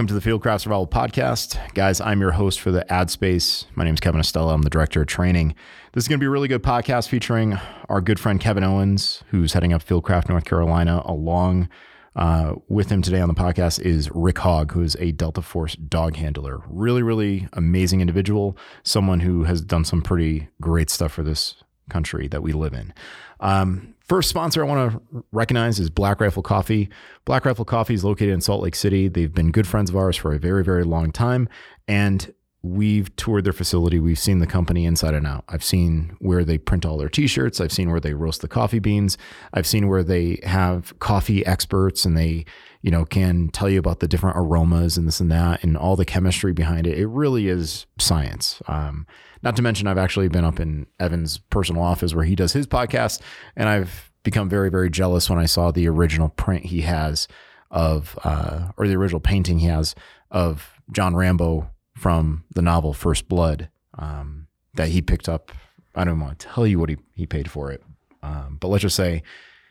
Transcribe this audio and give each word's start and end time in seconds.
Welcome 0.00 0.18
to 0.18 0.18
the 0.18 0.30
Fieldcraft 0.30 0.62
Survival 0.62 0.86
Podcast. 0.86 1.58
Guys, 1.74 2.00
I'm 2.00 2.22
your 2.22 2.30
host 2.30 2.58
for 2.58 2.70
the 2.70 2.90
ad 2.90 3.10
space. 3.10 3.66
My 3.74 3.84
name 3.84 3.92
is 3.92 4.00
Kevin 4.00 4.18
Estela. 4.18 4.54
I'm 4.54 4.62
the 4.62 4.70
director 4.70 5.02
of 5.02 5.08
training. 5.08 5.54
This 5.92 6.04
is 6.04 6.08
going 6.08 6.18
to 6.18 6.22
be 6.22 6.26
a 6.26 6.30
really 6.30 6.48
good 6.48 6.62
podcast 6.62 7.06
featuring 7.10 7.58
our 7.90 8.00
good 8.00 8.18
friend 8.18 8.40
Kevin 8.40 8.64
Owens, 8.64 9.22
who's 9.28 9.52
heading 9.52 9.74
up 9.74 9.84
Fieldcraft 9.84 10.30
North 10.30 10.46
Carolina. 10.46 11.02
Along 11.04 11.68
uh, 12.16 12.54
with 12.66 12.88
him 12.88 13.02
today 13.02 13.20
on 13.20 13.28
the 13.28 13.34
podcast 13.34 13.78
is 13.78 14.10
Rick 14.14 14.38
Hogg, 14.38 14.72
who 14.72 14.80
is 14.80 14.96
a 14.98 15.12
Delta 15.12 15.42
Force 15.42 15.74
dog 15.76 16.16
handler. 16.16 16.62
Really, 16.66 17.02
really 17.02 17.46
amazing 17.52 18.00
individual, 18.00 18.56
someone 18.82 19.20
who 19.20 19.44
has 19.44 19.60
done 19.60 19.84
some 19.84 20.00
pretty 20.00 20.48
great 20.62 20.88
stuff 20.88 21.12
for 21.12 21.22
this 21.22 21.56
country 21.90 22.26
that 22.28 22.42
we 22.42 22.54
live 22.54 22.72
in. 22.72 22.94
Um, 23.40 23.94
first 24.06 24.28
sponsor 24.28 24.64
I 24.64 24.68
want 24.68 24.92
to 24.92 25.24
recognize 25.32 25.80
is 25.80 25.90
Black 25.90 26.20
Rifle 26.20 26.42
Coffee. 26.42 26.88
Black 27.24 27.44
Rifle 27.44 27.64
Coffee 27.64 27.94
is 27.94 28.04
located 28.04 28.30
in 28.30 28.40
Salt 28.40 28.62
Lake 28.62 28.74
City. 28.74 29.08
They've 29.08 29.32
been 29.32 29.50
good 29.50 29.66
friends 29.66 29.90
of 29.90 29.96
ours 29.96 30.16
for 30.16 30.32
a 30.32 30.38
very, 30.38 30.62
very 30.62 30.84
long 30.84 31.10
time. 31.10 31.48
And 31.88 32.32
we've 32.62 33.14
toured 33.16 33.44
their 33.44 33.54
facility. 33.54 33.98
We've 33.98 34.18
seen 34.18 34.38
the 34.38 34.46
company 34.46 34.84
inside 34.84 35.14
and 35.14 35.26
out. 35.26 35.44
I've 35.48 35.64
seen 35.64 36.14
where 36.18 36.44
they 36.44 36.58
print 36.58 36.84
all 36.84 36.98
their 36.98 37.08
t-shirts. 37.08 37.60
I've 37.60 37.72
seen 37.72 37.90
where 37.90 38.00
they 38.00 38.12
roast 38.12 38.42
the 38.42 38.48
coffee 38.48 38.80
beans. 38.80 39.16
I've 39.54 39.66
seen 39.66 39.88
where 39.88 40.02
they 40.02 40.40
have 40.44 40.98
coffee 40.98 41.44
experts 41.46 42.04
and 42.04 42.16
they, 42.16 42.44
you 42.82 42.90
know, 42.90 43.06
can 43.06 43.48
tell 43.48 43.70
you 43.70 43.78
about 43.78 44.00
the 44.00 44.08
different 44.08 44.36
aromas 44.36 44.98
and 44.98 45.08
this 45.08 45.20
and 45.20 45.30
that 45.30 45.64
and 45.64 45.76
all 45.76 45.96
the 45.96 46.04
chemistry 46.04 46.52
behind 46.52 46.86
it. 46.86 46.98
It 46.98 47.06
really 47.06 47.48
is 47.48 47.86
science. 47.98 48.60
Um, 48.68 49.06
not 49.42 49.56
to 49.56 49.62
mention, 49.62 49.86
I've 49.86 49.98
actually 49.98 50.28
been 50.28 50.44
up 50.44 50.60
in 50.60 50.86
Evan's 50.98 51.38
personal 51.38 51.82
office 51.82 52.14
where 52.14 52.24
he 52.24 52.34
does 52.34 52.52
his 52.52 52.66
podcast, 52.66 53.20
and 53.56 53.68
I've 53.68 54.10
become 54.22 54.48
very, 54.48 54.70
very 54.70 54.90
jealous 54.90 55.30
when 55.30 55.38
I 55.38 55.46
saw 55.46 55.70
the 55.70 55.88
original 55.88 56.28
print 56.28 56.66
he 56.66 56.82
has 56.82 57.26
of, 57.70 58.18
uh, 58.24 58.72
or 58.76 58.86
the 58.86 58.96
original 58.96 59.20
painting 59.20 59.60
he 59.60 59.66
has 59.66 59.94
of 60.30 60.70
John 60.92 61.16
Rambo 61.16 61.70
from 61.96 62.44
the 62.54 62.62
novel 62.62 62.92
First 62.92 63.28
Blood 63.28 63.70
um, 63.98 64.46
that 64.74 64.88
he 64.88 65.02
picked 65.02 65.28
up. 65.28 65.52
I 65.94 66.04
don't 66.04 66.20
want 66.20 66.38
to 66.38 66.46
tell 66.46 66.66
you 66.66 66.78
what 66.78 66.90
he, 66.90 66.98
he 67.14 67.26
paid 67.26 67.50
for 67.50 67.72
it, 67.72 67.82
um, 68.22 68.58
but 68.60 68.68
let's 68.68 68.82
just 68.82 68.96
say 68.96 69.22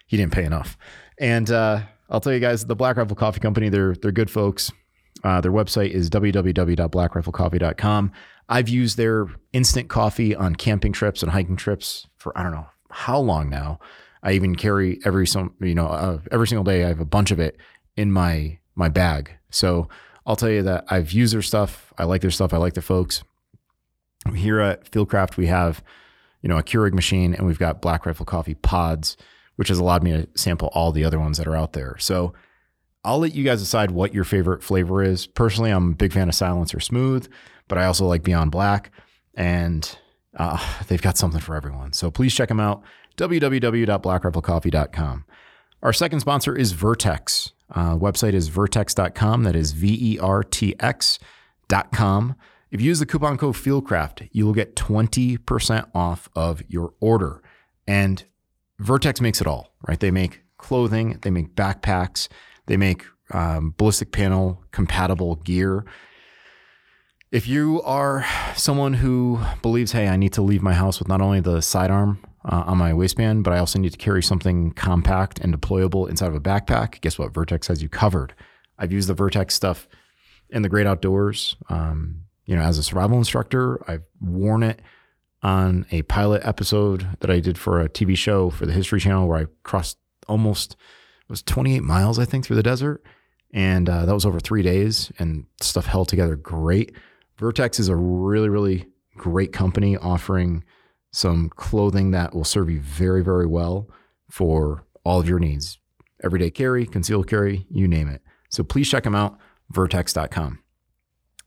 he 0.07 0.17
didn't 0.17 0.33
pay 0.33 0.43
enough. 0.43 0.77
And 1.17 1.49
uh, 1.49 1.81
I'll 2.09 2.19
tell 2.19 2.33
you 2.33 2.39
guys, 2.39 2.65
the 2.65 2.75
Black 2.75 2.97
Rifle 2.97 3.15
Coffee 3.15 3.39
Company, 3.39 3.69
they're 3.69 3.93
they're 3.95 4.11
good 4.11 4.31
folks. 4.31 4.71
Uh, 5.23 5.39
their 5.41 5.51
website 5.51 5.91
is 5.91 6.09
www.blackriflecoffee.com. 6.09 8.11
I've 8.49 8.67
used 8.67 8.97
their 8.97 9.27
instant 9.53 9.89
coffee 9.89 10.35
on 10.35 10.55
camping 10.55 10.91
trips 10.91 11.21
and 11.21 11.31
hiking 11.31 11.55
trips 11.55 12.07
for 12.17 12.37
I 12.37 12.43
don't 12.43 12.51
know 12.51 12.67
how 12.89 13.19
long 13.19 13.49
now. 13.49 13.79
I 14.23 14.33
even 14.33 14.55
carry 14.55 14.99
every 15.05 15.27
some 15.27 15.53
you 15.61 15.75
know 15.75 15.87
uh, 15.87 16.19
every 16.31 16.47
single 16.47 16.63
day. 16.63 16.83
I 16.83 16.87
have 16.87 16.99
a 16.99 17.05
bunch 17.05 17.31
of 17.31 17.39
it 17.39 17.57
in 17.95 18.11
my 18.11 18.57
my 18.75 18.89
bag. 18.89 19.31
So 19.51 19.87
I'll 20.25 20.35
tell 20.35 20.49
you 20.49 20.63
that 20.63 20.85
I've 20.89 21.11
used 21.11 21.33
their 21.33 21.43
stuff. 21.43 21.93
I 21.97 22.03
like 22.03 22.21
their 22.21 22.31
stuff. 22.31 22.53
I 22.53 22.57
like 22.57 22.73
the 22.73 22.81
folks. 22.81 23.23
Here 24.35 24.59
at 24.59 24.91
Fieldcraft, 24.91 25.37
we 25.37 25.45
have 25.45 25.83
you 26.41 26.49
know 26.49 26.57
a 26.57 26.63
Keurig 26.63 26.93
machine 26.93 27.35
and 27.35 27.45
we've 27.45 27.59
got 27.59 27.81
Black 27.81 28.05
Rifle 28.07 28.25
Coffee 28.25 28.55
pods, 28.55 29.15
which 29.57 29.67
has 29.67 29.77
allowed 29.77 30.03
me 30.03 30.11
to 30.11 30.27
sample 30.35 30.69
all 30.73 30.91
the 30.91 31.05
other 31.05 31.19
ones 31.19 31.37
that 31.37 31.47
are 31.47 31.55
out 31.55 31.73
there. 31.73 31.95
So 31.99 32.33
I'll 33.03 33.19
let 33.19 33.35
you 33.35 33.45
guys 33.45 33.59
decide 33.59 33.91
what 33.91 34.13
your 34.13 34.23
favorite 34.23 34.63
flavor 34.63 35.03
is. 35.03 35.27
Personally, 35.27 35.69
I'm 35.69 35.91
a 35.91 35.95
big 35.95 36.11
fan 36.11 36.27
of 36.27 36.35
Silencer 36.35 36.79
Smooth 36.79 37.31
but 37.69 37.77
I 37.77 37.85
also 37.85 38.05
like 38.05 38.23
Beyond 38.23 38.51
Black, 38.51 38.91
and 39.35 39.97
uh, 40.35 40.59
they've 40.87 41.01
got 41.01 41.17
something 41.17 41.39
for 41.39 41.55
everyone. 41.55 41.93
So 41.93 42.11
please 42.11 42.35
check 42.35 42.49
them 42.49 42.59
out 42.59 42.83
www.blackriflecoffee.com. 43.15 45.25
Our 45.81 45.93
second 45.93 46.19
sponsor 46.19 46.53
is 46.55 46.73
Vertx. 46.73 47.53
Uh, 47.73 47.95
website 47.95 48.33
is 48.33 48.49
vertx.com. 48.49 49.43
That 49.43 49.55
is 49.55 49.71
V 49.71 50.15
E 50.15 50.19
R 50.19 50.43
T 50.43 50.75
X.com. 50.79 52.35
If 52.71 52.81
you 52.81 52.87
use 52.87 52.99
the 52.99 53.05
coupon 53.05 53.37
code 53.37 53.55
Fieldcraft, 53.55 54.27
you 54.31 54.45
will 54.45 54.53
get 54.53 54.75
20% 54.75 55.89
off 55.95 56.29
of 56.35 56.61
your 56.67 56.93
order. 56.99 57.41
And 57.87 58.23
Vertx 58.79 59.21
makes 59.21 59.41
it 59.41 59.47
all, 59.47 59.73
right? 59.87 59.99
They 59.99 60.11
make 60.11 60.43
clothing, 60.57 61.17
they 61.21 61.31
make 61.31 61.55
backpacks, 61.55 62.27
they 62.67 62.77
make 62.77 63.05
um, 63.31 63.73
ballistic 63.77 64.11
panel 64.11 64.63
compatible 64.71 65.35
gear. 65.35 65.85
If 67.31 67.47
you 67.47 67.83
are 67.83 68.25
someone 68.55 68.95
who 68.95 69.39
believes, 69.61 69.91
hey, 69.91 70.07
I 70.07 70.15
need 70.15 70.33
to 70.33 70.41
leave 70.41 70.63
my 70.63 70.73
house 70.73 70.97
with 70.97 71.07
not 71.07 71.21
only 71.21 71.39
the 71.39 71.61
sidearm 71.61 72.25
uh, 72.43 72.63
on 72.65 72.79
my 72.79 72.91
waistband, 72.91 73.43
but 73.43 73.53
I 73.53 73.59
also 73.59 73.77
need 73.77 73.91
to 73.91 73.99
carry 73.99 74.23
something 74.23 74.71
compact 74.71 75.37
and 75.37 75.53
deployable 75.53 76.09
inside 76.09 76.29
of 76.29 76.35
a 76.35 76.39
backpack, 76.39 77.01
guess 77.01 77.19
what? 77.19 77.31
Vertx 77.31 77.67
has 77.67 77.83
you 77.83 77.89
covered. 77.89 78.33
I've 78.79 78.91
used 78.91 79.07
the 79.07 79.13
Vertx 79.13 79.51
stuff 79.51 79.87
in 80.49 80.63
the 80.63 80.69
great 80.69 80.87
outdoors. 80.87 81.55
Um, 81.69 82.21
you 82.45 82.55
know, 82.55 82.63
as 82.63 82.79
a 82.79 82.83
survival 82.83 83.19
instructor, 83.19 83.79
I've 83.87 84.05
worn 84.19 84.63
it 84.63 84.81
on 85.43 85.85
a 85.91 86.01
pilot 86.03 86.41
episode 86.43 87.15
that 87.19 87.29
I 87.29 87.39
did 87.41 87.59
for 87.59 87.79
a 87.79 87.87
TV 87.87 88.17
show 88.17 88.49
for 88.49 88.65
the 88.65 88.73
History 88.73 88.99
Channel 88.99 89.27
where 89.27 89.37
I 89.37 89.45
crossed 89.61 89.99
almost 90.27 90.71
it 90.71 91.29
was 91.29 91.43
28 91.43 91.83
miles, 91.83 92.17
I 92.17 92.25
think, 92.25 92.43
through 92.43 92.55
the 92.55 92.63
desert. 92.63 93.03
And 93.53 93.87
uh, 93.87 94.05
that 94.07 94.13
was 94.13 94.25
over 94.25 94.39
three 94.39 94.63
days, 94.63 95.11
and 95.19 95.45
stuff 95.61 95.85
held 95.85 96.07
together 96.07 96.35
great. 96.35 96.95
Vertx 97.39 97.79
is 97.79 97.87
a 97.87 97.95
really, 97.95 98.49
really 98.49 98.87
great 99.15 99.53
company 99.53 99.95
offering 99.97 100.63
some 101.11 101.49
clothing 101.49 102.11
that 102.11 102.35
will 102.35 102.43
serve 102.43 102.69
you 102.69 102.81
very, 102.81 103.23
very 103.23 103.45
well 103.45 103.89
for 104.29 104.85
all 105.03 105.19
of 105.19 105.27
your 105.27 105.39
needs. 105.39 105.79
Everyday 106.23 106.51
carry, 106.51 106.85
concealed 106.85 107.27
carry, 107.27 107.65
you 107.69 107.87
name 107.87 108.09
it. 108.09 108.21
So 108.49 108.63
please 108.63 108.89
check 108.89 109.03
them 109.03 109.15
out, 109.15 109.37
vertx.com. 109.73 110.59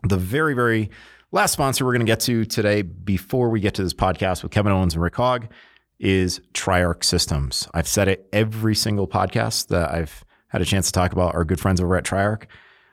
The 0.04 0.16
very, 0.16 0.54
very 0.54 0.90
last 1.30 1.52
sponsor 1.52 1.84
we're 1.84 1.92
going 1.92 2.06
to 2.06 2.10
get 2.10 2.20
to 2.20 2.44
today 2.44 2.82
before 2.82 3.50
we 3.50 3.60
get 3.60 3.74
to 3.74 3.82
this 3.82 3.94
podcast 3.94 4.42
with 4.42 4.50
Kevin 4.50 4.72
Owens 4.72 4.94
and 4.94 5.02
Rick 5.02 5.16
Hogg 5.16 5.48
is 6.00 6.40
Triarc 6.54 7.04
Systems. 7.04 7.68
I've 7.74 7.86
said 7.86 8.08
it 8.08 8.28
every 8.32 8.74
single 8.74 9.06
podcast 9.06 9.68
that 9.68 9.92
I've 9.92 10.24
had 10.48 10.62
a 10.62 10.64
chance 10.64 10.86
to 10.86 10.92
talk 10.92 11.12
about 11.12 11.34
our 11.34 11.44
good 11.44 11.60
friends 11.60 11.80
over 11.80 11.96
at 11.96 12.04
Triarc. 12.04 12.46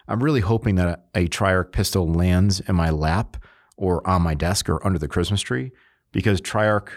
I'm 0.09 0.23
really 0.23 0.41
hoping 0.41 0.75
that 0.75 0.87
a, 1.15 1.19
a 1.21 1.27
Triarc 1.27 1.71
pistol 1.71 2.11
lands 2.11 2.59
in 2.61 2.75
my 2.75 2.89
lap 2.89 3.37
or 3.77 4.05
on 4.07 4.23
my 4.23 4.33
desk 4.33 4.67
or 4.67 4.85
under 4.85 4.99
the 4.99 5.07
Christmas 5.07 5.41
tree 5.41 5.71
because 6.11 6.41
Triarc, 6.41 6.89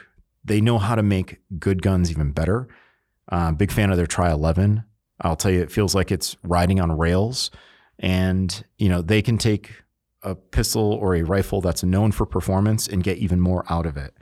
they 0.45 0.61
know 0.61 0.79
how 0.79 0.95
to 0.95 1.03
make 1.03 1.39
good 1.59 1.83
guns 1.83 2.11
even 2.11 2.33
better. 2.33 2.69
Uh, 3.31 3.53
big 3.53 3.71
fan 3.71 3.91
of 3.91 3.97
their 3.97 4.07
Tri 4.07 4.33
11. 4.33 4.83
I'll 5.21 5.37
tell 5.37 5.53
you, 5.53 5.61
it 5.61 5.71
feels 5.71 5.95
like 5.95 6.11
it's 6.11 6.37
riding 6.43 6.81
on 6.81 6.97
rails. 6.97 7.51
And, 7.99 8.65
you 8.79 8.89
know, 8.89 9.03
they 9.03 9.23
can 9.23 9.39
take 9.39 9.71
a 10.23 10.35
pistol 10.35 10.95
or 10.95 11.15
a 11.15 11.23
rifle 11.23 11.61
that's 11.61 11.85
known 11.85 12.13
for 12.13 12.27
performance 12.27 12.89
and 12.89 13.05
get 13.05 13.19
even 13.19 13.41
more 13.41 13.65
out 13.69 13.87
of 13.87 13.97
it. 13.97 14.15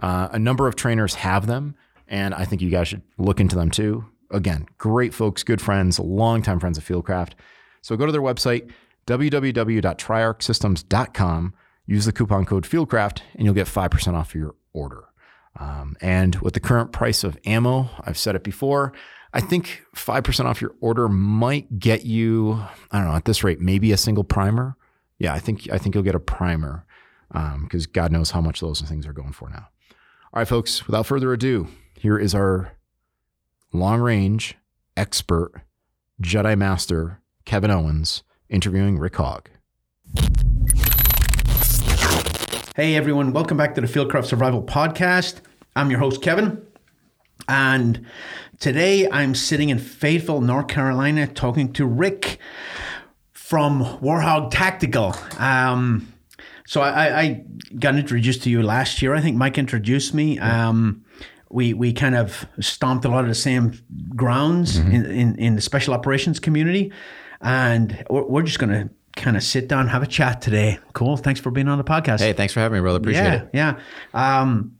Uh, 0.00 0.28
a 0.32 0.38
number 0.38 0.66
of 0.66 0.76
trainers 0.76 1.14
have 1.14 1.46
them, 1.46 1.74
and 2.06 2.34
I 2.34 2.44
think 2.44 2.62
you 2.62 2.70
guys 2.70 2.88
should 2.88 3.02
look 3.16 3.40
into 3.40 3.56
them 3.56 3.70
too. 3.70 4.04
Again, 4.30 4.66
great 4.76 5.14
folks, 5.14 5.42
good 5.42 5.60
friends, 5.60 5.98
longtime 5.98 6.60
friends 6.60 6.78
of 6.78 6.84
Fieldcraft. 6.84 7.32
So 7.82 7.96
go 7.96 8.06
to 8.06 8.12
their 8.12 8.20
website, 8.20 8.70
www.triarcsystems.com, 9.06 11.54
use 11.86 12.04
the 12.04 12.12
coupon 12.12 12.44
code 12.44 12.64
FIELDCRAFT, 12.64 13.22
and 13.34 13.44
you'll 13.44 13.54
get 13.54 13.66
5% 13.66 14.14
off 14.14 14.34
your 14.34 14.54
order. 14.72 15.04
Um, 15.58 15.96
and 16.00 16.36
with 16.36 16.54
the 16.54 16.60
current 16.60 16.92
price 16.92 17.24
of 17.24 17.36
ammo, 17.44 17.90
I've 18.02 18.18
said 18.18 18.36
it 18.36 18.44
before, 18.44 18.92
I 19.32 19.40
think 19.40 19.82
5% 19.94 20.44
off 20.46 20.60
your 20.60 20.74
order 20.80 21.08
might 21.08 21.78
get 21.78 22.04
you, 22.04 22.64
I 22.90 22.98
don't 22.98 23.08
know, 23.08 23.16
at 23.16 23.24
this 23.24 23.44
rate, 23.44 23.60
maybe 23.60 23.92
a 23.92 23.96
single 23.96 24.24
primer. 24.24 24.76
Yeah, 25.18 25.34
I 25.34 25.38
think 25.38 25.68
I 25.70 25.78
think 25.78 25.94
you'll 25.94 26.04
get 26.04 26.14
a 26.14 26.20
primer 26.20 26.86
because 27.30 27.86
um, 27.86 27.92
God 27.92 28.12
knows 28.12 28.30
how 28.30 28.40
much 28.40 28.60
those 28.60 28.80
things 28.80 29.06
are 29.06 29.12
going 29.12 29.32
for 29.32 29.50
now. 29.50 29.68
All 30.32 30.40
right, 30.40 30.48
folks, 30.48 30.86
without 30.86 31.06
further 31.06 31.32
ado, 31.32 31.68
here 31.98 32.18
is 32.18 32.34
our 32.34 32.72
long 33.72 34.00
range 34.00 34.56
expert 34.96 35.52
Jedi 36.22 36.56
Master 36.56 37.20
Kevin 37.48 37.70
Owens 37.70 38.24
interviewing 38.50 38.98
Rick 38.98 39.16
Hogg. 39.16 39.48
Hey 42.76 42.94
everyone, 42.94 43.32
welcome 43.32 43.56
back 43.56 43.74
to 43.76 43.80
the 43.80 43.86
Fieldcraft 43.86 44.26
Survival 44.26 44.62
Podcast. 44.62 45.36
I'm 45.74 45.88
your 45.88 45.98
host, 45.98 46.20
Kevin. 46.20 46.60
And 47.48 48.04
today 48.60 49.08
I'm 49.10 49.34
sitting 49.34 49.70
in 49.70 49.78
Fayetteville, 49.78 50.42
North 50.42 50.68
Carolina, 50.68 51.26
talking 51.26 51.72
to 51.72 51.86
Rick 51.86 52.38
from 53.32 53.82
Warhog 54.02 54.50
Tactical. 54.50 55.14
Um, 55.38 56.12
so 56.66 56.82
I, 56.82 57.18
I, 57.18 57.44
got 57.78 57.96
introduced 57.96 58.42
to 58.42 58.50
you 58.50 58.62
last 58.62 59.00
year. 59.00 59.14
I 59.14 59.22
think 59.22 59.38
Mike 59.38 59.56
introduced 59.56 60.12
me. 60.12 60.38
Um, 60.38 61.02
we 61.48 61.72
we 61.72 61.94
kind 61.94 62.14
of 62.14 62.46
stomped 62.60 63.06
a 63.06 63.08
lot 63.08 63.22
of 63.22 63.28
the 63.28 63.34
same 63.34 63.72
grounds 64.14 64.78
mm-hmm. 64.78 64.92
in, 64.92 65.06
in, 65.06 65.36
in 65.36 65.54
the 65.54 65.62
special 65.62 65.94
operations 65.94 66.38
community. 66.38 66.92
And 67.40 68.04
we're, 68.10 68.24
we're 68.24 68.42
just 68.42 68.58
going 68.58 68.70
to 68.70 68.90
kind 69.12 69.36
of 69.36 69.42
sit 69.42 69.68
down, 69.68 69.88
have 69.88 70.02
a 70.02 70.06
chat 70.06 70.40
today. 70.40 70.78
Cool. 70.92 71.16
Thanks 71.16 71.40
for 71.40 71.50
being 71.50 71.68
on 71.68 71.78
the 71.78 71.84
podcast. 71.84 72.20
Hey, 72.20 72.32
thanks 72.32 72.52
for 72.52 72.60
having 72.60 72.78
me, 72.78 72.80
brother. 72.80 72.98
Appreciate 72.98 73.24
yeah, 73.24 73.42
it. 73.42 73.50
Yeah. 73.52 74.40
Um, 74.40 74.76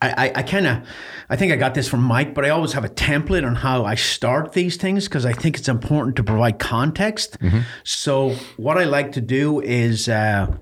I, 0.00 0.28
I, 0.28 0.32
I 0.36 0.42
kind 0.42 0.66
of, 0.66 0.86
I 1.28 1.34
think 1.34 1.52
I 1.52 1.56
got 1.56 1.74
this 1.74 1.88
from 1.88 2.02
Mike, 2.02 2.32
but 2.34 2.44
I 2.44 2.50
always 2.50 2.72
have 2.74 2.84
a 2.84 2.88
template 2.88 3.44
on 3.44 3.56
how 3.56 3.84
I 3.84 3.96
start 3.96 4.52
these 4.52 4.76
things 4.76 5.08
because 5.08 5.26
I 5.26 5.32
think 5.32 5.56
it's 5.56 5.68
important 5.68 6.14
to 6.16 6.22
provide 6.22 6.60
context. 6.60 7.36
So 7.82 8.36
what 8.56 8.78
I 8.78 8.84
like 8.84 9.10
to 9.12 9.20
do 9.20 9.60
is 9.60 10.08
uh, 10.08 10.56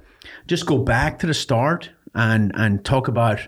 just 0.47 0.65
go 0.65 0.79
back 0.79 1.19
to 1.19 1.27
the 1.27 1.35
start 1.35 1.91
and 2.15 2.51
and 2.55 2.83
talk 2.83 3.09
about, 3.09 3.41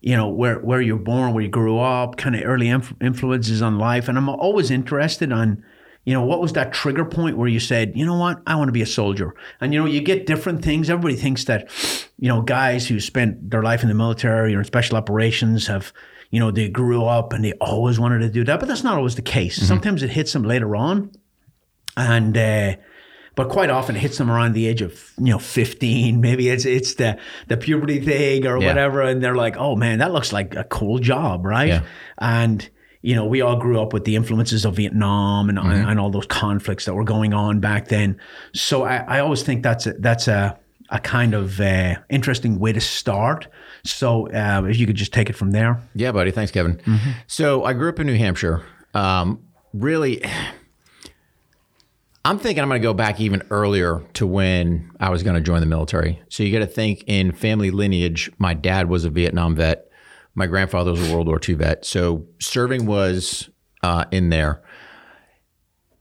you 0.00 0.16
know, 0.16 0.28
where 0.28 0.60
where 0.60 0.80
you're 0.80 0.96
born, 0.96 1.34
where 1.34 1.42
you 1.42 1.50
grew 1.50 1.80
up, 1.80 2.16
kind 2.16 2.36
of 2.36 2.42
early 2.44 2.68
inf- 2.68 2.94
influences 3.00 3.62
on 3.62 3.78
life, 3.78 4.08
and 4.08 4.16
I'm 4.16 4.28
always 4.28 4.70
interested 4.70 5.32
on. 5.32 5.64
You 6.04 6.14
know, 6.14 6.24
what 6.24 6.40
was 6.40 6.54
that 6.54 6.72
trigger 6.72 7.04
point 7.04 7.36
where 7.36 7.46
you 7.48 7.60
said, 7.60 7.92
you 7.94 8.06
know 8.06 8.16
what, 8.16 8.40
I 8.46 8.56
want 8.56 8.68
to 8.68 8.72
be 8.72 8.80
a 8.82 8.86
soldier? 8.86 9.34
And, 9.60 9.72
you 9.74 9.78
know, 9.80 9.86
you 9.86 10.00
get 10.00 10.26
different 10.26 10.64
things. 10.64 10.88
Everybody 10.88 11.14
thinks 11.16 11.44
that, 11.44 11.68
you 12.18 12.28
know, 12.28 12.40
guys 12.40 12.88
who 12.88 13.00
spent 13.00 13.50
their 13.50 13.62
life 13.62 13.82
in 13.82 13.88
the 13.88 13.94
military 13.94 14.54
or 14.54 14.60
in 14.60 14.64
special 14.64 14.96
operations 14.96 15.66
have, 15.66 15.92
you 16.30 16.40
know, 16.40 16.50
they 16.50 16.68
grew 16.70 17.04
up 17.04 17.32
and 17.34 17.44
they 17.44 17.52
always 17.60 18.00
wanted 18.00 18.20
to 18.20 18.30
do 18.30 18.44
that. 18.44 18.60
But 18.60 18.68
that's 18.68 18.82
not 18.82 18.96
always 18.96 19.16
the 19.16 19.22
case. 19.22 19.56
Sometimes 19.66 20.02
it 20.02 20.10
hits 20.10 20.32
them 20.32 20.42
later 20.44 20.74
on. 20.74 21.12
And, 21.96 22.36
uh, 22.36 22.76
but 23.36 23.48
quite 23.50 23.70
often 23.70 23.94
it 23.96 24.00
hits 24.00 24.16
them 24.18 24.30
around 24.30 24.52
the 24.54 24.66
age 24.66 24.82
of 24.82 25.12
you 25.16 25.30
know 25.32 25.38
15 25.38 26.20
maybe 26.20 26.48
it's 26.50 26.66
it's 26.66 26.94
the 26.94 27.16
the 27.48 27.56
puberty 27.56 27.98
thing 28.00 28.44
or 28.46 28.60
Yeah. 28.60 28.66
whatever 28.66 29.00
and 29.00 29.22
they're 29.22 29.36
like 29.36 29.56
oh 29.56 29.76
man 29.76 30.00
that 30.00 30.12
looks 30.12 30.30
like 30.32 30.54
a 30.56 30.64
cool 30.64 30.98
job 30.98 31.46
right 31.46 31.68
Yeah. 31.68 31.82
and 32.18 32.68
you 33.02 33.14
know 33.14 33.24
we 33.24 33.40
all 33.40 33.56
grew 33.56 33.80
up 33.80 33.92
with 33.92 34.04
the 34.04 34.14
influences 34.16 34.64
of 34.64 34.76
vietnam 34.76 35.48
and, 35.48 35.58
and 35.58 35.98
all 35.98 36.10
those 36.10 36.26
conflicts 36.26 36.84
that 36.84 36.94
were 36.94 37.04
going 37.04 37.32
on 37.32 37.60
back 37.60 37.88
then 37.88 38.18
so 38.52 38.82
i, 38.82 38.96
I 38.96 39.20
always 39.20 39.42
think 39.42 39.62
that's 39.62 39.86
a, 39.86 39.92
that's 39.94 40.28
a 40.28 40.58
a 40.92 40.98
kind 40.98 41.34
of 41.34 41.60
uh, 41.60 41.94
interesting 42.08 42.58
way 42.58 42.72
to 42.72 42.80
start 42.80 43.46
so 43.84 44.28
uh, 44.32 44.62
if 44.68 44.76
you 44.76 44.86
could 44.86 44.96
just 44.96 45.12
take 45.12 45.30
it 45.30 45.34
from 45.36 45.52
there 45.52 45.80
Yeah, 45.94 46.12
buddy. 46.12 46.32
Thanks, 46.32 46.50
Kevin. 46.50 46.80
So 47.26 47.64
I 47.64 47.72
grew 47.74 47.88
up 47.88 48.00
in 48.00 48.06
New 48.08 48.16
Hampshire. 48.18 48.62
Um, 48.92 49.44
really, 49.72 50.22
I'm 52.24 52.38
thinking 52.38 52.62
I'm 52.62 52.68
going 52.68 52.80
to 52.80 52.86
go 52.86 52.92
back 52.92 53.20
even 53.20 53.42
earlier 53.50 54.02
to 54.14 54.26
when 54.26 54.90
I 55.00 55.10
was 55.10 55.22
going 55.22 55.36
to 55.36 55.40
join 55.40 55.60
the 55.60 55.66
military. 55.66 56.20
So 56.28 56.42
you 56.42 56.52
got 56.52 56.58
to 56.58 56.66
think 56.66 57.04
in 57.06 57.32
family 57.32 57.70
lineage, 57.70 58.30
my 58.38 58.52
dad 58.52 58.88
was 58.88 59.04
a 59.04 59.10
Vietnam 59.10 59.56
vet. 59.56 59.89
My 60.34 60.46
grandfather 60.46 60.90
was 60.92 61.10
a 61.10 61.14
World 61.14 61.26
War 61.26 61.40
II 61.46 61.56
vet. 61.56 61.84
So 61.84 62.26
serving 62.40 62.86
was 62.86 63.50
uh, 63.82 64.04
in 64.10 64.30
there. 64.30 64.62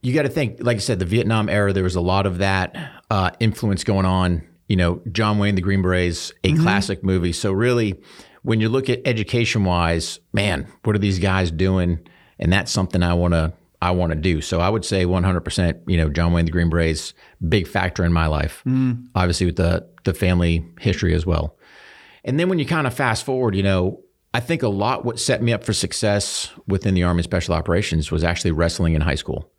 You 0.01 0.13
got 0.13 0.21
to 0.23 0.29
think, 0.29 0.57
like 0.61 0.77
I 0.77 0.79
said, 0.79 0.99
the 0.99 1.05
Vietnam 1.05 1.49
era, 1.49 1.73
there 1.73 1.83
was 1.83 1.95
a 1.95 2.01
lot 2.01 2.25
of 2.25 2.37
that 2.37 2.75
uh, 3.09 3.31
influence 3.39 3.83
going 3.83 4.05
on. 4.05 4.43
You 4.67 4.75
know, 4.75 5.01
John 5.11 5.39
Wayne, 5.39 5.55
The 5.55 5.61
Green 5.61 5.81
Berets, 5.81 6.31
a 6.43 6.53
classic 6.53 7.03
movie. 7.03 7.33
So 7.33 7.51
really, 7.51 7.99
when 8.43 8.61
you 8.61 8.69
look 8.69 8.89
at 8.89 9.01
education 9.05 9.65
wise, 9.65 10.19
man, 10.31 10.71
what 10.83 10.95
are 10.95 10.99
these 10.99 11.19
guys 11.19 11.51
doing? 11.51 11.99
And 12.37 12.53
that's 12.53 12.71
something 12.71 13.03
I 13.03 13.13
want 13.13 13.33
to 13.33 13.53
I 13.81 13.91
want 13.91 14.11
to 14.11 14.15
do. 14.17 14.41
So 14.41 14.59
I 14.59 14.67
would 14.67 14.83
say 14.83 15.05
100%, 15.05 15.81
you 15.87 15.97
know, 15.97 16.09
John 16.09 16.33
Wayne 16.33 16.45
the 16.45 16.51
Green 16.51 16.69
Berets, 16.69 17.13
big 17.47 17.67
factor 17.67 18.03
in 18.03 18.11
my 18.11 18.27
life. 18.27 18.61
Obviously 19.15 19.45
with 19.45 19.55
the 19.55 19.87
the 20.03 20.13
family 20.13 20.65
history 20.79 21.13
as 21.13 21.25
well. 21.25 21.57
And 22.23 22.39
then 22.39 22.49
when 22.49 22.59
you 22.59 22.65
kind 22.65 22.87
of 22.87 22.93
fast 22.93 23.25
forward, 23.25 23.55
you 23.55 23.63
know, 23.63 24.01
I 24.33 24.39
think 24.39 24.61
a 24.61 24.69
lot 24.69 25.05
what 25.05 25.19
set 25.19 25.41
me 25.41 25.53
up 25.53 25.63
for 25.63 25.73
success 25.73 26.51
within 26.67 26.93
the 26.93 27.03
Army 27.03 27.23
Special 27.23 27.53
Operations 27.55 28.11
was 28.11 28.23
actually 28.23 28.51
wrestling 28.51 28.93
in 28.93 29.01
high 29.01 29.15
school. 29.15 29.51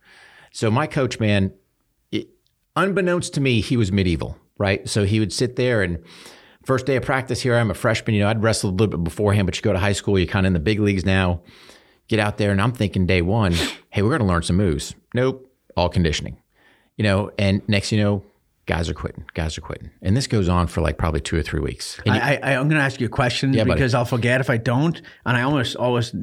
So 0.52 0.70
my 0.70 0.86
coach, 0.86 1.18
man, 1.18 1.52
it, 2.12 2.28
unbeknownst 2.76 3.34
to 3.34 3.40
me, 3.40 3.60
he 3.60 3.76
was 3.76 3.90
medieval, 3.90 4.38
right? 4.58 4.88
So 4.88 5.04
he 5.04 5.18
would 5.18 5.32
sit 5.32 5.56
there 5.56 5.82
and 5.82 6.04
first 6.64 6.86
day 6.86 6.96
of 6.96 7.02
practice 7.02 7.40
here, 7.40 7.56
I'm 7.56 7.70
a 7.70 7.74
freshman, 7.74 8.14
you 8.14 8.22
know, 8.22 8.28
I'd 8.28 8.42
wrestled 8.42 8.74
a 8.74 8.76
little 8.76 8.98
bit 8.98 9.04
beforehand, 9.04 9.46
but 9.46 9.56
you 9.56 9.62
go 9.62 9.72
to 9.72 9.78
high 9.78 9.92
school, 9.92 10.18
you're 10.18 10.28
kind 10.28 10.46
of 10.46 10.48
in 10.48 10.54
the 10.54 10.60
big 10.60 10.80
leagues 10.80 11.04
now. 11.04 11.42
Get 12.08 12.18
out 12.18 12.38
there, 12.38 12.50
and 12.50 12.60
I'm 12.60 12.72
thinking 12.72 13.06
day 13.06 13.22
one, 13.22 13.52
hey, 13.90 14.02
we're 14.02 14.08
going 14.08 14.20
to 14.20 14.26
learn 14.26 14.42
some 14.42 14.56
moves. 14.56 14.96
Nope, 15.14 15.48
all 15.76 15.88
conditioning, 15.88 16.38
you 16.96 17.04
know. 17.04 17.30
And 17.38 17.62
next, 17.68 17.92
you 17.92 18.02
know, 18.02 18.24
guys 18.74 18.88
are 18.88 18.94
quitting, 18.94 19.24
guys 19.34 19.56
are 19.58 19.60
quitting, 19.62 19.90
and 20.02 20.16
this 20.16 20.26
goes 20.26 20.48
on 20.48 20.66
for 20.68 20.80
like 20.80 20.96
probably 20.96 21.20
two 21.20 21.36
or 21.36 21.42
three 21.42 21.60
weeks. 21.60 21.98
You- 22.06 22.12
I, 22.12 22.38
I, 22.42 22.50
I'm 22.56 22.68
going 22.68 22.78
to 22.80 22.86
ask 22.88 23.00
you 23.00 23.06
a 23.06 23.10
question 23.22 23.52
buddy. 23.52 23.70
because 23.72 23.94
I'll 23.94 24.04
forget 24.16 24.40
if 24.40 24.48
I 24.50 24.56
don't, 24.58 24.96
and 25.26 25.36
I 25.36 25.42
almost 25.42 25.76
always, 25.76 26.14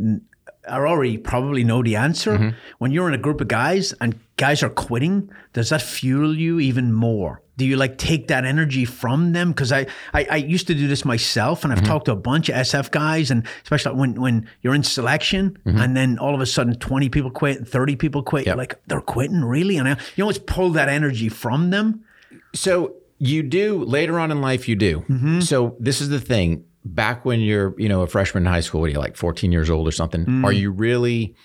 I 0.69 0.77
already 0.79 1.17
probably 1.17 1.63
know 1.63 1.81
the 1.83 1.95
answer. 1.97 2.33
Mm-hmm. 2.37 2.49
When 2.79 2.91
you're 2.91 3.07
in 3.07 3.13
a 3.13 3.17
group 3.17 3.41
of 3.41 3.47
guys 3.47 3.93
and 4.01 4.17
guys 4.37 4.63
are 4.63 4.69
quitting, 4.69 5.29
does 5.53 5.69
that 5.69 5.81
fuel 5.81 6.35
you 6.35 6.59
even 6.59 6.93
more? 6.93 7.41
Do 7.57 7.65
you 7.65 7.75
like 7.75 7.97
take 7.97 8.27
that 8.27 8.45
energy 8.45 8.85
from 8.85 9.31
them? 9.33 9.49
Because 9.51 9.71
I, 9.71 9.87
I, 10.13 10.27
I 10.29 10.35
used 10.37 10.67
to 10.67 10.75
do 10.75 10.87
this 10.87 11.03
myself, 11.03 11.63
and 11.63 11.73
I've 11.73 11.79
Mm-hmm. 11.79 11.87
talked 11.87 12.05
to 12.05 12.11
a 12.11 12.15
bunch 12.15 12.49
of 12.49 12.55
SF 12.55 12.91
guys, 12.91 13.31
and 13.31 13.47
especially 13.63 13.95
when 13.95 14.21
when 14.21 14.47
you're 14.61 14.75
in 14.75 14.83
selection, 14.83 15.57
and 15.65 15.97
then 15.97 16.19
all 16.19 16.35
of 16.35 16.41
a 16.41 16.45
sudden 16.45 16.75
20 16.75 17.09
people 17.09 17.31
quit, 17.31 17.67
30 17.67 17.95
people 17.95 18.21
quit. 18.21 18.45
You're 18.45 18.53
Mm-hmm. 18.53 18.59
Like, 18.59 18.79
they're 18.87 19.01
quitting, 19.01 19.43
really? 19.43 19.77
And 19.77 19.87
I, 19.89 19.97
you 20.15 20.23
always 20.23 20.37
pull 20.37 20.69
that 20.71 20.87
energy 20.87 21.29
from 21.29 21.71
them. 21.71 22.03
So 22.53 22.95
you 23.19 23.43
do 23.43 23.83
later 23.83 24.19
on 24.19 24.31
in 24.31 24.41
life, 24.41 24.67
you 24.67 24.75
do. 24.75 24.99
Mm-hmm. 25.01 25.39
So 25.41 25.75
this 25.79 26.01
is 26.01 26.09
the 26.09 26.19
thing. 26.19 26.63
Back 26.85 27.25
when 27.25 27.41
you're, 27.41 27.75
you 27.77 27.89
know, 27.89 28.01
a 28.01 28.07
freshman 28.07 28.43
in 28.45 28.51
high 28.51 28.61
school, 28.61 28.79
what 28.81 28.87
are 28.87 28.93
you 28.93 28.99
like 28.99 29.17
14 29.17 29.51
years 29.51 29.69
old 29.69 29.87
or 29.87 29.91
something? 29.91 30.25
Mm. 30.25 30.45
Are 30.45 30.53
you 30.53 30.71
really, 30.71 31.35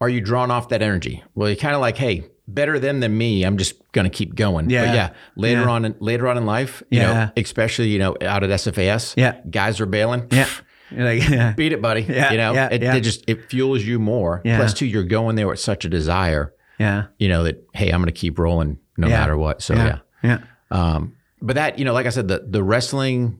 are 0.00 0.08
you 0.08 0.20
drawn 0.20 0.50
off 0.50 0.70
that 0.70 0.82
energy? 0.82 1.22
Well, 1.36 1.48
you're 1.48 1.56
kind 1.56 1.74
of 1.76 1.80
like, 1.80 1.96
hey, 1.96 2.24
better 2.48 2.80
them 2.80 2.98
than 2.98 3.16
me. 3.16 3.44
I'm 3.44 3.58
just 3.58 3.74
gonna 3.92 4.10
keep 4.10 4.34
going. 4.34 4.68
Yeah. 4.70 4.86
But 4.86 4.94
yeah, 4.94 5.10
later 5.36 5.60
Yeah. 5.60 5.68
on, 5.70 5.84
in, 5.84 5.94
later 6.00 6.26
on 6.26 6.36
in 6.36 6.46
life, 6.46 6.82
you 6.90 6.98
Yeah. 6.98 7.12
know, 7.26 7.30
especially 7.36 7.88
you 7.90 8.00
know, 8.00 8.16
out 8.22 8.42
at 8.42 8.50
SFAS, 8.50 9.14
Yeah. 9.16 9.36
guys 9.48 9.80
are 9.80 9.86
bailing. 9.86 10.26
Yeah. 10.32 10.48
You're 10.90 11.04
like, 11.04 11.28
yeah. 11.28 11.52
beat 11.52 11.70
it, 11.72 11.80
buddy. 11.80 12.02
Yeah, 12.02 12.32
you 12.32 12.38
know, 12.38 12.52
yeah, 12.52 12.68
it, 12.72 12.82
it 12.82 13.00
just 13.02 13.22
it 13.28 13.48
fuels 13.48 13.84
you 13.84 14.00
more. 14.00 14.42
Yeah. 14.44 14.56
Plus, 14.58 14.74
two, 14.74 14.86
you're 14.86 15.04
going 15.04 15.36
there 15.36 15.46
with 15.46 15.60
such 15.60 15.84
a 15.84 15.88
desire. 15.88 16.52
Yeah. 16.80 17.04
You 17.18 17.28
know 17.28 17.44
that 17.44 17.62
hey, 17.72 17.90
I'm 17.92 18.00
gonna 18.00 18.10
keep 18.10 18.38
rolling 18.40 18.78
no 18.98 19.06
matter 19.08 19.36
what. 19.36 19.62
So 19.62 19.74
yeah. 19.74 19.98
Yeah. 20.22 20.38
Um, 20.70 21.16
but 21.40 21.56
that, 21.56 21.78
you 21.78 21.84
know, 21.84 21.92
like 21.92 22.06
I 22.06 22.10
said, 22.10 22.28
the 22.28 22.44
the 22.48 22.62
wrestling 22.62 23.38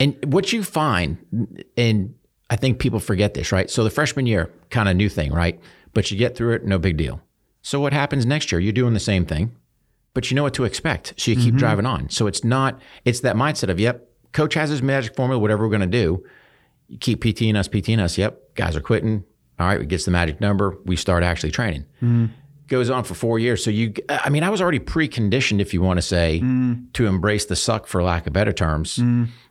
and 0.00 0.16
what 0.32 0.52
you 0.52 0.62
find, 0.62 1.18
and 1.76 2.14
I 2.48 2.56
think 2.56 2.78
people 2.78 3.00
forget 3.00 3.34
this, 3.34 3.52
right? 3.52 3.70
So 3.70 3.84
the 3.84 3.90
freshman 3.90 4.26
year, 4.26 4.50
kind 4.70 4.88
of 4.88 4.96
new 4.96 5.08
thing, 5.08 5.32
right? 5.32 5.60
But 5.92 6.10
you 6.10 6.16
get 6.16 6.36
through 6.36 6.54
it, 6.54 6.64
no 6.64 6.78
big 6.78 6.96
deal. 6.96 7.20
So 7.62 7.80
what 7.80 7.92
happens 7.92 8.24
next 8.24 8.50
year? 8.50 8.60
You're 8.60 8.72
doing 8.72 8.94
the 8.94 9.00
same 9.00 9.26
thing, 9.26 9.54
but 10.14 10.30
you 10.30 10.34
know 10.34 10.42
what 10.42 10.54
to 10.54 10.64
expect. 10.64 11.14
So 11.18 11.30
you 11.30 11.36
keep 11.36 11.54
driving 11.56 11.84
on. 11.84 12.08
So 12.08 12.26
it's 12.26 12.42
not, 12.42 12.80
it's 13.04 13.20
that 13.20 13.36
mindset 13.36 13.68
of, 13.68 13.78
yep, 13.78 14.08
coach 14.32 14.54
has 14.54 14.70
his 14.70 14.80
magic 14.82 15.14
formula, 15.14 15.38
whatever 15.38 15.64
we're 15.64 15.70
gonna 15.72 15.86
do. 15.86 16.24
You 16.88 16.98
keep 16.98 17.22
PTing 17.22 17.54
us, 17.56 17.68
PTing 17.68 17.98
us. 17.98 18.16
Yep, 18.16 18.54
guys 18.54 18.74
are 18.76 18.80
quitting. 18.80 19.24
All 19.58 19.66
right, 19.66 19.78
we 19.78 19.84
gets 19.84 20.06
the 20.06 20.10
magic 20.10 20.40
number. 20.40 20.78
We 20.86 20.96
start 20.96 21.22
actually 21.22 21.50
training 21.50 21.84
goes 22.70 22.88
on 22.88 23.04
for 23.04 23.12
four 23.14 23.38
years. 23.38 23.62
So 23.62 23.70
you, 23.70 23.92
I 24.08 24.30
mean, 24.30 24.42
I 24.42 24.48
was 24.48 24.62
already 24.62 24.78
preconditioned, 24.78 25.60
if 25.60 25.74
you 25.74 25.82
want 25.82 25.98
to 25.98 26.02
say, 26.02 26.38
to 26.94 27.06
embrace 27.06 27.44
the 27.44 27.56
suck, 27.56 27.86
for 27.86 28.02
lack 28.02 28.26
of 28.26 28.32
better 28.32 28.52
terms. 28.52 28.96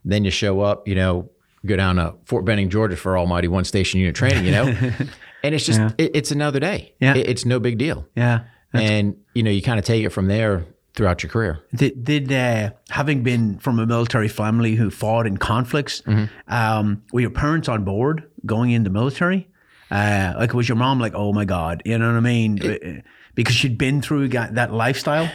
Then 0.04 0.24
you 0.24 0.30
show 0.32 0.60
up, 0.62 0.88
you 0.88 0.96
know, 0.96 1.30
go 1.64 1.76
down 1.76 1.96
to 1.96 2.14
Fort 2.24 2.44
Benning, 2.44 2.70
Georgia 2.70 2.96
for 2.96 3.16
Almighty 3.16 3.46
One 3.46 3.64
Station 3.64 4.00
Unit 4.00 4.16
training, 4.16 4.44
you 4.46 4.50
know, 4.52 4.64
and 5.44 5.54
it's 5.54 5.64
just, 5.66 5.80
it, 5.98 6.10
it's 6.14 6.32
another 6.32 6.58
day. 6.58 6.94
Yeah. 7.00 7.14
It- 7.14 7.28
it's 7.28 7.44
no 7.44 7.60
big 7.60 7.78
deal. 7.78 8.06
Yeah. 8.16 8.40
and 8.72 9.16
you 9.34 9.42
know, 9.42 9.50
you 9.50 9.62
kind 9.62 9.78
of 9.78 9.84
take 9.84 10.04
it 10.04 10.10
from 10.10 10.26
there 10.26 10.64
throughout 10.94 11.22
your 11.22 11.30
career. 11.30 11.60
Did, 11.74 12.02
did 12.04 12.32
uh, 12.32 12.70
having 12.88 13.22
been 13.22 13.58
from 13.58 13.78
a 13.78 13.86
military 13.86 14.28
family 14.28 14.74
who 14.76 14.90
fought 14.90 15.26
in 15.26 15.36
conflicts, 15.36 16.02
um, 16.48 17.02
were 17.12 17.20
your 17.20 17.30
parents 17.30 17.68
on 17.68 17.84
board 17.84 18.24
going 18.46 18.70
in 18.70 18.84
the 18.84 18.90
military? 18.90 19.48
Uh, 19.90 20.34
like, 20.38 20.54
was 20.54 20.68
your 20.68 20.76
mom 20.76 21.00
like, 21.00 21.14
oh 21.14 21.32
my 21.32 21.44
God, 21.44 21.82
you 21.84 21.98
know 21.98 22.06
what 22.06 22.16
I 22.16 22.20
mean? 22.20 22.62
Uh, 22.62 23.00
because 23.34 23.54
she'd 23.54 23.76
been 23.78 24.00
through 24.02 24.28
that 24.28 24.72
lifestyle? 24.72 25.30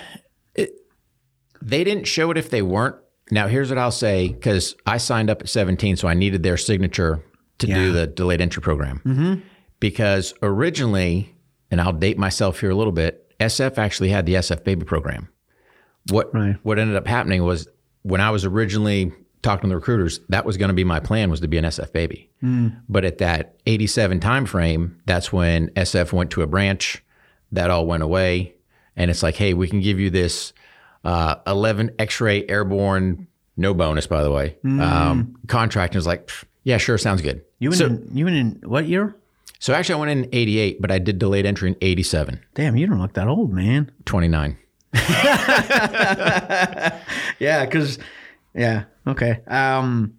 They 1.62 1.84
didn't 1.84 2.06
show 2.06 2.30
it 2.32 2.38
if 2.38 2.50
they 2.50 2.62
weren't. 2.62 2.96
Now, 3.32 3.48
here's 3.48 3.70
what 3.70 3.80
I'll 3.80 3.92
say 3.92 4.28
because 4.28 4.76
I 4.86 4.98
signed 4.98 5.30
up 5.32 5.42
at 5.42 5.50
17, 5.50 5.96
so 5.96 6.08
I 6.08 6.14
needed 6.14 6.44
their 6.44 6.58
signature 6.58 7.24
to 7.58 7.68
Yeah. 7.68 7.76
do 7.76 7.92
the 7.92 8.08
delayed 8.08 8.40
entry 8.42 8.62
program. 8.62 9.02
Mm-hmm. 9.06 9.34
Because 9.80 10.34
originally, 10.44 11.34
and 11.72 11.82
I'll 11.82 11.94
date 11.94 12.18
myself 12.20 12.60
here 12.60 12.70
a 12.70 12.76
little 12.76 12.94
bit, 12.94 13.34
SF 13.40 13.78
actually 13.80 14.10
had 14.10 14.26
the 14.28 14.36
SF 14.36 14.64
baby 14.64 14.86
program. 14.86 15.30
What 16.12 16.34
Right. 16.36 16.56
what 16.62 16.78
ended 16.78 16.96
up 16.98 17.08
happening 17.08 17.44
was 17.44 17.68
when 18.04 18.22
I 18.22 18.30
was 18.30 18.46
originally 18.46 19.12
talking 19.46 19.70
to 19.70 19.70
the 19.70 19.76
recruiters, 19.78 20.20
that 20.30 20.44
was 20.44 20.58
going 20.58 20.68
to 20.70 20.74
be 20.74 20.84
my 20.84 21.00
plan 21.00 21.30
was 21.30 21.40
to 21.40 21.48
be 21.48 21.58
an 21.58 21.64
SF 21.64 21.94
baby. 21.94 22.30
But 22.90 23.06
at 23.06 23.20
that 23.20 23.56
87 23.66 24.20
time 24.20 24.46
frame, 24.46 25.00
that's 25.06 25.32
when 25.32 25.70
SF 25.70 26.12
went 26.12 26.32
to 26.32 26.42
a 26.42 26.48
branch. 26.48 27.02
That 27.52 27.70
all 27.70 27.86
went 27.86 28.04
away. 28.04 28.56
And 28.98 29.10
it's 29.10 29.24
like, 29.24 29.36
hey, 29.36 29.54
we 29.54 29.68
can 29.68 29.80
give 29.82 30.00
you 30.00 30.10
this 30.10 30.52
uh, 31.04 31.36
11 31.48 31.96
X-ray 32.00 32.48
airborne, 32.48 33.28
no 33.56 33.74
bonus, 33.74 34.08
by 34.08 34.24
the 34.24 34.32
way, 34.32 34.58
um, 34.66 35.38
contract. 35.48 35.94
And 35.94 36.00
it's 36.00 36.08
like, 36.08 36.30
yeah, 36.64 36.78
sure, 36.78 36.98
sounds 36.98 37.22
good. 37.22 37.44
You 37.60 37.70
went, 37.70 37.78
so, 37.80 37.86
in, 37.88 38.10
you 38.14 38.26
went 38.26 38.38
in 38.38 38.62
what 38.70 38.88
year? 38.88 39.16
so 39.60 39.74
actually, 39.74 39.96
I 39.96 39.98
went 40.00 40.12
in 40.12 40.30
88, 40.34 40.82
but 40.82 40.92
I 40.92 41.00
did 41.00 41.20
delayed 41.20 41.46
entry 41.46 41.70
in 41.70 41.76
87, 41.82 42.40
Damn, 42.54 42.76
you 42.76 42.88
don't 42.88 43.00
look 43.00 43.14
that 43.14 43.28
old, 43.28 43.54
man. 43.54 43.92
29. 44.06 44.58
Yeah, 47.40 47.66
because, 47.66 48.00
yeah, 48.54 48.86
okay. 49.08 49.40
Um, 49.48 50.16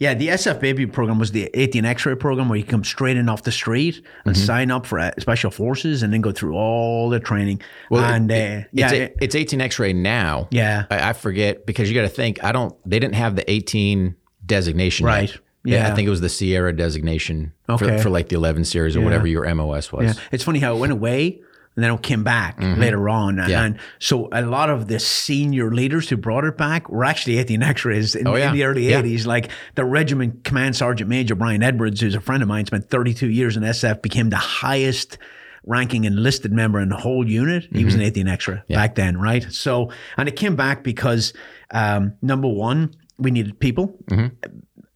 Yeah, 0.00 0.14
the 0.14 0.28
SF 0.28 0.60
Baby 0.60 0.86
program 0.86 1.18
was 1.18 1.32
the 1.32 1.50
18 1.54 1.84
X-ray 1.84 2.14
program 2.14 2.48
where 2.48 2.56
you 2.58 2.64
come 2.64 2.84
straight 2.84 3.16
in 3.16 3.28
off 3.28 3.42
the 3.42 3.50
street 3.50 3.96
and 4.24 4.36
Mm-hmm. 4.36 4.44
sign 4.46 4.70
up 4.70 4.86
for 4.86 5.00
uh, 5.00 5.10
special 5.18 5.50
forces 5.50 6.02
and 6.04 6.12
then 6.12 6.20
go 6.20 6.30
through 6.30 6.54
all 6.54 7.10
the 7.10 7.18
training. 7.18 7.60
Well, 7.90 8.04
and 8.04 8.30
uh, 8.30 8.34
yeah, 8.34 8.86
it's, 8.86 8.92
it- 8.92 9.16
it's 9.20 9.34
18 9.34 9.60
X-ray 9.60 9.92
now. 9.94 10.46
Yeah. 10.52 10.84
I, 10.90 11.10
I 11.10 11.12
forget 11.14 11.66
because 11.66 11.88
you 11.90 11.96
got 11.96 12.02
to 12.02 12.08
think. 12.08 12.42
I 12.44 12.52
don't. 12.52 12.74
They 12.88 13.00
didn't 13.00 13.16
have 13.16 13.34
the 13.34 13.50
18 13.50 14.14
designation. 14.46 15.06
yet. 15.06 15.12
Right. 15.12 15.30
Yeah. 15.64 15.78
Yeah. 15.86 15.92
I 15.92 15.94
think 15.96 16.06
it 16.06 16.10
was 16.10 16.20
the 16.20 16.28
Sierra 16.28 16.72
designation 16.74 17.52
Okay. 17.68 17.96
for, 17.96 18.04
for 18.04 18.10
like 18.10 18.28
the 18.28 18.36
11 18.36 18.64
series 18.64 18.96
or 18.96 19.00
whatever 19.02 19.26
your 19.26 19.52
MOS 19.54 19.92
was. 19.92 20.16
Yeah, 20.16 20.22
it's 20.30 20.44
funny 20.44 20.60
how 20.60 20.76
it 20.76 20.78
went 20.78 20.92
away 20.92 21.40
and 21.78 21.84
then 21.84 21.94
it 21.94 22.02
came 22.02 22.24
back 22.24 22.56
later 22.60 23.08
on. 23.08 23.36
Mm-hmm. 23.36 23.50
Yeah. 23.50 23.62
And 23.62 23.78
so 24.00 24.28
a 24.32 24.42
lot 24.42 24.68
of 24.68 24.88
the 24.88 24.98
senior 24.98 25.70
leaders 25.72 26.08
who 26.08 26.16
brought 26.16 26.42
it 26.44 26.56
back 26.56 26.88
were 26.88 27.04
actually 27.04 27.38
18 27.38 27.62
X-rays 27.62 28.16
in, 28.16 28.26
Oh, 28.26 28.34
yeah. 28.34 28.48
in 28.48 28.54
the 28.56 28.64
early 28.64 28.90
Yeah. 28.90 29.00
80s. 29.00 29.26
Like 29.26 29.48
the 29.76 29.84
regiment 29.84 30.42
command 30.42 30.74
sergeant 30.74 31.08
major 31.08 31.36
Brian 31.36 31.62
Edwards, 31.62 32.00
who's 32.00 32.16
a 32.16 32.20
friend 32.20 32.42
of 32.42 32.48
mine, 32.48 32.66
spent 32.66 32.90
32 32.90 33.28
years 33.30 33.56
in 33.56 33.62
SF, 33.62 34.02
became 34.02 34.30
the 34.30 34.36
highest 34.36 35.18
ranking 35.64 36.02
enlisted 36.02 36.52
member 36.52 36.80
in 36.80 36.88
the 36.88 36.96
whole 36.96 37.24
unit. 37.28 37.62
He 37.62 37.68
Mm-hmm. 37.76 37.84
was 37.84 37.94
an 37.94 38.00
18 38.00 38.26
X-ray 38.26 38.62
back 38.70 38.96
then, 38.96 39.16
right? 39.16 39.46
So, 39.48 39.92
and 40.16 40.28
it 40.28 40.34
came 40.34 40.56
back 40.56 40.82
because 40.82 41.32
um, 41.70 42.14
number 42.22 42.48
one, 42.48 42.92
we 43.18 43.30
needed 43.30 43.60
people 43.60 43.96
lo- 44.10 44.30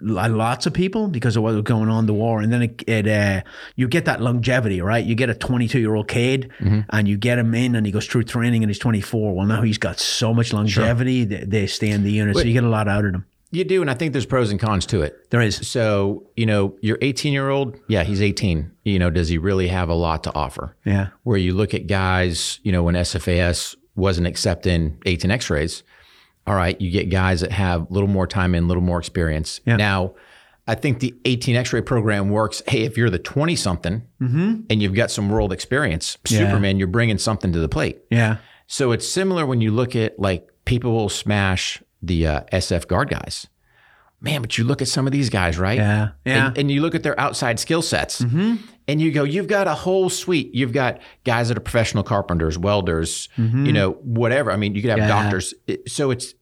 lots 0.02 0.66
of 0.66 0.72
people 0.72 1.08
because 1.08 1.36
of 1.36 1.42
what 1.42 1.54
was 1.54 1.62
going 1.62 1.88
on 1.88 2.00
in 2.00 2.06
the 2.06 2.12
war, 2.14 2.40
and 2.40 2.52
then 2.52 2.62
it, 2.62 2.82
it 2.88 3.06
uh, 3.08 3.42
you 3.76 3.88
get 3.88 4.04
that 4.06 4.20
longevity, 4.20 4.80
right? 4.80 5.04
You 5.04 5.14
get 5.14 5.30
a 5.30 5.34
22 5.34 5.78
year 5.78 5.94
old 5.94 6.08
kid, 6.08 6.50
and 6.60 7.08
you 7.08 7.16
get 7.16 7.38
him 7.38 7.54
in, 7.54 7.74
and 7.74 7.86
he 7.86 7.92
goes 7.92 8.06
through 8.06 8.24
training, 8.24 8.62
and 8.62 8.70
he's 8.70 8.78
24. 8.78 9.34
Well, 9.34 9.46
now 9.46 9.62
he's 9.62 9.78
got 9.78 9.98
so 9.98 10.34
much 10.34 10.52
longevity 10.52 11.24
that 11.26 11.50
they 11.50 11.66
stay 11.66 11.90
in 11.90 12.02
the 12.02 12.12
unit, 12.12 12.36
so 12.36 12.42
you 12.42 12.52
get 12.52 12.64
a 12.64 12.68
lot 12.68 12.88
out 12.88 13.04
of 13.04 13.12
them. 13.12 13.26
You 13.54 13.64
do, 13.64 13.82
and 13.82 13.90
I 13.90 13.94
think 13.94 14.12
there's 14.14 14.24
pros 14.24 14.50
and 14.50 14.58
cons 14.58 14.86
to 14.86 15.02
it. 15.02 15.28
There 15.30 15.42
is, 15.42 15.56
So 15.68 16.26
you 16.36 16.46
know, 16.46 16.74
your 16.80 16.96
18 17.02 17.34
year 17.34 17.50
old, 17.50 17.78
yeah, 17.86 18.02
he's 18.02 18.22
18. 18.22 18.70
You 18.84 18.98
know, 18.98 19.10
does 19.10 19.28
he 19.28 19.36
really 19.36 19.68
have 19.68 19.90
a 19.90 19.94
lot 19.94 20.24
to 20.24 20.34
offer? 20.34 20.74
yeah, 20.86 21.08
where 21.24 21.36
you 21.36 21.52
look 21.52 21.74
at 21.74 21.86
guys, 21.86 22.60
you 22.62 22.72
know, 22.72 22.82
when 22.82 22.94
SFAS 22.94 23.76
wasn't 23.94 24.26
accepting 24.26 24.96
18 25.04 25.30
X-rays, 25.30 25.82
all 26.46 26.54
right, 26.54 26.80
you 26.80 26.90
get 26.90 27.08
guys 27.10 27.40
that 27.42 27.52
have 27.52 27.82
a 27.90 27.92
little 27.92 28.08
more 28.08 28.26
time 28.26 28.54
and 28.54 28.64
a 28.64 28.68
little 28.68 28.82
more 28.82 28.98
experience. 28.98 29.60
Yeah. 29.64 29.76
Now, 29.76 30.14
I 30.66 30.74
think 30.76 31.00
the 31.00 31.14
18 31.24 31.56
X-ray 31.56 31.82
program 31.82 32.30
works. 32.30 32.62
Hey, 32.68 32.82
if 32.82 32.96
you're 32.96 33.10
the 33.10 33.18
20 33.18 33.56
something 33.56 34.02
and 34.20 34.82
you've 34.82 34.94
got 34.94 35.10
some 35.10 35.28
world 35.28 35.52
experience, 35.52 36.16
Mm-hmm. 36.24 36.34
Yeah. 36.34 36.48
Superman, 36.48 36.78
you're 36.78 36.88
bringing 36.88 37.18
something 37.18 37.52
to 37.52 37.58
the 37.58 37.68
plate. 37.68 37.98
yeah, 38.10 38.36
So 38.68 38.92
it's 38.92 39.08
similar 39.08 39.44
when 39.46 39.60
you 39.60 39.70
look 39.72 39.96
at 39.96 40.18
like 40.18 40.48
people 40.64 40.92
will 40.92 41.08
smash 41.08 41.82
the 42.00 42.26
uh, 42.26 42.40
SF 42.52 42.86
guard 42.86 43.08
guys. 43.10 43.46
Man, 44.20 44.40
but 44.40 44.56
you 44.56 44.62
look 44.62 44.80
at 44.80 44.86
some 44.86 45.06
of 45.06 45.12
these 45.12 45.30
guys, 45.30 45.58
right? 45.58 45.78
Yeah, 45.78 46.10
yeah. 46.24 46.36
Mm-hmm. 46.36 46.46
And, 46.46 46.58
and 46.58 46.70
you 46.70 46.80
look 46.80 46.94
at 46.94 47.02
their 47.02 47.18
outside 47.18 47.58
skill 47.58 47.82
sets, 47.82 48.22
and 48.88 49.00
you 49.00 49.10
go, 49.12 49.24
you've 49.24 49.46
got 49.48 49.66
a 49.66 49.74
whole 49.74 50.08
suite. 50.10 50.54
You've 50.54 50.72
got 50.72 51.00
guys 51.24 51.48
that 51.48 51.56
are 51.56 51.60
professional 51.60 52.02
carpenters, 52.02 52.58
welders, 52.58 53.28
you 53.36 53.72
know, 53.72 53.92
whatever. 54.02 54.50
I 54.50 54.56
mean, 54.56 54.74
you 54.74 54.82
could 54.82 54.90
have 54.90 54.98
Mm-hmm. 54.98 55.08
Yeah. 55.08 55.22
doctors. 55.22 55.54
So 55.86 56.10
it's 56.10 56.34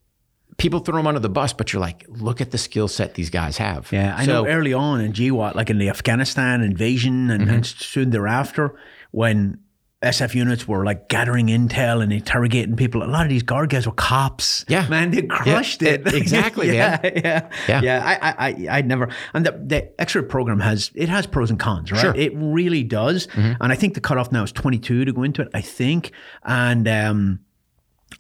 people 0.57 0.81
throw 0.81 0.97
them 0.97 1.07
under 1.07 1.21
the 1.21 1.29
bus, 1.31 1.53
but 1.53 1.73
you're 1.73 1.81
like, 1.81 2.05
look 2.09 2.41
at 2.41 2.51
the 2.51 2.59
skill 2.59 2.89
set 2.89 3.15
these 3.15 3.31
guys 3.31 3.57
have. 3.59 3.91
yeah. 3.93 4.15
I 4.17 4.27
so, 4.27 4.33
know 4.45 4.47
early 4.47 4.73
on 4.75 5.01
in 5.01 5.13
GWOT, 5.13 5.55
like 5.55 5.71
in 5.71 5.79
the 5.79 5.89
Afghanistan 5.89 6.61
invasion 6.63 7.31
and, 7.31 7.49
and 7.51 7.65
soon 7.65 8.11
thereafter, 8.11 8.75
when 9.11 9.59
SF 10.03 10.35
units 10.35 10.67
were 10.67 10.83
like 10.85 11.09
gathering 11.11 11.49
intel 11.49 12.03
and 12.03 12.11
interrogating 12.11 12.75
people. 12.75 13.03
A 13.03 13.05
lot 13.05 13.25
of 13.25 13.29
these 13.29 13.43
guard 13.43 13.69
guys 13.69 13.87
were 13.87 13.93
cops. 13.93 14.65
Yeah. 14.67 14.89
man, 14.89 15.11
they 15.11 15.23
crushed 15.23 15.83
it. 15.83 16.07
e- 16.11 16.17
exactly, 16.17 16.69
yeah, 16.75 16.99
man. 17.03 17.13
Yeah, 17.17 17.49
Yeah. 17.69 17.81
yeah. 17.83 18.03
I, 18.05 18.29
I, 18.31 18.49
I, 18.49 18.77
I'd 18.79 18.87
never. 18.87 19.11
And 19.35 19.45
the, 19.45 19.53
the 19.63 20.01
X-ray 20.01 20.23
program 20.23 20.59
has 20.61 20.91
it 20.95 21.11
has 21.11 21.27
pros 21.27 21.51
and 21.51 21.59
cons, 21.61 21.93
right? 21.93 22.01
Sure. 22.01 22.13
Mm-hmm. 22.15 22.21
It 22.21 22.33
really 22.35 22.83
does. 22.83 23.29
And 23.35 23.57
I 23.61 23.75
think 23.75 23.93
the 23.93 24.01
cutoff 24.01 24.33
now 24.33 24.43
is 24.43 24.53
22 24.53 25.05
to 25.05 25.13
go 25.13 25.23
into 25.23 25.43
it. 25.43 25.49
I 25.53 25.61
think, 25.61 26.13
and 26.45 26.89
um, 26.89 27.41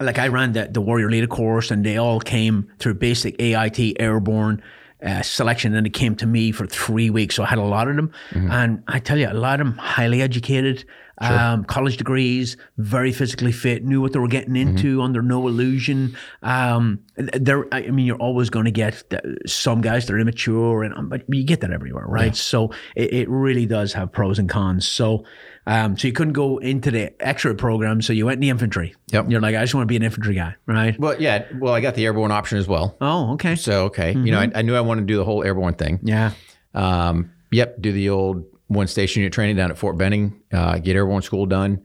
like 0.01 0.19
I 0.19 0.29
ran 0.29 0.53
the, 0.53 0.69
the 0.71 0.83
Warrior 0.83 1.11
Leader 1.11 1.27
course, 1.29 1.71
and 1.71 1.85
they 1.85 1.97
all 1.97 2.21
came 2.21 2.71
through 2.79 2.95
basic 2.95 3.41
AIT 3.41 3.97
airborne 3.99 4.63
uh, 5.03 5.23
selection, 5.23 5.75
and 5.75 5.87
it 5.87 5.95
came 5.95 6.15
to 6.17 6.27
me 6.27 6.53
for 6.53 6.67
three 6.67 7.09
weeks. 7.09 7.35
So 7.37 7.43
I 7.43 7.47
had 7.47 7.59
a 7.59 7.63
lot 7.65 7.89
of 7.89 7.97
them, 7.97 8.13
Mm-hmm. 8.33 8.51
and 8.51 8.83
I 8.87 8.99
tell 8.99 9.17
you, 9.19 9.31
a 9.31 9.33
lot 9.33 9.61
of 9.61 9.67
them 9.67 9.79
highly 9.79 10.21
educated, 10.21 10.85
um, 11.21 11.65
college 11.65 11.97
degrees, 11.97 12.57
very 12.79 13.12
physically 13.12 13.53
fit, 13.53 13.85
knew 13.85 14.00
what 14.00 14.12
they 14.12 14.19
were 14.19 14.29
getting 14.29 14.55
Mm-hmm. 14.55 14.77
into 14.77 15.03
under 15.03 15.23
no 15.23 15.47
illusion. 15.47 16.17
Um, 16.43 17.00
there, 17.17 17.67
I 17.73 17.83
mean, 17.91 18.07
you're 18.07 18.17
always 18.17 18.50
going 18.50 18.65
to 18.65 18.71
get 18.71 19.03
some 19.47 19.81
guys 19.81 20.07
that 20.07 20.15
are 20.15 20.19
immature, 20.19 20.83
and 20.83 20.95
um, 20.95 21.09
but 21.09 21.23
you 21.29 21.45
get 21.45 21.61
that 21.61 21.71
everywhere, 21.73 22.07
right? 22.07 22.35
So 22.35 22.73
it, 22.97 23.12
it 23.12 23.29
really 23.29 23.67
does 23.67 23.93
have 23.93 24.12
pros 24.12 24.39
and 24.39 24.49
cons. 24.49 24.89
So. 24.89 25.25
Um, 25.67 25.97
so 25.97 26.09
you 26.09 26.12
couldn't 26.15 26.33
go 26.33 26.57
into 26.59 26.91
the 26.91 27.12
X-ray 27.25 27.55
program, 27.55 28.00
so 28.00 28.12
you 28.15 28.25
went 28.27 28.37
in 28.37 28.41
the 28.41 28.49
infantry. 28.49 28.97
Yep. 29.12 29.27
You're 29.31 29.43
like, 29.43 29.55
I 29.55 29.61
just 29.61 29.75
want 29.75 29.83
to 29.83 29.87
be 29.87 29.95
an 29.95 30.03
infantry 30.03 30.35
guy, 30.35 30.57
right? 30.67 30.99
well, 30.99 31.21
yeah. 31.21 31.45
Well, 31.59 31.75
I 31.75 31.81
got 31.81 31.95
the 31.95 32.07
airborne 32.07 32.33
option 32.33 32.57
as 32.59 32.67
well. 32.67 32.97
Oh, 33.00 33.35
okay. 33.35 33.55
So 33.57 33.85
okay, 33.85 34.12
you 34.12 34.33
know, 34.33 34.41
I, 34.41 34.50
I 34.55 34.62
knew 34.62 34.75
I 34.75 34.81
wanted 34.81 35.03
to 35.03 35.07
do 35.07 35.17
the 35.19 35.25
whole 35.25 35.45
airborne 35.45 35.75
thing. 35.75 36.00
Yeah. 36.03 36.33
Um, 36.75 37.31
yep, 37.53 37.81
do 37.81 37.93
the 37.93 38.09
old 38.09 38.47
one 38.71 38.87
station 38.87 39.21
unit 39.21 39.33
training 39.33 39.57
down 39.57 39.71
at 39.71 39.77
Fort 39.77 39.99
Benning, 39.99 40.41
uh, 40.53 40.79
get 40.79 40.95
airborne 40.97 41.23
school 41.23 41.45
done. 41.45 41.85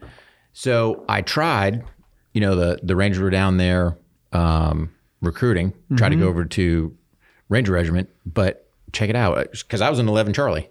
So 0.54 1.04
I 1.10 1.22
tried, 1.22 1.84
you 2.34 2.42
know, 2.42 2.56
the 2.56 2.80
the 2.84 2.96
Rangers 2.96 3.22
were 3.22 3.30
down 3.32 3.58
there 3.58 3.98
um, 4.32 4.92
recruiting, 5.22 5.74
tried 5.98 6.10
to 6.10 6.16
go 6.16 6.28
over 6.28 6.46
to 6.46 6.96
Ranger 7.50 7.72
Regiment, 7.74 8.10
but 8.26 8.70
check 8.92 9.10
it 9.10 9.16
out, 9.16 9.52
because 9.52 9.82
I 9.82 9.90
was 9.90 10.00
an 10.00 10.08
11 10.08 10.34
Charlie. 10.34 10.70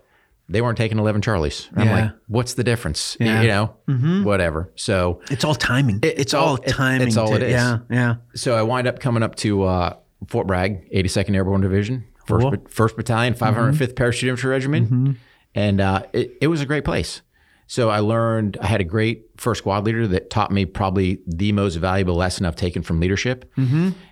They 0.48 0.60
weren't 0.60 0.76
taking 0.76 0.98
11 0.98 1.22
Charlies. 1.22 1.68
I'm 1.74 1.88
like, 1.88 2.10
what's 2.28 2.52
the 2.54 2.62
difference? 2.64 3.16
Yeah. 3.18 3.40
You 3.42 3.48
know, 3.48 4.22
whatever. 4.24 4.70
So 4.76 5.20
It's 5.30 5.42
all 5.42 5.54
timing. 5.54 6.00
it's, 6.02 6.34
all, 6.34 6.56
it- 6.56 6.68
timing. 6.68 7.08
it's 7.08 7.16
all 7.16 7.28
to- 7.30 7.36
it 7.36 7.42
is. 7.42 7.52
Yeah. 7.52 7.78
Yeah. 7.90 8.14
so 8.34 8.54
I 8.54 8.62
wind 8.62 8.86
up 8.86 9.00
coming 9.00 9.22
up 9.22 9.36
to 9.36 9.62
uh, 9.64 9.96
Fort 10.28 10.46
Bragg, 10.46 10.90
82nd 10.92 11.34
Airborne 11.34 11.62
Division, 11.62 12.04
first, 12.26 12.42
Cool. 12.42 12.50
bat- 12.50 12.70
first 12.70 12.94
Battalion, 12.96 13.32
505th 13.34 13.96
Parachute 13.96 14.28
Infantry 14.30 14.50
Regiment, 14.50 15.16
and 15.54 15.80
uh, 15.80 16.02
it, 16.12 16.36
it 16.40 16.46
was 16.48 16.60
a 16.60 16.66
great 16.66 16.84
place. 16.84 17.22
So 17.66 17.88
I 17.88 18.00
learned. 18.00 18.58
I 18.60 18.66
had 18.66 18.80
a 18.80 18.84
great 18.84 19.24
first 19.38 19.60
squad 19.60 19.84
leader 19.84 20.06
that 20.08 20.28
taught 20.28 20.50
me 20.50 20.66
probably 20.66 21.20
the 21.26 21.52
most 21.52 21.76
valuable 21.76 22.14
lesson 22.14 22.44
I've 22.44 22.56
taken 22.56 22.82
from 22.82 23.00
leadership. 23.00 23.50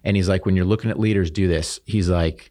And 0.04 0.16
he's 0.16 0.28
like, 0.28 0.46
when 0.46 0.56
you're 0.56 0.64
looking 0.64 0.90
at 0.90 0.98
leaders, 0.98 1.30
do 1.30 1.48
this. 1.48 1.78
He's 1.84 2.08
like, 2.08 2.50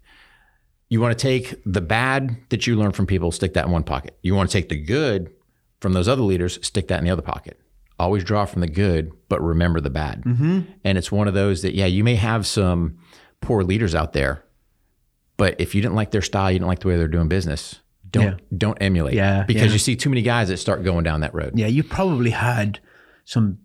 you 0.89 1.01
want 1.01 1.17
to 1.17 1.21
take 1.21 1.55
the 1.65 1.81
bad 1.81 2.37
that 2.49 2.67
you 2.67 2.75
learn 2.75 2.91
from 2.91 3.07
people, 3.07 3.31
stick 3.31 3.53
that 3.53 3.65
in 3.65 3.71
one 3.71 3.83
pocket. 3.83 4.17
You 4.21 4.35
want 4.35 4.51
to 4.51 4.53
take 4.57 4.69
the 4.69 4.79
good 4.79 5.33
from 5.79 5.93
those 5.93 6.07
other 6.07 6.21
leaders, 6.21 6.59
stick 6.61 6.87
that 6.89 6.99
in 6.99 7.05
the 7.05 7.11
other 7.11 7.21
pocket. 7.21 7.59
Always 7.97 8.23
draw 8.23 8.45
from 8.45 8.61
the 8.61 8.67
good, 8.67 9.11
but 9.29 9.41
remember 9.41 9.79
the 9.79 9.89
bad. 9.89 10.23
Mm-hmm. 10.23 10.61
And 10.83 10.97
it's 10.97 11.11
one 11.11 11.27
of 11.27 11.33
those 11.33 11.61
that, 11.61 11.73
yeah, 11.73 11.85
you 11.85 12.03
may 12.03 12.15
have 12.15 12.45
some 12.45 12.97
poor 13.41 13.63
leaders 13.63 13.95
out 13.95 14.13
there, 14.13 14.43
but 15.37 15.59
if 15.59 15.73
you 15.73 15.81
didn't 15.81 15.95
like 15.95 16.11
their 16.11 16.21
style, 16.21 16.51
you 16.51 16.59
didn't 16.59 16.67
like 16.67 16.79
the 16.79 16.87
way 16.89 16.97
they're 16.97 17.07
doing 17.07 17.27
business, 17.27 17.79
don't 18.11 18.23
Yeah. 18.23 18.37
don't 18.57 18.77
emulate. 18.81 19.13
Yeah, 19.13 19.43
because 19.43 19.67
yeah. 19.67 19.73
you 19.73 19.79
see 19.79 19.95
too 19.95 20.09
many 20.09 20.21
guys 20.21 20.49
that 20.49 20.57
start 20.57 20.83
going 20.83 21.03
down 21.03 21.21
that 21.21 21.33
road. 21.33 21.53
Yeah. 21.55 21.67
You 21.67 21.83
probably 21.83 22.31
had 22.31 22.79
some 23.25 23.59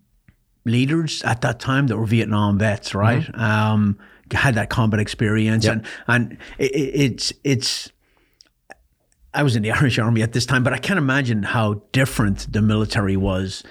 leaders 0.65 1.23
at 1.23 1.41
that 1.43 1.61
time 1.61 1.87
that 1.87 1.97
were 1.97 2.07
Vietnam 2.07 2.59
vets, 2.59 2.95
right? 2.95 3.23
Mm-hmm. 3.23 3.41
Um, 3.41 3.99
had 4.33 4.57
that 4.57 4.71
combat 4.71 5.00
experience, 5.00 5.65
and 5.67 5.85
and 6.09 6.38
it, 6.59 6.73
it, 6.73 7.00
it's 7.00 7.33
it's. 7.45 7.93
I 9.33 9.43
was 9.43 9.55
in 9.55 9.62
the 9.62 9.71
Irish 9.73 9.99
Army 9.99 10.23
at 10.23 10.33
this 10.33 10.47
time, 10.47 10.62
but 10.65 10.73
I 10.73 10.79
can't 10.79 10.99
imagine 10.99 11.43
how 11.43 11.83
different 11.93 12.53
the 12.53 12.62
military 12.62 13.17
was 13.17 13.62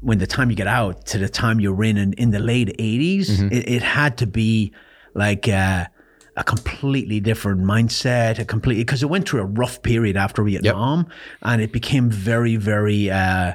when 0.00 0.18
the 0.18 0.26
time 0.26 0.50
you 0.50 0.56
get 0.56 0.66
out 0.66 1.06
to 1.06 1.18
the 1.18 1.28
time 1.28 1.60
you're 1.60 1.82
in 1.82 1.96
in, 1.96 2.12
in 2.14 2.30
the 2.30 2.38
late 2.38 2.76
80s. 2.78 3.26
Mm-hmm. 3.26 3.52
It, 3.52 3.68
it 3.68 3.82
had 3.82 4.18
to 4.18 4.26
be 4.26 4.72
like 5.14 5.48
uh, 5.48 5.86
a 6.38 6.44
completely 6.44 7.20
different 7.20 7.60
mindset, 7.62 8.38
a 8.38 8.44
completely 8.44 8.84
because 8.84 9.02
it 9.02 9.10
went 9.10 9.28
through 9.28 9.40
a 9.42 9.44
rough 9.44 9.82
period 9.82 10.16
after 10.16 10.42
Vietnam, 10.44 11.06
and 11.42 11.60
it 11.60 11.72
became 11.72 12.08
very, 12.10 12.56
very. 12.56 13.10
Uh, 13.10 13.52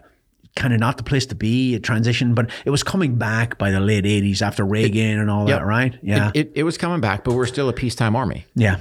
Kind 0.55 0.71
of 0.71 0.79
not 0.79 0.97
the 0.97 1.03
place 1.03 1.25
to 1.25 1.33
be. 1.33 1.73
It 1.73 1.81
transitioned, 1.81 2.35
but 2.35 2.47
it 2.63 2.69
was 2.69 2.83
coming 2.83 3.15
back 3.15 3.57
by 3.57 3.71
the 3.71 3.79
late 3.79 4.03
'80s 4.05 4.43
after 4.43 4.63
Reagan 4.63 5.17
and 5.19 5.27
all 5.27 5.49
Yep. 5.49 5.59
that, 5.61 5.65
right? 5.65 5.97
Yeah, 6.03 6.29
It, 6.35 6.51
it 6.53 6.61
was 6.61 6.77
coming 6.77 7.01
back, 7.01 7.23
but 7.23 7.33
we're 7.33 7.47
still 7.47 7.69
a 7.69 7.73
peacetime 7.73 8.15
army. 8.15 8.45
yeah, 8.53 8.77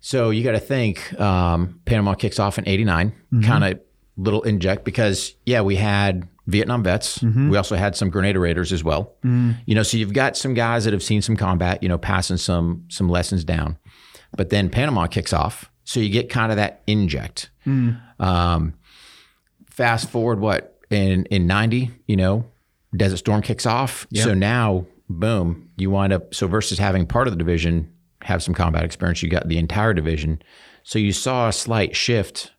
So 0.00 0.30
you 0.30 0.42
got 0.42 0.50
to 0.52 0.58
think 0.58 1.16
um, 1.20 1.78
Panama 1.84 2.14
kicks 2.14 2.40
off 2.40 2.58
in 2.58 2.66
'89, 2.66 3.12
kind 3.44 3.62
of 3.62 3.78
little 4.16 4.42
inject 4.42 4.84
because 4.84 5.36
yeah, 5.46 5.60
we 5.60 5.76
had 5.76 6.26
Vietnam 6.46 6.82
vets. 6.82 7.22
We 7.22 7.56
also 7.56 7.76
had 7.76 7.94
some 7.96 8.10
Grenada 8.10 8.40
Raiders 8.40 8.72
as 8.72 8.82
well. 8.82 9.14
You 9.22 9.74
know, 9.74 9.82
so 9.82 9.96
you've 9.96 10.12
got 10.12 10.36
some 10.36 10.54
guys 10.54 10.84
that 10.84 10.92
have 10.92 11.02
seen 11.02 11.22
some 11.22 11.36
combat. 11.36 11.82
You 11.82 11.88
know, 11.88 11.98
passing 11.98 12.36
some 12.36 12.84
some 12.88 13.08
lessons 13.08 13.44
down. 13.44 13.78
But 14.36 14.50
then 14.50 14.70
Panama 14.70 15.06
kicks 15.06 15.32
off, 15.32 15.70
so 15.84 16.00
you 16.00 16.08
get 16.08 16.30
kind 16.30 16.50
of 16.50 16.56
that 16.56 16.82
inject. 16.86 17.50
Um, 18.18 18.74
fast 19.70 20.10
forward, 20.10 20.40
what 20.40 20.78
in 20.90 21.26
in 21.26 21.46
'90, 21.46 21.90
you 22.06 22.16
know, 22.16 22.44
Desert 22.96 23.18
Storm 23.18 23.42
kicks 23.42 23.66
off. 23.66 24.06
So 24.24 24.34
now, 24.34 24.86
boom, 25.08 25.70
you 25.76 25.90
wind 25.90 26.12
up. 26.12 26.34
So 26.34 26.46
versus 26.46 26.78
having 26.78 27.06
part 27.06 27.26
of 27.28 27.32
the 27.32 27.38
division 27.38 27.92
have 28.22 28.42
some 28.42 28.54
combat 28.54 28.84
experience. 28.84 29.22
You 29.22 29.28
got 29.28 29.48
the 29.48 29.58
entire 29.58 29.92
division, 29.94 30.42
so 30.82 30.98
you 30.98 31.12
saw 31.12 31.48
a 31.48 31.52
slight 31.52 31.94
shift 31.96 32.52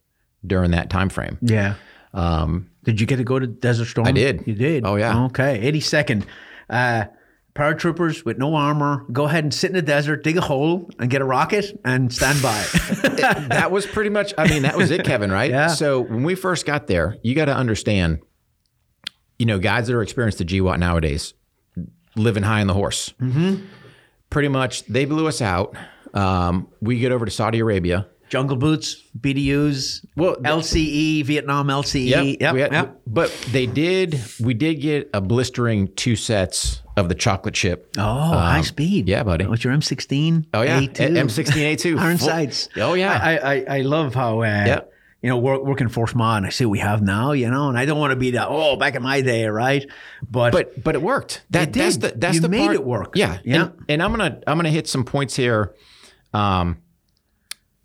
during 0.45 0.71
that 0.71 0.89
time 0.89 1.09
frame. 1.09 1.37
Yeah. 1.41 1.75
Um, 2.13 2.69
Did 2.83 2.99
you 2.99 3.07
get 3.07 3.17
to 3.17 3.23
go 3.23 3.39
to 3.39 3.47
Desert 3.47 3.85
Storm? 3.85 4.07
I 4.07 4.11
did. 4.11 4.45
You 4.45 4.55
did. 4.55 4.85
Oh, 4.85 4.95
yeah. 4.95 5.25
Okay. 5.25 5.71
82nd. 5.71 6.25
Uh, 6.69 7.05
paratroopers 7.55 8.25
with 8.25 8.37
no 8.37 8.55
armor. 8.55 9.05
Go 9.11 9.25
ahead 9.25 9.43
and 9.43 9.53
sit 9.53 9.69
in 9.69 9.75
the 9.75 9.81
desert, 9.81 10.23
dig 10.23 10.37
a 10.37 10.41
hole, 10.41 10.89
and 10.99 11.09
get 11.09 11.21
a 11.21 11.25
rocket 11.25 11.79
and 11.85 12.13
stand 12.13 12.41
by. 12.41 12.61
that 13.49 13.71
was 13.71 13.85
pretty 13.85 14.09
much. 14.09 14.33
I 14.37 14.47
mean, 14.47 14.63
that 14.63 14.75
was 14.75 14.91
it, 14.91 15.05
Kevin. 15.05 15.31
Right? 15.31 15.51
Yeah. 15.51 15.67
So 15.67 16.01
when 16.01 16.23
we 16.23 16.35
first 16.35 16.65
got 16.65 16.87
there, 16.87 17.17
you 17.23 17.35
got 17.35 17.45
to 17.45 17.55
understand. 17.55 18.19
You 19.39 19.45
know, 19.47 19.59
guys 19.59 19.87
that 19.87 19.95
are 19.95 20.01
experienced 20.01 20.39
at 20.41 20.47
GWOT 20.47 20.79
nowadays, 20.79 21.33
living 22.15 22.43
high 22.43 22.61
on 22.61 22.67
the 22.67 22.73
horse. 22.73 23.13
Mm-hmm. 23.19 23.65
Pretty 24.29 24.47
much, 24.47 24.85
they 24.85 25.05
blew 25.05 25.27
us 25.27 25.41
out. 25.41 25.75
Um, 26.13 26.67
we 26.81 26.99
get 26.99 27.11
over 27.11 27.25
to 27.25 27.31
Saudi 27.31 27.59
Arabia. 27.59 28.07
Jungle 28.33 28.57
boots, 28.57 28.99
BDUs, 29.19 30.03
Well, 30.15 30.37
LCE, 30.37 31.23
Vietnam 31.23 31.67
LCE. 31.67 32.37
Yep. 32.41 32.53
we 32.55 32.61
had- 32.61 32.71
yep. 32.71 33.01
But 33.05 33.29
they 33.51 33.67
did. 33.67 34.19
We 34.39 34.55
did 34.55 34.81
get 34.81 35.07
a 35.13 35.21
blistering 35.21 35.89
two 35.95 36.15
sets 36.15 36.81
of 36.97 37.09
the 37.09 37.13
chocolate 37.15 37.53
chip. 37.53 37.91
Oh, 37.95 38.01
high 38.01 38.61
speed. 38.61 39.03
Um, 39.05 39.09
yeah, 39.09 39.21
buddy. 39.21 39.45
What's 39.45 39.63
your 39.63 39.71
M16? 39.73 40.45
Oh, 40.51 40.63
yeah. 40.63 40.79
A2. 40.81 41.15
M16 41.15 41.75
A2. 41.75 41.99
Iron 41.99 42.17
Full- 42.17 42.27
sights. 42.27 42.69
Oh, 42.77 42.95
yeah. 42.95 43.19
I, 43.21 43.37
I, 43.37 43.65
I 43.77 43.81
love 43.81 44.15
how, 44.15 44.39
uh, 44.41 44.45
Yeah. 44.45 44.79
you 45.21 45.29
know, 45.29 45.37
work, 45.37 45.63
working 45.63 45.87
Force 45.89 46.15
Mod 46.15 46.37
and 46.37 46.47
I 46.47 46.49
see 46.49 46.65
what 46.65 46.71
we 46.71 46.79
have 46.79 47.03
now, 47.03 47.33
you 47.33 47.51
know, 47.51 47.69
and 47.69 47.77
I 47.77 47.85
don't 47.85 47.99
want 47.99 48.13
to 48.13 48.15
be 48.17 48.31
that, 48.31 48.47
oh, 48.49 48.77
back 48.77 48.95
in 48.95 49.03
my 49.03 49.21
day, 49.21 49.45
right? 49.45 49.85
But, 50.27 50.53
but 50.53 50.83
but 50.83 50.95
it 50.95 51.03
worked. 51.03 51.43
That 51.51 51.67
It 51.67 51.73
that's 51.73 51.97
the 51.97 52.13
that's 52.15 52.33
You 52.35 52.41
the 52.41 52.49
made 52.49 52.61
part- 52.65 52.75
it 52.77 52.83
work. 52.83 53.11
Yeah, 53.15 53.37
Yeah. 53.45 53.65
And, 53.65 53.73
and 53.89 54.01
I'm 54.03 54.09
gonna 54.09 54.39
I'm 54.47 54.57
gonna 54.57 54.69
hit 54.71 54.87
some 54.87 55.03
points 55.03 55.35
here. 55.35 55.75
Um, 56.33 56.77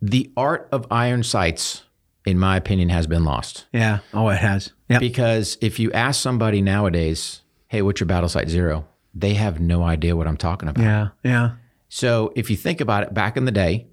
the 0.01 0.31
art 0.37 0.69
of 0.73 0.87
iron 0.91 1.23
sights, 1.23 1.83
in 2.25 2.39
my 2.39 2.57
opinion, 2.57 2.89
has 2.91 3.07
been 3.07 3.25
lost 3.25 3.67
yeah. 3.73 3.99
Oh, 4.15 4.29
it 4.29 4.37
has. 4.39 4.73
Yeah. 4.89 4.99
because 4.99 5.59
if 5.61 5.79
you 5.79 5.91
ask 5.93 6.21
somebody 6.21 6.63
nowadays, 6.63 7.43
"Hey, 7.69 7.83
what's 7.83 8.01
your 8.01 8.07
battle 8.07 8.29
sight 8.29 8.49
zero? 8.49 8.87
They 9.15 9.35
have 9.35 9.61
no 9.61 9.83
idea 9.83 10.15
what 10.17 10.27
I'm 10.29 10.37
talking 10.37 10.69
about. 10.69 10.83
Yeah. 10.83 11.09
Yeah. 11.25 11.51
So 11.89 12.33
if 12.37 12.51
you 12.51 12.57
think 12.57 12.81
about 12.81 13.03
it, 13.05 13.15
back 13.15 13.37
in 13.37 13.45
the 13.47 13.51
day, 13.53 13.87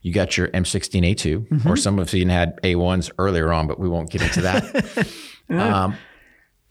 you 0.00 0.12
got 0.12 0.36
your 0.36 0.48
M16A2, 0.48 1.48
Mm-hmm. 1.48 1.68
or 1.68 1.76
some 1.76 1.98
of 1.98 2.12
you 2.12 2.26
had 2.28 2.60
A1s 2.62 3.10
earlier 3.18 3.52
on, 3.52 3.66
but 3.66 3.78
we 3.78 3.88
won't 3.88 4.10
get 4.10 4.22
into 4.22 4.40
that. 4.42 5.06
um, 5.50 5.96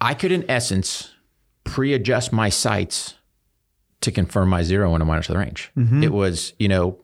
I 0.02 0.14
could, 0.16 0.32
in 0.32 0.44
essence, 0.50 1.12
pre-adjust 1.64 2.34
my 2.34 2.50
sights 2.50 3.16
to 4.02 4.12
confirm 4.12 4.50
my 4.50 4.64
zero 4.64 4.92
when 4.92 5.02
I'm 5.02 5.10
out 5.10 5.20
of 5.20 5.28
the 5.28 5.38
range. 5.38 5.72
Mm-hmm. 5.78 6.04
It 6.04 6.12
was, 6.12 6.54
you 6.60 6.68
know, 6.68 6.98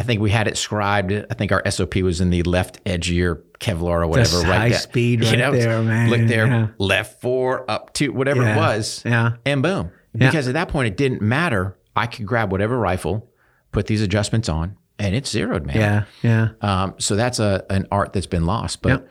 I 0.00 0.02
think 0.02 0.20
we 0.20 0.30
had 0.30 0.48
it 0.48 0.56
scribed. 0.56 1.12
I 1.12 1.34
think 1.34 1.52
our 1.52 1.62
SOP 1.70 1.96
was 1.96 2.20
in 2.20 2.30
the 2.30 2.42
left 2.44 2.82
edgier 2.84 3.42
Kevlar 3.58 4.02
or 4.02 4.06
whatever, 4.06 4.38
right 4.38 4.58
high 4.58 4.68
there. 4.70 4.78
speed 4.78 5.22
right 5.22 5.36
there, 5.52 5.82
man. 5.82 6.08
Look 6.10 6.26
there, 6.26 6.46
Yeah. 6.46 6.66
left 6.78 7.20
four, 7.20 7.70
up 7.70 7.92
two, 7.92 8.12
whatever 8.12 8.42
Yeah. 8.42 8.54
it 8.54 8.56
was 8.56 9.02
Yeah. 9.04 9.32
and 9.44 9.62
boom. 9.62 9.90
Yeah. 10.14 10.30
Because 10.30 10.48
at 10.48 10.54
that 10.54 10.68
point, 10.68 10.86
it 10.88 10.96
didn't 10.96 11.20
matter. 11.22 11.76
I 11.94 12.06
could 12.06 12.24
grab 12.26 12.50
whatever 12.50 12.78
rifle, 12.78 13.28
put 13.72 13.86
these 13.86 14.00
adjustments 14.00 14.48
on, 14.48 14.76
and 14.98 15.14
it's 15.14 15.30
zeroed, 15.30 15.66
man. 15.66 15.76
Yeah. 15.76 16.04
Yeah. 16.22 16.48
Um, 16.62 16.94
so 16.98 17.14
that's 17.14 17.38
a 17.38 17.64
an 17.68 17.86
art 17.92 18.12
that's 18.14 18.26
been 18.26 18.46
lost. 18.46 18.80
But 18.82 19.06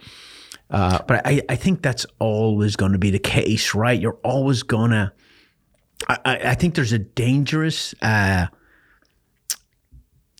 But 0.69 1.21
I, 1.25 1.41
I 1.49 1.55
think 1.55 1.81
that's 1.81 2.05
always 2.19 2.75
going 2.75 2.91
to 2.93 2.97
be 2.99 3.11
the 3.11 3.19
case, 3.19 3.75
right? 3.75 3.99
You're 3.99 4.19
always 4.23 4.63
going 4.63 4.91
to. 4.91 5.11
I, 6.07 6.17
I 6.25 6.37
I 6.51 6.53
think 6.55 6.75
there's 6.75 6.93
a 6.93 6.99
dangerous 6.99 7.93
uh, 8.01 8.47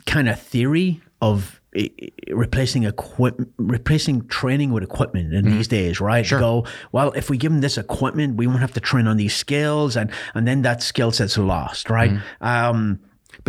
kind 0.09 0.27
of 0.29 0.39
theory 0.39 1.01
of 1.21 1.61
replacing 2.29 2.83
equipment, 2.83 3.53
replacing 3.57 4.27
training 4.27 4.71
with 4.71 4.83
equipment 4.83 5.33
in 5.33 5.45
these 5.45 5.67
days, 5.67 6.01
right? 6.01 6.25
Sure. 6.25 6.39
Go 6.39 6.65
well. 6.91 7.11
If 7.11 7.29
we 7.29 7.37
give 7.37 7.51
them 7.51 7.61
this 7.61 7.77
equipment, 7.77 8.37
we 8.37 8.47
won't 8.47 8.59
have 8.59 8.73
to 8.73 8.79
train 8.79 9.07
on 9.07 9.17
these 9.17 9.35
skills, 9.35 9.95
and 9.95 10.11
and 10.33 10.47
then 10.47 10.63
that 10.63 10.81
skill 10.81 11.11
set's 11.11 11.37
lost, 11.37 11.89
right? 11.89 12.11
Um, 12.41 12.99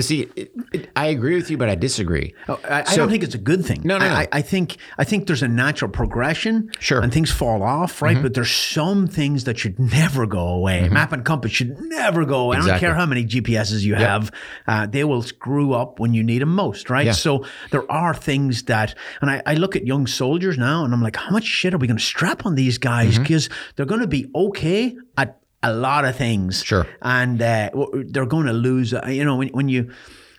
but 0.01 0.07
see, 0.07 0.31
it, 0.35 0.51
it, 0.73 0.91
I 0.97 1.09
agree 1.09 1.35
with 1.35 1.51
you, 1.51 1.59
but 1.59 1.69
I 1.69 1.75
disagree. 1.75 2.33
I, 2.49 2.85
I 2.87 2.97
don't 2.97 3.11
think 3.11 3.23
it's 3.23 3.35
a 3.35 3.39
good 3.39 3.67
thing. 3.67 3.83
No, 3.85 3.99
no, 3.99 4.07
I, 4.07 4.23
no. 4.23 4.29
I, 4.33 4.41
think 4.41 4.79
I 4.97 5.05
think 5.05 5.27
there's 5.27 5.43
a 5.43 5.49
natural 5.49 5.91
progression. 5.91 6.71
Sure. 6.79 6.97
Mm-hmm. 6.97 7.05
And 7.05 7.13
things 7.13 7.31
fall 7.31 7.63
off, 7.63 8.01
right? 8.01 8.21
But 8.23 8.33
there's 8.33 8.51
some 8.51 9.07
things 9.07 9.45
that 9.45 9.59
should 9.59 9.79
never 9.79 10.25
go 10.25 10.49
away. 10.49 10.89
Map 10.89 11.13
and 11.13 11.23
compass 11.23 11.53
should 11.53 11.79
never 11.83 12.25
go 12.25 12.41
away. 12.45 12.57
I 12.57 12.67
don't 12.67 12.79
care 12.79 12.95
how 12.95 13.05
many 13.05 13.27
GPSs 13.27 13.83
you 13.83 13.95
have. 13.95 14.33
Uh, 14.67 14.87
they 14.87 15.05
will 15.05 15.21
screw 15.21 15.75
up 15.75 16.01
when 16.01 16.15
you 16.15 16.23
need 16.23 16.41
them 16.41 16.55
most, 16.55 16.89
right? 16.89 17.05
Yeah. 17.05 17.13
So 17.13 17.45
there 17.71 17.91
are 17.93 18.15
things 18.15 18.63
that, 18.65 18.95
and 19.21 19.31
I, 19.31 19.43
I 19.45 19.55
look 19.55 19.77
at 19.77 19.87
young 19.87 20.07
soldiers 20.07 20.57
now, 20.57 20.83
and 20.83 20.95
I'm 20.95 21.03
like, 21.03 21.17
how 21.17 21.31
much 21.31 21.45
shit 21.45 21.75
are 21.75 21.79
we 21.79 21.87
going 21.87 21.99
to 21.99 22.03
strap 22.03 22.47
on 22.47 22.55
these 22.55 22.79
guys? 22.79 23.15
Mm-hmm. 23.15 23.23
Because 23.25 23.51
they're 23.77 23.85
going 23.85 24.01
to 24.01 24.07
be 24.07 24.31
okay 24.35 24.97
at 25.19 25.40
a 25.63 25.73
lot 25.73 26.05
of 26.05 26.17
things. 26.17 26.63
Sure. 26.65 26.87
And 27.03 27.41
uh, 27.43 27.71
they're 28.07 28.27
going 28.27 28.47
to 28.47 28.53
lose. 28.53 28.95
Uh, 28.95 29.07
you 29.09 29.25
know, 29.25 29.37
when 29.37 29.49
when 29.49 29.69
you 29.69 29.91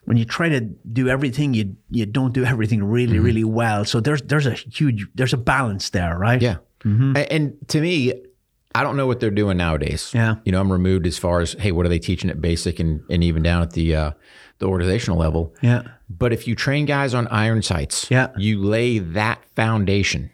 when 0.06 0.18
you 0.18 0.26
try 0.26 0.50
to 0.50 0.62
do 0.62 1.08
everything, 1.10 1.54
you 1.54 1.76
you 1.90 2.06
don't 2.06 2.34
do 2.34 2.44
everything 2.54 2.84
really 2.84 3.16
Mm-hmm. 3.16 3.26
really 3.26 3.44
well. 3.44 3.86
So 3.86 4.00
there's 4.00 4.22
there's 4.24 4.46
a 4.48 4.54
huge 4.54 5.08
there's 5.16 5.34
a 5.34 5.38
balance 5.38 5.90
there, 5.92 6.18
right? 6.18 6.42
Yeah. 6.42 6.58
A- 6.84 7.32
And, 7.34 7.54
to 7.68 7.80
me, 7.80 8.12
I 8.74 8.84
don't 8.84 8.98
know 8.98 9.06
what 9.06 9.20
they're 9.20 9.30
doing 9.36 9.58
nowadays. 9.58 10.12
Yeah. 10.16 10.36
You 10.46 10.52
know, 10.52 10.60
I'm 10.62 10.72
removed 10.72 11.06
as 11.06 11.18
far 11.20 11.42
as 11.42 11.54
hey, 11.54 11.72
what 11.72 11.86
are 11.86 11.90
they 11.90 12.00
teaching 12.00 12.30
at 12.32 12.42
basic 12.42 12.80
and 12.80 13.02
and 13.10 13.24
even 13.24 13.44
down 13.44 13.62
at 13.62 13.72
the 13.74 13.96
uh, 13.96 14.12
the 14.58 14.66
organizational 14.68 15.20
level. 15.20 15.54
Yeah. 15.62 15.84
But 16.10 16.34
if 16.34 16.48
you 16.48 16.56
train 16.56 16.86
guys 16.86 17.14
on 17.14 17.28
iron 17.28 17.62
sights, 17.62 18.10
Yeah. 18.10 18.28
you 18.38 18.64
lay 18.64 19.00
that 19.00 19.40
foundation 19.56 20.30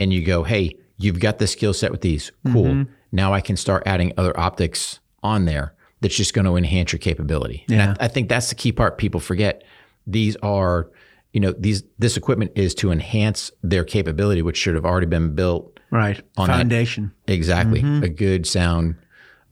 and 0.00 0.12
you 0.12 0.24
go, 0.24 0.42
hey, 0.44 0.76
you've 0.96 1.20
got 1.20 1.38
the 1.38 1.46
skill 1.46 1.72
set 1.72 1.90
with 1.92 2.00
these. 2.02 2.32
Cool. 2.52 2.64
Mm-hmm. 2.64 2.92
Now 3.12 3.32
I 3.32 3.40
can 3.40 3.56
start 3.56 3.82
adding 3.86 4.12
other 4.16 4.38
optics 4.38 5.00
on 5.22 5.44
there 5.44 5.74
that's 6.00 6.16
just 6.16 6.34
going 6.34 6.44
to 6.44 6.56
enhance 6.56 6.92
your 6.92 6.98
capability. 7.00 7.64
And 7.68 7.76
Yeah. 7.78 7.94
I, 8.00 8.04
I 8.04 8.08
think 8.08 8.28
that's 8.28 8.48
the 8.50 8.54
key 8.54 8.72
part 8.72 8.98
people 8.98 9.20
forget. 9.20 9.64
These 10.06 10.36
are, 10.36 10.90
you 11.32 11.40
know, 11.40 11.52
these 11.58 11.82
this 11.98 12.16
equipment 12.16 12.52
is 12.54 12.74
to 12.76 12.90
enhance 12.90 13.50
their 13.62 13.84
capability, 13.84 14.42
which 14.42 14.56
should 14.56 14.74
have 14.74 14.84
already 14.84 15.06
been 15.06 15.34
built 15.34 15.78
Right. 15.90 16.16
that- 16.36 16.46
Foundation. 16.46 17.12
Exactly. 17.26 17.82
Mm-hmm. 17.82 18.04
A 18.04 18.08
good, 18.08 18.46
sound, 18.46 18.94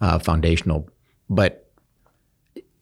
uh, 0.01 0.19
foundational. 0.19 0.89
But 1.31 1.71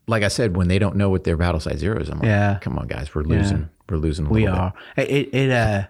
like 0.07 0.23
I 0.23 0.29
said, 0.29 0.57
when 0.57 0.69
they 0.69 0.79
don't 0.79 0.97
know 0.97 1.09
what 1.09 1.25
their 1.25 1.37
battle 1.37 1.61
sight 1.61 1.79
zero 1.79 1.99
is, 2.01 2.09
I'm 2.11 2.19
like, 2.19 2.27
Yeah. 2.27 2.59
come 2.61 2.79
on, 2.79 2.87
guys, 2.89 3.15
we're 3.15 3.23
losing. 3.23 3.71
We're 3.89 3.97
losing. 3.97 4.27
A 4.27 4.29
We 4.29 4.41
little 4.45 4.55
bit. 4.55 4.61
are. 4.61 4.75
It, 4.97 5.11
it, 5.11 5.35
it 5.35 5.51
uh, 5.51 5.85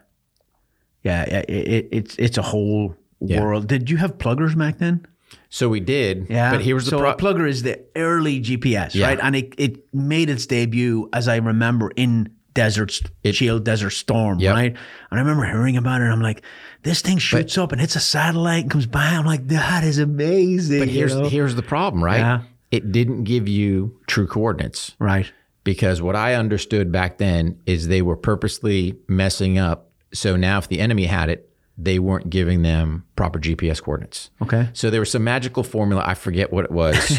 yeah, 1.02 1.22
it, 1.24 1.50
it, 1.50 1.88
it's 1.92 2.16
it's 2.18 2.38
a 2.38 2.42
whole 2.42 2.96
Yeah. 3.28 3.42
world. 3.42 3.66
Did 3.68 3.90
you 3.90 3.96
have 3.98 4.18
pluggers 4.18 4.54
back 4.56 4.78
then? 4.78 5.06
So 5.48 5.68
we 5.68 5.80
did. 5.80 6.26
Yeah. 6.30 6.50
But 6.52 6.62
here's 6.62 6.84
the 6.84 6.90
so 6.90 6.98
pro- 6.98 7.10
a 7.12 7.16
plugger 7.16 7.48
is 7.48 7.62
the 7.62 7.80
early 7.96 8.40
GPS, 8.40 8.94
Yeah. 8.94 9.06
right? 9.08 9.18
And 9.22 9.36
it, 9.36 9.54
it 9.58 9.94
made 9.94 10.28
its 10.30 10.46
debut, 10.46 11.08
as 11.12 11.28
I 11.28 11.36
remember, 11.36 11.90
in 11.96 12.30
Desert 12.54 13.00
Shield, 13.24 13.64
Desert 13.64 13.90
Storm, 13.90 14.38
Yep. 14.38 14.54
right? 14.54 14.70
And 14.72 14.78
I 15.10 15.18
remember 15.18 15.44
hearing 15.44 15.76
about 15.76 16.00
it. 16.00 16.04
And 16.04 16.12
I'm 16.12 16.20
like, 16.22 16.42
this 16.82 17.02
thing 17.02 17.18
shoots 17.18 17.58
up 17.58 17.72
and 17.72 17.80
hits 17.80 17.96
a 17.96 18.00
satellite 18.00 18.62
and 18.62 18.70
comes 18.70 18.86
by. 18.86 19.06
I'm 19.06 19.26
like, 19.26 19.48
that 19.48 19.82
is 19.84 19.98
amazing. 19.98 20.78
But 20.80 20.88
you 20.88 20.94
here's 20.94 21.14
know? 21.16 21.28
here's 21.28 21.54
the 21.56 21.62
problem, 21.62 22.02
right? 22.04 22.18
Yeah. 22.18 22.42
It 22.70 22.92
didn't 22.92 23.24
give 23.24 23.48
you 23.48 23.98
true 24.06 24.26
coordinates 24.26 24.94
right. 24.98 25.30
because 25.62 26.02
what 26.02 26.16
I 26.16 26.34
understood 26.34 26.90
back 26.90 27.18
then 27.18 27.58
is 27.66 27.86
they 27.88 28.02
were 28.02 28.16
purposely 28.16 28.96
messing 29.08 29.58
up. 29.58 29.90
So 30.12 30.36
now, 30.36 30.58
if 30.58 30.68
the 30.68 30.80
enemy 30.80 31.06
had 31.06 31.28
it, 31.28 31.48
they 31.76 31.98
weren't 31.98 32.30
giving 32.30 32.62
them 32.62 33.04
proper 33.16 33.38
GPS 33.38 33.82
coordinates. 33.82 34.30
Okay. 34.40 34.68
So 34.74 34.90
there 34.90 35.00
was 35.00 35.10
some 35.10 35.24
magical 35.24 35.62
formula. 35.64 36.04
I 36.06 36.14
forget 36.14 36.52
what 36.52 36.64
it 36.64 36.70
was 36.70 36.94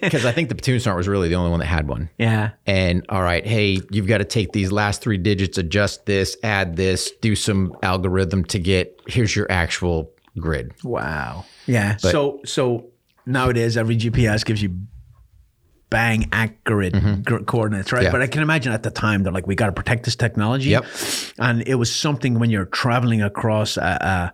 because 0.00 0.26
I 0.26 0.32
think 0.32 0.50
the 0.50 0.54
platoon 0.54 0.80
sergeant 0.80 0.98
was 0.98 1.08
really 1.08 1.28
the 1.28 1.36
only 1.36 1.50
one 1.50 1.60
that 1.60 1.66
had 1.66 1.88
one. 1.88 2.10
Yeah. 2.18 2.50
And 2.66 3.06
all 3.08 3.22
right, 3.22 3.46
hey, 3.46 3.80
you've 3.90 4.06
got 4.06 4.18
to 4.18 4.24
take 4.24 4.52
these 4.52 4.70
last 4.70 5.00
three 5.00 5.16
digits, 5.16 5.56
adjust 5.56 6.04
this, 6.06 6.36
add 6.42 6.76
this, 6.76 7.10
do 7.22 7.34
some 7.34 7.74
algorithm 7.82 8.44
to 8.46 8.58
get 8.58 9.00
here's 9.06 9.34
your 9.34 9.50
actual 9.50 10.12
grid. 10.38 10.72
Wow. 10.84 11.46
Yeah. 11.66 11.96
so 11.96 12.40
so 12.44 12.90
nowadays 13.26 13.76
every 13.76 13.96
GPS 13.96 14.44
gives 14.44 14.62
you 14.62 14.76
bang 15.90 16.28
accurate 16.32 16.94
gr- 17.24 17.38
coordinates, 17.38 17.92
right? 17.92 17.98
Mm-hmm. 17.98 18.04
Yeah. 18.06 18.10
But 18.12 18.22
I 18.22 18.26
can 18.28 18.42
imagine 18.42 18.72
at 18.72 18.82
the 18.84 18.90
time 18.90 19.22
they're 19.24 19.32
like, 19.32 19.46
we 19.46 19.54
got 19.56 19.66
to 19.66 19.72
protect 19.72 20.04
this 20.04 20.16
technology. 20.16 20.70
Yep. 20.70 20.84
And 21.38 21.62
it 21.66 21.74
was 21.74 21.92
something 21.94 22.38
when 22.38 22.48
you're 22.50 22.64
traveling 22.66 23.22
across 23.22 23.76
a, 23.76 24.32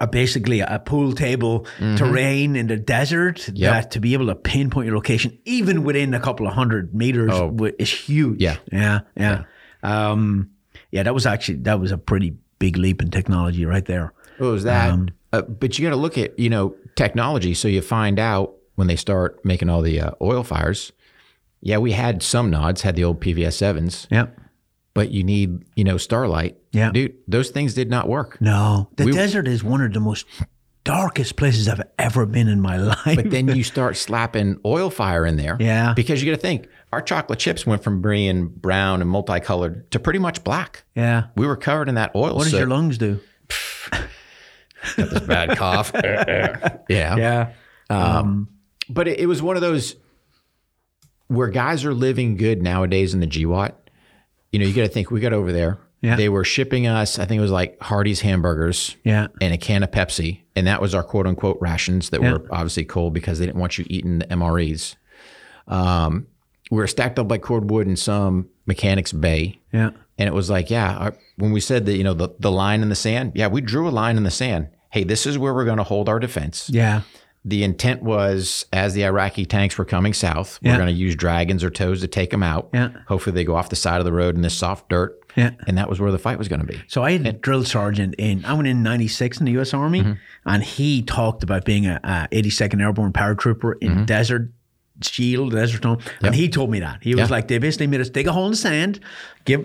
a, 0.00 0.04
a 0.04 0.06
basically 0.06 0.60
a 0.60 0.78
pool 0.78 1.12
table 1.12 1.66
terrain 1.96 2.56
in 2.56 2.66
the 2.68 2.76
desert 2.76 3.36
Mm-hmm. 3.40 3.56
Yep. 3.56 3.72
that 3.72 3.90
to 3.92 4.00
be 4.00 4.12
able 4.12 4.26
to 4.26 4.34
pinpoint 4.34 4.86
your 4.86 4.94
location 4.96 5.38
even 5.44 5.82
within 5.84 6.14
a 6.14 6.20
couple 6.20 6.46
of 6.46 6.52
hundred 6.54 6.94
meters 6.94 7.30
wi- 7.30 7.74
is 7.78 7.90
huge. 7.90 8.36
Oh. 8.42 8.44
Yeah. 8.44 8.56
Yeah. 8.72 9.00
Yeah. 9.16 9.42
Um, 9.82 10.50
yeah, 10.90 11.02
that 11.04 11.14
was 11.14 11.24
actually 11.26 11.58
that 11.62 11.80
was 11.80 11.92
a 11.92 11.98
pretty 11.98 12.34
big 12.58 12.76
leap 12.76 13.00
in 13.00 13.10
technology 13.10 13.64
right 13.64 13.84
there. 13.86 14.12
What 14.38 14.48
was 14.50 14.64
that? 14.64 14.90
Um, 14.90 15.08
uh, 15.32 15.42
but 15.42 15.78
you 15.78 15.84
got 15.86 15.90
to 15.90 15.96
look 16.00 16.18
at 16.18 16.38
you 16.38 16.50
know 16.50 16.74
technology. 16.96 17.54
So 17.54 17.68
you 17.68 17.80
find 17.80 18.18
out 18.18 18.54
when 18.80 18.88
they 18.88 18.96
start 18.96 19.44
making 19.44 19.68
all 19.68 19.82
the 19.82 20.00
uh, 20.00 20.10
oil 20.22 20.42
fires, 20.42 20.90
Yeah, 21.60 21.76
we 21.78 21.92
had 21.92 22.22
some 22.22 22.48
nods, 22.50 22.80
had 22.82 22.96
the 22.96 23.04
old 23.04 23.20
PVS 23.20 23.52
sevens, 23.52 24.06
Yep. 24.10 24.40
but 24.94 25.10
you 25.10 25.22
need, 25.22 25.62
you 25.76 25.84
know, 25.84 25.98
Starlight. 25.98 26.56
Yeah. 26.72 26.90
Dude, 26.90 27.12
those 27.28 27.50
things 27.50 27.74
did 27.74 27.90
not 27.90 28.08
work. 28.08 28.40
No, 28.40 28.88
the 28.96 29.04
We- 29.04 29.12
desert 29.12 29.46
is 29.46 29.62
one 29.62 29.82
of 29.82 29.92
the 29.92 30.00
most 30.00 30.24
darkest 30.84 31.36
places 31.36 31.68
I've 31.68 31.82
ever 31.98 32.24
been 32.24 32.48
in 32.48 32.60
my 32.62 32.76
life. 32.94 33.16
But 33.16 33.30
then 33.30 33.48
you 33.48 33.62
start 33.62 33.98
slapping 33.98 34.58
oil 34.64 34.88
fire 34.88 35.26
in 35.26 35.36
there. 35.36 35.58
Yeah. 35.60 35.92
Because 35.94 36.22
you 36.22 36.30
got 36.32 36.36
to 36.36 36.40
think, 36.42 36.66
our 36.94 37.02
chocolate 37.02 37.38
chips 37.38 37.66
went 37.66 37.84
from 37.84 38.00
being 38.00 38.48
brown 38.48 39.02
and 39.02 39.10
multicolored 39.10 39.90
to 39.90 40.00
pretty 40.00 40.18
much 40.18 40.42
black. 40.42 40.84
yeah. 40.96 41.24
We 41.36 41.46
were 41.46 41.56
covered 41.56 41.88
in 41.90 41.96
that 41.96 42.12
oil. 42.16 42.34
What 42.36 42.44
does 42.44 42.54
your 42.54 42.66
lungs 42.66 42.96
do? 42.98 43.20
Got 44.96 45.10
this 45.10 45.20
bad 45.20 45.56
cough? 45.58 45.92
yeah. 45.94 46.78
Yeah. 46.88 47.52
Um, 47.90 48.48
but 48.90 49.08
it, 49.08 49.20
it 49.20 49.26
was 49.26 49.42
one 49.42 49.56
of 49.56 49.62
those 49.62 49.96
where 51.28 51.48
guys 51.48 51.84
are 51.84 51.94
living 51.94 52.36
good 52.36 52.62
nowadays 52.62 53.14
in 53.14 53.20
the 53.20 53.26
GWOT. 53.26 53.72
You 54.52 54.58
know, 54.58 54.66
you 54.66 54.74
got 54.74 54.82
to 54.82 54.88
think 54.88 55.10
we 55.10 55.20
got 55.20 55.32
over 55.32 55.52
there. 55.52 55.78
Yeah. 56.02 56.16
They 56.16 56.28
were 56.28 56.44
shipping 56.44 56.86
us, 56.86 57.18
I 57.18 57.26
think 57.26 57.38
it 57.38 57.42
was 57.42 57.50
like 57.50 57.78
Hardee's 57.80 58.20
hamburgers 58.22 58.96
Yeah. 59.04 59.26
and 59.40 59.52
a 59.52 59.58
can 59.58 59.82
of 59.82 59.90
Pepsi. 59.90 60.40
And 60.56 60.66
that 60.66 60.80
was 60.80 60.94
our 60.94 61.02
quote 61.02 61.26
unquote 61.26 61.58
rations 61.60 62.10
that 62.10 62.22
Yeah. 62.22 62.32
were 62.32 62.46
obviously 62.50 62.84
cold 62.86 63.12
because 63.12 63.38
they 63.38 63.46
didn't 63.46 63.60
want 63.60 63.76
you 63.78 63.84
eating 63.88 64.18
the 64.20 64.26
MREs. 64.26 64.96
Um, 65.68 66.26
we 66.70 66.78
were 66.78 66.86
stacked 66.86 67.18
up 67.18 67.30
like 67.30 67.42
cordwood 67.42 67.86
in 67.86 67.96
some 67.96 68.48
mechanics 68.66 69.12
bay. 69.12 69.60
Yeah. 69.72 69.90
And 70.18 70.26
it 70.26 70.32
was 70.32 70.48
like, 70.50 70.70
yeah, 70.70 70.96
our, 70.96 71.14
when 71.36 71.52
we 71.52 71.60
said 71.60 71.84
that, 71.86 71.96
you 71.96 72.04
know, 72.04 72.14
the, 72.14 72.30
the 72.38 72.50
line 72.50 72.82
in 72.82 72.88
the 72.88 72.94
sand, 72.96 73.32
yeah, 73.34 73.46
we 73.48 73.60
drew 73.60 73.86
a 73.86 73.90
line 73.90 74.16
in 74.16 74.22
the 74.24 74.30
sand. 74.30 74.68
Hey, 74.90 75.04
this 75.04 75.26
is 75.26 75.36
where 75.38 75.52
we're 75.54 75.64
going 75.66 75.76
to 75.78 75.84
hold 75.84 76.08
our 76.08 76.18
defense. 76.18 76.68
Yeah. 76.72 77.02
The 77.44 77.64
intent 77.64 78.02
was 78.02 78.66
as 78.72 78.92
the 78.94 79.04
Iraqi 79.04 79.46
tanks 79.46 79.78
were 79.78 79.84
coming 79.86 80.12
south, 80.12 80.58
Yeah. 80.60 80.72
we're 80.72 80.76
going 80.82 80.94
to 80.94 81.00
use 81.00 81.16
dragons 81.16 81.64
or 81.64 81.70
tows 81.70 82.00
to 82.02 82.06
take 82.08 82.30
them 82.30 82.42
out. 82.42 82.68
Yeah. 82.74 82.90
Hopefully 83.08 83.34
they 83.34 83.44
go 83.44 83.56
off 83.56 83.70
the 83.70 83.76
side 83.76 83.98
of 83.98 84.04
the 84.04 84.12
road 84.12 84.34
in 84.36 84.42
this 84.42 84.52
soft 84.54 84.88
dirt. 84.90 85.16
Yeah. 85.36 85.52
And 85.66 85.78
that 85.78 85.88
was 85.88 85.98
where 86.00 86.10
the 86.12 86.18
fight 86.18 86.38
was 86.38 86.48
going 86.48 86.60
to 86.60 86.66
be. 86.66 86.82
So 86.86 87.02
I 87.02 87.12
had 87.12 87.26
a 87.26 87.32
drill 87.32 87.64
sergeant 87.64 88.14
in, 88.18 88.44
I 88.44 88.52
went 88.52 88.68
in 88.68 88.82
96 88.82 89.38
in 89.40 89.46
the 89.46 89.52
US 89.60 89.72
Army, 89.72 90.00
Mm-hmm. 90.02 90.12
and 90.44 90.62
he 90.62 91.02
talked 91.02 91.42
about 91.42 91.64
being 91.64 91.86
a, 91.86 91.98
a 92.04 92.28
82nd 92.34 92.82
Airborne 92.82 93.12
paratrooper 93.12 93.74
in 93.80 93.90
Mm-hmm. 93.90 94.04
Desert 94.04 94.50
Shield, 95.02 95.52
Desert 95.52 95.78
Storm. 95.78 95.98
And 96.20 96.34
he 96.34 96.48
told 96.50 96.70
me 96.70 96.80
that. 96.80 96.98
He 97.02 97.14
was 97.14 97.30
Yeah. 97.30 97.34
like, 97.36 97.48
they 97.48 97.56
basically 97.58 97.86
made 97.86 98.02
us 98.02 98.10
dig 98.10 98.26
a 98.26 98.32
hole 98.32 98.44
in 98.44 98.50
the 98.50 98.56
sand, 98.58 99.00
give, 99.46 99.64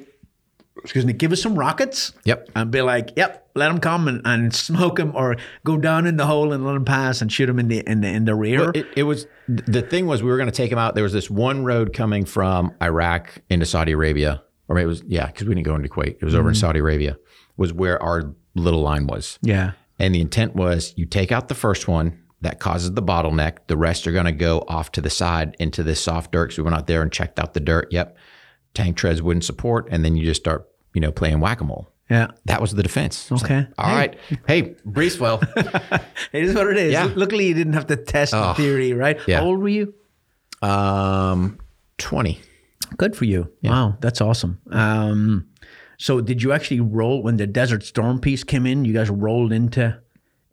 excuse 0.82 1.06
me, 1.06 1.14
give 1.14 1.32
us 1.32 1.42
some 1.42 1.58
rockets. 1.58 2.14
Yep. 2.26 2.50
And 2.56 2.72
be 2.72 2.82
like, 2.82 3.12
yep, 3.16 3.50
let 3.56 3.70
them 3.70 3.80
come 3.80 4.08
and, 4.08 4.22
and 4.26 4.54
smoke 4.54 4.98
them 4.98 5.14
or 5.16 5.38
go 5.64 5.78
down 5.78 6.06
in 6.06 6.18
the 6.18 6.26
hole 6.26 6.54
and 6.54 6.66
let 6.66 6.74
them 6.74 6.86
pass 6.86 7.22
and 7.22 7.32
shoot 7.32 7.46
them 7.48 7.60
in 7.60 7.68
the, 7.68 7.80
in 7.88 8.02
the, 8.02 8.08
in 8.08 8.26
the 8.26 8.36
rear. 8.36 8.72
It, 8.76 8.88
it 8.96 9.04
was 9.04 9.28
the 9.48 9.82
thing 9.82 10.06
was 10.08 10.22
we 10.22 10.30
were 10.30 10.38
going 10.38 10.50
to 10.50 10.56
take 10.56 10.70
them 10.70 10.80
out. 10.80 10.96
There 10.96 11.04
was 11.04 11.14
this 11.14 11.30
one 11.30 11.64
road 11.64 11.94
coming 11.94 12.26
from 12.26 12.74
Iraq 12.82 13.38
into 13.50 13.66
Saudi 13.66 13.94
Arabia, 13.94 14.44
or 14.68 14.76
maybe 14.76 14.84
it 14.86 14.88
was 14.88 15.04
yeah, 15.08 15.28
because 15.28 15.48
we 15.48 15.56
didn't 15.56 15.66
go 15.66 15.76
into 15.76 15.90
Kuwait. 15.90 16.18
It 16.20 16.24
was 16.26 16.34
over 16.36 16.44
Mm-hmm. 16.44 16.50
in 16.50 16.56
Saudi 16.56 16.80
Arabia. 16.80 17.18
Was 17.58 17.72
where 17.72 18.02
our 18.04 18.34
little 18.54 18.82
line 18.82 19.08
was, 19.08 19.40
yeah. 19.42 19.72
and 19.98 20.14
the 20.14 20.20
intent 20.20 20.56
was 20.56 20.94
you 20.98 21.06
take 21.06 21.32
out 21.32 21.48
the 21.48 21.56
first 21.56 21.88
one 21.88 22.20
that 22.42 22.60
causes 22.60 22.92
the 22.92 23.02
bottleneck. 23.02 23.60
The 23.68 23.78
rest 23.78 24.06
are 24.08 24.12
going 24.12 24.26
to 24.26 24.34
go 24.34 24.66
off 24.68 24.92
to 24.94 25.02
the 25.02 25.10
side 25.10 25.56
into 25.58 25.82
this 25.84 26.02
soft 26.02 26.34
dirt. 26.34 26.52
So 26.52 26.62
we 26.62 26.66
went 26.66 26.76
out 26.76 26.88
there 26.88 27.02
and 27.02 27.10
checked 27.14 27.40
out 27.40 27.54
the 27.54 27.62
dirt. 27.62 27.88
Yep, 27.92 28.18
tank 28.76 28.98
treads 28.98 29.22
wouldn't 29.22 29.44
support, 29.46 29.88
and 29.90 30.06
then 30.06 30.16
you 30.16 30.24
just 30.26 30.42
start 30.42 30.68
you 30.94 31.02
know 31.02 31.12
playing 31.12 31.40
whack 31.40 31.62
a 31.62 31.64
mole. 31.64 31.90
Yeah. 32.10 32.28
That 32.46 32.62
was 32.62 32.72
the 32.72 32.84
defense. 32.84 33.32
It's 33.32 33.44
Okay. 33.44 33.62
like, 33.62 33.68
all 33.80 33.96
right. 33.96 34.16
Hey, 34.48 34.76
breeze 34.86 35.16
flow. 35.16 35.40
It 36.32 36.44
is 36.44 36.54
what 36.54 36.68
it 36.68 36.78
is. 36.78 36.94
Yeah. 36.94 37.12
Luckily, 37.16 37.48
you 37.48 37.54
didn't 37.56 37.74
have 37.74 37.88
to 37.88 37.96
test 37.96 38.32
the 38.34 38.54
theory, 38.54 38.94
right? 38.94 39.20
yeah. 39.28 39.40
How 39.40 39.46
old 39.48 39.60
were 39.60 39.70
you? 39.70 39.94
um, 40.62 41.60
twenty. 41.98 42.40
Good 42.98 43.16
for 43.16 43.26
you. 43.26 43.52
Wow, 43.64 43.98
that's 44.02 44.22
awesome. 44.22 44.62
Um, 44.72 45.48
so 45.98 46.22
did 46.22 46.44
you 46.44 46.52
actually 46.52 46.80
roll 46.82 47.24
when 47.24 47.38
the 47.38 47.48
Desert 47.48 47.84
Storm 47.84 48.20
piece 48.20 48.44
came 48.44 48.66
in? 48.66 48.86
You 48.86 48.94
guys 48.94 49.10
rolled 49.10 49.52
into 49.52 50.00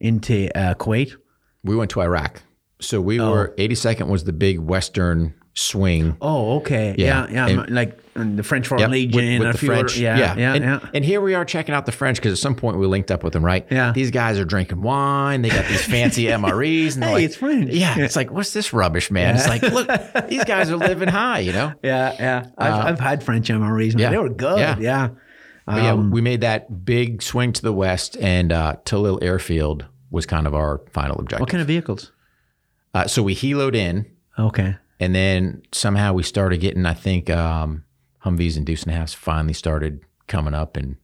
into 0.01 0.49
uh, 0.57 0.75
Kuwait. 0.75 1.15
We 1.63 1.77
went 1.77 1.91
to 1.93 2.01
Iraq. 2.01 2.43
So 2.81 3.01
we 3.01 3.21
were 3.21 3.55
82nd 3.59 4.09
was 4.09 4.25
the 4.25 4.33
big 4.33 4.59
Western 4.59 5.35
swing. 5.55 6.17
Oh, 6.21 6.57
okay. 6.59 6.95
Yeah, 6.99 7.27
Yeah. 7.29 7.47
yeah. 7.49 7.62
And- 7.62 7.75
like 7.75 7.99
the 8.15 8.43
French 8.43 8.69
Foreign 8.69 8.81
Yep, 8.83 8.91
Legion 8.91 9.17
with, 9.17 9.25
and 9.25 9.38
with 9.41 9.49
a 9.49 9.53
the 9.53 9.59
few 9.59 9.67
French. 9.69 9.93
Other, 9.93 10.03
yeah, 10.03 10.37
yeah, 10.37 10.55
and, 10.55 10.65
yeah. 10.65 10.81
and 10.93 11.03
here 11.03 11.23
we 11.23 11.33
are 11.35 11.47
checking 11.47 11.75
out 11.75 11.87
the 11.87 11.93
French 11.93 12.19
because 12.19 12.33
at 12.33 12.38
some 12.38 12.55
point 12.55 12.77
we 12.77 12.87
linked 12.87 13.11
up 13.11 13.25
with 13.25 13.33
them, 13.33 13.43
right? 13.43 13.67
Yeah. 13.71 13.93
These 13.93 14.11
guys 14.11 14.38
are 14.38 14.45
drinking 14.45 14.83
wine. 14.83 15.41
They 15.41 15.49
got 15.49 15.67
these 15.67 15.83
fancy 15.83 16.25
MREs. 16.27 16.95
And 16.97 17.05
Hey, 17.05 17.12
like, 17.15 17.25
it's 17.25 17.37
French. 17.37 17.71
Yeah, 17.73 17.99
It's 17.99 18.15
like, 18.15 18.31
what's 18.31 18.53
this 18.53 18.75
rubbish, 18.75 19.11
man? 19.11 19.37
It's 19.37 19.49
like, 19.49 19.62
look, 19.62 19.88
these 20.29 20.45
guys 20.45 20.71
are 20.71 20.77
living 20.77 21.09
high, 21.09 21.38
you 21.38 21.53
know? 21.53 21.73
Yeah, 21.83 22.12
yeah. 22.19 22.47
I've, 22.59 22.75
I've 22.87 23.01
had 23.01 23.23
French 23.23 23.49
MREs. 23.49 23.95
Uh, 23.95 23.99
yeah, 23.99 24.11
They 24.11 24.19
were 24.19 24.29
good. 24.29 24.59
yeah. 24.59 24.79
Yeah. 24.79 25.09
Um, 25.67 25.77
yeah, 25.79 25.95
we 25.95 26.21
made 26.21 26.41
that 26.43 26.85
big 26.85 27.23
swing 27.23 27.53
to 27.55 27.62
the 27.62 27.73
west, 27.73 28.17
and 28.21 28.53
uh, 28.53 28.77
Tallil 28.85 29.23
Airfield 29.23 29.87
was 30.11 30.27
kind 30.27 30.47
of 30.47 30.55
our 30.55 30.83
final 30.93 31.19
objective. 31.19 31.41
What 31.41 31.49
kind 31.51 31.61
of 31.62 31.67
vehicles? 31.69 32.11
Uh, 32.93 33.07
so 33.07 33.23
we 33.23 33.35
heloed 33.35 33.75
in, 33.77 34.05
Okay. 34.38 34.77
And 35.03 35.15
then 35.15 35.62
somehow 35.73 36.12
we 36.12 36.23
started 36.23 36.59
getting, 36.61 36.87
I 36.87 36.95
think, 36.95 37.29
um, 37.29 37.85
Humvees 38.25 38.57
and 38.57 38.65
Deuce 38.65 38.85
and 38.85 38.93
a 38.93 38.95
finally 39.15 39.53
started 39.53 40.01
coming 40.29 40.55
up 40.55 40.77
and 40.77 40.97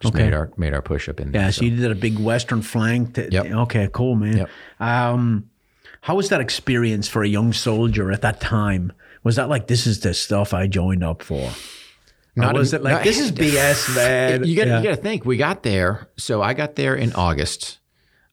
just 0.00 0.14
Okay. 0.14 0.24
made 0.24 0.34
our 0.34 0.50
made 0.56 0.74
our 0.74 0.82
push 0.82 1.08
up 1.08 1.20
in 1.20 1.30
there. 1.32 1.42
Yeah, 1.42 1.50
so 1.50 1.64
you 1.64 1.76
did 1.76 1.90
a 1.90 1.94
big 1.94 2.18
western 2.18 2.60
flank. 2.62 3.14
To, 3.14 3.28
Yep. 3.30 3.46
Okay, 3.46 3.88
cool, 3.92 4.16
man. 4.16 4.36
Yep. 4.38 4.50
Um, 4.80 5.44
how 6.00 6.16
was 6.16 6.28
that 6.30 6.40
experience 6.40 7.06
for 7.08 7.22
a 7.22 7.28
young 7.28 7.52
soldier 7.52 8.10
at 8.10 8.22
that 8.22 8.40
time? 8.40 8.92
Was 9.22 9.36
that 9.36 9.48
like 9.48 9.66
this 9.68 9.86
is 9.86 10.00
the 10.00 10.12
stuff 10.14 10.52
I 10.54 10.66
joined 10.66 11.04
up 11.04 11.22
for? 11.22 11.42
Or 11.44 11.52
Not 12.36 12.54
was 12.54 12.72
in- 12.72 12.80
it 12.80 12.84
like 12.84 12.94
not- 12.94 13.04
this 13.04 13.20
is 13.20 13.30
BS, 13.42 13.94
man? 13.94 14.44
you 14.44 14.56
got 14.56 14.66
yeah. 14.66 14.78
you 14.78 14.84
got 14.88 14.96
to 14.96 15.02
think. 15.02 15.24
We 15.24 15.36
got 15.36 15.62
there. 15.62 16.08
So 16.16 16.42
I 16.42 16.54
got 16.54 16.74
there 16.74 16.94
in 16.96 17.12
August. 17.12 17.78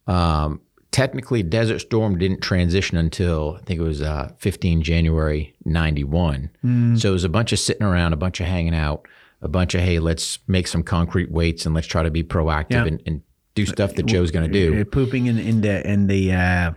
Um, 0.07 0.61
technically, 0.91 1.43
Desert 1.43 1.79
Storm 1.79 2.17
didn't 2.17 2.41
transition 2.41 2.97
until 2.97 3.57
I 3.61 3.63
think 3.65 3.79
it 3.79 3.83
was 3.83 4.01
uh, 4.01 4.31
15 4.37 4.81
January 4.83 5.55
91. 5.65 6.49
Hmm. 6.61 6.95
So 6.95 7.09
it 7.09 7.13
was 7.13 7.23
a 7.23 7.29
bunch 7.29 7.51
of 7.53 7.59
sitting 7.59 7.83
around, 7.85 8.13
a 8.13 8.17
bunch 8.17 8.39
of 8.39 8.47
hanging 8.47 8.75
out, 8.75 9.07
a 9.41 9.47
bunch 9.47 9.75
of 9.75 9.81
hey, 9.81 9.99
let's 9.99 10.39
make 10.47 10.67
some 10.67 10.83
concrete 10.83 11.31
weights 11.31 11.65
and 11.65 11.75
let's 11.75 11.87
try 11.87 12.03
to 12.03 12.11
be 12.11 12.23
proactive 12.23 12.71
Yeah. 12.71 12.85
and, 12.85 13.03
and 13.05 13.21
do 13.55 13.65
stuff 13.65 13.93
that 13.95 14.05
Joe's 14.05 14.31
going 14.31 14.51
to 14.51 14.53
do. 14.53 14.85
Pooping 14.85 15.25
in, 15.27 15.37
in 15.39 15.61
the 15.61 15.87
in 15.89 16.07
the 16.07 16.31
uh, 16.33 16.71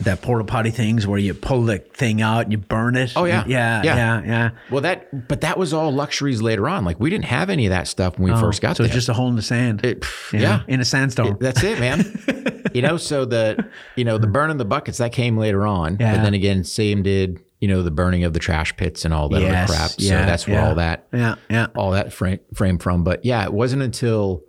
that 0.00 0.22
porta 0.22 0.44
potty 0.44 0.70
things 0.70 1.06
where 1.06 1.18
you 1.18 1.34
pull 1.34 1.62
the 1.62 1.78
thing 1.78 2.22
out 2.22 2.42
and 2.44 2.52
you 2.52 2.58
burn 2.58 2.94
it. 2.94 3.12
Oh, 3.16 3.24
yeah. 3.24 3.42
yeah, 3.48 3.82
Yeah. 3.82 3.96
yeah, 3.96 4.22
yeah. 4.26 4.50
Well, 4.70 4.82
that 4.82 5.26
but 5.28 5.40
that 5.40 5.58
was 5.58 5.72
all 5.74 5.90
luxuries 5.90 6.40
later 6.40 6.68
on. 6.68 6.84
Like 6.84 7.00
we 7.00 7.10
didn't 7.10 7.24
have 7.24 7.50
any 7.50 7.66
of 7.66 7.70
that 7.70 7.88
stuff 7.88 8.18
when 8.18 8.32
we 8.32 8.38
first 8.40 8.62
got 8.62 8.72
Oh, 8.72 8.74
so 8.74 8.82
there. 8.84 8.88
it's 8.88 8.94
just 8.94 9.08
a 9.08 9.12
hole 9.14 9.28
in 9.28 9.36
the 9.36 9.42
sand. 9.42 9.84
It- 9.84 10.04
yeah, 10.32 10.40
yeah. 10.40 10.62
in 10.68 10.80
a 10.80 10.84
sandstorm. 10.84 11.38
That's 11.40 11.62
it, 11.64 11.80
man. 11.80 12.00
you 12.74 12.82
know, 12.82 12.96
so 13.10 13.24
the 13.24 13.68
you 13.96 14.04
know 14.04 14.18
the 14.18 14.26
burning 14.26 14.56
the 14.58 14.64
buckets 14.64 14.98
that 14.98 15.12
came 15.12 15.36
later 15.36 15.66
on, 15.66 15.96
Yeah. 16.00 16.16
but 16.16 16.22
then 16.22 16.34
again, 16.34 16.64
same 16.64 17.02
did 17.02 17.40
you 17.60 17.66
know 17.68 17.82
the 17.82 17.90
burning 17.90 18.22
of 18.24 18.32
the 18.34 18.38
trash 18.38 18.76
pits 18.76 19.04
and 19.04 19.12
all 19.12 19.28
that 19.30 19.40
Yes, 19.42 19.68
other 19.70 19.76
crap. 19.78 19.90
yeah, 19.98 20.20
so 20.22 20.26
that's 20.26 20.46
where 20.46 20.56
yeah. 20.56 20.68
all 20.68 20.74
that 20.76 21.06
yeah, 21.12 21.34
yeah. 21.50 21.66
all 21.76 21.90
that 21.92 22.12
frame 22.12 22.38
frame 22.54 22.78
from. 22.78 23.02
But 23.04 23.24
yeah, 23.24 23.42
it 23.44 23.52
wasn't 23.52 23.82
until 23.82 24.44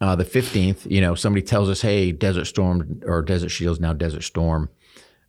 uh, 0.00 0.14
the 0.16 0.24
fifteenth. 0.24 0.86
You 0.88 1.00
know, 1.00 1.14
somebody 1.14 1.42
tells 1.42 1.68
us, 1.68 1.80
"Hey, 1.82 2.12
Desert 2.12 2.44
Storm 2.44 3.00
or 3.04 3.22
Desert 3.22 3.48
Shields 3.48 3.80
now 3.80 3.92
Desert 3.92 4.22
Storm." 4.22 4.68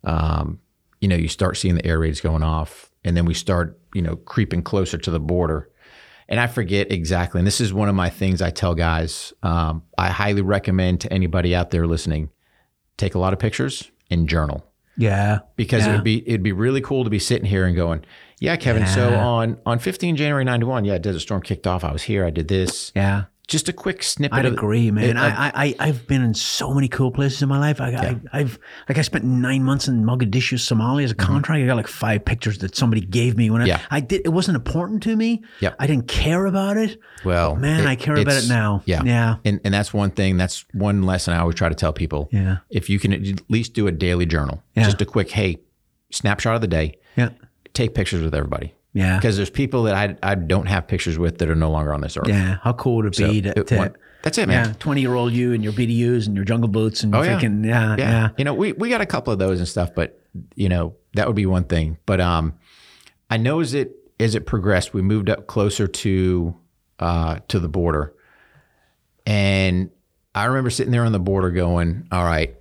Um, 0.03 0.59
you 1.01 1.07
know, 1.07 1.15
you 1.15 1.27
start 1.27 1.57
seeing 1.57 1.75
the 1.75 1.85
air 1.85 1.99
raids 1.99 2.21
going 2.21 2.43
off, 2.43 2.91
and 3.03 3.15
then 3.17 3.25
we 3.25 3.33
start 3.33 3.79
you 3.93 4.01
know 4.01 4.15
creeping 4.17 4.61
closer 4.61 4.97
to 4.97 5.11
the 5.11 5.19
border. 5.19 5.69
And 6.29 6.39
I 6.39 6.47
forget 6.47 6.91
exactly. 6.91 7.39
And 7.39 7.47
this 7.47 7.61
is 7.61 7.73
one 7.73 7.87
of 7.89 7.95
my 7.95 8.09
things 8.09 8.41
I 8.41 8.49
tell 8.49 8.75
guys. 8.75 9.31
Um, 9.43 9.83
I 9.97 10.09
highly 10.09 10.41
recommend 10.41 11.01
to 11.01 11.13
anybody 11.13 11.55
out 11.55 11.71
there 11.71 11.87
listening, 11.87 12.29
take 12.97 13.15
a 13.15 13.19
lot 13.19 13.31
of 13.33 13.39
pictures 13.39 13.89
and 14.11 14.27
journal 14.27 14.65
Yeah. 14.97 15.39
because 15.55 15.85
Yeah. 15.85 15.93
it'd 15.93 16.03
be 16.03 16.27
it'd 16.27 16.43
be 16.43 16.51
really 16.51 16.81
cool 16.81 17.03
to 17.05 17.09
be 17.09 17.19
sitting 17.19 17.45
here 17.45 17.65
and 17.65 17.75
going, 17.75 18.03
yeah, 18.39 18.55
Kevin. 18.57 18.85
So 18.87 19.15
on 19.15 19.57
on 19.65 19.79
15 19.79 20.15
January 20.17 20.43
91, 20.43 20.83
yeah, 20.85 20.97
Desert 20.97 21.19
Storm 21.21 21.41
kicked 21.41 21.65
off. 21.65 21.83
I 21.83 21.91
was 21.91 22.03
here. 22.03 22.25
I 22.25 22.29
did 22.29 22.47
this. 22.49 22.91
Yeah. 22.95 23.25
Just 23.47 23.69
a 23.69 23.73
quick 23.73 24.03
snippet. 24.03 24.37
I'd 24.39 24.45
agree, 24.45 24.91
man. 24.91 25.05
it- 25.11 25.15
I, 25.15 25.27
I, 25.29 25.51
I, 25.55 25.75
I've 25.79 26.05
been 26.05 26.21
in 26.21 26.33
so 26.33 26.73
many 26.73 26.89
cool 26.89 27.11
places 27.11 27.41
in 27.41 27.47
my 27.47 27.57
life. 27.57 27.79
I, 27.79 27.91
I, 27.93 28.19
I've, 28.33 28.59
like, 28.89 28.97
I 28.97 29.01
spent 29.01 29.23
nine 29.23 29.63
months 29.63 29.87
in 29.87 30.03
Mogadishu, 30.03 30.55
Somalia 30.55 31.05
as 31.05 31.11
a 31.11 31.15
contract. 31.15 31.63
I 31.63 31.65
got 31.65 31.77
like 31.77 31.87
five 31.87 32.25
pictures 32.25 32.57
that 32.57 32.75
somebody 32.75 32.99
gave 33.01 33.37
me 33.37 33.49
when 33.49 33.61
I, 33.61 33.65
Mm-hmm. 33.67 33.69
Yeah. 33.69 33.87
I 33.89 33.99
did. 34.01 34.21
It 34.25 34.29
wasn't 34.29 34.57
important 34.57 35.01
to 35.03 35.15
me. 35.15 35.43
Yep. 35.61 35.77
I 35.79 35.87
didn't 35.87 36.09
care 36.09 36.45
about 36.45 36.75
it. 36.75 36.99
well, 37.23 37.55
Man, 37.55 37.79
it- 37.81 37.85
I 37.87 37.95
care 37.95 38.17
about 38.17 38.43
it 38.43 38.49
now. 38.49 38.81
Yeah, 38.85 39.03
Yeah. 39.05 39.35
And 39.45 39.61
and 39.63 39.73
that's 39.73 39.93
one 39.93 40.11
thing. 40.11 40.35
That's 40.35 40.65
one 40.73 41.03
lesson 41.03 41.33
I 41.33 41.39
always 41.39 41.55
try 41.55 41.69
to 41.69 41.75
tell 41.75 41.93
people. 41.93 42.27
Yeah. 42.33 42.57
If 42.69 42.89
you 42.89 42.99
can 42.99 43.13
at 43.13 43.49
least 43.49 43.73
do 43.73 43.87
a 43.87 43.91
daily 43.93 44.25
journal, 44.25 44.61
Yeah. 44.75 44.83
just 44.83 45.01
a 45.01 45.05
quick 45.05 45.31
hey, 45.31 45.59
snapshot 46.11 46.55
of 46.55 46.61
the 46.61 46.67
day. 46.67 46.97
Yeah. 47.15 47.29
Take 47.73 47.93
pictures 47.95 48.21
with 48.23 48.35
everybody. 48.35 48.73
Yeah. 48.97 49.17
Because 49.17 49.37
there's 49.37 49.49
people 49.49 49.83
that 49.83 49.95
I 49.95 50.31
I 50.31 50.35
don't 50.35 50.65
have 50.67 50.87
pictures 50.87 51.17
with 51.17 51.37
that 51.39 51.49
are 51.49 51.55
no 51.55 51.69
longer 51.71 51.93
on 51.93 52.01
this 52.01 52.17
earth. 52.17 52.27
Yeah. 52.27 52.57
How 52.63 52.73
cool 52.73 52.97
would 52.97 53.05
it 53.07 53.17
be 53.17 53.41
to, 53.41 53.59
it- 53.59 53.67
to 53.67 53.77
one- 53.77 53.95
that's 54.23 54.37
it, 54.39 54.47
man. 54.47 54.65
yeah, 54.69 54.73
20 54.79 54.99
year 55.01 55.13
old 55.13 55.31
you 55.31 55.53
and 55.53 55.63
your 55.63 55.71
BDUs 55.73 56.25
and 56.27 56.35
your 56.35 56.43
jungle 56.43 56.67
boots 56.67 57.03
and 57.03 57.15
Oh, 57.15 57.21
yeah. 57.21 57.39
yeah, 57.39 57.49
yeah. 57.49 57.95
yeah. 57.97 58.29
You 58.37 58.43
know, 58.43 58.53
we, 58.53 58.73
we 58.73 58.89
got 58.89 58.99
a 58.99 59.05
couple 59.05 59.31
of 59.31 59.39
those 59.39 59.59
and 59.59 59.67
stuff, 59.67 59.91
but 59.95 60.19
you 60.55 60.67
know, 60.67 60.95
that 61.13 61.27
would 61.27 61.35
be 61.35 61.45
one 61.45 61.63
thing. 61.65 61.97
But 62.05 62.19
um 62.19 62.53
I 63.29 63.37
know 63.37 63.59
as 63.59 63.73
it 63.73 63.91
as 64.19 64.33
it 64.35 64.45
progressed, 64.45 64.93
we 64.93 65.01
moved 65.03 65.29
up 65.29 65.45
closer 65.47 65.87
to 65.87 66.55
uh, 66.99 67.39
to 67.49 67.59
the 67.59 67.69
border, 67.69 68.13
and 69.25 69.89
I 70.33 70.45
remember 70.45 70.69
sitting 70.69 70.91
there 70.91 71.03
on 71.05 71.11
the 71.11 71.19
border 71.19 71.51
going, 71.51 72.07
"All 72.11 72.23
right." 72.23 72.55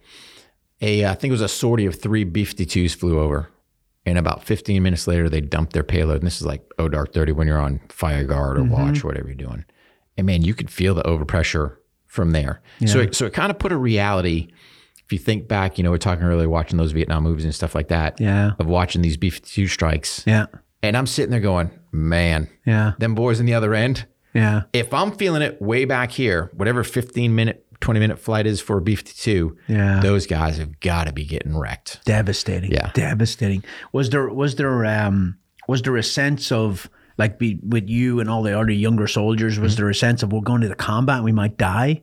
A 0.83 1.07
I 1.07 1.15
think 1.15 1.31
it 1.31 1.33
was 1.33 1.41
a 1.41 1.49
sortie 1.49 1.87
of 1.87 1.99
three 1.99 2.25
B-52s 2.25 2.95
flew 2.95 3.19
over, 3.19 3.49
and 4.07 4.17
about 4.17 4.45
15 4.45 4.83
minutes 4.83 5.07
later, 5.07 5.29
they 5.29 5.43
dump 5.43 5.73
their 5.73 5.83
payload. 5.83 6.19
And 6.19 6.27
this 6.27 6.41
is 6.41 6.47
like 6.47 6.63
oh 6.79 6.89
dark 6.89 7.13
30 7.13 7.33
when 7.33 7.47
you're 7.47 7.61
on 7.61 7.81
fire 7.91 8.25
guard 8.25 8.57
or 8.57 8.63
mm-hmm. 8.63 8.73
watch 8.73 9.05
or 9.05 9.09
whatever 9.09 9.27
you're 9.27 9.35
doing, 9.35 9.65
and 10.17 10.27
man, 10.27 10.43
you 10.43 10.55
could 10.55 10.71
feel 10.71 10.95
the 10.95 11.03
overpressure 11.03 11.77
from 12.07 12.31
there. 12.31 12.63
So 12.87 13.01
it, 13.01 13.15
so 13.15 13.27
it 13.27 13.35
kind 13.35 13.51
of 13.51 13.59
put 13.59 13.73
a 13.73 13.77
reality. 13.77 14.49
If 15.05 15.13
you 15.13 15.19
think 15.19 15.47
back, 15.49 15.77
you 15.77 15.85
know, 15.85 15.91
we're 15.91 15.99
talking 15.99 16.25
earlier, 16.25 16.49
watching 16.49 16.79
those 16.79 16.93
Vietnam 16.93 17.25
movies 17.25 17.45
and 17.45 17.55
stuff 17.55 17.75
like 17.75 17.89
that. 17.89 18.19
Yeah. 18.21 18.53
Of 18.59 18.67
watching 18.67 19.03
these 19.03 19.17
B-52 19.17 19.69
strikes. 19.69 20.25
Yeah. 20.27 20.47
And 20.83 20.97
I'm 20.97 21.07
sitting 21.07 21.31
there 21.31 21.41
going, 21.41 21.71
man, 21.93 22.49
Yeah. 22.65 22.93
them 22.99 23.15
boys 23.15 23.39
in 23.39 23.47
the 23.47 23.55
other 23.55 23.75
end, 23.75 24.07
Yeah. 24.35 24.63
if 24.73 24.93
I'm 24.95 25.13
feeling 25.13 25.43
it 25.43 25.61
way 25.61 25.85
back 25.85 26.11
here, 26.11 26.51
whatever 26.55 26.83
15 26.83 27.35
minute, 27.35 27.66
20 27.87 28.01
minute 28.01 28.19
flight 28.19 28.47
is 28.49 28.61
for 28.61 28.79
a 28.79 28.83
B 28.83 28.97
52, 28.97 29.57
Yeah. 29.69 30.01
those 30.01 30.27
guys 30.27 30.59
have 30.59 30.81
got 30.81 31.07
to 31.07 31.13
be 31.13 31.25
getting 31.25 31.57
wrecked. 31.57 32.01
Devastating. 32.05 32.73
Yeah. 32.73 32.91
Devastating. 32.95 33.63
Was 33.93 34.11
there 34.11 34.29
was 34.29 34.57
there 34.57 34.85
um 34.85 35.39
was 35.69 35.83
there 35.83 35.97
a 35.97 36.03
sense 36.03 36.51
of 36.51 36.91
like 37.17 37.39
be, 37.39 37.61
with 37.63 37.89
you 37.89 38.19
and 38.19 38.29
all 38.29 38.43
the 38.43 38.59
other 38.59 38.73
younger 38.73 39.07
soldiers, 39.07 39.59
was 39.61 39.77
there 39.77 39.89
a 39.89 39.95
sense 39.95 40.23
of 40.25 40.33
we're 40.33 40.41
going 40.41 40.63
to 40.63 40.69
the 40.69 40.75
combat 40.75 41.17
and 41.17 41.25
we 41.25 41.31
might 41.33 41.57
die? 41.57 42.03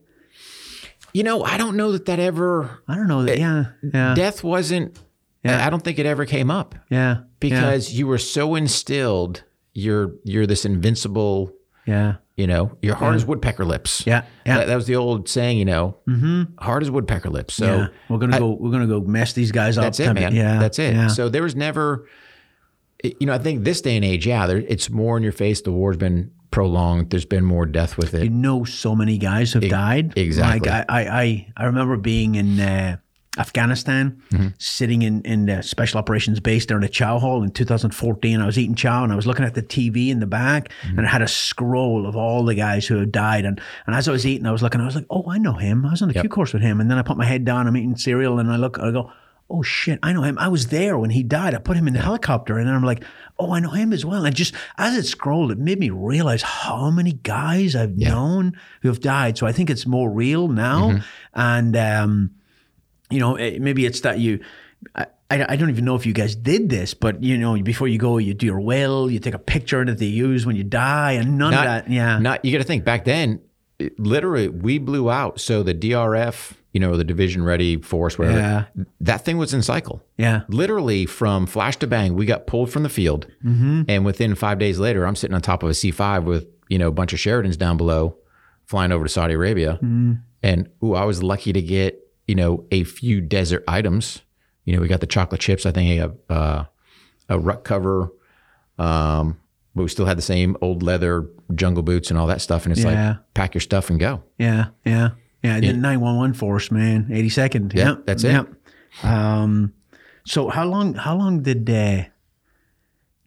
You 1.13 1.23
know, 1.23 1.43
I 1.43 1.57
don't 1.57 1.75
know 1.75 1.91
that 1.91 2.05
that 2.05 2.19
ever, 2.19 2.79
I 2.87 2.95
don't 2.95 3.07
know 3.09 3.23
that. 3.25 3.37
yeah. 3.37 3.65
Yeah. 3.93 4.15
death 4.15 4.41
wasn't, 4.43 4.97
Yeah. 5.43 5.67
I 5.67 5.69
don't 5.69 5.83
think 5.83 5.99
it 5.99 6.05
ever 6.05 6.25
came 6.25 6.49
up 6.49 6.75
yeah. 6.89 7.23
because 7.41 7.93
you 7.93 8.07
were 8.07 8.17
so 8.17 8.55
instilled. 8.55 9.43
You're, 9.73 10.13
you're 10.23 10.47
this 10.47 10.65
invincible, 10.65 11.51
Yeah. 11.85 12.15
you 12.37 12.47
know, 12.47 12.77
you're 12.81 12.95
hard 12.95 13.15
as 13.15 13.25
woodpecker 13.25 13.65
lips. 13.65 14.05
Yeah. 14.07 14.23
Yeah. 14.45 14.59
That, 14.59 14.67
that 14.67 14.75
was 14.75 14.87
the 14.87 14.95
old 14.95 15.27
saying, 15.29 15.57
you 15.57 15.65
know, 15.65 15.97
mm-hmm. 16.07 16.43
hard 16.57 16.83
as 16.83 16.89
woodpecker 16.89 17.29
lips. 17.29 17.53
So 17.53 17.65
yeah. 17.65 17.87
We're 18.09 18.17
gonna 18.19 18.39
go. 18.39 18.51
We're 18.51 18.71
gonna 18.71 18.87
go 18.87 19.01
mess 19.01 19.33
these 19.33 19.51
guys 19.51 19.77
up. 19.77 19.83
That's 19.83 19.99
it, 19.99 20.13
man. 20.13 20.33
Yeah. 20.35 20.59
That's 20.59 20.79
it. 20.79 20.95
Yeah. 20.95 21.07
So 21.07 21.29
there 21.29 21.43
was 21.43 21.55
never, 21.55 22.07
you 23.03 23.27
know, 23.27 23.33
I 23.33 23.37
think 23.37 23.63
this 23.63 23.81
day 23.81 23.95
and 23.95 24.05
age, 24.05 24.25
yeah, 24.25 24.47
there, 24.47 24.59
it's 24.59 24.89
more 24.89 25.17
in 25.17 25.23
your 25.23 25.31
face. 25.31 25.61
The 25.61 25.71
war's 25.71 25.97
been 25.97 26.31
prolonged. 26.51 27.09
There's 27.09 27.25
been 27.25 27.43
more 27.43 27.65
death 27.65 27.97
with 27.97 28.13
it. 28.13 28.23
you 28.23 28.29
know 28.29 28.63
so 28.63 28.95
many 28.95 29.17
guys 29.17 29.53
have 29.53 29.67
died. 29.67 30.13
exactly. 30.15 30.69
Like 30.69 30.85
I, 30.89 31.03
I, 31.03 31.21
I, 31.21 31.53
I 31.57 31.65
remember 31.65 31.97
being 31.97 32.35
in 32.35 32.59
uh, 32.59 32.97
Afghanistan, 33.37 34.21
Mm-hmm. 34.31 34.47
sitting 34.57 35.01
in, 35.01 35.21
in 35.23 35.45
the 35.45 35.61
special 35.61 35.99
operations 35.99 36.39
base 36.39 36.65
there 36.65 36.77
in 36.77 36.81
the 36.81 36.89
chow 36.89 37.19
hall 37.19 37.43
in 37.43 37.51
2014. 37.51 38.39
I 38.41 38.45
was 38.45 38.57
eating 38.57 38.75
chow 38.75 39.03
and 39.03 39.11
I 39.11 39.15
was 39.15 39.27
looking 39.27 39.45
at 39.45 39.53
the 39.53 39.61
TV 39.63 40.09
in 40.09 40.19
the 40.19 40.25
back 40.27 40.69
Mm-hmm. 40.83 40.97
and 40.97 41.05
it 41.07 41.09
had 41.09 41.21
a 41.21 41.27
scroll 41.27 42.05
of 42.07 42.15
all 42.15 42.43
the 42.45 42.55
guys 42.55 42.85
who 42.87 42.97
had 42.97 43.11
died. 43.11 43.45
And, 43.45 43.59
and 43.87 43.95
as 43.95 44.07
I 44.07 44.11
was 44.11 44.25
eating, 44.25 44.45
I 44.45 44.51
was 44.51 44.61
looking, 44.63 44.81
I 44.81 44.85
was 44.85 44.95
like, 44.95 45.05
oh, 45.09 45.25
I 45.29 45.37
know 45.37 45.53
him. 45.53 45.85
I 45.85 45.91
was 45.91 46.01
on 46.01 46.09
a 46.09 46.13
Q 46.13 46.29
course 46.29 46.53
with 46.53 46.61
him. 46.61 46.79
And 46.79 46.89
then 46.89 46.97
I 46.97 47.01
put 47.03 47.17
my 47.17 47.25
head 47.25 47.45
down, 47.45 47.67
I'm 47.67 47.77
eating 47.77 47.95
cereal 47.95 48.39
and 48.39 48.51
I 48.51 48.55
look, 48.57 48.79
I 48.79 48.91
go, 48.91 49.11
oh 49.49 49.61
shit, 49.61 49.99
I 50.01 50.13
know 50.13 50.23
him. 50.23 50.37
I 50.39 50.47
was 50.47 50.67
there 50.67 50.97
when 50.97 51.09
he 51.11 51.21
died. 51.21 51.53
I 51.53 51.59
put 51.59 51.77
him 51.77 51.87
in 51.87 51.93
the 51.93 52.01
helicopter 52.01 52.57
and 52.57 52.67
then 52.67 52.73
I'm 52.75 52.83
like, 52.83 53.03
oh, 53.37 53.51
I 53.53 53.59
know 53.59 53.69
him 53.71 53.93
as 53.93 54.03
well. 54.05 54.25
And 54.25 54.35
just 54.35 54.53
as 54.77 54.95
it 54.97 55.03
scrolled, 55.05 55.51
it 55.51 55.57
made 55.59 55.79
me 55.79 55.89
realize 55.89 56.41
how 56.41 56.89
many 56.89 57.11
guys 57.13 57.75
I've 57.75 57.97
known 57.97 58.57
who 58.81 58.87
have 58.89 58.99
died. 59.01 59.37
So 59.37 59.45
I 59.45 59.51
think 59.51 59.69
it's 59.69 59.85
more 59.85 60.09
real 60.09 60.47
now. 60.47 61.01
And, 61.33 61.75
um, 61.75 62.31
you 63.13 63.19
know, 63.19 63.35
maybe 63.35 63.85
it's 63.85 64.01
that 64.01 64.19
you, 64.19 64.39
I, 64.95 65.05
I 65.31 65.55
don't 65.55 65.69
even 65.69 65.85
know 65.85 65.95
if 65.95 66.05
you 66.05 66.13
guys 66.13 66.35
did 66.35 66.69
this, 66.69 66.93
but 66.93 67.23
you 67.23 67.37
know, 67.37 67.57
before 67.61 67.87
you 67.87 67.97
go, 67.97 68.17
you 68.17 68.33
do 68.33 68.45
your 68.45 68.59
will, 68.59 69.09
you 69.09 69.19
take 69.19 69.33
a 69.33 69.39
picture 69.39 69.83
that 69.85 69.97
they 69.97 70.05
use 70.05 70.45
when 70.45 70.55
you 70.55 70.63
die, 70.63 71.13
and 71.13 71.37
none 71.37 71.51
not, 71.51 71.59
of 71.59 71.65
that. 71.65 71.89
Yeah. 71.89 72.19
Not, 72.19 72.43
you 72.45 72.51
got 72.51 72.59
to 72.59 72.63
think 72.67 72.83
back 72.83 73.05
then, 73.05 73.41
it- 73.79 73.99
literally, 73.99 74.49
we 74.49 74.77
blew 74.77 75.09
out. 75.09 75.39
So 75.39 75.63
the 75.63 75.73
DRF, 75.73 76.53
you 76.73 76.79
know, 76.79 76.97
the 76.97 77.03
division 77.03 77.43
ready 77.43 77.77
force, 77.77 78.17
whatever, 78.19 78.37
Yeah. 78.37 78.65
that 79.01 79.23
thing 79.25 79.37
was 79.37 79.53
in 79.53 79.61
cycle. 79.61 80.03
yeah. 80.17 80.41
Literally 80.49 81.05
from 81.05 81.45
flash 81.45 81.77
to 81.77 81.87
bang, 81.87 82.15
we 82.15 82.25
got 82.25 82.45
pulled 82.47 82.71
from 82.71 82.83
the 82.83 82.89
field. 82.89 83.27
Mm-hmm. 83.45 83.83
And 83.87 84.05
within 84.05 84.35
five 84.35 84.59
days 84.59 84.77
later, 84.79 85.05
I'm 85.07 85.15
sitting 85.15 85.35
on 85.35 85.41
top 85.41 85.63
of 85.63 85.69
a 85.69 85.73
C5 85.73 86.23
with, 86.25 86.45
you 86.69 86.77
know, 86.77 86.87
a 86.89 86.91
bunch 86.91 87.13
of 87.13 87.19
Sheridans 87.19 87.57
down 87.57 87.77
below 87.77 88.17
flying 88.65 88.91
over 88.91 89.03
to 89.05 89.09
Saudi 89.09 89.33
Arabia. 89.33 89.73
Mm-hmm. 89.75 90.13
And 90.41 90.69
ooh, 90.83 90.93
I 90.93 91.05
was 91.05 91.21
lucky 91.23 91.53
to 91.53 91.61
get, 91.61 91.99
you 92.27 92.35
know, 92.35 92.65
a 92.71 92.83
few 92.83 93.21
desert 93.21 93.63
items. 93.67 94.21
You 94.65 94.75
know, 94.75 94.81
we 94.81 94.87
got 94.87 95.01
the 95.01 95.07
chocolate 95.07 95.41
chips. 95.41 95.65
I 95.65 95.71
think 95.71 95.99
got 95.99 96.35
uh, 96.35 96.65
a 97.29 97.39
ruck 97.39 97.63
cover. 97.63 98.11
Um, 98.77 99.39
but 99.75 99.83
we 99.83 99.89
still 99.89 100.05
had 100.05 100.17
the 100.17 100.21
same 100.23 100.55
old 100.61 100.83
leather 100.83 101.27
jungle 101.55 101.83
boots 101.83 102.09
and 102.09 102.17
all 102.19 102.27
that 102.27 102.41
stuff. 102.41 102.65
And 102.65 102.71
it's 102.73 102.83
Yeah. 102.83 103.07
like, 103.09 103.17
pack 103.33 103.53
your 103.55 103.61
stuff 103.61 103.89
and 103.89 103.99
go. 103.99 104.23
Yeah, 104.37 104.67
yeah, 104.85 105.09
yeah. 105.41 105.55
And 105.55 105.63
then 105.63 105.81
nine 105.81 105.99
one 105.99 106.15
one 106.17 106.33
force, 106.33 106.71
man, 106.71 107.07
eighty 107.11 107.29
second. 107.29 107.73
Yeah, 107.75 107.89
Yep, 107.89 108.05
that's 108.05 108.23
it. 108.23 108.31
Yep. 108.31 108.53
Um, 109.03 109.73
so 110.25 110.49
how 110.49 110.65
long? 110.65 110.93
How 110.93 111.15
long 111.17 111.41
did 111.41 111.69
uh, 111.69 112.03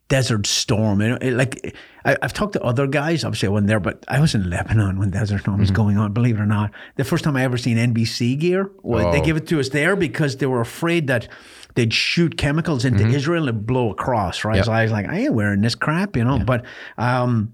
Desert 0.08 0.46
Storm? 0.46 1.00
You 1.00 1.08
know, 1.10 1.18
it, 1.20 1.32
like 1.32 1.76
I, 2.04 2.16
I've 2.22 2.32
talked 2.32 2.52
to 2.54 2.62
other 2.62 2.86
guys. 2.86 3.24
Obviously, 3.24 3.48
I 3.48 3.50
wasn't 3.50 3.68
there, 3.68 3.80
but 3.80 4.04
I 4.08 4.20
was 4.20 4.34
in 4.34 4.48
Lebanon 4.48 4.98
when 4.98 5.10
Desert 5.10 5.38
Storm 5.40 5.56
Mm-hmm. 5.56 5.60
was 5.62 5.70
going 5.70 5.98
on. 5.98 6.12
Believe 6.12 6.36
it 6.38 6.40
or 6.40 6.46
not, 6.46 6.70
the 6.96 7.04
first 7.04 7.24
time 7.24 7.36
I 7.36 7.42
ever 7.44 7.56
seen 7.56 7.76
NBC 7.76 8.38
gear, 8.38 8.70
they 8.84 8.90
Oh. 8.90 9.22
gave 9.24 9.36
it 9.36 9.46
to 9.48 9.58
us 9.60 9.70
there 9.70 9.96
because 9.96 10.36
they 10.36 10.46
were 10.46 10.60
afraid 10.60 11.06
that. 11.08 11.28
They'd 11.74 11.92
shoot 11.92 12.38
chemicals 12.38 12.86
into 12.86 13.06
Israel 13.06 13.50
and 13.50 13.66
blow 13.66 13.90
across, 13.90 14.44
right? 14.44 14.52
Mm-hmm. 14.52 14.56
Yep. 14.60 14.64
So 14.64 14.72
I 14.72 14.82
was 14.84 14.92
like, 14.92 15.08
I 15.08 15.18
ain't 15.18 15.34
wearing 15.34 15.60
this 15.60 15.74
crap, 15.74 16.16
you 16.16 16.24
know. 16.24 16.38
But 16.38 16.64
um, 16.96 17.52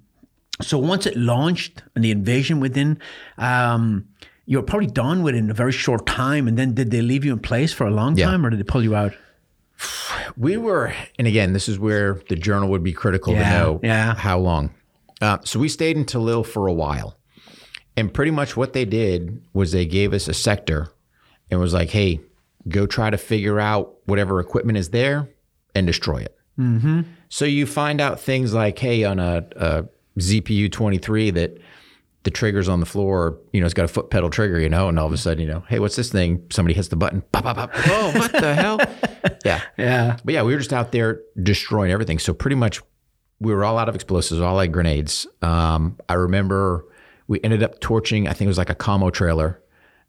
so 0.61 0.79
once 0.79 1.07
it 1.07 1.17
launched 1.17 1.83
and 1.97 2.05
the 2.05 2.13
invasion 2.13 2.61
within, 2.61 3.01
um, 3.39 4.07
you 4.47 4.59
were 4.59 4.63
probably 4.63 4.87
done 4.87 5.25
within 5.25 5.51
a 5.51 5.55
very 5.55 5.73
short 5.73 6.07
time. 6.07 6.47
And 6.47 6.57
then 6.57 6.73
did 6.75 6.93
they 6.93 7.03
leave 7.03 7.25
you 7.25 7.33
in 7.33 7.41
place 7.41 7.73
for 7.73 7.85
a 7.85 7.91
long 7.91 8.17
Yeah. 8.17 8.27
time 8.27 8.47
or 8.47 8.51
did 8.51 8.61
they 8.61 8.65
pull 8.65 8.85
you 8.85 8.95
out? 8.95 9.13
We 10.37 10.57
were, 10.57 10.95
and 11.19 11.27
again, 11.27 11.53
this 11.53 11.69
is 11.69 11.79
where 11.79 12.21
the 12.29 12.37
journal 12.37 12.71
would 12.71 12.83
be 12.83 12.93
critical 12.93 13.35
Yeah, 13.35 13.43
to 13.43 13.59
know 13.59 13.81
yeah. 13.83 14.15
how 14.15 14.39
long. 14.39 14.71
Uh, 15.21 15.39
so 15.45 15.59
we 15.59 15.69
stayed 15.69 15.97
in 15.97 16.05
Tallil 16.05 16.45
for 16.47 16.67
a 16.67 16.73
while. 16.73 17.19
And 17.97 18.13
pretty 18.13 18.31
much 18.31 18.57
what 18.57 18.73
they 18.73 18.85
did 18.85 19.43
was 19.53 19.73
they 19.73 19.85
gave 19.85 20.15
us 20.15 20.29
a 20.29 20.35
sector 20.35 20.89
and 21.51 21.61
was 21.61 21.75
like, 21.75 21.91
hey, 21.91 22.21
go 22.69 22.87
try 22.87 23.11
to 23.11 23.19
figure 23.19 23.61
out 23.61 23.95
whatever 24.07 24.41
equipment 24.41 24.79
is 24.79 24.91
there 24.91 25.29
and 25.75 25.87
destroy 25.87 26.19
it. 26.19 26.37
Mm-hmm. 26.59 27.03
So 27.29 27.45
you 27.45 27.67
find 27.67 28.01
out 28.01 28.19
things 28.21 28.55
like, 28.55 28.79
hey, 28.79 29.05
on 29.05 29.19
a, 29.19 29.45
a 29.57 29.85
ZPU 30.19 30.71
23 30.73 31.31
that 31.33 31.59
the 32.25 32.31
trigger's 32.31 32.69
on 32.69 32.81
the 32.81 32.87
floor, 32.87 33.39
you 33.53 33.61
know, 33.61 33.67
it's 33.67 33.75
got 33.75 33.85
a 33.85 33.89
foot 33.89 34.11
pedal 34.11 34.31
trigger, 34.31 34.61
you 34.61 34.69
know, 34.69 34.89
and 34.89 34.99
all 34.99 35.07
of 35.07 35.13
a 35.13 35.17
sudden, 35.17 35.43
you 35.43 35.49
know, 35.49 35.65
hey, 35.69 35.79
what's 35.79 35.97
this 35.97 36.11
thing? 36.11 36.45
Somebody 36.51 36.75
hits 36.75 36.89
the 36.89 36.97
button, 36.97 37.23
pop, 37.33 37.45
pop, 37.45 37.57
pop. 37.57 37.71
Oh, 37.89 38.13
what 38.15 38.33
the 38.33 38.55
hell? 38.55 38.81
Yeah. 39.45 39.61
Yeah. 39.77 40.17
But 40.25 40.35
yeah, 40.35 40.43
we 40.43 40.53
were 40.53 40.59
just 40.59 40.73
out 40.73 40.93
there 40.93 41.21
destroying 41.43 41.91
everything. 41.91 42.21
So 42.21 42.33
pretty 42.33 42.55
much 42.55 42.81
we 43.41 43.53
were 43.53 43.65
all 43.65 43.77
out 43.77 43.89
of 43.89 43.95
explosives, 43.97 44.41
all 44.41 44.55
like 44.55 44.71
grenades. 44.71 45.27
Um, 45.43 45.99
I 46.09 46.15
remember 46.15 46.85
we 47.27 47.41
ended 47.43 47.63
up 47.63 47.81
torching, 47.81 48.29
I 48.29 48.33
think 48.35 48.47
it 48.47 48.49
was 48.49 48.59
like 48.59 48.71
a 48.71 48.75
commo 48.75 49.13
trailer 49.13 49.61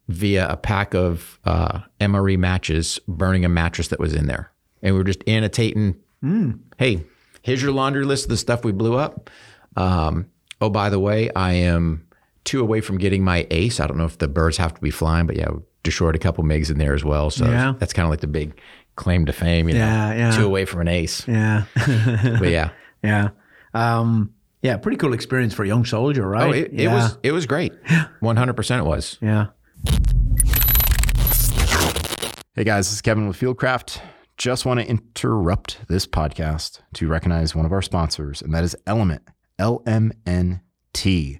via 0.08 0.46
a 0.48 0.56
pack 0.56 0.94
of 0.94 1.40
uh, 1.44 1.80
MRE 2.00 2.38
matches, 2.38 3.00
burning 3.08 3.44
a 3.44 3.48
mattress 3.48 3.88
that 3.88 3.98
was 3.98 4.14
in 4.14 4.26
there. 4.26 4.52
And 4.82 4.94
we 4.94 4.98
were 5.00 5.04
just 5.04 5.24
annotating, 5.28 5.96
hey, 6.78 7.04
here's 7.42 7.62
your 7.62 7.72
laundry 7.72 8.04
list 8.04 8.26
of 8.26 8.30
the 8.30 8.36
stuff 8.36 8.64
we 8.64 8.72
blew 8.72 8.94
up. 8.94 9.30
Um, 9.76 10.26
oh, 10.60 10.70
by 10.70 10.88
the 10.90 10.98
way, 10.98 11.30
I 11.34 11.52
am 11.54 12.06
two 12.44 12.60
away 12.60 12.80
from 12.80 12.98
getting 12.98 13.24
my 13.24 13.46
ace. 13.50 13.80
I 13.80 13.86
don't 13.86 13.96
know 13.96 14.04
if 14.04 14.18
the 14.18 14.28
birds 14.28 14.56
have 14.58 14.74
to 14.74 14.80
be 14.80 14.90
flying, 14.90 15.26
but 15.26 15.36
yeah, 15.36 15.50
we 15.50 15.60
destroyed 15.82 16.14
a 16.14 16.18
couple 16.18 16.44
MiGs 16.44 16.70
in 16.70 16.78
there 16.78 16.94
as 16.94 17.04
well. 17.04 17.30
So 17.30 17.44
Yeah. 17.46 17.74
that's 17.78 17.92
kind 17.92 18.04
of 18.06 18.10
like 18.10 18.20
the 18.20 18.26
big 18.26 18.58
claim 18.96 19.26
to 19.26 19.32
fame, 19.32 19.68
you 19.68 19.74
know, 19.74 19.80
Yeah, 19.80 20.14
yeah. 20.14 20.30
two 20.36 20.44
away 20.46 20.64
from 20.64 20.80
an 20.82 20.88
ace. 20.88 21.26
Yeah. 21.26 21.64
But 22.38 22.48
yeah, 22.50 22.70
yeah. 23.02 23.30
Um, 23.74 24.32
yeah. 24.62 24.76
Pretty 24.76 24.96
cool 24.98 25.12
experience 25.14 25.52
for 25.54 25.64
a 25.64 25.66
young 25.66 25.84
soldier, 25.84 26.26
right? 26.28 26.48
oh, 26.48 26.52
it, 26.52 26.70
it 26.72 26.88
was 26.88 27.18
it 27.22 27.32
was 27.32 27.46
great. 27.46 27.72
One 28.20 28.36
hundred 28.36 28.54
percent, 28.54 28.80
it 28.80 28.88
was. 28.88 29.18
Yeah. 29.20 29.46
Hey 32.56 32.62
guys, 32.62 32.86
this 32.86 32.92
is 32.94 33.02
Kevin 33.02 33.26
with 33.26 33.38
Fieldcraft. 33.38 34.00
Just 34.36 34.64
want 34.64 34.78
to 34.80 34.86
interrupt 34.86 35.78
this 35.88 36.06
podcast 36.06 36.80
to 36.94 37.08
recognize 37.08 37.54
one 37.54 37.66
of 37.66 37.72
our 37.72 37.82
sponsors, 37.82 38.42
and 38.42 38.54
that 38.54 38.62
is 38.64 38.76
LMNT, 38.86 39.20
L-M-N-T. 39.58 41.38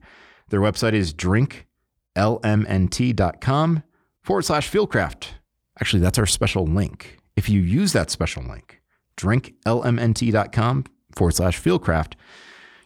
Their 0.48 0.61
website 0.61 0.92
is 0.92 1.14
drinklmnt.com 1.14 3.83
forward 4.22 4.42
slash 4.42 4.70
fieldcraft. 4.70 5.29
Actually, 5.81 6.00
that's 6.00 6.18
our 6.18 6.27
special 6.27 6.66
link. 6.66 7.18
If 7.37 7.48
you 7.48 7.61
use 7.61 7.92
that 7.92 8.11
special 8.11 8.44
link, 8.44 8.81
drinklmnt.com 9.16 10.85
forward 11.16 11.35
slash 11.35 11.61
fieldcraft, 11.61 12.14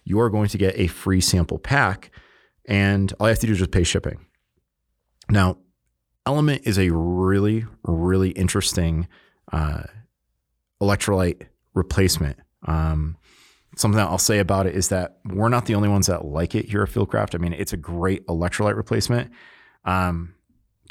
you 0.04 0.18
are 0.20 0.30
going 0.30 0.48
to 0.48 0.58
get 0.58 0.78
a 0.78 0.86
free 0.86 1.20
sample 1.20 1.58
pack, 1.58 2.10
and 2.64 3.12
all 3.20 3.26
you 3.26 3.30
have 3.30 3.38
to 3.40 3.46
do 3.46 3.52
is 3.52 3.58
just 3.58 3.70
pay 3.70 3.84
shipping. 3.84 4.24
Now, 5.30 5.58
LMNT 6.26 6.66
is 6.66 6.78
a 6.78 6.90
really, 6.90 7.66
really 7.84 8.30
interesting 8.30 9.06
uh, 9.52 9.82
electrolyte 10.82 11.42
replacement. 11.74 12.38
Um, 12.66 13.17
something 13.76 14.00
I'll 14.00 14.18
say 14.18 14.38
about 14.38 14.66
it 14.66 14.74
is 14.74 14.88
that 14.88 15.18
we're 15.24 15.48
not 15.48 15.66
the 15.66 15.74
only 15.74 15.88
ones 15.88 16.06
that 16.06 16.24
like 16.24 16.54
it 16.54 16.66
here 16.66 16.82
at 16.82 16.88
Fieldcraft. 16.88 17.34
I 17.34 17.38
mean, 17.38 17.52
it's 17.52 17.72
a 17.72 17.76
great 17.76 18.26
electrolyte 18.26 18.76
replacement. 18.76 19.30
Um, 19.84 20.34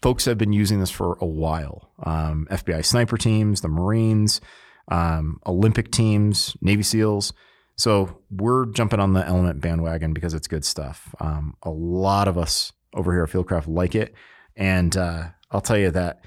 folks 0.01 0.25
have 0.25 0.37
been 0.37 0.53
using 0.53 0.79
this 0.79 0.91
for 0.91 1.17
a 1.19 1.25
while. 1.25 1.91
Um, 2.03 2.47
FBI 2.51 2.85
sniper 2.85 3.17
teams, 3.17 3.61
the 3.61 3.67
Marines, 3.67 4.41
um, 4.89 5.39
Olympic 5.45 5.91
teams, 5.91 6.55
Navy 6.61 6.83
SEALs. 6.83 7.33
So 7.75 8.21
we're 8.31 8.65
jumping 8.67 8.99
on 8.99 9.13
the 9.13 9.21
LMNT 9.21 9.61
bandwagon 9.61 10.13
because 10.13 10.33
it's 10.33 10.47
good 10.47 10.65
stuff. 10.65 11.13
Um, 11.19 11.55
a 11.63 11.69
lot 11.69 12.27
of 12.27 12.37
us 12.37 12.73
over 12.93 13.13
here 13.13 13.23
at 13.23 13.29
Fieldcraft 13.29 13.67
like 13.67 13.93
it, 13.93 14.13
and 14.55 14.95
uh, 14.97 15.27
I'll 15.51 15.61
tell 15.61 15.77
you 15.77 15.91
that 15.91 16.21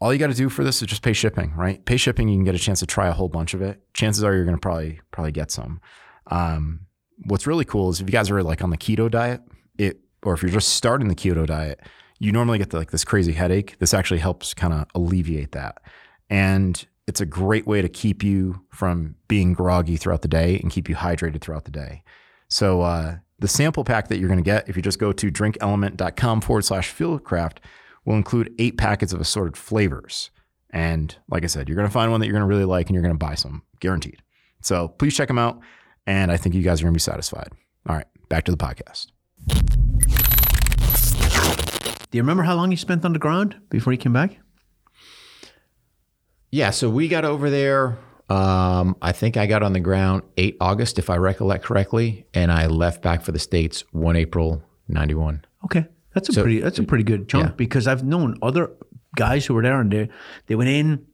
all 0.00 0.12
you 0.12 0.18
got 0.18 0.28
to 0.28 0.34
do 0.34 0.48
for 0.48 0.62
this 0.62 0.82
is 0.82 0.88
just 0.88 1.02
pay 1.02 1.12
shipping, 1.12 1.54
right? 1.54 1.84
Pay 1.84 1.96
shipping, 1.96 2.28
you 2.28 2.36
can 2.36 2.44
get 2.44 2.54
a 2.54 2.58
chance 2.58 2.80
to 2.80 2.86
try 2.86 3.08
a 3.08 3.12
whole 3.12 3.28
bunch 3.28 3.54
of 3.54 3.62
it. 3.62 3.80
Chances 3.94 4.22
are 4.22 4.34
you're 4.34 4.44
going 4.44 4.56
to 4.56 4.60
probably 4.60 5.00
probably 5.10 5.32
get 5.32 5.50
some. 5.50 5.80
Um, 6.28 6.80
what's 7.24 7.46
really 7.46 7.64
cool 7.64 7.90
is 7.90 8.00
if 8.00 8.06
you 8.06 8.12
guys 8.12 8.30
are 8.30 8.42
like 8.42 8.62
on 8.62 8.70
the 8.70 8.76
keto 8.76 9.10
diet, 9.10 9.40
it 9.78 10.00
or 10.22 10.34
if 10.34 10.42
you're 10.42 10.50
just 10.50 10.74
starting 10.74 11.08
the 11.08 11.14
keto 11.14 11.46
diet, 11.46 11.80
you 12.18 12.32
normally 12.32 12.58
get 12.58 12.70
the, 12.70 12.78
like 12.78 12.90
this 12.90 13.04
crazy 13.04 13.32
headache. 13.32 13.78
This 13.78 13.94
actually 13.94 14.20
helps 14.20 14.54
kind 14.54 14.72
of 14.72 14.86
alleviate 14.94 15.52
that, 15.52 15.78
and 16.28 16.86
it's 17.06 17.20
a 17.20 17.26
great 17.26 17.66
way 17.66 17.80
to 17.80 17.88
keep 17.88 18.22
you 18.22 18.64
from 18.70 19.14
being 19.28 19.52
groggy 19.52 19.96
throughout 19.96 20.22
the 20.22 20.28
day 20.28 20.58
and 20.58 20.70
keep 20.70 20.88
you 20.88 20.96
hydrated 20.96 21.40
throughout 21.40 21.64
the 21.64 21.70
day. 21.70 22.02
So 22.48 22.80
uh, 22.80 23.18
the 23.38 23.48
sample 23.48 23.84
pack 23.84 24.08
that 24.08 24.18
you're 24.18 24.28
going 24.28 24.42
to 24.42 24.44
get, 24.44 24.68
if 24.68 24.76
you 24.76 24.82
just 24.82 24.98
go 24.98 25.12
to 25.12 25.30
drinkLMNT.com 25.30 26.40
forward 26.40 26.64
slash 26.64 26.92
fieldcraft, 26.92 27.58
will 28.06 28.14
include 28.14 28.54
eight 28.58 28.78
packets 28.78 29.12
of 29.12 29.20
assorted 29.20 29.56
flavors. 29.56 30.30
And 30.70 31.14
like 31.28 31.44
I 31.44 31.48
said, 31.48 31.68
you're 31.68 31.76
going 31.76 31.88
to 31.88 31.92
find 31.92 32.10
one 32.10 32.20
that 32.20 32.26
you're 32.26 32.34
going 32.34 32.48
to 32.48 32.48
really 32.48 32.64
like 32.64 32.86
and 32.86 32.94
you're 32.94 33.02
going 33.02 33.14
to 33.14 33.18
buy 33.18 33.34
some, 33.34 33.62
guaranteed. 33.80 34.22
So 34.62 34.88
please 34.88 35.14
check 35.14 35.28
them 35.28 35.38
out. 35.38 35.60
And 36.06 36.30
I 36.30 36.36
think 36.36 36.54
you 36.54 36.62
guys 36.62 36.80
are 36.80 36.84
going 36.84 36.94
to 36.94 36.96
be 36.96 37.00
satisfied. 37.00 37.48
All 37.88 37.96
right, 37.96 38.06
back 38.28 38.44
to 38.44 38.52
the 38.52 38.56
podcast. 38.56 39.08
Do 42.10 42.18
you 42.18 42.22
remember 42.22 42.44
how 42.44 42.54
long 42.54 42.70
you 42.70 42.76
spent 42.76 43.04
on 43.04 43.12
the 43.12 43.18
ground 43.18 43.56
before 43.68 43.92
you 43.92 43.98
came 43.98 44.12
back? 44.12 44.38
Yeah, 46.50 46.70
so 46.70 46.88
we 46.88 47.08
got 47.08 47.24
over 47.24 47.50
there. 47.50 47.98
Um, 48.28 48.96
I 49.02 49.12
think 49.12 49.36
I 49.36 49.46
got 49.46 49.62
on 49.62 49.72
the 49.72 49.80
ground 49.80 50.22
8 50.36 50.56
August, 50.60 50.98
if 50.98 51.10
I 51.10 51.16
recollect 51.16 51.64
correctly, 51.64 52.26
and 52.34 52.50
I 52.50 52.66
left 52.66 53.02
back 53.02 53.22
for 53.22 53.32
the 53.32 53.38
States 53.38 53.84
1 53.92 54.16
April 54.16 54.62
91. 54.88 55.44
Okay. 55.64 55.86
That's 56.16 56.34
a 56.36 56.42
pretty 56.42 56.60
that's 56.60 56.78
a 56.78 56.82
pretty 56.82 57.04
good 57.04 57.28
chunk 57.28 57.44
yeah. 57.46 57.52
because 57.56 57.86
I've 57.86 58.02
known 58.02 58.36
other 58.42 58.70
guys 59.14 59.46
who 59.46 59.54
were 59.54 59.62
there 59.62 59.80
and 59.80 59.90
they 59.92 60.08
they 60.46 60.54
went 60.56 60.70
in, 60.70 61.06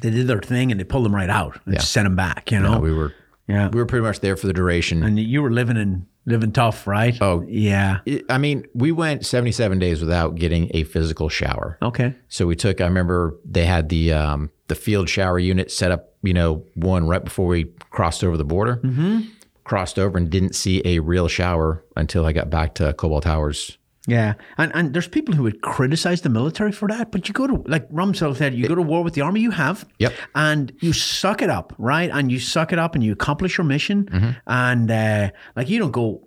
they 0.00 0.10
did 0.10 0.26
their 0.28 0.40
thing 0.40 0.70
and 0.70 0.80
they 0.80 0.84
pulled 0.84 1.04
them 1.04 1.14
right 1.14 1.28
out 1.28 1.60
and 1.66 1.74
Yeah. 1.74 1.80
sent 1.80 2.06
them 2.06 2.16
back, 2.16 2.50
you 2.50 2.58
know. 2.60 2.74
No, 2.74 2.80
we 2.80 2.92
were 2.94 3.12
yeah. 3.48 3.68
we 3.68 3.78
were 3.80 3.86
pretty 3.86 4.04
much 4.06 4.20
there 4.20 4.36
for 4.36 4.46
the 4.46 4.52
duration. 4.52 5.02
and 5.02 5.18
you 5.18 5.42
were 5.42 5.50
living 5.50 5.76
in 5.76 6.06
living 6.24 6.52
tough, 6.52 6.86
right? 6.86 7.18
Oh. 7.20 7.44
yeah. 7.48 7.98
It- 8.06 8.24
I 8.30 8.38
mean, 8.38 8.64
we 8.74 8.92
went 8.92 9.26
77 9.26 9.80
days 9.80 10.00
without 10.00 10.36
getting 10.36 10.70
a 10.72 10.84
physical 10.84 11.28
shower. 11.28 11.78
Okay. 11.82 12.14
So 12.28 12.46
we 12.46 12.54
took. 12.54 12.80
I 12.80 12.84
remember 12.84 13.36
they 13.44 13.66
had 13.66 13.88
the 13.88 14.12
um, 14.12 14.50
the 14.68 14.76
field 14.76 15.08
shower 15.08 15.38
unit 15.38 15.70
set 15.70 15.90
up. 15.90 16.10
You 16.22 16.32
know, 16.32 16.64
one 16.76 17.08
right 17.08 17.24
before 17.24 17.48
we 17.48 17.64
crossed 17.90 18.22
over 18.22 18.36
the 18.36 18.44
border. 18.44 18.76
Mm-hmm. 18.76 19.22
Crossed 19.64 19.98
over 19.98 20.16
and 20.18 20.30
didn't 20.30 20.54
see 20.54 20.80
a 20.84 21.00
real 21.00 21.26
shower 21.28 21.84
until 21.96 22.24
I 22.24 22.32
got 22.32 22.50
back 22.50 22.74
to 22.76 22.92
Khobar 22.92 23.22
Towers. 23.22 23.78
Yeah, 24.08 24.34
and 24.58 24.72
and 24.74 24.92
there's 24.94 25.06
people 25.06 25.32
who 25.34 25.44
would 25.44 25.60
criticize 25.62 26.22
the 26.22 26.28
military 26.28 26.72
for 26.72 26.88
that, 26.88 27.12
but 27.12 27.28
you 27.28 27.34
go 27.34 27.46
to 27.46 27.62
like 27.68 27.88
Rumsfeld 27.90 28.36
said, 28.36 28.52
you 28.52 28.66
go 28.66 28.74
to 28.74 28.82
war 28.82 29.04
with 29.04 29.14
the 29.14 29.20
army 29.20 29.40
you 29.40 29.52
have, 29.52 29.86
Yep. 30.00 30.12
and 30.34 30.72
you 30.80 30.92
suck 30.92 31.40
it 31.40 31.48
up, 31.50 31.72
right? 31.78 32.10
And 32.12 32.32
you 32.32 32.40
suck 32.40 32.72
it 32.72 32.80
up, 32.80 32.96
and 32.96 33.04
you 33.04 33.12
accomplish 33.12 33.56
your 33.58 33.64
mission, 33.64 34.06
Mm-hmm. 34.06 34.30
and 34.48 34.90
uh, 34.90 35.30
like 35.54 35.68
you 35.68 35.78
don't 35.78 35.92
go. 35.92 36.26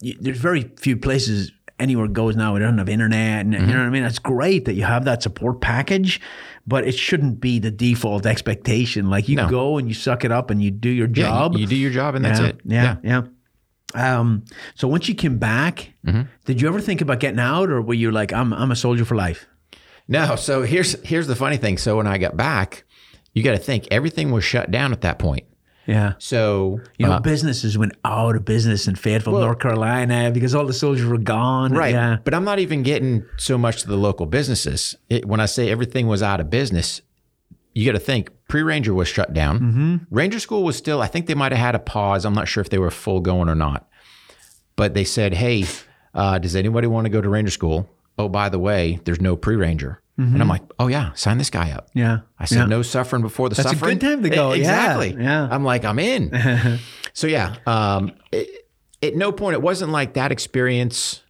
You, 0.00 0.14
there's 0.20 0.38
very 0.38 0.70
few 0.78 0.96
places 0.96 1.50
anywhere 1.80 2.06
goes 2.06 2.36
now. 2.36 2.52
We 2.54 2.60
don't 2.60 2.78
have 2.78 2.88
internet, 2.88 3.40
and 3.46 3.54
Mm-hmm. 3.54 3.66
you 3.68 3.72
know 3.74 3.80
what 3.80 3.86
I 3.86 3.90
mean. 3.90 4.04
It's 4.04 4.18
great 4.20 4.66
that 4.66 4.74
you 4.74 4.84
have 4.84 5.04
that 5.06 5.22
support 5.24 5.60
package, 5.60 6.20
but 6.68 6.86
it 6.86 6.92
shouldn't 6.92 7.40
be 7.40 7.58
the 7.58 7.70
default 7.72 8.26
expectation. 8.26 9.10
Like 9.10 9.28
you 9.28 9.36
No. 9.36 9.48
go 9.48 9.78
and 9.78 9.88
you 9.88 9.94
suck 9.94 10.24
it 10.24 10.30
up, 10.30 10.50
and 10.50 10.62
you 10.62 10.70
do 10.70 10.90
your 10.90 11.08
Yeah, 11.08 11.24
job. 11.24 11.54
you, 11.54 11.60
you 11.60 11.66
do 11.66 11.76
your 11.76 11.90
job 11.90 12.14
and 12.14 12.24
that's 12.24 12.38
yeah, 12.38 12.46
it. 12.46 12.60
Yeah, 12.64 12.96
yeah. 13.02 13.22
Um, 13.94 14.44
so 14.74 14.86
once 14.88 15.08
you 15.08 15.14
came 15.14 15.38
back, 15.38 15.92
Mm-hmm. 16.06 16.22
did 16.46 16.60
you 16.62 16.68
ever 16.68 16.80
think 16.80 17.00
about 17.02 17.20
getting 17.20 17.40
out, 17.40 17.68
or 17.70 17.82
were 17.82 17.94
you 17.94 18.10
like, 18.10 18.32
"I'm 18.32 18.52
I'm 18.54 18.70
a 18.70 18.76
soldier 18.76 19.04
for 19.04 19.14
life"? 19.16 19.46
No, 20.08 20.36
so 20.36 20.62
here's 20.62 21.00
here's 21.04 21.26
the 21.26 21.36
funny 21.36 21.56
thing. 21.58 21.76
So 21.78 21.96
when 21.98 22.06
I 22.06 22.16
got 22.18 22.36
back, 22.36 22.84
you 23.34 23.42
got 23.42 23.52
to 23.52 23.58
think 23.58 23.86
everything 23.90 24.30
was 24.30 24.44
shut 24.44 24.70
down 24.70 24.92
at 24.92 25.02
that 25.02 25.18
point. 25.18 25.44
Yeah. 25.86 26.12
So 26.18 26.80
You 26.98 27.06
know, 27.06 27.12
uh, 27.14 27.20
businesses 27.20 27.76
went 27.76 27.92
out 28.04 28.36
of 28.36 28.44
business 28.44 28.86
in 28.86 28.94
Fayetteville, 28.94 29.40
North 29.40 29.58
Carolina, 29.58 30.30
because 30.30 30.54
all 30.54 30.64
the 30.66 30.72
soldiers 30.72 31.06
were 31.06 31.18
gone. 31.18 31.72
right, 31.72 31.92
Yeah. 31.92 32.18
but 32.22 32.32
I'm 32.32 32.44
not 32.44 32.58
even 32.60 32.82
getting 32.82 33.24
so 33.36 33.58
much 33.58 33.82
to 33.82 33.88
the 33.88 33.96
local 33.96 34.26
businesses. 34.26 34.94
It, 35.08 35.26
when 35.26 35.40
I 35.40 35.46
say 35.46 35.68
everything 35.68 36.06
was 36.06 36.22
out 36.22 36.38
of 36.40 36.48
business, 36.48 37.02
you 37.74 37.86
got 37.86 37.92
to 37.92 37.98
think 37.98 38.30
pre 38.48 38.62
Ranger 38.62 38.92
was 38.94 39.08
shut 39.08 39.32
down. 39.32 39.60
Mm-hmm. 39.60 39.96
Ranger 40.10 40.40
School 40.40 40.62
was 40.64 40.76
still. 40.76 41.00
I 41.02 41.06
think 41.06 41.26
they 41.26 41.34
might 41.34 41.52
have 41.52 41.60
had 41.60 41.74
a 41.74 41.78
pause. 41.78 42.24
I'm 42.24 42.34
not 42.34 42.48
sure 42.48 42.60
if 42.60 42.70
they 42.70 42.78
were 42.78 42.90
full 42.90 43.20
going 43.20 43.48
or 43.48 43.54
not. 43.54 43.88
But 44.76 44.94
they 44.94 45.04
said, 45.04 45.34
"Hey, 45.34 45.64
uh, 46.14 46.38
does 46.38 46.56
anybody 46.56 46.86
want 46.86 47.04
to 47.04 47.10
go 47.10 47.20
to 47.20 47.28
Ranger 47.28 47.50
School? 47.50 47.88
Oh, 48.18 48.28
by 48.28 48.48
the 48.48 48.58
way, 48.58 49.00
there's 49.04 49.20
no 49.20 49.36
pre 49.36 49.56
Ranger." 49.56 50.00
And 50.16 50.42
I'm 50.42 50.48
like, 50.48 50.60
"Oh 50.78 50.88
yeah, 50.88 51.12
sign 51.14 51.38
this 51.38 51.48
guy 51.48 51.70
up." 51.70 51.88
Mm-hmm. 51.90 51.98
Yeah. 52.00 52.18
I 52.38 52.44
said, 52.44 52.56
Yeah. 52.58 52.64
no 52.66 52.82
suffering 52.82 53.22
before 53.22 53.48
the 53.48 53.54
That's 53.54 53.68
a 53.68 53.72
suffering. 53.72 53.96
good 53.96 54.06
time 54.06 54.22
to 54.22 54.28
go. 54.28 54.52
Yeah, 54.52 54.58
Exactly. 54.58 55.16
yeah. 55.18 55.48
I'm 55.50 55.64
like, 55.64 55.86
I'm 55.86 55.98
in. 55.98 56.78
so 57.14 57.26
yeah, 57.26 57.56
um, 57.66 58.12
it, 58.30 58.68
at 59.02 59.16
no 59.16 59.32
point, 59.32 59.54
it 59.54 59.62
wasn't 59.62 59.92
like 59.92 60.12
that 60.14 60.30
experience, 60.30 61.22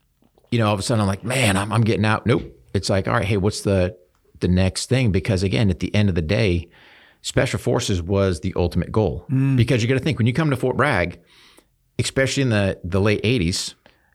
you 0.50 0.58
know, 0.58 0.66
all 0.66 0.74
of 0.74 0.80
a 0.80 0.82
sudden 0.82 1.00
I'm 1.00 1.06
like, 1.06 1.22
man, 1.22 1.56
I'm, 1.56 1.72
I'm 1.72 1.82
getting 1.82 2.04
out. 2.04 2.26
Nope. 2.26 2.42
It's 2.74 2.90
like, 2.90 3.06
all 3.06 3.14
right, 3.14 3.24
hey, 3.24 3.36
what's 3.36 3.60
the, 3.60 3.96
the 4.40 4.48
next 4.48 4.86
thing? 4.88 5.12
Because 5.12 5.42
again, 5.42 5.70
at 5.70 5.80
the 5.80 5.94
end 5.94 6.08
of 6.08 6.14
the 6.14 6.22
day, 6.22 6.68
special 7.22 7.58
forces 7.58 8.02
was 8.02 8.40
the 8.40 8.52
ultimate 8.56 8.90
goal 8.92 9.26
Mm. 9.30 9.56
because 9.56 9.82
you 9.82 9.88
got 9.88 9.94
to 9.98 10.00
think 10.04 10.18
when 10.18 10.26
you 10.26 10.32
come 10.32 10.50
to 10.50 10.56
Fort 10.56 10.76
Bragg, 10.76 11.18
especially 11.98 12.42
in 12.42 12.50
the, 12.50 12.78
the 12.84 13.00
late 13.00 13.20
eighties, 13.24 13.74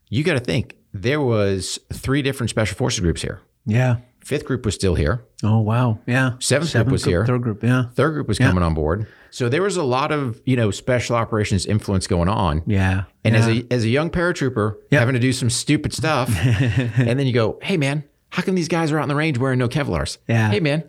you 0.09 0.23
got 0.23 0.33
to 0.33 0.39
think 0.39 0.75
there 0.93 1.21
was 1.21 1.79
three 1.93 2.21
different 2.21 2.49
special 2.49 2.75
forces 2.77 2.99
groups 3.01 3.21
here. 3.21 3.41
Yeah. 3.65 3.97
Fifth 4.23 4.45
group 4.45 4.65
was 4.65 4.73
still 4.73 4.95
here. 4.95 5.23
Oh 5.43 5.59
wow. 5.59 5.99
Yeah. 6.07 6.31
Seventh 6.39 6.71
group 6.73 6.87
was 6.87 7.03
here. 7.05 7.25
Third 7.27 7.43
group. 7.43 7.61
Yeah. 7.63 7.85
Third 7.93 8.11
group 8.13 8.27
was 8.27 8.39
coming 8.39 8.63
on 8.63 8.73
board. 8.73 9.05
So 9.29 9.49
there 9.49 9.61
was 9.61 9.77
a 9.77 9.83
lot 9.83 10.11
of, 10.11 10.41
you 10.45 10.55
know, 10.55 10.71
special 10.71 11.15
operations 11.15 11.65
influence 11.67 12.07
going 12.07 12.29
on. 12.29 12.63
Yeah. 12.65 13.03
And 13.23 13.35
yeah. 13.35 13.41
as 13.41 13.47
a 13.47 13.67
as 13.73 13.83
a 13.83 13.89
young 13.89 14.09
paratrooper 14.09 14.75
Yep. 14.89 14.99
having 14.99 15.13
to 15.13 15.19
do 15.19 15.31
some 15.31 15.51
stupid 15.51 15.93
stuff, 15.93 16.29
and 16.43 17.19
then 17.19 17.27
you 17.27 17.33
go, 17.33 17.59
Hey 17.61 17.77
man, 17.77 18.03
how 18.35 18.43
come 18.43 18.55
these 18.55 18.67
guys 18.67 18.91
are 18.91 18.99
out 18.99 19.03
in 19.03 19.09
the 19.09 19.15
range 19.15 19.37
wearing 19.37 19.59
no 19.59 19.67
Kevlars? 19.69 20.17
Yeah. 20.27 20.49
Hey 20.49 20.59
man, 20.59 20.83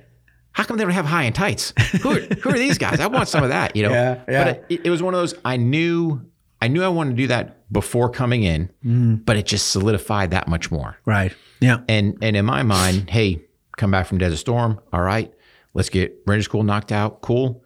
how 0.53 0.65
come 0.65 0.77
they 0.77 0.85
don't 0.85 0.93
have 0.93 1.05
high 1.07 1.25
and 1.25 1.35
tights? 1.35 1.73
Who 2.03 2.11
are, 2.11 2.21
who 2.21 2.51
are 2.51 2.59
these 2.59 2.77
guys? 2.79 2.99
I 3.01 3.07
want 3.07 3.29
some 3.29 3.43
of 3.45 3.51
that, 3.51 3.77
you 3.77 3.83
know? 3.85 3.91
Yeah, 3.91 4.23
yeah. 4.29 4.45
But 4.45 4.65
it, 4.69 4.81
it 4.87 4.91
was 4.91 5.03
one 5.03 5.15
of 5.15 5.21
those 5.21 5.35
I 5.45 5.57
knew 5.57 6.21
I 6.61 6.69
knew 6.69 6.83
I 6.83 6.89
wanted 6.89 7.11
to 7.11 7.17
do 7.17 7.27
that 7.29 7.71
before 7.73 8.09
coming 8.11 8.43
in, 8.43 8.71
Mm. 8.85 9.25
but 9.25 9.37
it 9.37 9.47
just 9.47 9.69
solidified 9.69 10.31
that 10.31 10.49
much 10.49 10.71
more. 10.71 10.99
right. 11.05 11.33
Yeah. 11.61 11.79
And 11.89 12.19
and 12.23 12.37
in 12.37 12.45
my 12.45 12.63
mind, 12.63 13.11
hey, 13.11 13.43
come 13.77 13.91
back 13.91 14.07
from 14.07 14.19
Desert 14.19 14.37
Storm. 14.39 14.81
All 14.93 15.03
right, 15.03 15.33
let's 15.75 15.89
get 15.89 16.15
Ranger 16.27 16.43
School 16.45 16.63
knocked 16.65 16.91
out. 16.93 17.21
Cool. 17.23 17.63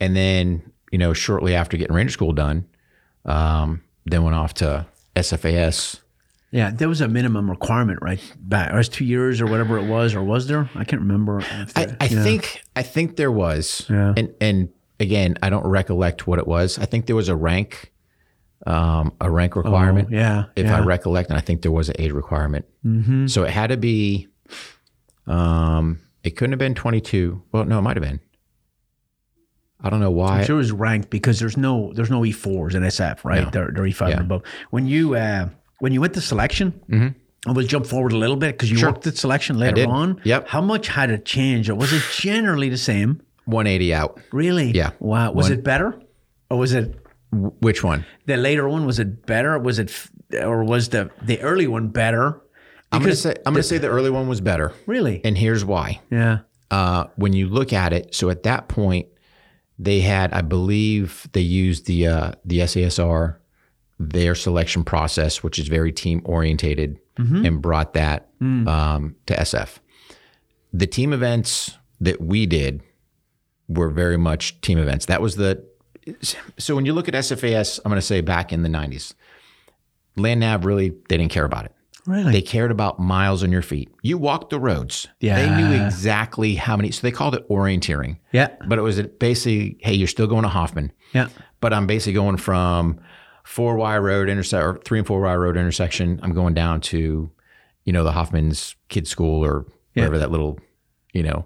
And 0.00 0.14
then 0.14 0.70
you 0.92 0.98
know, 0.98 1.12
shortly 1.12 1.54
after 1.56 1.76
getting 1.76 1.94
Ranger 1.96 2.12
School 2.12 2.32
done, 2.32 2.66
um, 3.24 3.82
then 4.06 4.22
went 4.22 4.36
off 4.36 4.54
to 4.54 4.86
SFAS. 5.16 6.00
Yeah. 6.54 6.70
There 6.70 6.88
was 6.88 7.00
a 7.00 7.08
minimum 7.08 7.50
requirement, 7.50 7.98
right? 8.00 8.20
Back, 8.38 8.70
or 8.70 8.74
it 8.74 8.78
was 8.78 8.88
two 8.88 9.04
years 9.04 9.40
or 9.40 9.46
whatever 9.46 9.76
it 9.76 9.88
was, 9.88 10.14
or 10.14 10.22
was 10.22 10.46
there? 10.46 10.70
I 10.76 10.84
can't 10.84 11.02
remember. 11.02 11.40
I, 11.40 11.64
think 11.64 12.62
I 12.76 12.82
think 12.82 13.16
there 13.16 13.32
was, 13.32 13.86
Yeah. 13.90 14.14
and 14.16 14.32
and 14.40 14.68
again, 15.00 15.36
I 15.42 15.50
don't 15.50 15.66
recollect 15.66 16.28
what 16.28 16.38
it 16.38 16.46
was. 16.46 16.78
I 16.78 16.86
think 16.86 17.06
there 17.06 17.16
was 17.16 17.28
a 17.28 17.34
rank, 17.34 17.92
um, 18.68 19.12
a 19.20 19.28
rank 19.28 19.56
requirement. 19.56 20.08
Oh, 20.12 20.14
yeah. 20.14 20.44
if 20.54 20.66
yeah. 20.66 20.76
I 20.76 20.80
recollect, 20.84 21.28
and 21.28 21.36
I 21.36 21.40
think 21.40 21.62
there 21.62 21.72
was 21.72 21.88
an 21.88 21.96
age 21.98 22.12
requirement. 22.12 22.66
Mm-hmm. 22.86 23.26
So 23.26 23.42
it 23.42 23.50
had 23.50 23.68
to 23.70 23.76
be. 23.76 24.28
Um, 25.26 26.00
it 26.22 26.36
couldn't 26.36 26.52
have 26.52 26.60
been 26.60 26.76
twenty 26.76 27.00
two. 27.00 27.42
Well, 27.50 27.64
no, 27.64 27.80
it 27.80 27.82
might 27.82 27.96
have 27.96 28.04
been. 28.04 28.20
I 29.80 29.90
don't 29.90 30.00
know 30.00 30.10
why. 30.10 30.38
I'm 30.38 30.44
sure 30.44 30.54
it 30.54 30.58
was 30.58 30.72
ranked 30.72 31.10
because 31.10 31.40
there's 31.40 31.56
no 31.56 31.92
there's 31.94 32.10
no 32.10 32.20
E4s 32.20 32.74
in 32.74 32.84
SF, 32.84 33.24
right? 33.24 33.42
No. 33.42 33.50
They're, 33.50 33.70
they're 33.72 33.84
E5 33.84 34.08
Yeah. 34.08 34.16
and 34.16 34.20
above. 34.20 34.42
When 34.70 34.86
you 34.86 35.14
uh, 35.16 35.48
when 35.84 35.92
you 35.92 36.00
went 36.00 36.14
to 36.14 36.20
selection, 36.32 36.66
and 36.88 37.14
we'll 37.54 37.66
jump 37.74 37.84
forward 37.86 38.12
a 38.12 38.16
little 38.24 38.36
bit 38.44 38.52
because 38.54 38.70
you 38.70 38.76
Mm-hmm. 38.76 38.80
Sure. 38.86 38.92
worked 38.92 39.06
at 39.06 39.16
selection 39.18 39.58
later 39.58 39.86
on. 40.00 40.18
Yep. 40.24 40.48
How 40.48 40.62
much 40.62 40.88
had 40.88 41.10
it 41.10 41.24
changed, 41.36 41.68
or 41.70 41.74
was 41.82 41.92
it 41.92 42.02
generally 42.28 42.70
the 42.70 42.78
same? 42.92 43.20
180 43.44 43.92
out. 44.00 44.18
Really? 44.32 44.68
Yeah. 44.72 44.90
Wow. 44.98 45.32
Was 45.32 45.50
One- 45.50 45.58
it 45.58 45.62
better, 45.72 45.88
or 46.50 46.56
was 46.58 46.72
it 46.72 46.86
Which 47.60 47.84
one? 47.84 48.00
the 48.26 48.36
later 48.38 48.66
one? 48.68 48.86
Was 48.86 48.98
it 48.98 49.26
better? 49.26 49.58
Was 49.58 49.78
it, 49.78 49.90
or 50.50 50.64
was 50.64 50.88
the 50.88 51.10
the 51.30 51.38
early 51.42 51.66
one 51.66 51.88
better? 51.88 52.40
I'm 52.92 53.02
gonna 53.02 53.16
say 53.16 53.34
I'm 53.44 53.52
gonna 53.54 53.62
say 53.72 53.78
the 53.78 53.88
early 53.96 54.10
one 54.10 54.26
was 54.28 54.40
better, 54.40 54.72
really, 54.86 55.20
and 55.26 55.36
here's 55.36 55.64
why. 55.64 56.00
yeah, 56.10 56.38
Uh, 56.70 57.02
when 57.16 57.32
you 57.34 57.48
look 57.58 57.72
at 57.72 57.92
it, 57.92 58.14
so 58.14 58.30
at 58.30 58.42
that 58.44 58.68
point, 58.68 59.06
They 59.78 60.00
had, 60.00 60.32
I 60.32 60.42
believe, 60.42 61.26
they 61.32 61.40
used 61.64 61.82
the 61.86 62.06
uh, 62.06 62.30
the 62.50 62.58
SASR, 62.60 63.36
their 63.98 64.34
selection 64.34 64.84
process, 64.84 65.42
which 65.42 65.58
is 65.58 65.68
very 65.68 65.92
team 65.92 66.20
orientated, 66.24 66.98
and 67.16 67.62
brought 67.62 67.92
that 67.94 68.28
um, 68.40 69.14
to 69.26 69.34
SF. 69.34 69.78
The 70.72 70.86
team 70.86 71.12
events 71.12 71.78
that 72.00 72.20
we 72.20 72.44
did 72.46 72.82
were 73.68 73.88
very 73.90 74.16
much 74.16 74.60
team 74.60 74.78
events. 74.78 75.06
That 75.06 75.22
was 75.22 75.36
the 75.36 75.64
so 76.58 76.74
when 76.74 76.84
you 76.84 76.92
look 76.92 77.08
at 77.08 77.14
SFAS, 77.14 77.80
I'm 77.84 77.88
going 77.90 77.98
to 78.00 78.06
say 78.06 78.20
back 78.20 78.52
in 78.52 78.62
the 78.62 78.68
90s, 78.68 79.14
land 80.16 80.40
nav 80.40 80.64
really 80.66 80.90
they 81.08 81.16
didn't 81.16 81.30
care 81.30 81.44
about 81.44 81.64
it. 81.64 81.72
Really? 82.06 82.32
They 82.32 82.42
cared 82.42 82.70
about 82.70 82.98
miles 82.98 83.42
on 83.42 83.50
your 83.50 83.62
feet. 83.62 83.88
You 84.02 84.18
walked 84.18 84.50
the 84.50 84.60
roads. 84.60 85.06
Yeah. 85.20 85.36
They 85.36 85.56
knew 85.56 85.84
exactly 85.86 86.54
how 86.56 86.76
many. 86.76 86.90
So 86.90 87.00
they 87.00 87.10
called 87.10 87.34
it 87.34 87.48
orienteering. 87.48 88.18
yeah. 88.32 88.48
But 88.68 88.78
it 88.78 88.82
was 88.82 89.00
basically, 89.00 89.78
hey, 89.80 89.94
you're 89.94 90.06
still 90.08 90.26
going 90.26 90.42
to 90.42 90.50
Hoffman, 90.50 90.92
Yeah. 91.14 91.28
but 91.62 91.72
I'm 91.72 91.86
basically 91.86 92.12
going 92.12 92.36
from 92.36 93.00
four 93.44 93.76
Y 93.76 93.96
road 93.98 94.28
intersection 94.28 94.66
or 94.68 94.78
three 94.78 94.98
and 94.98 95.06
four 95.06 95.20
Y 95.20 95.34
road 95.36 95.56
intersection. 95.56 96.18
I'm 96.22 96.32
going 96.34 96.54
down 96.54 96.80
to, 96.82 97.30
you 97.84 97.92
know, 97.92 98.02
the 98.04 98.12
Hoffman's 98.12 98.74
kids 98.88 99.08
school 99.10 99.44
or 99.44 99.66
wherever 99.92 100.18
that 100.18 100.30
little, 100.30 100.58
you 101.12 101.22
know, 101.22 101.44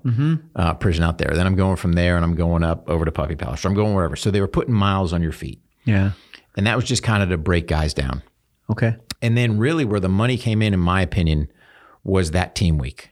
uh, 0.56 0.74
prison 0.74 1.04
out 1.04 1.18
there. 1.18 1.32
Then 1.34 1.46
I'm 1.46 1.56
going 1.56 1.76
from 1.76 1.92
there 1.92 2.16
and 2.16 2.24
I'm 2.24 2.34
going 2.34 2.62
up 2.64 2.88
over 2.88 3.04
to 3.04 3.12
Puppy 3.12 3.34
Palace. 3.36 3.64
Or 3.64 3.68
I'm 3.68 3.74
going 3.74 3.94
wherever. 3.94 4.16
So 4.16 4.30
they 4.30 4.40
were 4.40 4.48
putting 4.48 4.72
miles 4.74 5.12
on 5.12 5.22
your 5.22 5.32
feet, 5.32 5.60
Yeah. 5.84 6.12
and 6.56 6.66
that 6.66 6.76
was 6.76 6.86
just 6.86 7.02
kind 7.02 7.22
of 7.22 7.28
to 7.28 7.36
break 7.36 7.66
guys 7.66 7.92
down. 7.92 8.22
Okay. 8.70 8.96
And 9.20 9.36
then 9.36 9.58
really 9.58 9.84
where 9.84 10.00
the 10.00 10.08
money 10.08 10.38
came 10.38 10.62
in, 10.62 10.72
in 10.72 10.80
my 10.80 11.02
opinion, 11.02 11.50
was 12.04 12.30
that 12.30 12.54
team 12.54 12.78
week. 12.78 13.10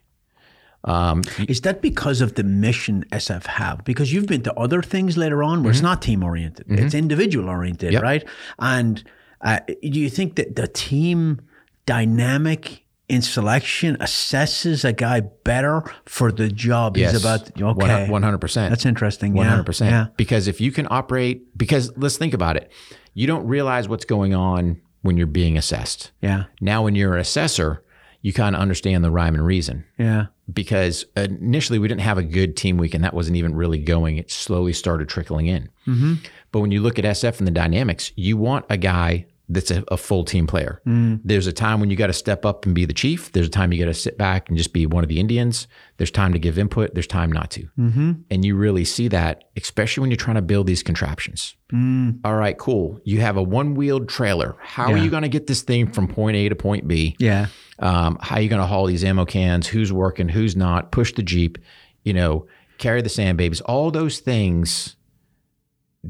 Um, 0.86 1.22
Is 1.48 1.62
that 1.62 1.82
because 1.82 2.20
of 2.20 2.34
the 2.34 2.44
mission 2.44 3.04
SF 3.12 3.46
have? 3.46 3.84
Because 3.84 4.12
you've 4.12 4.26
been 4.26 4.42
to 4.42 4.54
other 4.54 4.82
things 4.82 5.16
later 5.16 5.42
on 5.42 5.62
where 5.62 5.70
it's 5.70 5.78
mm-hmm. 5.78 5.86
not 5.86 6.02
team 6.02 6.22
oriented, 6.22 6.66
mm-hmm. 6.66 6.84
it's 6.84 6.94
individual 6.94 7.48
oriented, 7.48 7.92
Yep. 7.92 8.02
right? 8.02 8.24
And 8.58 9.02
uh, 9.40 9.60
do 9.66 10.00
you 10.00 10.08
think 10.08 10.36
that 10.36 10.56
the 10.56 10.68
team 10.68 11.40
dynamic 11.86 12.84
in 13.08 13.22
selection 13.22 13.96
assesses 14.00 14.84
a 14.84 14.92
guy 14.92 15.20
better 15.20 15.82
for 16.04 16.32
the 16.32 16.48
job 16.48 16.96
he's 16.96 17.20
about? 17.20 17.50
Okay, 17.60 18.08
One 18.08 18.22
hundred 18.22 18.38
percent. 18.38 18.70
that's 18.70 18.86
interesting. 18.86 19.36
Hundred 19.36 19.66
percent. 19.66 19.90
Yeah. 19.90 20.06
Because 20.16 20.48
if 20.48 20.60
you 20.60 20.72
can 20.72 20.86
operate, 20.90 21.56
because 21.56 21.92
let's 21.96 22.16
think 22.16 22.34
about 22.34 22.56
it, 22.56 22.70
you 23.14 23.26
don't 23.26 23.46
realize 23.46 23.88
what's 23.88 24.04
going 24.04 24.34
on 24.34 24.80
when 25.02 25.16
you're 25.16 25.26
being 25.26 25.56
assessed. 25.56 26.10
Yeah. 26.20 26.44
Now, 26.60 26.82
when 26.82 26.94
you're 26.94 27.14
an 27.14 27.20
assessor, 27.20 27.82
you 28.22 28.32
kind 28.32 28.56
of 28.56 28.60
understand 28.60 29.04
the 29.04 29.10
rhyme 29.10 29.34
and 29.34 29.46
reason. 29.46 29.84
Yeah. 29.98 30.26
Because 30.52 31.04
initially 31.16 31.78
we 31.78 31.88
didn't 31.88 32.02
have 32.02 32.18
a 32.18 32.22
good 32.22 32.56
team 32.56 32.76
week, 32.76 32.94
and 32.94 33.02
that 33.02 33.14
wasn't 33.14 33.36
even 33.36 33.54
really 33.54 33.78
going. 33.78 34.16
It 34.16 34.30
slowly 34.30 34.72
started 34.72 35.08
trickling 35.08 35.46
in. 35.46 35.68
Mm-hmm. 35.86 36.14
But 36.52 36.60
when 36.60 36.70
you 36.70 36.80
look 36.80 36.98
at 36.98 37.04
SF 37.04 37.38
and 37.38 37.46
the 37.46 37.52
dynamics, 37.52 38.12
you 38.14 38.36
want 38.36 38.64
a 38.70 38.76
guy 38.76 39.26
that's 39.48 39.70
a, 39.70 39.84
a 39.88 39.96
full 39.96 40.24
team 40.24 40.46
player. 40.46 40.82
Mm. 40.86 41.20
There's 41.24 41.46
a 41.46 41.52
time 41.52 41.78
when 41.78 41.90
you 41.90 41.96
got 41.96 42.08
to 42.08 42.12
step 42.12 42.44
up 42.44 42.66
and 42.66 42.74
be 42.74 42.84
the 42.84 42.92
chief. 42.92 43.30
There's 43.32 43.46
a 43.46 43.50
time 43.50 43.72
you 43.72 43.78
got 43.78 43.90
to 43.90 43.94
sit 43.94 44.18
back 44.18 44.48
and 44.48 44.58
just 44.58 44.72
be 44.72 44.86
one 44.86 45.04
of 45.04 45.08
the 45.08 45.20
Indians. 45.20 45.68
There's 45.98 46.10
time 46.10 46.32
to 46.32 46.38
give 46.38 46.58
input. 46.58 46.94
There's 46.94 47.06
time 47.06 47.30
not 47.30 47.50
to. 47.52 47.68
Mm-hmm. 47.78 48.12
And 48.30 48.44
you 48.44 48.56
really 48.56 48.84
see 48.84 49.08
that, 49.08 49.44
especially 49.56 50.00
when 50.00 50.10
you're 50.10 50.16
trying 50.16 50.36
to 50.36 50.42
build 50.42 50.66
these 50.66 50.82
contraptions. 50.82 51.54
Mm. 51.72 52.20
All 52.24 52.34
right, 52.34 52.58
cool. 52.58 53.00
You 53.04 53.20
have 53.20 53.36
a 53.36 53.42
one 53.42 53.74
wheeled 53.74 54.08
trailer. 54.08 54.56
How 54.60 54.92
are 54.92 54.98
you 54.98 55.10
going 55.10 55.22
to 55.22 55.28
get 55.28 55.46
this 55.46 55.62
thing 55.62 55.92
from 55.92 56.08
point 56.08 56.36
A 56.36 56.48
to 56.48 56.56
point 56.56 56.88
B? 56.88 57.16
Yeah. 57.18 57.46
Um, 57.78 58.18
how 58.20 58.36
are 58.36 58.42
you 58.42 58.48
going 58.48 58.60
to 58.60 58.66
haul 58.66 58.86
these 58.86 59.04
ammo 59.04 59.24
cans? 59.24 59.66
Who's 59.66 59.92
working? 59.92 60.28
Who's 60.28 60.56
not? 60.56 60.90
Push 60.90 61.14
the 61.14 61.22
Jeep, 61.22 61.58
you 62.04 62.12
know, 62.14 62.46
carry 62.78 63.02
the 63.02 63.08
sand 63.08 63.38
babies. 63.38 63.60
All 63.60 63.90
those 63.90 64.18
things 64.18 64.96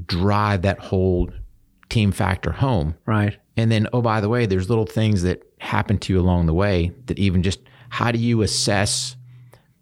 drive 0.04 0.62
that 0.62 0.78
whole 0.78 1.30
team 1.88 2.12
factor 2.12 2.52
home. 2.52 2.94
Right. 3.06 3.36
And 3.56 3.70
then, 3.70 3.88
oh, 3.92 4.02
by 4.02 4.20
the 4.20 4.28
way, 4.28 4.46
there's 4.46 4.68
little 4.68 4.86
things 4.86 5.22
that 5.22 5.42
happen 5.58 5.98
to 5.98 6.12
you 6.12 6.20
along 6.20 6.46
the 6.46 6.54
way 6.54 6.92
that 7.06 7.18
even 7.18 7.42
just 7.42 7.60
how 7.88 8.12
do 8.12 8.18
you 8.18 8.42
assess? 8.42 9.16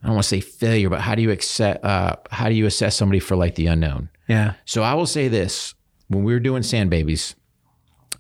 I 0.02 0.06
don't 0.06 0.14
want 0.16 0.24
to 0.24 0.28
say 0.28 0.40
failure, 0.40 0.90
but 0.90 1.00
how 1.00 1.14
do 1.14 1.22
you 1.22 1.30
accept, 1.30 1.84
uh, 1.84 2.16
how 2.30 2.48
do 2.48 2.54
you 2.54 2.66
assess 2.66 2.94
somebody 2.94 3.20
for 3.20 3.36
like 3.36 3.54
the 3.54 3.66
unknown? 3.66 4.10
Yeah. 4.28 4.54
So 4.64 4.82
I 4.82 4.94
will 4.94 5.06
say 5.06 5.28
this: 5.28 5.74
when 6.08 6.24
we 6.24 6.32
were 6.32 6.40
doing 6.40 6.62
Sand 6.62 6.90
Babies, 6.90 7.34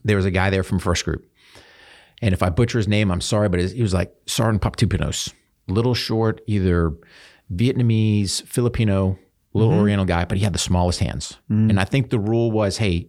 there 0.02 0.16
was 0.16 0.24
a 0.24 0.30
guy 0.30 0.50
there 0.50 0.62
from 0.62 0.78
First 0.78 1.04
Group, 1.04 1.30
and 2.20 2.32
if 2.32 2.42
I 2.42 2.50
butcher 2.50 2.78
his 2.78 2.88
name, 2.88 3.10
I'm 3.10 3.20
sorry, 3.20 3.48
but 3.48 3.60
he 3.60 3.82
was 3.82 3.94
like 3.94 4.14
Sergeant 4.26 4.62
Paptupinos, 4.62 5.32
little 5.68 5.94
short, 5.94 6.40
either 6.46 6.92
Vietnamese, 7.54 8.42
Filipino, 8.46 9.18
little 9.52 9.74
Oriental 9.74 10.06
guy, 10.06 10.24
but 10.24 10.38
he 10.38 10.44
had 10.44 10.52
the 10.52 10.58
smallest 10.58 11.00
hands. 11.00 11.38
And 11.48 11.78
I 11.78 11.84
think 11.84 12.10
the 12.10 12.18
rule 12.18 12.50
was, 12.50 12.78
hey, 12.78 13.08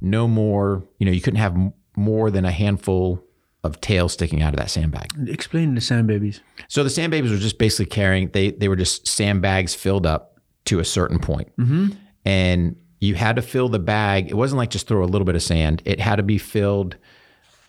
no 0.00 0.28
more. 0.28 0.84
You 0.98 1.06
know, 1.06 1.12
you 1.12 1.20
couldn't 1.20 1.40
have 1.40 1.54
m- 1.54 1.72
more 1.96 2.30
than 2.30 2.44
a 2.44 2.50
handful 2.52 3.22
of 3.64 3.80
tail 3.80 4.08
sticking 4.08 4.42
out 4.42 4.52
of 4.52 4.60
that 4.60 4.70
sandbag. 4.70 5.10
Explain 5.28 5.74
the 5.74 5.80
sand 5.80 6.06
babies. 6.06 6.40
So 6.68 6.84
the 6.84 6.90
sand 6.90 7.10
babies 7.10 7.30
were 7.32 7.38
just 7.38 7.58
basically 7.58 7.86
carrying 7.86 8.28
they 8.30 8.50
they 8.52 8.68
were 8.68 8.76
just 8.76 9.08
sandbags 9.08 9.74
filled 9.74 10.06
up 10.06 10.40
to 10.66 10.78
a 10.78 10.84
certain 10.84 11.18
point. 11.18 11.50
Mm-hmm. 11.56 11.88
and 12.24 12.76
you 12.98 13.14
had 13.14 13.36
to 13.36 13.42
fill 13.42 13.68
the 13.68 13.78
bag. 13.78 14.30
It 14.30 14.34
wasn't 14.34 14.58
like 14.58 14.70
just 14.70 14.88
throw 14.88 15.04
a 15.04 15.06
little 15.06 15.26
bit 15.26 15.34
of 15.34 15.42
sand. 15.42 15.82
It 15.84 16.00
had 16.00 16.16
to 16.16 16.22
be 16.22 16.38
filled 16.38 16.96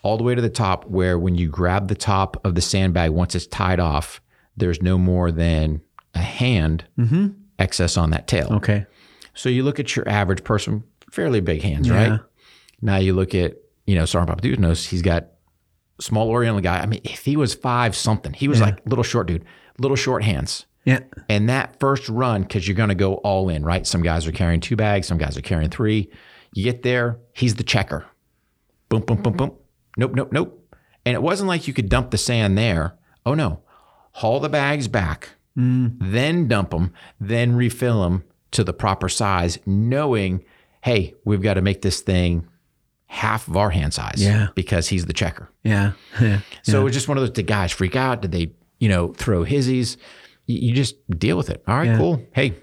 all 0.02 0.18
the 0.18 0.24
way 0.24 0.34
to 0.34 0.42
the 0.42 0.50
top, 0.50 0.86
where 0.86 1.20
when 1.20 1.36
you 1.36 1.50
grab 1.50 1.90
the 1.90 1.96
top 1.96 2.44
of 2.46 2.56
the 2.56 2.62
sandbag, 2.62 3.12
once 3.12 3.36
it's 3.36 3.46
tied 3.46 3.80
off, 3.80 4.22
there's 4.56 4.82
no 4.82 4.98
more 4.98 5.32
than 5.32 5.82
a 6.16 6.20
hand 6.20 6.86
mm-hmm. 6.98 7.28
excess 7.60 7.98
on 7.98 8.12
that 8.12 8.28
tail. 8.28 8.48
Okay. 8.54 8.86
So 9.34 9.50
you 9.50 9.64
look 9.64 9.80
at 9.80 9.96
your 9.96 10.08
average 10.08 10.44
person, 10.46 10.84
fairly 11.18 11.42
big 11.42 11.64
hands, 11.64 11.88
Yeah. 11.88 12.10
right? 12.10 12.20
Now 12.80 12.98
you 12.98 13.14
look 13.14 13.34
at, 13.34 13.56
you 13.88 13.96
know, 13.96 14.06
Sergeant 14.06 14.40
Papadunos, 14.40 14.86
he's 14.86 15.02
got 15.02 15.30
small 16.00 16.30
Oriental 16.30 16.62
guy. 16.62 16.80
I 16.80 16.86
mean, 16.86 17.02
if 17.04 17.26
he 17.26 17.36
was 17.36 17.56
five 17.56 17.96
something, 17.96 18.34
he 18.34 18.48
was 18.48 18.62
like 18.62 18.80
little 18.86 19.04
short 19.04 19.28
dude, 19.28 19.44
little 19.80 19.98
short 19.98 20.24
hands. 20.24 20.68
Yeah. 20.86 21.00
And 21.28 21.50
that 21.50 21.80
first 21.80 22.08
run, 22.08 22.44
because 22.44 22.68
you're 22.68 22.78
going 22.78 22.90
to 22.90 22.96
go 22.96 23.16
all 23.16 23.50
in, 23.50 23.66
right? 23.66 23.86
Some 23.88 24.04
guys 24.04 24.28
are 24.28 24.32
carrying 24.32 24.60
two 24.60 24.76
bags, 24.76 25.08
some 25.08 25.18
guys 25.18 25.36
are 25.36 25.42
carrying 25.42 25.72
three. 25.72 26.12
You 26.54 26.64
get 26.64 26.84
there, 26.84 27.18
he's 27.34 27.56
the 27.56 27.64
checker. 27.64 28.06
Boom, 28.90 29.02
boom, 29.02 29.24
boom, 29.24 29.34
boom. 29.34 29.52
Nope, 29.98 30.14
nope, 30.14 30.32
nope. 30.32 30.76
And 31.04 31.16
it 31.16 31.22
wasn't 31.24 31.48
like 31.48 31.68
you 31.68 31.74
could 31.74 31.90
dump 31.90 32.12
the 32.12 32.18
sand 32.18 32.58
there. 32.58 32.96
Oh 33.26 33.34
no, 33.34 33.64
haul 34.12 34.40
the 34.40 34.50
bags 34.50 34.88
back, 34.88 35.30
mm. 35.58 35.98
then 36.00 36.48
dump 36.48 36.70
them, 36.70 36.94
then 37.20 37.56
refill 37.56 38.04
them 38.04 38.24
to 38.52 38.64
the 38.64 38.74
proper 38.74 39.10
size, 39.10 39.58
knowing, 39.66 40.46
hey, 40.88 41.14
we've 41.26 41.42
got 41.42 41.56
to 41.56 41.62
make 41.62 41.82
this 41.82 42.00
thing 42.02 42.48
half 43.08 43.48
of 43.48 43.56
our 43.58 43.70
hand 43.70 43.94
size 43.94 44.16
Yeah. 44.24 44.48
because 44.56 44.88
he's 44.88 45.06
the 45.06 45.14
checker. 45.14 45.50
Yeah. 45.64 45.92
Yeah. 46.22 46.40
So 46.64 46.82
it 46.82 46.84
was 46.86 46.94
just 46.94 47.08
one 47.08 47.18
of 47.18 47.22
those. 47.22 47.32
Did 47.32 47.48
guys 47.48 47.72
freak 47.72 47.96
out? 47.96 48.22
Did 48.22 48.32
they, 48.32 48.52
you 48.80 48.90
know, 48.90 49.14
throw 49.14 49.44
hizzies? 49.44 49.98
You, 50.46 50.70
you 50.70 50.74
just 50.74 50.96
deal 51.10 51.36
with 51.38 51.50
it. 51.50 51.62
All 51.68 51.76
right, 51.78 51.98
cool. 51.98 52.26
Hey, 52.34 52.54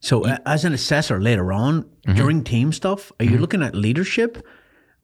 So, 0.00 0.24
uh, 0.26 0.38
as 0.46 0.64
an 0.64 0.72
assessor 0.72 1.20
later 1.20 1.52
on 1.52 1.82
Mm-hmm. 2.06 2.14
during 2.18 2.44
team 2.44 2.72
stuff, 2.72 3.10
are 3.18 3.24
you 3.24 3.36
looking 3.38 3.62
at 3.62 3.74
leadership 3.74 4.46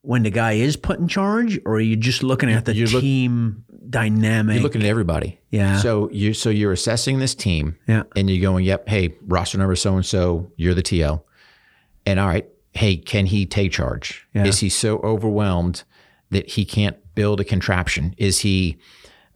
when 0.03 0.23
the 0.23 0.31
guy 0.31 0.53
is 0.53 0.77
put 0.77 1.01
in 1.01 1.09
charge, 1.09 1.59
or 1.67 1.75
are 1.75 1.81
you 1.81 1.97
just 1.97 2.23
looking 2.23 2.49
at 2.51 2.65
the 2.65 2.75
You 2.77 2.87
look- 2.87 3.03
team 3.03 3.65
dynamic? 3.91 4.55
you're 4.55 4.63
looking 4.63 4.83
at 4.83 4.89
everybody. 4.89 5.41
Yeah. 5.51 5.79
So 5.79 6.09
you 6.13 6.33
so 6.33 6.49
you're 6.49 6.71
assessing 6.73 7.19
this 7.19 7.35
team. 7.35 7.77
Yeah. 7.89 8.05
And 8.17 8.31
you're 8.31 8.41
going, 8.41 8.65
yep. 8.65 8.89
Hey, 8.89 9.15
roster 9.27 9.59
number 9.59 9.75
so 9.77 9.97
and 9.97 10.07
so. 10.07 10.51
You're 10.57 10.75
the 10.75 10.83
TL. 10.83 11.23
And 12.07 12.21
all 12.21 12.29
right. 12.29 12.47
Hey, 12.73 12.97
can 12.97 13.27
he 13.27 13.45
take 13.47 13.73
charge? 13.73 14.27
Yeah. 14.35 14.45
Is 14.47 14.61
he 14.61 14.69
so 14.69 14.99
overwhelmed 14.99 15.85
that 16.31 16.49
he 16.51 16.65
can't 16.65 16.97
build 17.15 17.41
a 17.41 17.45
contraption? 17.45 18.15
Is 18.17 18.41
he 18.41 18.79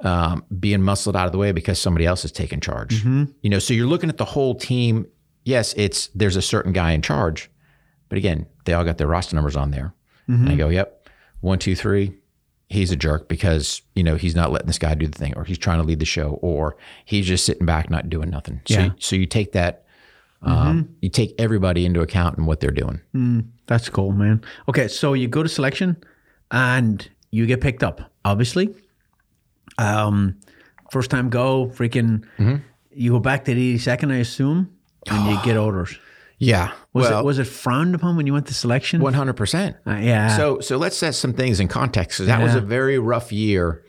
um, 0.00 0.44
being 0.58 0.82
muscled 0.82 1.16
out 1.16 1.26
of 1.26 1.32
the 1.32 1.38
way 1.38 1.52
because 1.52 1.78
somebody 1.78 2.06
else 2.06 2.24
is 2.24 2.32
taking 2.32 2.60
charge? 2.60 3.00
Mm-hmm. 3.00 3.24
You 3.42 3.50
know, 3.50 3.58
so 3.58 3.74
you're 3.74 3.86
looking 3.86 4.08
at 4.08 4.16
the 4.16 4.24
whole 4.24 4.54
team. 4.54 5.06
Yes, 5.44 5.74
it's 5.76 6.08
there's 6.08 6.36
a 6.36 6.42
certain 6.42 6.72
guy 6.72 6.92
in 6.92 7.02
charge, 7.02 7.50
but 8.08 8.18
again, 8.18 8.46
they 8.64 8.72
all 8.72 8.84
got 8.84 8.98
their 8.98 9.06
roster 9.06 9.36
numbers 9.36 9.56
on 9.56 9.70
there. 9.70 9.94
Mm-hmm. 10.28 10.42
And 10.44 10.48
I 10.50 10.56
go, 10.56 10.68
yep, 10.68 11.08
one, 11.40 11.58
two, 11.58 11.76
three. 11.76 12.14
He's 12.68 12.90
a 12.90 12.96
jerk 12.96 13.28
because 13.28 13.80
you 13.94 14.02
know 14.02 14.16
he's 14.16 14.34
not 14.34 14.50
letting 14.50 14.66
this 14.66 14.78
guy 14.78 14.94
do 14.96 15.06
the 15.06 15.16
thing, 15.16 15.34
or 15.36 15.44
he's 15.44 15.58
trying 15.58 15.78
to 15.78 15.84
lead 15.86 16.00
the 16.00 16.04
show, 16.04 16.30
or 16.42 16.76
he's 17.04 17.26
just 17.26 17.44
sitting 17.46 17.64
back 17.64 17.90
not 17.90 18.10
doing 18.10 18.28
nothing. 18.28 18.60
So, 18.66 18.74
Yeah. 18.74 18.90
so 18.98 19.14
you 19.14 19.26
take 19.26 19.52
that, 19.52 19.84
um, 20.42 20.94
you 21.00 21.08
take 21.08 21.34
everybody 21.38 21.84
into 21.84 22.00
account 22.00 22.36
and 22.38 22.46
what 22.46 22.60
they're 22.60 22.70
doing. 22.70 23.00
That's 23.66 23.88
cool, 23.88 24.12
man. 24.12 24.42
Okay, 24.68 24.88
so 24.88 25.12
you 25.14 25.28
go 25.28 25.42
to 25.42 25.48
selection, 25.48 25.96
and 26.50 27.08
you 27.30 27.46
get 27.46 27.60
picked 27.60 27.82
up. 27.82 28.12
Obviously, 28.24 28.74
um, 29.78 30.36
first 30.90 31.10
time 31.10 31.28
go, 31.30 31.66
freaking. 31.66 32.24
Mm-hmm. 32.38 32.56
You 32.92 33.10
go 33.12 33.18
back 33.18 33.44
to 33.44 33.54
the 33.54 33.60
eighty 33.60 33.78
second, 33.78 34.10
I 34.12 34.18
assume, 34.18 34.70
and 35.10 35.30
you 35.30 35.38
get 35.44 35.56
orders. 35.66 35.98
Yeah, 36.38 36.72
Was 36.92 37.08
well, 37.08 37.20
it 37.20 37.24
was 37.24 37.38
it 37.38 37.44
frowned 37.44 37.94
upon 37.94 38.16
when 38.16 38.26
you 38.26 38.34
went 38.34 38.46
to 38.48 38.54
selection? 38.54 39.00
one 39.00 39.14
hundred 39.14 39.34
percent. 39.38 39.76
Uh, 39.86 39.92
yeah. 39.96 40.36
So 40.36 40.60
so 40.60 40.76
let's 40.76 40.96
set 40.96 41.14
some 41.14 41.32
things 41.32 41.60
in 41.60 41.68
context. 41.68 42.18
that 42.26 42.42
was 42.42 42.54
a 42.54 42.60
very 42.60 42.98
rough 42.98 43.32
year 43.32 43.82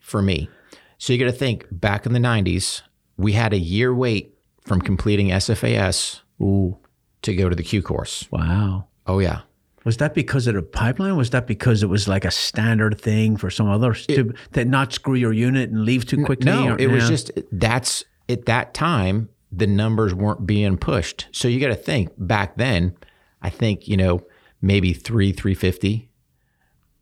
for 0.00 0.22
me. 0.22 0.48
So 0.96 1.12
you 1.12 1.18
got 1.18 1.26
to 1.26 1.36
think 1.36 1.66
back 1.70 2.06
in 2.06 2.12
the 2.14 2.18
'90s, 2.18 2.80
we 3.18 3.32
had 3.32 3.52
a 3.52 3.58
year 3.58 3.94
wait 3.94 4.31
from 4.64 4.80
completing 4.80 5.28
SFAS 5.28 6.20
Ooh. 6.40 6.76
to 7.22 7.34
go 7.34 7.48
to 7.48 7.56
the 7.56 7.62
Q 7.62 7.82
course. 7.82 8.26
Wow. 8.30 8.86
Oh 9.06 9.18
yeah. 9.18 9.40
Was 9.84 9.96
that 9.96 10.14
because 10.14 10.46
of 10.46 10.54
the 10.54 10.62
pipeline? 10.62 11.16
Was 11.16 11.30
that 11.30 11.48
because 11.48 11.82
it 11.82 11.88
was 11.88 12.06
like 12.06 12.24
a 12.24 12.30
standard 12.30 13.00
thing 13.00 13.36
for 13.36 13.50
some 13.50 13.68
others 13.68 14.06
to, 14.06 14.32
to 14.52 14.64
not 14.64 14.92
screw 14.92 15.14
your 15.16 15.32
unit 15.32 15.70
and 15.70 15.84
leave 15.84 16.06
too 16.06 16.24
quickly? 16.24 16.46
No, 16.46 16.74
or- 16.74 16.78
it 16.80 16.88
was 16.88 17.02
yeah. 17.04 17.08
just 17.08 17.30
that's 17.50 18.04
at 18.28 18.46
that 18.46 18.74
time 18.74 19.28
the 19.50 19.66
numbers 19.66 20.14
weren't 20.14 20.46
being 20.46 20.76
pushed. 20.78 21.26
So 21.32 21.48
you 21.48 21.58
got 21.60 21.68
to 21.68 21.74
think 21.74 22.10
back 22.16 22.56
then. 22.56 22.94
I 23.42 23.50
think 23.50 23.88
you 23.88 23.96
know 23.96 24.24
maybe 24.60 24.92
three 24.92 25.32
three 25.32 25.54
fifty. 25.54 26.08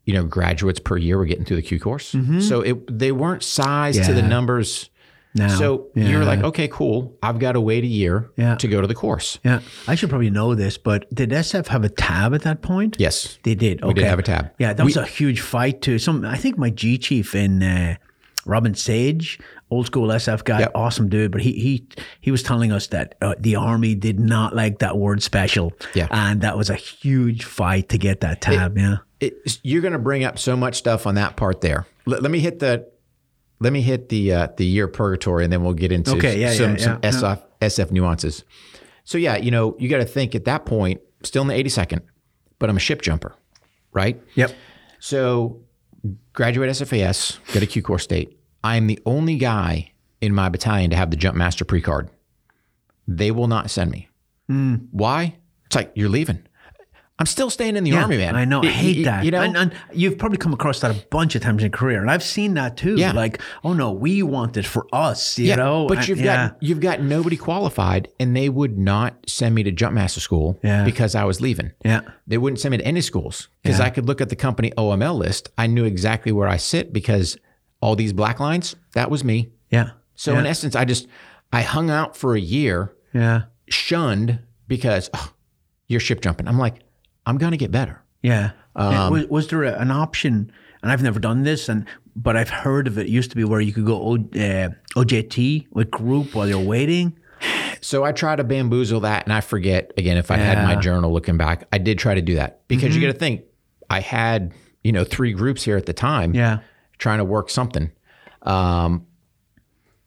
You 0.05 0.15
know, 0.15 0.23
graduates 0.23 0.79
per 0.79 0.97
year 0.97 1.19
were 1.19 1.25
getting 1.25 1.45
through 1.45 1.57
the 1.57 1.61
Q 1.61 1.79
course. 1.79 2.15
So 2.39 2.61
it 2.61 2.97
they 2.99 3.11
weren't 3.11 3.43
sized 3.43 4.03
to 4.05 4.13
the 4.13 4.21
Mm-hmm. 4.21 4.29
Numbers. 4.29 4.89
Now, 5.33 5.47
So 5.47 5.87
yeah. 5.95 6.09
you're 6.09 6.25
like, 6.25 6.41
okay, 6.43 6.67
cool. 6.67 7.17
I've 7.23 7.39
got 7.39 7.53
to 7.53 7.61
wait 7.61 7.83
a 7.85 7.87
year 7.87 8.29
Yeah. 8.37 8.55
to 8.55 8.67
go 8.67 8.81
to 8.81 8.87
the 8.87 8.93
course. 8.95 9.39
Yeah, 9.45 9.61
I 9.87 9.95
should 9.95 10.09
probably 10.09 10.29
know 10.29 10.55
this, 10.55 10.77
but 10.77 11.07
did 11.13 11.29
SF 11.31 11.67
have 11.67 11.83
a 11.85 11.89
tab 11.89 12.33
at 12.33 12.41
that 12.41 12.61
point? 12.61 12.97
Yes, 12.99 13.39
They 13.43 13.55
did. 13.55 13.79
Okay. 13.79 13.87
we 13.87 13.93
did 13.93 14.05
have 14.05 14.19
a 14.19 14.23
tab. 14.23 14.51
Yeah, 14.59 14.73
that 14.73 14.83
was 14.83 14.97
a 14.97 15.05
huge 15.05 15.39
fight 15.39 15.81
too. 15.81 15.99
Some, 15.99 16.25
I 16.25 16.35
think 16.37 16.57
my 16.57 16.69
G 16.69 16.97
chief 16.97 17.33
in 17.33 17.63
uh, 17.63 17.95
Robin 18.45 18.73
Sage, 18.75 19.39
old 19.69 19.85
school 19.85 20.07
SF 20.09 20.43
guy, 20.43 20.59
Yep. 20.61 20.71
awesome 20.75 21.07
dude. 21.09 21.31
But 21.31 21.41
he 21.41 21.53
he 21.53 21.87
he 22.19 22.31
was 22.31 22.43
telling 22.43 22.71
us 22.73 22.87
that 22.87 23.15
uh, 23.21 23.35
the 23.39 23.55
army 23.55 23.95
did 23.95 24.19
not 24.19 24.53
like 24.55 24.79
that 24.79 24.97
word 24.97 25.23
special. 25.23 25.71
Yeah. 25.93 26.07
and 26.11 26.41
that 26.41 26.57
was 26.57 26.69
a 26.69 26.75
huge 26.75 27.45
fight 27.45 27.87
to 27.89 27.97
get 27.97 28.19
that 28.21 28.41
tab. 28.41 28.77
yeah, 28.77 28.97
it, 29.21 29.59
you're 29.63 29.81
going 29.81 29.93
to 29.93 29.99
bring 29.99 30.23
up 30.25 30.39
so 30.39 30.57
much 30.57 30.75
stuff 30.75 31.05
on 31.07 31.15
that 31.15 31.35
part 31.37 31.61
there. 31.61 31.85
Let, 32.07 32.23
let 32.23 32.31
me 32.31 32.39
hit 32.39 32.59
the 32.59 32.90
let 33.61 33.71
me 33.71 33.81
hit 33.81 34.09
the 34.09 34.33
uh, 34.33 34.47
the 34.57 34.65
year 34.65 34.87
purgatory, 34.87 35.43
and 35.43 35.53
then 35.53 35.63
we'll 35.63 35.73
get 35.73 35.91
into 35.91 36.15
Okay, 36.17 36.41
yeah, 36.41 36.51
some 36.51 36.71
yeah, 36.71 36.77
some 36.77 36.99
yeah, 37.03 37.09
SF, 37.11 37.41
SF 37.61 37.91
nuances. 37.91 38.43
So 39.03 39.17
yeah, 39.17 39.37
you 39.37 39.51
know, 39.51 39.75
you 39.79 39.87
got 39.87 39.97
to 39.97 40.05
think 40.05 40.35
at 40.35 40.45
that 40.45 40.65
point, 40.65 40.99
still 41.23 41.43
in 41.43 41.47
the 41.47 41.53
82nd, 41.53 42.01
but 42.59 42.69
I'm 42.69 42.77
a 42.77 42.79
ship 42.79 43.01
jumper, 43.01 43.35
right? 43.93 44.21
yep, 44.35 44.51
So 44.99 45.61
graduate 46.33 46.69
SFAS, 46.71 47.37
go 47.53 47.59
to 47.59 47.67
Q 47.67 47.81
Corps 47.83 47.99
State. 47.99 48.37
I 48.63 48.77
am 48.77 48.87
the 48.87 48.99
only 49.05 49.37
guy 49.37 49.91
in 50.21 50.33
my 50.33 50.49
battalion 50.49 50.89
to 50.91 50.95
have 50.95 51.11
the 51.11 51.17
jump 51.17 51.37
master 51.37 51.63
pre 51.63 51.81
card. 51.81 52.09
They 53.07 53.31
will 53.31 53.47
not 53.47 53.69
send 53.69 53.91
me. 53.91 54.09
Hmm. 54.47 54.75
Why? 54.91 55.35
It's 55.67 55.75
like 55.75 55.91
you're 55.95 56.09
leaving. 56.09 56.43
I'm 57.21 57.25
still 57.27 57.49
staying 57.49 57.77
in 57.77 57.83
the 57.83 57.91
Yeah, 57.91 58.01
army, 58.01 58.17
man. 58.17 58.35
I 58.35 58.43
know. 58.45 58.61
I 58.63 58.67
hate 58.67 59.03
that. 59.05 59.23
You 59.23 59.31
know, 59.31 59.41
and, 59.41 59.55
and 59.55 59.73
you've 59.93 60.17
probably 60.17 60.37
come 60.37 60.53
across 60.53 60.79
that 60.81 60.91
a 60.91 61.05
bunch 61.09 61.35
of 61.35 61.41
times 61.41 61.61
in 61.63 61.69
your 61.69 61.77
career, 61.77 62.01
and 62.01 62.09
I've 62.11 62.23
seen 62.23 62.55
that 62.55 62.75
too. 62.77 62.95
Yeah. 62.97 63.11
Like, 63.13 63.39
oh 63.63 63.73
no, 63.73 63.91
we 63.91 64.23
want 64.23 64.57
it 64.57 64.65
for 64.65 64.87
us. 64.91 65.37
You 65.39 65.45
yeah, 65.47 65.55
know, 65.55 65.87
but 65.87 66.07
you've 66.07 66.19
uh, 66.19 66.23
yeah. 66.23 66.47
got 66.49 66.63
you've 66.63 66.79
got 66.79 67.01
nobody 67.01 67.37
qualified, 67.37 68.09
and 68.19 68.35
they 68.35 68.49
would 68.49 68.77
not 68.77 69.15
send 69.27 69.55
me 69.55 69.63
to 69.63 69.71
jump 69.71 69.93
master 69.93 70.19
school 70.19 70.59
Yeah. 70.63 70.83
because 70.83 71.15
I 71.15 71.23
was 71.23 71.39
leaving. 71.39 71.71
yeah, 71.85 72.01
They 72.27 72.37
wouldn't 72.37 72.59
send 72.59 72.71
me 72.71 72.77
to 72.79 72.85
any 72.85 73.01
schools 73.01 73.47
because 73.63 73.79
Yeah. 73.79 73.85
I 73.85 73.89
could 73.91 74.05
look 74.07 74.19
at 74.21 74.29
the 74.29 74.35
company 74.35 74.71
OML 74.77 75.15
list. 75.17 75.49
I 75.57 75.67
knew 75.67 75.85
exactly 75.85 76.31
where 76.31 76.47
I 76.47 76.57
sit 76.57 76.91
because 76.91 77.37
all 77.81 77.95
these 77.95 78.13
black 78.13 78.39
lines, 78.39 78.75
that 78.93 79.09
was 79.11 79.23
me. 79.23 79.51
yeah. 79.69 79.91
So 80.15 80.37
in 80.37 80.45
essence, 80.45 80.75
I 80.75 80.85
just 80.85 81.07
I 81.51 81.61
hung 81.63 81.89
out 81.89 82.15
for 82.17 82.35
a 82.35 82.39
year, 82.39 82.93
Yeah. 83.13 83.43
shunned 83.69 84.39
because 84.67 85.09
oh, 85.13 85.33
you're 85.87 85.99
ship 85.99 86.21
jumping. 86.21 86.47
I'm 86.47 86.59
like, 86.59 86.75
I'm 87.31 87.37
gonna 87.37 87.57
get 87.57 87.71
better. 87.71 88.03
Yeah. 88.21 88.51
Um, 88.75 89.11
was, 89.13 89.25
was 89.27 89.47
there 89.47 89.63
an 89.63 89.89
option? 89.89 90.51
And 90.83 90.91
I've 90.91 91.01
never 91.01 91.19
done 91.19 91.43
this, 91.43 91.69
and 91.69 91.85
but 92.15 92.35
I've 92.35 92.49
heard 92.49 92.87
of 92.87 92.97
it. 92.97 93.05
it 93.07 93.09
used 93.09 93.29
to 93.31 93.35
be 93.37 93.43
where 93.43 93.61
you 93.61 93.71
could 93.71 93.85
go 93.85 93.95
o, 94.01 94.15
uh, 94.15 94.69
OJT 94.95 95.67
with 95.71 95.89
group 95.91 96.33
while 96.35 96.47
you're 96.47 96.59
waiting. 96.59 97.17
So 97.81 98.03
I 98.03 98.11
try 98.11 98.35
to 98.35 98.43
bamboozle 98.43 98.99
that, 99.01 99.23
and 99.25 99.33
I 99.33 99.41
forget 99.41 99.91
again 99.97 100.17
if 100.17 100.29
I 100.31 100.37
had 100.37 100.63
my 100.63 100.73
Mm-hmm. 100.73 100.81
journal 100.81 101.13
looking 101.13 101.37
back. 101.37 101.67
I 101.71 101.77
did 101.77 101.97
try 101.99 102.15
to 102.15 102.21
do 102.21 102.35
that 102.35 102.67
because 102.67 102.95
you 102.95 103.01
got 103.01 103.13
to 103.13 103.17
think 103.19 103.43
I 103.89 103.99
had 104.01 104.53
you 104.83 104.91
know 104.91 105.03
three 105.03 105.33
groups 105.33 105.63
here 105.63 105.77
at 105.77 105.85
the 105.85 105.93
time. 105.93 106.33
Yeah. 106.35 106.59
trying 106.97 107.17
to 107.19 107.25
work 107.25 107.49
something. 107.49 107.91
Um, 108.43 109.05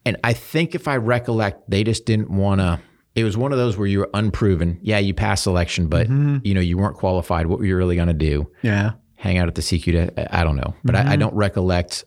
and 0.05 0.17
I 0.23 0.33
think 0.33 0.75
if 0.75 0.87
I 0.89 0.97
recollect, 0.97 1.69
they 1.71 1.83
just 1.85 2.05
didn't 2.05 2.31
want 2.31 2.61
to. 2.61 2.81
It 3.15 3.23
was 3.25 3.37
one 3.37 3.53
of 3.53 3.59
those 3.59 3.77
where 3.77 3.87
you 3.87 4.01
were 4.01 4.11
unproven. 4.15 4.79
Yeah, 4.83 4.99
you 4.99 5.15
passed 5.15 5.45
selection, 5.45 5.87
but 5.89 6.09
Mm-hmm. 6.09 6.39
you 6.45 6.55
know 6.55 6.61
you 6.61 6.77
weren't 6.77 6.97
qualified. 6.97 7.47
What 7.47 7.59
were 7.61 7.65
you 7.65 7.77
really 7.77 7.97
going 7.97 8.09
to 8.09 8.15
do? 8.15 8.51
Yeah. 8.63 8.93
Hang 9.17 9.39
out 9.39 9.49
at 9.49 9.55
the 9.55 9.63
CQ? 9.63 9.85
To, 10.15 10.37
I 10.37 10.45
don't 10.45 10.57
know, 10.57 10.75
but 10.85 10.95
Mm-hmm. 10.95 11.09
I, 11.09 11.13
I 11.13 11.17
don't 11.17 11.35
recollect. 11.35 12.05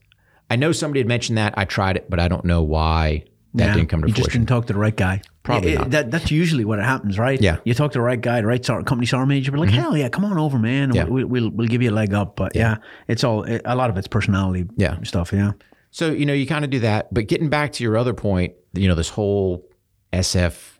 I 0.49 0.55
know 0.55 0.71
somebody 0.71 0.99
had 0.99 1.07
mentioned 1.07 1.37
that. 1.37 1.53
I 1.57 1.65
tried 1.65 1.97
it, 1.97 2.09
but 2.09 2.19
I 2.19 2.27
don't 2.27 2.45
know 2.45 2.61
why 2.63 3.23
that 3.53 3.65
yeah. 3.67 3.73
didn't 3.73 3.89
come 3.89 4.01
to 4.01 4.07
you 4.07 4.11
You 4.11 4.15
just 4.15 4.31
didn't 4.31 4.47
talk 4.47 4.67
to 4.67 4.73
the 4.73 4.79
right 4.79 4.95
guy. 4.95 5.21
Probably 5.43 5.71
Yeah, 5.71 5.75
it- 5.75 5.79
not. 5.79 5.91
That, 5.91 6.11
that's 6.11 6.29
usually 6.31 6.63
what 6.65 6.79
happens, 6.79 7.17
right? 7.17 7.41
Yeah. 7.41 7.57
You 7.65 7.73
talk 7.73 7.91
to 7.93 7.97
the 7.99 8.03
right 8.03 8.19
guy, 8.21 8.41
the 8.41 8.47
right 8.47 8.63
sort 8.63 8.85
company 8.85 9.07
sergeant 9.07 9.29
major, 9.29 9.51
be 9.51 9.57
like, 9.57 9.69
hell 9.69 9.95
yeah, 9.97 10.09
come 10.09 10.25
on 10.25 10.37
over, 10.37 10.59
man. 10.59 10.89
Mm-hmm. 10.89 10.95
Yeah. 10.97 11.05
We, 11.05 11.23
we'll, 11.23 11.49
we'll 11.51 11.67
give 11.67 11.81
you 11.81 11.89
a 11.89 11.91
leg 11.91 12.13
up. 12.13 12.35
But 12.35 12.55
yeah, 12.55 12.77
it's 13.07 13.23
all, 13.23 13.43
it, 13.43 13.61
a 13.65 13.75
lot 13.75 13.89
of 13.89 13.97
it's 13.97 14.07
personality 14.07 14.65
Yeah. 14.77 15.01
stuff. 15.03 15.31
Yeah. 15.33 15.53
So, 15.91 16.11
you 16.11 16.25
know, 16.25 16.33
you 16.33 16.45
kind 16.45 16.63
of 16.65 16.69
do 16.71 16.79
that. 16.81 17.13
But 17.13 17.27
getting 17.27 17.49
back 17.49 17.71
to 17.73 17.83
your 17.83 17.97
other 17.97 18.13
point, 18.13 18.53
you 18.73 18.87
know, 18.87 18.95
this 18.95 19.09
whole 19.09 19.65
SF 20.13 20.76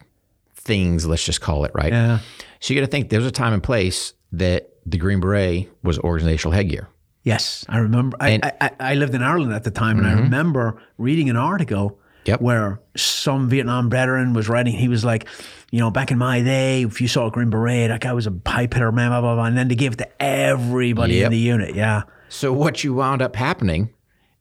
things, 0.68 1.06
let's 1.08 1.24
just 1.24 1.42
call 1.42 1.66
it, 1.66 1.72
right? 1.74 1.92
Yeah. 1.92 2.20
So 2.60 2.74
you 2.74 2.80
got 2.80 2.86
to 2.86 2.92
think 2.92 3.10
there's 3.10 3.26
a 3.26 3.32
time 3.32 3.54
and 3.54 3.64
place 3.64 4.14
that 4.34 4.70
the 4.86 4.98
Green 4.98 5.20
Beret 5.20 5.70
was 5.84 5.98
organizational 6.00 6.52
headgear. 6.54 6.88
Yes, 7.24 7.66
I 7.68 7.80
remember. 7.80 8.16
I, 8.20 8.40
I, 8.44 8.52
I- 8.62 8.72
I 8.92 8.96
lived 8.96 9.16
in 9.16 9.22
Ireland 9.24 9.54
at 9.54 9.64
the 9.64 9.72
time, 9.72 9.98
and 9.98 10.08
I 10.08 10.14
remember 10.14 10.82
reading 10.98 11.30
an 11.30 11.38
article 11.38 11.90
Mm-hmm. 11.92 12.32
Yep. 12.32 12.42
where 12.42 12.82
some 12.98 13.48
Vietnam 13.48 13.90
veteran 13.90 14.34
was 14.34 14.50
writing. 14.50 14.74
He 14.74 14.90
was 14.90 15.06
like, 15.06 15.30
you 15.72 15.80
know, 15.80 15.90
back 15.92 16.12
in 16.12 16.18
my 16.18 16.42
day, 16.42 16.82
if 16.84 17.00
you 17.00 17.08
saw 17.08 17.28
a 17.28 17.32
Green 17.32 17.50
Beret, 17.50 17.88
that 17.88 18.02
guy 18.02 18.12
was 18.12 18.28
a 18.28 18.32
pipe 18.32 18.74
hitter, 18.74 18.92
man, 18.92 19.12
blah, 19.12 19.22
blah, 19.22 19.36
blah. 19.36 19.46
And 19.46 19.58
then 19.58 19.70
they 19.70 19.76
gave 19.76 19.94
it 19.94 19.98
to 20.00 20.22
everybody 20.22 21.16
Yep. 21.16 21.26
in 21.28 21.32
the 21.32 21.38
unit. 21.38 21.74
Yeah. 21.76 22.02
So 22.28 22.52
what 22.52 22.84
you 22.84 22.94
wound 22.94 23.22
up 23.22 23.38
happening 23.38 23.92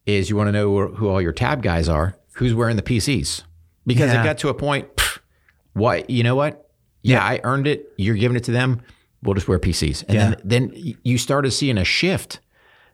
is 0.04 0.28
you 0.28 0.34
want 0.34 0.48
to 0.48 0.52
know 0.52 0.88
who 0.88 1.08
all 1.08 1.22
your 1.22 1.30
tab 1.32 1.62
guys 1.62 1.88
are, 1.88 2.16
who's 2.32 2.54
wearing 2.54 2.74
the 2.74 2.82
PCs, 2.82 3.44
because 3.86 4.12
Yeah. 4.12 4.20
it 4.20 4.24
got 4.24 4.38
to 4.38 4.48
a 4.48 4.54
point. 4.54 4.95
What 5.76 6.08
you 6.08 6.22
know 6.22 6.34
what? 6.34 6.70
Yeah, 7.02 7.22
I 7.22 7.40
earned 7.44 7.66
it. 7.66 7.86
You're 7.98 8.16
giving 8.16 8.36
it 8.36 8.44
to 8.44 8.50
them. 8.50 8.80
We'll 9.22 9.34
just 9.34 9.46
wear 9.48 9.58
PCs, 9.58 10.04
and 10.08 10.14
Yeah. 10.14 10.30
then 10.30 10.72
then 10.72 10.94
you 11.02 11.18
started 11.18 11.50
seeing 11.50 11.76
a 11.78 11.84
shift 11.84 12.40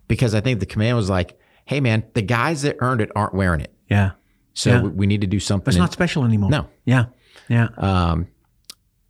because 0.08 0.34
I 0.34 0.40
think 0.40 0.58
the 0.60 0.66
command 0.66 0.96
was 0.96 1.08
like, 1.08 1.38
"Hey, 1.64 1.80
man, 1.80 2.04
the 2.14 2.22
guys 2.22 2.62
that 2.62 2.76
earned 2.80 3.00
it 3.00 3.10
aren't 3.14 3.34
wearing 3.34 3.60
it, 3.60 3.72
Yeah. 3.88 4.12
so 4.54 4.70
Yeah. 4.70 4.82
we, 4.82 5.06
need 5.06 5.20
to 5.20 5.26
do 5.26 5.38
something." 5.40 5.70
It's 5.70 5.78
not 5.78 5.92
special 5.92 6.24
anymore. 6.24 6.50
No. 6.50 6.66
Yeah. 6.84 7.06
Yeah. 7.48 7.68
Um, 7.76 8.26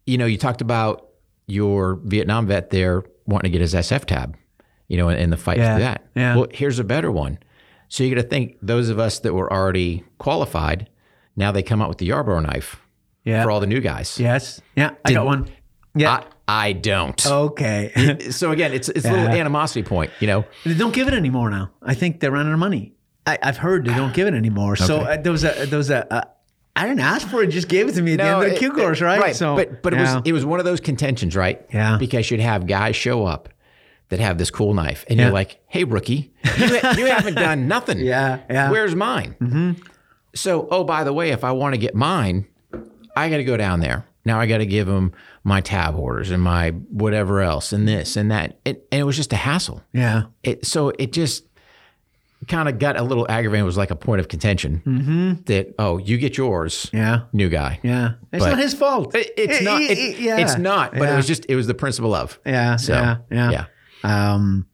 you 0.07 0.19
know, 0.19 0.27
you 0.27 0.37
talked 0.37 0.61
about 0.61 1.09
your 1.47 1.99
Vietnam 2.05 2.47
vet 2.47 2.71
there 2.71 3.05
wanting 3.27 3.51
to 3.51 3.53
get 3.53 3.61
his 3.63 3.75
SF 3.75 4.05
tab, 4.05 4.37
you 4.89 4.97
know, 4.99 5.09
in, 5.09 5.19
in 5.19 5.31
the 5.31 5.37
fight 5.37 5.59
Yeah, 5.59 5.75
for 5.75 5.81
that. 5.81 6.07
yeah. 6.15 6.37
Well, 6.37 6.47
here's 6.53 6.79
a 6.79 6.85
better 6.85 7.11
one. 7.11 7.39
So 7.89 8.05
you 8.05 8.15
got 8.15 8.23
to 8.23 8.29
think 8.29 8.57
those 8.63 8.89
of 8.91 8.99
us 8.99 9.19
that 9.21 9.33
were 9.35 9.53
already 9.53 10.05
qualified, 10.19 10.89
now 11.37 11.53
they 11.53 11.63
come 11.63 11.81
out 11.83 11.89
with 11.89 11.99
the 11.99 12.07
Yarborough 12.07 12.41
knife 12.41 12.81
yeah. 13.25 13.43
for 13.43 13.51
all 13.51 13.61
the 13.61 13.67
new 13.67 13.81
guys. 13.81 14.19
yes. 14.19 14.61
Yeah. 14.77 14.93
I 15.05 15.13
got 15.13 15.27
one. 15.27 15.49
Yeah. 15.95 16.11
I, 16.49 16.69
I 16.69 16.73
don't. 16.73 17.25
okay. 17.27 18.19
So 18.31 18.51
again, 18.51 18.73
it's 18.73 18.89
it's 18.89 19.05
a 19.07 19.13
little 19.13 19.29
animosity 19.29 19.83
point, 19.83 20.11
you 20.21 20.27
know. 20.27 20.45
They 20.65 20.75
don't 20.75 20.95
give 20.95 21.09
it 21.09 21.15
anymore 21.15 21.51
now. 21.51 21.71
I 21.83 21.95
think 21.95 22.21
they 22.21 22.29
ran 22.29 22.47
out 22.47 22.53
of 22.53 22.59
money. 22.59 22.95
I, 23.27 23.39
I've 23.43 23.59
heard 23.59 23.85
they 23.85 23.95
don't 23.95 24.13
give 24.13 24.27
it 24.27 24.35
anymore. 24.35 24.75
So 24.77 25.01
uh, 25.03 25.17
there 25.17 25.33
was 25.33 25.45
a 25.45 25.67
there 25.67 25.79
was 25.79 25.91
a. 25.91 26.13
Uh, 26.13 26.23
I 26.75 26.87
didn't 26.89 27.01
ask 27.01 27.29
for 27.29 27.43
it; 27.43 27.49
just 27.49 27.69
gave 27.69 27.89
it 27.89 27.93
to 27.93 28.03
me 28.03 28.15
at 28.15 28.19
the 28.19 28.25
end 28.25 28.45
of 28.45 28.51
the 28.51 28.57
Q 28.57 28.73
course, 28.73 29.01
right? 29.01 29.21
Right. 29.21 29.37
So, 29.37 29.55
but 29.55 29.83
but 29.83 29.95
it 29.95 30.01
was 30.01 30.23
it 30.25 30.33
was 30.33 30.45
one 30.45 30.59
of 30.59 30.65
those 30.65 30.81
contentions, 30.81 31.37
right? 31.37 31.65
Yeah. 31.73 31.99
Because 31.99 32.31
you'd 32.31 32.41
have 32.41 32.67
guys 32.67 32.97
show 32.97 33.25
up 33.27 33.49
that 34.09 34.19
have 34.21 34.39
this 34.39 34.51
cool 34.51 34.75
knife, 34.75 35.05
and 35.09 35.19
Yeah. 35.19 35.27
you're 35.27 35.35
like, 35.35 35.61
"Hey, 35.69 35.85
rookie, 35.85 36.33
you, 36.59 36.67
you 36.67 37.07
haven't 37.07 37.35
done 37.35 37.69
nothing. 37.77 38.01
Yeah, 38.01 38.41
yeah. 38.51 38.71
Where's 38.71 38.95
mine?" 38.95 39.37
Mm-hmm. 39.41 39.73
So, 40.35 40.67
oh, 40.71 40.83
by 40.83 41.05
the 41.05 41.13
way, 41.13 41.31
if 41.31 41.45
I 41.45 41.53
want 41.53 41.75
to 41.75 41.79
get 41.79 41.95
mine, 41.95 42.47
I 43.17 43.29
got 43.29 43.37
to 43.39 43.45
go 43.45 43.57
down 43.57 43.81
there. 43.81 44.05
Now 44.25 44.39
I 44.41 44.47
got 44.47 44.59
to 44.59 44.67
give 44.67 44.87
them 44.87 45.13
my 45.45 45.61
tab 45.61 45.97
orders 45.97 46.31
and 46.31 46.43
my 46.43 46.71
whatever 46.71 47.41
else 47.41 47.73
and 47.73 47.87
this 47.89 48.17
and 48.17 48.31
that, 48.31 48.59
it, 48.65 48.87
and 48.93 49.01
it 49.01 49.05
was 49.05 49.17
just 49.17 49.33
a 49.33 49.37
hassle. 49.37 49.83
yeah, 49.93 50.25
It, 50.45 50.65
so 50.65 50.91
it 50.91 51.13
just 51.13 51.45
kind 52.49 52.69
of 52.69 52.79
got 52.79 52.97
a 52.97 53.03
little 53.03 53.27
aggravating. 53.29 53.63
It 53.63 53.67
was 53.67 53.77
like 53.77 53.91
a 53.91 53.97
point 53.97 54.21
of 54.21 54.29
contention 54.29 54.83
Mm-hmm. 54.87 55.33
that 55.47 55.75
oh, 55.79 55.99
you 55.99 56.19
get 56.19 56.37
yours, 56.37 56.89
yeah, 56.93 57.23
new 57.33 57.49
guy. 57.49 57.81
yeah. 57.83 58.13
It's 58.33 58.45
But- 58.45 58.51
not 58.51 58.59
his 58.61 58.75
fault. 58.75 59.15
It- 59.15 59.33
it's 59.37 59.61
It- 59.61 59.65
not. 59.65 59.81
yeah. 60.21 60.39
It's 60.39 60.57
not. 60.57 60.93
But 60.93 61.03
yeah. 61.03 61.15
it 61.15 61.17
was 61.17 61.27
just. 61.27 61.45
It 61.49 61.57
was 61.57 61.67
the 61.67 61.75
principle 61.75 62.15
of. 62.15 62.39
Yeah, 62.47 62.77
So, 62.77 62.93
yeah, 62.95 63.17
yeah. 63.31 63.51
yeah. 64.05 64.33
Um, 64.35 64.67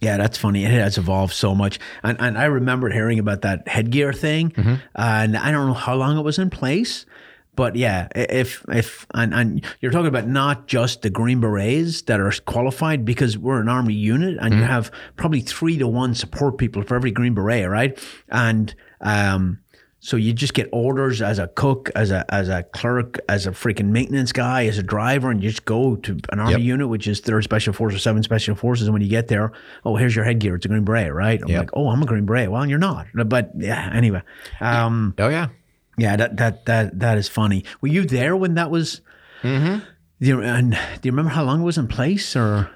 yeah, 0.00 0.16
that's 0.16 0.38
funny. 0.38 0.64
It 0.64 0.70
has 0.70 0.98
evolved 0.98 1.32
so 1.34 1.54
much, 1.54 1.78
and 2.04 2.20
and 2.20 2.36
I 2.38 2.44
remember 2.44 2.90
hearing 2.90 3.18
about 3.20 3.42
that 3.42 3.66
headgear 3.68 4.12
thing, 4.12 4.50
Mm-hmm. 4.50 4.74
and 4.96 5.36
I 5.36 5.50
don't 5.52 5.66
know 5.68 5.74
how 5.74 5.94
long 5.96 6.16
it 6.18 6.22
was 6.22 6.38
in 6.38 6.50
place, 6.50 7.04
but 7.58 7.74
yeah, 7.76 8.06
if 8.14 8.64
if 8.68 9.04
and, 9.14 9.34
and 9.34 9.64
you're 9.80 9.90
talking 9.92 10.06
about 10.14 10.28
not 10.28 10.68
just 10.68 11.02
the 11.02 11.10
Green 11.10 11.40
Berets 11.40 12.02
that 12.02 12.20
are 12.20 12.32
qualified 12.46 13.04
because 13.04 13.36
we're 13.36 13.60
an 13.60 13.68
army 13.68 13.94
unit, 13.94 14.38
and 14.40 14.52
Mm-hmm. 14.52 14.60
you 14.62 14.66
have 14.76 14.90
probably 15.16 15.40
three 15.42 15.76
to 15.78 15.88
one 15.88 16.14
support 16.14 16.56
people 16.56 16.82
for 16.84 16.94
every 16.94 17.10
Green 17.10 17.34
Beret, 17.34 17.68
right? 17.68 17.98
And 18.30 18.74
um, 19.00 19.58
So 20.00 20.16
you 20.16 20.32
just 20.32 20.54
get 20.54 20.68
orders 20.72 21.20
as 21.20 21.40
a 21.40 21.48
cook, 21.48 21.90
as 21.96 22.12
a 22.12 22.24
as 22.32 22.48
a 22.48 22.62
clerk, 22.62 23.18
as 23.28 23.46
a 23.48 23.50
freaking 23.50 23.88
maintenance 23.90 24.32
guy, 24.32 24.66
as 24.70 24.78
a 24.78 24.82
driver, 24.82 25.28
and 25.32 25.42
you 25.42 25.50
just 25.50 25.64
go 25.64 25.96
to 26.06 26.12
an 26.32 26.38
army 26.38 26.52
Yep. 26.62 26.74
unit, 26.74 26.88
which 26.88 27.08
is 27.08 27.18
third 27.20 27.42
special 27.42 27.72
forces, 27.72 28.02
seven 28.02 28.22
special 28.22 28.54
forces. 28.54 28.86
And 28.86 28.92
when 28.94 29.02
you 29.02 29.08
get 29.10 29.26
there, 29.26 29.50
oh, 29.84 29.96
here's 29.96 30.14
your 30.14 30.24
headgear. 30.24 30.54
It's 30.54 30.64
a 30.66 30.68
green 30.68 30.84
beret, 30.84 31.12
right? 31.12 31.42
I'm 31.42 31.48
Yep. 31.48 31.58
like, 31.60 31.70
oh, 31.74 31.88
I'm 31.90 32.00
a 32.02 32.06
green 32.06 32.26
beret. 32.26 32.48
Well, 32.52 32.64
you're 32.70 32.78
not. 32.90 33.06
But 33.12 33.50
yeah, 33.58 33.90
anyway. 33.92 34.22
Um, 34.60 35.14
Oh 35.18 35.28
yeah. 35.28 35.48
Yeah, 35.98 36.16
that 36.16 36.36
that 36.38 36.64
that 36.66 36.98
that 37.00 37.18
is 37.18 37.28
funny. 37.28 37.64
Were 37.80 37.88
you 37.88 38.04
there 38.04 38.34
when 38.36 38.54
that 38.54 38.70
was? 38.70 39.00
Mm-hmm. 39.42 39.78
Do 40.20 40.26
you, 40.26 40.42
and 40.42 40.72
do 40.72 40.78
you 41.08 41.12
remember 41.12 41.30
how 41.30 41.44
long 41.44 41.60
it 41.60 41.64
was 41.64 41.78
in 41.78 41.86
place, 41.86 42.34
or 42.34 42.70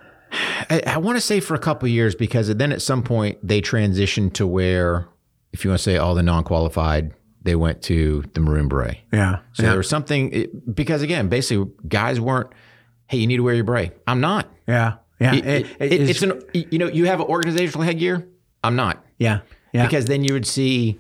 I, 0.70 0.83
I 0.87 0.99
want 0.99 1.16
to 1.16 1.20
say 1.20 1.41
for 1.41 1.55
a 1.55 1.59
couple 1.59 1.87
of 1.87 1.91
years 1.93 2.14
because 2.14 2.55
then 2.55 2.70
at 2.73 2.81
some 2.83 3.03
point 3.03 3.39
they 3.43 3.61
transitioned 3.61 4.35
to 4.35 4.47
where, 4.47 5.09
if 5.53 5.64
you 5.64 5.70
want 5.70 5.81
to 5.81 5.83
say 5.83 5.97
all 5.97 6.14
the 6.14 6.23
non-qualified, 6.23 7.12
they 7.43 7.57
went 7.57 7.83
to 7.83 8.23
the 8.35 8.41
Maroon 8.41 8.68
Beret. 8.68 8.99
yeah, 9.12 9.41
So 9.55 9.62
there 9.64 9.77
was 9.77 9.89
something 9.89 10.33
it, 10.33 10.75
because 10.75 11.03
again, 11.03 11.29
basically, 11.29 11.68
guys 11.89 12.20
weren't. 12.20 12.51
Hey, 13.09 13.18
you 13.18 13.27
need 13.27 13.39
to 13.39 13.43
wear 13.43 13.55
your 13.55 13.64
beret. 13.64 14.01
I'm 14.07 14.20
not. 14.20 14.49
yeah, 14.68 14.95
yeah, 15.20 15.35
It- 15.35 15.45
It- 15.47 15.66
it- 15.81 15.93
it 15.93 16.01
is- 16.01 16.11
it's 16.11 16.23
an 16.23 16.43
you 16.55 16.79
know 16.79 16.87
you 16.87 17.07
have 17.07 17.18
an 17.20 17.27
organizational 17.27 17.83
headgear. 17.83 18.27
I'm 18.62 18.77
not 18.77 19.05
yeah, 19.18 19.41
yeah, 19.73 19.85
because 19.87 20.05
then 20.07 20.25
you 20.25 20.33
would 20.35 20.47
see, 20.47 20.99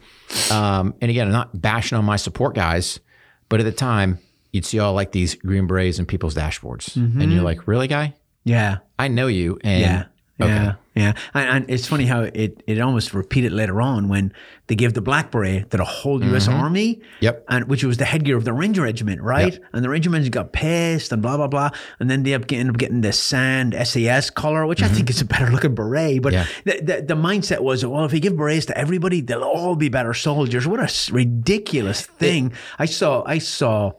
um, 0.50 0.94
and 1.00 1.10
again, 1.10 1.26
I'm 1.26 1.32
not 1.32 1.60
bashing 1.60 1.96
on 1.98 2.04
my 2.04 2.16
support 2.16 2.54
guys, 2.54 3.00
but 3.48 3.60
at 3.60 3.64
the 3.64 3.72
time 3.72 4.18
you'd 4.52 4.64
see 4.64 4.78
all 4.78 4.92
like 4.94 5.12
these 5.12 5.34
green 5.34 5.66
berets 5.66 5.98
and 5.98 6.06
people's 6.08 6.34
dashboards, 6.34 6.96
and 6.96 7.32
you're 7.32 7.42
like, 7.42 7.66
really, 7.66 7.88
guy? 7.88 8.14
yeah, 8.44 8.78
I 8.98 9.08
know 9.08 9.26
you, 9.28 9.58
and 9.62 9.80
yeah, 9.80 10.04
okay. 10.40 10.50
yeah, 10.50 10.74
yeah. 10.94 11.12
And, 11.34 11.48
and 11.48 11.70
it's 11.70 11.86
funny 11.86 12.06
how 12.06 12.22
it 12.22 12.62
it 12.66 12.80
almost 12.80 13.14
repeated 13.14 13.52
later 13.52 13.80
on 13.80 14.08
when 14.08 14.32
they 14.66 14.74
gave 14.74 14.94
the 14.94 15.00
black 15.00 15.30
beret 15.30 15.70
to 15.70 15.76
the 15.76 15.84
whole 15.84 16.22
U.S. 16.24 16.46
Mm-hmm. 16.46 16.60
Army. 16.60 17.00
Yep. 17.20 17.44
and 17.48 17.68
which 17.68 17.84
was 17.84 17.98
the 17.98 18.04
headgear 18.04 18.36
of 18.36 18.44
the 18.44 18.52
Ranger 18.52 18.82
Regiment, 18.82 19.20
right? 19.22 19.58
And 19.72 19.84
the 19.84 19.88
Ranger 19.88 20.10
Regiment 20.10 20.32
got 20.32 20.52
pissed 20.52 21.12
and 21.12 21.22
blah 21.22 21.36
blah 21.36 21.48
blah, 21.48 21.70
and 22.00 22.10
then 22.10 22.22
they 22.22 22.34
end 22.34 22.44
up 22.44 22.48
getting, 22.48 22.72
getting 22.72 23.00
the 23.00 23.12
sand 23.12 23.74
SAS 23.84 24.30
color, 24.30 24.66
which 24.66 24.82
I 24.82 24.86
mm-hmm. 24.86 24.94
think 24.94 25.10
is 25.10 25.20
a 25.20 25.24
better 25.24 25.50
looking 25.50 25.74
beret. 25.74 26.22
But 26.22 26.32
Yeah. 26.32 26.46
the, 26.64 26.80
the 26.80 27.04
the 27.08 27.14
mindset 27.14 27.60
was, 27.60 27.84
well, 27.84 28.04
if 28.04 28.12
you 28.12 28.20
give 28.20 28.36
berets 28.36 28.66
to 28.66 28.78
everybody, 28.78 29.20
they'll 29.20 29.42
all 29.42 29.76
be 29.76 29.88
better 29.88 30.14
soldiers. 30.14 30.66
What 30.66 30.80
a 30.80 31.12
ridiculous 31.12 32.02
thing! 32.02 32.52
I 32.78 32.86
saw 32.86 33.22
I 33.26 33.38
saw 33.38 33.92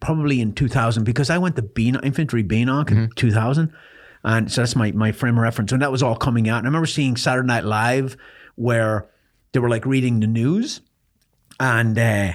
probably 0.00 0.40
in 0.40 0.52
2000 0.52 1.04
because 1.04 1.30
I 1.30 1.38
went 1.38 1.56
to 1.56 1.62
BNOC, 1.62 2.04
infantry 2.04 2.44
BNOC 2.44 2.90
in 2.90 2.96
mm-hmm. 2.96 3.12
2000. 3.16 3.72
And 4.24 4.50
so 4.50 4.62
that's 4.62 4.76
my, 4.76 4.92
my 4.92 5.12
frame 5.12 5.36
of 5.36 5.42
reference. 5.42 5.70
When 5.70 5.80
that 5.80 5.92
was 5.92 6.02
all 6.02 6.16
coming 6.16 6.48
out, 6.48 6.58
and 6.58 6.66
I 6.66 6.68
remember 6.68 6.86
seeing 6.86 7.16
Saturday 7.16 7.46
Night 7.46 7.64
Live 7.64 8.16
where 8.56 9.08
they 9.52 9.60
were 9.60 9.68
like 9.68 9.86
reading 9.86 10.20
the 10.20 10.26
news 10.26 10.80
and, 11.60 11.98
uh, 11.98 12.32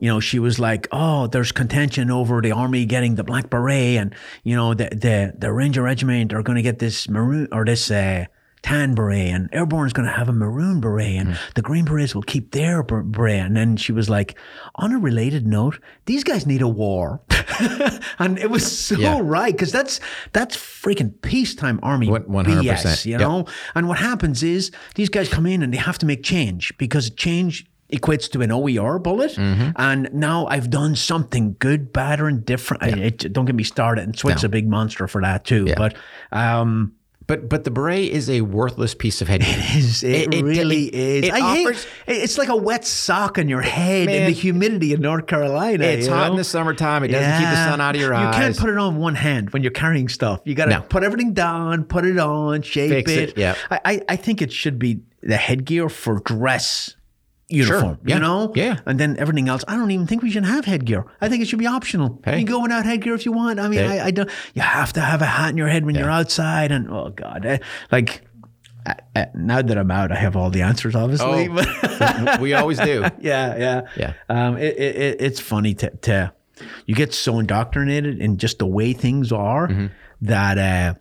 you 0.00 0.08
know, 0.08 0.20
she 0.20 0.38
was 0.38 0.58
like, 0.58 0.88
"Oh, 0.92 1.26
there's 1.26 1.52
contention 1.52 2.10
over 2.10 2.40
the 2.40 2.52
army 2.52 2.84
getting 2.84 3.14
the 3.14 3.24
black 3.24 3.48
beret, 3.48 3.96
and 3.96 4.14
you 4.42 4.56
know, 4.56 4.74
the 4.74 4.88
the 4.90 5.34
the 5.38 5.52
Ranger 5.52 5.82
Regiment 5.82 6.32
are 6.32 6.42
going 6.42 6.56
to 6.56 6.62
get 6.62 6.78
this 6.78 7.08
maroon 7.08 7.48
or 7.52 7.64
this 7.64 7.90
uh, 7.90 8.26
tan 8.64 8.94
beret, 8.94 9.28
and 9.30 9.48
Airborne's 9.52 9.92
going 9.92 10.08
to 10.08 10.14
have 10.14 10.28
a 10.28 10.32
maroon 10.32 10.80
beret, 10.80 11.16
and 11.20 11.38
the 11.54 11.62
Green 11.62 11.84
Berets 11.84 12.14
will 12.14 12.22
keep 12.22 12.50
their 12.52 12.82
ber- 12.82 13.02
beret." 13.02 13.40
And 13.46 13.56
then 13.56 13.76
she 13.76 13.92
was 13.92 14.08
like, 14.10 14.36
"On 14.76 14.90
a 14.92 14.98
related 14.98 15.46
note, 15.46 15.78
these 16.06 16.24
guys 16.24 16.46
need 16.46 16.62
a 16.62 16.68
war," 16.68 17.20
and 18.18 18.38
it 18.38 18.50
was 18.50 18.64
so 18.66 18.98
Yeah. 18.98 19.20
right 19.22 19.52
because 19.52 19.70
that's 19.72 20.00
that's 20.32 20.56
freaking 20.56 21.12
peacetime 21.22 21.78
army 21.82 22.08
100%. 22.08 22.26
BS, 22.62 23.04
you 23.06 23.12
Yep. 23.12 23.20
know. 23.20 23.46
And 23.74 23.86
what 23.88 23.98
happens 23.98 24.42
is 24.42 24.70
these 24.94 25.08
guys 25.08 25.28
come 25.28 25.46
in 25.46 25.62
and 25.62 25.72
they 25.72 25.78
have 25.78 25.98
to 25.98 26.06
make 26.06 26.22
change 26.22 26.72
because 26.78 27.10
change 27.10 27.66
equates 27.92 28.28
to 28.32 28.40
an 28.40 28.50
OER 28.50 28.98
bullet. 28.98 29.32
Mm-hmm. 29.32 29.70
And 29.76 30.08
now 30.12 30.46
I've 30.46 30.70
done 30.70 30.96
something 30.96 31.54
good, 31.58 31.92
bad, 31.92 32.18
or 32.20 32.28
indifferent. 32.28 32.82
I- 32.82 32.88
It, 32.88 33.32
don't 33.32 33.44
get 33.44 33.54
me 33.54 33.62
started. 33.62 34.04
And 34.04 34.18
Swit's 34.18 34.42
No. 34.42 34.46
a 34.46 34.48
big 34.48 34.66
monster 34.66 35.06
for 35.06 35.20
that 35.20 35.44
too. 35.44 35.66
Yeah. 35.68 35.74
But 35.76 35.94
um, 36.32 36.92
But 37.26 37.48
but 37.48 37.64
the 37.64 37.70
beret 37.70 38.10
is 38.10 38.28
a 38.28 38.42
worthless 38.42 38.94
piece 38.94 39.22
of 39.22 39.28
headgear. 39.28 39.48
It 39.56 39.76
is. 39.76 40.02
it, 40.02 40.34
It- 40.34 40.44
really 40.44 40.86
it- 40.88 40.94
is. 40.94 41.24
it 41.28 41.32
I 41.32 41.40
offers- 41.40 41.84
hate. 42.06 42.22
It's 42.22 42.36
like 42.36 42.48
a 42.48 42.56
wet 42.56 42.84
sock 42.84 43.38
on 43.38 43.48
your 43.48 43.62
head 43.62 44.08
in 44.10 44.26
the 44.26 44.32
humidity 44.32 44.92
in 44.92 45.00
North 45.00 45.26
Carolina. 45.26 45.84
It's 45.84 46.06
hot 46.06 46.30
in 46.30 46.36
the 46.36 46.44
summertime. 46.44 47.02
It 47.04 47.08
doesn't 47.08 47.38
keep 47.40 47.48
the 47.48 47.64
sun 47.70 47.80
out 47.80 47.94
of 47.94 48.00
your 48.00 48.12
you 48.12 48.18
eyes. 48.18 48.34
You 48.36 48.40
can't 48.42 48.58
put 48.58 48.68
it 48.70 48.76
on 48.78 48.96
one 48.96 49.14
hand 49.14 49.50
when 49.50 49.62
you're 49.62 49.72
carrying 49.72 50.08
stuff. 50.08 50.40
You 50.44 50.54
got 50.54 50.66
to 50.66 50.70
No. 50.72 50.80
put 50.82 51.02
everything 51.02 51.32
down, 51.32 51.84
put 51.84 52.04
it 52.04 52.18
on, 52.18 52.60
shape 52.62 52.90
Fix 52.90 53.10
it. 53.10 53.28
it, 53.30 53.38
yep. 53.38 53.56
I, 53.70 53.80
I, 53.84 54.02
I 54.10 54.16
think 54.16 54.42
it 54.42 54.52
should 54.52 54.78
be 54.78 55.00
the 55.22 55.36
headgear 55.38 55.88
for 55.88 56.20
dress 56.20 56.94
uniform. 57.48 57.98
yeah, 58.04 58.14
You 58.16 58.20
know? 58.20 58.52
yeah. 58.54 58.80
And 58.86 58.98
then 58.98 59.16
everything 59.18 59.48
else. 59.48 59.64
I 59.68 59.76
don't 59.76 59.90
even 59.90 60.06
think 60.06 60.22
we 60.22 60.30
should 60.30 60.44
have 60.44 60.64
headgear. 60.64 61.04
I 61.20 61.28
think 61.28 61.42
it 61.42 61.48
should 61.48 61.58
be 61.58 61.66
optional. 61.66 62.20
Hey. 62.24 62.38
You 62.40 62.44
can 62.46 62.54
go 62.54 62.60
without 62.62 62.84
headgear 62.86 63.14
if 63.14 63.24
you 63.26 63.32
want. 63.32 63.60
I 63.60 63.68
mean, 63.68 63.80
Hey. 63.80 64.00
I, 64.00 64.06
I 64.06 64.10
don't. 64.10 64.30
You 64.54 64.62
have 64.62 64.92
to 64.94 65.00
have 65.00 65.20
a 65.22 65.26
hat 65.26 65.50
in 65.50 65.56
your 65.56 65.68
head 65.68 65.84
when 65.84 65.94
you're 65.94 66.10
outside. 66.10 66.72
And 66.72 66.88
oh 66.90 67.10
god, 67.10 67.44
eh, 67.46 67.58
like. 67.92 68.22
I, 68.86 68.96
I, 69.16 69.26
now 69.34 69.62
that 69.62 69.78
I'm 69.78 69.90
out, 69.90 70.12
I 70.12 70.16
have 70.16 70.36
all 70.36 70.50
the 70.50 70.60
answers, 70.60 70.94
obviously. 70.94 71.48
Oh. 71.50 72.36
We 72.40 72.52
always 72.52 72.78
do. 72.78 73.00
yeah, 73.18 73.56
yeah, 73.56 73.80
Yeah. 73.96 74.12
Um, 74.28 74.58
it, 74.58 74.76
it, 74.76 74.96
it- 74.96 75.20
it's 75.22 75.40
funny 75.40 75.72
to, 75.76 75.88
to 76.02 76.32
you 76.84 76.94
get 76.94 77.14
so 77.14 77.38
indoctrinated 77.38 78.18
in 78.20 78.36
just 78.36 78.58
the 78.58 78.66
way 78.66 78.92
things 78.92 79.32
are 79.32 79.68
Mm-hmm. 79.68 79.86
that, 80.22 80.58
uh, 80.58 80.94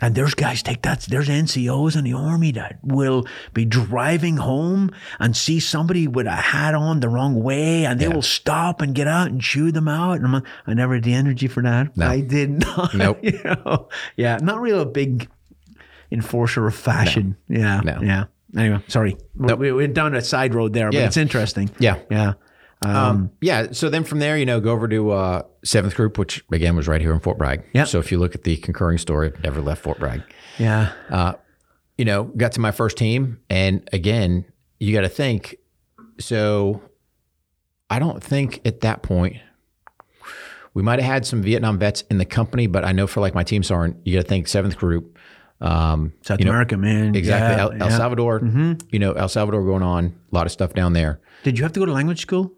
and 0.00 0.14
there's 0.14 0.34
guys 0.34 0.62
take 0.62 0.82
that. 0.82 1.00
There's 1.02 1.28
NCOs 1.28 1.96
in 1.96 2.04
the 2.04 2.12
army 2.14 2.52
that 2.52 2.78
will 2.82 3.26
be 3.54 3.64
driving 3.64 4.36
home 4.38 4.90
and 5.18 5.36
see 5.36 5.60
somebody 5.60 6.06
with 6.08 6.26
a 6.26 6.30
hat 6.32 6.74
on 6.74 7.00
the 7.00 7.08
wrong 7.08 7.42
way, 7.42 7.84
and 7.86 8.00
they 8.00 8.08
will 8.08 8.22
stop 8.22 8.80
and 8.80 8.94
get 8.94 9.06
out 9.08 9.28
and 9.28 9.40
chew 9.40 9.72
them 9.72 9.88
out. 9.88 10.20
And 10.20 10.26
I'm 10.26 10.42
I 10.66 10.74
never 10.74 10.94
had 10.94 11.04
the 11.04 11.14
energy 11.14 11.46
for 11.48 11.62
that. 11.62 11.96
No. 11.96 12.06
I 12.06 12.20
did 12.20 12.50
not. 12.60 12.94
Nope. 12.94 13.18
you 13.22 13.40
know? 13.44 13.88
Yeah, 14.16 14.38
not 14.42 14.60
really 14.60 14.80
a 14.82 14.86
big 14.86 15.28
enforcer 16.10 16.66
of 16.66 16.74
fashion. 16.74 17.36
Yeah, 17.48 17.80
No. 17.80 18.00
yeah. 18.02 18.24
Anyway, 18.56 18.82
sorry, 18.88 19.16
Nope. 19.36 19.60
we 19.60 19.70
we 19.70 19.82
went 19.82 19.94
down 19.94 20.12
a 20.14 20.20
side 20.20 20.54
road 20.54 20.72
there, 20.72 20.86
but 20.90 20.94
Yeah. 20.98 21.06
it's 21.06 21.16
interesting. 21.16 21.70
Yeah. 21.78 21.98
Yeah. 22.10 22.32
Um, 22.82 23.30
Yeah. 23.40 23.72
So 23.72 23.90
then 23.90 24.04
from 24.04 24.20
there, 24.20 24.38
you 24.38 24.46
know, 24.46 24.60
go 24.60 24.72
over 24.72 24.88
to 24.88 25.10
uh, 25.10 25.42
seventh 25.64 25.94
group, 25.94 26.18
which 26.18 26.42
again 26.50 26.76
was 26.76 26.88
right 26.88 27.00
here 27.00 27.12
in 27.12 27.20
Fort 27.20 27.36
Bragg. 27.38 27.62
Yeah. 27.74 27.84
So 27.84 27.98
if 27.98 28.10
you 28.10 28.18
look 28.18 28.34
at 28.34 28.44
the 28.44 28.56
concurring 28.56 28.98
story, 28.98 29.32
never 29.42 29.60
left 29.60 29.82
Fort 29.82 29.98
Bragg. 29.98 30.22
yeah. 30.58 30.92
Uh, 31.10 31.34
you 31.98 32.06
know, 32.06 32.24
got 32.24 32.52
to 32.52 32.60
my 32.60 32.70
first 32.70 32.96
team, 32.96 33.40
and 33.50 33.86
again, 33.92 34.46
you 34.78 34.94
got 34.94 35.02
to 35.02 35.08
think. 35.10 35.56
So, 36.18 36.80
I 37.90 37.98
don't 37.98 38.22
think 38.22 38.60
at 38.64 38.80
that 38.80 39.02
point 39.02 39.36
we 40.72 40.82
might 40.82 40.98
have 40.98 41.12
had 41.12 41.26
some 41.26 41.42
Vietnam 41.42 41.78
vets 41.78 42.02
in 42.10 42.16
the 42.16 42.24
company, 42.24 42.66
but 42.66 42.84
I 42.84 42.92
know 42.92 43.06
for 43.06 43.20
like 43.20 43.34
my 43.34 43.42
team 43.42 43.62
sergeant, 43.62 43.98
you 44.06 44.16
got 44.16 44.22
to 44.22 44.28
think 44.28 44.48
seventh 44.48 44.78
group. 44.78 45.18
Um, 45.60 46.14
South 46.22 46.38
you 46.38 46.46
know, 46.46 46.52
America, 46.52 46.78
man. 46.78 47.14
exactly. 47.14 47.54
Yeah, 47.56 47.62
El, 47.62 47.72
El 47.72 47.76
yeah. 47.76 47.84
Mm-hmm. 47.84 47.96
Salvador, 47.96 48.78
you 48.90 48.98
know, 48.98 49.12
El 49.12 49.28
Salvador 49.28 49.62
going 49.62 49.82
on, 49.82 50.06
a 50.32 50.34
lot 50.34 50.46
of 50.46 50.52
stuff 50.52 50.72
down 50.72 50.94
there. 50.94 51.20
Did 51.42 51.58
you 51.58 51.64
have 51.64 51.72
to 51.72 51.80
go 51.80 51.86
to 51.86 51.92
language 51.92 52.22
school? 52.22 52.52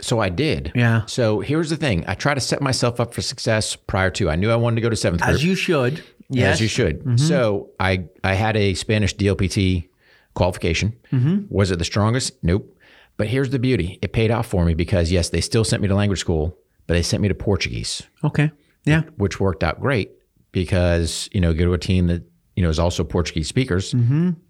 So 0.00 0.18
I 0.18 0.28
did. 0.30 0.72
Yeah. 0.74 1.04
So 1.06 1.40
here's 1.40 1.70
the 1.70 1.76
thing: 1.76 2.04
I 2.06 2.14
try 2.14 2.34
to 2.34 2.40
set 2.40 2.60
myself 2.62 3.00
up 3.00 3.12
for 3.14 3.22
success 3.22 3.76
prior 3.76 4.10
to. 4.12 4.30
I 4.30 4.36
knew 4.36 4.50
I 4.50 4.56
wanted 4.56 4.76
to 4.76 4.82
go 4.82 4.88
to 4.90 4.96
seventh 4.96 5.22
group. 5.22 5.34
As 5.34 5.44
you 5.44 5.54
should. 5.54 6.02
Yes. 6.32 6.54
as 6.54 6.60
you 6.60 6.68
should. 6.68 7.00
Mm-hmm. 7.00 7.16
So 7.16 7.70
I 7.80 8.04
I 8.24 8.34
had 8.34 8.56
a 8.56 8.74
Spanish 8.74 9.14
DLPT 9.16 9.88
qualification. 10.34 10.96
Mm-hmm. 11.12 11.52
Was 11.54 11.70
it 11.70 11.78
the 11.78 11.84
strongest? 11.84 12.32
Nope. 12.42 12.76
But 13.16 13.26
here's 13.26 13.50
the 13.50 13.58
beauty: 13.58 13.98
it 14.00 14.12
paid 14.12 14.30
off 14.30 14.46
for 14.46 14.64
me 14.64 14.74
because 14.74 15.10
yes, 15.12 15.28
they 15.30 15.40
still 15.40 15.64
sent 15.64 15.82
me 15.82 15.88
to 15.88 15.94
language 15.94 16.20
school, 16.20 16.56
but 16.86 16.94
they 16.94 17.02
sent 17.02 17.20
me 17.20 17.28
to 17.28 17.34
Portuguese, 17.34 18.02
Okay. 18.24 18.50
Yeah. 18.86 19.02
which 19.16 19.38
worked 19.40 19.62
out 19.62 19.80
great 19.80 20.12
because 20.52 21.28
you 21.32 21.40
know 21.40 21.52
go 21.52 21.64
to 21.66 21.72
a 21.74 21.78
team 21.78 22.06
that 22.06 22.22
you 22.56 22.62
know 22.62 22.70
is 22.70 22.78
also 22.78 23.04
Portuguese 23.04 23.48
speakers, 23.48 23.94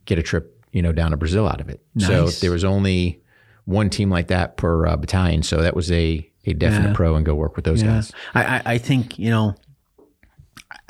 get 0.05 0.19
a 0.19 0.23
trip 0.23 0.65
you 0.73 0.83
know 0.83 0.93
down 0.93 1.11
to 1.11 1.17
Brazil 1.17 1.49
out 1.49 1.61
of 1.61 1.69
it. 1.69 1.83
So 1.99 2.27
Mm-hmm. 2.27 2.41
There 2.41 2.51
was 2.53 2.63
only 2.65 3.20
one 3.65 3.91
team 3.91 4.11
like 4.11 4.29
that 4.29 4.57
per 4.57 4.87
uh, 4.87 4.97
battalion, 4.97 5.43
so 5.43 5.61
that 5.63 5.75
was 5.75 5.91
a 5.93 6.27
a 6.47 6.55
definite 6.55 6.95
pro 6.95 7.15
and 7.17 7.27
go 7.27 7.35
work 7.35 7.55
with 7.55 7.65
those 7.65 7.83
guys. 7.83 8.13
I, 8.35 8.45
I, 8.45 8.63
I 8.65 8.79
think, 8.79 9.19
you 9.19 9.31
know, 9.31 9.55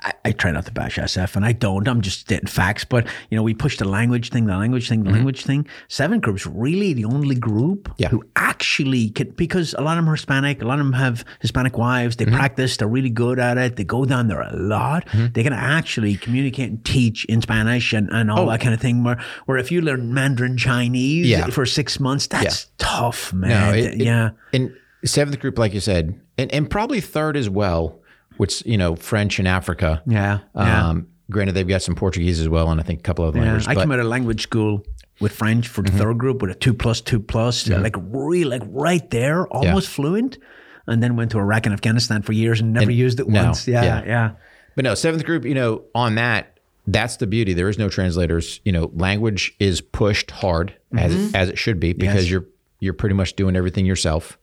I, 0.03 0.13
I 0.27 0.33
try 0.33 0.51
not 0.51 0.67
to 0.67 0.73
bash 0.73 0.97
SF 0.97 1.37
and 1.37 1.45
I 1.45 1.53
don't. 1.53 1.87
I'm 1.89 2.01
just 2.01 2.21
stating 2.21 2.47
facts. 2.47 2.85
But, 2.85 3.07
you 3.31 3.37
know, 3.37 3.43
we 3.43 3.55
push 3.55 3.77
the 3.79 3.87
language 3.89 4.31
thing, 4.31 4.47
the 4.47 4.57
language 4.57 4.89
thing, 4.89 5.05
the 5.05 5.11
language 5.11 5.45
thing. 5.45 5.67
Seven 5.89 6.21
group's 6.21 6.47
really 6.47 6.93
the 6.95 7.05
only 7.05 7.35
group 7.35 7.61
Mm-hmm. 7.91 7.93
Yeah. 7.99 8.09
who 8.09 8.25
actually 8.37 9.11
can, 9.11 9.31
because 9.31 9.75
a 9.75 9.81
lot 9.83 9.99
of 9.99 10.05
them 10.05 10.11
are 10.11 10.15
Hispanic, 10.17 10.63
a 10.63 10.65
lot 10.65 10.79
of 10.81 10.87
them 10.87 10.93
have 10.95 11.25
Hispanic 11.41 11.77
wives, 11.79 12.17
Mm-hmm. 12.17 12.31
they 12.31 12.37
practice, 12.37 12.77
they're 12.77 12.89
really 12.89 13.11
good 13.11 13.39
at 13.39 13.59
it, 13.59 13.77
they 13.77 13.85
go 13.85 14.05
down 14.05 14.29
there 14.29 14.41
a 14.41 14.57
lot. 14.57 15.07
They 15.13 15.43
can 15.43 15.53
actually 15.53 16.17
communicate 16.17 16.71
and 16.71 16.85
teach 16.85 17.25
in 17.27 17.43
Spanish 17.43 17.93
and, 17.93 18.09
and 18.11 18.31
all 18.31 18.47
that 18.47 18.61
kind 18.61 18.75
of 18.75 18.81
thing. 18.81 19.05
Where, 19.05 19.19
where 19.47 19.59
if 19.59 19.71
you 19.71 19.81
learn 19.83 20.13
Mandarin 20.15 20.57
Chinese 20.57 21.27
Oh. 21.27 21.29
Yeah. 21.29 21.47
for 21.49 21.67
six 21.67 22.01
months, 22.01 22.27
that's 22.27 22.71
tough, 22.79 23.33
man. 23.33 23.51
No, 23.51 23.73
it- 23.79 23.95
it- 24.01 24.05
yeah. 24.05 24.31
And 24.53 24.75
seventh 25.05 25.39
group, 25.41 25.59
like 25.59 25.75
you 25.75 25.81
said, 25.81 26.19
and, 26.39 26.53
and 26.53 26.69
probably 26.71 27.01
third 27.01 27.37
as 27.37 27.49
well, 27.51 28.00
which, 28.41 28.65
you 28.67 28.79
know, 28.79 28.97
French 28.97 29.39
in 29.39 29.47
Africa. 29.47 30.03
yeah. 30.07 30.39
Yeah. 30.55 30.89
Um, 30.89 31.09
granted, 31.31 31.53
they've 31.53 31.69
got 31.69 31.83
some 31.83 31.95
Portuguese 31.95 32.41
as 32.41 32.49
well, 32.49 32.71
and 32.71 32.81
I 32.81 32.85
think 32.85 33.01
a 33.01 33.03
couple 33.03 33.25
of 33.25 33.35
Yeah, 33.37 33.43
languages. 33.43 33.69
I 33.69 33.75
came 33.75 33.93
out 33.93 34.01
of 34.01 34.07
language 34.07 34.43
school 34.43 34.83
with 35.21 35.33
French 35.33 35.69
for 35.69 35.83
Mm-hmm. 35.83 35.97
the 35.97 36.03
third 36.03 36.19
group 36.19 36.41
with 36.43 36.51
a 36.51 36.55
two 36.55 36.75
plus 36.75 37.01
two 37.03 37.21
plus, 37.21 37.69
like 37.69 37.95
really 37.99 38.45
like 38.45 38.63
right 38.67 39.09
there, 39.11 39.47
almost 39.49 39.89
fluent. 39.89 40.39
And 40.87 41.01
then 41.03 41.15
went 41.15 41.31
to 41.33 41.39
Iraq 41.39 41.67
and 41.67 41.73
Afghanistan 41.73 42.23
for 42.23 42.33
years 42.33 42.61
and 42.61 42.73
never 42.73 42.91
used 42.91 43.21
it 43.21 43.29
no, 43.29 43.45
once. 43.45 43.69
Yeah, 43.69 43.85
yeah. 43.85 44.05
yeah. 44.05 44.31
But 44.75 44.85
no, 44.85 44.95
seventh 44.95 45.25
group, 45.25 45.45
you 45.45 45.55
know, 45.55 45.85
on 45.95 46.15
that, 46.17 46.59
that's 46.87 47.17
the 47.19 47.27
beauty. 47.29 47.53
There 47.53 47.69
is 47.69 47.79
no 47.79 47.89
translators. 47.89 48.61
You 48.65 48.73
know, 48.73 48.91
language 48.95 49.55
is 49.61 49.81
pushed 49.83 50.31
hard 50.33 50.75
as 50.97 51.15
Mm-hmm. 51.15 51.37
as 51.37 51.49
it 51.51 51.59
should 51.59 51.79
be 51.79 51.93
because 51.93 52.29
you're 52.31 52.47
you're 52.81 52.95
pretty 52.95 53.15
much 53.15 53.37
doing 53.37 53.57
everything 53.57 53.87
yourself. 53.87 54.39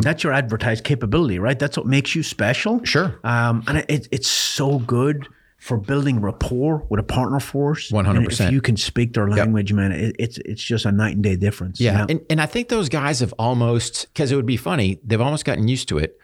That's 0.00 0.24
your 0.24 0.32
advertised 0.32 0.84
capability, 0.84 1.38
right? 1.38 1.58
That's 1.58 1.76
what 1.76 1.86
makes 1.86 2.14
you 2.14 2.22
special. 2.22 2.82
Sure. 2.84 3.18
Um, 3.24 3.64
and 3.66 3.78
it, 3.88 4.08
it's 4.10 4.28
so 4.28 4.78
good 4.78 5.28
for 5.58 5.76
building 5.76 6.20
rapport 6.20 6.86
with 6.88 7.00
a 7.00 7.02
partner 7.02 7.40
force. 7.40 7.90
100%. 7.90 8.08
And 8.16 8.30
If 8.30 8.52
you 8.52 8.60
can 8.60 8.76
speak 8.76 9.14
their 9.14 9.28
language, 9.28 9.72
man, 9.72 9.90
it, 9.90 10.14
it's 10.18 10.38
it's 10.38 10.62
just 10.62 10.86
a 10.86 10.92
night 10.92 11.16
and 11.16 11.22
day 11.22 11.34
difference. 11.36 11.80
Yeah. 11.80 12.06
And, 12.08 12.20
and 12.30 12.40
I 12.40 12.46
think 12.46 12.68
those 12.68 12.88
guys 12.88 13.20
have 13.20 13.34
almost, 13.38 14.06
because 14.14 14.30
it 14.30 14.36
would 14.36 14.46
be 14.46 14.56
funny, 14.56 15.00
they've 15.04 15.20
almost 15.20 15.44
gotten 15.44 15.66
used 15.66 15.88
to 15.88 15.98
it 15.98 16.18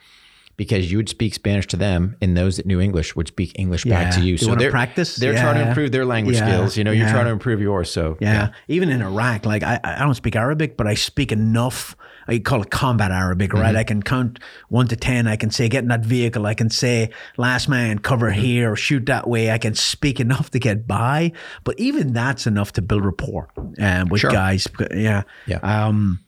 because 0.56 0.90
you 0.90 0.98
would 0.98 1.08
speak 1.08 1.34
Spanish 1.34 1.66
to 1.68 1.76
them 1.76 2.16
and 2.20 2.36
those 2.36 2.56
that 2.58 2.66
knew 2.66 2.80
English 2.80 3.16
would 3.16 3.28
speak 3.28 3.52
English 3.58 3.84
back 3.84 4.14
to 4.14 4.20
you. 4.20 4.38
They 4.38 4.46
wanna 4.46 4.60
they're, 4.60 4.70
practice? 4.70 5.16
They're 5.16 5.32
trying 5.34 5.56
to 5.56 5.68
improve 5.68 5.90
their 5.92 6.04
language 6.04 6.36
Yeah. 6.36 6.46
skills. 6.46 6.76
You 6.76 6.84
know, 6.84 6.92
you're 6.92 7.06
Yeah. 7.06 7.12
trying 7.12 7.24
to 7.26 7.30
improve 7.32 7.60
yours. 7.60 7.90
So, 7.90 8.16
Yeah. 8.20 8.50
Even 8.68 8.88
in 8.90 9.02
Iraq, 9.02 9.46
like 9.46 9.62
I, 9.62 9.80
I 9.82 9.98
don't 10.00 10.14
speak 10.14 10.36
Arabic, 10.36 10.76
but 10.76 10.86
I 10.86 10.94
speak 10.94 11.32
enough. 11.32 11.96
I 12.26 12.38
call 12.38 12.62
it 12.62 12.70
combat 12.70 13.10
Arabic, 13.10 13.52
right? 13.52 13.66
Mm-hmm. 13.66 13.76
I 13.76 13.84
can 13.84 14.02
count 14.02 14.38
one 14.68 14.88
to 14.88 14.96
10. 14.96 15.26
I 15.26 15.36
can 15.36 15.50
say, 15.50 15.68
get 15.68 15.82
in 15.82 15.88
that 15.88 16.00
vehicle. 16.06 16.46
I 16.46 16.54
can 16.54 16.70
say, 16.70 17.10
last 17.36 17.68
man, 17.68 17.98
cover 17.98 18.30
Mm-hmm. 18.30 18.40
here, 18.40 18.76
shoot 18.76 19.04
that 19.06 19.28
way. 19.28 19.50
I 19.50 19.58
can 19.58 19.74
speak 19.74 20.20
enough 20.20 20.50
to 20.52 20.58
get 20.58 20.86
by. 20.86 21.32
But 21.64 21.78
even 21.78 22.12
that's 22.14 22.46
enough 22.46 22.72
to 22.74 22.82
build 22.82 23.04
rapport 23.04 23.48
um, 23.78 24.08
with 24.08 24.20
Sure. 24.22 24.30
guys. 24.30 24.66
Yeah. 24.94 25.24
Yeah. 25.46 25.58
Um, 25.58 26.20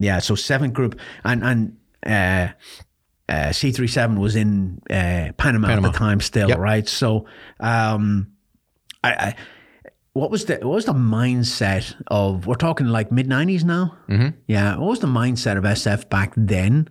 yeah. 0.00 0.18
So 0.18 0.34
seventh 0.34 0.72
group. 0.72 0.98
And, 1.24 1.44
and, 1.44 1.76
uh, 2.04 2.52
uh, 3.28 3.48
C37 3.50 4.18
was 4.18 4.36
in 4.36 4.80
uh, 4.90 5.32
Panama, 5.36 5.68
Panama. 5.68 5.88
at 5.88 5.92
the 5.92 5.98
time 5.98 6.20
still, 6.20 6.48
Yep. 6.48 6.58
right? 6.58 6.88
So, 6.88 7.26
um, 7.60 8.28
I, 9.04 9.10
I 9.12 9.34
what 10.14 10.30
was 10.30 10.46
the 10.46 10.54
what 10.54 10.74
was 10.74 10.84
the 10.86 10.94
mindset 10.94 11.94
of 12.08 12.46
we're 12.46 12.54
talking 12.54 12.86
like 12.88 13.12
mid 13.12 13.28
nineties 13.28 13.64
now? 13.64 13.96
Mm-hmm. 14.08 14.28
Yeah, 14.48 14.76
what 14.76 14.88
was 14.88 14.98
the 15.00 15.06
mindset 15.06 15.56
of 15.56 15.64
SF 15.64 16.08
back 16.08 16.32
then? 16.36 16.88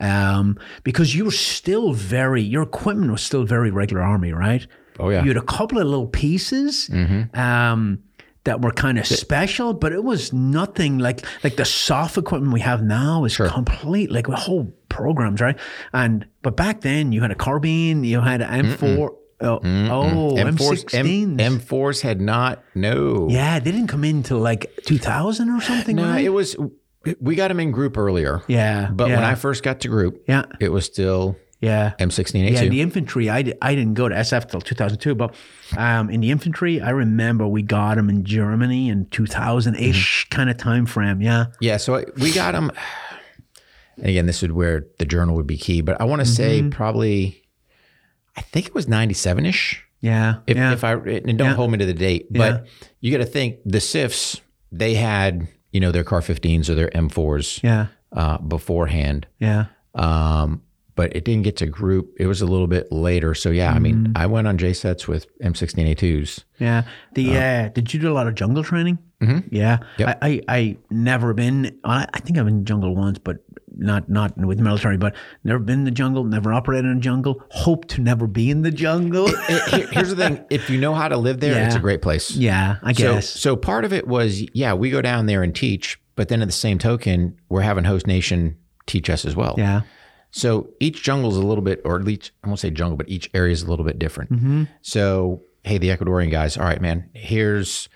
Um, 0.00 0.58
because 0.82 1.14
you 1.14 1.24
were 1.26 1.30
still 1.30 1.92
very 1.92 2.42
your 2.42 2.62
equipment 2.62 3.10
was 3.12 3.22
still 3.22 3.44
very 3.44 3.70
regular 3.70 4.02
army, 4.02 4.32
right? 4.32 4.66
Oh, 4.98 5.10
yeah. 5.10 5.18
Mm-hmm. 5.18 5.26
you 5.26 5.34
had 5.34 5.42
a 5.42 5.46
couple 5.46 5.78
of 5.78 5.86
little 5.86 6.06
pieces. 6.06 6.88
Um, 7.34 8.02
that 8.44 8.60
were 8.60 8.72
kind 8.72 8.98
of 8.98 9.06
special, 9.06 9.72
but 9.72 9.92
it 9.92 10.04
was 10.04 10.30
nothing 10.32 10.98
like 10.98 11.24
like 11.42 11.56
the 11.56 11.64
soft 11.64 12.18
equipment 12.18 12.52
we 12.52 12.60
have 12.60 12.82
now 12.82 13.24
is 13.24 13.38
complete 13.38 14.10
like 14.12 14.28
a 14.28 14.36
whole 14.36 14.70
programs, 14.94 15.40
right? 15.40 15.58
And 15.92 16.26
but 16.42 16.56
back 16.56 16.80
then 16.80 17.12
you 17.12 17.20
had 17.20 17.30
a 17.30 17.34
carbine, 17.34 18.04
you 18.04 18.20
had 18.20 18.40
an 18.40 18.64
M4. 18.66 19.08
Oh, 19.40 19.58
oh 19.60 20.34
M4s, 20.38 20.84
M16. 20.86 21.40
M, 21.40 21.58
M4s 21.60 22.00
had 22.00 22.20
not, 22.20 22.62
no. 22.74 23.28
Yeah, 23.28 23.58
they 23.58 23.72
didn't 23.72 23.88
come 23.88 24.04
in 24.04 24.22
till 24.22 24.38
like 24.38 24.70
2000 24.86 25.50
or 25.50 25.60
something. 25.60 25.96
No, 25.96 26.04
right? 26.04 26.24
it 26.24 26.28
was, 26.30 26.56
we 27.20 27.34
got 27.34 27.48
them 27.48 27.58
in 27.60 27.72
group 27.72 27.98
earlier. 27.98 28.42
Yeah, 28.46 28.90
But 28.92 29.08
when. 29.10 29.18
I 29.22 29.34
first 29.34 29.62
got 29.64 29.80
to 29.80 29.88
group, 29.88 30.22
Yeah. 30.28 30.44
it 30.60 30.70
was 30.70 30.86
still 30.86 31.36
yeah. 31.60 31.92
M16A2. 31.98 32.50
Yeah, 32.52 32.64
the 32.68 32.80
infantry, 32.80 33.28
I, 33.28 33.52
I 33.60 33.74
didn't 33.74 33.94
go 33.94 34.08
to 34.08 34.14
SF 34.14 34.50
till 34.50 34.60
2002, 34.60 35.14
but 35.16 35.34
um, 35.76 36.10
in 36.10 36.20
the 36.20 36.30
infantry, 36.30 36.80
I 36.80 36.90
remember 36.90 37.46
we 37.46 37.62
got 37.62 37.96
them 37.96 38.08
in 38.08 38.24
Germany 38.24 38.88
in 38.88 39.06
2000 39.10 39.74
ish 39.74 40.26
Mm-hmm. 40.30 40.36
kind 40.36 40.48
of 40.48 40.56
time 40.56 40.86
frame. 40.86 41.20
Yeah. 41.20 41.46
Yeah, 41.60 41.76
so 41.78 41.96
I- 41.96 42.04
we 42.18 42.32
got 42.32 42.52
them. 42.52 42.70
And 43.96 44.06
again, 44.06 44.26
this 44.26 44.42
is 44.42 44.50
where 44.50 44.86
the 44.98 45.04
journal 45.04 45.34
would 45.36 45.46
be 45.46 45.56
key, 45.56 45.80
but 45.80 46.00
I 46.00 46.04
want 46.04 46.20
to 46.20 46.26
say 46.26 46.60
Mm-hmm. 46.60 46.70
probably, 46.70 47.42
I 48.36 48.40
think 48.40 48.66
it 48.66 48.74
was 48.74 48.88
97 48.88 49.46
ish. 49.46 49.84
Yeah. 50.00 50.36
If, 50.46 50.56
yeah. 50.56 50.72
if 50.72 50.84
I, 50.84 50.92
and 50.94 51.38
don't 51.38 51.54
hold 51.54 51.70
me 51.70 51.78
to 51.78 51.86
the 51.86 51.94
date, 51.94 52.26
but 52.30 52.66
you 53.00 53.10
got 53.10 53.18
to 53.24 53.30
think 53.30 53.58
the 53.64 53.78
CIFs, 53.78 54.40
they 54.70 54.94
had, 54.94 55.48
you 55.72 55.80
know, 55.80 55.92
their 55.92 56.04
car 56.04 56.20
15s 56.20 56.68
or 56.68 56.74
their 56.74 56.88
M4s 56.90 57.62
yeah. 57.62 57.86
uh, 58.12 58.38
beforehand. 58.38 59.26
Yeah. 59.38 59.66
Um, 59.94 60.62
but 60.96 61.16
it 61.16 61.24
didn't 61.24 61.42
get 61.42 61.56
to 61.56 61.66
group. 61.66 62.14
It 62.20 62.26
was 62.26 62.40
a 62.42 62.46
little 62.46 62.66
bit 62.68 62.92
later. 62.92 63.34
So 63.34 63.50
yeah, 63.50 63.72
I 63.72 63.78
mean, 63.78 63.94
Mm-hmm. 64.08 64.12
I 64.16 64.26
went 64.26 64.46
on 64.46 64.58
JCETs 64.58 65.08
with 65.08 65.26
M16A2s. 65.40 66.44
Yeah. 66.58 66.84
The 67.14 67.36
uh, 67.38 67.68
did 67.70 67.92
you 67.94 67.98
do 68.00 68.10
a 68.10 68.14
lot 68.14 68.26
of 68.28 68.34
jungle 68.34 68.62
training? 68.62 68.98
Mm-hmm. 69.20 69.48
Yeah. 69.54 69.78
Yep. 69.98 70.18
I, 70.22 70.28
I 70.28 70.40
I 70.48 70.76
never 70.90 71.34
been. 71.34 71.78
I, 71.82 72.06
I 72.12 72.20
think 72.20 72.38
I've 72.38 72.44
been 72.44 72.64
jungle 72.64 72.94
once, 72.94 73.18
but 73.18 73.38
not 73.76 74.08
not 74.08 74.36
with 74.36 74.58
military. 74.60 74.96
But 74.96 75.14
never 75.44 75.58
been 75.58 75.80
in 75.80 75.84
the 75.84 75.90
jungle. 75.90 76.24
Never 76.24 76.52
operated 76.52 76.90
in 76.90 76.96
the 76.96 77.00
jungle. 77.02 77.42
Hope 77.50 77.86
to 77.88 78.00
never 78.00 78.26
be 78.26 78.50
in 78.50 78.62
the 78.62 78.70
jungle. 78.70 79.28
Here- 79.68 79.86
Here's 79.90 80.10
the 80.10 80.16
thing: 80.16 80.44
if 80.50 80.68
you 80.70 80.78
know 80.80 80.94
how 80.94 81.08
to 81.08 81.16
live 81.16 81.40
there, 81.40 81.64
it's 81.66 81.74
a 81.74 81.80
great 81.80 82.02
place. 82.02 82.30
yeah, 82.32 82.76
I 82.82 82.92
So, 82.92 83.14
guess. 83.14 83.28
so 83.30 83.56
part 83.56 83.84
of 83.84 83.92
it 83.92 84.06
was, 84.06 84.42
yeah, 84.54 84.74
we 84.74 84.90
go 84.90 85.02
down 85.02 85.26
there 85.26 85.42
and 85.42 85.54
teach, 85.54 86.00
but 86.16 86.28
then 86.28 86.42
at 86.42 86.48
the 86.48 86.52
same 86.52 86.78
token, 86.78 87.36
we're 87.48 87.62
having 87.62 87.84
host 87.84 88.06
nation 88.06 88.56
teach 88.86 89.08
us 89.10 89.24
as 89.24 89.34
well. 89.36 89.54
yeah. 89.58 89.82
So 90.30 90.70
each 90.80 91.02
jungle 91.04 91.30
is 91.30 91.36
a 91.36 91.46
little 91.46 91.62
bit, 91.62 91.80
or 91.84 91.94
at 91.96 92.04
least 92.04 92.32
I 92.42 92.48
won't 92.48 92.58
say 92.58 92.70
jungle, 92.70 92.96
but 92.96 93.08
each 93.08 93.30
area 93.34 93.52
is 93.52 93.62
a 93.62 93.70
little 93.70 93.84
bit 93.84 94.00
different. 94.00 94.32
Mm-hmm. 94.32 94.64
So 94.82 95.42
hey, 95.62 95.78
the 95.78 95.88
Ecuadorian 95.90 96.30
guys, 96.30 96.56
all 96.58 96.64
right, 96.64 96.80
man, 96.80 97.08
here's 97.14 97.88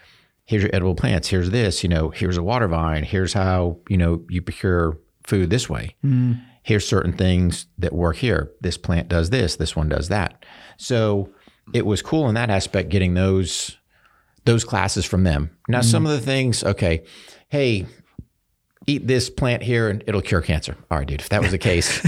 here's 0.45 0.63
your 0.63 0.71
edible 0.75 0.95
plants. 0.95 1.29
Here's 1.29 1.51
this, 1.51 1.83
you 1.83 1.89
know, 1.89 2.11
here's 2.11 2.37
a 2.37 2.43
water 2.43 2.69
vine. 2.69 3.03
Here's 3.03 3.33
how 3.33 3.79
you 3.89 3.97
know 3.97 4.25
you 4.31 4.41
procure 4.41 4.97
food 5.29 5.51
this 5.51 5.69
way. 5.69 5.95
Mm. 6.05 6.43
Here's 6.63 6.87
certain 6.87 7.13
things 7.13 7.67
that 7.79 7.93
work 7.93 8.17
here. 8.17 8.51
This 8.61 8.77
plant 8.77 9.09
does 9.09 9.31
this. 9.31 9.57
This 9.57 9.77
one 9.77 9.89
does 9.89 10.09
that. 10.09 10.45
So 10.77 11.31
it 11.75 11.87
was 11.87 12.03
cool 12.03 12.29
in 12.29 12.35
that 12.35 12.51
aspect, 12.51 12.89
getting 12.89 13.15
those 13.15 13.77
those 14.45 14.65
classes 14.65 15.05
from 15.05 15.25
them. 15.25 15.51
Now, 15.69 15.83
some 15.83 16.07
of 16.07 16.13
the 16.13 16.21
things, 16.21 16.65
okay, 16.65 17.05
hey, 17.49 17.87
eat 18.87 19.07
this 19.07 19.29
plant 19.29 19.63
here 19.63 19.91
and 19.91 20.03
it'll 20.07 20.23
cure 20.23 20.41
cancer. 20.41 20.75
All 20.91 20.97
right, 20.97 21.07
dude. 21.07 21.21
If 21.21 21.29
that 21.29 21.43
was 21.43 21.51
the 21.51 21.59
case, 21.59 22.03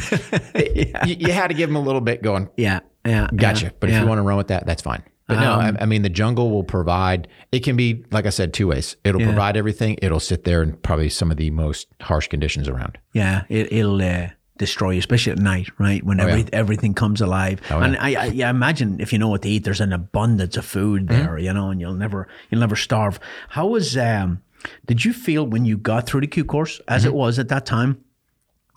you, 0.54 1.16
you 1.18 1.32
had 1.32 1.48
to 1.48 1.54
give 1.54 1.68
them 1.68 1.76
a 1.76 1.80
little 1.80 2.00
bit 2.00 2.22
going. 2.22 2.48
Yeah. 2.56 2.80
Yeah. 3.04 3.28
Gotcha. 3.34 3.66
yeah, 3.66 3.70
But 3.78 3.90
if 3.90 3.94
yeah. 3.94 4.02
you 4.02 4.08
want 4.08 4.18
to 4.18 4.22
run 4.22 4.38
with 4.38 4.48
that, 4.48 4.64
that's 4.64 4.80
fine. 4.80 5.02
But 5.30 5.40
no, 5.40 5.52
Um, 5.54 5.76
I, 5.78 5.82
I 5.82 5.86
mean, 5.86 6.02
the 6.02 6.08
jungle 6.10 6.50
will 6.50 6.64
provide, 6.64 7.28
it 7.52 7.60
can 7.60 7.76
be, 7.76 8.04
like 8.10 8.26
I 8.26 8.30
said, 8.30 8.52
two 8.52 8.66
ways. 8.68 8.96
It'll 9.04 9.20
provide 9.20 9.56
everything. 9.56 9.98
It'll 10.02 10.20
sit 10.20 10.44
there 10.44 10.62
in 10.62 10.74
probably 10.74 11.08
some 11.08 11.30
of 11.30 11.36
the 11.36 11.50
most 11.50 11.88
harsh 12.02 12.28
conditions 12.28 12.68
around. 12.68 12.98
Yeah, 13.12 13.44
it, 13.48 13.72
it'll 13.72 14.00
uh, 14.02 14.28
destroy 14.58 14.90
you, 14.90 14.98
especially 14.98 15.32
at 15.32 15.38
night, 15.38 15.68
right? 15.78 16.02
When 16.04 16.20
every, 16.20 16.44
everything 16.52 16.92
comes 16.94 17.20
alive. 17.20 17.60
and 17.70 17.96
I, 17.96 18.14
I, 18.14 18.24
yeah, 18.26 18.50
imagine 18.50 19.00
if 19.00 19.12
you 19.12 19.18
know 19.18 19.28
what 19.28 19.42
to 19.42 19.48
eat, 19.48 19.64
there's 19.64 19.80
an 19.80 19.92
abundance 19.92 20.56
of 20.56 20.64
food 20.64 21.08
there, 21.08 21.38
you 21.38 21.52
know, 21.52 21.70
and 21.70 21.80
you'll 21.80 21.94
never, 21.94 22.28
you'll 22.50 22.60
never 22.60 22.76
starve. 22.76 23.18
How 23.50 23.66
was, 23.66 23.96
um, 23.96 24.42
did 24.86 25.04
you 25.04 25.12
feel 25.14 25.46
when 25.46 25.64
you 25.64 25.76
got 25.78 26.06
through 26.06 26.20
the 26.20 26.26
Q 26.26 26.44
course, 26.44 26.80
as 26.88 27.04
it 27.06 27.14
was 27.14 27.38
at 27.38 27.48
that 27.48 27.64
time? 27.64 28.04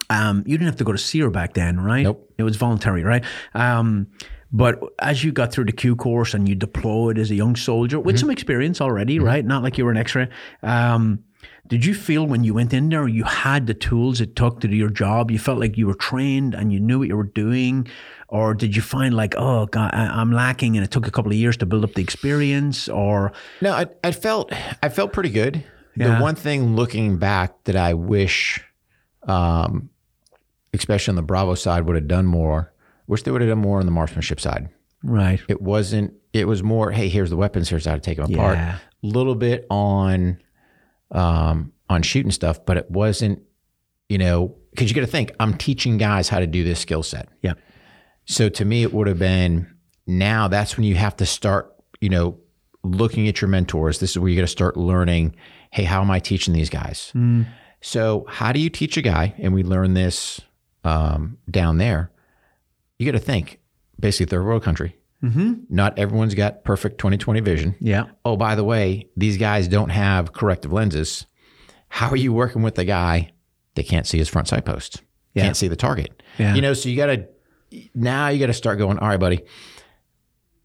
Um, 0.09 0.43
you 0.45 0.57
didn't 0.57 0.67
have 0.67 0.77
to 0.77 0.83
go 0.83 0.91
to 0.91 0.97
SERE 0.97 1.29
back 1.29 1.53
then, 1.53 1.79
right? 1.79 2.03
Nope. 2.03 2.31
It 2.37 2.43
was 2.43 2.55
voluntary, 2.57 3.03
right? 3.03 3.23
Um, 3.53 4.07
but 4.53 4.79
as 4.99 5.23
you 5.23 5.31
got 5.31 5.51
through 5.51 5.65
the 5.65 5.71
Q 5.71 5.95
course 5.95 6.33
and 6.33 6.47
you 6.47 6.55
deployed 6.55 7.17
as 7.17 7.31
a 7.31 7.35
young 7.35 7.55
soldier 7.55 7.99
with 7.99 8.19
some 8.19 8.29
experience 8.29 8.79
already, 8.79 9.19
right? 9.19 9.43
Not 9.43 9.63
like 9.63 9.77
you 9.77 9.85
were 9.85 9.91
an 9.91 9.97
X-ray. 9.97 10.29
Um, 10.61 11.23
did 11.67 11.85
you 11.85 11.93
feel 11.93 12.27
when 12.27 12.43
you 12.43 12.53
went 12.53 12.73
in 12.73 12.89
there 12.89 13.07
you 13.07 13.23
had 13.23 13.67
the 13.67 13.73
tools 13.73 14.21
it 14.21 14.35
took 14.35 14.59
to 14.59 14.67
do 14.67 14.75
your 14.75 14.89
job? 14.89 15.31
You 15.31 15.39
felt 15.39 15.59
like 15.59 15.77
you 15.77 15.87
were 15.87 15.95
trained 15.95 16.53
and 16.53 16.71
you 16.71 16.79
knew 16.79 16.99
what 16.99 17.07
you 17.07 17.17
were 17.17 17.23
doing, 17.23 17.87
or 18.27 18.53
did 18.53 18.75
you 18.75 18.81
find 18.81 19.15
like, 19.15 19.33
oh 19.37 19.65
God, 19.67 19.91
I, 19.93 20.05
I'm 20.05 20.31
lacking, 20.31 20.75
and 20.77 20.85
it 20.85 20.91
took 20.91 21.07
a 21.07 21.11
couple 21.11 21.31
of 21.31 21.37
years 21.37 21.57
to 21.57 21.65
build 21.65 21.83
up 21.83 21.93
the 21.93 22.01
experience? 22.01 22.89
Or 22.89 23.31
No, 23.61 23.71
I, 23.73 23.87
I 24.03 24.11
felt, 24.11 24.51
I 24.83 24.89
felt 24.89 25.13
pretty 25.13 25.29
good. 25.29 25.63
Yeah. 25.95 26.15
The 26.15 26.21
one 26.21 26.35
thing 26.35 26.75
looking 26.75 27.17
back 27.17 27.63
that 27.63 27.75
I 27.75 27.93
wish, 27.93 28.61
um, 29.27 29.89
especially 30.73 31.11
on 31.11 31.15
the 31.15 31.21
Bravo 31.21 31.55
side, 31.55 31.85
would 31.85 31.95
have 31.95 32.07
done 32.07 32.25
more, 32.25 32.72
wish 33.07 33.23
they 33.23 33.31
would 33.31 33.41
have 33.41 33.49
done 33.49 33.59
more 33.59 33.79
on 33.79 33.85
the 33.85 33.91
marksmanship 33.91 34.39
side. 34.39 34.69
right, 35.03 35.41
It 35.47 35.61
wasn't. 35.61 36.13
It 36.31 36.47
was 36.47 36.63
more. 36.63 36.91
Hey, 36.91 37.09
here's 37.09 37.29
the 37.29 37.37
weapons. 37.37 37.69
Here's 37.69 37.85
how 37.85 37.93
to 37.95 38.01
take 38.01 38.17
them 38.17 38.33
apart. 38.33 38.57
A 38.57 38.79
little 39.01 39.35
bit 39.35 39.67
on, 39.69 40.39
um, 41.11 41.73
on 41.89 42.01
shooting 42.01 42.31
stuff, 42.31 42.65
but 42.65 42.77
it 42.77 42.89
wasn't. 42.89 43.41
You 44.09 44.17
know, 44.17 44.55
because 44.71 44.89
you 44.89 44.95
got 44.95 45.01
to 45.01 45.07
think. 45.07 45.31
I'm 45.39 45.55
teaching 45.57 45.97
guys 45.97 46.29
how 46.29 46.39
to 46.39 46.47
do 46.47 46.63
this 46.63 46.79
skill 46.79 47.03
set. 47.03 47.29
yeah, 47.41 47.53
So 48.25 48.49
to 48.49 48.65
me, 48.65 48.83
it 48.83 48.93
would 48.93 49.07
have 49.07 49.19
been. 49.19 49.67
Now 50.05 50.47
that's 50.47 50.75
when 50.77 50.83
you 50.85 50.95
have 50.95 51.15
to 51.17 51.25
start. 51.25 51.73
You 52.01 52.09
know, 52.09 52.39
looking 52.83 53.27
at 53.27 53.41
your 53.41 53.47
mentors. 53.49 53.99
This 53.99 54.11
is 54.11 54.19
where 54.19 54.29
you 54.29 54.35
got 54.35 54.41
to 54.41 54.47
start 54.47 54.75
learning. 54.77 55.35
Hey, 55.71 55.83
how 55.83 56.01
am 56.01 56.11
I 56.11 56.19
teaching 56.19 56.53
these 56.53 56.69
guys? 56.69 57.11
So 57.81 58.25
how 58.29 58.51
do 58.51 58.59
you 58.59 58.69
teach 58.69 58.97
a 58.97 59.01
guy? 59.01 59.33
And 59.39 59.53
we 59.53 59.63
learn 59.63 59.93
this 59.93 60.39
um, 60.83 61.37
down 61.49 61.77
there. 61.77 62.11
You 63.03 63.11
got 63.11 63.17
to 63.17 63.23
think. 63.25 63.59
Basically, 63.99 64.25
third 64.25 64.43
world 64.43 64.63
country 64.63 64.97
Not 65.69 65.97
everyone's 65.97 66.35
got 66.35 66.63
perfect 66.63 66.99
20/20 66.99 67.43
vision. 67.43 67.75
Yeah. 67.79 68.05
Oh, 68.25 68.35
by 68.35 68.55
the 68.55 68.63
way, 68.63 69.07
these 69.15 69.37
guys 69.37 69.67
don't 69.67 69.89
have 69.89 70.33
corrective 70.33 70.73
lenses. 70.73 71.25
How 71.89 72.09
are 72.09 72.17
you 72.17 72.33
working 72.33 72.61
with 72.61 72.75
the 72.75 72.85
guy 72.85 73.31
that 73.75 73.87
can't 73.87 74.05
see 74.05 74.17
his 74.17 74.27
front 74.27 74.47
sight 74.47 74.65
post? 74.65 75.01
Yeah. 75.33 75.43
Can't 75.43 75.57
see 75.57 75.67
the 75.67 75.75
target. 75.75 76.21
Yeah. 76.37 76.55
You 76.55 76.61
know, 76.61 76.73
so 76.73 76.89
you 76.89 76.97
got 76.97 77.05
to 77.07 77.27
now 77.95 78.27
you 78.29 78.39
got 78.39 78.47
to 78.47 78.53
start 78.53 78.77
going. 78.77 78.99
All 78.99 79.07
right, 79.07 79.19
buddy. 79.19 79.43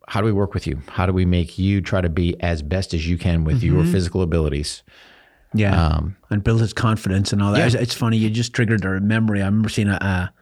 How 0.09 0.20
do 0.20 0.26
we 0.26 0.32
work 0.32 0.55
with 0.55 0.66
you? 0.66 0.80
How 0.89 1.07
do 1.07 1.12
we 1.12 1.26
make 1.26 1.59
you 1.59 1.80
try 1.80 2.01
to 2.01 2.09
be 2.09 2.41
as 2.41 2.62
best 2.62 2.95
as 2.95 3.07
you 3.07 3.18
can 3.18 3.45
with 3.45 3.62
your 3.62 3.84
physical 3.84 4.22
abilities? 4.22 4.82
Yeah. 5.55 5.80
Um, 5.80 6.16
and 6.30 6.43
build 6.43 6.61
his 6.61 6.72
confidence 6.72 7.32
and 7.32 7.43
all 7.43 7.53
that. 7.53 7.59
Yeah. 7.59 7.66
It's, 7.66 7.74
it's 7.74 7.95
funny. 7.95 8.16
You 8.16 8.30
just 8.30 8.55
triggered 8.55 8.84
a 8.84 9.01
memory. 9.01 9.43
I 9.43 9.47
remember 9.47 9.68
seeing 9.68 9.89
a, 9.89 10.32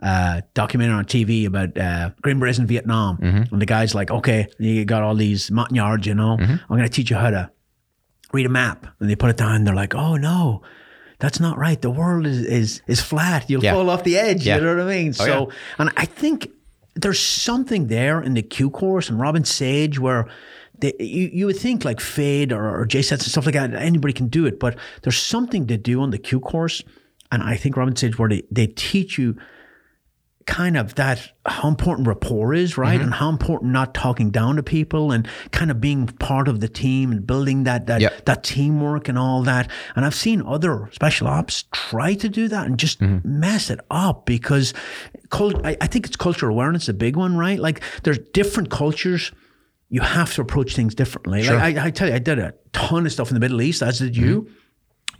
a 0.00 0.42
documentary 0.54 0.94
on 0.94 1.04
TV 1.04 1.46
about 1.46 1.76
uh, 1.76 2.10
Green 2.22 2.38
Berets 2.40 2.58
in 2.58 2.66
Vietnam. 2.66 3.18
Mm-hmm. 3.18 3.52
And 3.52 3.62
the 3.62 3.66
guy's 3.66 3.94
like, 3.94 4.10
okay, 4.10 4.46
you 4.58 4.84
got 4.84 5.02
all 5.02 5.14
these 5.14 5.50
montagnards, 5.50 6.06
you 6.06 6.14
know, 6.14 6.36
Mm-hmm. 6.38 6.52
I'm 6.52 6.78
going 6.78 6.82
to 6.82 6.88
teach 6.88 7.10
you 7.10 7.16
how 7.16 7.30
to 7.30 7.50
read 8.32 8.46
a 8.46 8.48
map. 8.48 8.86
And 8.98 9.10
they 9.10 9.16
put 9.16 9.30
it 9.30 9.36
down 9.36 9.54
and 9.54 9.66
they're 9.66 9.74
like, 9.74 9.94
oh, 9.94 10.16
no. 10.16 10.62
That's 11.18 11.38
not 11.38 11.58
right. 11.58 11.80
The 11.82 11.90
world 11.90 12.26
is 12.26 12.40
is 12.40 12.80
is 12.86 12.98
flat. 13.02 13.50
You'll 13.50 13.62
Yeah. 13.62 13.74
fall 13.74 13.90
off 13.90 14.04
the 14.04 14.16
edge. 14.16 14.46
Yeah. 14.46 14.56
You 14.56 14.62
know 14.62 14.76
what 14.76 14.86
I 14.86 14.96
mean? 14.96 15.10
Oh, 15.20 15.26
so, 15.26 15.50
and 15.78 15.90
I 15.98 16.06
think 16.06 16.48
there's 16.94 17.20
something 17.20 17.88
there 17.88 18.22
in 18.22 18.32
the 18.32 18.42
Q 18.42 18.70
course 18.70 19.10
and 19.10 19.20
Robin 19.20 19.44
Sage 19.44 19.98
where 19.98 20.28
they, 20.78 20.94
you, 20.98 21.28
you 21.30 21.44
would 21.44 21.58
think 21.58 21.84
like 21.84 22.00
Fade 22.00 22.52
or, 22.54 22.64
or 22.80 22.88
sets 22.90 23.10
and 23.10 23.22
stuff 23.22 23.44
like 23.44 23.54
that, 23.54 23.74
anybody 23.74 24.14
can 24.14 24.28
do 24.28 24.46
it, 24.46 24.58
but 24.58 24.78
there's 25.02 25.18
something 25.18 25.66
to 25.66 25.76
do 25.76 26.00
on 26.00 26.08
the 26.10 26.16
Q 26.18 26.40
course. 26.40 26.82
And 27.30 27.42
I 27.42 27.54
think 27.56 27.76
Robin 27.76 27.94
Sage 27.94 28.18
where 28.18 28.30
they, 28.30 28.42
they 28.50 28.66
teach 28.68 29.18
you 29.18 29.36
kind 30.46 30.76
of 30.76 30.94
that 30.96 31.30
how 31.46 31.68
important 31.68 32.08
rapport 32.08 32.54
is, 32.54 32.76
right? 32.78 32.94
Mm-hmm. 32.94 33.04
And 33.04 33.14
how 33.14 33.28
important 33.28 33.72
not 33.72 33.94
talking 33.94 34.30
down 34.30 34.56
to 34.56 34.62
people 34.62 35.12
and 35.12 35.28
kind 35.52 35.70
of 35.70 35.80
being 35.80 36.06
part 36.06 36.48
of 36.48 36.60
the 36.60 36.68
team 36.68 37.12
and 37.12 37.26
building 37.26 37.64
that 37.64 37.86
that 37.86 38.00
Yep. 38.00 38.24
that 38.24 38.42
teamwork 38.42 39.08
and 39.08 39.18
all 39.18 39.42
that. 39.42 39.70
And 39.94 40.04
I've 40.04 40.14
seen 40.14 40.42
other 40.42 40.88
special 40.92 41.28
ops 41.28 41.64
try 41.72 42.14
to 42.14 42.28
do 42.28 42.48
that 42.48 42.66
and 42.66 42.78
just 42.78 43.00
Mm-hmm. 43.00 43.40
mess 43.40 43.70
it 43.70 43.80
up 43.90 44.26
because 44.26 44.74
cult, 45.28 45.54
I, 45.64 45.76
I 45.80 45.86
think 45.86 46.06
it's 46.06 46.16
cultural 46.16 46.52
awareness 46.52 46.88
a 46.88 46.94
big 46.94 47.16
one, 47.16 47.36
right? 47.36 47.58
Like 47.58 47.80
there's 48.02 48.18
different 48.32 48.70
cultures. 48.70 49.32
You 49.88 50.00
have 50.00 50.34
to 50.34 50.40
approach 50.42 50.74
things 50.74 50.94
differently. 50.94 51.42
Like 51.44 51.76
I, 51.76 51.86
I 51.86 51.90
tell 51.90 52.08
you, 52.08 52.14
I 52.14 52.18
did 52.18 52.38
a 52.38 52.54
ton 52.72 53.06
of 53.06 53.12
stuff 53.12 53.28
in 53.28 53.34
the 53.34 53.40
Middle 53.40 53.60
East, 53.60 53.82
as 53.82 53.98
did 53.98 54.16
you. 54.16 54.48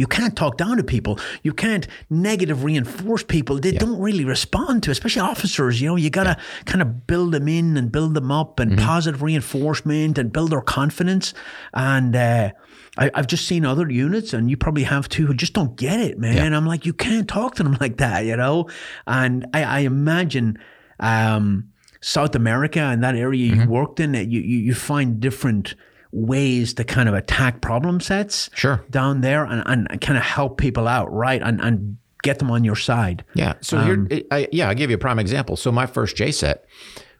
You 0.00 0.06
can't 0.06 0.34
talk 0.34 0.56
down 0.56 0.78
to 0.78 0.82
people. 0.82 1.18
You 1.42 1.52
can't 1.52 1.86
negative 2.08 2.64
reinforce 2.64 3.22
people. 3.22 3.60
They 3.60 3.72
don't 3.72 4.00
really 4.00 4.24
respond 4.24 4.82
to, 4.84 4.90
especially 4.90 5.20
officers. 5.20 5.78
You 5.78 5.88
know, 5.88 5.96
you 5.96 6.08
gotta 6.08 6.38
kind 6.64 6.80
of 6.80 7.06
build 7.06 7.32
them 7.32 7.46
in 7.48 7.76
and 7.76 7.92
build 7.92 8.14
them 8.14 8.32
up 8.32 8.58
and 8.60 8.78
positive 8.78 9.20
reinforcement 9.20 10.16
and 10.16 10.32
build 10.32 10.52
their 10.52 10.62
confidence. 10.62 11.34
And 11.74 12.16
uh, 12.16 12.52
I, 12.96 13.10
I've 13.14 13.26
just 13.26 13.46
seen 13.46 13.66
other 13.66 13.90
units, 13.90 14.32
and 14.32 14.48
you 14.48 14.56
probably 14.56 14.84
have 14.84 15.06
too, 15.10 15.26
who 15.26 15.34
just 15.34 15.52
don't 15.52 15.76
get 15.76 16.00
it, 16.00 16.18
man. 16.18 16.54
I'm 16.54 16.66
like, 16.66 16.86
you 16.86 16.94
can't 16.94 17.28
talk 17.28 17.56
to 17.56 17.62
them 17.62 17.76
like 17.80 17.98
that, 17.98 18.24
you 18.24 18.36
know. 18.38 18.70
And 19.06 19.46
I, 19.52 19.64
I 19.64 19.78
imagine. 19.80 20.58
Um, 20.98 21.66
South 22.02 22.34
America 22.34 22.80
and 22.80 23.04
that 23.04 23.14
area 23.14 23.54
you 23.54 23.68
worked 23.68 24.00
in, 24.00 24.14
you, 24.14 24.40
you 24.40 24.58
you 24.58 24.74
find 24.74 25.20
different 25.20 25.74
ways 26.12 26.74
to 26.74 26.84
kind 26.84 27.08
of 27.08 27.14
attack 27.14 27.60
problem 27.60 28.00
sets 28.00 28.50
Sure. 28.54 28.84
down 28.90 29.20
there 29.20 29.44
and, 29.44 29.62
and 29.90 30.00
kind 30.00 30.18
of 30.18 30.24
help 30.24 30.58
people 30.58 30.88
out, 30.88 31.12
right? 31.12 31.40
And 31.42 31.60
and 31.60 31.96
get 32.22 32.38
them 32.38 32.50
on 32.50 32.64
your 32.64 32.76
side. 32.76 33.24
Yeah. 33.34 33.54
So 33.60 33.78
Um, 33.78 34.06
here, 34.10 34.22
I, 34.30 34.46
yeah, 34.52 34.68
I'll 34.68 34.74
give 34.74 34.90
you 34.90 34.96
a 34.96 34.98
prime 34.98 35.18
example. 35.18 35.56
So 35.56 35.72
my 35.72 35.86
first 35.86 36.16
JCET, 36.16 36.56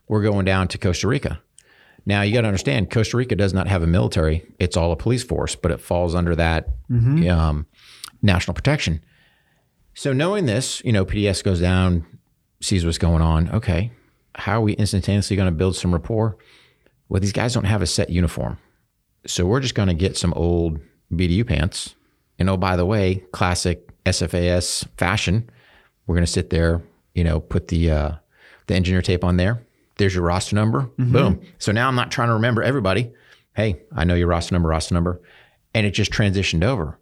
we're 0.08 0.22
going 0.22 0.44
down 0.44 0.68
to 0.68 0.78
Costa 0.78 1.08
Rica. 1.08 1.40
Now 2.04 2.20
you 2.22 2.34
got 2.34 2.42
to 2.42 2.48
understand, 2.48 2.90
Costa 2.90 3.16
Rica 3.16 3.34
does 3.36 3.54
not 3.54 3.66
have 3.68 3.82
a 3.82 3.86
military; 3.86 4.44
it's 4.58 4.76
all 4.76 4.90
a 4.92 4.96
police 4.96 5.22
force, 5.22 5.54
but 5.54 5.70
it 5.70 5.80
falls 5.80 6.14
under 6.14 6.34
that 6.36 6.68
Mm-hmm. 6.90 7.30
um, 7.30 7.66
national 8.22 8.54
protection. 8.54 9.00
So 9.94 10.12
knowing 10.12 10.46
this, 10.46 10.82
you 10.84 10.92
know, 10.92 11.04
PDS 11.04 11.42
goes 11.44 11.60
down, 11.60 12.04
sees 12.60 12.84
what's 12.84 12.98
going 12.98 13.22
on. 13.22 13.48
Okay, 13.50 13.92
how 14.34 14.58
are 14.58 14.60
we 14.62 14.72
instantaneously 14.74 15.36
going 15.36 15.46
to 15.50 15.56
build 15.56 15.76
some 15.76 15.92
rapport? 15.92 16.36
Well, 17.08 17.20
these 17.20 17.32
guys 17.32 17.54
don't 17.54 17.64
have 17.64 17.80
a 17.82 17.86
set 17.86 18.10
uniform, 18.10 18.58
so 19.26 19.44
we're 19.46 19.60
just 19.60 19.74
going 19.74 19.88
to 19.88 19.94
get 19.94 20.16
some 20.16 20.32
old 20.34 20.80
BDU 21.12 21.46
pants. 21.46 21.94
And 22.38 22.48
oh, 22.48 22.56
by 22.56 22.76
the 22.76 22.86
way, 22.86 23.16
classic 23.32 23.86
SFAS 24.04 24.86
fashion, 24.96 25.48
we're 26.06 26.14
going 26.14 26.24
to 26.26 26.30
sit 26.32 26.50
there, 26.50 26.82
you 27.14 27.22
know, 27.24 27.40
put 27.40 27.68
the 27.68 27.90
uh, 27.90 28.12
the 28.66 28.74
engineer 28.74 29.02
tape 29.02 29.24
on 29.24 29.36
there. 29.36 29.62
There's 29.98 30.14
your 30.14 30.24
roster 30.24 30.56
number. 30.56 30.88
Boom. 30.98 31.40
So 31.58 31.72
now 31.72 31.86
I'm 31.88 31.94
not 31.96 32.10
trying 32.10 32.28
to 32.28 32.34
remember 32.34 32.62
everybody. 32.62 33.12
Hey, 33.54 33.82
I 33.94 34.04
know 34.04 34.14
your 34.14 34.28
roster 34.28 34.54
number, 34.54 34.68
roster 34.70 34.94
number, 34.94 35.20
and 35.74 35.86
it 35.86 35.90
just 35.90 36.10
transitioned 36.12 36.64
over. 36.64 36.98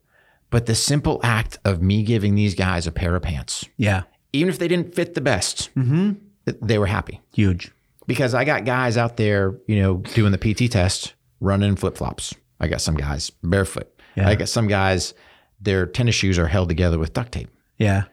But 0.50 0.66
the 0.66 0.74
simple 0.74 1.20
act 1.22 1.58
of 1.64 1.80
me 1.82 2.02
giving 2.02 2.34
these 2.34 2.54
guys 2.54 2.86
a 2.86 2.90
pair 2.92 3.14
of 3.14 3.22
pants, 3.22 3.66
Yeah, 3.76 4.02
even 4.32 4.48
if 4.48 4.58
they 4.58 4.66
didn't 4.66 4.94
fit 4.94 5.14
the 5.14 5.20
best, 5.20 5.68
they 6.46 6.78
were 6.78 6.86
happy 6.86 7.20
huge. 7.32 7.70
because 8.06 8.34
I 8.34 8.44
got 8.44 8.64
guys 8.64 8.96
out 8.96 9.16
there, 9.18 9.54
you 9.66 9.80
know, 9.80 9.98
doing 9.98 10.32
the 10.32 10.38
PT 10.38 10.72
test, 10.72 11.12
running 11.40 11.76
flip 11.76 11.96
flops. 11.96 12.34
I 12.60 12.68
got 12.68 12.80
some 12.80 12.96
guys 12.96 13.30
barefoot. 13.42 13.88
Yeah. 14.16 14.28
I 14.28 14.34
got 14.34 14.48
some 14.48 14.66
guys, 14.68 15.14
their 15.60 15.86
tennis 15.86 16.14
shoes 16.14 16.38
are 16.38 16.48
held 16.48 16.68
together 16.68 16.98
with 16.98 17.12
duct 17.12 17.32
tape. 17.32 17.48
Yeah, 17.78 18.04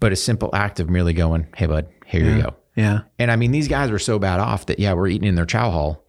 But 0.00 0.12
a 0.12 0.16
simple 0.16 0.50
act 0.52 0.80
of 0.80 0.90
merely 0.90 1.12
going, 1.12 1.46
hey, 1.56 1.66
bud, 1.66 1.88
here 2.06 2.24
you 2.24 2.42
go. 2.42 2.54
yeah, 2.74 3.02
And 3.20 3.30
I 3.30 3.36
mean, 3.36 3.52
these 3.52 3.68
guys 3.68 3.90
were 3.92 4.00
so 4.00 4.18
bad 4.18 4.40
off 4.40 4.66
that, 4.66 4.80
yeah, 4.80 4.92
we're 4.94 5.06
eating 5.08 5.28
in 5.28 5.36
their 5.36 5.46
chow 5.46 5.70
hall. 5.70 6.04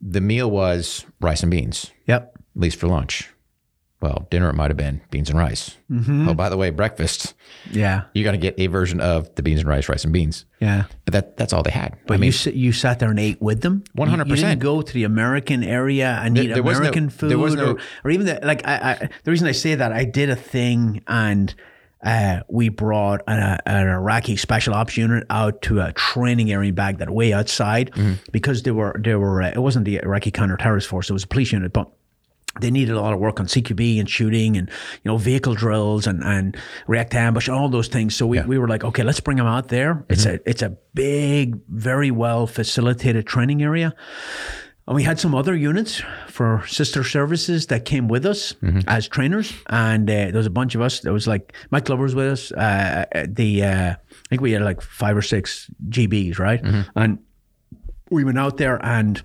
The 0.00 0.20
meal 0.22 0.50
was 0.50 1.04
rice 1.20 1.42
and 1.42 1.50
beans, 1.50 1.90
yep. 2.06 2.32
at 2.36 2.60
least 2.60 2.78
for 2.78 2.86
lunch. 2.86 3.28
Well, 4.00 4.28
dinner 4.30 4.48
it 4.48 4.54
might 4.54 4.70
have 4.70 4.76
been 4.76 5.00
beans 5.10 5.28
and 5.28 5.36
rice. 5.36 5.76
Mm-hmm. 5.90 6.28
Oh, 6.28 6.34
by 6.34 6.48
the 6.50 6.56
way, 6.56 6.70
breakfast, 6.70 7.34
Yeah, 7.72 8.02
you 8.14 8.22
got 8.22 8.30
to 8.30 8.38
get 8.38 8.54
a 8.56 8.68
version 8.68 9.00
of 9.00 9.34
the 9.34 9.42
beans 9.42 9.60
and 9.60 9.68
rice, 9.68 9.88
rice 9.88 10.04
and 10.04 10.12
beans. 10.12 10.44
yeah. 10.60 10.84
But 11.04 11.12
that 11.14 11.36
that's 11.36 11.52
all 11.52 11.64
they 11.64 11.72
had. 11.72 11.96
But 12.06 12.14
I 12.14 12.16
mean, 12.18 12.28
you 12.28 12.32
s- 12.32 12.46
you 12.46 12.72
sat 12.72 13.00
there 13.00 13.10
and 13.10 13.18
ate 13.18 13.42
with 13.42 13.62
them. 13.62 13.82
You- 13.96 14.04
You 14.04 14.10
100%. 14.12 14.28
didn't 14.36 14.58
go 14.60 14.82
to 14.82 14.92
the 14.94 15.02
American 15.04 15.64
area 15.64 16.20
and 16.22 16.38
eat 16.38 16.54
there 16.54 16.62
was 16.62 16.74
no- 16.78 16.82
American 16.84 17.10
food, 17.10 17.30
there 17.30 17.38
was 17.38 17.54
no- 17.56 17.72
or, 17.72 17.78
or 18.04 18.10
even 18.12 18.26
the, 18.26 18.38
like 18.44 18.64
I, 18.66 18.74
I. 19.02 19.08
The 19.24 19.30
reason 19.32 19.48
I 19.48 19.52
say 19.52 19.74
that 19.74 19.90
I 19.92 20.04
did 20.04 20.30
a 20.30 20.36
thing 20.36 21.02
and 21.08 21.52
uh, 22.04 22.42
we 22.48 22.68
brought 22.68 23.22
an, 23.26 23.58
an 23.66 23.88
Iraqi 23.88 24.36
special 24.36 24.74
ops 24.74 24.96
unit 24.96 25.24
out 25.30 25.60
to 25.62 25.80
a 25.80 25.92
training 25.94 26.52
area 26.52 26.72
back 26.72 26.98
that 26.98 27.10
way 27.10 27.32
outside 27.32 27.90
Mm-hmm. 27.96 28.12
because 28.30 28.62
they 28.62 28.70
were 28.70 28.94
they 29.02 29.16
were 29.16 29.42
uh, 29.42 29.48
it 29.50 29.58
wasn't 29.58 29.84
the 29.86 29.96
Iraqi 29.96 30.30
counter-terrorist 30.30 30.86
force 30.86 31.10
it 31.10 31.12
was 31.14 31.24
a 31.24 31.26
police 31.26 31.50
unit 31.50 31.72
but 31.72 31.90
they 32.60 32.70
needed 32.70 32.94
a 32.94 33.00
lot 33.00 33.12
of 33.12 33.18
work 33.20 33.40
on 33.40 33.46
CQB 33.46 33.98
and 34.00 34.08
shooting 34.08 34.56
and 34.56 34.68
you 35.02 35.10
know 35.10 35.16
vehicle 35.18 35.54
drills 35.54 36.06
and, 36.06 36.22
and 36.24 36.56
react 36.86 37.12
to 37.12 37.18
ambush 37.18 37.48
and 37.48 37.56
all 37.56 37.68
those 37.68 37.88
things. 37.88 38.14
So 38.16 38.26
we, 38.26 38.40
we 38.42 38.58
were 38.58 38.68
like, 38.68 38.84
okay, 38.84 39.02
let's 39.02 39.20
bring 39.20 39.36
them 39.36 39.46
out 39.46 39.68
there. 39.68 40.04
It's 40.08 40.26
a 40.26 40.40
it's 40.48 40.62
a 40.62 40.76
big, 40.94 41.58
very 41.68 42.10
well 42.10 42.46
facilitated 42.46 43.26
training 43.26 43.62
area. 43.62 43.94
And 44.86 44.94
we 44.94 45.02
had 45.02 45.20
some 45.20 45.34
other 45.34 45.54
units 45.54 46.02
for 46.28 46.64
sister 46.66 47.04
services 47.04 47.66
that 47.66 47.84
came 47.84 48.08
with 48.08 48.24
us 48.24 48.54
as 48.86 49.06
trainers, 49.06 49.52
and 49.68 50.08
uh, 50.08 50.14
there 50.14 50.32
was 50.32 50.46
a 50.46 50.50
bunch 50.50 50.74
of 50.74 50.80
us. 50.80 51.00
There 51.00 51.12
was 51.12 51.26
like 51.28 51.52
Mike 51.70 51.84
Glover 51.84 52.04
was 52.04 52.14
with 52.14 52.26
us. 52.32 52.52
Uh, 52.52 53.04
the 53.28 53.64
uh, 53.64 53.90
I 53.90 54.28
think 54.30 54.40
we 54.40 54.52
had 54.52 54.62
like 54.62 54.80
five 54.80 55.14
or 55.14 55.20
six 55.20 55.70
GBs, 55.90 56.38
right? 56.38 56.60
And 56.96 57.18
we 58.10 58.24
went 58.24 58.38
out 58.38 58.56
there 58.56 58.82
and 58.82 59.22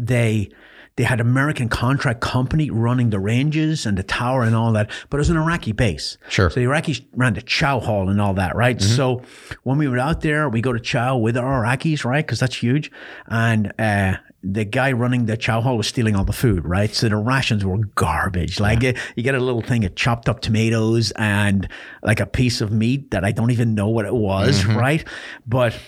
they 0.00 0.48
they 0.96 1.04
had 1.04 1.20
American 1.20 1.68
contract 1.68 2.20
company 2.20 2.70
running 2.70 3.10
the 3.10 3.18
ranges 3.18 3.86
and 3.86 3.96
the 3.96 4.02
tower 4.02 4.42
and 4.42 4.54
all 4.54 4.72
that, 4.72 4.90
but 5.08 5.16
it 5.16 5.20
was 5.20 5.30
an 5.30 5.36
Iraqi 5.36 5.72
base. 5.72 6.18
Sure. 6.28 6.50
So 6.50 6.60
the 6.60 6.66
Iraqis 6.66 7.04
ran 7.14 7.34
the 7.34 7.42
Chow 7.42 7.80
Hall 7.80 8.08
and 8.08 8.20
all 8.20 8.34
that, 8.34 8.54
right? 8.54 8.80
So 8.80 9.22
when 9.62 9.78
we 9.78 9.88
were 9.88 9.98
out 9.98 10.20
there, 10.20 10.48
we 10.48 10.60
go 10.60 10.72
to 10.72 10.80
Chow 10.80 11.16
with 11.16 11.36
our 11.36 11.64
Iraqis, 11.64 12.04
right? 12.04 12.24
Because 12.24 12.40
that's 12.40 12.56
huge. 12.56 12.90
And 13.26 13.72
uh, 13.78 14.16
the 14.42 14.64
guy 14.64 14.92
running 14.92 15.26
the 15.26 15.36
Chow 15.36 15.60
Hall 15.60 15.76
was 15.76 15.86
stealing 15.86 16.14
all 16.14 16.24
the 16.24 16.32
food, 16.32 16.66
right? 16.66 16.92
So 16.94 17.08
the 17.08 17.16
rations 17.16 17.64
were 17.64 17.78
garbage. 17.78 18.60
Like 18.60 18.84
uh, 18.84 18.92
you 19.16 19.22
get 19.22 19.34
a 19.34 19.40
little 19.40 19.62
thing 19.62 19.84
of 19.84 19.94
chopped 19.94 20.28
up 20.28 20.40
tomatoes 20.40 21.12
and 21.12 21.68
like 22.02 22.20
a 22.20 22.26
piece 22.26 22.60
of 22.60 22.70
meat 22.70 23.12
that 23.12 23.24
I 23.24 23.32
don't 23.32 23.50
even 23.50 23.74
know 23.74 23.88
what 23.88 24.04
it 24.04 24.14
was, 24.14 24.64
right? 24.66 25.04
But 25.46 25.78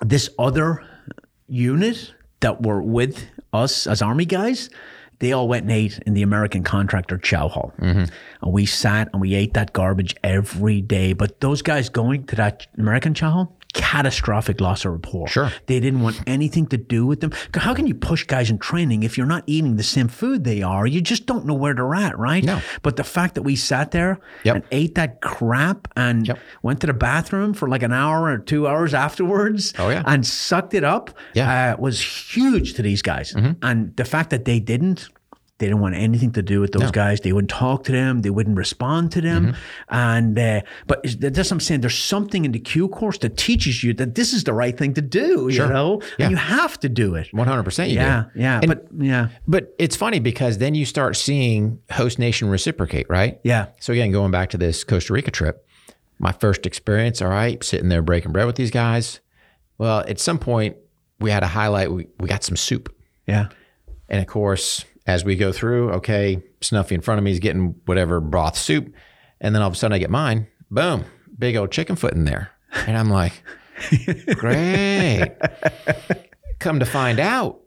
this 0.00 0.30
other 0.38 0.84
unit 1.48 2.12
that 2.40 2.62
were 2.62 2.82
with 2.82 3.26
us 3.52 3.86
as 3.86 4.02
army 4.02 4.24
guys, 4.24 4.70
they 5.18 5.32
all 5.32 5.48
went 5.48 5.62
and 5.62 5.72
ate 5.72 5.98
in 6.00 6.14
the 6.14 6.22
American 6.22 6.62
contractor 6.62 7.18
chow 7.18 7.48
hall. 7.48 7.72
Mm-hmm. 7.80 8.04
And 8.42 8.52
we 8.52 8.66
sat 8.66 9.08
and 9.12 9.20
we 9.20 9.34
ate 9.34 9.54
that 9.54 9.72
garbage 9.72 10.14
every 10.22 10.80
day. 10.80 11.14
But 11.14 11.40
those 11.40 11.62
guys 11.62 11.88
going 11.88 12.26
to 12.26 12.36
that 12.36 12.66
American 12.76 13.14
chow 13.14 13.30
hall, 13.30 13.55
catastrophic 13.76 14.60
loss 14.60 14.84
of 14.84 14.92
rapport. 14.92 15.28
Sure. 15.28 15.52
They 15.66 15.78
didn't 15.80 16.00
want 16.00 16.20
anything 16.26 16.66
to 16.68 16.76
do 16.76 17.06
with 17.06 17.20
them. 17.20 17.32
How 17.54 17.74
can 17.74 17.86
you 17.86 17.94
push 17.94 18.24
guys 18.24 18.50
in 18.50 18.58
training 18.58 19.02
if 19.02 19.16
you're 19.16 19.26
not 19.26 19.44
eating 19.46 19.76
the 19.76 19.82
same 19.82 20.08
food 20.08 20.44
they 20.44 20.62
are? 20.62 20.86
You 20.86 21.00
just 21.00 21.26
don't 21.26 21.46
know 21.46 21.54
where 21.54 21.74
they're 21.74 21.94
at, 21.94 22.18
right? 22.18 22.42
No. 22.42 22.60
But 22.82 22.96
the 22.96 23.04
fact 23.04 23.34
that 23.36 23.42
we 23.42 23.54
sat 23.56 23.90
there 23.92 24.18
Yep. 24.44 24.54
and 24.56 24.64
ate 24.72 24.94
that 24.96 25.20
crap 25.20 25.88
and 25.96 26.26
Yep. 26.26 26.38
went 26.62 26.80
to 26.80 26.86
the 26.86 26.94
bathroom 26.94 27.54
for 27.54 27.68
like 27.68 27.82
an 27.82 27.92
hour 27.92 28.24
or 28.24 28.38
two 28.38 28.66
hours 28.66 28.94
afterwards 28.94 29.72
Oh, 29.78 29.88
yeah. 29.90 30.02
and 30.06 30.26
sucked 30.26 30.74
it 30.74 30.84
up 30.84 31.10
Yeah. 31.34 31.46
Mm-hmm. 31.72 31.80
uh, 31.80 31.82
was 31.82 32.00
huge 32.00 32.74
to 32.74 32.82
these 32.82 33.02
guys. 33.02 33.34
And 33.62 33.94
the 33.96 34.04
fact 34.04 34.30
that 34.30 34.44
they 34.44 34.58
didn't, 34.60 35.08
they 35.58 35.66
didn't 35.66 35.80
want 35.80 35.94
anything 35.94 36.32
to 36.32 36.42
do 36.42 36.60
with 36.60 36.72
those 36.72 36.90
guys. 36.90 37.20
They 37.22 37.32
wouldn't 37.32 37.48
talk 37.50 37.84
to 37.84 37.92
them. 37.92 38.20
They 38.20 38.28
wouldn't 38.28 38.58
respond 38.58 39.10
to 39.12 39.22
them. 39.22 39.46
Mm-hmm. 39.46 39.54
And 39.94 40.38
uh, 40.38 40.60
but 40.86 41.02
that's 41.18 41.38
what 41.38 41.52
I'm 41.52 41.60
saying. 41.60 41.80
There's 41.80 41.98
something 41.98 42.44
in 42.44 42.52
the 42.52 42.58
Q 42.58 42.88
course 42.88 43.16
that 43.18 43.38
teaches 43.38 43.82
you 43.82 43.94
that 43.94 44.14
this 44.16 44.34
is 44.34 44.44
the 44.44 44.52
right 44.52 44.76
thing 44.76 44.92
to 44.94 45.00
do. 45.00 45.48
You 45.50 45.66
know, 45.66 46.02
Yeah. 46.18 46.26
and 46.26 46.30
you 46.32 46.36
have 46.36 46.78
to 46.80 46.88
do 46.90 47.14
it. 47.14 47.28
100% 47.32 47.90
Yeah, 47.90 48.24
do. 48.34 48.40
yeah. 48.40 48.58
And- 48.62 48.66
but 48.68 48.86
yeah, 48.98 49.28
But 49.48 49.74
it's 49.78 49.96
funny 49.96 50.18
because 50.20 50.58
then 50.58 50.74
you 50.74 50.84
start 50.84 51.16
seeing 51.16 51.78
host 51.90 52.18
nation 52.18 52.48
reciprocate, 52.50 53.06
right? 53.08 53.40
yeah, 53.42 53.66
So 53.80 53.92
again, 53.94 54.12
going 54.12 54.30
back 54.30 54.50
to 54.50 54.58
this 54.58 54.84
Costa 54.84 55.12
Rica 55.14 55.30
trip, 55.30 55.66
my 56.18 56.32
first 56.32 56.66
experience, 56.66 57.22
all 57.22 57.28
right, 57.28 57.62
sitting 57.64 57.88
there 57.88 58.02
breaking 58.02 58.32
bread 58.32 58.46
with 58.46 58.56
these 58.56 58.70
guys. 58.70 59.20
Well, 59.78 60.00
at 60.06 60.18
some 60.20 60.38
point 60.38 60.76
we 61.18 61.30
had 61.30 61.42
a 61.42 61.46
highlight. 61.46 61.90
We, 61.90 62.08
we 62.20 62.28
got 62.28 62.44
some 62.44 62.56
soup. 62.56 62.94
yeah, 63.26 63.48
And 64.08 64.20
of 64.20 64.26
course, 64.26 64.84
as 65.06 65.24
we 65.24 65.36
go 65.36 65.52
through, 65.52 65.90
okay, 65.92 66.42
Snuffy 66.60 66.94
in 66.94 67.00
front 67.00 67.18
of 67.18 67.24
me 67.24 67.30
is 67.30 67.38
getting 67.38 67.74
whatever 67.86 68.20
broth 68.20 68.56
soup. 68.56 68.92
And 69.40 69.54
then 69.54 69.62
all 69.62 69.68
of 69.68 69.74
a 69.74 69.76
sudden 69.76 69.94
I 69.94 69.98
get 69.98 70.10
mine. 70.10 70.46
Boom, 70.70 71.04
big 71.38 71.56
old 71.56 71.70
chicken 71.70 71.94
foot 71.96 72.12
in 72.14 72.24
there. 72.24 72.50
And 72.86 72.96
I'm 72.96 73.10
like, 73.10 73.42
great. 74.34 75.32
Come 76.58 76.80
to 76.80 76.86
find 76.86 77.20
out, 77.20 77.60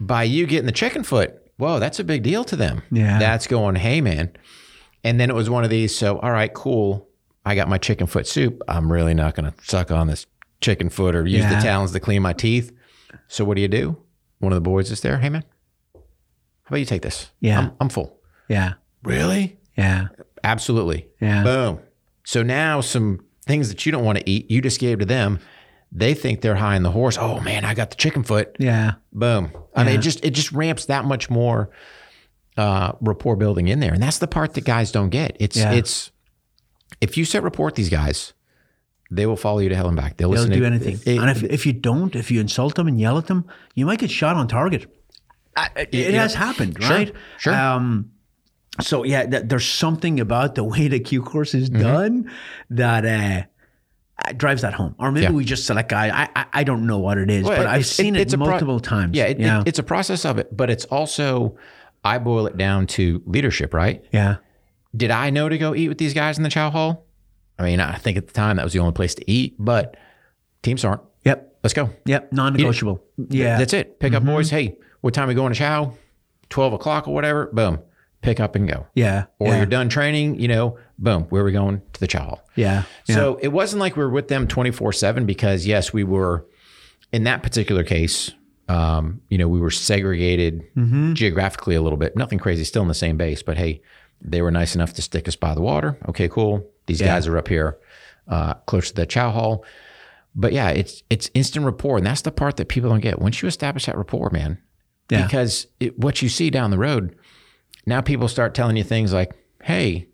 by 0.00 0.22
you 0.24 0.46
getting 0.46 0.66
the 0.66 0.72
chicken 0.72 1.02
foot, 1.02 1.34
whoa, 1.56 1.78
that's 1.78 1.98
a 1.98 2.04
big 2.04 2.22
deal 2.22 2.44
to 2.44 2.56
them. 2.56 2.82
Yeah. 2.90 3.18
That's 3.18 3.46
going, 3.46 3.76
hey, 3.76 4.00
man. 4.00 4.30
And 5.04 5.18
then 5.18 5.30
it 5.30 5.34
was 5.34 5.48
one 5.50 5.64
of 5.64 5.70
these. 5.70 5.96
So, 5.96 6.18
all 6.18 6.30
right, 6.30 6.52
cool. 6.52 7.08
I 7.44 7.54
got 7.54 7.68
my 7.68 7.78
chicken 7.78 8.06
foot 8.06 8.26
soup. 8.26 8.62
I'm 8.68 8.92
really 8.92 9.14
not 9.14 9.34
going 9.34 9.50
to 9.50 9.64
suck 9.64 9.90
on 9.90 10.06
this 10.06 10.26
chicken 10.60 10.90
foot 10.90 11.14
or 11.14 11.26
use 11.26 11.40
Yeah. 11.42 11.54
the 11.56 11.60
talons 11.62 11.92
to 11.92 12.00
clean 12.00 12.22
my 12.22 12.32
teeth. 12.32 12.72
So, 13.28 13.44
what 13.44 13.54
do 13.56 13.60
you 13.62 13.68
do? 13.68 13.96
One 14.40 14.52
of 14.52 14.56
the 14.56 14.60
boys 14.60 14.90
is 14.90 15.00
there. 15.00 15.18
Hey, 15.18 15.30
man, 15.30 15.44
how 16.68 16.74
about 16.74 16.80
you 16.80 16.84
take 16.86 17.02
this? 17.02 17.30
Yeah. 17.40 17.58
I'm, 17.60 17.72
I'm 17.80 17.88
full. 17.88 18.20
yeah, 18.48 18.74
Really? 19.02 19.56
yeah, 19.76 20.08
Absolutely. 20.44 21.08
Yeah. 21.20 21.42
Boom. 21.42 21.80
So 22.24 22.42
now 22.42 22.80
some 22.82 23.24
things 23.46 23.68
that 23.70 23.86
you 23.86 23.92
don't 23.92 24.04
want 24.04 24.18
to 24.18 24.28
eat, 24.30 24.50
you 24.50 24.60
just 24.60 24.78
gave 24.80 24.98
to 24.98 25.04
them. 25.06 25.38
They 25.90 26.12
think 26.12 26.42
they're 26.42 26.56
high 26.56 26.76
in 26.76 26.82
the 26.82 26.90
horse. 26.90 27.16
Oh 27.18 27.40
man, 27.40 27.64
I 27.64 27.72
got 27.74 27.88
the 27.90 27.96
chicken 27.96 28.22
foot. 28.22 28.56
yeah, 28.58 28.92
Boom. 29.12 29.50
I 29.74 29.84
mean, 29.84 29.94
it 29.94 30.02
just 30.02 30.22
it 30.24 30.30
just 30.30 30.52
ramps 30.52 30.84
that 30.86 31.06
much 31.06 31.30
more 31.30 31.70
uh, 32.58 32.92
rapport 33.00 33.36
building 33.36 33.68
in 33.68 33.80
there, 33.80 33.94
and 33.94 34.02
that's 34.02 34.18
the 34.18 34.26
part 34.26 34.52
that 34.54 34.64
guys 34.64 34.92
don't 34.92 35.08
get. 35.08 35.36
It's 35.40 35.56
Yeah. 35.56 35.72
it's 35.72 36.10
if 37.00 37.16
you 37.16 37.24
set 37.24 37.42
rapport 37.42 37.66
with 37.66 37.76
these 37.76 37.88
guys, 37.88 38.34
they 39.10 39.24
will 39.24 39.36
follow 39.36 39.60
you 39.60 39.70
to 39.70 39.76
hell 39.76 39.88
and 39.88 39.96
back. 39.96 40.18
They'll, 40.18 40.30
they'll 40.30 40.40
listen 40.42 40.52
do 40.52 40.60
to 40.60 40.66
anything. 40.66 40.98
It- 41.06 41.18
and 41.20 41.30
if, 41.30 41.42
if 41.42 41.64
you 41.64 41.72
don't, 41.72 42.14
if 42.14 42.30
you 42.30 42.40
insult 42.40 42.74
them 42.74 42.86
and 42.88 43.00
yell 43.00 43.16
at 43.16 43.26
them, 43.26 43.46
you 43.74 43.86
might 43.86 43.98
get 44.00 44.10
shot 44.10 44.36
on 44.36 44.46
target. 44.48 44.86
It 45.76 45.94
yeah. 45.94 46.22
has 46.22 46.34
happened, 46.34 46.82
right? 46.82 47.12
sure. 47.38 47.54
Um, 47.54 48.10
so 48.80 49.04
yeah, 49.04 49.26
th- 49.26 49.44
there's 49.46 49.66
something 49.66 50.20
about 50.20 50.54
the 50.54 50.64
way 50.64 50.88
the 50.88 51.00
Q 51.00 51.22
course 51.22 51.54
is 51.54 51.68
Mm-hmm. 51.70 51.82
done 51.82 52.30
that 52.70 53.04
uh, 53.04 54.32
drives 54.36 54.62
that 54.62 54.74
home. 54.74 54.94
Or 54.98 55.10
maybe 55.12 55.24
Yeah. 55.24 55.30
we 55.32 55.44
just 55.44 55.66
select 55.66 55.88
guy. 55.88 56.08
I, 56.24 56.28
I 56.36 56.46
I 56.60 56.64
don't 56.64 56.86
know 56.86 56.98
what 56.98 57.18
it 57.18 57.30
is, 57.30 57.44
Well, 57.44 57.56
but 57.56 57.66
I've 57.66 57.80
it's- 57.80 57.90
seen 57.90 58.14
it, 58.16 58.20
it's 58.22 58.34
a 58.34 58.38
pro- 58.38 58.48
multiple 58.50 58.80
times. 58.80 59.16
yeah, 59.16 59.24
it, 59.24 59.40
yeah, 59.40 59.60
It, 59.62 59.68
it's 59.68 59.78
a 59.78 59.82
process 59.82 60.24
of 60.24 60.38
it, 60.38 60.56
but 60.56 60.70
it's 60.70 60.84
also 60.86 61.56
I 62.04 62.18
boil 62.18 62.46
it 62.46 62.56
down 62.56 62.86
to 62.88 63.22
leadership, 63.26 63.74
right? 63.74 64.04
yeah, 64.12 64.36
Did 64.96 65.10
I 65.10 65.30
know 65.30 65.48
to 65.48 65.58
go 65.58 65.74
eat 65.74 65.88
with 65.88 65.98
these 65.98 66.14
guys 66.14 66.36
in 66.38 66.44
the 66.44 66.50
chow 66.50 66.70
hall? 66.70 67.06
I 67.58 67.64
mean, 67.64 67.80
I 67.80 67.96
think 67.96 68.16
at 68.16 68.28
the 68.28 68.32
time 68.32 68.56
that 68.56 68.64
was 68.64 68.72
the 68.72 68.78
only 68.78 68.92
place 68.92 69.16
to 69.16 69.28
eat, 69.30 69.56
but 69.58 69.96
teams 70.62 70.84
aren't. 70.84 71.02
yep, 71.24 71.58
Let's 71.64 71.74
go. 71.74 71.90
yep, 72.06 72.32
non-negotiable. 72.32 73.02
Yeah, 73.30 73.58
That's 73.58 73.72
it. 73.72 73.98
Pick 73.98 74.14
up 74.14 74.24
boys. 74.24 74.48
Hey, 74.50 74.76
what 75.00 75.14
time 75.14 75.28
we 75.28 75.34
going 75.34 75.52
to 75.52 75.58
chow? 75.58 75.94
12 76.50 76.72
o'clock 76.74 77.06
or 77.08 77.14
whatever. 77.14 77.46
Boom. 77.52 77.80
Pick 78.20 78.40
up 78.40 78.56
and 78.56 78.68
go. 78.68 78.86
yeah, 78.94 79.26
Or 79.38 79.48
yeah, 79.48 79.56
you're 79.58 79.66
done 79.66 79.88
training, 79.88 80.40
you 80.40 80.48
know, 80.48 80.76
boom, 80.98 81.24
where 81.24 81.42
are 81.42 81.44
we 81.44 81.52
going? 81.52 81.80
To 81.92 82.00
the 82.00 82.08
chow 82.08 82.24
hall. 82.24 82.48
yeah, 82.56 82.82
yeah. 83.06 83.14
So 83.14 83.38
it 83.40 83.48
wasn't 83.48 83.78
like 83.80 83.96
we 83.96 84.02
were 84.02 84.10
with 84.10 84.26
them 84.26 84.48
24 84.48 84.92
7 84.92 85.24
because, 85.24 85.66
yes, 85.66 85.92
we 85.92 86.02
were 86.02 86.44
in 87.12 87.24
that 87.24 87.44
particular 87.44 87.84
case, 87.84 88.32
um, 88.68 89.20
you 89.28 89.38
know, 89.38 89.46
we 89.46 89.60
were 89.60 89.70
segregated 89.70 90.64
Mm-hmm. 90.76 91.12
geographically 91.14 91.76
a 91.76 91.80
little 91.80 91.96
bit. 91.96 92.16
Nothing 92.16 92.40
crazy, 92.40 92.64
still 92.64 92.82
in 92.82 92.88
the 92.88 92.94
same 92.94 93.16
base, 93.16 93.40
but 93.42 93.56
hey, 93.56 93.82
they 94.20 94.42
were 94.42 94.50
nice 94.50 94.74
enough 94.74 94.94
to 94.94 95.02
stick 95.02 95.28
us 95.28 95.36
by 95.36 95.54
the 95.54 95.60
water. 95.60 95.96
Okay, 96.08 96.28
cool. 96.28 96.68
These 96.86 97.00
Yeah. 97.00 97.06
guys 97.14 97.28
are 97.28 97.38
up 97.38 97.46
here 97.46 97.78
uh, 98.26 98.54
close 98.66 98.88
to 98.88 98.94
the 98.94 99.06
chow 99.06 99.30
hall. 99.30 99.64
But 100.34 100.52
yeah, 100.52 100.70
it's 100.70 101.02
it's 101.08 101.30
instant 101.34 101.64
rapport, 101.66 101.98
and 101.98 102.06
that's 102.06 102.22
the 102.22 102.32
part 102.32 102.56
that 102.56 102.68
people 102.68 102.90
don't 102.90 103.00
get. 103.00 103.20
Once 103.20 103.40
you 103.42 103.48
establish 103.48 103.86
that 103.86 103.96
rapport, 103.96 104.28
man, 104.30 104.58
Yeah. 105.10 105.24
because 105.24 105.66
it, 105.80 105.98
what 105.98 106.20
you 106.22 106.28
see 106.28 106.50
down 106.50 106.70
the 106.70 106.78
road, 106.78 107.16
now 107.86 108.00
people 108.00 108.28
start 108.28 108.54
telling 108.54 108.76
you 108.76 108.84
things 108.84 109.12
like, 109.12 109.32
"Hey, 109.62 110.08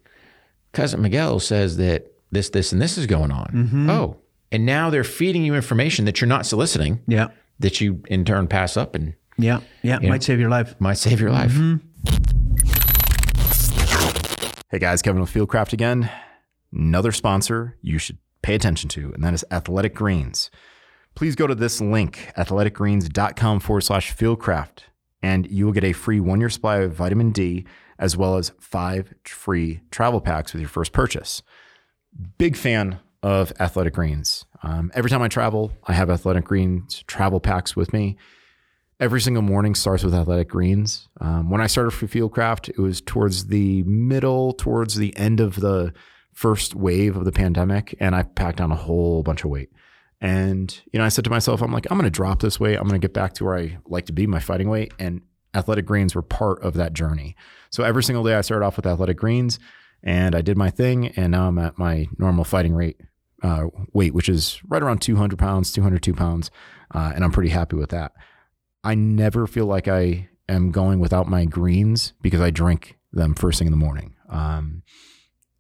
cousin 0.73 1.03
Miguel 1.03 1.41
says 1.41 1.77
that 1.79 2.13
this, 2.31 2.51
this, 2.51 2.73
and 2.73 2.81
this 2.81 2.97
is 2.97 3.07
going 3.07 3.31
on." 3.33 3.47
Mm-hmm. 3.53 3.91
Oh, 3.91 4.17
and 4.53 4.65
now 4.65 4.91
they're 4.91 5.03
feeding 5.05 5.45
you 5.45 5.55
information 5.55 6.05
that 6.05 6.21
you're 6.21 6.29
not 6.29 6.47
soliciting, 6.47 7.01
yeah, 7.09 7.29
that 7.59 7.81
you 7.81 8.03
in 8.07 8.25
turn 8.25 8.47
pass 8.47 8.77
up 8.77 8.95
and 8.95 9.15
yeah, 9.37 9.61
yeah. 9.83 9.99
Might 9.99 10.23
save 10.23 10.39
your 10.39 10.51
life. 10.51 10.77
might 10.79 10.99
save 10.99 11.21
your 11.21 11.31
life. 11.31 11.53
Hey 14.71 14.79
guys, 14.79 15.03
Kevin 15.03 15.21
with 15.21 15.33
Fieldcraft 15.33 15.73
again. 15.73 16.11
Another 16.73 17.13
sponsor 17.13 17.77
you 17.81 17.99
should 17.99 18.19
pay 18.43 18.55
attention 18.55 18.89
to, 18.91 19.13
and 19.13 19.23
that 19.25 19.35
is 19.35 19.45
Athletic 19.51 19.95
Greens. 19.95 20.51
Please 21.15 21.37
go 21.37 21.47
to 21.47 21.55
this 21.55 21.81
link, 21.81 22.33
athleticgreens.com 22.37 23.61
forward 23.61 23.83
slash 23.83 24.15
fieldcraft, 24.15 24.85
and 25.23 25.49
you 25.51 25.65
will 25.67 25.73
get 25.73 25.85
a 25.85 25.93
free 25.93 26.21
one 26.21 26.41
year 26.41 26.51
supply 26.51 26.79
of 26.79 26.93
vitamin 26.93 27.31
D 27.31 27.67
as 27.99 28.17
well 28.17 28.37
as 28.37 28.53
five 28.59 29.15
free 29.25 29.81
travel 29.91 30.21
packs 30.21 30.53
with 30.53 30.61
your 30.61 30.69
first 30.69 30.93
purchase. 30.93 31.43
Big 32.39 32.57
fan 32.57 32.99
of 33.23 33.53
Athletic 33.61 33.95
Greens. 33.95 34.45
Um, 34.63 34.91
every 34.95 35.11
time 35.11 35.23
I 35.23 35.29
travel, 35.29 35.73
I 35.85 35.93
have 35.93 36.11
Athletic 36.11 36.45
Greens 36.45 37.05
travel 37.07 37.41
packs 37.41 37.77
with 37.77 37.93
me 37.93 38.17
every 39.01 39.21
single 39.21 39.43
morning 39.43 39.75
starts 39.75 40.05
with 40.05 40.15
athletic 40.15 40.49
greens. 40.49 41.09
Um, 41.21 41.51
when 41.51 41.61
I 41.61 41.67
started 41.67 41.91
for 41.91 42.07
Fieldcraft, 42.07 42.69
it 42.71 42.79
was 42.79 43.01
towards 43.01 43.47
the 43.47 43.83
middle, 43.85 44.53
towards 44.53 44.97
the 44.97 45.17
end 45.17 45.41
of 45.41 45.57
the 45.57 45.93
first 46.33 46.75
wave 46.75 47.17
of 47.17 47.25
the 47.25 47.33
pandemic, 47.33 47.95
and 48.01 48.15
I 48.15 48.23
packed 48.23 48.61
on 48.61 48.73
a 48.73 48.77
whole 48.77 49.23
bunch 49.23 49.45
of 49.45 49.51
weight. 49.51 49.71
And 50.25 50.81
you 50.91 50.99
know, 50.99 51.05
I 51.05 51.11
said 51.11 51.25
to 51.25 51.31
myself, 51.31 51.61
I'm 51.61 51.71
like, 51.71 51.87
I'm 51.91 51.99
going 51.99 52.11
to 52.11 52.11
drop 52.11 52.41
this 52.41 52.59
weight. 52.59 52.77
I'm 52.77 52.89
going 52.89 52.99
to 52.99 53.05
get 53.05 53.13
back 53.13 53.35
to 53.35 53.45
where 53.45 53.59
I 53.59 53.77
like 53.85 54.07
to 54.07 54.13
be, 54.15 54.27
my 54.27 54.41
fighting 54.41 54.71
weight. 54.71 54.95
And 54.99 55.21
athletic 55.53 55.85
greens 55.85 56.15
were 56.15 56.23
part 56.23 56.63
of 56.63 56.73
that 56.75 56.95
journey. 56.95 57.37
So 57.69 57.85
every 57.85 58.03
single 58.03 58.25
day, 58.25 58.35
I 58.35 58.41
started 58.41 58.65
off 58.65 58.77
with 58.77 58.87
athletic 58.87 59.19
greens, 59.19 59.59
and 60.03 60.35
I 60.35 60.41
did 60.41 60.57
my 60.57 60.71
thing, 60.71 61.09
and 61.09 61.31
now 61.33 61.49
I'm 61.49 61.59
at 61.59 61.77
my 61.77 62.09
normal 62.17 62.45
fighting 62.45 62.75
rate. 62.75 62.99
Uh, 63.43 63.67
weight, 63.93 64.15
which 64.15 64.31
is 64.31 64.59
right 64.69 64.83
around 64.83 65.03
200 65.03 65.39
pounds, 65.39 65.71
202 65.71 66.15
pounds, 66.15 66.51
uh, 66.95 67.13
and 67.15 67.23
I'm 67.23 67.31
pretty 67.31 67.51
happy 67.51 67.77
with 67.77 67.91
that. 67.91 68.13
I 68.83 68.95
never 68.95 69.47
feel 69.47 69.67
like 69.67 69.87
I 69.87 70.31
am 70.49 70.71
going 70.71 70.99
without 70.99 71.29
my 71.29 71.45
greens 71.45 72.15
because 72.23 72.41
I 72.41 72.49
drink 72.49 72.97
them 73.13 73.35
first 73.35 73.59
thing 73.59 73.67
in 73.67 73.71
the 73.73 73.77
morning. 73.77 74.15
Um, 74.31 74.83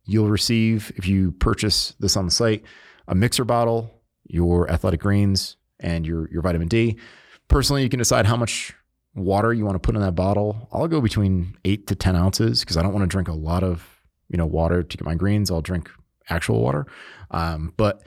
you'll 0.06 0.30
receive, 0.30 0.92
if 0.96 1.06
you 1.06 1.32
purchase 1.32 1.94
this 2.00 2.16
on 2.16 2.24
the 2.24 2.30
site, 2.30 2.64
a 3.06 3.14
mixer 3.14 3.44
bottle, 3.44 3.93
your 4.26 4.70
athletic 4.70 5.00
greens, 5.00 5.56
and 5.80 6.06
your, 6.06 6.28
your 6.30 6.42
vitamin 6.42 6.68
D. 6.68 6.96
Personally, 7.48 7.82
you 7.82 7.88
can 7.88 7.98
decide 7.98 8.26
how 8.26 8.36
much 8.36 8.74
water 9.14 9.52
you 9.52 9.64
want 9.64 9.74
to 9.74 9.78
put 9.78 9.94
in 9.94 10.00
that 10.00 10.14
bottle. 10.14 10.68
I'll 10.72 10.88
go 10.88 11.00
between 11.00 11.56
eight 11.64 11.86
to 11.88 11.94
10 11.94 12.16
ounces 12.16 12.60
because 12.60 12.76
I 12.76 12.82
don't 12.82 12.92
want 12.92 13.02
to 13.04 13.08
drink 13.08 13.28
a 13.28 13.32
lot 13.34 13.62
of, 13.62 13.86
you 14.28 14.38
know, 14.38 14.46
water 14.46 14.82
to 14.82 14.96
get 14.96 15.04
my 15.04 15.14
greens. 15.14 15.50
I'll 15.50 15.60
drink 15.60 15.90
actual 16.28 16.60
water. 16.60 16.86
Um, 17.30 17.72
but 17.76 18.02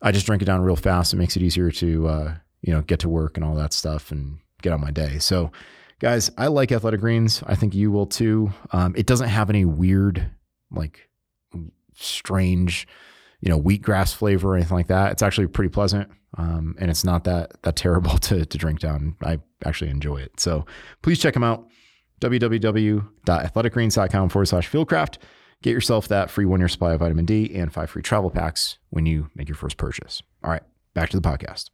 I 0.00 0.12
just 0.12 0.26
drink 0.26 0.42
it 0.42 0.46
down 0.46 0.62
real 0.62 0.76
fast. 0.76 1.12
It 1.12 1.16
makes 1.16 1.36
it 1.36 1.42
easier 1.42 1.70
to, 1.72 2.08
uh, 2.08 2.34
you 2.62 2.72
know, 2.72 2.82
get 2.82 3.00
to 3.00 3.08
work 3.08 3.36
and 3.36 3.44
all 3.44 3.54
that 3.56 3.72
stuff 3.72 4.10
and 4.10 4.38
get 4.62 4.72
on 4.72 4.80
my 4.80 4.90
day. 4.90 5.18
So, 5.18 5.50
guys, 5.98 6.30
I 6.38 6.46
like 6.46 6.72
Athletic 6.72 7.00
Greens. 7.00 7.42
I 7.46 7.54
think 7.54 7.74
you 7.74 7.90
will 7.90 8.06
too. 8.06 8.52
Um, 8.72 8.94
it 8.96 9.06
doesn't 9.06 9.28
have 9.28 9.50
any 9.50 9.64
weird, 9.64 10.30
like, 10.70 11.08
strange, 11.94 12.86
you 13.40 13.48
know, 13.48 13.60
wheatgrass 13.60 14.14
flavor 14.14 14.52
or 14.52 14.56
anything 14.56 14.76
like 14.76 14.88
that. 14.88 15.12
It's 15.12 15.22
actually 15.22 15.46
pretty 15.46 15.70
pleasant, 15.70 16.10
um, 16.38 16.74
and 16.78 16.90
it's 16.90 17.04
not 17.04 17.24
that 17.24 17.62
that 17.62 17.76
terrible 17.76 18.18
to 18.18 18.44
to 18.44 18.58
drink 18.58 18.80
down. 18.80 19.16
I 19.22 19.38
actually 19.64 19.90
enjoy 19.90 20.18
it. 20.18 20.38
So, 20.40 20.66
please 21.02 21.18
check 21.18 21.34
them 21.34 21.44
out. 21.44 21.66
www.athleticgreens.com 22.20 24.28
forward 24.28 24.46
slash 24.46 24.70
fieldcraft. 24.70 25.18
Get 25.62 25.72
yourself 25.72 26.08
that 26.08 26.30
free 26.30 26.44
one 26.44 26.60
year 26.60 26.68
supply 26.68 26.92
of 26.92 27.00
vitamin 27.00 27.24
D 27.24 27.54
and 27.54 27.72
five 27.72 27.90
free 27.90 28.02
travel 28.02 28.30
packs 28.30 28.78
when 28.90 29.06
you 29.06 29.30
make 29.34 29.48
your 29.48 29.56
first 29.56 29.76
purchase. 29.76 30.22
All 30.44 30.50
right, 30.50 30.62
back 30.94 31.10
to 31.10 31.18
the 31.18 31.28
podcast. 31.28 31.70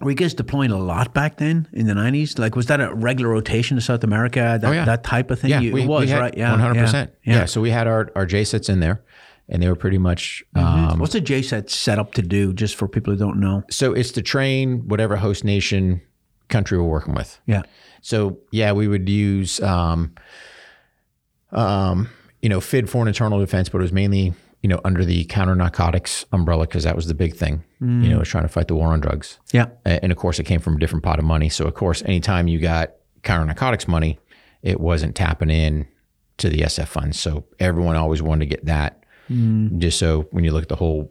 Were 0.00 0.10
you 0.10 0.16
guys 0.16 0.32
deploying 0.32 0.70
a 0.70 0.78
lot 0.78 1.12
back 1.12 1.36
then 1.36 1.68
in 1.72 1.86
the 1.86 1.94
nineties? 1.94 2.38
Like, 2.38 2.56
was 2.56 2.66
that 2.66 2.80
a 2.80 2.94
regular 2.94 3.30
rotation 3.30 3.76
to 3.76 3.82
South 3.82 4.02
America? 4.02 4.58
That, 4.60 4.64
Oh, 4.68 4.72
yeah. 4.72 4.84
that 4.86 5.04
type 5.04 5.30
of 5.30 5.38
thing. 5.40 5.50
You- 5.62 5.76
it 5.76 5.86
was 5.86 6.10
right. 6.12 6.34
Yeah, 6.36 6.50
one 6.52 6.60
hundred 6.60 6.80
percent. 6.80 7.12
Yeah. 7.24 7.34
Yeah. 7.40 7.44
So 7.44 7.60
we 7.60 7.70
had 7.70 7.86
our 7.86 8.10
our 8.14 8.26
JCETs 8.26 8.70
in 8.70 8.80
there, 8.80 9.02
and 9.48 9.62
they 9.62 9.68
were 9.68 9.76
pretty 9.76 9.98
much. 9.98 10.42
Um, 10.54 10.98
What's 11.00 11.14
a 11.14 11.20
JCET 11.20 11.68
set 11.68 11.98
up 11.98 12.14
to 12.14 12.22
do? 12.22 12.52
Just 12.54 12.76
for 12.76 12.88
people 12.88 13.12
who 13.12 13.18
don't 13.18 13.38
know. 13.40 13.62
so 13.70 13.92
it's 13.92 14.10
to 14.12 14.22
train 14.22 14.88
whatever 14.88 15.16
host 15.16 15.44
nation 15.44 16.00
country 16.48 16.78
we're 16.78 16.84
working 16.84 17.14
with. 17.14 17.38
Yeah. 17.46 17.62
So 18.00 18.38
yeah, 18.50 18.72
we 18.72 18.88
would 18.88 19.08
use, 19.08 19.60
um, 19.60 20.14
um, 21.52 22.08
you 22.42 22.48
know, 22.48 22.60
FID 22.60 22.88
for 22.88 23.02
an 23.02 23.08
internal 23.08 23.38
defense, 23.38 23.68
but 23.68 23.78
it 23.78 23.82
was 23.82 23.92
mainly 23.92 24.32
you 24.62 24.68
know 24.68 24.80
under 24.84 25.04
the 25.04 25.24
counter 25.24 25.54
narcotics 25.54 26.24
umbrella 26.32 26.66
because 26.66 26.84
that 26.84 26.96
was 26.96 27.06
the 27.06 27.14
big 27.14 27.34
thing. 27.34 27.64
You 27.80 27.86
know, 27.86 28.16
mm. 28.16 28.18
was 28.18 28.28
trying 28.28 28.44
to 28.44 28.48
fight 28.48 28.68
the 28.68 28.74
war 28.74 28.88
on 28.88 29.00
drugs. 29.00 29.38
Yeah. 29.52 29.68
And 29.86 30.12
of 30.12 30.18
course, 30.18 30.38
it 30.38 30.44
came 30.44 30.60
from 30.60 30.76
a 30.76 30.78
different 30.78 31.02
pot 31.02 31.18
of 31.18 31.24
money. 31.24 31.48
So, 31.48 31.66
of 31.66 31.72
course, 31.72 32.02
anytime 32.02 32.46
you 32.46 32.58
got 32.58 32.92
counter 33.22 33.46
narcotics 33.46 33.88
money, 33.88 34.18
it 34.62 34.78
wasn't 34.80 35.16
tapping 35.16 35.48
in 35.48 35.88
to 36.36 36.50
the 36.50 36.58
SF 36.58 36.88
funds. 36.88 37.18
So, 37.18 37.46
everyone 37.58 37.96
always 37.96 38.20
wanted 38.20 38.50
to 38.50 38.54
get 38.54 38.66
that. 38.66 39.02
Mm. 39.30 39.78
Just 39.78 39.98
so 39.98 40.28
when 40.30 40.44
you 40.44 40.52
look 40.52 40.64
at 40.64 40.68
the 40.68 40.76
whole 40.76 41.10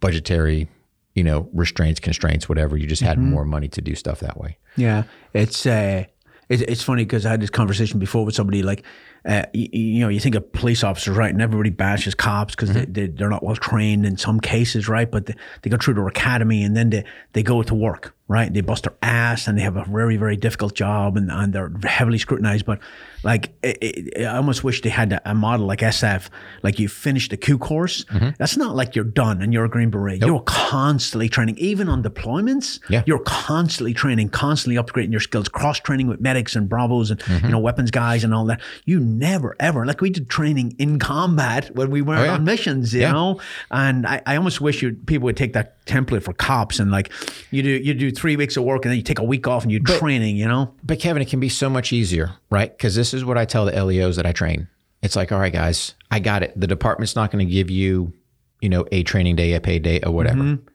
budgetary, 0.00 0.68
you 1.14 1.24
know, 1.24 1.48
restraints, 1.54 1.98
constraints, 1.98 2.46
whatever, 2.46 2.76
you 2.76 2.86
just 2.86 3.02
had 3.02 3.16
mm-hmm. 3.16 3.30
more 3.30 3.46
money 3.46 3.68
to 3.68 3.80
do 3.80 3.94
stuff 3.94 4.20
that 4.20 4.36
way. 4.36 4.58
Yeah, 4.76 5.04
it's 5.32 5.64
uh, 5.64 6.04
it's, 6.50 6.62
it's 6.62 6.82
funny 6.82 7.04
because 7.04 7.24
I 7.24 7.30
had 7.30 7.40
this 7.40 7.50
conversation 7.50 7.98
before 7.98 8.26
with 8.26 8.34
somebody 8.34 8.62
like, 8.62 8.84
uh, 9.24 9.44
you, 9.52 9.68
you 9.72 10.00
know, 10.00 10.08
you 10.08 10.20
think 10.20 10.34
of 10.34 10.52
police 10.52 10.82
officers, 10.82 11.16
right? 11.16 11.30
And 11.30 11.40
everybody 11.40 11.70
bashes 11.70 12.14
cops 12.14 12.54
because 12.54 12.72
they, 12.72 12.84
they, 12.84 13.06
they're 13.06 13.30
not 13.30 13.42
well 13.42 13.56
trained 13.56 14.04
in 14.04 14.16
some 14.16 14.40
cases, 14.40 14.88
right? 14.88 15.10
But 15.10 15.26
they, 15.26 15.34
they 15.62 15.70
go 15.70 15.76
through 15.76 15.94
their 15.94 16.08
academy 16.08 16.64
and 16.64 16.76
then 16.76 16.90
they, 16.90 17.04
they 17.32 17.42
go 17.42 17.62
to 17.62 17.74
work, 17.74 18.14
right? 18.32 18.52
They 18.52 18.62
bust 18.62 18.84
their 18.84 18.94
ass 19.02 19.46
and 19.46 19.58
they 19.58 19.62
have 19.62 19.76
a 19.76 19.84
very, 19.84 20.16
very 20.16 20.36
difficult 20.36 20.74
job 20.74 21.18
and, 21.18 21.30
and 21.30 21.52
they're 21.52 21.70
heavily 21.84 22.16
scrutinized. 22.16 22.64
But 22.64 22.78
like, 23.22 23.52
it, 23.62 23.78
it, 23.80 24.26
I 24.26 24.36
almost 24.36 24.64
wish 24.64 24.80
they 24.80 24.88
had 24.88 25.12
a, 25.12 25.30
a 25.30 25.34
model 25.34 25.66
like 25.66 25.80
SF, 25.80 26.30
like 26.62 26.78
you 26.78 26.88
finish 26.88 27.28
the 27.28 27.36
Q 27.36 27.58
course. 27.58 28.04
Mm-hmm. 28.04 28.30
That's 28.38 28.56
not 28.56 28.74
like 28.74 28.96
you're 28.96 29.04
done 29.04 29.42
and 29.42 29.52
you're 29.52 29.66
a 29.66 29.68
Green 29.68 29.90
Beret. 29.90 30.24
You're 30.24 30.40
constantly 30.40 31.28
training, 31.28 31.58
even 31.58 31.90
on 31.90 32.02
deployments. 32.02 32.80
Yeah. 32.88 33.02
You're 33.06 33.20
constantly 33.20 33.92
training, 33.92 34.30
constantly 34.30 34.82
upgrading 34.82 35.12
your 35.12 35.20
skills, 35.20 35.48
cross 35.48 35.78
training 35.78 36.08
with 36.08 36.20
medics 36.20 36.56
and 36.56 36.68
bravos 36.68 37.10
and 37.10 37.20
you 37.20 37.34
mm-hmm. 37.34 37.50
know 37.50 37.58
weapons 37.58 37.90
guys 37.90 38.24
and 38.24 38.34
all 38.34 38.46
that. 38.46 38.62
You 38.86 38.98
never 38.98 39.54
ever 39.60 39.84
like 39.84 40.00
we 40.00 40.08
did 40.08 40.30
training 40.30 40.74
in 40.78 40.98
combat 40.98 41.74
when 41.76 41.90
we 41.90 42.00
were 42.00 42.16
Oh, 42.16 42.24
yeah. 42.24 42.34
on 42.34 42.44
missions, 42.44 42.94
you 42.94 43.02
Yeah. 43.02 43.12
know. 43.12 43.40
And 43.70 44.06
I, 44.06 44.22
I 44.26 44.36
almost 44.36 44.60
wish 44.62 44.82
you 44.82 44.94
people 45.06 45.26
would 45.26 45.36
take 45.36 45.52
that 45.52 45.84
template 45.84 46.22
for 46.22 46.32
cops 46.32 46.78
and 46.78 46.90
like 46.92 47.10
you 47.50 47.62
do 47.62 47.68
you 47.70 47.92
do 47.92 48.10
three 48.22 48.36
weeks 48.36 48.56
of 48.56 48.62
work 48.62 48.84
and 48.84 48.92
then 48.92 48.96
you 48.96 49.02
take 49.02 49.18
a 49.18 49.24
week 49.24 49.48
off 49.48 49.64
and 49.64 49.72
you're 49.72 49.82
training, 49.82 50.36
you 50.36 50.46
know. 50.46 50.72
But 50.84 51.00
Kevin, 51.00 51.20
it 51.20 51.28
can 51.28 51.40
be 51.40 51.48
so 51.48 51.68
much 51.68 51.92
easier, 51.92 52.36
right? 52.50 52.70
Because 52.70 52.94
this 52.94 53.12
is 53.12 53.24
what 53.24 53.36
I 53.36 53.44
tell 53.44 53.66
the 53.66 53.84
LEOs 53.84 54.14
that 54.14 54.24
I 54.24 54.30
train. 54.30 54.68
It's 55.02 55.16
like, 55.16 55.32
all 55.32 55.40
right, 55.40 55.52
guys, 55.52 55.96
I 56.08 56.20
got 56.20 56.44
it. 56.44 56.52
The 56.58 56.68
department's 56.68 57.16
not 57.16 57.32
going 57.32 57.44
to 57.44 57.52
give 57.52 57.68
you, 57.68 58.12
you 58.60 58.68
know, 58.68 58.86
a 58.92 59.02
training 59.02 59.34
day, 59.34 59.54
a 59.54 59.60
pay 59.60 59.80
day, 59.80 60.00
or 60.02 60.12
whatever. 60.12 60.38
Mm-hmm. 60.38 60.68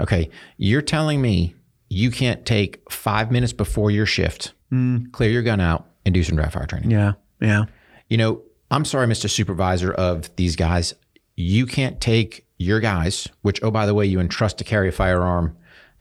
Okay, 0.00 0.30
you're 0.56 0.80
telling 0.80 1.20
me 1.20 1.54
you 1.90 2.10
can't 2.10 2.46
take 2.46 2.90
five 2.90 3.30
minutes 3.30 3.52
before 3.52 3.90
your 3.90 4.06
shift, 4.06 4.54
mm. 4.72 5.12
clear 5.12 5.30
your 5.30 5.42
gun 5.42 5.60
out, 5.60 5.86
and 6.06 6.14
do 6.14 6.24
some 6.24 6.36
dry 6.36 6.48
fire 6.48 6.66
training. 6.66 6.90
Yeah, 6.90 7.12
yeah, 7.38 7.66
You 8.08 8.16
know, 8.16 8.42
I'm 8.70 8.86
sorry, 8.86 9.06
Mr. 9.06 9.28
Supervisor 9.28 9.92
of 9.92 10.34
these 10.36 10.56
guys. 10.56 10.94
You 11.36 11.66
can't 11.66 12.00
take 12.00 12.46
your 12.56 12.80
guys, 12.80 13.28
which, 13.42 13.62
oh, 13.62 13.70
by 13.70 13.84
the 13.84 13.92
way, 13.92 14.06
you 14.06 14.20
entrust 14.20 14.56
to 14.58 14.64
carry 14.64 14.88
a 14.88 14.92
firearm 14.92 15.54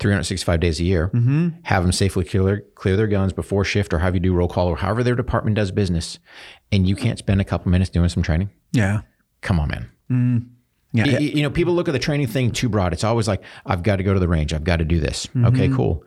365 0.04 0.60
days 0.60 0.80
a 0.80 0.84
year, 0.84 1.08
mm-hmm. 1.14 1.50
have 1.64 1.82
them 1.84 1.92
safely 1.92 2.24
clear, 2.26 2.64
clear 2.76 2.96
their 2.96 3.08
guns 3.08 3.34
before 3.34 3.64
shift 3.64 3.94
or 3.94 4.00
have 4.00 4.14
you 4.14 4.20
do 4.20 4.34
roll 4.34 4.48
call 4.48 4.68
or 4.68 4.76
however 4.78 5.02
their 5.04 5.16
department 5.16 5.56
does 5.56 5.72
business. 5.72 6.20
And 6.72 6.88
you 6.88 6.96
can't 6.96 7.18
spend 7.18 7.40
a 7.42 7.44
couple 7.46 7.72
minutes 7.72 7.90
doing 7.90 8.10
some 8.10 8.22
training. 8.22 8.50
yeah, 8.74 9.02
Come 9.42 9.60
on, 9.60 9.70
man. 9.70 9.90
Mm. 10.12 10.48
yeah. 10.94 11.06
Y- 11.06 11.12
y- 11.14 11.20
You 11.20 11.42
know, 11.44 11.50
people 11.50 11.74
look 11.74 11.88
at 11.88 11.92
the 11.94 12.00
training 12.00 12.28
thing 12.28 12.52
too 12.52 12.70
broad. 12.70 12.94
It's 12.94 13.04
always 13.04 13.28
like, 13.28 13.42
I've 13.66 13.82
got 13.84 13.96
to 13.98 14.04
go 14.04 14.14
to 14.14 14.20
the 14.20 14.28
range. 14.28 14.54
I've 14.54 14.64
got 14.64 14.78
to 14.78 14.86
do 14.86 15.00
this. 15.00 15.26
Mm-hmm. 15.28 15.46
Okay, 15.46 15.70
cool. 15.70 16.04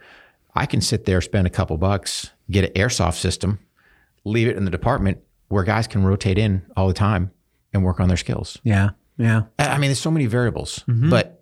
I 0.54 0.66
can 0.66 0.80
sit 0.80 1.04
there, 1.04 1.20
spend 1.20 1.46
a 1.46 1.50
couple 1.50 1.76
bucks, 1.78 2.30
get 2.50 2.64
an 2.64 2.72
airsoft 2.72 3.16
system, 3.16 3.58
leave 4.24 4.48
it 4.48 4.56
in 4.56 4.64
the 4.64 4.70
department 4.70 5.18
where 5.48 5.64
guys 5.64 5.86
can 5.86 6.04
rotate 6.04 6.38
in 6.38 6.62
all 6.76 6.88
the 6.88 6.94
time 6.94 7.30
and 7.72 7.84
work 7.84 8.00
on 8.00 8.08
their 8.08 8.16
skills. 8.16 8.58
yeah, 8.64 8.90
yeah. 9.18 9.42
I 9.58 9.68
I 9.68 9.78
mean, 9.78 9.88
there's 9.88 10.00
so 10.00 10.10
many 10.10 10.26
variables, 10.26 10.80
mm-hmm. 10.88 11.10
but 11.10 11.35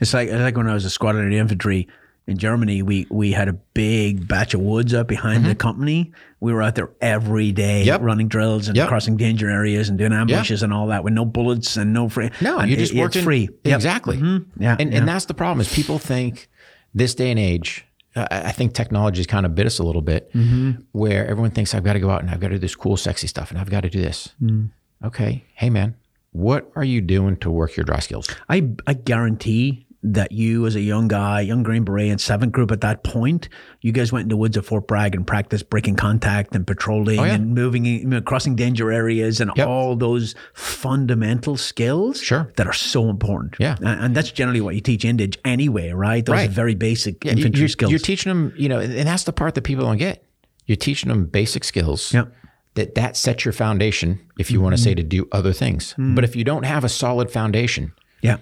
It's 0.00 0.12
like 0.14 0.28
it's 0.28 0.38
like 0.40 0.56
when 0.56 0.68
I 0.68 0.74
was 0.74 0.84
a 0.84 0.90
squadron 0.90 1.24
of 1.26 1.30
the 1.30 1.38
infantry 1.38 1.88
in 2.26 2.36
Germany. 2.38 2.82
We 2.82 3.06
we 3.10 3.32
had 3.32 3.48
a 3.48 3.52
big 3.52 4.26
batch 4.28 4.52
of 4.54 4.60
woods 4.60 4.92
up 4.94 5.06
behind 5.08 5.44
the 5.44 5.54
company. 5.54 6.12
We 6.40 6.52
were 6.52 6.62
out 6.62 6.74
there 6.74 6.90
every 7.00 7.52
day 7.52 7.80
Mm-hmm. 7.80 7.86
Yep. 7.88 8.00
running 8.02 8.28
drills 8.28 8.68
and 8.68 8.76
Yep. 8.76 8.88
crossing 8.88 9.16
danger 9.16 9.48
areas 9.48 9.88
and 9.88 9.96
doing 9.98 10.12
ambushes 10.12 10.62
and 10.62 10.72
all 10.72 10.88
that 10.88 11.02
with 11.04 11.12
no 11.14 11.24
bullets 11.24 11.76
and 11.76 11.92
no 11.92 12.08
free. 12.08 12.30
no, 12.40 12.58
and 12.58 12.70
you 12.70 12.76
just 12.76 12.92
it- 12.92 12.98
work 12.98 13.14
it's 13.16 13.24
free. 13.24 13.48
Yep. 13.64 13.74
Exactly. 13.76 14.16
Yeah, 14.18 14.76
And, 14.78 14.92
yeah. 14.92 14.98
and 14.98 15.08
that's 15.08 15.24
the 15.26 15.34
problem 15.34 15.60
is 15.60 15.72
people 15.72 15.98
think 15.98 16.48
this 16.94 17.14
day 17.14 17.30
and 17.30 17.38
age, 17.38 17.86
I 18.14 18.26
I 18.48 18.52
think 18.52 18.76
has 18.76 19.26
kind 19.26 19.46
of 19.46 19.54
bit 19.54 19.66
us 19.66 19.78
a 19.78 19.84
little 19.84 20.02
bit 20.02 20.32
Mm-hmm. 20.34 20.70
where 20.92 21.26
everyone 21.26 21.52
thinks 21.52 21.74
I've 21.74 21.84
got 21.84 21.94
to 21.94 22.00
go 22.00 22.10
out 22.10 22.20
and 22.22 22.30
I've 22.30 22.40
got 22.40 22.48
to 22.48 22.54
do 22.54 22.58
this 22.60 22.74
cool, 22.74 22.96
sexy 22.96 23.26
stuff 23.28 23.50
and 23.50 23.58
I've 23.58 23.70
got 23.70 23.82
to 23.82 23.90
do 23.90 24.00
this. 24.02 24.30
Mm. 24.42 24.70
Okay. 25.04 25.44
Hey, 25.54 25.70
man, 25.70 25.94
what 26.32 26.70
are 26.74 26.84
you 26.84 27.00
doing 27.00 27.36
to 27.38 27.50
work 27.50 27.76
your 27.76 27.84
dry 27.84 28.00
skills? 28.00 28.28
I 28.48 28.68
I 28.86 28.94
guarantee 28.94 29.85
that 30.02 30.30
you, 30.32 30.66
as 30.66 30.76
a 30.76 30.80
young 30.80 31.08
guy, 31.08 31.40
young 31.40 31.62
Green 31.62 31.82
Beret 31.84 32.08
in 32.10 32.18
seventh 32.18 32.52
group 32.52 32.70
at 32.70 32.80
that 32.82 33.02
point, 33.02 33.48
you 33.80 33.90
guys 33.92 34.12
went 34.12 34.24
in 34.24 34.28
the 34.28 34.36
woods 34.36 34.56
of 34.56 34.64
Fort 34.66 34.86
Bragg 34.86 35.14
and 35.14 35.26
practiced 35.26 35.68
breaking 35.70 35.96
contact 35.96 36.54
and 36.54 36.66
patrolling 36.66 37.18
Oh, 37.18 37.24
yeah. 37.24 37.34
and 37.34 37.54
moving, 37.54 37.86
in- 37.86 38.00
you 38.00 38.06
know, 38.06 38.20
crossing 38.20 38.54
danger 38.56 38.92
areas 38.92 39.40
and 39.40 39.50
Yep. 39.56 39.66
all 39.66 39.96
those 39.96 40.34
fundamental 40.54 41.56
skills 41.56 42.20
Sure. 42.20 42.52
that 42.56 42.66
are 42.66 42.72
so 42.72 43.08
important. 43.08 43.56
Yeah. 43.58 43.76
And, 43.78 44.00
and 44.04 44.16
that's 44.16 44.30
generally 44.30 44.60
what 44.60 44.74
you 44.74 44.80
teach 44.80 45.02
Indige 45.02 45.36
anyway, 45.44 45.90
right? 45.90 46.24
Those 46.24 46.34
Right. 46.34 46.50
very 46.50 46.74
basic 46.74 47.24
You- 47.24 47.32
infantry 47.32 47.60
you're, 47.60 47.68
skills. 47.68 47.90
You're 47.90 47.98
teaching 47.98 48.30
them, 48.30 48.52
you 48.56 48.68
know, 48.68 48.78
and 48.80 49.06
that's 49.08 49.24
the 49.24 49.32
part 49.32 49.54
that 49.54 49.62
people 49.62 49.84
don't 49.86 49.96
get. 49.96 50.22
You're 50.66 50.76
teaching 50.76 51.08
them 51.08 51.26
basic 51.26 51.64
skills. 51.64 52.12
Yep. 52.12 52.32
That 52.74 52.94
that 52.96 53.16
sets 53.16 53.44
your 53.46 53.52
foundation, 53.52 54.20
if 54.38 54.50
you 54.50 54.60
want 54.60 54.76
to 54.76 54.82
say, 54.82 54.90
mm-hmm. 54.90 54.96
to 54.96 55.02
do 55.04 55.28
other 55.32 55.54
things. 55.54 55.92
Mm-hmm. 55.92 56.14
But 56.14 56.24
if 56.24 56.36
you 56.36 56.44
don't 56.44 56.64
have 56.64 56.84
a 56.84 56.90
solid 56.90 57.30
foundation, 57.30 57.92
yeah. 58.20 58.36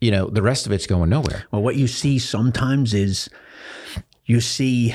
You 0.00 0.10
know, 0.10 0.28
the 0.28 0.42
rest 0.42 0.66
of 0.66 0.72
it's 0.72 0.86
going 0.86 1.10
nowhere. 1.10 1.44
Well, 1.50 1.62
what 1.62 1.76
you 1.76 1.86
see 1.86 2.18
sometimes 2.18 2.94
is 2.94 3.28
you 4.24 4.40
see 4.40 4.94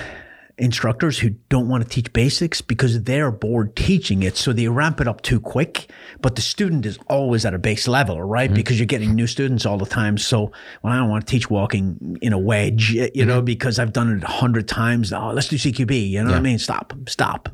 instructors 0.57 1.17
who 1.17 1.29
don't 1.49 1.67
want 1.67 1.83
to 1.83 1.89
teach 1.89 2.13
basics 2.13 2.61
because 2.61 3.03
they're 3.03 3.31
bored 3.31 3.75
teaching 3.75 4.21
it. 4.21 4.37
So 4.37 4.53
they 4.53 4.67
ramp 4.67 5.01
it 5.01 5.07
up 5.07 5.21
too 5.21 5.39
quick, 5.39 5.89
but 6.21 6.35
the 6.35 6.41
student 6.41 6.85
is 6.85 6.99
always 7.07 7.45
at 7.45 7.53
a 7.53 7.59
base 7.59 7.87
level, 7.87 8.21
right? 8.21 8.47
Mm-hmm. 8.49 8.55
Because 8.55 8.79
you're 8.79 8.85
getting 8.85 9.15
new 9.15 9.27
students 9.27 9.65
all 9.65 9.79
the 9.79 9.87
time. 9.87 10.17
So, 10.19 10.51
well, 10.83 10.93
I 10.93 10.97
don't 10.97 11.09
want 11.09 11.25
to 11.25 11.31
teach 11.31 11.49
walking 11.49 12.17
in 12.21 12.31
a 12.31 12.39
wedge, 12.39 12.91
you 12.91 13.07
mm-hmm. 13.07 13.27
know, 13.27 13.41
because 13.41 13.79
I've 13.79 13.93
done 13.93 14.15
it 14.15 14.23
a 14.23 14.27
hundred 14.27 14.67
times. 14.67 15.11
Oh, 15.11 15.31
let's 15.31 15.47
do 15.47 15.55
CQB. 15.55 16.09
You 16.09 16.23
know 16.23 16.29
what 16.29 16.37
I 16.37 16.41
mean? 16.41 16.59
Stop, 16.59 16.93
stop. 17.07 17.49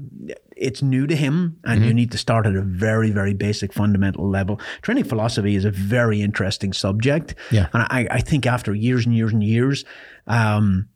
It's 0.59 0.81
new 0.81 1.07
to 1.07 1.15
him, 1.15 1.57
and 1.63 1.85
you 1.85 1.93
need 1.93 2.11
to 2.11 2.17
start 2.17 2.45
at 2.45 2.55
a 2.55 2.61
very, 2.61 3.11
very 3.11 3.33
basic, 3.33 3.73
fundamental 3.73 4.29
level. 4.29 4.59
Training 4.81 5.03
philosophy 5.03 5.55
is 5.55 5.65
a 5.65 5.71
very 5.71 6.21
interesting 6.21 6.73
subject. 6.73 7.35
Yeah. 7.51 7.67
And 7.73 7.83
I, 7.83 8.07
I 8.09 8.21
think 8.21 8.45
after 8.45 8.73
years 8.73 9.05
and 9.05 9.15
years 9.15 9.33
and 9.33 9.43
years, 9.43 9.85
um, 10.25 10.89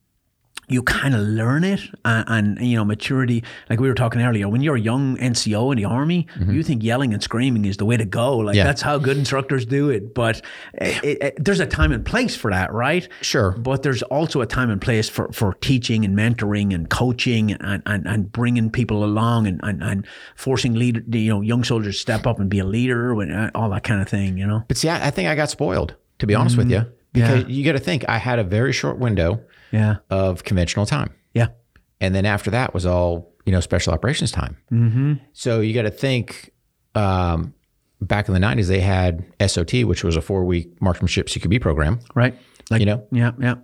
you 0.71 0.81
kind 0.83 1.13
of 1.13 1.21
learn 1.21 1.63
it 1.63 1.81
and, 2.05 2.57
and, 2.57 2.67
you 2.67 2.75
know 2.77 2.85
maturity 2.85 3.43
like 3.69 3.79
we 3.79 3.87
were 3.87 3.93
talking 3.95 4.21
earlier 4.21 4.47
when 4.47 4.61
you're 4.61 4.75
a 4.75 4.79
young 4.79 5.17
nco 5.17 5.71
in 5.71 5.77
the 5.77 5.85
army 5.85 6.27
you 6.47 6.63
think 6.63 6.83
yelling 6.83 7.13
and 7.13 7.21
screaming 7.21 7.65
is 7.65 7.77
the 7.77 7.85
way 7.85 7.97
to 7.97 8.05
go 8.05 8.37
like 8.37 8.51
Mm-hmm. 8.51 8.57
Yeah. 8.57 8.63
that's 8.65 8.81
how 8.81 8.97
good 8.97 9.17
instructors 9.17 9.65
do 9.65 9.89
it 9.89 10.13
but 10.13 10.41
it, 10.73 11.21
it, 11.21 11.43
there's 11.45 11.59
a 11.59 11.65
time 11.65 11.91
and 11.91 12.05
place 12.05 12.35
for 12.35 12.51
that 12.51 12.71
right 12.73 13.07
Sure. 13.21 13.51
but 13.51 13.83
there's 13.83 14.03
also 14.03 14.41
a 14.41 14.45
time 14.45 14.69
and 14.69 14.81
place 14.81 15.07
for, 15.09 15.31
for 15.31 15.53
teaching 15.55 16.05
and 16.05 16.17
mentoring 16.17 16.73
and 16.75 16.89
coaching 16.89 17.51
and, 17.53 17.81
and, 17.85 18.05
and 18.07 18.31
bringing 18.31 18.69
people 18.71 19.03
along 19.03 19.47
and, 19.47 19.59
and, 19.63 19.81
and 19.83 20.05
forcing 20.35 20.73
leader 20.73 21.01
you 21.09 21.29
know 21.29 21.41
young 21.41 21.63
soldiers 21.63 21.95
to 21.95 22.01
step 22.01 22.25
up 22.27 22.39
and 22.39 22.49
be 22.49 22.59
a 22.59 22.65
leader 22.65 23.19
and 23.21 23.31
uh, 23.33 23.49
all 23.55 23.69
that 23.69 23.83
kind 23.83 24.01
of 24.01 24.07
thing 24.09 24.37
you 24.37 24.45
know 24.47 24.63
But 24.67 24.77
see, 24.77 24.89
I, 24.89 25.07
I 25.07 25.11
think 25.11 25.27
I 25.29 25.35
got 25.35 25.49
spoiled, 25.49 25.95
to 26.19 26.27
be 26.27 26.35
honest 26.35 26.57
with 26.57 26.69
you, 26.69 26.85
because 27.13 27.47
you 27.47 27.63
got 27.65 27.73
to 27.73 27.79
think 27.79 28.05
I 28.07 28.17
had 28.17 28.39
a 28.39 28.43
very 28.43 28.71
short 28.73 28.97
window 28.99 29.41
yeah 29.71 29.95
of 30.09 30.43
conventional 30.43 30.85
time. 30.85 31.13
yeah 31.33 31.47
And 31.99 32.13
then 32.15 32.25
after 32.25 32.51
that 32.51 32.73
was 32.73 32.85
all, 32.85 33.33
you 33.45 33.51
know, 33.51 33.59
special 33.59 33.93
operations 33.93 34.31
time. 34.31 34.57
Mm-hmm. 34.71 35.13
So 35.33 35.59
you 35.61 35.73
got 35.73 35.83
to 35.83 35.91
think 35.91 36.51
um, 36.95 37.53
back 38.01 38.27
in 38.27 38.33
the 38.33 38.39
90s, 38.39 38.67
they 38.67 38.79
had 38.81 39.23
SOT, 39.45 39.83
which 39.83 40.03
was 40.03 40.15
a 40.15 40.21
four 40.21 40.43
week 40.45 40.81
marksmanship 40.81 41.27
CQB 41.27 41.61
program. 41.61 41.99
right 42.15 42.35
like 42.69 42.79
You 42.79 42.85
know? 42.85 43.07
yeah 43.11 43.31
yeah 43.39 43.55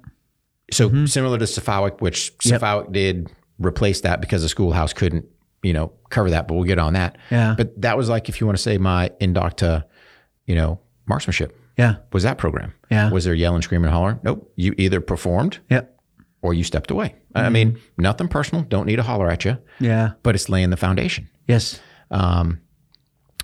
So 0.71 1.05
similar 1.05 1.37
to 1.37 1.45
SFAUC, 1.45 2.01
which 2.01 2.33
Yep. 2.43 2.91
Did 2.91 3.31
replace 3.59 4.01
that 4.01 4.21
because 4.21 4.41
the 4.43 4.49
schoolhouse 4.49 4.93
couldn't, 4.93 5.25
you 5.63 5.73
know, 5.73 5.91
cover 6.09 6.29
that, 6.29 6.47
but 6.47 6.53
we'll 6.55 6.63
get 6.65 6.77
on 6.79 6.93
that. 6.93 7.17
Yeah. 7.31 7.55
But 7.57 7.81
that 7.81 7.97
was 7.97 8.07
like, 8.09 8.29
if 8.29 8.39
you 8.39 8.45
want 8.47 8.57
to 8.57 8.61
say 8.63 8.77
my 8.77 9.09
induct 9.19 9.57
to, 9.57 9.85
you 10.45 10.55
know, 10.55 10.79
marksmanship. 11.07 11.57
Yeah. 11.77 11.95
was 12.11 12.23
that 12.23 12.37
program? 12.37 12.73
Yeah. 12.89 13.11
Was 13.11 13.25
there 13.25 13.33
yelling, 13.35 13.61
screaming, 13.61 13.91
holler? 13.91 14.19
Nope. 14.23 14.51
You 14.55 14.73
either 14.77 14.99
performed 15.01 15.59
Yeah. 15.69 15.81
Or 16.41 16.53
you 16.53 16.63
stepped 16.63 16.91
away. 16.91 17.15
I 17.35 17.49
mean, 17.49 17.79
nothing 17.97 18.27
personal. 18.27 18.63
Don't 18.63 18.85
need 18.85 18.95
to 18.97 19.03
holler 19.03 19.29
at 19.29 19.45
you, 19.45 19.57
Yeah. 19.79 20.11
but 20.23 20.33
it's 20.35 20.49
laying 20.49 20.69
the 20.71 20.77
foundation. 20.77 21.29
Yes. 21.47 21.79
Um, 22.11 22.59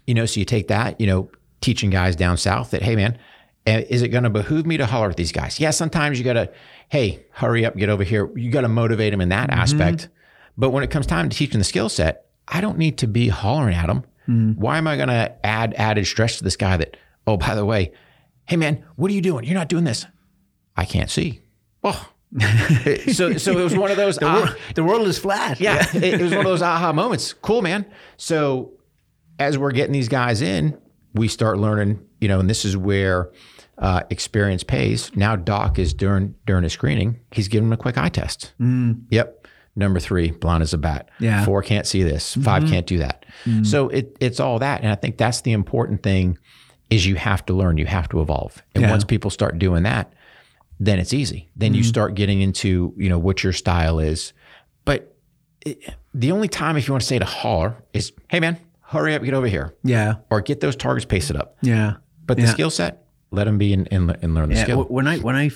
You 0.06 0.14
know, 0.16 0.26
so 0.26 0.40
you 0.40 0.46
take 0.46 0.68
that, 0.68 1.00
you 1.00 1.08
know, 1.08 1.30
teaching 1.62 1.90
guys 1.90 2.16
down 2.18 2.36
south 2.38 2.72
that, 2.72 2.82
hey, 2.82 2.96
man, 2.98 3.18
eh, 3.66 3.84
is 3.90 4.02
it 4.02 4.10
going 4.10 4.26
to 4.26 4.30
behoove 4.30 4.66
me 4.66 4.76
to 4.78 4.86
holler 4.86 5.10
at 5.10 5.16
these 5.16 5.32
guys? 5.32 5.62
Yeah, 5.62 5.70
sometimes 5.72 6.20
you 6.20 6.26
got 6.26 6.34
to, 6.34 6.52
hey, 6.90 7.26
hurry 7.32 7.66
up, 7.66 7.78
get 7.78 7.88
over 7.88 8.04
here. 8.04 8.30
You 8.36 8.52
got 8.52 8.62
to 8.62 8.68
motivate 8.68 9.14
them 9.14 9.22
in 9.22 9.30
that 9.30 9.50
aspect. 9.50 10.10
But 10.58 10.72
when 10.72 10.84
it 10.84 10.90
comes 10.92 11.06
time 11.08 11.30
to 11.30 11.38
teaching 11.38 11.58
the 11.60 11.64
skill 11.64 11.88
set, 11.88 12.26
I 12.50 12.60
don't 12.60 12.78
need 12.78 12.98
to 12.98 13.08
be 13.08 13.30
hollering 13.30 13.76
at 13.76 13.88
them. 13.88 14.04
Why 14.58 14.78
am 14.78 14.88
I 14.88 14.98
going 14.98 15.08
to 15.08 15.34
add 15.46 15.74
added 15.76 16.06
stress 16.06 16.38
to 16.40 16.44
this 16.44 16.58
guy 16.58 16.76
that, 16.78 16.98
oh, 17.26 17.38
by 17.38 17.56
the 17.56 17.64
way, 17.66 17.94
hey, 18.46 18.58
man, 18.58 18.84
what 18.98 19.10
are 19.10 19.14
you 19.14 19.22
doing? 19.22 19.46
You're 19.46 19.54
not 19.54 19.70
doing 19.70 19.86
this. 19.86 20.06
I 20.76 20.84
can't 20.86 21.10
see. 21.10 21.42
Oh. 21.84 22.10
so, 23.14 23.38
so 23.38 23.52
it 23.58 23.64
was 23.64 23.76
one 23.78 23.92
of 23.92 23.98
those. 23.98 24.18
ah, 24.22 24.56
The 24.76 24.84
world 24.84 25.08
is 25.08 25.18
flat. 25.18 25.60
yeah, 25.60 25.86
it, 25.94 26.04
it 26.04 26.22
was 26.22 26.32
one 26.32 26.42
of 26.42 26.46
those 26.46 26.62
aha 26.62 26.92
moments. 26.94 27.34
Cool, 27.34 27.62
man. 27.62 27.86
So 28.18 28.74
as 29.40 29.58
we're 29.58 29.72
getting 29.72 29.94
these 29.94 30.10
guys 30.10 30.42
in, 30.42 30.78
we 31.14 31.28
start 31.28 31.58
learning, 31.58 32.04
you 32.22 32.28
know, 32.28 32.40
and 32.40 32.50
this 32.50 32.66
is 32.66 32.76
where 32.76 33.32
uh, 33.78 34.02
experience 34.10 34.64
pays. 34.64 35.16
Now 35.16 35.36
Doc 35.36 35.78
is 35.80 35.94
during 35.94 36.36
during 36.46 36.64
his 36.64 36.74
screening, 36.74 37.20
he's 37.32 37.48
giving 37.48 37.70
them 37.70 37.74
a 37.74 37.82
quick 37.82 37.98
eye 37.98 38.10
test. 38.10 38.54
Yep. 38.60 39.48
Number 39.76 40.00
three, 40.00 40.30
blind 40.30 40.62
as 40.62 40.74
a 40.74 40.78
bat. 40.78 41.10
Yeah. 41.20 41.44
Four 41.46 41.64
can't 41.64 41.88
see 41.88 42.04
this. 42.04 42.36
5 42.36 42.68
can't 42.68 42.86
do 42.86 43.00
that. 43.00 43.26
So 43.64 43.90
it, 43.90 44.16
it's 44.20 44.40
all 44.40 44.60
that, 44.60 44.82
and 44.82 44.92
I 44.92 44.96
think 44.96 45.18
that's 45.18 45.42
the 45.42 45.52
important 45.52 46.04
thing 46.04 46.38
is 46.92 47.08
you 47.08 47.16
have 47.16 47.44
to 47.48 47.54
learn, 47.56 47.78
you 47.80 47.88
have 47.88 48.08
to 48.10 48.22
evolve, 48.22 48.62
and 48.76 48.84
Yeah. 48.84 48.92
once 48.92 49.04
people 49.04 49.32
start 49.32 49.58
doing 49.58 49.82
that, 49.82 50.14
then 50.80 51.00
it's 51.00 51.14
easy. 51.14 51.50
Then 51.56 51.74
you 51.74 51.82
mm-hmm. 51.82 51.90
start 51.90 52.16
getting 52.16 52.42
into 52.42 52.94
you 52.98 53.10
know 53.10 53.20
what 53.20 53.44
your 53.44 53.54
style 53.54 54.00
is, 54.00 54.34
but 54.86 55.16
it, 55.62 55.96
the 56.14 56.32
only 56.32 56.48
time 56.48 56.78
if 56.78 56.88
you 56.88 56.94
want 56.94 57.02
to 57.02 57.08
say 57.08 57.20
to 57.20 57.26
holler 57.26 57.84
is, 57.94 58.12
"Hey 58.28 58.40
man, 58.40 58.60
hurry 58.82 59.16
up, 59.16 59.24
get 59.24 59.34
over 59.34 59.48
here," 59.48 59.74
Yeah. 59.84 60.16
or 60.30 60.42
get 60.42 60.60
those 60.60 60.76
targets 60.76 61.06
pasted 61.06 61.36
up. 61.36 61.58
Yeah. 61.62 61.96
But 62.26 62.38
the 62.38 62.44
Yeah. 62.44 62.50
skill 62.50 62.70
set, 62.70 63.06
let 63.32 63.46
them 63.46 63.58
be 63.58 63.74
and, 63.74 63.88
and, 63.92 64.16
and 64.22 64.34
learn 64.36 64.50
the 64.50 64.56
Yeah, 64.56 64.64
skill. 64.64 64.84
when 64.84 65.08
I 65.08 65.18
when 65.20 65.36
I 65.36 65.50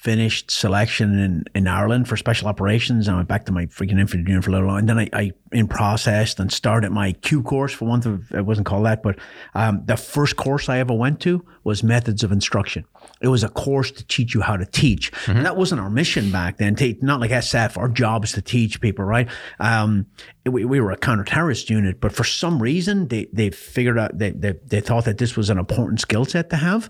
finished 0.00 0.50
selection 0.50 1.18
in, 1.18 1.44
in 1.54 1.68
Ireland 1.68 2.08
for 2.08 2.16
special 2.16 2.48
operations, 2.48 3.06
I 3.06 3.14
went 3.14 3.28
back 3.28 3.44
to 3.44 3.52
my 3.52 3.66
freaking 3.66 4.00
infantry 4.00 4.30
unit 4.30 4.42
for 4.42 4.48
a 4.48 4.54
little 4.54 4.68
while, 4.68 4.78
and 4.78 4.88
then 4.88 4.98
I, 4.98 5.10
I 5.12 5.32
in 5.52 5.68
processed 5.68 6.40
and 6.40 6.50
started 6.50 6.90
my 6.90 7.12
Q 7.12 7.42
course 7.42 7.74
for 7.74 7.84
one 7.84 8.06
of 8.06 8.32
it 8.32 8.46
wasn't 8.46 8.66
called 8.66 8.86
that, 8.86 9.02
but 9.02 9.18
um, 9.54 9.82
the 9.84 9.98
first 9.98 10.36
course 10.36 10.70
I 10.70 10.78
ever 10.78 10.94
went 10.94 11.20
to 11.20 11.44
was 11.64 11.82
methods 11.82 12.24
of 12.24 12.32
instruction. 12.32 12.86
It 13.20 13.28
was 13.28 13.44
a 13.44 13.50
course 13.50 13.90
to 13.90 14.06
teach 14.06 14.34
you 14.34 14.40
how 14.40 14.56
to 14.56 14.64
teach, 14.64 15.12
and 15.26 15.44
that 15.44 15.58
wasn't 15.58 15.82
our 15.82 15.90
mission 15.90 16.32
back 16.32 16.56
then. 16.56 16.76
Not 17.02 17.20
like 17.20 17.30
SF, 17.30 17.76
our 17.76 17.88
job 17.88 18.24
is 18.24 18.32
to 18.32 18.40
teach 18.40 18.80
people, 18.80 19.04
right? 19.04 19.28
Um, 19.58 20.06
we, 20.46 20.64
we 20.64 20.80
were 20.80 20.92
a 20.92 20.96
counter-terrorist 20.96 21.68
unit, 21.68 22.00
but 22.00 22.12
for 22.12 22.24
some 22.24 22.62
reason 22.62 23.08
they 23.08 23.26
they 23.34 23.50
figured 23.50 23.98
out 23.98 24.16
they 24.16 24.30
they, 24.30 24.54
they 24.64 24.80
thought 24.80 25.04
that 25.04 25.18
this 25.18 25.36
was 25.36 25.50
an 25.50 25.58
important 25.58 26.00
skill 26.00 26.24
set 26.24 26.48
to 26.50 26.56
have. 26.56 26.88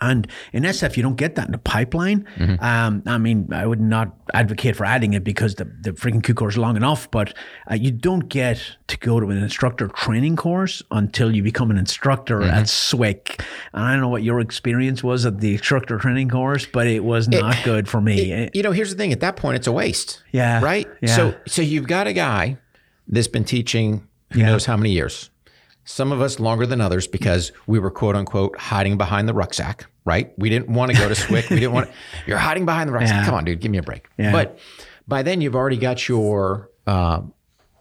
And 0.00 0.26
in 0.52 0.62
SF, 0.62 0.96
you 0.96 1.02
don't 1.02 1.16
get 1.16 1.34
that 1.34 1.46
in 1.46 1.52
the 1.52 1.58
pipeline. 1.58 2.26
Um, 2.60 3.02
I 3.06 3.18
mean, 3.18 3.48
I 3.52 3.66
would 3.66 3.80
not 3.80 4.16
advocate 4.32 4.76
for 4.76 4.84
adding 4.84 5.12
it 5.12 5.24
because 5.24 5.56
the, 5.56 5.64
the 5.64 5.92
freaking 5.92 6.22
Q 6.22 6.34
course 6.34 6.54
is 6.54 6.58
long 6.58 6.76
enough, 6.76 7.10
but 7.10 7.34
uh, 7.70 7.74
you 7.74 7.90
don't 7.90 8.28
get 8.28 8.60
to 8.88 8.96
go 8.98 9.20
to 9.20 9.28
an 9.30 9.36
instructor 9.38 9.88
training 9.88 10.36
course 10.36 10.82
until 10.90 11.34
you 11.34 11.42
become 11.42 11.70
an 11.70 11.78
instructor 11.78 12.42
at 12.42 12.64
SWIC. 12.66 13.40
And 13.72 13.84
I 13.84 13.92
don't 13.92 14.00
know 14.00 14.08
what 14.08 14.22
your 14.22 14.40
experience 14.40 15.02
was 15.04 15.26
at 15.26 15.40
the 15.40 15.52
instructor 15.52 15.98
training 15.98 16.28
course, 16.30 16.66
but 16.66 16.86
it 16.86 17.04
was 17.04 17.28
not 17.28 17.56
good 17.64 17.88
for 17.88 18.00
me. 18.00 18.32
It- 18.32 18.54
you 18.56 18.62
know, 18.62 18.72
here's 18.72 18.90
the 18.90 18.96
thing: 18.96 19.12
at 19.12 19.20
that 19.20 19.36
point, 19.36 19.56
it's 19.56 19.66
a 19.66 19.72
waste. 19.72 20.22
Yeah. 20.32 20.62
Right. 20.62 20.86
Yeah. 21.00 21.14
So, 21.16 21.34
so 21.46 21.62
you've 21.62 21.86
got 21.86 22.06
a 22.06 22.12
guy 22.12 22.58
that's 23.08 23.28
been 23.28 23.44
teaching 23.44 24.06
who 24.32 24.42
knows 24.42 24.66
how 24.66 24.76
many 24.76 24.90
years. 24.90 25.29
Some 25.90 26.12
of 26.12 26.20
us 26.20 26.38
longer 26.38 26.66
than 26.66 26.80
others 26.80 27.06
because 27.08 27.50
we 27.66 27.78
were 27.78 27.90
quote 27.90 28.14
unquote 28.16 28.56
hiding 28.58 28.96
behind 28.96 29.28
the 29.28 29.34
rucksack. 29.34 29.86
Right. 30.04 30.32
We 30.38 30.48
didn't 30.48 30.68
want 30.68 30.92
to 30.92 30.96
go 30.96 31.08
to 31.08 31.14
SWIC. 31.14 31.50
we 31.50 31.56
didn't 31.60 31.72
want. 31.72 31.88
To, 31.88 31.94
you're 32.26 32.38
hiding 32.38 32.64
behind 32.64 32.88
the 32.88 32.92
rucksack. 32.92 33.16
Yeah. 33.20 33.24
Come 33.24 33.34
on, 33.34 33.44
dude, 33.44 33.60
give 33.60 33.70
me 33.70 33.78
a 33.78 33.82
break. 33.82 34.08
Yeah. 34.18 34.32
But 34.32 34.58
by 35.08 35.22
then, 35.22 35.40
you've 35.40 35.56
already 35.56 35.76
got 35.76 36.08
your 36.08 36.70
uh, 36.86 37.22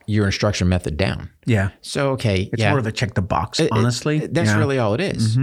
your 0.08 0.26
instruction 0.26 0.68
method 0.68 0.98
down. 0.98 1.30
yeah. 1.46 1.70
So 1.82 2.12
okay, 2.12 2.50
It's 2.52 2.62
yeah. 2.62 2.72
more 2.72 2.80
of 2.80 2.88
a 2.88 2.92
check 2.92 3.14
the 3.14 3.22
box, 3.22 3.60
It- 3.60 3.66
it- 3.66 3.72
honestly. 3.72 4.20
that's 4.20 4.32
Yeah. 4.36 4.44
Mm-hmm. 4.54 4.60
really 4.60 4.80
all 4.80 4.96
it 4.96 5.02
is. 5.02 5.38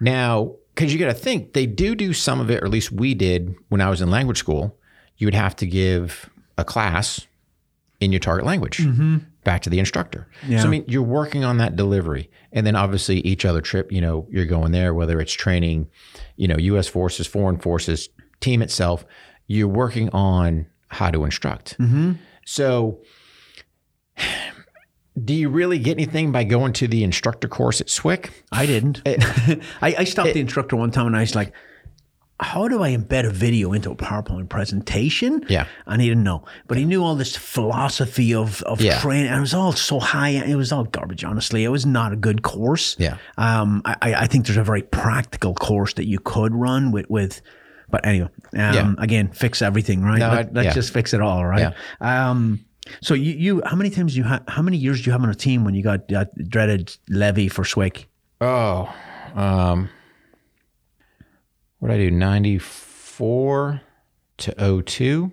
Now, 0.00 0.54
because 0.74 0.92
you 0.92 0.98
got 0.98 1.06
to 1.08 1.14
think, 1.14 1.52
they 1.52 1.66
do 1.66 1.94
do 1.94 2.12
some 2.12 2.40
of 2.40 2.50
it, 2.50 2.62
or 2.62 2.64
at 2.66 2.70
least 2.70 2.90
we 2.92 3.14
did 3.14 3.54
when 3.68 3.80
I 3.80 3.90
was 3.90 4.00
in 4.00 4.10
language 4.10 4.38
school. 4.38 4.76
You 5.18 5.26
would 5.26 5.34
have 5.34 5.54
to 5.56 5.66
give 5.66 6.30
a 6.56 6.64
class 6.64 7.26
in 8.00 8.12
your 8.12 8.20
target 8.20 8.46
language 8.46 8.78
back 9.48 9.62
to 9.62 9.70
the 9.70 9.78
instructor. 9.78 10.28
Yeah. 10.46 10.60
So, 10.60 10.66
I 10.66 10.70
mean, 10.70 10.84
you're 10.86 11.00
working 11.00 11.42
on 11.42 11.56
that 11.56 11.74
delivery. 11.74 12.30
And 12.52 12.66
then 12.66 12.76
obviously, 12.76 13.20
each 13.20 13.46
other 13.46 13.62
trip, 13.62 13.90
you 13.90 14.02
know, 14.02 14.26
you're 14.28 14.44
going 14.44 14.72
there, 14.72 14.92
whether 14.92 15.22
it's 15.22 15.32
training, 15.32 15.88
you 16.36 16.46
know, 16.46 16.58
US 16.58 16.86
forces, 16.86 17.26
foreign 17.26 17.58
forces, 17.58 18.10
team 18.40 18.60
itself, 18.60 19.06
you're 19.46 19.66
working 19.66 20.10
on 20.10 20.66
how 20.88 21.10
to 21.10 21.24
instruct. 21.24 21.78
Mm-hmm. 21.78 22.12
So, 22.44 23.00
do 25.24 25.32
you 25.32 25.48
really 25.48 25.78
get 25.78 25.92
anything 25.92 26.30
by 26.30 26.44
going 26.44 26.74
to 26.74 26.86
the 26.86 27.02
instructor 27.02 27.48
course 27.48 27.80
at 27.80 27.86
SWIC? 27.86 28.30
I 28.52 28.66
didn't. 28.66 29.00
I, 29.06 29.62
I 29.80 30.04
stopped 30.04 30.34
the 30.34 30.40
instructor 30.40 30.76
one 30.76 30.90
time 30.90 31.06
and 31.06 31.16
I 31.16 31.20
was 31.20 31.34
like, 31.34 31.54
how 32.40 32.68
do 32.68 32.82
I 32.82 32.94
embed 32.96 33.26
a 33.26 33.30
video 33.30 33.72
into 33.72 33.90
a 33.90 33.96
PowerPoint 33.96 34.48
presentation? 34.48 35.44
Yeah. 35.48 35.66
And 35.86 36.00
he 36.00 36.08
didn't 36.08 36.22
know. 36.24 36.44
But 36.68 36.78
he 36.78 36.84
knew 36.84 37.02
all 37.02 37.16
this 37.16 37.36
philosophy 37.36 38.32
of, 38.34 38.62
of 38.62 38.80
Yeah. 38.80 39.00
training. 39.00 39.26
And 39.28 39.38
it 39.38 39.40
was 39.40 39.54
all 39.54 39.72
so 39.72 39.98
high. 39.98 40.30
It 40.30 40.54
was 40.54 40.70
all 40.72 40.84
garbage, 40.84 41.24
honestly. 41.24 41.64
It 41.64 41.68
was 41.68 41.84
not 41.84 42.12
a 42.12 42.16
good 42.16 42.42
course. 42.42 42.94
Yeah. 42.98 43.16
Um, 43.36 43.82
I, 43.84 43.96
I 44.02 44.14
I 44.14 44.26
think 44.26 44.46
there's 44.46 44.56
a 44.58 44.62
very 44.64 44.82
practical 44.82 45.54
course 45.54 45.94
that 45.94 46.06
you 46.06 46.18
could 46.20 46.54
run 46.54 46.92
with, 46.92 47.10
with 47.10 47.42
but 47.90 48.06
anyway, 48.06 48.28
um, 48.52 48.74
Yeah. 48.74 48.94
again, 48.98 49.28
fix 49.32 49.60
everything, 49.62 50.02
right? 50.02 50.18
No, 50.18 50.28
Let, 50.28 50.46
I- 50.46 50.50
let's 50.52 50.66
yeah. 50.66 50.74
just 50.74 50.92
fix 50.92 51.14
it 51.14 51.20
all, 51.22 51.44
right? 51.44 51.72
Um, 52.00 52.64
so 53.00 53.14
you, 53.14 53.32
you, 53.32 53.62
how 53.66 53.76
many 53.76 53.90
times 53.90 54.12
do 54.12 54.18
you 54.18 54.24
ha- 54.24 54.42
how 54.46 54.62
many 54.62 54.76
years 54.76 55.00
do 55.02 55.06
you 55.06 55.12
have 55.12 55.22
on 55.22 55.28
a 55.30 55.34
team 55.34 55.64
when 55.64 55.74
you 55.74 55.82
got 55.82 56.06
that 56.08 56.30
dreaded 56.48 56.96
levy 57.08 57.48
for 57.48 57.64
SWIC? 57.64 58.06
Oh, 58.40 58.94
um, 59.34 59.88
what 61.78 61.88
did 61.88 61.94
I 62.00 62.04
do? 62.04 62.10
94 62.10 63.80
to 64.38 64.82
02. 64.82 65.32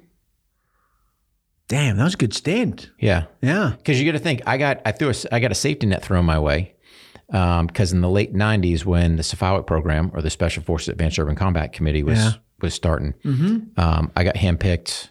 Damn, 1.68 1.98
that 1.98 2.04
was 2.04 2.14
a 2.14 2.18
good 2.18 2.34
stint. 2.34 2.92
Yeah. 3.00 3.26
Yeah. 3.42 3.74
Because 3.78 4.00
you 4.00 4.06
got 4.06 4.18
to 4.18 4.24
think, 4.24 4.42
I 4.46 4.58
got 4.58 4.82
I 4.86 4.92
threw 4.92 5.10
a, 5.10 5.14
I 5.32 5.40
got 5.40 5.52
a 5.52 5.56
safety 5.56 5.88
net 5.88 6.04
thrown 6.04 6.26
my 6.26 6.38
way. 6.40 6.74
Because 7.28 7.92
in 7.92 8.02
the 8.02 8.10
late 8.10 8.36
'90s, 8.36 8.86
when 8.86 9.16
the 9.16 9.24
SFAUC 9.24 9.66
program 9.66 10.12
or 10.14 10.22
the 10.22 10.30
Special 10.30 10.62
Forces 10.62 10.90
Advanced 10.90 11.18
Urban 11.18 11.36
Combat 11.36 11.74
Committee 11.74 12.04
was 12.04 12.20
Yeah. 12.20 12.32
was 12.62 12.76
starting, 12.76 13.16
um, 13.78 14.12
I 14.16 14.24
got 14.24 14.36
handpicked 14.36 15.10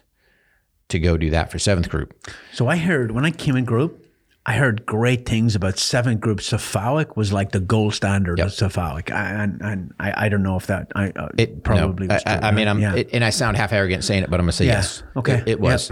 to 0.89 0.99
go 0.99 1.17
do 1.17 1.31
that 1.31 1.51
for 1.51 1.59
Seventh 1.59 1.89
Group. 1.89 2.13
So 2.53 2.67
I 2.69 2.77
heard 2.77 3.11
when 3.11 3.25
I 3.25 3.31
came 3.31 3.57
in 3.57 3.65
group, 3.65 4.04
I 4.47 4.53
heard 4.53 4.85
great 4.85 5.25
things 5.27 5.55
about 5.55 5.79
seven 5.79 6.17
group. 6.19 6.37
SFAUC 6.39 7.15
was 7.17 7.33
like 7.33 7.51
the 7.51 7.59
gold 7.59 7.95
standard 7.95 8.39
of 8.39 8.51
SFAUC. 8.51 9.11
I, 9.11 9.29
and 9.43 9.61
and 9.61 9.93
I, 9.99 10.25
I 10.25 10.29
don't 10.29 10.43
know 10.43 10.55
if 10.55 10.67
that 10.67 10.91
I 10.95 11.09
uh, 11.09 11.29
It 11.37 11.63
probably 11.63 12.05
no, 12.07 12.13
was 12.13 12.23
I, 12.27 12.37
true, 12.37 12.47
I 12.47 12.51
mean, 12.51 12.67
right? 12.67 12.71
I'm, 12.71 12.79
yeah. 12.79 12.95
it, 12.95 13.09
and 13.11 13.23
I 13.23 13.31
sound 13.31 13.57
half 13.57 13.73
arrogant 13.73 14.03
saying 14.03 14.23
it, 14.23 14.29
but 14.29 14.39
I'm 14.39 14.45
gonna 14.45 14.51
say 14.51 14.65
Yeah. 14.67 14.73
yes. 14.73 15.03
Okay. 15.15 15.37
it, 15.39 15.47
it 15.47 15.59
was, 15.59 15.91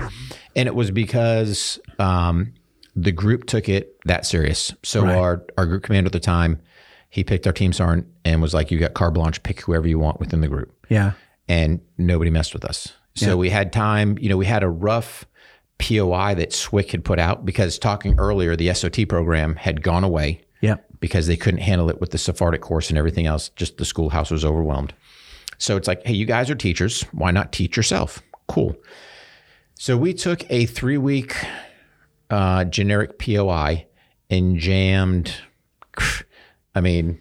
and 0.56 0.68
it 0.68 0.76
was 0.76 0.92
because 0.92 1.80
um, 1.98 2.54
the 2.96 3.12
group 3.12 3.46
took 3.46 3.70
it 3.70 3.98
that 4.06 4.26
serious. 4.26 4.72
So 4.84 5.04
Right. 5.04 5.16
our 5.16 5.44
our 5.58 5.66
group 5.66 5.82
commander 5.84 6.10
at 6.10 6.14
the 6.14 6.20
time, 6.20 6.60
he 7.10 7.24
picked 7.24 7.48
our 7.48 7.54
team 7.54 7.74
sergeant 7.74 8.08
and 8.24 8.40
was 8.40 8.54
like, 8.54 8.70
"You 8.70 8.78
got 8.78 8.94
carte 8.94 9.16
blanche. 9.16 9.42
Pick 9.42 9.62
whoever 9.62 9.88
you 9.88 9.98
want 9.98 10.20
within 10.20 10.42
the 10.42 10.48
group." 10.48 10.72
yeah. 10.90 11.14
and 11.48 11.82
nobody 11.98 12.30
messed 12.30 12.54
with 12.54 12.66
us. 12.66 12.94
So 13.16 13.36
we 13.38 13.50
had 13.50 13.72
time, 13.74 14.18
you 14.20 14.30
know, 14.30 14.38
we 14.38 14.46
had 14.46 14.64
a 14.64 14.70
rough 14.70 15.26
POI 15.80 16.36
that 16.36 16.52
SWIC 16.52 16.92
had 16.92 17.04
put 17.06 17.20
out 17.20 17.46
because 17.46 17.78
talking 17.78 18.16
earlier, 18.18 18.56
the 18.56 18.74
SOT 18.74 19.08
program 19.10 19.56
had 19.56 19.82
gone 19.82 20.04
away 20.04 20.42
Yeah. 20.62 20.78
because 21.00 21.28
they 21.28 21.36
couldn't 21.38 21.62
handle 21.62 21.90
it 21.90 22.00
with 22.00 22.12
the 22.12 22.18
SFAUC 22.18 22.60
course 22.62 22.90
and 22.90 22.98
everything 22.98 23.26
else. 23.26 23.50
Just 23.50 23.78
the 23.78 23.86
schoolhouse 23.86 24.32
was 24.32 24.46
overwhelmed. 24.46 24.94
So 25.58 25.76
it's 25.78 25.88
like, 25.88 26.06
hey, 26.06 26.14
you 26.14 26.26
guys 26.26 26.50
are 26.50 26.56
teachers. 26.56 27.02
Why 27.12 27.32
not 27.32 27.52
teach 27.52 27.76
yourself? 27.78 28.22
Cool. 28.48 28.76
So 29.76 29.98
we 29.98 30.14
took 30.14 30.50
a 30.50 30.66
three 30.66 30.98
week 30.98 31.36
uh, 32.30 32.64
generic 32.66 33.20
POI 33.20 33.86
and 34.30 34.58
jammed, 34.58 35.34
I 36.76 36.82
mean, 36.82 37.20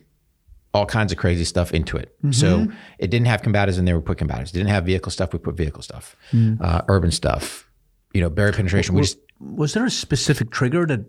all 0.74 0.87
kinds 0.87 1.12
of 1.12 1.19
crazy 1.19 1.45
stuff 1.45 1.73
into 1.73 1.97
it. 1.99 2.15
So 2.31 2.66
it 2.99 3.11
didn't 3.11 3.27
have 3.27 3.43
combatives 3.43 3.79
in 3.79 3.85
there. 3.85 3.97
We 3.99 4.03
put 4.03 4.16
combatives. 4.19 4.49
It 4.51 4.53
didn't 4.55 4.69
have 4.70 4.87
vehicle 4.87 5.11
stuff. 5.12 5.33
We 5.35 5.39
put 5.39 5.55
vehicle 5.57 5.83
stuff. 5.83 6.16
Uh, 6.61 6.81
urban 6.89 7.11
stuff. 7.11 7.69
You 8.15 8.21
know, 8.21 8.31
barrier 8.31 8.53
penetration. 8.53 8.95
We 8.95 9.03
just 9.03 9.19
Was 9.41 9.75
there 9.75 9.85
a 9.85 9.91
specific 9.91 10.51
trigger 10.51 10.87
that 10.87 11.05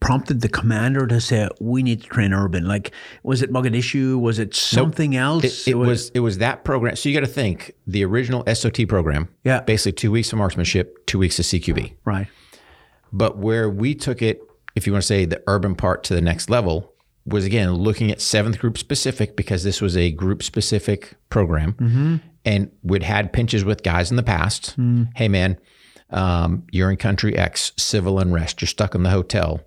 prompted 0.00 0.40
the 0.40 0.48
commander 0.48 1.06
to 1.06 1.20
say 1.20 1.48
we 1.60 1.82
need 1.82 2.02
to 2.02 2.08
train 2.08 2.32
urban? 2.32 2.66
Like, 2.66 2.92
was 3.22 3.42
it 3.42 3.50
Mogadishu? 3.50 4.20
Was 4.20 4.38
it 4.38 4.54
something 4.54 5.16
else? 5.16 5.66
It, 5.66 5.72
it 5.72 5.74
was 5.74 6.10
it 6.10 6.20
was 6.20 6.38
that 6.38 6.64
program. 6.64 6.96
So 6.96 7.08
you 7.08 7.14
got 7.14 7.26
to 7.26 7.32
think 7.32 7.72
the 7.86 8.04
original 8.04 8.44
SOT 8.52 8.88
program. 8.88 9.28
Yeah. 9.44 9.60
Basically, 9.60 9.92
two 9.92 10.10
weeks 10.10 10.32
of 10.32 10.38
marksmanship, 10.38 11.06
two 11.06 11.18
weeks 11.18 11.38
of 11.38 11.44
CQB. 11.44 11.94
right. 12.04 12.28
But 13.12 13.38
where 13.38 13.70
we 13.70 13.94
took 13.94 14.20
it, 14.20 14.42
if 14.74 14.86
you 14.86 14.92
want 14.92 15.02
to 15.02 15.06
say 15.06 15.24
the 15.24 15.42
urban 15.46 15.74
part 15.74 16.04
to 16.04 16.14
the 16.14 16.20
next 16.20 16.50
level, 16.50 16.92
was 17.24 17.44
again 17.44 17.72
looking 17.72 18.10
at 18.10 18.20
seventh 18.20 18.58
group 18.58 18.78
specific 18.78 19.36
because 19.36 19.64
this 19.64 19.80
was 19.80 19.96
a 19.96 20.10
group 20.12 20.42
specific 20.42 21.14
program, 21.28 21.72
mm-hmm. 21.74 22.16
and 22.44 22.70
we'd 22.82 23.02
had 23.02 23.32
pinches 23.32 23.64
with 23.64 23.82
guys 23.82 24.10
in 24.10 24.16
the 24.16 24.22
past. 24.22 24.78
Mm. 24.78 25.08
Hey 25.16 25.28
man, 25.28 25.58
um, 26.10 26.64
you're 26.70 26.90
in 26.90 26.96
country 26.96 27.36
X, 27.36 27.72
civil 27.76 28.18
unrest. 28.18 28.60
You're 28.60 28.68
stuck 28.68 28.94
in 28.94 29.02
the 29.02 29.10
hotel. 29.10 29.60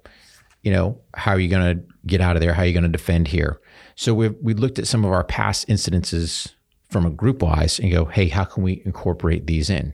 You 0.64 0.72
know 0.72 1.02
how 1.14 1.32
are 1.32 1.40
you 1.40 1.50
going 1.50 1.78
to 1.78 1.84
get 2.06 2.22
out 2.22 2.36
of 2.36 2.42
there? 2.42 2.54
How 2.54 2.64
are 2.64 2.66
you 2.66 2.74
going 2.74 2.84
to 2.84 2.90
defend 2.90 3.28
here? 3.30 3.60
So 3.96 4.14
we 4.14 4.30
we 4.30 4.54
looked 4.54 4.80
at 4.80 4.88
some 4.88 5.06
of 5.06 5.12
our 5.12 5.24
past 5.24 5.68
incidences 5.68 6.54
from 6.90 7.06
a 7.06 7.12
group 7.12 7.42
wise 7.42 7.80
and 7.80 7.92
go, 7.92 8.06
hey, 8.06 8.28
how 8.28 8.44
can 8.44 8.64
we 8.64 8.82
incorporate 8.86 9.46
these 9.46 9.70
in? 9.70 9.94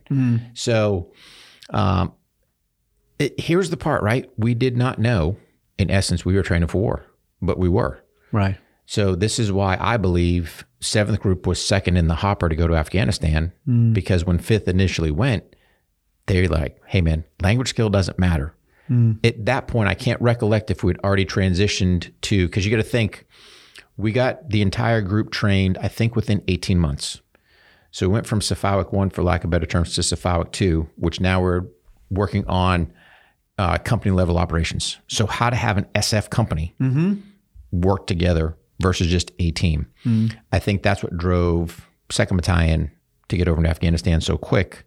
So 0.54 1.12
um, 1.72 2.14
it, 3.20 3.40
here's 3.40 3.70
the 3.70 3.78
part, 3.78 4.02
right? 4.02 4.30
We 4.38 4.54
did 4.54 4.78
not 4.78 4.98
know, 4.98 5.36
in 5.78 5.92
essence, 5.92 6.24
we 6.24 6.36
were 6.36 6.42
training 6.42 6.70
for 6.70 6.82
war, 6.82 7.06
but 7.42 7.58
we 7.60 7.68
were. 7.68 8.02
Right. 8.32 8.58
So 8.86 9.14
this 9.16 9.40
is 9.40 9.52
why 9.52 9.78
I 9.80 9.98
believe 9.98 10.66
seventh 10.80 11.20
group 11.20 11.48
was 11.48 11.64
second 11.64 11.98
in 11.98 12.08
the 12.08 12.16
hopper 12.16 12.48
to 12.48 12.56
go 12.56 12.68
to 12.68 12.76
Afghanistan 12.76 13.52
because 13.94 14.24
when 14.26 14.38
fifth 14.38 14.68
initially 14.68 15.12
went, 15.12 15.44
they're 16.28 16.48
like, 16.48 16.82
"Hey 16.88 17.02
man, 17.02 17.24
language 17.42 17.70
skill 17.70 17.90
doesn't 17.90 18.20
matter." 18.20 18.54
Hmm. 18.88 19.14
At 19.24 19.46
that 19.46 19.68
point, 19.68 19.90
I 19.90 19.96
can't 19.96 20.22
recollect 20.22 20.70
if 20.70 20.84
we'd 20.84 21.00
already 21.04 21.26
transitioned 21.26 22.12
to 22.22 22.48
because 22.48 22.66
you 22.66 22.72
got 22.72 22.78
to 22.78 22.84
think 22.84 23.26
we 23.98 24.12
got 24.12 24.50
the 24.50 24.62
entire 24.62 25.02
group 25.02 25.32
trained. 25.32 25.78
I 25.80 25.88
think 25.88 26.16
within 26.16 26.44
18 26.48 26.80
months. 26.80 27.22
So 27.92 28.08
we 28.08 28.14
went 28.14 28.28
from 28.28 28.42
SFAUC 28.42 28.92
one, 28.92 29.10
for 29.10 29.24
lack 29.24 29.46
of 29.46 29.50
better 29.50 29.66
terms, 29.66 29.96
to 29.96 30.02
SFAUC 30.02 30.52
two, 30.52 30.90
which 30.98 31.22
now 31.22 31.42
we're 31.42 31.64
working 32.10 32.46
on 32.46 32.92
uh, 33.58 33.78
company 33.78 34.12
level 34.12 34.38
operations. 34.38 34.98
So 35.08 35.26
how 35.26 35.50
to 35.50 35.56
have 35.56 35.78
an 35.78 35.86
SF 35.96 36.30
company 36.30 36.76
mm-hmm. 36.80 37.22
work 37.72 38.06
together 38.06 38.58
versus 38.82 39.08
just 39.08 39.32
a 39.40 39.52
team. 39.52 39.88
Hmm. 40.04 40.28
I 40.52 40.60
think 40.60 40.84
that's 40.84 41.04
what 41.04 41.18
drove 41.18 41.88
Second 42.12 42.38
Battalion 42.38 42.92
to 43.30 43.38
get 43.38 43.48
over 43.48 43.64
to 43.64 43.70
Afghanistan 43.70 44.22
so 44.22 44.38
quick 44.38 44.84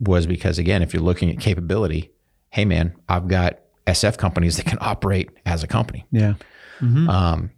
was 0.00 0.26
because 0.26 0.58
again, 0.58 0.82
if 0.82 0.92
you're 0.92 1.02
looking 1.02 1.30
at 1.30 1.38
capability, 1.38 2.10
hey 2.50 2.64
man, 2.64 2.94
I've 3.08 3.28
got 3.28 3.60
SF 3.86 4.18
companies 4.18 4.56
that 4.56 4.66
can 4.66 4.78
operate 4.80 5.30
as 5.46 5.62
a 5.62 5.66
company. 5.66 6.06
Yeah. 6.10 6.34
Mm-hmm. 6.80 7.08
Um, 7.08 7.50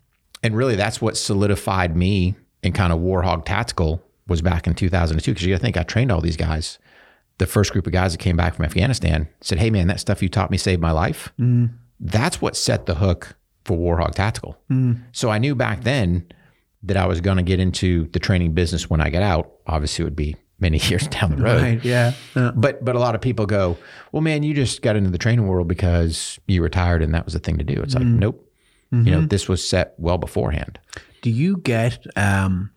and 0.42 0.56
really, 0.56 0.76
that's 0.76 1.00
what 1.00 1.16
solidified 1.16 1.96
me 1.96 2.34
in 2.62 2.72
kind 2.72 2.92
of 2.92 2.98
Warhog 2.98 3.44
Tactical 3.44 4.02
was 4.26 4.42
back 4.42 4.66
in 4.66 4.74
2002. 4.74 5.30
Because 5.30 5.46
you 5.46 5.52
got 5.52 5.58
to 5.58 5.62
think, 5.62 5.76
I 5.76 5.82
trained 5.82 6.10
all 6.10 6.20
these 6.20 6.36
guys. 6.36 6.78
The 7.38 7.46
first 7.46 7.72
group 7.72 7.86
of 7.86 7.92
guys 7.92 8.12
that 8.12 8.18
came 8.18 8.36
back 8.36 8.54
from 8.54 8.64
Afghanistan 8.64 9.28
said, 9.40 9.58
"Hey, 9.58 9.70
man, 9.70 9.86
that 9.86 10.00
stuff 10.00 10.22
you 10.22 10.28
taught 10.28 10.50
me 10.50 10.58
saved 10.58 10.80
my 10.80 10.90
life." 10.90 11.32
Mm. 11.40 11.70
That's 11.98 12.40
what 12.40 12.56
set 12.56 12.86
the 12.86 12.96
hook 12.96 13.36
for 13.64 13.76
Warhog 13.76 14.14
Tactical. 14.14 14.58
Mm. 14.70 15.02
So 15.12 15.30
I 15.30 15.38
knew 15.38 15.54
back 15.54 15.82
then 15.82 16.26
that 16.82 16.96
I 16.96 17.06
was 17.06 17.20
going 17.20 17.36
to 17.36 17.42
get 17.42 17.60
into 17.60 18.08
the 18.08 18.18
training 18.18 18.52
business 18.52 18.90
when 18.90 19.00
I 19.00 19.08
get 19.08 19.22
out. 19.22 19.52
Obviously, 19.66 20.02
it 20.02 20.06
would 20.06 20.16
be 20.16 20.36
many 20.62 20.78
years 20.88 21.06
down 21.08 21.36
the 21.36 21.42
road. 21.42 21.60
Right. 21.62 21.84
Yeah. 21.84 22.12
Uh, 22.34 22.52
But 22.52 22.82
but 22.84 22.94
a 22.96 22.98
lot 22.98 23.14
of 23.14 23.20
people 23.20 23.44
go, 23.44 23.76
well, 24.12 24.22
man, 24.22 24.42
you 24.42 24.54
just 24.54 24.80
got 24.80 24.96
into 24.96 25.10
the 25.10 25.18
training 25.18 25.46
world 25.46 25.68
because 25.68 26.38
you 26.46 26.62
retired 26.62 27.02
and 27.02 27.12
that 27.14 27.24
was 27.26 27.34
the 27.34 27.40
thing 27.40 27.58
to 27.58 27.64
do. 27.64 27.82
It's 27.82 27.94
like, 27.94 28.04
nope. 28.04 28.48
You 28.94 29.10
know, 29.10 29.20
this 29.22 29.48
was 29.48 29.66
set 29.66 29.94
well 29.98 30.18
beforehand. 30.18 30.78
do 31.22 31.30
you 31.30 31.56
get 31.58 32.04
um 32.16 32.70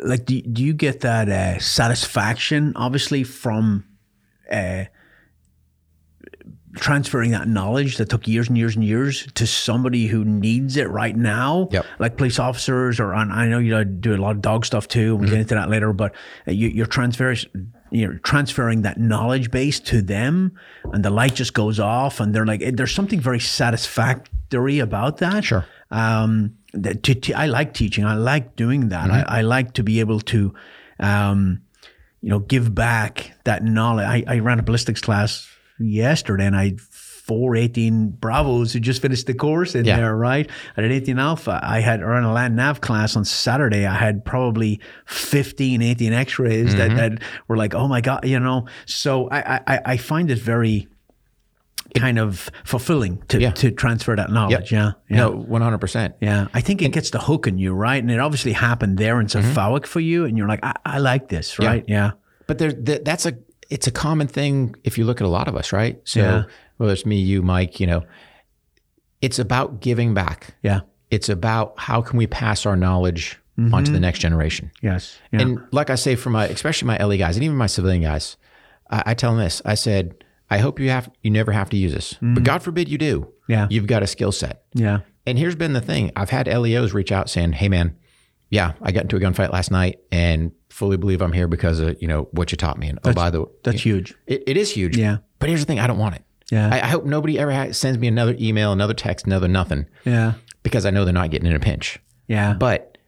like 0.00 0.24
do, 0.24 0.40
do 0.40 0.62
you 0.64 0.72
get 0.72 1.00
that 1.00 1.28
uh, 1.28 1.58
satisfaction 1.60 2.72
obviously 2.76 3.24
from 3.24 3.84
uh 4.50 4.84
transferring 6.76 7.32
that 7.32 7.46
knowledge 7.48 7.98
that 7.98 8.08
took 8.08 8.26
years 8.26 8.48
and 8.48 8.56
years 8.56 8.74
and 8.76 8.84
years 8.84 9.26
to 9.34 9.46
somebody 9.46 10.06
who 10.06 10.24
needs 10.24 10.76
it 10.76 10.88
right 10.88 11.14
now 11.16 11.68
Yep. 11.70 11.84
like 11.98 12.16
police 12.16 12.38
officers 12.38 12.98
or 12.98 13.14
I 13.14 13.46
know 13.46 13.58
you 13.58 13.84
do 13.84 14.14
a 14.14 14.16
lot 14.16 14.30
of 14.36 14.40
dog 14.40 14.64
stuff 14.64 14.88
too 14.88 15.16
we'll 15.16 15.28
get 15.28 15.38
into 15.38 15.54
that 15.54 15.68
later 15.68 15.92
but 15.92 16.14
uh, 16.48 16.52
you, 16.52 16.68
you're 16.68 16.86
transferring 16.86 17.38
you're 17.90 18.14
transferring 18.20 18.82
that 18.82 18.98
knowledge 18.98 19.50
base 19.50 19.80
to 19.80 20.00
them 20.00 20.52
and 20.94 21.04
the 21.04 21.10
light 21.10 21.34
just 21.34 21.52
goes 21.52 21.78
off 21.78 22.20
and 22.20 22.34
they're 22.34 22.46
like 22.46 22.62
there's 22.74 22.94
something 22.94 23.20
very 23.20 23.40
satisfactory 23.40 24.78
about 24.78 25.18
that 25.18 25.44
Sure. 25.44 25.66
um, 25.90 26.56
that 26.72 27.02
to, 27.02 27.14
to- 27.14 27.34
I 27.34 27.46
like 27.46 27.74
teaching. 27.74 28.06
I 28.06 28.14
like 28.14 28.56
doing 28.56 28.88
that. 28.88 29.10
I, 29.10 29.24
I 29.28 29.40
like 29.42 29.74
to 29.74 29.82
be 29.82 30.00
able 30.00 30.20
to, 30.20 30.54
um, 30.98 31.60
you 32.22 32.30
know, 32.30 32.38
give 32.38 32.74
back 32.74 33.32
that 33.44 33.62
knowledge. 33.62 34.06
I, 34.06 34.24
I 34.26 34.38
ran 34.38 34.58
a 34.58 34.62
ballistics 34.62 35.02
class 35.02 35.46
yesterday, 35.86 36.46
and 36.46 36.56
I 36.56 36.64
had 36.66 36.80
four 36.80 37.54
18 37.54 38.10
Bravos 38.10 38.72
who 38.72 38.80
just 38.80 39.00
finished 39.00 39.26
the 39.26 39.34
course 39.34 39.74
in 39.76 39.84
Yeah. 39.84 39.96
there. 39.96 40.16
Right, 40.16 40.50
I 40.76 40.82
had 40.82 40.90
18 40.92 41.18
Alpha. 41.18 41.60
I 41.62 41.80
had 41.80 42.02
ran 42.02 42.24
a 42.24 42.32
land 42.32 42.56
nav 42.56 42.80
class 42.80 43.14
on 43.16 43.24
Saturday. 43.24 43.86
I 43.86 43.94
had 43.94 44.24
probably 44.24 44.80
15, 45.06 45.82
18 45.82 46.12
X-rays 46.12 46.74
that, 46.74 46.96
that 46.96 47.22
were 47.48 47.56
like, 47.56 47.74
oh 47.74 47.86
my 47.88 48.00
god, 48.00 48.26
you 48.26 48.40
know. 48.40 48.66
So 48.86 49.28
I 49.30 49.60
I, 49.66 49.80
I 49.86 49.96
find 49.96 50.30
it 50.30 50.38
very 50.38 50.88
kind 51.94 52.18
of 52.18 52.48
fulfilling 52.64 53.22
to, 53.28 53.38
Yeah. 53.38 53.50
to 53.52 53.70
transfer 53.70 54.16
that 54.16 54.30
knowledge. 54.30 54.72
Yeah. 54.72 54.92
Yeah. 55.10 55.16
No, 55.18 55.30
one 55.32 55.60
hundred 55.62 55.78
percent. 55.78 56.14
Yeah, 56.20 56.48
I 56.54 56.60
think 56.62 56.80
it 56.82 56.90
gets 56.92 57.10
the 57.10 57.18
hook 57.18 57.46
in 57.46 57.58
you, 57.58 57.72
right? 57.74 58.02
And 58.02 58.10
it 58.10 58.18
obviously 58.18 58.52
happened 58.52 58.98
there 58.98 59.20
in 59.20 59.26
Mm-hmm. 59.26 59.84
For 59.84 60.00
you, 60.00 60.24
and 60.24 60.36
you're 60.38 60.48
like, 60.48 60.60
I, 60.64 60.74
I 60.86 60.98
like 60.98 61.28
this, 61.28 61.58
right? 61.58 61.84
Yeah. 61.86 62.12
But 62.46 62.58
there, 62.58 62.72
th- 62.72 63.02
that's 63.04 63.26
a 63.26 63.34
it's 63.72 63.86
a 63.86 63.90
common 63.90 64.28
thing 64.28 64.76
if 64.84 64.98
you 64.98 65.04
look 65.06 65.22
at 65.22 65.24
a 65.24 65.30
lot 65.30 65.48
of 65.48 65.56
us, 65.56 65.72
right? 65.72 65.98
So 66.04 66.20
Yeah. 66.20 66.44
whether 66.76 66.92
it's 66.92 67.06
me, 67.06 67.16
you, 67.16 67.40
Mike, 67.40 67.80
you 67.80 67.86
know, 67.86 68.04
it's 69.22 69.38
about 69.38 69.80
giving 69.80 70.12
back. 70.12 70.54
Yeah. 70.62 70.80
It's 71.10 71.30
about 71.30 71.72
how 71.78 72.02
can 72.02 72.18
we 72.18 72.26
pass 72.26 72.66
our 72.66 72.76
knowledge 72.76 73.40
mm-hmm. 73.58 73.72
onto 73.72 73.90
the 73.90 73.98
next 73.98 74.18
generation. 74.18 74.70
Yes. 74.82 75.18
Yeah. 75.32 75.40
And 75.40 75.60
like 75.72 75.88
I 75.88 75.94
say, 75.94 76.16
for 76.16 76.28
my 76.28 76.46
especially 76.48 76.86
my 76.86 77.02
LE 77.02 77.16
guys 77.16 77.36
and 77.36 77.44
even 77.44 77.56
my 77.56 77.66
civilian 77.66 78.02
guys, 78.02 78.36
I, 78.90 79.02
I 79.06 79.14
tell 79.14 79.30
them 79.30 79.40
this. 79.40 79.62
I 79.64 79.74
said, 79.74 80.22
I 80.50 80.58
hope 80.58 80.78
you 80.78 80.90
have 80.90 81.10
you 81.22 81.30
never 81.30 81.50
have 81.50 81.70
to 81.70 81.78
use 81.78 81.94
this, 81.94 82.12
but 82.12 82.26
mm-hmm. 82.26 82.42
God 82.42 82.62
forbid 82.62 82.90
you 82.90 82.98
do. 82.98 83.32
Yeah. 83.48 83.68
you've 83.70 83.86
got 83.86 84.02
a 84.02 84.06
skill 84.06 84.32
set. 84.32 84.64
yeah. 84.74 85.00
And 85.24 85.38
here's 85.38 85.54
been 85.54 85.72
the 85.72 85.80
thing: 85.80 86.10
I've 86.16 86.30
had 86.30 86.46
LEOs 86.48 86.92
reach 86.92 87.12
out 87.12 87.30
saying, 87.30 87.52
"Hey, 87.52 87.68
man, 87.68 87.96
yeah, 88.52 88.74
I 88.82 88.92
got 88.92 89.04
into 89.04 89.16
a 89.16 89.20
gunfight 89.20 89.50
last 89.50 89.70
night, 89.70 90.00
and 90.12 90.52
fully 90.68 90.98
believe 90.98 91.22
I'm 91.22 91.32
here 91.32 91.48
because 91.48 91.80
of 91.80 92.00
you 92.02 92.06
know 92.06 92.28
what 92.32 92.52
you 92.52 92.56
taught 92.58 92.78
me." 92.78 92.88
And 92.88 92.98
oh, 93.02 93.14
by 93.14 93.30
the 93.30 93.40
way, 93.42 93.48
That's 93.64 93.80
huge. 93.80 94.14
it, 94.26 94.42
it 94.46 94.56
is 94.58 94.70
huge. 94.70 94.96
Yeah. 94.96 95.18
But 95.38 95.48
here's 95.48 95.60
the 95.60 95.66
thing: 95.66 95.80
I 95.80 95.86
don't 95.86 95.98
want 95.98 96.16
it. 96.16 96.22
Yeah. 96.50 96.68
I, 96.70 96.82
I 96.82 96.86
hope 96.88 97.06
nobody 97.06 97.38
ever 97.38 97.50
ha- 97.50 97.72
sends 97.72 97.98
me 97.98 98.08
another 98.08 98.36
email, 98.38 98.70
another 98.72 98.92
text, 98.92 99.26
another 99.26 99.48
nothing, 99.48 99.86
Yeah. 100.04 100.34
because 100.62 100.84
I 100.84 100.90
know 100.90 101.04
they're 101.06 101.14
not 101.14 101.30
getting 101.30 101.48
in 101.48 101.56
a 101.56 101.60
pinch. 101.60 101.98
Yeah. 102.28 102.52
But 102.52 102.98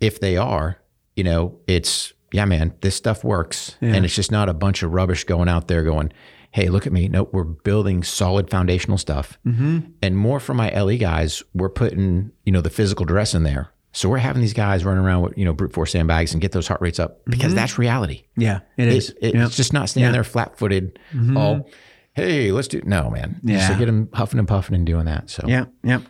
if 0.00 0.18
they 0.18 0.36
are, 0.36 0.78
you 1.14 1.22
know, 1.22 1.60
it's 1.68 2.12
yeah, 2.32 2.44
man, 2.44 2.74
this 2.80 2.96
stuff 2.96 3.22
works, 3.22 3.76
and 3.80 4.04
it's 4.04 4.16
just 4.16 4.32
not 4.32 4.48
a 4.48 4.54
bunch 4.54 4.82
of 4.82 4.92
rubbish 4.92 5.22
going 5.22 5.48
out 5.48 5.68
there 5.68 5.84
going, 5.84 6.12
"Hey, 6.50 6.68
look 6.68 6.84
at 6.84 6.92
me." 6.92 7.06
No, 7.06 7.28
we're 7.30 7.44
building 7.44 8.02
solid 8.02 8.50
foundational 8.50 8.98
stuff, 8.98 9.38
mm-hmm. 9.46 9.78
and 10.02 10.18
more 10.18 10.40
for 10.40 10.52
my 10.52 10.68
LE 10.76 10.96
guys, 10.96 11.44
we're 11.54 11.68
putting 11.68 12.32
you 12.44 12.50
know 12.50 12.60
the 12.60 12.70
physical 12.70 13.06
dress 13.06 13.34
in 13.34 13.44
there. 13.44 13.70
So 13.94 14.08
we're 14.08 14.18
having 14.18 14.42
these 14.42 14.52
guys 14.52 14.84
running 14.84 15.02
around 15.04 15.22
with 15.22 15.38
you 15.38 15.44
know 15.44 15.52
brute 15.54 15.72
force 15.72 15.92
sandbags 15.92 16.32
and 16.32 16.40
get 16.42 16.52
those 16.52 16.66
heart 16.68 16.80
rates 16.80 16.98
up 16.98 17.24
because 17.26 17.54
that's 17.54 17.78
reality. 17.78 18.24
yeah. 18.36 18.60
It 18.76 18.88
It- 18.88 18.92
is. 18.94 19.14
it-. 19.22 19.34
Mm-hmm. 19.34 19.44
It's 19.46 19.56
just 19.56 19.72
not 19.72 19.88
standing 19.88 20.12
there 20.12 20.24
flat 20.24 20.58
footed, 20.58 20.98
all, 21.36 21.70
hey, 22.14 22.50
let's 22.52 22.68
do, 22.68 22.82
no, 22.84 23.08
man. 23.10 23.40
Yeah. 23.44 23.68
So 23.68 23.78
get 23.78 23.86
them 23.86 24.08
huffing 24.12 24.38
and 24.38 24.46
puffing 24.48 24.74
and 24.74 24.84
doing 24.84 25.06
that. 25.06 25.30
So, 25.30 25.44
Yeah. 25.46 25.66
Yeah. 25.82 26.00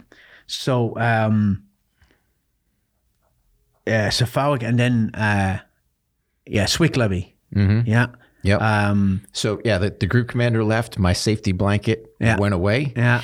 So, 0.47 0.98
um, 0.98 1.65
yeah, 3.86 4.09
SFAUC, 4.09 4.62
and 4.62 4.78
then, 4.78 5.11
uh, 5.15 5.59
yeah, 6.47 6.66
Swick 6.66 6.97
Levy. 6.97 7.36
Mm-hmm. 7.55 7.89
Yeah. 7.89 8.06
yep. 8.43 8.61
Um, 8.62 9.23
so, 9.32 9.61
yeah, 9.65 9.78
the, 9.78 9.90
the 9.90 10.06
group 10.06 10.28
commander 10.28 10.65
left, 10.65 10.98
my 10.98 11.12
safety 11.12 11.52
blanket 11.52 12.06
Yeah. 12.20 12.39
went 12.39 12.55
away. 12.55 12.93
yeah. 12.97 13.23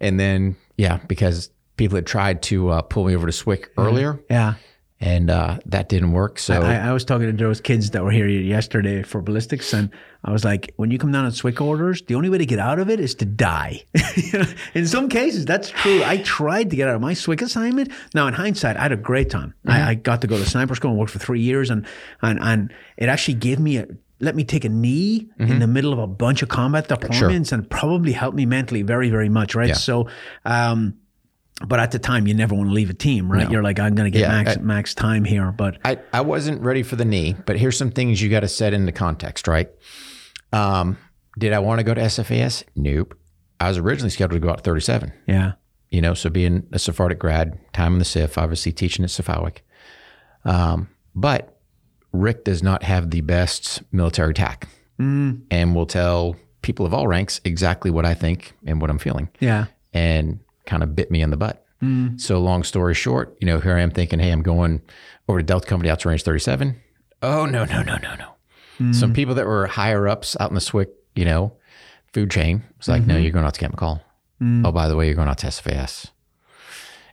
And 0.00 0.18
then, 0.18 0.56
yeah, 0.76 0.98
because 1.08 1.50
people 1.80 1.96
had 1.96 2.06
tried 2.06 2.42
to 2.50 2.68
uh, 2.68 2.82
pull 2.82 3.04
me 3.06 3.16
over 3.16 3.26
to 3.26 3.32
Swick 3.32 3.70
earlier 3.76 4.20
Yeah. 4.30 4.54
and 5.00 5.30
uh, 5.30 5.58
that 5.66 5.88
didn't 5.88 6.12
work. 6.12 6.38
So, 6.38 6.60
I, 6.60 6.74
I 6.88 6.92
was 6.92 7.04
talking 7.04 7.26
to 7.26 7.44
those 7.44 7.60
kids 7.60 7.90
that 7.92 8.04
were 8.04 8.10
here 8.12 8.28
yesterday 8.28 9.02
for 9.02 9.22
ballistics, 9.22 9.72
and 9.72 9.88
I 10.22 10.30
was 10.30 10.44
like, 10.44 10.72
when 10.76 10.90
you 10.90 10.98
come 10.98 11.10
down 11.10 11.24
on 11.24 11.30
SWIC 11.32 11.58
orders, 11.60 12.02
the 12.06 12.14
only 12.16 12.28
way 12.28 12.36
to 12.38 12.44
get 12.44 12.58
out 12.58 12.78
of 12.78 12.90
it 12.90 13.00
is 13.00 13.14
to 13.16 13.24
die. 13.24 13.82
In 14.74 14.86
some 14.86 15.08
cases, 15.08 15.46
that's 15.46 15.70
true. 15.70 16.02
I 16.04 16.18
tried 16.18 16.68
to 16.70 16.76
get 16.76 16.86
out 16.88 16.96
of 16.96 17.00
my 17.00 17.14
SWIC 17.14 17.40
assignment. 17.42 17.90
Now, 18.14 18.26
in 18.28 18.34
hindsight, 18.34 18.76
I 18.76 18.82
had 18.82 18.92
a 18.92 18.96
great 19.10 19.30
time. 19.30 19.54
I, 19.66 19.90
I 19.90 19.94
got 19.94 20.20
to 20.20 20.26
go 20.26 20.36
to 20.36 20.44
sniper 20.44 20.74
school 20.74 20.90
and 20.90 21.00
work 21.00 21.08
for 21.08 21.18
three 21.18 21.40
years, 21.40 21.70
and 21.70 21.86
and 22.20 22.38
and 22.40 22.72
it 22.98 23.08
actually 23.08 23.38
gave 23.40 23.58
me 23.58 23.78
a 23.78 23.86
let 24.22 24.34
me 24.36 24.44
take 24.44 24.66
a 24.66 24.68
knee 24.68 25.30
Mm-hmm. 25.40 25.52
in 25.52 25.58
the 25.60 25.66
middle 25.66 25.94
of 25.94 25.98
a 25.98 26.06
bunch 26.06 26.42
of 26.42 26.50
combat 26.50 26.86
deployments 26.88 27.52
and 27.52 27.64
probably 27.70 28.12
helped 28.12 28.36
me 28.36 28.44
mentally 28.44 28.82
very, 28.82 29.08
very 29.08 29.30
much, 29.30 29.54
right? 29.54 29.68
Yeah. 29.68 29.74
So, 29.88 30.08
um, 30.44 30.94
but 31.66 31.78
at 31.80 31.90
the 31.90 31.98
time, 31.98 32.26
you 32.26 32.34
never 32.34 32.54
want 32.54 32.68
to 32.70 32.74
leave 32.74 32.90
a 32.90 32.94
team, 32.94 33.30
right? 33.30 33.50
You're 33.50 33.62
like, 33.62 33.78
I'm 33.78 33.94
going 33.94 34.10
to 34.10 34.18
get 34.18 34.26
Yeah, 34.28 34.42
max 34.42 34.56
I- 34.56 34.60
max 34.60 34.94
time 34.94 35.24
here, 35.24 35.52
but 35.52 35.78
I, 35.84 35.98
I 36.12 36.22
wasn't 36.22 36.62
ready 36.62 36.82
for 36.82 36.96
the 36.96 37.04
knee, 37.04 37.36
but 37.46 37.56
here's 37.58 37.76
some 37.76 37.90
things 37.90 38.20
you 38.22 38.30
got 38.30 38.40
to 38.40 38.48
set 38.48 38.72
into 38.72 38.92
context, 38.92 39.46
right? 39.46 39.68
Um, 40.52 40.96
did 41.38 41.52
I 41.52 41.58
want 41.60 41.78
to 41.78 41.84
go 41.84 41.94
to 41.94 42.00
SFAS? 42.00 42.64
Nope. 42.76 43.16
I 43.60 43.68
was 43.68 43.78
originally 43.78 44.10
scheduled 44.10 44.40
to 44.40 44.44
go 44.46 44.50
out 44.50 44.58
to 44.58 44.62
37. 44.64 45.12
yeah, 45.26 45.52
you 45.90 46.00
know, 46.00 46.14
so 46.14 46.30
being 46.30 46.66
a 46.72 46.76
SFAUC 46.76 47.18
grad, 47.18 47.58
time 47.72 47.92
in 47.94 47.98
the 47.98 48.04
SIF, 48.04 48.38
obviously 48.38 48.72
teaching 48.72 49.04
at 49.04 49.10
SFAUC. 49.10 49.58
Um, 50.44 50.88
but 51.14 51.58
Rick 52.12 52.44
does 52.44 52.62
not 52.62 52.82
have 52.84 53.10
the 53.10 53.20
best 53.20 53.82
military 53.92 54.32
tack 54.34 54.68
and 54.98 55.74
will 55.74 55.86
tell 55.86 56.36
people 56.62 56.84
of 56.86 56.92
all 56.94 57.06
ranks 57.08 57.40
exactly 57.44 57.90
what 57.90 58.04
I 58.04 58.12
think 58.14 58.52
and 58.66 58.80
what 58.82 58.90
I'm 58.90 58.98
feeling 58.98 59.30
yeah, 59.40 59.66
and 59.94 60.40
kind 60.66 60.82
of 60.82 60.94
bit 60.94 61.10
me 61.10 61.22
in 61.22 61.30
the 61.30 61.36
butt. 61.36 61.64
Mm. 61.82 62.20
So 62.20 62.38
long 62.40 62.62
story 62.62 62.94
short, 62.94 63.36
you 63.40 63.46
know, 63.46 63.58
here 63.58 63.76
I 63.76 63.80
am 63.80 63.90
thinking, 63.90 64.18
hey, 64.18 64.30
I'm 64.30 64.42
going 64.42 64.82
over 65.28 65.38
to 65.38 65.44
Delta 65.44 65.66
Company 65.66 65.90
out 65.90 66.00
to 66.00 66.08
range 66.08 66.22
37. 66.22 66.80
Oh, 67.22 67.46
no, 67.46 67.64
no, 67.64 67.82
no, 67.82 67.96
no, 67.96 68.14
no. 68.16 68.28
Mm. 68.78 68.94
Some 68.94 69.12
people 69.12 69.34
that 69.34 69.46
were 69.46 69.66
higher 69.66 70.08
ups 70.08 70.36
out 70.40 70.50
in 70.50 70.54
the 70.54 70.60
SWIC, 70.60 70.88
you 71.14 71.24
know, 71.24 71.52
food 72.12 72.30
chain 72.30 72.62
was 72.78 72.88
like, 72.88 73.02
no, 73.06 73.14
mm-hmm. 73.14 73.22
you're 73.22 73.32
going 73.32 73.44
out 73.44 73.54
to 73.54 73.60
Camp 73.60 73.76
McCall. 73.76 74.00
Mm. 74.40 74.66
Oh, 74.66 74.72
by 74.72 74.88
the 74.88 74.96
way, 74.96 75.06
you're 75.06 75.14
going 75.14 75.28
out 75.28 75.38
to 75.38 75.46
SFAS. 75.46 76.10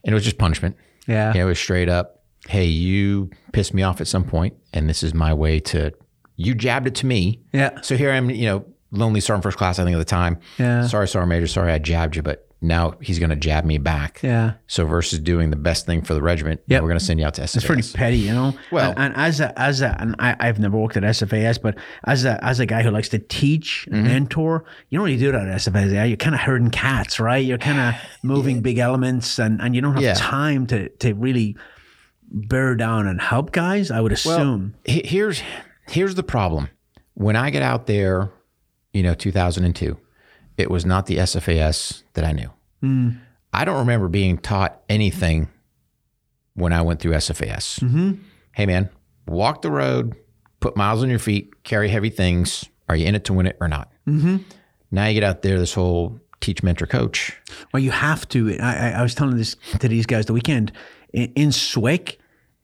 And 0.04 0.14
it 0.14 0.16
was 0.16 0.24
just 0.24 0.38
punishment. 0.38 0.76
yeah, 1.08 1.34
It 1.36 1.44
was 1.44 1.60
straight 1.60 1.90
up, 1.90 2.24
hey, 2.48 2.66
you 2.66 3.30
pissed 3.52 3.74
me 3.74 3.84
off 3.84 4.00
at 4.00 4.08
some 4.08 4.24
point, 4.24 4.56
and 4.74 4.90
this 4.90 5.04
is 5.04 5.14
my 5.14 5.34
way 5.34 5.60
to, 5.62 5.94
you 6.36 6.56
jabbed 6.56 6.88
it 6.88 6.96
to 6.96 7.06
me. 7.06 7.42
yeah, 7.54 7.82
So 7.82 7.98
here 7.98 8.12
I 8.12 8.16
am, 8.16 8.30
you 8.30 8.46
know, 8.46 8.66
lonely 8.92 9.20
sergeant 9.20 9.44
first 9.44 9.58
class, 9.58 9.80
I 9.80 9.84
think 9.84 9.96
at 9.96 10.00
the 10.00 10.06
time. 10.06 10.40
Yeah. 10.58 10.88
Sorry, 10.88 11.08
sergeant 11.08 11.30
major, 11.30 11.48
sorry 11.48 11.74
I 11.74 11.80
jabbed 11.80 12.16
you, 12.16 12.22
but 12.22 12.47
now 12.60 12.96
he's 13.02 13.20
going 13.20 13.30
to 13.30 13.36
jab 13.36 13.66
me 13.66 13.78
back. 13.78 14.20
yeah. 14.24 14.54
So 14.66 14.86
versus 14.86 15.20
doing 15.20 15.52
the 15.52 15.56
best 15.56 15.86
thing 15.86 16.02
for 16.02 16.14
the 16.16 16.22
regiment, 16.24 16.62
yeah, 16.68 16.80
we're 16.80 16.88
going 16.88 16.98
to 17.00 17.06
send 17.06 17.20
you 17.20 17.26
out 17.28 17.36
to 17.36 17.42
SFAS. 17.44 17.56
It's 17.58 17.66
pretty 17.66 17.84
petty, 17.94 18.18
you 18.18 18.34
know. 18.34 18.54
Well- 18.72 18.92
and, 18.98 19.14
and 19.14 19.16
as 19.16 19.40
a 19.40 19.58
as 19.60 19.82
a 19.82 19.96
and 20.00 20.16
I, 20.18 20.36
I've 20.40 20.60
never 20.60 20.76
worked 20.78 20.98
at 20.98 21.04
SFAS, 21.04 21.62
but 21.62 21.76
as 22.06 22.26
a 22.26 22.44
as 22.44 22.60
a 22.60 22.66
guy 22.66 22.82
who 22.82 22.90
likes 22.90 23.10
to 23.10 23.20
teach 23.20 23.86
and 23.92 23.98
Mm-hmm. 23.98 24.08
mentor, 24.08 24.66
you 24.90 24.98
don't 24.98 25.06
really 25.06 25.18
do 25.20 25.32
that 25.32 25.48
at 25.48 25.58
SFAS. 25.62 25.94
Yeah? 25.94 26.04
You're 26.06 26.18
kind 26.18 26.34
of 26.36 26.42
herding 26.42 26.72
cats, 26.72 27.20
right? 27.20 27.46
You're 27.46 27.58
kind 27.60 27.80
of 27.80 28.02
moving 28.24 28.62
big 28.62 28.80
elements, 28.80 29.38
and 29.40 29.62
and 29.62 29.76
you 29.76 29.82
don't 29.82 29.94
have 29.94 30.02
Yeah. 30.04 30.16
time 30.16 30.66
to 30.68 30.90
to 30.90 31.14
really 31.14 31.56
bear 32.30 32.76
down 32.76 33.08
and 33.08 33.22
help 33.22 33.52
guys. 33.52 33.92
I 33.92 34.02
would 34.02 34.12
assume. 34.12 34.74
He- 34.84 35.04
here's 35.06 35.42
here's 35.88 36.16
the 36.16 36.24
problem. 36.24 36.70
When 37.14 37.36
I 37.36 37.50
get 37.52 37.62
out 37.62 37.88
there, 37.88 38.30
you 38.94 39.04
know, 39.04 39.14
2002, 39.14 39.98
it 40.58 40.70
was 40.72 40.86
not 40.86 41.06
the 41.06 41.18
SFAS 41.18 42.04
that 42.14 42.26
I 42.26 42.32
knew. 42.32 42.50
Hmm. 42.82 43.10
I 43.54 43.66
don't 43.66 43.80
remember 43.80 44.08
being 44.08 44.38
taught 44.38 44.82
anything 44.90 45.48
when 46.54 46.74
I 46.74 46.82
went 46.82 47.00
through 47.00 47.14
SFAS. 47.14 47.80
Mm-hmm. 47.80 48.14
Hey, 48.54 48.66
man, 48.66 48.90
walk 49.28 49.62
the 49.62 49.72
road, 49.72 50.16
put 50.60 50.76
miles 50.76 51.04
on 51.04 51.10
your 51.10 51.20
feet, 51.20 51.64
carry 51.64 51.90
heavy 51.90 52.10
things. 52.10 52.66
Are 52.90 52.96
you 52.96 53.06
in 53.06 53.16
it 53.16 53.26
to 53.26 53.34
win 53.34 53.46
it 53.46 53.58
or 53.62 53.68
not? 53.68 53.92
Mm-hmm. 54.08 54.38
Now 54.92 55.06
you 55.06 55.14
get 55.14 55.24
out 55.24 55.42
there, 55.44 55.60
this 55.60 55.74
whole 55.74 56.20
teach, 56.40 56.64
mentor, 56.64 56.88
coach. 56.88 57.38
Well, 57.74 57.82
you 57.82 57.92
have 57.92 58.28
to. 58.30 58.58
I, 58.60 58.74
I, 58.74 58.90
I 58.92 59.02
was 59.02 59.14
telling 59.14 59.38
this 59.38 59.56
to 59.80 59.88
these 59.88 60.06
guys 60.06 60.26
the 60.26 60.34
weekend 60.34 60.72
in, 61.14 61.32
in 61.36 61.50
SWIC. 61.50 62.18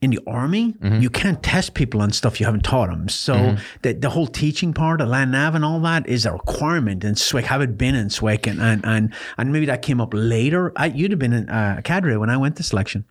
In 0.04 0.10
the 0.10 0.20
army, 0.26 0.74
Mm-hmm. 0.74 1.00
you 1.04 1.10
can't 1.10 1.40
test 1.42 1.72
people 1.74 2.00
on 2.02 2.10
stuff 2.12 2.38
you 2.40 2.46
haven't 2.46 2.64
taught 2.64 2.88
them. 2.90 3.08
So 3.08 3.56
the, 3.82 3.92
the 3.94 4.10
whole 4.10 4.26
teaching 4.26 4.72
part 4.74 5.00
of 5.00 5.08
land 5.08 5.30
nav 5.32 5.54
and 5.54 5.64
all 5.64 5.80
that 5.80 6.06
is 6.06 6.26
a 6.26 6.32
requirement 6.32 7.04
in 7.04 7.14
SWIC. 7.14 7.44
Have 7.44 7.62
it 7.62 7.78
been 7.78 7.94
in 7.94 8.08
SWIC, 8.08 8.46
and 8.50 8.60
and 8.60 8.84
and, 8.84 9.14
and 9.38 9.52
maybe 9.52 9.66
that 9.66 9.80
came 9.82 10.00
up 10.04 10.10
later. 10.12 10.72
I, 10.76 10.86
you'd 10.98 11.10
have 11.10 11.18
been 11.18 11.32
in 11.32 11.48
uh, 11.48 11.80
cadre 11.84 12.16
when 12.18 12.28
I 12.30 12.36
went 12.36 12.56
to 12.56 12.62
selection. 12.62 13.04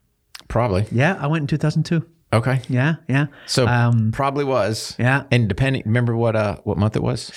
Probably. 0.48 0.86
Yeah, 0.92 1.18
I 1.20 1.28
went 1.28 1.42
in 1.44 1.48
two 1.48 1.58
thousand 1.58 1.84
two. 1.84 2.02
Okay. 2.32 2.62
Yeah, 2.70 2.96
yeah. 3.08 3.28
So 3.46 3.68
Um, 3.68 4.12
probably 4.12 4.44
was. 4.44 4.96
yeah. 5.00 5.24
And 5.32 5.48
depending, 5.48 5.84
remember 5.86 6.16
what 6.16 6.36
uh 6.36 6.58
what 6.64 6.78
month 6.78 6.96
it 6.96 7.04
was? 7.04 7.32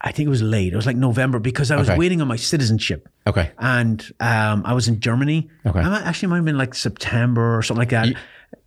I 0.00 0.12
think 0.12 0.26
it 0.26 0.30
was 0.30 0.42
late. 0.42 0.72
It 0.72 0.76
was 0.76 0.86
like 0.86 0.96
November 0.96 1.38
because 1.38 1.70
I 1.70 1.76
was 1.76 1.88
Okay. 1.88 1.98
waiting 1.98 2.20
on 2.20 2.28
my 2.28 2.36
citizenship. 2.36 3.08
Okay. 3.26 3.50
and 3.58 4.00
um, 4.20 4.62
I 4.64 4.72
was 4.74 4.88
in 4.88 5.00
Germany. 5.00 5.48
Okay. 5.64 5.80
I 5.80 5.88
might, 5.88 6.02
actually 6.02 6.28
might 6.28 6.36
have 6.36 6.44
been 6.44 6.58
like 6.58 6.74
September 6.74 7.56
or 7.56 7.62
something 7.62 7.80
like 7.80 7.90
that. 7.90 8.14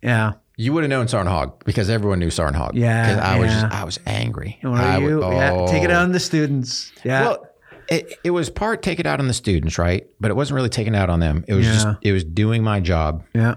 yeah. 0.02 0.32
You 0.56 0.74
would 0.74 0.82
have 0.82 0.90
known 0.90 1.08
Sergeant 1.08 1.30
Hogg 1.34 1.64
because 1.64 1.88
everyone 1.88 2.18
knew 2.18 2.30
Sergeant 2.30 2.56
Hogg. 2.56 2.74
Yeah, 2.74 3.14
Because 3.14 3.24
I 3.24 3.38
was 3.38 3.48
yeah. 3.50 3.60
just, 3.62 3.74
I 3.74 3.84
was 3.84 3.98
angry. 4.06 4.58
Were 4.62 4.70
I 4.72 4.98
would- 4.98 5.08
you? 5.08 5.22
yeah. 5.22 5.66
Take 5.70 5.82
it 5.84 5.90
oh. 5.90 5.94
out 5.94 6.02
on 6.02 6.12
the 6.12 6.20
students. 6.20 6.92
Yeah. 7.04 7.22
Well, 7.22 7.46
it, 7.88 8.12
it 8.24 8.30
was 8.30 8.50
part 8.50 8.82
take 8.82 9.00
it 9.00 9.06
out 9.06 9.20
on 9.20 9.26
the 9.26 9.32
students, 9.32 9.78
right? 9.78 10.06
But 10.20 10.30
it 10.30 10.34
wasn't 10.34 10.56
really 10.56 10.68
taking 10.68 10.94
it 10.94 10.98
out 10.98 11.08
on 11.10 11.20
them. 11.20 11.44
It 11.48 11.54
was 11.54 11.66
Yeah. 11.66 11.72
just 11.72 11.86
it 12.02 12.12
was 12.12 12.24
doing 12.24 12.62
my 12.62 12.78
job, 12.80 13.24
yeah. 13.34 13.54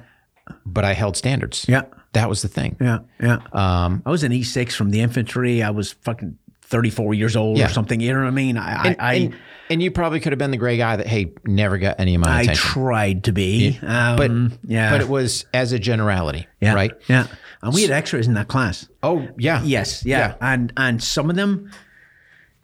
but 0.65 0.85
I 0.85 0.93
held 0.93 1.17
standards. 1.17 1.65
Yeah. 1.67 1.83
That 2.13 2.29
was 2.29 2.41
the 2.41 2.47
thing. 2.47 2.77
Yeah. 2.79 2.99
Yeah. 3.21 3.39
Um, 3.51 4.01
I 4.05 4.09
was 4.11 4.23
an 4.23 4.31
E6 4.31 4.71
from 4.73 4.91
the 4.91 5.01
infantry. 5.01 5.61
I 5.63 5.71
was 5.71 5.91
fucking 6.03 6.37
34 6.67 7.13
years 7.13 7.35
old 7.35 7.57
Yeah. 7.57 7.65
or 7.67 7.69
something. 7.69 7.99
You 7.99 8.13
know 8.13 8.19
what 8.19 8.27
I 8.27 8.31
mean? 8.31 8.57
I, 8.57 8.87
and, 8.87 8.95
I, 8.99 9.13
and, 9.13 9.35
and 9.69 9.83
you 9.83 9.91
probably 9.91 10.19
could 10.19 10.31
have 10.31 10.39
been 10.39 10.51
the 10.51 10.57
gray 10.57 10.77
guy 10.77 10.95
that 10.95 11.07
hey 11.07 11.33
never 11.45 11.77
got 11.77 11.99
any 11.99 12.15
of 12.15 12.21
my 12.21 12.29
I, 12.29 12.41
attention. 12.41 12.55
tried 12.63 13.23
to 13.25 13.31
be. 13.31 13.79
Um, 13.81 14.15
but 14.17 14.31
yeah. 14.69 14.89
but 14.91 15.01
it 15.01 15.07
was 15.09 15.45
as 15.53 15.71
a 15.71 15.79
generality, 15.79 16.47
yeah. 16.61 16.73
right? 16.73 16.91
Yeah. 17.07 17.27
And 17.61 17.73
we 17.73 17.83
had 17.83 17.91
extras 17.91 18.27
in 18.27 18.33
that 18.33 18.47
class. 18.47 18.87
Oh 19.01 19.27
yeah, 19.37 19.61
Yes, 19.63 20.03
yeah. 20.05 20.17
Yeah. 20.19 20.35
And 20.41 20.73
and 20.75 21.01
some 21.03 21.29
of 21.29 21.35
them 21.35 21.71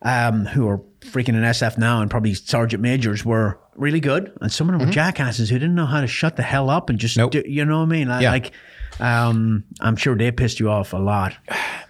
um, 0.02 0.46
who 0.46 0.68
are 0.68 0.80
freaking 1.02 1.30
in 1.30 1.36
SF 1.44 1.78
now 1.78 2.02
and 2.02 2.10
probably 2.12 2.34
sergeant 2.34 2.82
majors 2.82 3.24
were 3.24 3.60
really 3.76 4.00
good. 4.00 4.32
And 4.42 4.52
some 4.52 4.70
of 4.70 4.78
them 4.78 4.86
were 4.88 4.92
jackasses 4.94 5.50
who 5.50 5.58
didn't 5.60 5.76
know 5.76 5.86
how 5.86 6.02
to 6.02 6.08
shut 6.08 6.36
the 6.36 6.44
hell 6.44 6.70
up 6.70 6.90
and 6.90 7.00
just, 7.00 7.16
Mm-hmm. 7.18 7.22
Nope. 7.24 7.32
do, 7.32 7.44
you 7.46 7.64
know 7.66 7.78
what 7.80 7.84
I 7.84 7.88
mean? 7.88 8.08
Like, 8.10 8.22
Yeah. 8.22 8.32
like, 8.32 8.52
um, 9.00 9.64
I'm 9.80 9.96
sure 9.96 10.16
they 10.16 10.32
pissed 10.32 10.60
you 10.60 10.70
off 10.70 10.92
a 10.94 10.98
lot. 10.98 11.38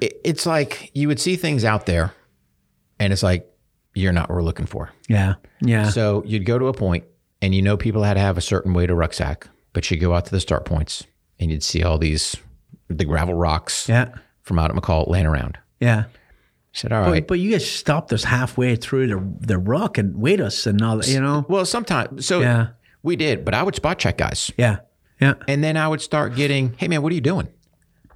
It- 0.00 0.20
it's 0.24 0.46
like 0.46 0.90
you 0.94 1.08
would 1.08 1.20
see 1.20 1.36
things 1.36 1.64
out 1.64 1.86
there, 1.86 2.12
and 2.98 3.12
it's 3.12 3.22
like 3.22 3.46
you're 3.94 4.12
not 4.12 4.28
what 4.28 4.36
we're 4.36 4.42
looking 4.42 4.66
for. 4.66 4.90
Yeah. 5.08 5.34
Yeah. 5.60 5.88
So 5.90 6.22
you'd 6.26 6.46
go 6.46 6.58
to 6.58 6.66
a 6.68 6.72
point 6.72 7.04
and 7.42 7.54
you 7.54 7.60
know 7.62 7.76
people 7.76 8.02
had 8.04 8.14
to 8.14 8.20
have 8.20 8.38
a 8.38 8.40
certain 8.40 8.72
weight 8.72 8.88
of 8.90 8.96
rucksack, 8.96 9.48
but 9.72 9.90
you 9.90 9.96
go 9.96 10.14
out 10.14 10.26
to 10.26 10.30
the 10.30 10.38
start 10.40 10.64
points 10.64 11.04
and 11.40 11.50
you'd 11.50 11.62
see 11.64 11.82
all 11.82 11.98
these 11.98 12.36
the 12.88 13.04
gravel 13.04 13.34
rocks 13.34 13.88
yeah. 13.88 14.10
from 14.42 14.58
out 14.58 14.70
at 14.70 14.76
McCall 14.76 15.08
laying 15.08 15.26
around. 15.26 15.58
Yeah. 15.80 16.04
I 16.06 16.12
said, 16.72 16.92
all 16.92 17.04
But, 17.04 17.10
right. 17.10 17.26
but 17.26 17.40
you 17.40 17.50
guys 17.50 17.68
stopped 17.68 18.12
us 18.12 18.22
halfway 18.24 18.76
through 18.76 19.08
the, 19.08 19.46
the 19.46 19.58
rock 19.58 19.98
and 19.98 20.14
wait 20.16 20.40
us 20.40 20.66
and 20.66 20.80
all 20.82 20.98
that, 20.98 21.08
you 21.08 21.20
know? 21.20 21.44
well, 21.48 21.64
sometimes 21.64 22.26
so 22.26 22.40
Yeah. 22.40 22.68
we 23.02 23.16
did, 23.16 23.44
but 23.44 23.54
I 23.54 23.62
would 23.64 23.74
spot 23.74 23.98
check 23.98 24.18
guys. 24.18 24.52
Yeah. 24.56 24.78
Yeah. 25.20 25.34
And 25.48 25.62
then 25.64 25.76
I 25.76 25.88
would 25.88 26.00
start 26.00 26.36
getting, 26.36 26.74
hey 26.78 26.86
man, 26.88 27.02
what 27.02 27.10
are 27.10 27.14
you 27.16 27.20
doing? 27.20 27.48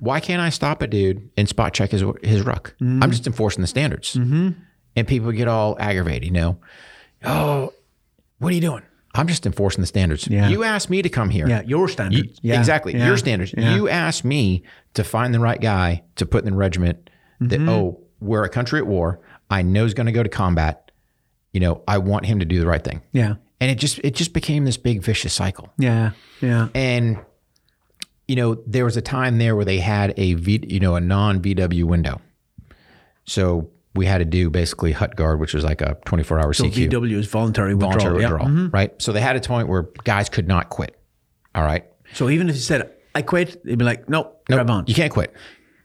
Why 0.04 0.20
can't 0.20 0.40
I 0.40 0.50
stop 0.50 0.82
a 0.82 0.86
dude 0.86 1.30
and 1.36 1.48
spot 1.48 1.72
check 1.74 1.90
his 1.90 2.02
his 2.22 2.42
ruck? 2.42 2.74
Mm-hmm. 2.80 3.02
I'm 3.02 3.10
just 3.10 3.26
enforcing 3.26 3.62
the 3.62 3.66
standards. 3.66 4.14
And 4.14 5.08
people 5.08 5.32
get 5.32 5.48
all 5.48 5.76
aggravated, 5.80 6.24
you 6.24 6.30
know. 6.30 6.58
Oh, 7.24 7.72
what 8.38 8.52
are 8.52 8.54
you 8.54 8.60
doing? 8.60 8.82
I'm 9.14 9.26
just 9.28 9.46
enforcing 9.46 9.80
the 9.80 9.86
standards. 9.86 10.26
Yeah. 10.28 10.48
You 10.48 10.62
asked 10.64 10.90
me 10.90 11.00
to 11.02 11.08
come 11.08 11.30
here. 11.30 11.48
Yeah. 11.48 11.62
Your 11.62 11.82
You- 11.86 11.88
standards. 11.88 12.38
yeah. 12.42 12.58
Exactly. 12.58 12.94
Yeah. 12.94 13.06
Your 13.06 13.16
standards. 13.16 13.54
You 13.56 13.88
asked 13.88 14.24
me 14.24 14.62
to 14.94 15.04
find 15.04 15.32
the 15.32 15.40
right 15.40 15.60
guy 15.60 16.02
to 16.16 16.26
put 16.26 16.44
in 16.44 16.50
the 16.50 16.56
regiment 16.56 17.10
that, 17.40 17.58
Mm-hmm. 17.60 17.68
oh, 17.68 18.00
we're 18.20 18.44
a 18.44 18.48
country 18.48 18.78
at 18.80 18.86
war. 18.86 19.20
I 19.50 19.62
know 19.62 19.84
he's 19.84 19.94
going 19.94 20.06
to 20.06 20.12
go 20.12 20.22
to 20.22 20.28
combat. 20.28 20.90
You 21.52 21.60
know, 21.60 21.82
I 21.86 21.98
want 21.98 22.26
him 22.26 22.40
to 22.40 22.44
do 22.44 22.58
the 22.60 22.66
right 22.66 22.82
thing. 22.82 23.02
Yeah. 23.12 23.34
And 23.60 23.70
it 23.70 23.76
just 23.78 23.98
it 24.00 24.14
just 24.14 24.32
became 24.32 24.64
this 24.64 24.76
big 24.76 25.02
vicious 25.02 25.32
cycle. 25.32 25.72
Yeah. 25.78 26.10
Yeah. 26.40 26.68
And 26.74 27.18
you 28.28 28.36
know, 28.36 28.54
there 28.66 28.84
was 28.84 28.96
a 28.96 29.02
time 29.02 29.38
there 29.38 29.54
where 29.56 29.64
they 29.64 29.78
had 29.78 30.14
a 30.16 30.34
V, 30.34 30.64
you 30.68 30.80
know, 30.80 30.96
a 30.96 31.00
non 31.00 31.40
VW 31.40 31.84
window. 31.84 32.20
So 33.26 33.70
we 33.94 34.06
had 34.06 34.18
to 34.18 34.24
do 34.24 34.50
basically 34.50 34.92
hut 34.92 35.16
guard, 35.16 35.40
which 35.40 35.54
was 35.54 35.64
like 35.64 35.80
a 35.80 35.96
24 36.04 36.40
hour 36.40 36.52
So 36.52 36.64
CQ 36.64 36.90
VW 36.90 37.12
is 37.12 37.26
voluntary 37.26 37.74
withdrawal. 37.74 37.98
voluntary 38.00 38.22
yeah. 38.22 38.28
Mm-hmm. 38.30 38.68
right? 38.70 39.02
So 39.02 39.12
they 39.12 39.20
had 39.20 39.36
a 39.36 39.40
point 39.40 39.68
where 39.68 39.88
guys 40.04 40.28
could 40.28 40.48
not 40.48 40.68
quit. 40.68 40.98
All 41.54 41.62
right. 41.62 41.84
So 42.12 42.28
even 42.28 42.48
if 42.48 42.56
you 42.56 42.60
said, 42.60 42.90
I 43.14 43.22
quit, 43.22 43.64
they'd 43.64 43.78
be 43.78 43.84
like, 43.84 44.08
nope, 44.08 44.42
No, 44.48 44.56
grab 44.56 44.70
on. 44.70 44.84
you 44.86 44.94
can't 44.94 45.12
quit. 45.12 45.32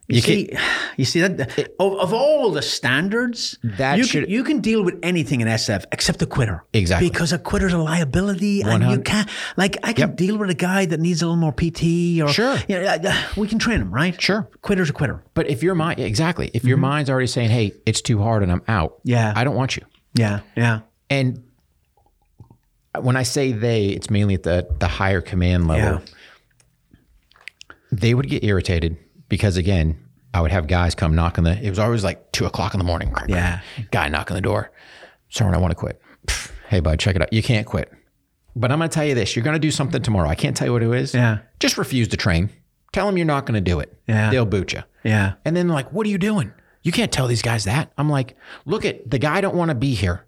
You, 0.10 0.16
You 0.16 0.22
see, 0.22 0.50
you 0.98 1.06
see 1.06 1.22
that 1.22 1.70
of, 1.80 1.94
of 2.00 2.14
all 2.14 2.50
the 2.52 2.64
standards, 2.64 3.58
That 3.64 3.98
you 4.00 4.04
should- 4.04 4.24
can, 4.26 4.34
you 4.34 4.44
can 4.44 4.60
deal 4.60 4.84
with 4.84 4.96
anything 5.04 5.42
in 5.42 5.48
SF 5.48 5.86
except 5.92 6.20
a 6.24 6.26
quitter. 6.26 6.64
Exactly. 6.74 7.08
because 7.10 7.32
a 7.32 7.38
quitter's 7.38 7.74
a 7.74 7.78
liability, 7.78 8.62
and 8.64 8.84
you 8.90 9.00
can't. 9.02 9.30
Like 9.56 9.78
I 9.84 9.94
can 9.94 10.10
Yep. 10.10 10.18
deal 10.18 10.38
with 10.38 10.50
a 10.50 10.56
guy 10.56 10.88
that 10.88 11.00
needs 11.00 11.22
a 11.22 11.26
little 11.28 11.38
more 11.40 11.54
PT, 11.54 12.22
or 12.24 12.30
Sure. 12.34 12.58
you 12.68 12.82
know, 12.82 12.86
uh, 12.88 13.14
we 13.38 13.48
can 13.48 13.60
train 13.60 13.82
him, 13.82 13.92
right? 13.94 14.20
Sure. 14.20 14.50
quitter's 14.62 14.90
a 14.90 14.94
quitter. 14.94 15.24
But 15.36 15.48
if 15.48 15.62
your 15.62 15.76
mind, 15.76 16.00
exactly, 16.00 16.50
if 16.56 16.64
your 16.66 16.78
mind's 16.78 17.10
already 17.12 17.28
saying, 17.28 17.52
"Hey, 17.52 17.74
it's 17.86 18.02
too 18.02 18.20
hard 18.20 18.42
and 18.44 18.52
I'm 18.52 18.64
out," 18.68 18.92
Mm-hmm. 19.00 19.10
Yeah. 19.12 19.34
I 19.36 19.44
don't 19.44 19.56
want 19.56 19.78
you. 19.78 19.84
Yeah, 20.16 20.40
yeah, 20.58 20.80
And 21.12 21.44
when 23.00 23.16
I 23.16 23.22
say 23.24 23.52
they, 23.52 23.90
it's 23.90 24.10
mainly 24.10 24.34
at 24.34 24.42
the 24.44 24.68
the 24.80 24.88
higher 24.88 25.22
command 25.22 25.68
level. 25.68 26.02
Yeah. 26.02 26.14
They 27.92 28.14
would 28.14 28.28
get 28.30 28.44
irritated 28.44 28.98
because 29.30 29.58
again, 29.58 29.98
I 30.34 30.42
would 30.42 30.52
have 30.52 30.68
guys 30.68 30.94
come 30.96 31.16
knock 31.16 31.38
on 31.38 31.44
the. 31.44 31.58
It 31.64 31.70
was 31.70 31.80
always 31.80 32.04
like 32.04 32.32
two 32.32 32.46
o'clock 32.46 32.74
in 32.74 32.78
the 32.80 32.84
morning. 32.84 33.14
Yeah. 33.28 33.62
guy 33.92 34.10
knock 34.10 34.30
on 34.32 34.36
the 34.36 34.42
door. 34.42 34.72
Sorry, 35.30 35.54
I 35.54 35.58
want 35.60 35.72
to 35.72 35.76
quit. 35.76 36.02
Pff, 36.28 36.52
Hey, 36.68 36.80
bud, 36.82 37.00
check 37.00 37.16
it 37.16 37.22
out. 37.22 37.32
You 37.34 37.42
can't 37.42 37.66
quit. 37.66 37.92
But 38.56 38.72
I'm 38.72 38.78
going 38.80 38.90
to 38.90 38.94
tell 38.94 39.06
you 39.06 39.16
this: 39.16 39.36
you're 39.36 39.44
going 39.44 39.56
to 39.56 39.60
do 39.60 39.72
something 39.72 40.02
tomorrow. 40.02 40.28
I 40.30 40.36
can't 40.36 40.56
tell 40.58 40.68
you 40.68 40.74
what 40.74 40.84
it 40.84 40.92
is. 40.92 41.14
Yeah. 41.14 41.40
Just 41.60 41.78
refuse 41.78 42.08
to 42.10 42.18
train. 42.18 42.50
Tell 42.92 43.06
them 43.06 43.18
you're 43.18 43.26
not 43.26 43.46
going 43.46 43.56
to 43.56 43.62
do 43.62 43.80
it. 43.80 43.96
Yeah. 44.08 44.30
They'll 44.32 44.46
boot 44.46 44.74
you. 44.74 44.82
Yeah. 45.04 45.34
And 45.46 45.56
then 45.56 45.68
like, 45.68 45.92
what 45.94 46.06
are 46.06 46.10
you 46.10 46.18
doing? 46.18 46.52
You 46.82 46.92
can't 46.92 47.12
tell 47.12 47.28
these 47.28 47.42
guys 47.42 47.66
that. 47.66 47.92
I'm 47.98 48.10
like, 48.10 48.36
look 48.66 48.86
at 48.86 49.10
the 49.10 49.20
guy 49.20 49.42
don't 49.42 49.56
want 49.56 49.70
to 49.70 49.76
be 49.76 49.94
here. 49.94 50.26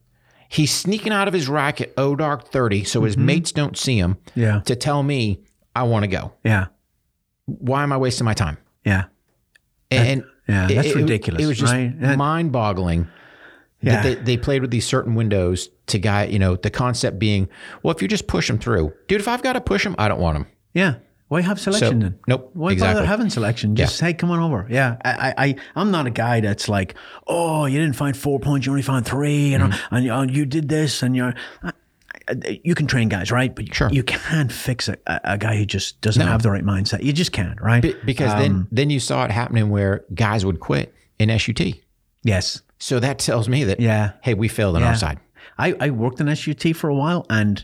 He's 0.50 0.72
sneaking 0.72 1.14
out 1.14 1.28
of 1.28 1.34
his 1.34 1.48
rack 1.48 1.80
at 1.82 1.92
O 1.98 2.16
dark 2.16 2.50
30 2.50 2.84
so 2.84 3.04
his 3.04 3.18
mates 3.18 3.52
don't 3.52 3.78
see 3.78 3.98
him 3.98 4.16
Mm-hmm. 4.32 4.40
Yeah. 4.40 4.60
to 4.66 4.76
tell 4.76 5.02
me 5.02 5.42
I 5.76 5.84
want 5.84 6.04
to 6.04 6.08
go. 6.08 6.34
Yeah. 6.44 6.68
Why 7.46 7.84
am 7.84 7.92
I 7.94 7.98
wasting 7.98 8.26
my 8.26 8.34
time? 8.34 8.58
Yeah. 8.86 9.06
And 9.90 10.24
yeah, 10.48 10.68
that's 10.68 10.88
it- 10.90 10.96
ridiculous, 10.96 11.44
It 11.44 11.48
was 11.48 11.58
just 11.60 11.74
right? 11.74 12.18
Mind 12.18 12.52
boggling. 12.52 13.08
Yeah. 13.82 14.02
That 14.04 14.04
they, 14.04 14.36
they 14.36 14.38
played 14.38 14.62
with 14.62 14.70
these 14.72 14.86
certain 14.86 15.16
windows 15.16 15.70
to 15.88 15.98
guy, 15.98 16.26
you 16.26 16.38
know, 16.38 16.56
the 16.56 16.70
concept 16.70 17.18
being, 17.18 17.50
well, 17.82 17.94
if 17.96 18.02
you 18.02 18.08
just 18.08 18.28
push 18.28 18.48
them 18.48 18.60
through, 18.60 18.94
dude, 19.08 19.20
if 19.22 19.28
I've 19.28 19.42
got 19.42 19.54
to 19.54 19.62
push 19.62 19.84
them, 19.84 19.96
I 19.98 20.08
don't 20.08 20.20
want 20.20 20.38
them. 20.38 20.48
Yeah. 20.74 20.96
Why 21.30 21.42
have 21.42 21.60
selection 21.60 22.02
So, 22.02 22.08
then? 22.10 22.20
nope, 22.28 22.52
Why 22.54 22.74
exactly. 22.74 22.96
bother 22.96 23.08
having 23.08 23.30
selection? 23.32 23.76
Just 23.76 24.00
hey, 24.02 24.14
come 24.14 24.30
on 24.32 24.40
over. 24.40 24.68
Yeah. 24.70 24.98
I, 25.04 25.34
I, 25.38 25.56
I'm 25.76 25.90
not 25.90 26.06
a 26.06 26.10
guy 26.12 26.42
that's 26.42 26.70
like, 26.70 26.94
oh, 27.26 27.66
you 27.66 27.80
didn't 27.80 27.96
find 27.96 28.16
four 28.16 28.40
points, 28.40 28.66
you 28.68 28.72
only 28.72 28.82
found 28.84 29.06
three, 29.08 29.54
and, 29.56 29.64
Mm-hmm. 29.74 29.96
and 29.96 30.12
uh, 30.12 30.22
you 30.32 30.46
did 30.46 30.70
this, 30.70 31.02
and 31.02 31.16
you're. 31.16 31.34
I- 31.64 31.72
you 32.64 32.76
can 32.76 32.88
train 32.88 33.10
guys, 33.10 33.32
right? 33.32 33.54
But 33.56 33.74
Sure. 33.74 33.90
you 33.92 34.04
can't 34.04 34.52
fix 34.52 34.88
a, 34.90 34.98
a 35.24 35.38
guy 35.38 35.58
who 35.58 35.66
just 35.66 36.02
doesn't 36.02 36.22
have 36.26 36.42
the 36.44 36.52
right 36.52 36.64
mindset. 36.64 37.04
You 37.04 37.14
just 37.14 37.32
can't, 37.32 37.60
right? 37.62 37.82
Be- 37.82 37.96
Because 38.06 38.32
Um, 38.34 38.40
then, 38.40 38.68
then 38.72 38.90
you 38.90 39.00
saw 39.00 39.24
it 39.26 39.32
happening 39.32 39.70
where 39.70 40.04
guys 40.14 40.46
would 40.46 40.60
quit 40.60 40.94
in 41.20 41.30
SUT. 41.38 41.62
yes, 42.24 42.62
So 42.80 43.00
that 43.00 43.20
tells 43.20 43.48
me 43.48 43.64
that, 43.66 43.80
Yeah. 43.80 44.14
hey, 44.22 44.34
we 44.34 44.48
failed 44.48 44.76
on 44.76 44.82
Yeah. 44.82 44.90
our 44.90 44.96
side. 44.96 45.20
I, 45.58 45.76
I 45.80 45.90
worked 45.92 46.20
in 46.20 46.34
SUT 46.36 46.74
for 46.76 46.90
a 46.90 46.96
while 46.96 47.26
and 47.30 47.64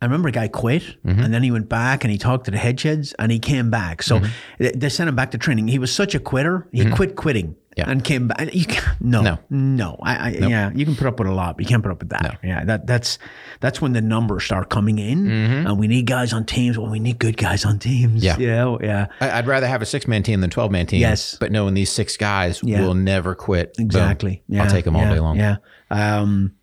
I 0.00 0.04
remember 0.04 0.28
a 0.28 0.32
guy 0.32 0.46
quit 0.48 0.82
Mm-hmm. 1.04 1.20
and 1.20 1.32
then 1.34 1.42
he 1.42 1.50
went 1.50 1.68
back 1.68 2.04
and 2.04 2.10
he 2.12 2.18
talked 2.18 2.44
to 2.44 2.50
the 2.50 2.58
head 2.58 2.78
sheds 2.78 3.12
and 3.18 3.32
he 3.32 3.38
came 3.38 3.70
back. 3.70 4.02
So 4.02 4.18
Mm-hmm. 4.20 4.30
they, 4.58 4.70
they 4.72 4.88
sent 4.88 5.08
him 5.08 5.16
back 5.16 5.30
to 5.32 5.38
training. 5.38 5.68
He 5.68 5.78
was 5.78 5.90
such 5.92 6.14
a 6.14 6.20
quitter. 6.20 6.68
He 6.72 6.88
quit 6.90 7.16
quitting 7.16 7.56
Yeah. 7.76 7.90
and 7.90 8.02
came 8.02 8.28
back. 8.28 8.54
You 8.54 8.64
can't, 8.64 9.00
no, 9.02 9.20
No. 9.22 9.38
no, 9.50 9.98
I, 10.02 10.16
I 10.16 10.28
yeah, 10.30 10.70
you 10.74 10.86
can 10.86 10.96
put 10.96 11.06
up 11.06 11.18
with 11.18 11.28
a 11.28 11.32
lot, 11.32 11.56
but 11.56 11.64
you 11.64 11.68
can't 11.68 11.82
put 11.82 11.92
up 11.92 11.98
with 11.98 12.08
that. 12.08 12.38
Yeah. 12.42 12.64
That, 12.64 12.86
that's, 12.86 13.18
that's 13.60 13.82
when 13.82 13.92
the 13.92 14.00
numbers 14.00 14.44
start 14.44 14.70
coming 14.70 14.98
in 14.98 15.30
and 15.30 15.78
we 15.78 15.86
need 15.86 16.06
guys 16.06 16.32
on 16.32 16.46
teams. 16.46 16.78
Well, 16.78 16.90
we 16.90 17.00
need 17.00 17.18
good 17.18 17.36
guys 17.36 17.66
on 17.66 17.78
teams. 17.78 18.24
Mm-hmm. 18.24 18.40
Yeah. 18.40 18.76
Yeah. 18.76 18.76
Yeah. 18.80 19.06
I- 19.20 19.38
I'd 19.38 19.46
rather 19.46 19.66
have 19.66 19.82
a 19.82 19.86
six 19.86 20.08
man 20.08 20.22
team 20.22 20.40
than 20.40 20.48
12 20.48 20.70
man 20.70 20.86
team. 20.86 21.00
Yes. 21.00 21.36
But 21.38 21.52
knowing 21.52 21.74
these 21.74 21.92
six 21.92 22.16
guys 22.16 22.60
Yeah. 22.64 22.80
will 22.80 22.94
never 22.94 23.34
quit. 23.34 23.74
Boom. 23.74 23.84
Exactly. 23.86 24.42
Yeah, 24.48 24.64
I'll 24.64 24.70
take 24.70 24.86
them 24.86 24.96
all 24.96 25.02
yeah, 25.02 25.12
day 25.14 25.20
long. 25.20 25.36
Yeah. 25.36 25.56
Um, 25.90 26.54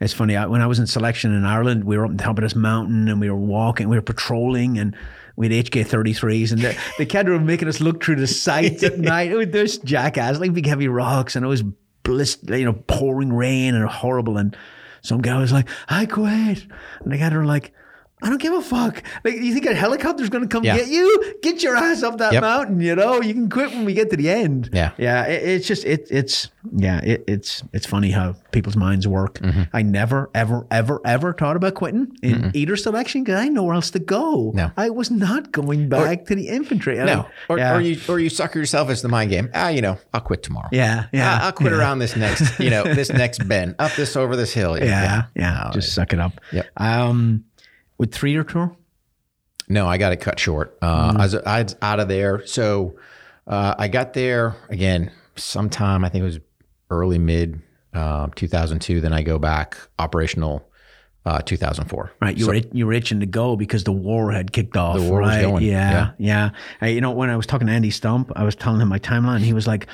it's 0.00 0.12
funny. 0.12 0.36
I, 0.36 0.46
when 0.46 0.60
I 0.60 0.66
was 0.66 0.78
in 0.78 0.86
selection 0.86 1.32
in 1.34 1.44
Ireland, 1.44 1.84
we 1.84 1.96
were 1.96 2.04
up 2.04 2.10
on 2.10 2.18
top 2.18 2.36
of 2.38 2.42
this 2.42 2.54
mountain 2.54 3.08
and 3.08 3.20
we 3.20 3.30
were 3.30 3.36
walking, 3.36 3.88
we 3.88 3.96
were 3.96 4.02
patrolling, 4.02 4.78
and 4.78 4.94
we 5.38 5.48
had 5.48 5.66
HK 5.66 5.86
33s. 5.86 6.50
And 6.50 6.60
the, 6.60 6.76
the 6.98 7.06
kid 7.06 7.28
were 7.28 7.38
making 7.38 7.68
us 7.68 7.80
look 7.80 8.02
through 8.02 8.16
the 8.16 8.26
sights 8.26 8.82
at 8.82 8.98
night. 8.98 9.30
Oh, 9.32 9.38
was 9.38 9.46
this 9.48 9.78
jackass, 9.78 10.40
like 10.40 10.52
big 10.52 10.66
heavy 10.66 10.88
rocks, 10.88 11.36
and 11.36 11.44
it 11.44 11.48
was 11.48 11.62
bliss, 12.02 12.38
you 12.48 12.64
know, 12.64 12.72
pouring 12.88 13.32
rain 13.32 13.76
and 13.76 13.88
horrible. 13.88 14.36
And 14.36 14.56
some 15.00 15.22
guy 15.22 15.38
was 15.38 15.52
like, 15.52 15.68
I 15.88 16.06
quit. 16.06 16.66
And 17.00 17.12
the 17.12 17.18
guy 17.18 17.28
were 17.28 17.46
like, 17.46 17.72
I 18.22 18.28
don't 18.30 18.40
give 18.40 18.52
a 18.52 18.60
fuck. 18.62 19.02
Like, 19.24 19.34
you 19.34 19.52
think 19.54 19.66
a 19.66 19.74
helicopter's 19.74 20.28
going 20.28 20.42
to 20.42 20.48
come 20.48 20.64
Yeah. 20.64 20.76
get 20.76 20.88
you? 20.88 21.34
Get 21.42 21.62
your 21.62 21.76
ass 21.76 22.02
up 22.02 22.18
that 22.18 22.32
Yep. 22.32 22.42
mountain. 22.42 22.80
You 22.80 22.96
know, 22.96 23.20
you 23.20 23.32
can 23.32 23.48
quit 23.48 23.70
when 23.70 23.84
we 23.84 23.94
get 23.94 24.10
to 24.10 24.16
the 24.16 24.28
end. 24.28 24.70
Yeah. 24.72 24.90
Yeah, 24.98 25.24
it, 25.24 25.42
it's 25.42 25.66
just 25.68 25.84
it, 25.84 26.08
it's 26.10 26.48
yeah, 26.76 26.98
it, 27.02 27.24
it's 27.28 27.62
it's 27.72 27.86
funny 27.86 28.10
how 28.10 28.34
people's 28.50 28.76
minds 28.76 29.06
work. 29.06 29.38
Mm-hmm. 29.38 29.62
I 29.72 29.82
never 29.82 30.30
ever 30.34 30.66
ever 30.70 31.00
ever 31.04 31.32
thought 31.32 31.56
about 31.56 31.74
quitting 31.74 32.16
in 32.22 32.50
either 32.54 32.76
selection 32.76 33.22
because 33.22 33.38
I 33.38 33.44
had 33.44 33.52
nowhere 33.52 33.74
else 33.74 33.90
to 33.92 33.98
go. 34.00 34.50
No. 34.54 34.70
I 34.76 34.90
was 34.90 35.10
not 35.10 35.52
going 35.52 35.88
back 35.88 36.26
to 36.26 36.34
the 36.34 36.48
infantry. 36.48 36.96
And 36.98 37.06
No. 37.06 37.20
I- 37.20 37.26
Or, 37.48 37.58
yeah. 37.58 37.76
or 37.76 37.80
you 37.80 38.00
or 38.08 38.18
you 38.18 38.28
sucker 38.30 38.58
yourself 38.58 38.90
into 38.90 39.02
the 39.02 39.08
mind 39.08 39.30
game. 39.30 39.48
Ah, 39.54 39.68
you 39.68 39.80
know, 39.80 39.96
I'll 40.12 40.20
quit 40.20 40.42
tomorrow. 40.42 40.68
yeah, 40.72 41.04
yeah, 41.12 41.38
I- 41.40 41.46
I'll 41.46 41.52
quit 41.52 41.72
yeah. 41.72 41.78
around 41.78 42.00
this 42.00 42.16
next, 42.16 42.58
you 42.58 42.70
know, 42.70 42.82
this 42.82 43.10
next 43.24 43.46
bend, 43.48 43.76
up 43.78 43.92
this 43.94 44.16
over 44.16 44.34
this 44.36 44.52
hill. 44.52 44.76
Yeah, 44.78 45.24
yeah, 45.36 45.70
just 45.72 45.92
suck 45.94 46.12
it 46.12 46.18
up. 46.18 46.32
Yep. 46.52 46.66
Um, 46.76 47.44
with 47.98 48.12
three 48.12 48.30
year 48.32 48.44
tour. 48.44 48.74
No, 49.68 49.86
I 49.86 49.98
got 49.98 50.12
it 50.12 50.20
cut 50.20 50.38
short. 50.38 50.78
Uh, 50.80 51.14
I, 51.18 51.22
was, 51.22 51.34
I 51.34 51.62
was 51.62 51.76
out 51.82 52.00
of 52.00 52.08
there. 52.08 52.46
So 52.46 52.98
uh, 53.46 53.74
I 53.78 53.88
got 53.88 54.14
there 54.14 54.56
again 54.70 55.10
sometime, 55.36 56.04
I 56.04 56.08
think 56.08 56.22
it 56.22 56.26
was 56.26 56.38
early 56.90 57.18
mid 57.18 57.60
uh, 57.92 58.28
2002. 58.34 59.00
Then 59.00 59.12
I 59.12 59.22
go 59.22 59.38
back 59.38 59.76
operational 59.98 60.68
uh, 61.26 61.40
2004. 61.42 62.12
Right, 62.20 62.36
you 62.38 62.46
were 62.46 62.54
you 62.54 62.86
were 62.86 62.92
itching 62.92 63.20
to 63.20 63.26
go 63.26 63.56
because 63.56 63.84
the 63.84 63.92
war 63.92 64.32
had 64.32 64.52
kicked 64.52 64.76
off. 64.76 64.96
The 64.96 65.02
war 65.02 65.20
was 65.20 65.36
going, 65.36 65.64
Yeah, 65.64 66.12
yeah. 66.18 66.50
Hey, 66.80 66.94
you 66.94 67.00
know, 67.00 67.10
when 67.10 67.28
I 67.28 67.36
was 67.36 67.46
talking 67.46 67.66
to 67.66 67.72
Andy 67.72 67.90
Stumpf, 67.90 68.32
I 68.34 68.44
was 68.44 68.54
telling 68.54 68.80
him 68.80 68.88
my 68.88 68.98
timeline. 68.98 69.40
He 69.40 69.52
was 69.52 69.66
like, 69.66 69.86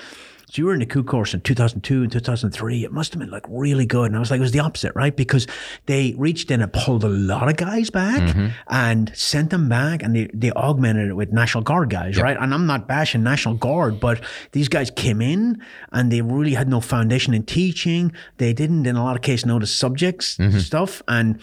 "So 0.51 0.61
you 0.61 0.66
were 0.66 0.75
in 0.75 0.81
the 0.81 0.87
Q 0.87 1.03
course 1.05 1.35
in 1.35 1.41
2002 1.41 2.03
and 2.03 2.12
2003. 2.12 2.85
It 2.85 2.93
must 2.93 3.12
have 3.12 3.21
been 3.21 3.31
like 3.31 3.47
really 3.49 3.87
good." 3.87 4.07
And 4.07 4.16
I 4.16 4.19
was 4.21 4.31
like, 4.31 4.39
"It 4.39 4.43
was 4.43 4.53
the 4.53 4.61
opposite, 4.61 4.93
right? 4.95 5.15
Because 5.16 5.47
they 5.87 6.15
reached 6.16 6.51
in 6.51 6.61
and 6.62 6.73
pulled 6.73 7.05
a 7.05 7.09
lot 7.09 7.49
of 7.49 7.57
guys 7.57 7.91
back 7.91 8.21
Mm-hmm. 8.23 8.47
and 8.69 9.12
sent 9.16 9.51
them 9.51 9.69
back, 9.69 10.03
and 10.03 10.15
they 10.16 10.29
they 10.35 10.51
augmented 10.53 11.09
it 11.11 11.15
with 11.15 11.33
National 11.33 11.62
Guard 11.65 11.91
guys, 11.91 12.19
right? 12.21 12.37
And 12.39 12.53
I'm 12.55 12.66
not 12.66 12.87
bashing 12.89 13.23
National 13.23 13.55
Guard, 13.55 14.01
but 14.01 14.21
these 14.53 14.69
guys 14.69 14.91
came 14.91 15.21
in 15.21 15.61
and 15.93 16.11
they 16.12 16.21
really 16.21 16.55
had 16.55 16.69
no 16.69 16.81
foundation 16.81 17.35
in 17.35 17.43
teaching. 17.45 18.12
They 18.39 18.53
didn't, 18.53 18.87
in 18.87 18.97
a 18.97 19.05
lot 19.05 19.16
of 19.16 19.23
cases, 19.23 19.47
know 19.47 19.59
the 19.59 19.66
subjects 19.66 20.37
Mm-hmm. 20.37 20.59
stuff 20.59 21.03
and 21.09 21.41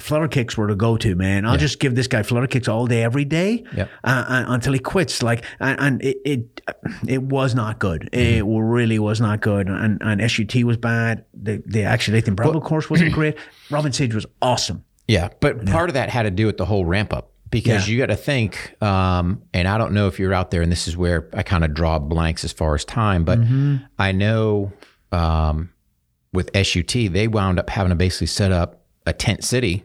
flutter 0.00 0.28
kicks 0.28 0.56
were 0.56 0.68
to 0.68 0.74
go-to 0.74 1.14
man. 1.14 1.44
I'll 1.44 1.56
just 1.58 1.78
give 1.78 1.94
this 1.94 2.06
guy 2.06 2.22
flutter 2.22 2.46
kicks 2.46 2.66
all 2.68 2.86
day 2.86 3.02
every 3.02 3.24
day 3.24 3.64
Yep. 3.76 3.90
uh, 4.04 4.24
uh, 4.28 4.44
until 4.48 4.72
he 4.72 4.78
quits. 4.78 5.22
Like 5.22 5.44
and, 5.60 5.80
and 5.80 6.02
it, 6.02 6.16
it 6.24 6.60
it 7.06 7.22
was 7.22 7.54
not 7.54 7.78
good. 7.78 8.08
Mm-hmm. 8.12 8.38
it 8.38 8.42
really 8.62 8.98
was 8.98 9.20
not 9.20 9.40
good. 9.42 9.68
And 9.68 9.98
and 10.02 10.20
sut 10.30 10.64
was 10.64 10.76
bad. 10.76 11.24
The 11.34 11.62
the 11.66 11.82
actually 11.84 12.18
18 12.18 12.34
Bravo 12.34 12.60
course 12.60 12.88
wasn't 12.88 13.12
great. 13.18 13.36
Robin 13.70 13.92
sage 13.92 14.14
was 14.14 14.26
awesome. 14.40 14.84
Yeah, 15.08 15.28
but 15.40 15.66
part 15.66 15.90
of 15.90 15.94
that 15.94 16.08
had 16.10 16.22
to 16.22 16.30
do 16.30 16.46
with 16.46 16.56
the 16.56 16.64
whole 16.64 16.84
ramp 16.86 17.12
up 17.12 17.30
because 17.50 17.86
Yeah. 17.86 17.92
you 17.92 17.98
got 18.00 18.06
to 18.06 18.16
think, 18.16 18.80
um, 18.82 19.42
and 19.52 19.68
I 19.68 19.76
don't 19.76 19.92
know 19.92 20.06
if 20.06 20.18
you're 20.18 20.32
out 20.32 20.50
there, 20.50 20.62
and 20.62 20.72
this 20.72 20.88
is 20.88 20.96
where 20.96 21.28
I 21.34 21.42
kind 21.42 21.64
of 21.64 21.74
draw 21.74 21.98
blanks 21.98 22.44
as 22.44 22.52
far 22.52 22.74
as 22.74 22.84
time, 22.84 23.24
but 23.24 23.38
Mm-hmm. 23.40 23.76
I 23.98 24.12
know 24.12 24.72
um, 25.10 25.70
with 26.32 26.50
SUT, 26.56 26.88
they 27.12 27.28
wound 27.28 27.58
up 27.58 27.68
having 27.68 27.90
to 27.90 27.96
basically 27.96 28.28
set 28.28 28.52
up 28.52 28.81
a 29.06 29.12
tent 29.12 29.44
city 29.44 29.84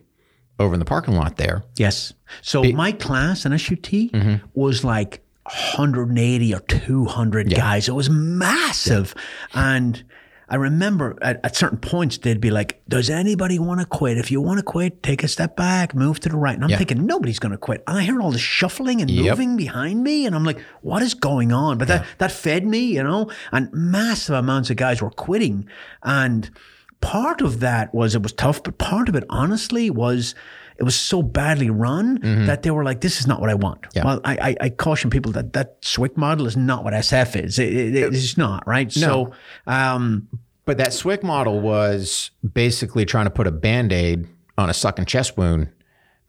over 0.59 0.73
in 0.73 0.79
the 0.79 0.85
parking 0.85 1.15
lot 1.15 1.37
there. 1.37 1.63
yes 1.77 2.13
so 2.41 2.63
my 2.63 2.91
class 2.91 3.45
in 3.45 3.57
sut 3.57 3.81
Mm-hmm. 3.81 4.45
was 4.53 4.83
like 4.83 5.21
180 5.43 6.53
or 6.53 6.59
200 6.59 7.49
guys 7.53 7.87
it 7.87 7.93
was 7.95 8.09
massive 8.09 9.13
and 9.53 10.03
I 10.49 10.55
remember 10.55 11.17
at, 11.21 11.41
at 11.43 11.57
certain 11.57 11.77
points 11.77 12.19
they'd 12.19 12.39
be 12.39 12.51
like, 12.51 12.81
"Does 12.87 13.09
anybody 13.09 13.59
want 13.59 13.81
to 13.81 13.85
quit? 13.85 14.17
If 14.17 14.31
you 14.31 14.39
want 14.39 14.59
to 14.59 14.63
quit, 14.63 15.03
take 15.03 15.21
a 15.21 15.27
step 15.27 15.57
back, 15.57 15.93
move 15.93 16.21
to 16.21 16.29
the 16.29 16.37
right." 16.37 16.55
And 16.55 16.63
I'm 16.63 16.69
Yeah. 16.69 16.77
thinking 16.77 17.05
nobody's 17.05 17.37
going 17.37 17.51
to 17.51 17.57
quit. 17.57 17.83
And 17.85 17.97
I 17.97 18.03
hear 18.03 18.21
all 18.21 18.31
this 18.31 18.39
shuffling 18.39 19.01
and 19.01 19.11
Yep. 19.11 19.25
moving 19.31 19.57
behind 19.57 20.05
me, 20.05 20.25
and 20.25 20.33
I'm 20.33 20.45
like, 20.45 20.61
"What 20.81 21.01
is 21.03 21.15
going 21.15 21.51
on?" 21.51 21.77
But 21.77 21.89
that 21.89 22.05
that 22.19 22.31
fed 22.31 22.65
me, 22.65 22.79
you 22.95 23.03
know. 23.03 23.29
And 23.51 23.67
massive 23.73 24.35
amounts 24.35 24.69
of 24.69 24.77
guys 24.77 25.01
were 25.01 25.09
quitting, 25.09 25.67
and 26.01 26.49
part 27.11 27.41
of 27.41 27.59
that 27.61 27.93
was 27.93 28.15
it 28.15 28.21
was 28.21 28.33
tough, 28.33 28.61
but 28.63 28.77
part 28.77 29.09
of 29.09 29.15
it, 29.15 29.23
honestly, 29.29 29.89
was. 29.89 30.35
It 30.79 30.83
was 30.83 30.95
so 30.95 31.23
badly 31.23 31.71
run 31.71 32.19
that 32.45 32.61
they 32.61 32.69
were 32.69 32.83
like, 32.83 33.01
"This 33.01 33.19
is 33.19 33.25
not 33.25 33.41
what 33.41 33.49
I 33.49 33.55
want." 33.55 33.81
Mm-hmm. 33.81 33.97
Yeah. 33.97 34.05
Well, 34.05 34.21
I, 34.23 34.33
I, 34.49 34.55
I 34.65 34.69
caution 34.69 35.09
people 35.09 35.31
that 35.31 35.53
that 35.53 35.81
SWIC 35.81 36.15
model 36.17 36.45
is 36.45 36.55
not 36.55 36.83
what 36.83 36.93
SF 36.93 37.35
is. 37.43 37.57
It, 37.57 37.73
it- 37.73 38.13
it's 38.13 38.37
not 38.37 38.61
right. 38.67 38.91
So, 38.91 39.31
um, 39.65 40.27
But 40.65 40.77
that 40.77 40.89
SWIC 40.89 41.23
model 41.23 41.59
was 41.61 42.29
basically 42.53 43.05
trying 43.05 43.25
to 43.25 43.31
put 43.31 43.47
a 43.47 43.51
band 43.51 43.91
aid 43.91 44.27
on 44.55 44.69
a 44.69 44.73
sucking 44.73 45.05
chest 45.05 45.35
wound 45.35 45.69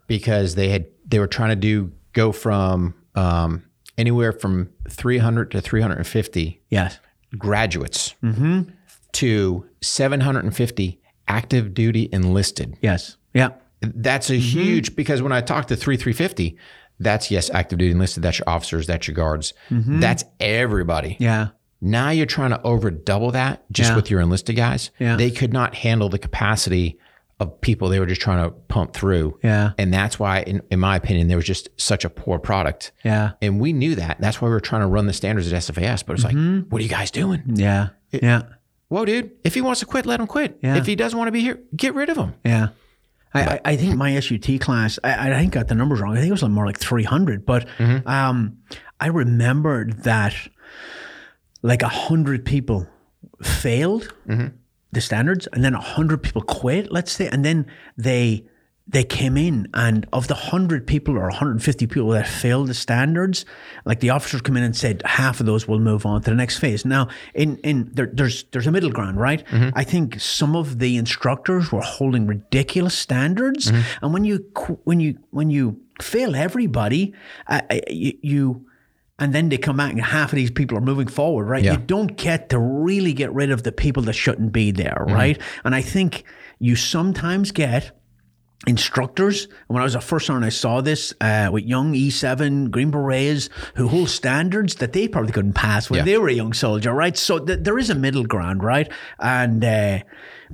because 0.07 0.55
they 0.55 0.71
had 0.71 0.87
they 1.07 1.19
were 1.19 1.27
trying 1.39 1.51
to 1.51 1.57
do 1.57 1.93
go 2.15 2.33
from 2.33 2.95
um, 3.17 3.65
anywhere 3.99 4.33
from 4.33 4.71
300 4.89 5.51
to 5.51 5.61
350 5.61 6.63
yes, 6.71 6.99
graduates 7.37 8.15
to 9.13 9.68
750 9.83 11.01
active 11.27 11.75
duty 11.75 12.09
enlisted. 12.13 12.77
yes, 12.81 13.17
yeah. 13.35 13.51
That's 13.81 14.29
a 14.29 14.33
mm-hmm. 14.33 14.41
huge 14.41 14.97
because 14.97 15.23
when 15.23 15.31
I 15.31 15.41
talk 15.41 15.67
to 15.67 15.77
3 15.77 15.97
350, 15.97 16.57
that's 16.99 17.31
yes, 17.31 17.49
active 17.51 17.79
duty 17.79 17.93
enlisted. 17.93 18.25
That's 18.25 18.39
your 18.39 18.49
officers. 18.49 18.87
That's 18.87 19.07
your 19.07 19.15
guards. 19.15 19.55
Mm-hmm. 19.71 20.01
That's 20.01 20.25
everybody. 20.41 21.17
Yeah. 21.21 21.49
Now 21.81 22.11
you're 22.11 22.27
trying 22.27 22.51
to 22.51 22.61
over 22.63 22.91
double 22.91 23.31
that 23.33 23.71
just 23.71 23.91
Yeah. 23.91 23.97
with 23.97 24.11
your 24.11 24.21
enlisted 24.21 24.57
guys. 24.57 24.91
Yeah. 24.99 25.17
They 25.17 25.31
could 25.31 25.53
not 25.53 25.77
handle 25.77 26.09
the 26.09 26.19
capacity 26.19 26.99
of 27.39 27.61
people 27.61 27.89
they 27.89 28.01
were 28.01 28.07
just 28.07 28.21
trying 28.21 28.43
to 28.43 28.51
pump 28.51 28.95
through. 28.95 29.39
Yeah. 29.45 29.73
And 29.79 29.95
that's 29.95 30.19
why, 30.19 30.41
in, 30.41 30.61
in 30.73 30.81
my 30.81 30.97
opinion, 30.97 31.29
there 31.29 31.37
was 31.37 31.47
just 31.47 31.69
such 31.77 32.05
a 32.05 32.11
poor 32.11 32.41
product. 32.41 32.91
Yeah. 33.05 33.33
And 33.41 33.61
we 33.61 33.73
knew 33.73 33.95
that. 33.95 34.21
That's 34.21 34.43
why 34.43 34.49
we 34.49 34.55
were 34.55 34.61
trying 34.61 34.83
to 34.83 34.89
run 34.89 35.07
the 35.07 35.13
standards 35.13 35.53
at 35.53 35.63
SFAS. 35.63 36.05
But 36.05 36.15
it's 36.15 36.25
like, 36.25 36.35
mm-hmm. 36.35 36.69
what 36.69 36.81
are 36.81 36.83
you 36.83 36.89
guys 36.91 37.13
doing? 37.13 37.43
Yeah. 37.47 37.91
Yeah. 38.11 38.43
Whoa, 38.89 39.05
dude. 39.05 39.33
If 39.45 39.55
he 39.55 39.61
wants 39.61 39.81
to 39.81 39.87
quit, 39.87 40.07
let 40.07 40.19
him 40.21 40.27
quit. 40.27 40.59
Yeah. 40.63 40.77
If 40.77 40.87
he 40.87 40.97
doesn't 40.97 41.19
want 41.19 41.29
to 41.29 41.33
be 41.33 41.41
here, 41.41 41.61
get 41.77 41.95
rid 41.95 42.09
of 42.09 42.17
him. 42.17 42.35
Yeah. 42.45 42.69
I, 43.35 43.43
I, 43.43 43.61
I 43.67 43.77
think 43.77 43.97
my 43.97 44.19
SUT 44.19 44.59
class, 44.61 44.99
I, 45.05 45.31
I 45.31 45.39
think 45.41 45.53
got 45.53 45.69
the 45.69 45.75
numbers 45.75 46.01
wrong. 46.01 46.13
I 46.13 46.21
think 46.21 46.29
it 46.29 46.33
was 46.33 46.43
more 46.45 46.65
like 46.65 46.79
300. 46.79 47.45
But 47.45 47.69
um, 48.07 48.59
I 48.99 49.09
remembered 49.09 50.05
that 50.05 50.35
like 51.63 51.83
100 51.83 52.45
people 52.47 52.87
failed 53.43 54.15
the 54.93 55.01
standards 55.03 55.47
and 55.53 55.63
then 55.63 55.75
100 55.75 56.23
people 56.23 56.41
quit, 56.41 56.91
let's 56.91 57.13
say. 57.13 57.29
And 57.29 57.45
then 57.45 57.67
they 57.99 58.47
they 58.89 59.05
came 59.05 59.37
in 59.37 59.69
and 59.75 60.07
of 60.13 60.29
the 60.29 60.35
100 60.35 60.87
people 60.87 61.17
or 61.17 61.29
150 61.29 61.87
people 61.87 62.09
that 62.11 62.27
failed 62.27 62.69
the 62.69 62.75
standards 62.75 63.45
like 63.85 64.01
the 64.01 64.11
officers 64.11 64.41
come 64.41 64.57
in 64.57 64.63
and 64.63 64.77
said 64.77 65.03
half 65.05 65.41
of 65.41 65.47
those 65.47 65.69
will 65.69 65.79
move 65.79 66.07
on 66.07 66.23
to 66.23 66.31
the 66.31 66.37
next 66.37 66.59
phase 66.59 66.85
now 66.85 67.09
in 67.35 67.57
in 67.59 67.91
there, 67.93 68.11
there's 68.13 68.45
there's 68.53 68.67
a 68.67 68.73
middle 68.73 68.91
ground 68.91 69.21
right 69.21 69.45
i 69.75 69.85
think 69.85 70.19
some 70.21 70.57
of 70.57 70.79
the 70.79 70.97
instructors 70.97 71.71
were 71.71 71.83
holding 71.83 72.27
ridiculous 72.27 72.95
standards 72.95 73.71
and 74.03 74.13
when 74.13 74.25
you 74.25 74.45
when 74.85 75.01
you 75.01 75.19
when 75.31 75.51
you 75.51 75.81
fail 76.01 76.35
everybody 76.35 77.13
uh, 77.49 77.61
uh, 77.71 77.79
you, 77.89 78.13
you 78.23 78.67
and 79.19 79.33
then 79.35 79.49
they 79.49 79.59
come 79.59 79.77
back 79.77 79.93
and 79.93 80.01
half 80.01 80.33
of 80.33 80.37
these 80.37 80.51
people 80.53 80.79
are 80.79 80.81
moving 80.81 81.09
forward, 81.09 81.49
right? 81.49 81.65
Yeah. 81.65 81.73
You 81.73 81.79
don't 81.79 82.17
get 82.17 82.51
to 82.51 82.59
really 82.61 83.13
get 83.13 83.33
rid 83.33 83.51
of 83.51 83.65
the 83.65 83.73
people 83.73 84.05
that 84.05 84.13
shouldn't 84.13 84.53
be 84.53 84.71
there, 84.71 85.05
right? 85.09 85.37
And 85.65 85.75
I 85.75 85.83
think 85.83 86.23
you 86.61 86.77
sometimes 86.77 87.51
get 87.51 87.98
instructors. 88.67 89.45
And 89.45 89.53
when 89.69 89.81
I 89.83 89.85
was 89.85 89.95
a 89.95 90.01
first 90.01 90.27
sergeant, 90.27 90.45
I 90.45 90.49
saw 90.49 90.81
this 90.81 91.15
uh, 91.21 91.49
with 91.53 91.65
young 91.65 91.93
E7 91.95 92.71
Green 92.71 92.91
Berets 92.91 93.49
who 93.77 93.89
hold 93.89 94.09
standards 94.11 94.77
that 94.77 94.93
they 94.93 95.07
probably 95.09 95.33
couldn't 95.33 95.53
pass 95.55 95.89
when 95.89 95.99
Yeah. 95.99 96.05
they 96.05 96.19
were 96.19 96.29
a 96.29 96.33
young 96.33 96.53
soldier, 96.53 96.93
right? 96.93 97.17
So 97.17 97.39
th- 97.39 97.61
there 97.63 97.79
is 97.79 97.91
a 97.91 97.95
middle 97.95 98.25
ground, 98.25 98.63
right? 98.63 98.91
And 99.19 99.65
uh, 99.65 100.01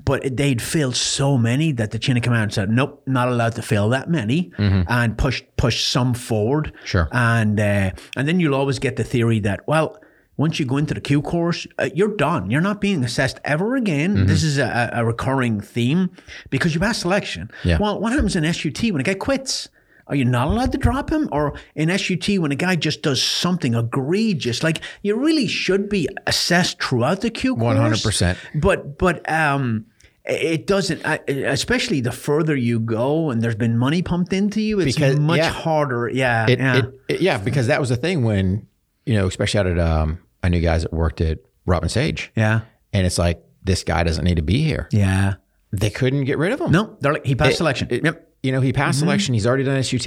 but 0.05 0.37
they'd 0.37 0.61
failed 0.61 0.97
so 0.97 1.39
many 1.39 1.73
that 1.73 1.93
the 1.93 1.99
chain 1.99 2.17
of 2.17 2.23
command 2.23 2.53
said, 2.53 2.69
"Nope, 2.69 3.03
not 3.07 3.29
allowed 3.29 3.55
to 3.55 3.63
fail 3.63 3.89
that 3.91 4.11
many," 4.11 4.53
and 4.59 5.17
pushed 5.17 5.45
pushed 5.57 5.89
some 5.89 6.15
forward. 6.15 6.73
Sure. 6.85 7.09
And 7.13 7.59
uh, 7.61 7.91
and 8.17 8.27
then 8.29 8.41
you'll 8.41 8.57
always 8.57 8.79
get 8.81 8.97
the 8.97 9.05
theory 9.05 9.39
that 9.41 9.61
well. 9.69 9.99
Once 10.37 10.59
you 10.59 10.67
go 10.67 10.77
into 10.77 10.95
the 10.95 11.01
Q 11.01 11.23
course, 11.23 11.67
uh, 11.79 11.89
you're 11.95 12.17
done. 12.17 12.51
You're 12.51 12.61
not 12.61 12.81
being 12.81 13.05
assessed 13.05 13.39
ever 13.45 13.77
again. 13.77 14.17
Mm-hmm. 14.17 14.27
This 14.27 14.43
is 14.43 14.59
a, 14.59 14.91
a 14.93 15.05
recurring 15.05 15.61
theme 15.61 16.11
because 16.51 16.75
you 16.75 16.81
passed 16.81 17.03
selection. 17.03 17.51
Yeah. 17.65 17.79
Well, 17.81 18.01
what 18.01 18.13
happens 18.13 18.35
in 18.35 18.53
SUT 18.53 18.83
when 18.91 19.01
a 19.01 19.05
guy 19.05 19.15
quits? 19.15 19.69
Are 20.07 20.15
you 20.17 20.25
not 20.27 20.49
allowed 20.49 20.73
to 20.73 20.79
drop 20.79 21.11
him? 21.11 21.29
Or 21.33 21.55
in 21.77 21.89
SUT 21.97 22.39
when 22.39 22.53
a 22.53 22.57
guy 22.57 22.77
just 22.77 23.01
does 23.01 23.23
something 23.23 23.75
egregious? 23.75 24.63
Like 24.63 24.81
you 25.03 25.17
really 25.17 25.47
should 25.47 25.89
be 25.89 26.09
assessed 26.27 26.83
throughout 26.83 27.21
the 27.23 27.31
Q 27.31 27.57
course. 27.57 27.79
100%. 28.05 28.37
But 28.57 28.99
but 28.99 29.27
um, 29.31 29.87
it 30.27 30.67
doesn't. 30.67 31.01
Especially 31.29 32.01
the 32.01 32.13
further 32.13 32.57
you 32.57 32.81
go, 32.81 33.31
and 33.31 33.41
there's 33.41 33.55
been 33.55 33.79
money 33.79 34.03
pumped 34.03 34.33
into 34.33 34.61
you, 34.61 34.81
it's 34.81 34.95
Because- 34.97 35.19
much 35.19 35.39
yeah. 35.39 35.51
harder. 35.51 36.09
Yeah, 36.13 36.47
It, 36.51 36.59
yeah, 36.59 36.77
it, 36.79 37.01
it- 37.09 37.21
yeah, 37.21 37.39
because 37.39 37.69
that 37.69 37.81
was 37.81 37.89
the 37.89 37.97
thing 37.97 38.25
when, 38.25 38.67
you 39.07 39.15
know, 39.15 39.27
especially 39.27 39.61
out 39.61 39.67
at, 39.69 39.79
um, 39.79 40.19
I 40.45 40.49
knew 40.49 40.61
guys 40.61 40.83
that 40.83 40.93
worked 40.93 41.21
at 41.21 41.39
Robin 41.67 41.89
Sage. 41.89 42.31
yeah, 42.37 42.61
And 42.93 43.07
it's 43.07 43.17
like, 43.19 43.43
this 43.65 43.83
guy 43.83 44.03
doesn't 44.05 44.25
need 44.25 44.37
to 44.37 44.43
be 44.43 44.63
here. 44.63 44.89
yeah. 44.93 45.35
They 45.73 45.91
couldn't 45.91 46.25
get 46.25 46.39
rid 46.39 46.53
of 46.53 46.61
him. 46.61 46.71
No, 46.71 46.97
they're 47.01 47.15
like 47.15 47.27
he 47.27 47.35
passed 47.35 47.53
It- 47.53 47.57
selection. 47.57 47.89
it- 47.91 48.05
yep. 48.05 48.29
You 48.45 48.53
know, 48.53 48.61
he 48.61 48.73
passed 48.73 49.01
selection. 49.01 49.35
He's 49.35 49.45
already 49.47 49.65
done 49.65 49.83
SUT. 49.83 50.07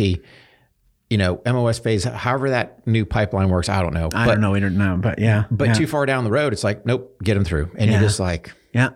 You 1.10 1.18
know, 1.18 1.42
MOS 1.46 1.80
phase, 1.80 2.04
however 2.06 2.52
that 2.52 2.86
new 2.88 3.06
pipeline 3.06 3.50
works, 3.50 3.68
I 3.68 3.82
don't 3.82 3.94
know. 3.94 4.06
I 4.14 4.26
but, 4.26 4.34
don't 4.34 4.42
know 4.42 4.56
either 4.56 4.70
now, 4.70 4.96
but 4.96 5.20
yeah, 5.20 5.44
But 5.52 5.70
yeah. 5.70 5.74
too 5.74 5.88
far 5.88 6.06
down 6.06 6.24
the 6.24 6.30
road, 6.32 6.54
it's 6.54 6.64
like, 6.64 6.86
nope, 6.86 7.18
get 7.24 7.36
him 7.36 7.44
through. 7.44 7.72
And 7.78 7.90
Yeah. 7.90 7.98
you're 8.00 8.08
just 8.08 8.20
like, 8.20 8.54
Yeah, 8.74 8.90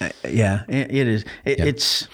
Uh, 0.00 0.08
yeah, 0.28 0.62
it, 0.68 0.90
it 0.94 1.06
is. 1.08 1.24
It, 1.44 1.60
It's 1.60 2.08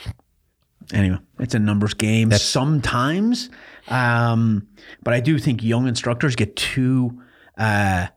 anyway. 0.93 1.19
It's 1.39 1.55
a 1.55 1.59
numbers 1.59 1.95
game 1.95 2.33
sometimes, 2.33 3.49
um, 3.89 4.67
but 5.03 5.15
I 5.15 5.21
do 5.21 5.39
think 5.39 5.63
young 5.63 5.87
instructors 5.89 6.35
get 6.37 6.57
too 6.57 7.23
uh, 7.57 8.09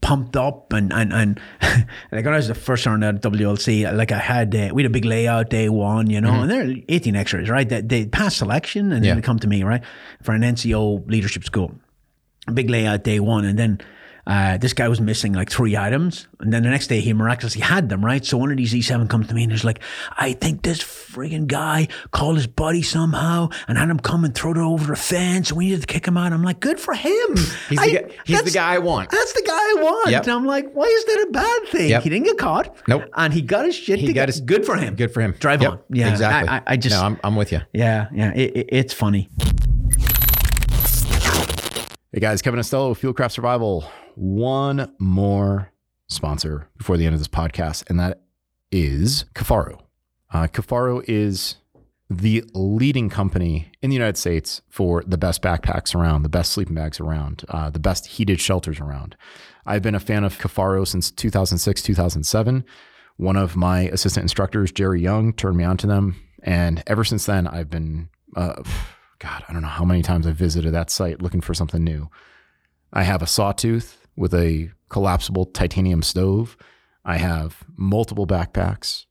pumped 0.00 0.36
up 0.36 0.72
and 0.72 0.92
and 0.92 1.12
and 1.12 1.40
like 2.12 2.24
when 2.24 2.34
I 2.34 2.36
was 2.36 2.48
the 2.48 2.54
first 2.54 2.84
sergeant 2.84 3.04
at 3.04 3.32
WLC, 3.32 3.92
like 3.96 4.12
I 4.12 4.18
had 4.18 4.54
uh, 4.54 4.70
we 4.72 4.82
had 4.82 4.90
a 4.90 4.92
big 4.92 5.04
layout 5.04 5.50
day 5.50 5.68
one, 5.68 6.08
you 6.08 6.20
know, 6.20 6.42
and 6.42 6.50
there 6.50 6.68
are 6.68 6.74
18 6.88 7.16
extras, 7.16 7.48
right? 7.50 7.68
That 7.68 7.88
they 7.88 8.06
pass 8.06 8.36
selection 8.36 8.92
and 8.92 9.04
Yeah. 9.04 9.10
then 9.10 9.16
they 9.18 9.22
come 9.26 9.38
to 9.40 9.48
me, 9.48 9.62
right, 9.64 9.82
for 10.22 10.32
an 10.34 10.42
NCO 10.42 11.08
leadership 11.10 11.44
school 11.44 11.72
big 12.54 12.70
layout 12.70 13.04
day 13.04 13.20
one, 13.20 13.44
and 13.44 13.58
then 13.58 13.78
uh, 14.28 14.58
this 14.58 14.74
guy 14.74 14.86
was 14.88 15.00
missing 15.00 15.32
like 15.32 15.50
three 15.50 15.74
items, 15.76 16.28
and 16.38 16.52
then 16.52 16.62
the 16.62 16.68
next 16.68 16.86
day 16.88 17.00
he 17.00 17.12
miraculously 17.14 17.62
had 17.62 17.88
them. 17.88 18.04
Right, 18.04 18.24
so 18.24 18.36
one 18.36 18.50
of 18.50 18.56
these 18.58 18.72
E7 18.74 19.08
comes 19.08 19.26
to 19.28 19.34
me 19.34 19.42
and 19.42 19.50
he's 19.50 19.64
like, 19.64 19.80
"I 20.16 20.34
think 20.34 20.62
this 20.62 20.80
frigging 20.80 21.46
guy 21.46 21.88
called 22.12 22.36
his 22.36 22.46
buddy 22.46 22.82
somehow 22.82 23.48
and 23.66 23.78
had 23.78 23.88
him 23.88 23.98
come 23.98 24.24
and 24.24 24.34
throw 24.34 24.50
it 24.52 24.58
over 24.58 24.86
the 24.86 24.96
fence, 24.96 25.48
and 25.50 25.56
we 25.58 25.64
needed 25.66 25.80
to 25.80 25.86
kick 25.86 26.06
him 26.06 26.16
out." 26.16 26.32
I'm 26.32 26.42
like, 26.44 26.60
"Good 26.60 26.78
for 26.78 26.92
him. 26.94 27.36
he's, 27.70 27.78
I- 27.78 27.86
the, 27.86 27.92
guy, 28.02 28.14
he's 28.26 28.42
the 28.42 28.50
guy 28.50 28.74
I 28.74 28.78
want. 28.78 29.10
That's 29.10 29.32
the 29.32 29.42
guy 29.46 29.52
I 29.54 29.74
want." 29.82 30.10
Yep. 30.10 30.22
And 30.24 30.32
I'm 30.32 30.46
like, 30.46 30.70
"Why 30.74 30.84
is 30.84 31.04
that 31.06 31.26
a 31.28 31.32
bad 31.32 31.68
thing? 31.68 31.88
Yep. 31.90 32.02
He 32.02 32.10
didn't 32.10 32.26
get 32.26 32.38
caught. 32.38 32.76
Nope. 32.86 33.04
And 33.16 33.32
he 33.32 33.40
got 33.42 33.64
his 33.64 33.74
shit. 33.74 33.98
He 33.98 34.08
together. 34.08 34.26
got 34.26 34.28
his- 34.34 34.40
good 34.42 34.66
for 34.66 34.76
him. 34.76 34.94
Good 34.94 35.12
for 35.14 35.22
him. 35.22 35.32
Drive 35.40 35.62
Yep, 35.62 35.72
on. 35.72 35.78
Yeah, 35.90 36.10
exactly. 36.10 36.48
I, 36.50 36.62
I, 36.66 36.76
just 36.76 36.94
no, 36.94 37.02
I'm, 37.02 37.18
I'm 37.24 37.34
with 37.36 37.50
you. 37.50 37.60
yeah, 37.72 38.08
yeah. 38.12 38.32
It, 38.34 38.56
it, 38.56 38.68
it's 38.70 38.92
funny. 38.92 39.30
Hey 42.12 42.20
guys, 42.20 42.40
Kevin 42.42 42.58
Estela, 42.60 42.96
Fieldcraft 42.98 43.32
Survival. 43.32 43.84
One 44.20 44.92
more 44.98 45.70
sponsor 46.08 46.68
before 46.76 46.96
the 46.96 47.06
end 47.06 47.14
of 47.14 47.20
this 47.20 47.28
podcast, 47.28 47.88
and 47.88 48.00
that 48.00 48.22
is 48.72 49.26
Kifaru. 49.36 49.78
Uh, 50.32 50.48
Kifaru 50.48 51.04
is 51.06 51.58
the 52.10 52.42
leading 52.52 53.10
company 53.10 53.70
in 53.80 53.90
the 53.90 53.94
United 53.94 54.16
States 54.16 54.60
for 54.68 55.04
the 55.06 55.16
best 55.16 55.40
backpacks 55.40 55.94
around, 55.94 56.24
the 56.24 56.28
best 56.28 56.50
sleeping 56.50 56.74
bags 56.74 56.98
around, 56.98 57.44
uh, 57.50 57.70
the 57.70 57.78
best 57.78 58.06
heated 58.06 58.40
shelters 58.40 58.80
around. 58.80 59.16
I've 59.64 59.82
been 59.82 59.94
a 59.94 60.00
fan 60.00 60.24
of 60.24 60.36
Kifaru 60.36 60.84
since 60.84 61.12
2006, 61.12 61.80
2007. 61.80 62.64
One 63.18 63.36
of 63.36 63.54
my 63.54 63.82
assistant 63.82 64.24
instructors, 64.24 64.72
Jerry 64.72 65.00
Young, 65.00 65.32
turned 65.32 65.56
me 65.56 65.62
on 65.62 65.76
to 65.76 65.86
them. 65.86 66.20
And 66.42 66.82
ever 66.88 67.04
since 67.04 67.24
then, 67.26 67.46
I've 67.46 67.70
been, 67.70 68.08
uh, 68.34 68.64
God, 69.20 69.44
I 69.48 69.52
don't 69.52 69.62
know 69.62 69.68
how 69.68 69.84
many 69.84 70.02
times 70.02 70.26
I've 70.26 70.34
visited 70.34 70.74
that 70.74 70.90
site 70.90 71.22
looking 71.22 71.40
for 71.40 71.54
something 71.54 71.84
new. 71.84 72.10
I 72.92 73.04
have 73.04 73.22
a 73.22 73.26
sawtooth 73.28 73.97
with 74.18 74.34
a 74.34 74.70
collapsible 74.88 75.46
titanium 75.46 76.02
stove. 76.02 76.56
I 77.04 77.16
have 77.18 77.64
multiple 77.76 78.26
backpacks. 78.26 79.06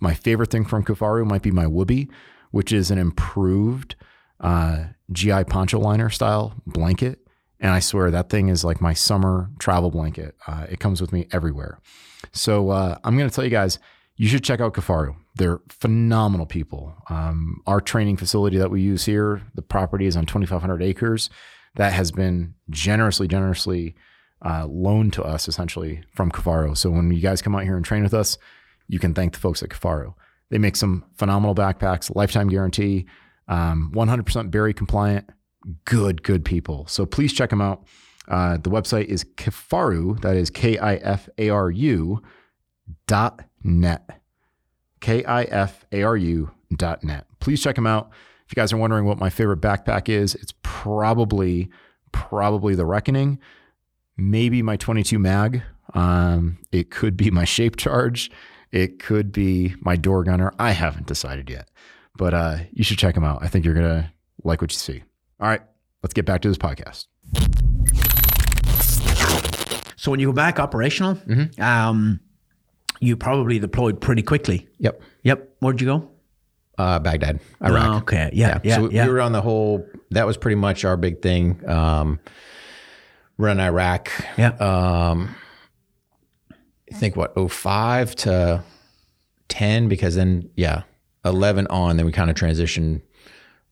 My 0.00 0.14
favorite 0.14 0.50
thing 0.50 0.64
from 0.64 0.84
Kifaru 0.84 1.26
might 1.26 1.42
be 1.42 1.50
my 1.50 1.64
Woobie, 1.64 2.10
which 2.50 2.72
is 2.72 2.90
an 2.90 2.98
improved 2.98 3.96
uh, 4.40 4.84
GI 5.12 5.44
poncho 5.44 5.78
liner 5.78 6.10
style 6.10 6.54
blanket. 6.66 7.20
And 7.58 7.72
I 7.72 7.80
swear 7.80 8.10
that 8.10 8.30
thing 8.30 8.48
is 8.48 8.64
like 8.64 8.80
my 8.80 8.94
summer 8.94 9.50
travel 9.58 9.90
blanket. 9.90 10.34
Uh, 10.46 10.66
it 10.70 10.80
comes 10.80 11.00
with 11.00 11.12
me 11.12 11.26
everywhere. 11.32 11.78
So 12.32 12.70
uh, 12.70 12.96
I'm 13.04 13.16
going 13.16 13.28
to 13.28 13.34
tell 13.34 13.44
you 13.44 13.50
guys, 13.50 13.78
you 14.16 14.28
should 14.28 14.44
check 14.44 14.60
out 14.60 14.74
Kifaru. 14.74 15.14
They're 15.36 15.60
phenomenal 15.68 16.46
people. 16.46 16.94
Um, 17.08 17.62
our 17.66 17.80
training 17.80 18.16
facility 18.16 18.58
that 18.58 18.70
we 18.70 18.80
use 18.80 19.04
here, 19.04 19.42
the 19.54 19.62
property 19.62 20.06
is 20.06 20.16
on 20.16 20.26
2,500 20.26 20.82
acres. 20.82 21.30
That 21.76 21.92
has 21.92 22.10
been 22.10 22.54
generously, 22.70 23.28
generously 23.28 23.94
uh, 24.44 24.66
loaned 24.66 25.12
to 25.14 25.22
us 25.22 25.48
essentially 25.48 26.02
from 26.12 26.30
Kifaru. 26.30 26.76
So 26.76 26.90
when 26.90 27.10
you 27.10 27.20
guys 27.20 27.42
come 27.42 27.54
out 27.54 27.64
here 27.64 27.76
and 27.76 27.84
train 27.84 28.02
with 28.02 28.14
us, 28.14 28.38
you 28.88 28.98
can 28.98 29.14
thank 29.14 29.32
the 29.32 29.38
folks 29.38 29.62
at 29.62 29.68
Kifaru. 29.68 30.14
They 30.50 30.58
make 30.58 30.76
some 30.76 31.04
phenomenal 31.16 31.54
backpacks, 31.54 32.14
lifetime 32.14 32.48
guarantee, 32.48 33.06
um, 33.48 33.92
100% 33.94 34.50
berry 34.50 34.74
compliant, 34.74 35.30
good, 35.84 36.22
good 36.22 36.44
people. 36.44 36.86
So 36.88 37.06
please 37.06 37.32
check 37.32 37.50
them 37.50 37.60
out. 37.60 37.84
Uh, 38.28 38.56
the 38.56 38.70
website 38.70 39.06
is 39.06 39.24
Kifaru, 39.24 40.20
that 40.22 40.36
is 40.36 40.50
K 40.50 40.78
I 40.78 40.96
F 40.96 41.28
A 41.38 41.50
R 41.50 41.70
U 41.70 42.22
dot 43.06 43.42
net. 43.62 44.20
K 45.00 45.24
I 45.24 45.44
F 45.44 45.84
A 45.92 46.02
R 46.02 46.16
U 46.16 46.50
dot 46.76 47.02
net. 47.02 47.26
Please 47.40 47.62
check 47.62 47.74
them 47.74 47.86
out. 47.86 48.10
If 48.46 48.56
you 48.56 48.60
guys 48.60 48.72
are 48.72 48.76
wondering 48.76 49.04
what 49.04 49.18
my 49.18 49.30
favorite 49.30 49.60
backpack 49.60 50.08
is, 50.08 50.34
it's 50.34 50.54
probably, 50.62 51.70
probably 52.12 52.74
the 52.74 52.86
Reckoning, 52.86 53.38
maybe 54.20 54.62
my 54.62 54.76
22 54.76 55.18
mag. 55.18 55.62
Um, 55.94 56.58
it 56.70 56.90
could 56.90 57.16
be 57.16 57.30
my 57.30 57.44
Shape 57.44 57.76
Charge. 57.76 58.30
It 58.70 59.00
could 59.00 59.32
be 59.32 59.74
my 59.80 59.96
Door 59.96 60.24
Gunner. 60.24 60.52
I 60.58 60.72
haven't 60.72 61.06
decided 61.06 61.50
yet, 61.50 61.68
but 62.16 62.34
uh, 62.34 62.58
you 62.72 62.84
should 62.84 62.98
check 62.98 63.14
them 63.14 63.24
out. 63.24 63.42
I 63.42 63.48
think 63.48 63.64
you're 63.64 63.74
gonna 63.74 64.12
like 64.44 64.60
what 64.60 64.70
you 64.70 64.78
see. 64.78 65.02
All 65.40 65.48
right, 65.48 65.62
let's 66.02 66.14
get 66.14 66.26
back 66.26 66.42
to 66.42 66.48
this 66.48 66.58
podcast. 66.58 67.06
So 69.96 70.10
when 70.10 70.20
you 70.20 70.28
go 70.28 70.32
back 70.32 70.58
operational, 70.60 71.18
um, 71.58 72.20
you 73.00 73.16
probably 73.16 73.58
deployed 73.58 74.00
pretty 74.00 74.22
quickly. 74.22 74.68
Yep. 74.78 75.02
Yep. 75.24 75.48
Where'd 75.58 75.80
you 75.80 75.86
go? 75.86 76.10
Uh, 76.78 76.98
Baghdad, 76.98 77.40
Iraq. 77.62 77.88
Oh, 77.88 77.96
okay. 77.98 78.30
Yeah. 78.32 78.60
Yeah. 78.62 78.76
so 78.76 78.82
we, 78.84 78.94
yeah. 78.94 79.06
we 79.06 79.12
were 79.12 79.20
on 79.20 79.32
the 79.32 79.42
whole. 79.42 79.86
That 80.10 80.26
was 80.26 80.38
pretty 80.38 80.54
much 80.54 80.86
our 80.86 80.96
big 80.96 81.20
thing. 81.20 81.60
Um, 81.68 82.18
we're 83.40 83.48
Iraq. 83.60 84.10
yeah. 84.36 84.50
Um, 84.58 85.34
I 86.92 86.94
think 86.94 87.16
what 87.16 87.34
05 87.50 88.14
to 88.16 88.62
ten 89.48 89.88
because 89.88 90.14
then 90.14 90.50
yeah, 90.56 90.82
eleven 91.24 91.66
on. 91.68 91.96
Then 91.96 92.06
we 92.06 92.12
kind 92.12 92.30
of 92.30 92.36
transitioned 92.36 93.02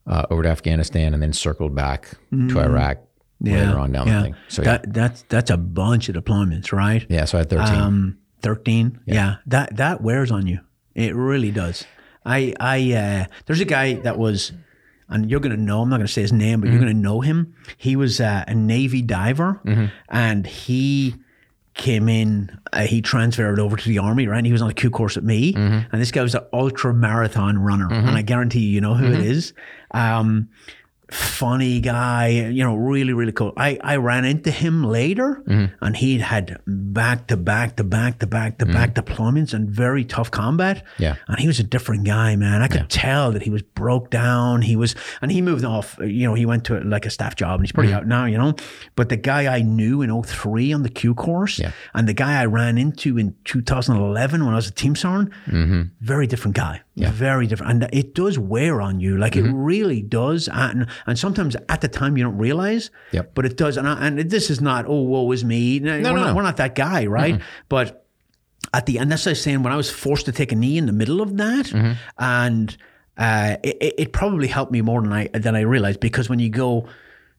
uh, 0.07 0.27
over 0.31 0.43
to 0.43 0.49
Afghanistan 0.49 1.15
and 1.15 1.23
then 1.23 1.33
circled 1.33 1.75
back 1.75 2.09
to 2.31 2.61
Iraq 2.61 2.99
yeah. 3.41 3.65
later 3.67 3.79
on 3.79 3.93
down 3.93 4.07
Mm. 4.07 4.11
yeah. 4.11 4.17
the 4.19 4.23
thing. 4.25 4.35
So 4.49 4.63
yeah, 4.63 4.69
that, 4.79 4.93
that's 4.93 5.23
that's 5.29 5.51
a 5.51 5.57
bunch 5.57 6.09
of 6.09 6.15
deployments, 6.17 6.73
right? 6.73 7.05
yeah. 7.09 7.25
So 7.25 7.39
I 7.39 7.41
had 7.41 7.51
thirteen. 7.51 7.75
Um, 7.75 8.19
thirteen. 8.41 9.01
Yeah. 9.07 9.37
that 9.47 9.77
that 9.77 10.01
wears 10.01 10.31
on 10.31 10.47
you. 10.47 10.61
It 10.95 11.15
really 11.15 11.51
does. 11.51 11.85
I 12.25 12.55
I 12.61 12.93
uh, 12.93 13.25
there's 13.47 13.61
a 13.61 13.65
guy 13.65 13.95
that 13.95 14.19
was, 14.19 14.53
and 15.09 15.31
you're 15.31 15.41
gonna 15.41 15.57
know. 15.57 15.83
I'm 15.83 15.89
not 15.89 15.97
gonna 15.97 16.09
say 16.09 16.23
his 16.23 16.33
name, 16.33 16.61
but 16.61 16.67
Mm-hmm. 16.67 16.73
you're 16.75 16.81
gonna 16.81 16.95
know 17.01 17.21
him. 17.21 17.55
He 17.77 17.97
was 17.97 18.21
uh, 18.21 18.45
a 18.47 18.55
Navy 18.55 19.03
diver, 19.03 19.61
and 20.09 20.47
he 20.47 21.15
came 21.75 22.09
in. 22.09 22.59
Uh, 22.73 22.81
he 22.87 23.01
transferred 23.01 23.61
over 23.61 23.77
to 23.77 23.89
the 23.89 23.99
army, 23.99 24.27
right? 24.27 24.39
And 24.39 24.47
he 24.47 24.53
was 24.53 24.63
on 24.63 24.71
a 24.71 24.75
Q 24.75 24.91
course 24.91 25.17
at 25.17 25.25
me, 25.25 25.53
Mm-hmm. 25.55 25.89
and 25.93 26.01
this 26.03 26.11
guy 26.11 26.23
was 26.23 26.35
an 26.35 26.45
ultra 26.53 26.93
marathon 26.93 27.59
runner, 27.59 27.89
and 27.93 28.11
I 28.11 28.23
guarantee 28.23 28.61
you, 28.61 28.71
you 28.71 28.81
know 28.81 28.95
who 28.95 29.07
Mm-hmm. 29.07 29.21
it 29.21 29.27
is. 29.27 29.53
Um, 29.93 30.49
funny 31.11 31.81
guy, 31.81 32.29
you 32.29 32.63
know, 32.63 32.75
really, 32.77 33.13
really 33.13 33.33
cool. 33.33 33.53
I, 33.57 33.79
I 33.83 33.97
ran 33.97 34.25
into 34.25 34.51
him 34.51 34.85
later 34.85 35.43
Mm-hmm. 35.49 35.85
and 35.85 35.97
he'd 35.97 36.21
had 36.21 36.59
back 36.67 37.27
to 37.29 37.37
back 37.37 37.77
to 37.77 37.85
back 37.85 38.19
to 38.19 38.27
back 38.27 38.59
to 38.59 38.67
back 38.67 38.95
deployments 38.95 39.55
and 39.55 39.71
very 39.71 40.05
tough 40.05 40.31
combat. 40.31 40.77
Mm-hmm. 40.85 41.03
Yeah. 41.03 41.17
And 41.29 41.39
he 41.39 41.47
was 41.47 41.59
a 41.59 41.63
different 41.63 42.05
guy, 42.05 42.37
man. 42.37 42.61
I 42.63 42.69
could 42.69 42.91
tell 42.91 43.33
that 43.33 43.43
he 43.43 43.51
was 43.51 43.63
broke 43.63 44.11
down. 44.11 44.63
He 44.63 44.77
was, 44.77 44.95
and 45.23 45.33
he 45.33 45.41
moved 45.41 45.65
off, 45.65 45.97
you 46.01 46.27
know, 46.27 46.35
he 46.35 46.45
went 46.47 46.65
to 46.67 46.81
like 46.81 47.07
a 47.07 47.11
staff 47.11 47.37
job 47.37 47.61
and 47.61 47.65
he's 47.65 47.69
Mm-hmm. 47.73 47.77
pretty 47.81 47.93
out 47.95 48.07
now, 48.07 48.25
you 48.27 48.37
know. 48.39 48.55
But 48.97 49.09
the 49.09 49.17
guy 49.17 49.55
I 49.55 49.63
knew 49.63 50.03
in 50.03 50.11
03 50.23 50.73
on 50.73 50.83
the 50.83 50.89
Q 50.91 51.15
course 51.15 51.59
Yeah. 51.59 51.73
and 51.95 52.07
the 52.09 52.15
guy 52.15 52.41
I 52.41 52.47
ran 52.47 52.77
into 52.79 53.17
in 53.19 53.35
2011 53.45 54.45
when 54.45 54.53
I 54.53 54.57
was 54.57 54.69
a 54.69 54.73
team 54.73 54.95
sergeant, 54.97 55.33
Mm-hmm. 55.47 55.83
very 56.01 56.27
different 56.27 56.57
guy. 56.57 56.83
Very 57.07 57.47
different. 57.47 57.83
And 57.85 57.91
it 57.95 58.15
does 58.15 58.39
wear 58.39 58.81
on 58.81 59.01
you. 59.01 59.17
Like 59.19 59.35
Mm-hmm. 59.35 59.49
it 59.51 59.53
really 59.55 60.03
does. 60.03 60.49
And, 60.53 60.87
and 61.07 61.19
sometimes 61.19 61.57
at 61.69 61.81
the 61.81 61.89
time 61.89 62.17
you 62.17 62.25
don't 62.25 62.39
realize. 62.39 62.91
Yep. 63.13 63.33
But 63.35 63.47
it 63.47 63.57
does. 63.57 63.77
And, 63.77 63.89
I, 63.89 64.07
and 64.07 64.19
this 64.31 64.51
is 64.51 64.61
not, 64.61 64.87
oh, 64.87 65.03
woe 65.03 65.31
is 65.33 65.45
me. 65.45 65.79
No, 65.81 65.93
we're, 65.93 66.01
no, 66.01 66.15
not, 66.15 66.27
no. 66.29 66.35
we're 66.35 66.43
not 66.43 66.57
that 66.59 66.75
guy, 66.75 67.07
right? 67.07 67.41
But 67.69 68.05
at 68.75 68.87
the 68.87 68.99
end, 68.99 69.11
that's 69.11 69.25
what 69.25 69.31
I 69.31 69.33
was 69.33 69.43
saying. 69.43 69.63
When 69.63 69.73
I 69.73 69.77
was 69.77 69.91
forced 69.91 70.27
to 70.27 70.33
take 70.33 70.53
a 70.53 70.57
knee 70.57 70.77
in 70.77 70.87
the 70.87 70.93
middle 70.93 71.21
of 71.23 71.37
that, 71.39 71.67
Mm-hmm. 71.67 71.93
and 72.19 72.77
uh, 73.17 73.57
it, 73.63 73.77
it- 73.81 73.95
it 73.99 74.13
probably 74.13 74.47
helped 74.49 74.71
me 74.73 74.81
more 74.83 75.01
than 75.03 75.13
I 75.13 75.29
than 75.29 75.57
I 75.57 75.61
realized 75.63 76.01
because 76.01 76.29
when 76.29 76.39
you 76.39 76.51
go, 76.51 76.87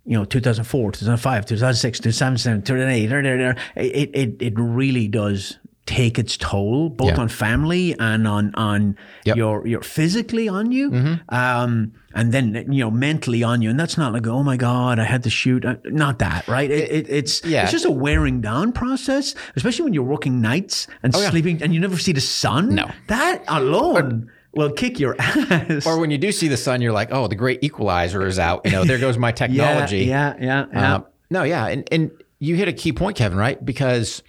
you 0.05 0.17
know, 0.17 0.25
2004, 0.25 0.91
2005, 0.93 1.45
2006, 1.45 1.99
2007, 1.99 2.61
2008, 2.63 3.57
it 3.77 4.09
it 4.15 4.41
it 4.41 4.53
really 4.57 5.07
does 5.07 5.58
take 5.89 6.19
its 6.23 6.37
toll 6.37 6.89
both 6.89 7.07
Yeah. 7.15 7.21
on 7.23 7.27
family 7.29 7.85
and 7.99 8.27
on 8.27 8.53
on 8.55 8.95
Yep. 9.25 9.35
your 9.37 9.67
your 9.67 9.81
physically 9.81 10.47
on 10.47 10.71
you 10.71 10.85
um 11.29 11.91
and 12.13 12.31
then 12.31 12.45
you 12.71 12.81
know 12.83 12.91
mentally 12.91 13.41
on 13.43 13.61
you 13.63 13.69
and 13.71 13.79
that's 13.79 13.97
not 13.97 14.13
like 14.13 14.27
oh 14.27 14.43
my 14.43 14.57
god 14.57 14.99
i 14.99 15.03
had 15.13 15.23
to 15.23 15.29
shoot 15.29 15.65
Uh, 15.65 15.75
not 15.85 16.19
that 16.19 16.47
right 16.47 16.69
it, 16.69 16.85
it, 16.97 17.05
it's 17.09 17.43
Yeah. 17.43 17.63
it's 17.63 17.71
just 17.71 17.85
a 17.85 17.91
wearing 18.05 18.39
down 18.41 18.71
process 18.71 19.33
especially 19.55 19.83
when 19.85 19.93
you're 19.95 20.11
working 20.15 20.41
nights 20.41 20.87
and 21.03 21.13
yeah. 21.15 21.29
sleeping 21.31 21.61
and 21.63 21.73
you 21.73 21.79
never 21.79 21.97
see 21.97 22.13
the 22.13 22.21
sun 22.43 22.75
No. 22.75 22.85
that 23.07 23.43
alone 23.47 24.29
will 24.53 24.71
kick 24.71 24.99
your 24.99 25.15
ass 25.19 25.85
or 25.87 25.99
when 25.99 26.11
you 26.11 26.17
do 26.17 26.31
see 26.31 26.47
the 26.47 26.57
sun, 26.57 26.81
you're 26.81 26.91
like, 27.01 27.09
oh, 27.11 27.27
the 27.27 27.35
great 27.35 27.63
equalizer 27.63 28.25
is 28.25 28.39
out. 28.39 28.61
You 28.65 28.71
know, 28.71 28.83
there 28.83 28.97
goes 28.97 29.15
my 29.17 29.31
technology. 29.43 29.99
yeah 30.05 30.33
yeah 30.41 30.65
yeah, 30.73 30.95
Um, 30.95 31.05
no, 31.29 31.43
yeah, 31.43 31.67
and 31.73 31.87
and 31.91 32.09
you 32.39 32.55
hit 32.55 32.67
a 32.67 32.73
key 32.73 32.91
point, 32.91 33.15
Kevin, 33.15 33.37
right? 33.37 33.63
Because 33.63 34.23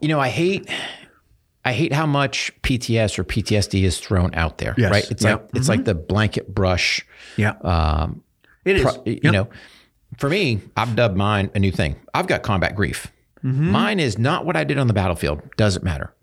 you 0.00 0.08
know, 0.08 0.20
I 0.20 0.28
hate 0.28 0.68
I 1.64 1.72
hate 1.72 1.92
how 1.92 2.06
much 2.06 2.50
PTS 2.62 3.18
or 3.18 3.24
PTSD 3.24 3.82
is 3.82 3.98
thrown 3.98 4.34
out 4.34 4.58
there, 4.58 4.74
Yes. 4.78 4.90
right? 4.90 5.10
It's 5.10 5.22
Yeah. 5.24 5.34
like 5.34 5.48
it's 5.54 5.68
like 5.68 5.84
the 5.84 5.94
blanket 5.94 6.54
brush. 6.54 7.04
yeah 7.36 7.54
Um, 7.62 8.22
it 8.64 8.76
is 8.76 8.82
pro- 8.82 9.02
you 9.04 9.20
Yep. 9.22 9.32
know, 9.32 9.48
for 10.16 10.28
me, 10.30 10.60
I've 10.76 10.96
dubbed 10.96 11.16
mine 11.16 11.50
a 11.54 11.58
new 11.58 11.70
thing. 11.70 11.96
I've 12.14 12.26
got 12.26 12.42
combat 12.42 12.74
grief. 12.74 13.08
Mm-hmm. 13.44 13.70
Mine 13.70 14.00
is 14.00 14.18
not 14.18 14.44
what 14.46 14.56
I 14.56 14.64
did 14.64 14.78
on 14.78 14.86
the 14.86 14.92
battlefield. 14.94 15.42
Doesn't 15.56 15.84
matter. 15.84 16.14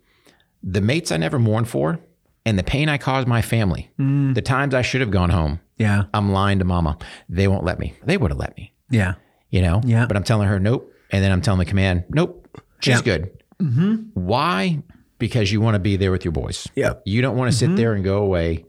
The 0.63 0.81
mates 0.81 1.11
I 1.11 1.17
never 1.17 1.37
mourned 1.39 1.69
for, 1.69 1.99
and 2.45 2.57
the 2.59 2.63
pain 2.63 2.89
I 2.89 2.97
caused 2.97 3.27
my 3.27 3.41
family. 3.41 3.91
Mm. 3.99 4.33
The 4.33 4.41
times 4.41 4.73
I 4.73 4.81
should 4.81 5.01
have 5.01 5.11
gone 5.11 5.29
home. 5.29 5.59
yeah 5.77 6.03
I'm 6.13 6.31
lying 6.31 6.59
to 6.59 6.65
mama. 6.65 6.97
They 7.29 7.47
won't 7.49 7.65
let 7.65 7.79
me. 7.79 7.93
They 8.05 8.15
would 8.17 8.31
have 8.31 8.39
let 8.39 8.55
me 8.57 8.71
yeah 8.89 9.15
you 9.51 9.61
know? 9.61 9.79
Yeah. 9.85 10.05
But 10.07 10.17
I'm 10.17 10.23
telling 10.23 10.47
her, 10.49 10.59
nope. 10.59 10.91
And 11.11 11.23
then 11.23 11.31
I'm 11.31 11.41
telling 11.41 11.59
the 11.59 11.65
command, 11.65 12.03
nope, 12.09 12.47
she's 12.79 12.95
Yeah. 12.95 13.01
good. 13.03 13.31
Mm-hmm. 13.59 13.95
Why? 14.13 14.81
Because 15.17 15.51
you 15.51 15.61
want 15.61 15.75
to 15.75 15.79
be 15.79 15.95
there 15.97 16.11
with 16.11 16.25
your 16.25 16.31
boys. 16.33 16.67
Yeah. 16.75 16.89
Mm-hmm. 16.89 16.99
You 17.05 17.21
don't 17.21 17.37
want 17.37 17.51
to 17.51 17.57
sit 17.57 17.75
there 17.75 17.93
and 17.93 18.03
go 18.03 18.17
away. 18.17 18.65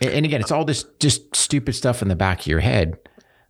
And, 0.00 0.10
and 0.10 0.24
again, 0.26 0.40
it's 0.40 0.52
all 0.52 0.64
this 0.64 0.84
just 1.00 1.34
stupid 1.34 1.74
stuff 1.74 2.02
in 2.02 2.08
the 2.08 2.16
back 2.16 2.40
of 2.40 2.46
your 2.46 2.60
head. 2.60 2.96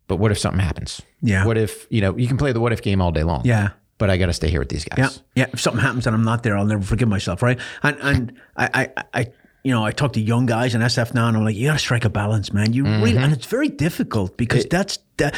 But 0.07 0.17
what 0.17 0.31
if 0.33 0.39
something 0.39 0.61
happens? 0.61 1.03
Yeah. 1.21 1.45
What 1.45 1.59
if, 1.59 1.87
you 1.91 2.01
know, 2.01 2.17
you 2.17 2.27
can 2.27 2.39
play 2.39 2.53
the 2.53 2.61
what 2.61 2.73
if 2.73 2.81
game 2.81 3.03
all 3.03 3.13
day 3.13 3.25
long. 3.25 3.43
yeah 3.45 3.71
But 3.99 4.09
I 4.09 4.17
got 4.17 4.27
to 4.27 4.33
stay 4.33 4.49
here 4.49 4.61
with 4.61 4.71
these 4.71 4.85
guys. 4.87 4.99
Yeah, 5.35 5.45
yeah. 5.45 5.51
If 5.53 5.61
something 5.61 5.83
happens 5.83 6.07
and 6.07 6.17
I'm 6.17 6.25
not 6.25 6.43
there, 6.43 6.57
I'll 6.57 6.65
never 6.65 6.83
forgive 6.83 7.09
myself, 7.09 7.43
right? 7.43 7.61
And 7.83 7.97
and 8.01 8.41
I 8.57 8.89
I, 8.97 9.05
I 9.21 9.27
you 9.65 9.73
know 9.75 9.85
I 9.85 9.91
talk 9.91 10.15
to 10.15 10.21
young 10.21 10.47
guys 10.47 10.75
in 10.75 10.81
SF 10.81 11.13
now, 11.13 11.29
and 11.29 11.37
I'm 11.37 11.45
like, 11.45 11.57
you 11.57 11.67
got 11.67 11.75
to 11.75 11.79
strike 11.79 12.07
a 12.07 12.09
balance, 12.11 12.55
man. 12.55 12.73
You 12.73 12.85
really, 12.85 13.13
Mm-hmm. 13.13 13.25
and 13.25 13.33
it's 13.35 13.45
very 13.47 13.69
difficult 13.69 14.39
because 14.39 14.65
that's 14.65 14.99
the 15.19 15.31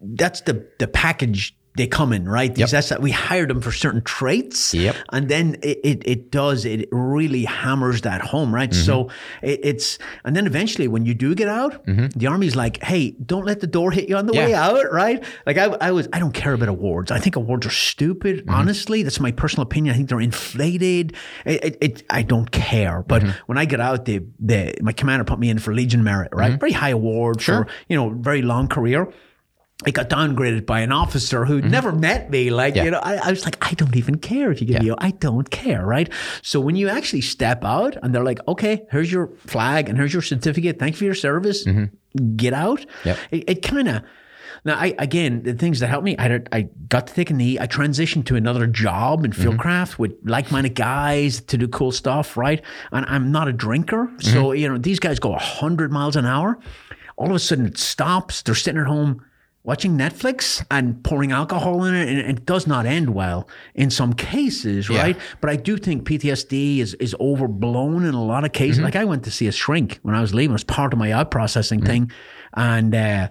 that's 0.00 0.40
the 0.40 0.66
the 0.80 0.88
package 0.88 1.56
they 1.76 1.86
come 1.88 2.12
in, 2.12 2.28
right? 2.28 2.54
These 2.54 2.70
That's 2.70 2.96
we 3.00 3.10
hired 3.10 3.50
them 3.50 3.60
for 3.60 3.72
certain 3.72 4.00
traits, 4.02 4.72
Yep. 4.74 4.94
and 5.12 5.28
then 5.28 5.56
it, 5.62 5.80
it, 5.82 6.02
it 6.06 6.30
does 6.30 6.64
it 6.64 6.88
really 6.92 7.44
hammers 7.44 8.02
that 8.02 8.20
home, 8.20 8.54
right? 8.54 8.70
Mm-hmm. 8.70 8.84
So 8.86 9.10
it, 9.42 9.60
it's 9.64 9.98
and 10.24 10.36
then 10.36 10.46
eventually 10.46 10.86
when 10.86 11.04
you 11.04 11.14
do 11.14 11.34
get 11.34 11.48
out, 11.48 11.84
the 11.86 12.26
army's 12.28 12.54
like, 12.54 12.82
hey, 12.82 13.10
don't 13.24 13.44
let 13.44 13.58
the 13.60 13.66
door 13.66 13.90
hit 13.90 14.08
you 14.08 14.16
on 14.16 14.26
the 14.26 14.32
way 14.32 14.52
Mm-hmm. 14.52 14.76
Out, 14.76 14.92
right? 14.92 15.24
Like 15.46 15.58
I, 15.58 15.64
I 15.80 15.90
was, 15.90 16.06
I 16.12 16.18
don't 16.20 16.32
care 16.34 16.52
about 16.52 16.68
awards. 16.68 17.10
I 17.10 17.18
think 17.18 17.34
awards 17.36 17.66
are 17.66 17.70
stupid. 17.70 18.40
Mm-hmm. 18.40 18.50
Honestly, 18.54 19.02
that's 19.02 19.18
my 19.20 19.32
personal 19.32 19.62
opinion. 19.62 19.94
I 19.94 19.96
think 19.96 20.08
they're 20.10 20.20
inflated. 20.20 21.14
It, 21.44 21.64
it, 21.64 21.78
it 21.80 22.02
I 22.10 22.22
don't 22.22 22.50
care. 22.50 23.02
But 23.02 23.22
Mm-hmm. 23.22 23.30
when 23.46 23.58
I 23.58 23.64
get 23.64 23.80
out, 23.80 24.04
the 24.04 24.22
the 24.38 24.74
my 24.82 24.92
commander 24.92 25.24
put 25.24 25.38
me 25.38 25.48
in 25.50 25.58
for 25.58 25.72
Legion 25.74 26.04
Merit, 26.04 26.28
right? 26.32 26.58
Very 26.60 26.72
high 26.72 26.90
award 26.90 27.42
for 27.42 27.66
you 27.88 27.96
know 27.96 28.10
very 28.10 28.42
long 28.42 28.68
career. 28.68 29.08
I 29.84 29.90
got 29.90 30.08
downgraded 30.08 30.66
by 30.66 30.80
an 30.80 30.92
officer 30.92 31.44
who 31.44 31.60
mm-hmm. 31.60 31.70
never 31.70 31.90
met 31.90 32.30
me. 32.30 32.50
Like, 32.50 32.76
Yeah. 32.76 32.84
you 32.84 32.90
know, 32.92 33.00
I, 33.02 33.16
I 33.16 33.30
was 33.30 33.44
like, 33.44 33.56
I 33.60 33.74
don't 33.74 33.96
even 33.96 34.18
care 34.18 34.52
if 34.52 34.60
you 34.60 34.68
give 34.68 34.82
me, 34.82 34.90
a, 34.90 34.94
I 34.98 35.10
don't 35.10 35.50
care, 35.50 35.84
right? 35.84 36.08
So 36.42 36.60
when 36.60 36.76
you 36.76 36.88
actually 36.88 37.22
step 37.22 37.64
out 37.64 37.96
and 38.02 38.14
they're 38.14 38.24
like, 38.24 38.38
okay, 38.46 38.86
here's 38.92 39.10
your 39.10 39.28
flag 39.46 39.88
and 39.88 39.98
here's 39.98 40.12
your 40.12 40.22
certificate. 40.22 40.78
Thank 40.78 40.94
you 40.94 40.98
for 40.98 41.04
your 41.04 41.14
service. 41.14 41.64
Mm-hmm. 41.64 42.36
Get 42.36 42.52
out. 42.52 42.86
Yep. 43.04 43.18
It, 43.32 43.44
it 43.48 43.62
kind 43.62 43.88
of, 43.88 44.02
now, 44.64 44.76
I 44.76 44.94
again, 44.98 45.42
the 45.42 45.52
things 45.52 45.80
that 45.80 45.88
helped 45.88 46.04
me, 46.04 46.16
I, 46.18 46.40
I 46.50 46.68
got 46.88 47.08
to 47.08 47.14
take 47.14 47.28
a 47.28 47.34
knee. 47.34 47.58
I 47.58 47.66
transitioned 47.66 48.24
to 48.26 48.36
another 48.36 48.66
job 48.66 49.24
in 49.24 49.32
mm-hmm. 49.32 49.58
fieldcraft 49.58 49.98
with 49.98 50.16
like-minded 50.24 50.74
guys 50.74 51.42
to 51.42 51.58
do 51.58 51.68
cool 51.68 51.92
stuff, 51.92 52.36
right? 52.36 52.62
And 52.90 53.04
I'm 53.06 53.30
not 53.30 53.46
a 53.46 53.52
drinker, 53.52 54.10
so 54.20 54.52
you 54.52 54.66
know 54.66 54.78
these 54.78 54.98
guys 55.00 55.18
go 55.18 55.34
hundred 55.34 55.92
miles 55.92 56.16
an 56.16 56.24
hour. 56.24 56.58
All 57.16 57.26
of 57.26 57.34
a 57.34 57.38
sudden, 57.38 57.66
it 57.66 57.76
stops. 57.76 58.40
They're 58.40 58.54
sitting 58.54 58.80
at 58.80 58.86
home 58.86 59.22
watching 59.64 59.96
Netflix 59.98 60.64
and 60.70 61.02
pouring 61.02 61.32
alcohol 61.32 61.84
in 61.84 61.94
it, 61.94 62.06
and 62.08 62.38
it 62.38 62.44
does 62.46 62.66
not 62.66 62.84
end 62.86 63.10
well 63.14 63.48
in 63.74 63.90
some 63.90 64.12
cases, 64.12 64.88
Yeah. 64.88 65.02
right? 65.02 65.16
But 65.40 65.50
I 65.50 65.56
do 65.56 65.76
think 65.78 66.04
PTSD 66.04 66.78
is 66.78 66.94
is 66.94 67.14
overblown 67.18 68.04
in 68.04 68.14
a 68.14 68.22
lot 68.24 68.44
of 68.44 68.52
cases. 68.52 68.80
Like 68.82 68.94
I 68.96 69.04
went 69.04 69.24
to 69.24 69.30
see 69.30 69.46
a 69.48 69.52
shrink 69.52 69.98
when 70.02 70.14
I 70.14 70.20
was 70.20 70.32
leaving; 70.34 70.52
it 70.52 70.60
was 70.60 70.64
part 70.64 70.92
of 70.92 70.98
my 70.98 71.10
out 71.12 71.30
processing 71.30 71.82
thing, 71.82 72.10
and. 72.54 72.94
uh 72.94 73.28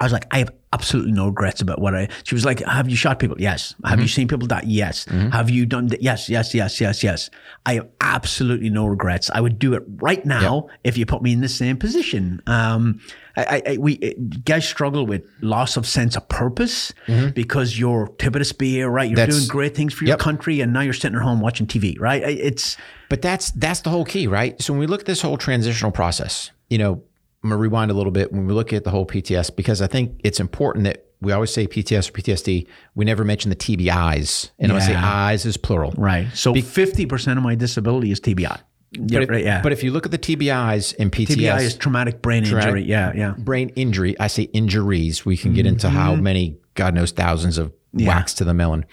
I 0.00 0.04
was 0.04 0.12
like, 0.12 0.26
I 0.30 0.38
have 0.38 0.50
absolutely 0.72 1.12
no 1.12 1.26
regrets 1.26 1.60
about 1.60 1.78
what 1.80 1.94
I. 1.94 2.08
She 2.24 2.34
was 2.34 2.44
like, 2.46 2.60
Have 2.60 2.88
you 2.88 2.96
shot 2.96 3.18
people? 3.18 3.38
Yes. 3.40 3.74
Have 3.84 4.00
you 4.00 4.08
seen 4.08 4.26
people 4.26 4.46
die? 4.48 4.62
Yes. 4.66 5.04
Have 5.04 5.50
you 5.50 5.66
done? 5.66 5.88
Th- 5.88 6.00
yes, 6.02 6.28
yes, 6.30 6.54
yes, 6.54 6.80
yes, 6.80 7.04
yes. 7.04 7.28
I 7.66 7.74
have 7.74 7.88
absolutely 8.00 8.70
no 8.70 8.86
regrets. 8.86 9.30
I 9.34 9.40
would 9.40 9.58
do 9.58 9.74
it 9.74 9.82
right 9.96 10.24
now 10.24 10.68
if 10.82 10.96
you 10.96 11.04
put 11.04 11.22
me 11.22 11.32
in 11.32 11.40
the 11.42 11.48
same 11.48 11.76
position. 11.76 12.40
Um, 12.46 13.00
I, 13.36 13.62
I, 13.66 13.76
we 13.78 13.98
uh, 14.02 14.10
guys 14.44 14.66
struggle 14.66 15.06
with 15.06 15.24
loss 15.42 15.76
of 15.76 15.86
sense 15.86 16.16
of 16.16 16.26
purpose 16.28 16.92
because 17.34 17.78
you're 17.78 18.08
tip 18.18 18.34
of 18.34 18.40
the 18.40 18.44
spear, 18.46 18.88
right? 18.88 19.08
You're 19.08 19.16
That's- 19.16 19.36
doing 19.36 19.48
great 19.48 19.74
things 19.76 19.92
for 19.92 20.04
your 20.04 20.12
Yep. 20.14 20.18
country, 20.20 20.60
and 20.62 20.72
now 20.72 20.80
you're 20.80 20.92
sitting 20.94 21.16
at 21.16 21.22
home 21.22 21.40
watching 21.40 21.66
TV, 21.66 21.98
right? 22.00 22.22
It's 22.22 22.76
But 23.10 23.20
that's 23.22 23.50
that's 23.52 23.80
the 23.80 23.90
whole 23.90 24.04
key, 24.06 24.26
right? 24.26 24.60
So 24.60 24.72
when 24.72 24.80
we 24.80 24.86
look 24.86 25.00
at 25.00 25.06
this 25.06 25.20
whole 25.20 25.36
transitional 25.36 25.92
process, 25.92 26.50
you 26.70 26.78
know, 26.78 27.02
I'm 27.42 27.50
gonna 27.50 27.60
rewind 27.60 27.90
a 27.90 27.94
little 27.94 28.12
bit 28.12 28.32
when 28.32 28.46
we 28.46 28.52
look 28.54 28.72
at 28.72 28.84
the 28.84 28.90
whole 28.90 29.06
PTS 29.06 29.54
because 29.56 29.82
I 29.82 29.86
think 29.86 30.20
it's 30.22 30.38
important 30.40 30.84
that 30.84 31.06
we 31.20 31.32
always 31.32 31.52
say 31.52 31.66
PTS 31.66 32.08
or 32.08 32.12
PTSD. 32.12 32.66
We 32.94 33.04
never 33.04 33.24
mention 33.24 33.48
the 33.50 33.56
TBIs, 33.56 34.50
and 34.58 34.70
I 34.70 34.74
want 34.74 34.82
to 34.82 34.86
say 34.86 34.92
Yeah. 34.92 35.04
eyes 35.26 35.44
is 35.46 35.56
plural, 35.56 35.92
right. 35.96 36.28
So 36.34 36.54
fifty 36.54 37.06
percent 37.06 37.38
of 37.38 37.42
my 37.44 37.54
disability 37.54 38.10
is 38.12 38.20
TBI. 38.20 38.60
Yeah, 38.94 39.00
but, 39.10 39.22
if, 39.22 39.28
right, 39.30 39.44
yeah. 39.44 39.62
but 39.62 39.72
if 39.72 39.82
you 39.82 39.90
look 39.90 40.04
at 40.04 40.12
the 40.12 40.18
TBIs 40.18 40.94
and 40.98 41.10
PTS, 41.10 41.36
TBI 41.36 41.60
is 41.62 41.74
traumatic 41.76 42.20
brain 42.20 42.44
injury. 42.44 42.82
Yeah, 42.84 43.12
yeah. 43.14 43.34
brain 43.38 43.70
injury. 43.70 44.14
I 44.20 44.26
say 44.26 44.42
injuries. 44.52 45.24
We 45.24 45.36
can 45.38 45.54
get 45.54 45.64
into 45.66 45.88
how 45.88 46.12
Mm-hmm. 46.12 46.22
many, 46.22 46.58
God 46.74 46.94
knows, 46.94 47.10
thousands 47.10 47.56
of 47.56 47.72
whacks 47.94 48.34
to 48.34 48.44
the 48.44 48.52
melon. 48.52 48.84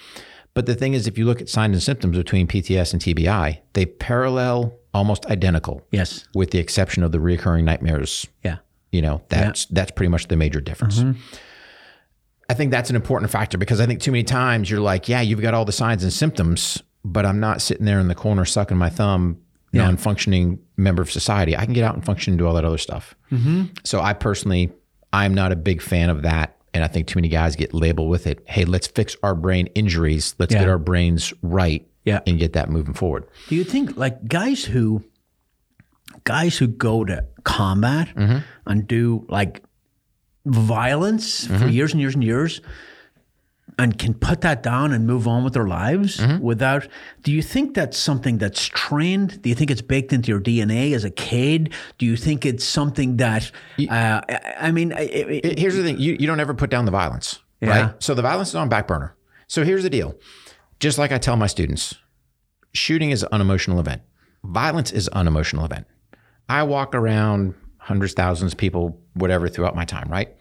But 0.54 0.66
the 0.66 0.76
thing 0.76 0.94
is, 0.94 1.08
if 1.08 1.18
you 1.18 1.26
look 1.26 1.42
at 1.42 1.50
signs 1.50 1.76
and 1.76 1.84
symptoms 1.84 2.18
between 2.18 2.48
PTS 2.48 2.94
and 2.94 3.02
TBI, 3.02 3.60
they 3.74 3.86
parallel 3.86 4.74
almost 4.94 5.26
identical, 5.28 5.86
Yes. 5.92 6.26
with 6.34 6.52
the 6.52 6.58
exception 6.60 7.04
of 7.04 7.12
the 7.12 7.20
reoccurring 7.20 7.64
nightmares. 7.64 8.28
Yeah. 8.44 8.58
You 8.92 9.02
know, 9.04 9.22
that's 9.30 9.66
that's 9.68 9.92
pretty 9.92 10.10
much 10.10 10.28
the 10.28 10.36
major 10.36 10.60
difference. 10.60 11.00
Mm-hmm. 11.00 11.20
I 12.50 12.56
think 12.56 12.72
that's 12.72 12.90
an 12.90 12.96
important 12.96 13.30
factor 13.32 13.60
because 13.60 13.80
I 13.80 13.86
think 13.86 14.02
too 14.02 14.12
many 14.12 14.24
times 14.24 14.70
you're 14.72 14.80
like, 14.80 15.08
yeah, 15.08 15.22
you've 15.22 15.42
got 15.42 15.54
all 15.54 15.66
the 15.66 15.72
signs 15.72 16.04
and 16.04 16.12
symptoms, 16.12 16.82
but 17.06 17.24
I'm 17.24 17.40
not 17.40 17.62
sitting 17.62 17.86
there 17.86 18.00
in 18.00 18.08
the 18.08 18.16
corner 18.16 18.44
sucking 18.46 18.76
my 18.78 18.90
thumb, 18.90 19.38
non-functioning 19.72 20.58
member 20.76 21.04
of 21.04 21.12
society. 21.12 21.56
I 21.56 21.66
can 21.66 21.74
get 21.76 21.84
out 21.84 21.94
and 21.94 22.04
function 22.04 22.34
and 22.34 22.40
do 22.40 22.48
all 22.48 22.56
that 22.56 22.66
other 22.66 22.80
stuff. 22.80 23.14
Mm-hmm. 23.32 23.66
So 23.84 24.02
I 24.02 24.14
personally, 24.14 24.72
I'm 25.14 25.36
not 25.36 25.52
a 25.52 25.56
big 25.56 25.82
fan 25.84 26.10
of 26.10 26.24
that. 26.24 26.56
And 26.74 26.84
I 26.84 26.88
think 26.88 27.08
too 27.08 27.18
many 27.18 27.30
guys 27.30 27.56
get 27.56 27.74
labeled 27.74 28.10
with 28.10 28.28
it. 28.28 28.44
Hey, 28.48 28.66
let's 28.66 28.88
fix 28.88 29.16
our 29.24 29.36
brain 29.36 29.68
injuries. 29.76 30.36
Let's 30.38 30.54
Yeah. 30.54 30.60
get 30.60 30.70
our 30.70 30.78
brains 30.78 31.34
right 31.42 31.88
Yeah. 32.06 32.22
and 32.28 32.38
get 32.38 32.54
that 32.54 32.70
moving 32.70 32.94
forward. 32.94 33.26
Do 33.48 33.56
you 33.56 33.64
think 33.64 33.98
like 33.98 34.28
guys 34.28 34.64
who 34.64 35.04
guys 36.24 36.58
who 36.58 36.68
go 36.68 37.06
to 37.06 37.24
combat 37.44 38.10
mm-hmm. 38.16 38.40
and 38.66 38.88
do 38.88 39.26
like 39.30 39.64
violence 40.46 41.48
for 41.48 41.54
mm-hmm. 41.54 41.70
years 41.70 41.92
and 41.92 42.02
years 42.02 42.16
and 42.16 42.24
years 42.24 42.62
and 43.78 43.98
can 43.98 44.14
put 44.14 44.42
that 44.42 44.64
down 44.64 44.92
and 44.94 45.06
move 45.06 45.28
on 45.28 45.44
with 45.44 45.54
their 45.54 45.68
lives 45.68 46.22
without 46.42 46.88
do 47.24 47.32
you 47.32 47.42
think 47.42 47.74
that's 47.76 47.98
something 47.98 48.38
that's 48.38 48.66
trained 48.68 49.42
do 49.42 49.50
you 49.50 49.56
think 49.56 49.70
it's 49.72 49.82
baked 49.82 50.12
into 50.12 50.30
your 50.32 50.40
dna 50.42 50.94
as 50.94 51.04
a 51.04 51.10
kid 51.10 51.74
do 51.98 52.06
you 52.06 52.16
think 52.18 52.46
it's 52.46 52.64
something 52.66 53.18
that 53.18 53.52
uh, 53.90 54.22
I- 54.60 54.72
mean 54.72 54.92
it- 54.94 55.46
It- 55.46 55.60
Here's 55.60 55.76
the 55.76 55.84
thing: 55.84 55.98
you, 56.00 56.18
you 56.20 56.28
don't 56.28 56.40
ever 56.40 56.54
put 56.54 56.70
down 56.70 56.86
the 56.86 56.92
violence, 56.92 57.40
Yeah. 57.62 57.70
right? 57.70 58.04
So 58.04 58.14
the 58.14 58.22
violence 58.22 58.50
is 58.50 58.56
on 58.56 58.70
back 58.70 58.88
burner. 58.88 59.16
So 59.48 59.64
here's 59.64 59.84
the 59.84 59.90
deal: 59.90 60.16
just 60.80 60.98
like 60.98 61.12
I 61.12 61.18
tell 61.18 61.36
my 61.36 61.48
students, 61.48 61.96
shooting 62.74 63.12
is 63.12 63.24
an 63.24 63.30
unemotional 63.32 63.80
event. 63.80 64.02
Violence 64.44 64.92
is 64.92 65.08
an 65.10 65.14
unemotional 65.18 65.66
event. 65.66 65.86
I 66.48 66.64
walk 66.64 66.96
around 66.96 67.54
hundreds, 67.78 68.14
thousands 68.14 68.54
of 68.54 68.58
people, 68.58 69.00
whatever, 69.14 69.48
throughout 69.50 69.76
my 69.76 69.86
time, 69.86 70.10
right? 70.10 70.36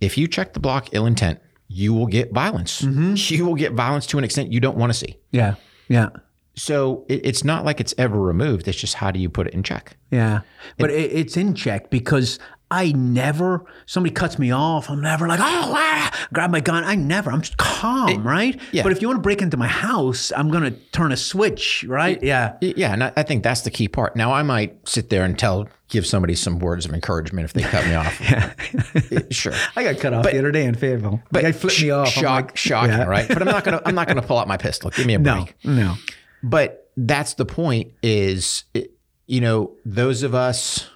If 0.00 0.18
you 0.18 0.28
check 0.28 0.52
the 0.52 0.60
block 0.60 0.88
ill 0.92 1.06
intent, 1.06 1.40
you 1.74 1.92
will 1.92 2.06
get 2.06 2.32
violence. 2.32 2.82
Mm-hmm. 2.82 3.14
You 3.36 3.44
will 3.46 3.54
get 3.56 3.72
violence 3.72 4.06
to 4.08 4.18
an 4.18 4.24
extent 4.24 4.52
you 4.52 4.60
don't 4.60 4.76
want 4.76 4.90
to 4.92 4.98
see. 5.04 5.12
yeah 5.32 5.54
yeah 5.88 6.08
So 6.56 7.04
it, 7.08 7.20
it's 7.26 7.42
not 7.44 7.64
like 7.64 7.80
it's 7.80 7.94
ever 7.98 8.18
removed. 8.20 8.68
It's 8.68 8.78
just 8.78 8.94
how 8.94 9.10
do 9.10 9.18
you 9.18 9.28
put 9.28 9.46
it 9.48 9.54
in 9.54 9.62
check? 9.62 9.96
Yeah, 10.10 10.40
but 10.78 10.90
it, 10.90 11.10
it's 11.20 11.36
in 11.36 11.54
check 11.54 11.90
because 11.90 12.38
I 12.76 12.90
never. 12.92 13.64
Somebody 13.86 14.12
cuts 14.12 14.38
me 14.38 14.50
off. 14.50 14.90
I'm 14.90 15.00
never 15.00 15.28
like, 15.28 15.38
oh, 15.38 15.44
ah, 15.76 16.26
grab 16.32 16.50
my 16.50 16.60
gun. 16.60 16.82
I 16.82 16.96
never. 16.96 17.30
I'm 17.30 17.40
just 17.40 17.56
calm, 17.56 18.26
right? 18.26 18.60
yeah. 18.72 18.82
But 18.82 18.90
if 18.92 19.00
you 19.00 19.06
want 19.08 19.18
to 19.18 19.22
break 19.22 19.40
into 19.42 19.56
my 19.56 19.68
house, 19.68 20.32
I'm 20.36 20.50
gonna 20.50 20.72
turn 20.92 21.12
a 21.12 21.16
switch, 21.16 21.84
right? 21.88 22.20
Yeah. 22.22 22.56
Y- 22.60 22.74
Yeah, 22.76 22.92
and 22.92 23.04
I, 23.04 23.12
I 23.16 23.22
think 23.22 23.44
that's 23.44 23.60
the 23.60 23.70
key 23.70 23.86
part. 23.88 24.16
Now, 24.16 24.32
I 24.32 24.42
might 24.42 24.88
sit 24.88 25.08
there 25.10 25.24
and 25.24 25.38
tell, 25.38 25.68
give 25.88 26.04
somebody 26.06 26.34
some 26.34 26.58
words 26.58 26.84
of 26.84 26.92
encouragement 26.92 27.44
if 27.44 27.52
they 27.52 27.62
cut 27.62 27.86
me 27.86 27.94
off. 27.94 28.20
yeah, 29.10 29.20
sure. 29.30 29.52
I 29.76 29.84
got 29.84 29.98
cut 30.00 30.12
off 30.12 30.24
the 30.24 30.38
other 30.38 30.50
day 30.50 30.64
in 30.64 30.74
Fayetteville. 30.74 31.22
But 31.30 31.42
guy 31.42 31.52
flipped 31.52 31.80
me 31.80 31.90
off. 31.90 32.08
Shock, 32.08 32.46
like, 32.46 32.56
shocking, 32.56 32.90
yeah. 32.98 33.04
right? 33.04 33.28
But 33.28 33.40
I'm 33.42 33.48
not 33.48 33.62
gonna, 33.64 33.82
I'm 33.86 33.94
not 33.94 34.08
gonna 34.08 34.22
pull 34.22 34.38
out 34.38 34.48
my 34.48 34.56
pistol. 34.56 34.90
Give 34.90 35.06
me 35.06 35.14
a 35.14 35.18
No, 35.18 35.34
break. 35.44 35.54
no. 35.64 35.94
But 36.42 36.90
that's 36.96 37.34
the 37.34 37.44
point. 37.46 37.92
Is 38.02 38.64
it- 38.74 38.90
you 39.26 39.40
know 39.40 39.72
those 39.86 40.22
of 40.22 40.34
us 40.34 40.90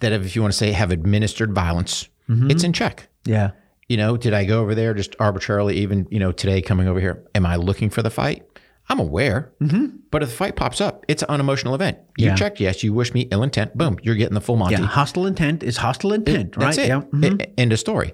that 0.00 0.12
have, 0.12 0.24
if 0.24 0.34
you 0.36 0.42
want 0.42 0.52
to 0.52 0.58
say, 0.58 0.72
have 0.72 0.90
administered 0.90 1.52
violence, 1.54 2.08
Mm-hmm. 2.28 2.50
it's 2.50 2.64
in 2.64 2.72
check. 2.72 3.08
Yeah. 3.24 3.52
You 3.88 3.96
know, 3.96 4.16
did 4.16 4.34
I 4.34 4.44
go 4.44 4.60
over 4.60 4.74
there 4.74 4.94
just 4.94 5.14
arbitrarily? 5.20 5.76
Even 5.76 6.08
you 6.10 6.18
know, 6.18 6.32
today 6.32 6.60
coming 6.60 6.88
over 6.88 6.98
here, 7.00 7.22
am 7.36 7.46
I 7.46 7.54
looking 7.54 7.88
for 7.88 8.02
the 8.02 8.10
fight? 8.10 8.42
I'm 8.88 8.98
aware, 8.98 9.52
mm-hmm. 9.60 9.96
but 10.10 10.22
if 10.24 10.30
the 10.30 10.34
fight 10.36 10.56
pops 10.56 10.80
up, 10.80 11.04
it's 11.08 11.22
an 11.22 11.28
unemotional 11.28 11.74
event. 11.76 11.98
You 12.18 12.26
Yeah. 12.26 12.34
checked, 12.36 12.58
yes. 12.60 12.82
You 12.82 12.92
wish 12.92 13.14
me 13.14 13.22
ill 13.30 13.42
intent, 13.44 13.76
boom, 13.78 13.98
you're 14.02 14.14
getting 14.16 14.34
the 14.34 14.40
full 14.40 14.56
Monty. 14.56 14.74
Yeah. 14.76 14.86
Hostile 14.86 15.26
intent 15.26 15.62
is 15.62 15.76
hostile 15.76 16.12
intent, 16.12 16.56
right? 16.56 16.66
That's 16.66 16.78
it. 16.78 16.88
Yeah. 16.88 17.00
Mhm. 17.12 17.42
E- 17.42 17.52
End 17.58 17.72
of 17.72 17.78
story. 17.78 18.12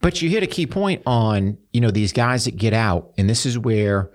But 0.00 0.22
you 0.22 0.30
hit 0.30 0.42
a 0.44 0.48
key 0.48 0.66
point 0.66 1.02
on, 1.06 1.58
you 1.72 1.80
know, 1.80 1.90
these 1.90 2.12
guys 2.12 2.44
that 2.44 2.56
get 2.56 2.72
out, 2.72 3.12
and 3.18 3.28
this 3.30 3.46
is 3.46 3.58
where, 3.58 4.10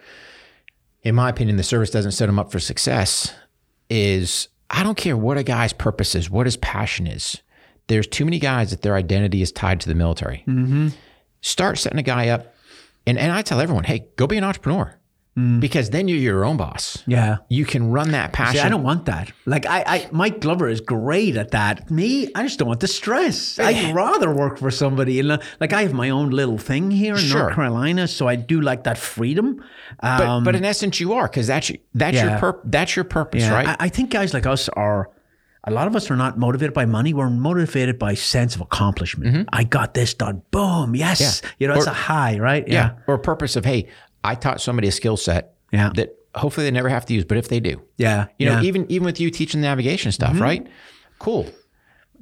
in 1.03 1.13
my 1.15 1.29
opinion, 1.29 1.57
the 1.57 1.63
service 1.63 1.89
doesn't 1.89 2.11
set 2.11 2.27
them 2.27 2.39
up 2.39 2.51
for 2.53 2.59
success. 2.59 3.33
Is 3.89 4.47
I 4.69 4.83
don't 4.83 4.97
care 4.97 5.17
what 5.17 5.37
a 5.37 5.43
guy's 5.43 5.73
purpose 5.73 6.15
is, 6.15 6.29
what 6.29 6.45
his 6.45 6.57
passion 6.57 7.07
is. 7.07 7.41
There's 7.87 8.07
too 8.07 8.25
many 8.25 8.39
guys 8.39 8.69
that 8.69 8.81
their 8.83 8.95
identity 8.95 9.41
is 9.41 9.51
tied 9.51 9.79
to 9.81 9.89
the 9.89 9.95
military. 9.95 10.43
Mm-hmm. 10.47 10.89
Start 11.41 11.77
setting 11.79 11.97
a 11.99 12.03
guy 12.03 12.29
up, 12.29 12.53
and 13.07 13.17
and 13.17 13.31
I 13.31 13.41
tell 13.41 13.59
everyone, 13.59 13.85
hey, 13.85 14.07
go 14.15 14.27
be 14.27 14.37
an 14.37 14.43
entrepreneur, 14.43 14.98
because 15.59 15.89
then 15.91 16.07
you're 16.07 16.17
your 16.17 16.45
own 16.45 16.57
boss. 16.57 17.03
Yeah. 17.07 17.37
You 17.49 17.65
can 17.65 17.91
run 17.91 18.11
that 18.11 18.33
passion. 18.33 18.55
See, 18.55 18.61
I 18.61 18.69
don't 18.69 18.83
want 18.83 19.05
that. 19.05 19.31
Like 19.45 19.65
I, 19.65 19.83
I, 19.85 20.09
Mike 20.11 20.39
Glover 20.41 20.67
is 20.69 20.81
great 20.81 21.37
at 21.37 21.51
that. 21.51 21.89
Me, 21.91 22.29
I 22.35 22.43
just 22.43 22.59
don't 22.59 22.67
want 22.67 22.79
the 22.79 22.87
stress. 22.87 23.57
I'd 23.59 23.93
rather 23.95 24.33
work 24.33 24.57
for 24.57 24.71
somebody. 24.71 25.19
And 25.19 25.39
like 25.59 25.73
I 25.73 25.81
have 25.83 25.93
my 25.93 26.09
own 26.09 26.29
little 26.29 26.57
thing 26.57 26.91
here 26.91 27.13
in 27.15 27.19
Sure. 27.21 27.39
North 27.43 27.55
Carolina, 27.55 28.07
so 28.07 28.27
I 28.27 28.35
do 28.35 28.61
like 28.61 28.83
that 28.85 28.97
freedom. 28.97 29.63
but, 30.01 30.21
Um, 30.21 30.43
but 30.43 30.55
in 30.55 30.65
essence, 30.65 30.99
you 30.99 31.13
are 31.13 31.27
because 31.27 31.47
that's 31.47 31.69
your, 31.69 31.79
that's 31.93 32.15
your 32.17 32.25
Yeah. 32.25 32.39
purp- 32.39 32.61
that's 32.65 32.95
your 32.95 33.05
purpose, 33.05 33.41
yeah, 33.43 33.53
right? 33.53 33.67
I, 33.67 33.75
I 33.85 33.89
think 33.89 34.09
guys 34.11 34.33
like 34.33 34.45
us 34.45 34.69
are. 34.69 35.09
A 35.65 35.71
lot 35.71 35.87
of 35.87 35.95
us 35.95 36.09
are 36.09 36.15
not 36.15 36.39
motivated 36.39 36.73
by 36.73 36.85
money. 36.85 37.13
We're 37.13 37.29
motivated 37.29 37.99
by 37.99 38.13
sense 38.13 38.55
of 38.55 38.61
accomplishment. 38.61 39.49
I 39.51 39.65
got 39.65 39.93
this 39.93 40.13
done. 40.13 40.41
Boom. 40.51 40.95
Yes. 40.95 41.19
Mm-hmm. 41.41 41.45
Yeah. 41.45 41.51
You 41.59 41.67
know, 41.67 41.73
it's 41.75 41.85
a 41.85 41.91
high, 41.93 42.39
right? 42.39 42.65
Yeah. 42.65 42.91
Or 43.07 43.17
purpose 43.17 43.57
of, 43.57 43.65
hey, 43.65 43.87
I 44.23 44.35
taught 44.35 44.61
somebody 44.61 44.87
a 44.87 44.91
skill 44.91 45.17
set 45.17 45.53
Yeah. 45.71 45.91
that 45.95 46.15
hopefully 46.35 46.65
they 46.65 46.71
never 46.71 46.89
have 46.89 47.05
to 47.07 47.13
use, 47.13 47.25
but 47.25 47.37
if 47.37 47.47
they 47.49 47.59
do, 47.59 47.81
Yeah. 47.97 48.27
you 48.37 48.45
know, 48.45 48.53
yeah. 48.53 48.57
Mm-hmm. 48.59 48.65
even 48.67 48.91
even 48.91 49.05
with 49.05 49.19
you 49.19 49.29
teaching 49.31 49.61
the 49.61 49.67
navigation 49.67 50.11
stuff, 50.11 50.39
right? 50.39 50.65
Cool. 51.19 51.47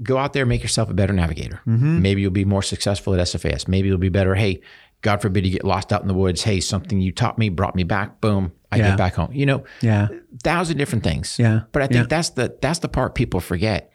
Go 0.03 0.18
out 0.18 0.34
there, 0.34 0.45
make 0.45 0.61
yourself 0.61 0.90
a 0.90 0.94
better 0.94 1.14
navigator. 1.14 1.60
Mm-hmm. 1.68 2.02
Maybe 2.02 2.22
you'll 2.22 2.32
be 2.32 2.45
more 2.45 2.61
successful 2.61 3.14
at 3.15 3.19
SFAS. 3.19 3.68
Maybe 3.68 3.88
you'll 3.88 3.98
be 3.98 4.10
better. 4.10 4.36
Hey, 4.36 4.61
God 5.02 5.22
forbid 5.22 5.45
you 5.45 5.52
get 5.52 5.64
lost 5.64 5.91
out 5.91 6.02
in 6.03 6.07
the 6.07 6.14
woods. 6.14 6.44
Hey, 6.44 6.60
something 6.60 7.02
you 7.02 7.11
taught 7.11 7.38
me 7.40 7.49
brought 7.49 7.76
me 7.76 7.84
back. 7.84 8.22
Boom, 8.22 8.52
I 8.72 8.78
Yeah. 8.78 8.90
get 8.90 8.98
back 8.98 9.15
home. 9.15 9.32
You 9.34 9.45
know, 9.48 9.64
Yeah. 9.82 10.07
thousand 10.44 10.78
different 10.78 11.03
things. 11.03 11.38
Yeah. 11.40 11.61
But 11.72 11.82
I 11.82 11.88
think 11.88 12.02
Yeah. 12.03 12.07
that's 12.10 12.30
the 12.32 12.56
that's 12.61 12.80
the 12.80 12.88
part 12.90 13.15
people 13.15 13.40
forget 13.40 13.91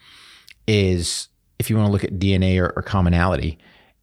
is 0.66 1.28
if 1.58 1.70
you 1.70 1.76
want 1.76 1.86
to 1.88 1.92
look 1.92 2.04
at 2.04 2.18
DNA 2.18 2.58
or, 2.58 2.72
or 2.76 2.82
commonality, 2.82 3.58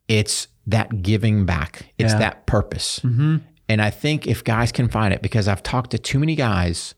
it's 0.07 0.47
that 0.67 1.01
giving 1.01 1.45
back. 1.45 1.87
It's 1.97 2.13
Yeah. 2.13 2.19
that 2.19 2.45
purpose. 2.45 3.01
And 3.69 3.81
I 3.81 3.91
think 3.91 4.27
if 4.27 4.43
guys 4.43 4.71
can 4.71 4.89
find 4.89 5.13
it, 5.13 5.21
because 5.21 5.47
I've 5.47 5.63
talked 5.63 5.91
to 5.91 5.99
too 5.99 6.19
many 6.19 6.35
guys 6.35 6.95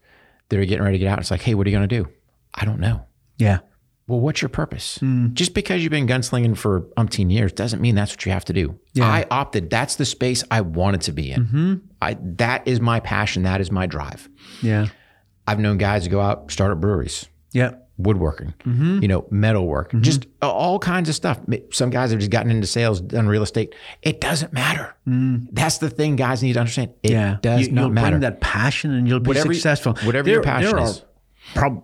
that 0.50 0.58
are 0.60 0.66
getting 0.66 0.84
ready 0.84 0.98
to 0.98 1.04
get 1.04 1.12
out. 1.12 1.20
It's 1.20 1.30
like, 1.32 1.42
hey, 1.42 1.54
what 1.54 1.68
are 1.68 1.70
you 1.70 1.78
going 1.78 1.88
to 1.88 2.04
do? 2.04 2.10
I 2.54 2.66
don't 2.66 2.80
know. 2.80 3.06
yeah. 3.38 3.60
Well, 4.08 4.20
what's 4.20 4.42
your 4.42 4.50
purpose? 4.50 4.98
Hmm. 4.98 5.28
Just 5.34 5.54
because 5.54 5.82
you've 5.84 5.92
been 5.92 6.08
gunslinging 6.08 6.58
for 6.58 6.82
umpteen 6.98 7.32
years 7.32 7.54
doesn't 7.54 7.82
mean 7.82 7.96
that's 7.96 8.12
what 8.12 8.26
you 8.26 8.34
have 8.34 8.44
to 8.46 8.52
do. 8.52 8.78
Yeah. 8.94 9.06
I 9.06 9.26
opted. 9.32 9.70
That's 9.70 9.96
the 9.96 10.04
space 10.04 10.44
I 10.52 10.60
wanted 10.62 11.02
to 11.02 11.14
be 11.14 11.32
in. 11.32 11.46
Mm-hmm. 11.46 11.74
I 12.02 12.18
that 12.22 12.68
is 12.68 12.82
my 12.82 13.00
passion. 13.00 13.44
That 13.44 13.62
is 13.62 13.72
my 13.72 13.86
drive. 13.86 14.28
Yeah. 14.62 14.88
I've 15.48 15.60
known 15.60 15.78
guys 15.78 16.04
to 16.04 16.10
go 16.10 16.20
out 16.20 16.52
start 16.52 16.72
up 16.74 16.82
breweries 16.82 17.28
Yeah. 17.54 17.76
Woodworking, 18.04 18.54
Mm-hmm. 18.66 19.00
you 19.02 19.08
know, 19.08 19.26
metal 19.32 19.68
work, 19.68 19.92
just 20.02 20.26
all 20.42 20.80
kinds 20.80 21.10
of 21.10 21.16
stuff. 21.16 21.40
Some 21.72 21.90
guys 21.90 22.12
have 22.12 22.20
just 22.20 22.32
gotten 22.32 22.52
into 22.52 22.68
sales, 22.68 23.02
done 23.02 23.28
real 23.28 23.44
estate. 23.44 23.74
It 24.02 24.22
doesn't 24.22 24.54
matter. 24.54 24.96
That's 25.06 25.78
the 25.80 25.90
thing 25.90 26.16
guys 26.16 26.44
need 26.44 26.54
to 26.54 26.60
understand. 26.60 26.92
It 27.04 27.10
Mm. 27.10 27.12
Yeah. 27.12 27.38
does 27.42 27.68
you, 27.68 27.72
not 27.74 27.82
you'll 27.82 27.90
matter. 27.92 28.20
that 28.20 28.42
passion 28.42 28.92
and 28.94 29.08
you'll 29.08 29.20
be 29.20 29.30
Whatever- 29.30 29.54
successful. 29.54 29.96
whatever 30.04 30.30
your 30.30 30.42
passion 30.44 30.76
there 30.76 30.86
is. 30.86 31.04
Prob- 31.56 31.84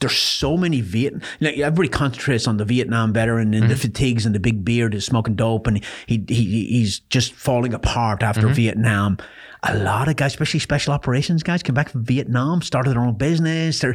there's 0.00 0.16
so 0.18 0.56
many 0.58 0.80
Viet. 0.82 1.14
Like 1.40 1.56
everybody 1.58 1.88
concentrates 1.88 2.46
on 2.46 2.58
the 2.58 2.64
Vietnam 2.64 3.12
veteran 3.12 3.54
and 3.54 3.64
the 3.64 3.74
Mm-hmm. 3.74 3.80
fatigues 3.80 4.26
and 4.26 4.34
the 4.34 4.38
big 4.40 4.64
beard 4.64 4.94
is 4.94 5.04
smoking 5.06 5.34
dope 5.34 5.66
and 5.66 5.82
he 6.06 6.22
he 6.28 6.66
he's 6.66 7.00
just 7.00 7.32
falling 7.32 7.72
apart 7.72 8.22
after 8.22 8.42
Mm-hmm. 8.42 8.52
Vietnam. 8.54 9.16
A 9.64 9.78
lot 9.78 10.08
of 10.08 10.16
guys, 10.16 10.32
especially 10.32 10.58
special 10.60 10.92
operations 10.92 11.42
guys, 11.44 11.62
come 11.62 11.74
back 11.74 11.88
from 11.88 12.04
Vietnam, 12.04 12.62
started 12.62 12.90
their 12.90 13.00
own 13.00 13.14
business. 13.16 13.78
They're 13.78 13.94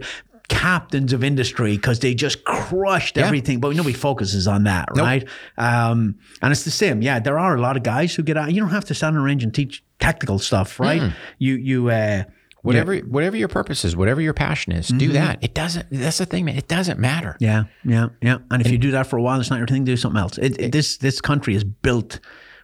captains 0.49 1.13
of 1.13 1.23
industry 1.23 1.75
because 1.75 1.99
they 1.99 2.13
just 2.13 2.43
crushed 2.45 3.17
everything. 3.17 3.59
But 3.59 3.75
nobody 3.75 3.93
focuses 3.93 4.47
on 4.47 4.63
that, 4.63 4.89
right? 5.03 5.27
Um, 5.57 6.15
and 6.41 6.51
it's 6.51 6.63
the 6.63 6.71
same. 6.71 7.01
Yeah, 7.01 7.19
there 7.19 7.37
are 7.39 7.55
a 7.55 7.61
lot 7.61 7.77
of 7.77 7.83
guys 7.83 8.15
who 8.15 8.23
get 8.23 8.37
out. 8.37 8.53
You 8.53 8.61
don't 8.61 8.69
have 8.71 8.85
to 8.85 8.93
stand 8.93 9.15
in 9.15 9.21
a 9.21 9.25
range 9.25 9.43
and 9.43 9.53
teach 9.53 9.83
tactical 9.99 10.39
stuff, 10.39 10.79
right? 10.79 11.13
You 11.39 11.55
you 11.55 11.89
uh, 11.89 12.23
whatever 12.61 12.97
whatever 12.99 13.35
your 13.37 13.47
purpose 13.47 13.83
is, 13.85 13.95
whatever 13.95 14.21
your 14.21 14.33
passion 14.33 14.73
is, 14.73 14.87
do 14.87 15.09
that. 15.13 15.39
It 15.43 15.53
doesn't. 15.53 15.87
That's 15.91 16.17
the 16.19 16.25
thing, 16.25 16.45
man. 16.45 16.55
It 16.57 16.67
doesn't 16.67 16.99
matter. 16.99 17.35
Mm-hmm. 17.41 17.43
Yeah, 17.43 17.63
yeah, 17.83 18.07
yeah. 18.21 18.37
And 18.51 18.61
if 18.65 18.71
you 18.71 18.77
do 18.77 18.91
that 18.91 19.07
for 19.07 19.17
a 19.17 19.21
while, 19.21 19.39
it's 19.39 19.49
not 19.49 19.57
your 19.57 19.67
thing. 19.67 19.83
Do 19.83 19.97
something 19.97 20.19
else. 20.19 20.37
It, 20.37 20.59
it- 20.59 20.71
this 20.71 20.97
this 20.97 21.21
country 21.21 21.55
is 21.55 21.63
built 21.63 22.19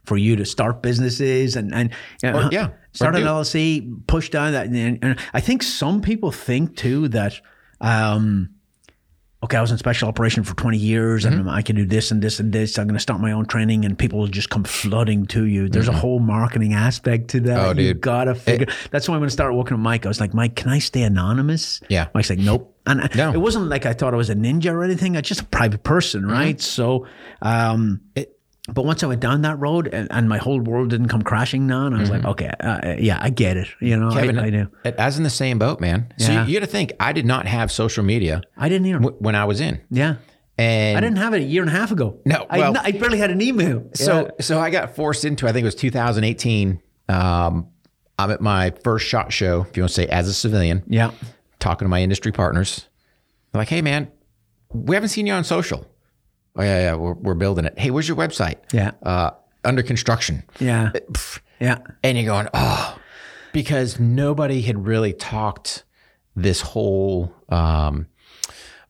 for 0.06 0.18
you 0.18 0.36
to 0.36 0.46
start 0.46 0.82
businesses 0.82 1.56
and 1.56 1.74
and 1.74 1.90
you 2.22 2.32
know, 2.32 2.48
Or- 2.48 2.50
yeah, 2.52 2.70
start 2.92 3.16
an 3.16 3.22
LLC, 3.24 4.06
push 4.08 4.30
down 4.30 4.52
that. 4.52 4.68
And, 4.68 5.00
and 5.02 5.20
I 5.34 5.40
think 5.40 5.64
some 5.64 6.02
people 6.02 6.30
think 6.32 6.76
too 6.76 7.08
that 7.10 7.40
um, 7.84 8.50
okay, 9.44 9.58
I 9.58 9.62
was 9.62 9.72
in 9.72 9.78
special 9.78 10.08
operation 10.08 10.44
for 10.46 10.56
20 10.56 10.78
years 10.78 11.26
Mm-hmm. 11.26 11.40
and 11.42 11.50
I 11.50 11.62
can 11.62 11.76
do 11.76 11.86
this 11.86 12.12
and 12.12 12.22
this 12.22 12.40
and 12.40 12.54
this. 12.54 12.80
I'm 12.80 12.86
going 12.88 12.96
to 12.96 13.00
start 13.02 13.20
my 13.20 13.34
own 13.34 13.46
training 13.46 13.84
and 13.84 14.00
people 14.00 14.20
will 14.20 14.28
just 14.28 14.50
come 14.50 14.64
flooding 14.64 15.26
to 15.28 15.44
you. 15.46 15.68
There's 15.68 15.90
a 15.90 15.94
whole 15.94 16.20
marketing 16.20 16.74
aspect 16.74 17.28
to 17.32 17.42
that. 17.42 17.58
Mm-hmm. 17.58 17.66
Oh, 17.66 17.70
You 17.82 17.94
dude. 17.94 18.02
gotta 18.02 18.36
figure. 18.36 18.68
that's 18.92 19.10
why 19.10 19.18
when 19.18 19.26
I 19.26 19.30
started 19.30 19.54
working 19.56 19.76
with 19.76 19.84
Mike, 19.84 20.06
I 20.06 20.08
was 20.08 20.22
like, 20.22 20.34
Mike, 20.34 20.56
can 20.56 20.70
I 20.70 20.80
stay 20.80 21.04
anonymous? 21.04 21.82
Yeah. 21.90 22.08
Mike's 22.14 22.30
like, 22.30 22.40
nope. 22.40 22.74
And 22.86 23.02
I- 23.02 23.10
No. 23.16 23.34
it 23.34 23.38
wasn't 23.42 23.68
like 23.68 23.86
I 23.86 23.92
thought 23.94 24.14
I 24.14 24.18
was 24.18 24.30
a 24.30 24.36
ninja 24.36 24.72
or 24.72 24.82
anything. 24.84 25.18
I 25.18 25.22
just 25.22 25.42
a 25.42 25.46
private 25.46 25.84
person, 25.84 26.22
Mm-hmm. 26.22 26.32
right? 26.32 26.62
So, 26.62 27.06
um, 27.42 28.00
but 28.70 28.86
once 28.86 29.04
I 29.04 29.08
went 29.08 29.20
down 29.22 29.42
that 29.42 29.60
road 29.60 29.88
and, 29.92 30.08
and 30.12 30.30
my 30.30 30.38
whole 30.38 30.60
world 30.60 30.90
didn't 30.90 31.10
come 31.10 31.22
crashing 31.22 31.68
down, 31.68 31.94
I 31.94 32.00
was 32.00 32.10
like, 32.10 32.24
okay, 32.24 32.50
uh, 32.62 32.96
yeah, 32.98 33.18
I 33.22 33.30
get 33.30 33.58
it. 33.58 33.68
You 33.82 33.98
know, 33.98 34.08
Mm-hmm. 34.08 34.20
Kevin, 34.20 34.40
I, 34.40 34.46
I 34.46 34.50
do. 34.52 34.68
As 34.98 35.18
in 35.18 35.24
the 35.24 35.30
same 35.30 35.60
boat, 35.60 35.82
man. 35.82 36.14
So 36.18 36.32
Yeah. 36.32 36.46
you, 36.46 36.54
you 36.54 36.60
got 36.60 36.66
to 36.66 36.72
think, 36.72 36.94
I 37.00 37.12
did 37.12 37.26
not 37.26 37.46
have 37.46 37.72
social 37.72 38.04
media 38.06 38.42
I 38.58 38.70
didn't 38.70 38.88
either. 38.88 39.00
w- 39.00 39.18
when 39.20 39.36
I 39.36 39.46
was 39.46 39.60
in. 39.60 39.82
yeah. 39.90 40.16
And 40.58 40.96
I 40.98 41.02
didn't 41.02 41.18
have 41.18 41.34
it 41.34 41.42
a 41.42 41.46
year 41.46 41.64
and 41.64 41.70
a 41.70 41.74
half 41.74 41.92
ago. 41.92 42.20
No, 42.26 42.46
I, 42.50 42.60
well- 42.60 42.78
I 42.80 42.92
barely 42.92 43.18
had 43.18 43.32
an 43.32 43.42
email. 43.42 43.90
So 43.96 44.30
so 44.40 44.60
I 44.60 44.70
got 44.70 44.96
forced 44.96 45.26
into 45.26 45.48
I 45.48 45.52
think 45.52 45.64
it 45.64 45.66
was 45.66 45.74
2018. 45.76 46.80
Um, 47.10 47.68
I'm 48.20 48.30
at 48.32 48.40
my 48.40 48.72
first 48.84 49.08
shot 49.08 49.34
show, 49.34 49.66
if 49.68 49.76
you 49.76 49.82
want 49.82 49.90
to 49.90 49.96
say, 49.96 50.08
as 50.08 50.28
a 50.28 50.34
civilian, 50.34 50.84
yeah, 50.88 51.10
talking 51.60 51.86
to 51.86 51.90
my 51.90 52.02
industry 52.04 52.32
partners. 52.32 52.88
They're 53.52 53.62
like, 53.62 53.70
"Hey, 53.70 53.82
man, 53.82 54.12
we 54.72 54.96
haven't 54.96 55.10
seen 55.10 55.26
you 55.26 55.34
on 55.34 55.44
social." 55.44 55.88
Oh 56.56 56.62
yeah, 56.62 56.80
yeah, 56.82 56.96
we're, 56.96 57.14
we're 57.14 57.34
building 57.34 57.66
it. 57.66 57.78
Hey, 57.80 57.90
where's 57.92 58.08
your 58.08 58.18
website? 58.18 58.58
Yeah. 58.72 58.92
uh, 59.02 59.32
under 59.64 59.82
construction. 59.82 60.44
yeah, 60.60 60.92
Pff, 60.94 61.40
yeah, 61.60 61.80
And 62.04 62.18
you're 62.18 62.26
going, 62.28 62.48
oh, 62.54 62.98
because 63.54 64.00
nobody 64.00 64.62
had 64.62 64.86
really 64.86 65.14
talked 65.14 65.84
this 66.36 66.62
whole 66.62 67.34
um, 67.50 68.08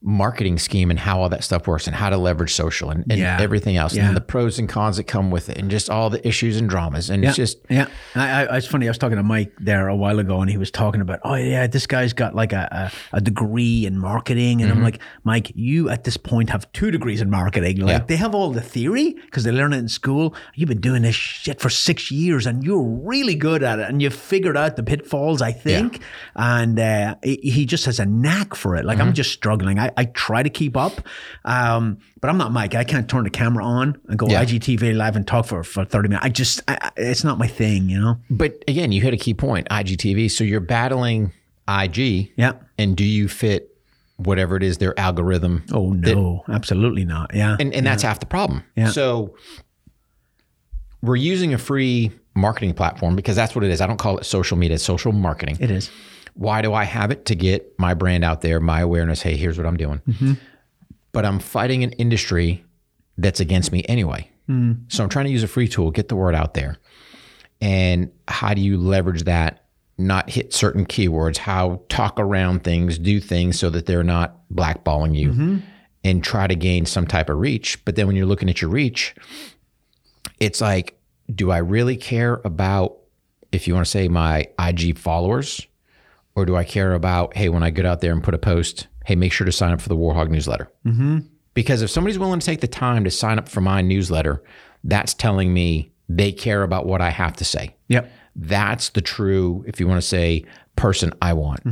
marketing 0.06 0.58
scheme 0.58 0.90
and 0.90 0.98
how 1.00 1.20
all 1.22 1.30
that 1.30 1.42
stuff 1.42 1.66
works 1.66 1.86
and 1.86 1.96
how 1.96 2.10
to 2.10 2.18
leverage 2.18 2.52
social 2.52 2.90
and, 2.90 3.04
and 3.10 3.18
Yeah. 3.18 3.38
everything 3.40 3.76
else 3.78 3.94
Yeah. 3.94 4.06
and 4.06 4.14
the 4.14 4.20
pros 4.20 4.58
and 4.58 4.68
cons 4.68 4.98
that 4.98 5.04
come 5.04 5.30
with 5.30 5.48
it 5.48 5.56
and 5.56 5.70
just 5.70 5.88
all 5.88 6.10
the 6.10 6.26
issues 6.28 6.58
and 6.58 6.68
dramas. 6.68 7.08
And 7.08 7.22
yeah. 7.22 7.30
it's 7.30 7.36
just, 7.36 7.58
yeah. 7.70 7.86
I, 8.14 8.44
I, 8.44 8.56
it's 8.58 8.66
funny. 8.66 8.86
I 8.86 8.90
was 8.90 8.98
talking 8.98 9.16
to 9.16 9.22
Mike 9.22 9.52
there 9.58 9.88
a 9.88 9.96
while 9.96 10.18
ago, 10.18 10.42
and 10.42 10.50
he 10.50 10.58
was 10.58 10.70
talking 10.70 11.00
about, 11.00 11.20
oh 11.24 11.36
yeah, 11.36 11.66
this 11.66 11.86
guy's 11.86 12.12
got 12.12 12.34
like 12.34 12.52
a, 12.52 12.90
a, 13.12 13.16
a 13.16 13.20
degree 13.22 13.86
in 13.86 13.98
marketing, 13.98 14.60
and 14.60 14.70
I'm 14.70 14.76
Mm-hmm. 14.76 14.84
like, 14.84 15.00
Mike, 15.24 15.52
you 15.54 15.88
at 15.88 16.04
this 16.04 16.16
point 16.18 16.50
have 16.50 16.70
two 16.72 16.90
degrees 16.90 17.22
in 17.22 17.30
marketing. 17.30 17.78
Like 17.78 18.06
they 18.06 18.16
have 18.16 18.34
all 18.34 18.50
the 18.50 18.60
theory 18.60 19.12
because 19.24 19.44
they 19.44 19.52
learn 19.52 19.72
it 19.72 19.78
in 19.78 19.88
school. 19.88 20.34
You've 20.54 20.68
been 20.68 20.80
doing 20.82 21.00
this 21.02 21.14
shit 21.14 21.60
for 21.60 21.70
six 21.70 22.10
years, 22.10 22.46
and 22.46 22.62
you're 22.62 22.82
really 22.82 23.36
good 23.36 23.62
at 23.62 23.78
it, 23.78 23.88
and 23.88 24.02
you've 24.02 24.12
figured 24.14 24.56
out 24.56 24.76
the 24.76 24.82
pitfalls. 24.82 25.40
I 25.40 25.52
think, 25.52 26.00
and 26.36 26.78
uh, 26.78 27.14
he 27.22 27.36
he 27.42 27.64
just 27.64 27.86
has 27.86 27.98
a 28.00 28.04
knack 28.06 28.54
for 28.54 28.76
it. 28.76 28.84
Like 28.84 28.98
Mm-hmm. 28.98 29.08
I'm 29.08 29.14
just 29.14 29.32
struggling. 29.32 29.78
I, 29.78 29.90
I 29.96 30.04
try 30.06 30.42
to 30.42 30.50
keep 30.50 30.76
up, 30.76 30.92
um, 31.44 31.98
but 32.20 32.28
I'm 32.30 32.38
not 32.38 32.52
Mike. 32.52 32.74
I 32.74 32.84
can't 32.84 33.08
turn 33.08 33.24
the 33.24 33.30
camera 33.30 33.64
on 33.64 33.96
and 34.08 34.18
go 34.18 34.26
Yeah. 34.28 34.44
IGTV 34.44 34.96
live 34.96 35.16
and 35.16 35.26
talk 35.26 35.46
for, 35.46 35.62
for 35.64 35.84
30 35.84 36.08
minutes. 36.08 36.24
I 36.24 36.28
just, 36.28 36.62
I, 36.68 36.90
it's 36.96 37.24
not 37.24 37.38
my 37.38 37.46
thing, 37.46 37.88
you 37.88 38.00
know? 38.00 38.18
but 38.30 38.62
again, 38.68 38.92
you 38.92 39.00
hit 39.02 39.14
a 39.14 39.16
key 39.16 39.34
point 39.34 39.68
IGTV. 39.70 40.30
So 40.30 40.44
you're 40.44 40.60
battling 40.60 41.32
IG. 41.68 42.32
Yeah. 42.36 42.52
And 42.78 42.96
do 42.96 43.04
you 43.04 43.28
fit 43.28 43.70
whatever 44.16 44.56
it 44.56 44.62
is, 44.62 44.78
their 44.78 44.98
algorithm? 44.98 45.64
Oh, 45.72 45.92
no, 45.92 46.44
absolutely 46.48 47.04
not. 47.04 47.34
Yeah. 47.34 47.56
And, 47.58 47.72
and 47.74 47.86
that's 47.86 48.02
half 48.02 48.20
the 48.20 48.26
problem. 48.26 48.64
Yeah. 48.76 48.88
So 48.90 49.34
we're 51.02 51.16
using 51.16 51.52
a 51.54 51.58
free 51.58 52.10
marketing 52.34 52.74
platform 52.74 53.14
because 53.16 53.36
that's 53.36 53.54
what 53.54 53.64
it 53.64 53.70
is. 53.70 53.80
I 53.80 53.86
don't 53.86 53.96
call 53.98 54.18
it 54.18 54.24
social 54.24 54.56
media, 54.56 54.76
it's 54.76 54.84
social 54.84 55.12
marketing. 55.12 55.56
it 55.60 55.70
is. 55.70 55.90
Why 56.34 56.62
do 56.62 56.74
I 56.74 56.84
have 56.84 57.10
it? 57.10 57.26
To 57.26 57.34
get 57.34 57.78
my 57.78 57.94
brand 57.94 58.24
out 58.24 58.40
there, 58.42 58.60
my 58.60 58.80
awareness. 58.80 59.22
Hey, 59.22 59.36
here's 59.36 59.56
what 59.56 59.66
I'm 59.66 59.76
doing. 59.76 60.00
Mm-hmm. 60.08 60.32
But 61.12 61.24
I'm 61.24 61.38
fighting 61.38 61.84
an 61.84 61.92
industry 61.92 62.64
that's 63.16 63.40
against 63.40 63.70
me 63.72 63.84
anyway. 63.88 64.28
Hmm. 64.46 64.72
So 64.88 65.02
I'm 65.02 65.08
trying 65.08 65.26
to 65.26 65.30
use 65.30 65.42
a 65.42 65.48
free 65.48 65.68
tool, 65.68 65.90
get 65.90 66.08
the 66.08 66.16
word 66.16 66.34
out 66.34 66.54
there. 66.54 66.76
And 67.60 68.10
how 68.28 68.52
do 68.54 68.60
you 68.60 68.76
leverage 68.76 69.24
that? 69.24 69.64
Not 69.96 70.28
hit 70.28 70.52
certain 70.52 70.86
keywords, 70.86 71.36
how 71.36 71.82
talk 71.88 72.18
around 72.18 72.64
things, 72.64 72.98
do 72.98 73.20
things 73.20 73.58
so 73.58 73.70
that 73.70 73.86
they're 73.86 74.02
not 74.02 74.40
blackballing 74.52 75.16
you 75.16 75.30
mm-hmm. 75.30 75.58
and 76.02 76.24
try 76.24 76.48
to 76.48 76.56
gain 76.56 76.84
some 76.84 77.06
type 77.06 77.30
of 77.30 77.38
reach. 77.38 77.84
But 77.84 77.94
then 77.94 78.08
when 78.08 78.16
you're 78.16 78.26
looking 78.26 78.50
at 78.50 78.60
your 78.60 78.70
reach, 78.70 79.14
it's 80.40 80.60
like, 80.60 80.98
do 81.32 81.52
I 81.52 81.58
really 81.58 81.96
care 81.96 82.40
about, 82.44 82.98
if 83.52 83.68
you 83.68 83.74
want 83.74 83.86
to 83.86 83.90
say 83.90 84.08
my 84.08 84.48
IG 84.58 84.98
followers, 84.98 85.64
or 86.36 86.44
do 86.46 86.56
I 86.56 86.64
care 86.64 86.92
about, 86.94 87.36
hey, 87.36 87.48
when 87.48 87.62
I 87.62 87.70
get 87.70 87.86
out 87.86 88.00
there 88.00 88.12
and 88.12 88.22
put 88.22 88.34
a 88.34 88.38
post, 88.38 88.88
hey, 89.04 89.14
make 89.14 89.32
sure 89.32 89.44
to 89.44 89.52
sign 89.52 89.72
up 89.72 89.80
for 89.80 89.88
the 89.88 89.96
Warhog 89.96 90.30
newsletter? 90.30 90.70
Mm-hmm. 90.86 91.18
Because 91.54 91.82
if 91.82 91.90
somebody's 91.90 92.18
willing 92.18 92.40
to 92.40 92.46
take 92.46 92.60
the 92.60 92.66
time 92.68 93.04
to 93.04 93.10
sign 93.10 93.38
up 93.38 93.48
for 93.48 93.60
my 93.60 93.80
newsletter, 93.82 94.42
that's 94.82 95.14
telling 95.14 95.52
me 95.54 95.92
they 96.08 96.32
care 96.32 96.62
about 96.62 96.86
what 96.86 97.00
I 97.00 97.10
have 97.10 97.36
to 97.36 97.44
say. 97.44 97.76
Yep. 97.88 98.10
That's 98.36 98.90
the 98.90 99.00
true, 99.00 99.64
if 99.66 99.78
you 99.78 99.86
want 99.86 100.00
to 100.02 100.06
say, 100.06 100.44
person 100.76 101.12
I 101.22 101.32
want. 101.34 101.62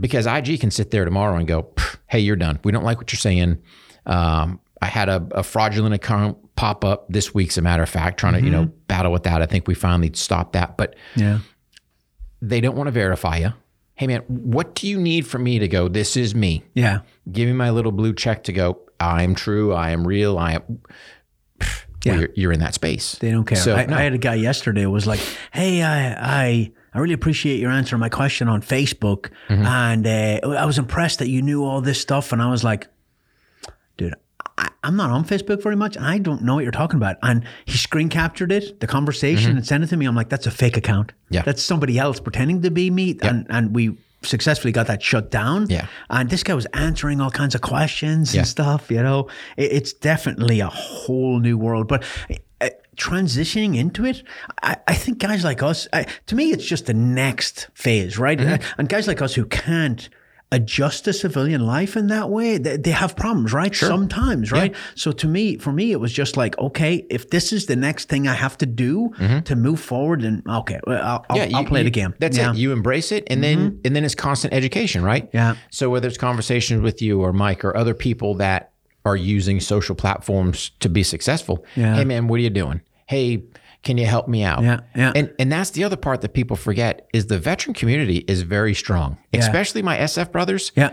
Because 0.00 0.26
IG 0.26 0.60
can 0.60 0.70
sit 0.70 0.90
there 0.90 1.04
tomorrow 1.04 1.36
and 1.36 1.46
go, 1.46 1.72
hey, 2.06 2.20
you're 2.20 2.36
done. 2.36 2.58
We 2.64 2.72
don't 2.72 2.84
like 2.84 2.96
what 2.98 3.12
you're 3.12 3.18
saying. 3.18 3.58
Um, 4.06 4.60
I 4.80 4.86
had 4.86 5.08
a, 5.08 5.26
a 5.32 5.42
fraudulent 5.42 5.94
account 5.94 6.38
pop 6.56 6.84
up 6.84 7.06
this 7.10 7.34
week, 7.34 7.48
as 7.48 7.58
a 7.58 7.62
matter 7.62 7.82
of 7.82 7.88
fact, 7.90 8.18
trying 8.18 8.34
to, 8.34 8.42
you 8.42 8.50
know, 8.50 8.66
battle 8.88 9.12
with 9.12 9.24
that. 9.24 9.42
I 9.42 9.46
think 9.46 9.68
we 9.68 9.74
finally 9.74 10.10
stopped 10.14 10.52
that. 10.54 10.76
But 10.78 10.96
Yeah. 11.14 11.38
they 12.42 12.60
don't 12.60 12.76
want 12.76 12.86
to 12.88 12.92
verify 12.92 13.36
you. 13.38 13.52
Hey, 13.96 14.06
man, 14.06 14.20
what 14.28 14.74
do 14.74 14.86
you 14.86 14.98
need 14.98 15.26
from 15.26 15.42
me 15.42 15.58
to 15.58 15.68
go, 15.68 15.88
this 15.88 16.16
is 16.16 16.34
me? 16.34 16.62
Yeah. 16.74 17.00
Give 17.32 17.46
me 17.48 17.54
my 17.54 17.70
little 17.70 17.92
blue 17.92 18.12
check 18.14 18.44
to 18.44 18.52
go, 18.52 18.78
I 19.00 19.22
am 19.22 19.34
true. 19.34 19.72
I 19.72 19.90
am 19.90 20.06
real. 20.06 20.38
I 20.38 20.52
am. 20.52 20.62
Pff, 21.58 21.84
well, 22.04 22.14
Yeah. 22.14 22.20
you're, 22.20 22.28
you're 22.34 22.52
in 22.52 22.60
that 22.60 22.74
space. 22.74 23.14
They 23.16 23.30
don't 23.30 23.44
care. 23.46 23.56
So, 23.58 23.74
I, 23.74 23.86
no. 23.86 23.96
I 23.96 24.02
had 24.02 24.12
a 24.12 24.18
guy 24.18 24.34
yesterday 24.34 24.82
who 24.82 24.90
was 24.90 25.06
like, 25.06 25.20
"Hey, 25.52 25.82
I, 25.82 26.12
I, 26.12 26.72
I 26.94 26.98
really 26.98 27.14
appreciate 27.14 27.58
your 27.58 27.70
answering 27.70 28.00
my 28.00 28.08
question 28.08 28.48
on 28.48 28.60
Facebook, 28.62 29.30
Mm-hmm. 29.48 29.64
and 29.66 30.06
uh, 30.06 30.48
I 30.56 30.64
was 30.66 30.78
impressed 30.78 31.18
that 31.20 31.28
you 31.28 31.42
knew 31.42 31.64
all 31.64 31.80
this 31.80 32.00
stuff." 32.00 32.32
And 32.32 32.40
I 32.42 32.50
was 32.50 32.62
like, 32.64 32.82
"Dude, 32.82 32.90
I, 34.58 34.68
I'm 34.84 34.96
not 34.96 35.10
on 35.10 35.24
Facebook 35.24 35.62
very 35.62 35.76
much, 35.76 35.96
and 35.96 36.04
I 36.06 36.18
don't 36.18 36.42
know 36.42 36.54
what 36.54 36.62
you're 36.62 36.72
talking 36.72 36.96
about." 36.96 37.16
And 37.22 37.44
he 37.64 37.76
screen 37.76 38.08
captured 38.08 38.52
it, 38.52 38.80
the 38.80 38.86
conversation, 38.86 39.56
and 39.56 39.66
sent 39.66 39.84
it 39.84 39.88
to 39.88 39.96
me. 39.96 40.06
I'm 40.06 40.14
like, 40.16 40.28
"That's 40.28 40.46
a 40.46 40.50
fake 40.50 40.76
account. 40.76 41.08
Mm-hmm. 41.08 41.34
Yeah. 41.34 41.42
that's 41.42 41.62
somebody 41.62 41.98
else 41.98 42.20
pretending 42.20 42.62
to 42.62 42.70
be 42.70 42.90
me." 42.90 43.18
And 43.22 43.46
and 43.50 43.74
we 43.74 43.96
successfully 44.22 44.72
got 44.72 44.86
that 44.88 45.02
shut 45.02 45.30
down. 45.30 45.68
Yeah. 45.68 45.86
And 46.10 46.30
this 46.30 46.42
guy 46.42 46.54
was 46.54 46.66
answering 46.72 47.20
all 47.20 47.30
kinds 47.30 47.54
of 47.54 47.60
questions 47.60 48.34
Yeah. 48.34 48.40
and 48.40 48.48
stuff, 48.48 48.90
you 48.90 49.02
know. 49.02 49.28
It, 49.56 49.72
it's 49.72 49.92
definitely 49.92 50.60
a 50.60 50.68
whole 50.68 51.38
new 51.38 51.56
world. 51.58 51.86
But 51.86 52.02
uh, 52.60 52.70
transitioning 52.96 53.76
into 53.76 54.04
it, 54.04 54.22
I, 54.62 54.76
I 54.88 54.94
think 54.94 55.18
guys 55.18 55.44
like 55.44 55.62
us, 55.62 55.86
I, 55.92 56.06
to 56.26 56.34
me, 56.34 56.50
it's 56.50 56.64
just 56.64 56.86
the 56.86 56.94
next 56.94 57.68
phase, 57.74 58.18
right? 58.18 58.38
Mm-hmm. 58.38 58.80
And 58.80 58.88
guys 58.88 59.06
like 59.06 59.22
us 59.22 59.34
who 59.34 59.44
can't 59.44 60.08
adjust 60.52 61.04
to 61.04 61.12
civilian 61.12 61.66
life 61.66 61.96
in 61.96 62.06
that 62.06 62.30
way, 62.30 62.56
they, 62.56 62.76
they 62.76 62.92
have 62.92 63.16
problems, 63.16 63.52
right? 63.52 63.74
Sometimes, 63.74 64.52
right? 64.52 64.74
So 64.94 65.10
to 65.12 65.26
me, 65.26 65.56
for 65.58 65.72
me, 65.72 65.90
it 65.92 65.98
was 66.00 66.12
just 66.12 66.36
like, 66.36 66.56
okay, 66.58 67.04
if 67.10 67.30
this 67.30 67.52
is 67.52 67.66
the 67.66 67.74
next 67.76 68.08
thing 68.08 68.28
I 68.28 68.34
have 68.34 68.56
to 68.58 68.66
do 68.66 69.10
to 69.44 69.56
move 69.56 69.80
forward, 69.80 70.22
then 70.22 70.42
okay, 70.48 70.78
I'll, 70.86 70.94
I'll, 70.94 71.24
I'll 71.30 71.36
Mm-hmm. 71.38 71.64
play 71.68 71.80
you- 71.80 71.84
the 71.84 71.90
game. 71.90 72.14
That's 72.20 72.36
yeah. 72.36 72.44
Mm-hmm. 72.46 72.54
it. 72.56 72.60
You 72.60 72.72
embrace 72.72 73.10
it, 73.12 73.24
and 73.28 73.42
then 73.42 73.80
and 73.84 73.94
then 73.96 74.04
it's 74.04 74.14
constant 74.14 74.54
education, 74.54 75.02
right? 75.02 75.28
Yeah. 75.34 75.56
So 75.70 75.90
whether 75.90 76.06
it's 76.08 76.18
conversations 76.18 76.80
with 76.80 77.02
you 77.02 77.20
or 77.20 77.32
Mike 77.32 77.64
or 77.64 77.76
other 77.76 77.94
people 77.94 78.34
that 78.36 78.72
are 79.04 79.16
using 79.16 79.60
social 79.60 79.94
platforms 79.94 80.70
to 80.80 80.88
be 80.88 81.02
successful, 81.02 81.64
Yeah. 81.76 81.94
hey 81.96 82.04
man, 82.04 82.28
what 82.28 82.36
are 82.36 82.42
you 82.42 82.50
doing? 82.50 82.80
Hey, 83.06 83.44
can 83.86 83.96
you 83.96 84.04
help 84.04 84.28
me 84.28 84.42
out? 84.42 84.62
Yeah, 84.62 84.80
yeah. 84.94 85.12
And 85.16 85.32
and 85.38 85.50
that's 85.50 85.70
the 85.70 85.84
other 85.84 85.96
part 85.96 86.20
that 86.20 86.34
people 86.34 86.56
forget 86.56 87.08
is 87.14 87.26
the 87.28 87.38
veteran 87.38 87.72
community 87.72 88.18
is 88.28 88.42
very 88.42 88.74
strong, 88.74 89.16
especially 89.32 89.80
my 89.80 89.96
SF 89.96 90.30
brothers. 90.32 90.72
Yeah. 90.76 90.90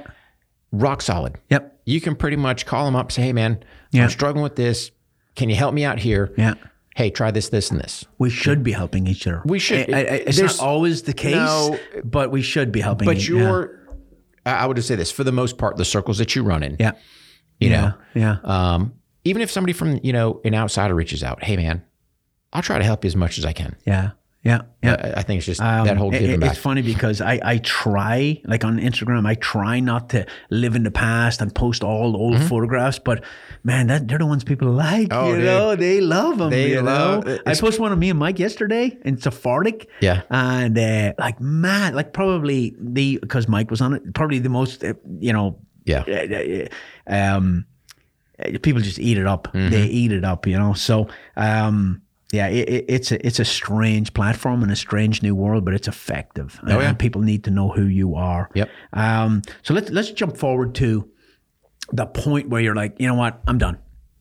Rock 0.71 1.01
solid. 1.01 1.35
Yep. 1.49 1.81
You 1.85 1.99
can 1.99 2.15
pretty 2.15 2.37
much 2.37 2.65
call 2.65 2.85
them 2.85 2.95
up, 2.95 3.11
say, 3.11 3.23
hey 3.23 3.33
man, 3.33 3.63
Yeah. 3.91 4.03
I'm 4.03 4.09
struggling 4.09 4.43
with 4.43 4.55
this. 4.55 4.91
Can 5.35 5.49
you 5.49 5.55
help 5.55 5.73
me 5.73 5.83
out 5.83 5.99
here? 5.99 6.33
Yeah. 6.37 6.53
Hey, 6.95 7.09
try 7.09 7.31
this, 7.31 7.49
this, 7.49 7.71
and 7.71 7.79
this. 7.79 8.05
We 8.19 8.29
should 8.29 8.61
be 8.63 8.71
helping 8.71 9.07
each 9.07 9.25
other. 9.27 9.41
We 9.45 9.57
should. 9.59 9.91
I- 9.93 9.97
I- 9.97 10.01
it's 10.27 10.37
There's- 10.37 10.59
not 10.59 10.65
always 10.67 11.01
the 11.01 11.13
case, 11.13 11.33
No. 11.35 11.77
but 12.03 12.29
we 12.31 12.41
should 12.43 12.71
be 12.71 12.81
helping. 12.81 13.05
But 13.07 13.17
each- 13.17 13.27
you're, 13.27 13.79
I 14.45 14.51
I 14.51 14.65
would 14.67 14.77
just 14.77 14.87
say 14.87 14.95
this 14.95 15.11
for 15.11 15.23
the 15.23 15.31
most 15.31 15.57
part, 15.57 15.77
the 15.77 15.85
circles 15.85 16.19
that 16.19 16.35
you 16.35 16.43
run 16.43 16.61
in, 16.63 16.75
yeah, 16.79 16.91
you 17.59 17.69
yeah, 17.71 17.81
know, 17.81 17.93
yeah, 18.13 18.37
um, 18.43 18.93
even 19.25 19.41
if 19.41 19.49
somebody 19.49 19.73
from 19.73 19.99
you 20.03 20.13
know 20.13 20.39
an 20.45 20.53
outsider 20.53 20.93
reaches 20.93 21.23
out, 21.23 21.43
hey 21.43 21.55
man, 21.57 21.81
I'll 22.53 22.61
try 22.61 22.77
to 22.77 22.83
help 22.85 23.03
you 23.03 23.07
as 23.07 23.15
much 23.15 23.37
as 23.37 23.45
I 23.45 23.51
can. 23.53 23.75
yeah, 23.85 24.11
Yeah, 24.43 24.61
yeah. 24.83 25.13
I, 25.15 25.19
I 25.19 25.23
think 25.23 25.37
it's 25.39 25.45
just 25.47 25.61
Um, 25.61 25.85
that 25.87 25.97
whole 25.97 26.11
giving 26.11 26.29
it- 26.31 26.39
back. 26.39 26.51
It's 26.51 26.59
funny 26.59 26.81
because 26.81 27.19
I, 27.21 27.39
I 27.43 27.57
try, 27.59 28.41
like 28.45 28.63
on 28.63 28.77
Instagram, 28.79 29.25
I 29.25 29.35
try 29.35 29.79
not 29.79 30.09
to 30.09 30.25
live 30.49 30.75
in 30.75 30.83
the 30.83 30.91
past 30.91 31.41
and 31.41 31.53
post 31.55 31.83
all 31.83 32.15
old 32.15 32.39
photographs, 32.43 32.99
but 32.99 33.23
man, 33.63 33.87
that, 33.87 34.07
they're 34.07 34.19
the 34.19 34.25
ones 34.27 34.43
people 34.43 34.69
like. 34.71 35.09
Mm-hmm. 35.09 35.23
Oh, 35.25 35.29
you 35.29 35.35
dude. 35.37 35.45
know, 35.45 35.75
they 35.75 35.99
love 36.01 36.37
them. 36.37 36.49
They 36.51 36.71
you 36.71 36.81
love- 36.81 37.25
know? 37.25 37.39
I 37.45 37.55
posted 37.55 37.79
one 37.81 37.91
of 37.91 37.97
me 37.97 38.09
and 38.11 38.19
Mike 38.19 38.37
yesterday 38.37 38.95
in 39.03 39.17
Sephardic. 39.17 39.89
Yeah. 40.01 40.21
And 40.29 40.77
uh, 40.77 41.13
like, 41.17 41.39
man, 41.41 41.95
like 41.95 42.13
probably 42.13 42.75
the, 42.79 43.17
because 43.21 43.47
Mike 43.47 43.71
was 43.71 43.81
on 43.81 43.93
it, 43.93 44.13
probably 44.13 44.39
the 44.39 44.49
most, 44.49 44.83
uh, 44.83 44.93
you 45.19 45.33
know, 45.33 45.57
Yeah. 45.85 46.03
uh, 46.07 47.13
uh, 47.15 47.37
um, 47.37 47.65
uh, 48.39 48.57
people 48.61 48.81
just 48.81 48.99
eat 48.99 49.17
it 49.17 49.25
up. 49.27 49.47
Mm-hmm. 49.53 49.69
They 49.69 49.85
eat 49.85 50.11
it 50.11 50.23
up, 50.25 50.45
you 50.47 50.57
know. 50.59 50.73
So, 50.73 51.07
um, 51.37 52.01
yeah, 52.33 52.47
it, 52.47 52.67
it, 52.67 52.85
it's 52.89 53.11
a 53.11 53.25
it's 53.25 53.39
a 53.39 53.45
strange 53.45 54.13
platform 54.13 54.63
and 54.63 54.71
a 54.71 54.75
strange 54.75 55.21
new 55.21 55.35
world, 55.35 55.63
but 55.63 55.73
it's 55.73 55.87
effective. 55.87 56.59
Oh, 56.67 56.79
yeah. 56.79 56.89
And 56.89 56.99
people 56.99 57.21
need 57.21 57.43
to 57.45 57.51
know 57.51 57.69
who 57.69 57.85
you 57.85 58.15
are. 58.15 58.49
Yep. 58.55 58.69
Um, 58.93 59.41
so 59.61 59.73
let's 59.73 59.89
let's 59.91 60.11
jump 60.11 60.35
forward 60.37 60.73
to 60.75 61.09
the 61.91 62.05
point 62.07 62.49
where 62.49 62.61
you're 62.61 62.75
like, 62.75 62.99
you 62.99 63.07
know 63.07 63.15
what, 63.15 63.41
I'm 63.47 63.57
done. 63.59 63.77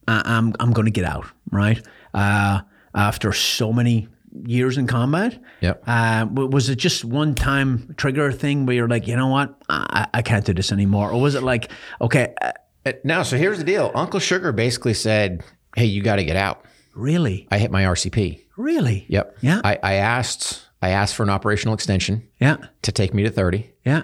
I, 0.07 0.23
I'm 0.25 0.55
I'm 0.61 0.73
going 0.73 0.85
to 0.85 0.93
get 0.93 1.05
out. 1.05 1.27
Right. 1.51 1.81
Uh, 2.15 2.61
after 2.95 3.33
so 3.33 3.73
many 3.73 4.09
years 4.45 4.79
in 4.79 4.87
combat. 4.87 5.39
Yep. 5.61 5.83
Uh, 5.87 6.27
was 6.31 6.69
it 6.69 6.77
just 6.77 7.05
one 7.05 7.35
time 7.35 7.95
trigger 7.97 8.31
thing 8.33 8.67
where 8.67 8.75
you're 8.77 8.89
like, 8.89 9.07
you 9.07 9.17
know 9.17 9.29
what, 9.29 9.55
I, 9.69 10.07
I 10.15 10.23
can't 10.23 10.45
do 10.45 10.55
this 10.55 10.73
anymore, 10.73 11.11
or 11.11 11.21
was 11.21 11.35
it 11.35 11.43
like, 11.43 11.71
okay, 12.01 12.35
uh, 12.41 12.53
Uh, 12.85 12.93
No, 13.05 13.23
so 13.23 13.37
here's 13.37 13.59
the 13.59 13.65
deal. 13.65 13.91
Uncle 13.95 14.21
Sugar 14.21 14.51
basically 14.53 14.95
said, 14.95 15.43
"Hey, 15.77 15.85
you 15.87 16.03
got 16.03 16.17
to 16.17 16.25
get 16.25 16.37
out." 16.37 16.65
Really, 16.95 17.47
I 17.51 17.59
hit 17.59 17.71
my 17.71 17.85
RCP. 17.85 18.41
really? 18.57 19.05
Yep. 19.09 19.39
Yeah. 19.41 19.61
I, 19.65 19.79
I 19.83 19.93
asked. 19.95 20.63
I 20.81 20.91
asked 20.91 21.15
for 21.15 21.23
an 21.23 21.31
operational 21.31 21.75
extension 21.75 22.27
Yeah. 22.41 22.57
to 22.83 22.91
take 22.93 23.15
me 23.15 23.23
to 23.23 23.31
30. 23.31 23.71
Yeah. 23.85 24.03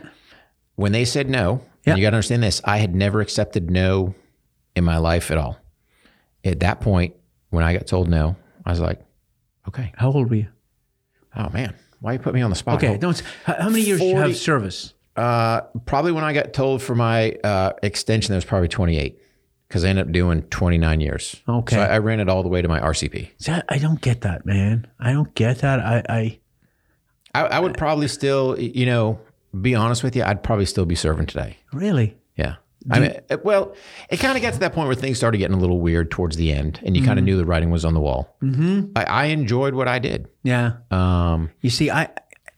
When 0.77 0.93
they 0.93 1.05
said 1.05 1.29
no, 1.29 1.63
Yeah. 1.85 1.93
and 1.93 1.99
you 1.99 2.05
got 2.07 2.11
to 2.11 2.17
understand 2.17 2.43
this. 2.43 2.61
I 2.65 2.79
had 2.79 2.95
never 2.95 3.21
accepted 3.21 3.69
no 3.71 4.15
in 4.77 4.85
my 4.85 4.99
life 4.99 5.33
at 5.33 5.39
all. 5.39 5.59
At 6.45 6.61
that 6.61 6.81
point, 6.81 7.15
when 7.51 7.65
I 7.65 7.73
got 7.73 7.87
told 7.89 8.09
no, 8.09 8.37
I 8.65 8.71
was 8.71 8.79
like, 8.79 9.01
"Okay, 9.67 9.93
How 9.97 10.13
old 10.13 10.31
were 10.31 10.37
you? 10.37 10.47
oh 11.37 11.49
man, 11.51 11.75
why 12.01 12.13
you 12.13 12.19
put 12.21 12.33
me 12.33 12.43
on 12.43 12.51
the 12.51 12.57
spot?" 12.57 12.77
Okay. 12.77 12.97
Don't. 12.97 13.21
How, 13.45 13.69
many 13.69 13.81
years 13.81 13.99
do 13.99 14.07
you 14.07 14.13
40 14.13 14.29
have 14.29 14.37
service? 14.39 14.95
Uh, 15.17 15.63
probably 15.85 16.13
when 16.13 16.23
I 16.23 16.33
got 16.33 16.53
told 16.53 16.81
for 16.81 16.95
my 16.95 17.33
uh, 17.43 17.73
extension, 17.83 18.33
that 18.33 18.37
was 18.37 18.45
probably 18.45 18.69
28 18.69 19.19
because 19.69 19.85
I 19.85 19.89
ended 19.91 20.07
up 20.07 20.13
doing 20.13 20.43
29 20.43 21.01
years. 21.01 21.37
Okay. 21.49 21.77
So 21.77 21.83
I, 21.83 21.87
I 21.95 21.99
ran 21.99 22.21
it 22.21 22.29
all 22.29 22.43
the 22.43 22.49
way 22.49 22.63
to 22.63 22.69
my 22.69 22.81
RCP. 22.81 23.31
See, 23.39 23.53
I, 23.53 23.63
I 23.69 23.79
don't 23.79 24.01
get 24.01 24.23
that, 24.23 24.47
man. 24.47 24.87
I 24.99 25.13
don't 25.13 25.35
get 25.35 25.59
that. 25.59 25.81
I, 25.81 26.03
I 26.09 26.39
I, 27.35 27.43
I 27.43 27.59
would 27.61 27.77
probably 27.77 28.09
still, 28.09 28.59
you 28.59 28.87
know, 28.87 29.21
be 29.61 29.75
honest 29.75 30.03
with 30.03 30.17
you, 30.17 30.23
I'd 30.25 30.43
probably 30.43 30.65
still 30.67 30.87
be 30.87 30.95
serving 30.95 31.27
today. 31.27 31.59
really. 31.73 32.17
Yeah. 32.37 32.57
I 32.91 33.01
mean, 33.01 33.11
it- 33.29 33.45
well, 33.45 33.75
it 34.09 34.17
kind 34.19 34.35
of 34.37 34.43
got 34.43 34.55
to 34.55 34.61
that 34.61 34.73
point 34.73 34.87
where 34.87 34.95
things 34.97 35.19
started 35.19 35.37
getting 35.39 35.57
a 35.57 35.61
little 35.61 35.81
weird 35.81 36.11
towards 36.11 36.37
the 36.37 36.53
end, 36.53 36.81
and 36.85 36.97
you 36.97 37.05
kind 37.05 37.19
of 37.19 37.25
knew 37.25 37.37
the 37.37 37.45
writing 37.45 37.71
was 37.71 37.85
on 37.85 37.93
the 37.93 38.01
wall. 38.01 38.35
Mm-hmm. 38.43 38.93
I, 38.97 39.05
I 39.05 39.25
enjoyed 39.27 39.75
what 39.75 39.89
I 39.89 39.99
did. 39.99 40.29
Yeah. 40.43 40.75
Um, 40.91 41.51
You 41.61 41.69
see, 41.71 41.91
I. 41.91 42.09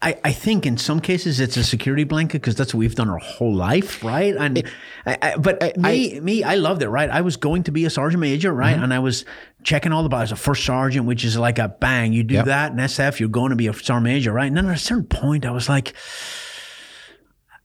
I, 0.03 0.19
I 0.25 0.33
think 0.33 0.65
in 0.65 0.79
some 0.79 0.99
cases 1.01 1.41
it's 1.41 1.59
a 1.59 1.63
security 1.65 2.05
blanket 2.05 2.41
because 2.41 2.55
that's 2.55 2.73
what 2.73 2.79
we've 2.79 2.95
done 2.95 3.11
our 3.11 3.19
whole 3.19 3.55
life, 3.55 4.03
right? 4.03 4.35
And 4.35 4.63
I, 5.05 5.19
I, 5.21 5.37
but 5.37 5.77
me, 5.77 6.19
me, 6.21 6.43
I 6.43 6.55
loved 6.55 6.83
it, 6.83 6.89
right? 6.89 7.11
I 7.11 7.21
was 7.21 7.37
going 7.37 7.65
to 7.65 7.71
be 7.73 7.85
a 7.85 7.91
sergeant 7.91 8.23
major, 8.23 8.51
right? 8.55 8.75
Mm-hmm. 8.75 8.85
And 8.85 8.95
I 8.95 8.99
was 8.99 9.27
checking 9.63 9.93
all 9.93 10.03
the 10.03 10.09
boxes. 10.09 10.33
A 10.33 10.37
first 10.37 10.65
sergeant, 10.65 11.05
which 11.05 11.23
is 11.23 11.37
like 11.37 11.59
a 11.59 11.69
bang, 11.69 12.15
you 12.15 12.23
do 12.23 12.37
Yep. 12.37 12.45
that 12.47 12.73
in 12.73 12.79
SF, 12.79 13.21
you're 13.21 13.29
going 13.29 13.51
to 13.51 13.57
be 13.57 13.67
a 13.67 13.75
sergeant 13.75 14.05
major, 14.05 14.33
right? 14.33 14.47
And 14.47 14.57
then 14.57 14.67
at 14.69 14.75
a 14.77 14.79
certain 14.79 15.05
point, 15.05 15.45
I 15.45 15.51
was 15.51 15.69
like, 15.69 15.95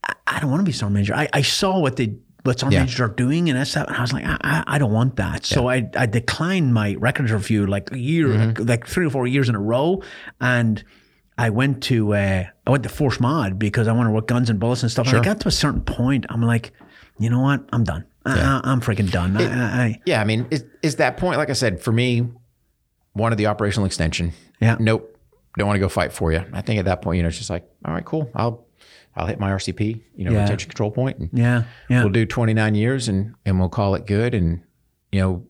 I, 0.04 0.14
I 0.26 0.40
don't 0.40 0.50
want 0.50 0.60
to 0.60 0.64
be 0.64 0.72
sergeant 0.72 0.94
major. 0.94 1.14
I, 1.14 1.28
I 1.32 1.40
saw 1.42 1.78
what 1.78 1.96
the 1.96 2.14
what 2.42 2.60
sergeant 2.60 2.74
Yeah. 2.74 2.80
majors 2.84 3.00
are 3.00 3.08
doing 3.08 3.48
in 3.48 3.56
SF, 3.56 3.86
and 3.88 3.96
I 3.96 4.00
was 4.02 4.12
like, 4.12 4.24
I, 4.26 4.36
I, 4.42 4.64
I 4.66 4.78
don't 4.78 4.92
want 4.92 5.16
that. 5.16 5.44
So 5.46 5.68
I, 5.68 5.88
I 5.96 6.06
declined 6.06 6.74
my 6.74 6.94
records 6.98 7.32
review 7.32 7.66
like 7.66 7.90
a 7.92 7.98
year, 7.98 8.28
Mm-hmm. 8.28 8.60
like, 8.60 8.68
like 8.68 8.86
three 8.86 9.06
or 9.06 9.10
four 9.10 9.26
years 9.26 9.48
in 9.48 9.54
a 9.54 9.60
row, 9.60 10.02
and. 10.40 10.84
I 11.38 11.50
went 11.50 11.82
to 11.84 12.14
uh, 12.14 12.44
I 12.66 12.70
went 12.70 12.82
to 12.84 12.88
Force 12.88 13.20
Mod 13.20 13.58
because 13.58 13.88
I 13.88 13.92
wanted 13.92 14.08
to 14.10 14.14
work 14.14 14.26
guns 14.26 14.48
and 14.50 14.58
bullets 14.58 14.82
and 14.82 14.90
stuff. 14.90 15.08
And 15.08 15.18
I 15.18 15.22
got 15.22 15.40
to 15.40 15.48
a 15.48 15.52
certain 15.52 15.82
point, 15.82 16.26
I'm 16.30 16.42
like, 16.42 16.72
you 17.18 17.28
know 17.30 17.40
what? 17.40 17.68
I'm 17.72 17.84
done. 17.84 18.04
I, 18.24 18.40
I, 18.40 18.60
I'm 18.64 18.80
freaking 18.80 19.10
done. 19.10 19.36
I, 19.36 19.42
I, 19.44 19.82
I, 19.84 20.00
yeah, 20.06 20.20
I 20.20 20.24
mean, 20.24 20.46
is, 20.50 20.64
is 20.82 20.96
that 20.96 21.16
point, 21.16 21.38
like 21.38 21.50
I 21.50 21.52
said, 21.52 21.80
for 21.80 21.92
me, 21.92 22.26
wanted 23.14 23.36
the 23.36 23.46
operational 23.46 23.86
extension. 23.86 24.32
Yeah. 24.60 24.76
Nope. 24.80 25.12
Don't 25.58 25.66
want 25.68 25.76
to 25.76 25.80
go 25.80 25.88
fight 25.88 26.12
for 26.12 26.32
you. 26.32 26.44
I 26.52 26.60
think 26.60 26.78
at 26.78 26.84
that 26.86 27.02
point, 27.02 27.16
you 27.18 27.22
know, 27.22 27.28
it's 27.28 27.38
just 27.38 27.50
like, 27.50 27.64
all 27.84 27.94
right, 27.94 28.04
cool. 28.04 28.30
I'll, 28.34 28.66
I'll 29.14 29.26
hit 29.26 29.38
my 29.38 29.50
RCP, 29.52 30.02
you 30.16 30.24
know, 30.24 30.32
Yeah. 30.32 30.42
retention 30.42 30.68
control 30.68 30.90
point, 30.90 31.18
and 31.18 31.30
yeah, 31.32 31.62
yeah, 31.88 32.02
we'll 32.02 32.12
do 32.12 32.26
29 32.26 32.74
years 32.74 33.08
and, 33.08 33.34
and 33.46 33.58
we'll 33.58 33.70
call 33.70 33.94
it 33.94 34.06
good. 34.06 34.34
And, 34.34 34.60
you 35.12 35.20
know, 35.20 35.46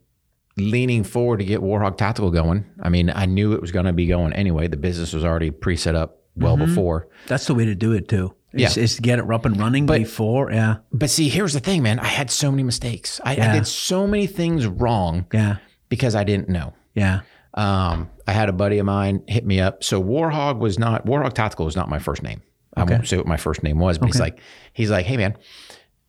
leaning 0.56 1.04
forward 1.04 1.38
to 1.38 1.44
get 1.44 1.60
Warhog 1.60 1.96
Tactical 1.96 2.30
going. 2.30 2.64
I 2.80 2.88
mean, 2.88 3.10
I 3.10 3.26
knew 3.26 3.52
it 3.52 3.60
was 3.60 3.72
going 3.72 3.86
to 3.86 3.92
be 3.92 4.06
going 4.06 4.32
anyway. 4.32 4.68
The 4.68 4.76
business 4.76 5.12
was 5.12 5.24
already 5.24 5.50
pre 5.50 5.76
set 5.76 5.94
up 5.94 6.20
well 6.34 6.56
Mm-hmm. 6.56 6.66
before. 6.66 7.08
that's 7.26 7.46
the 7.46 7.54
way 7.54 7.64
to 7.64 7.74
do 7.74 7.92
it 7.92 8.08
too. 8.08 8.34
Is, 8.52 8.76
Yeah. 8.76 8.82
is 8.82 8.96
to 8.96 9.02
get 9.02 9.18
it 9.18 9.30
up 9.30 9.44
and 9.44 9.58
running 9.58 9.86
before. 9.86 10.50
Yeah, 10.50 10.76
But 10.92 11.10
see, 11.10 11.28
here's 11.28 11.52
the 11.52 11.60
thing, 11.60 11.82
man. 11.82 11.98
I 11.98 12.06
had 12.06 12.30
so 12.30 12.50
many 12.50 12.62
mistakes. 12.62 13.20
I, 13.24 13.32
I 13.32 13.52
did 13.52 13.66
so 13.66 14.06
many 14.06 14.26
things 14.26 14.66
wrong 14.66 15.26
yeah, 15.32 15.56
because 15.90 16.14
I 16.14 16.24
didn't 16.24 16.48
know. 16.48 16.72
yeah. 16.94 17.20
Um, 17.54 18.10
I 18.26 18.32
had 18.32 18.50
a 18.50 18.52
buddy 18.52 18.78
of 18.78 18.84
mine 18.84 19.22
hit 19.28 19.46
me 19.46 19.60
up. 19.60 19.82
So 19.82 20.02
Warhog 20.02 20.58
was 20.58 20.78
not 20.78 21.06
Warhog 21.06 21.32
Tactical 21.32 21.64
was 21.64 21.74
not 21.74 21.88
my 21.88 21.98
first 21.98 22.22
name. 22.22 22.42
I 22.76 22.84
won't 22.84 23.08
say 23.08 23.16
what 23.16 23.26
my 23.26 23.38
first 23.38 23.62
name 23.62 23.78
was, 23.78 23.96
but 23.96 24.06
he's 24.06 24.20
like, 24.20 24.38
he's 24.74 24.90
like, 24.90 25.06
hey 25.06 25.16
man, 25.16 25.38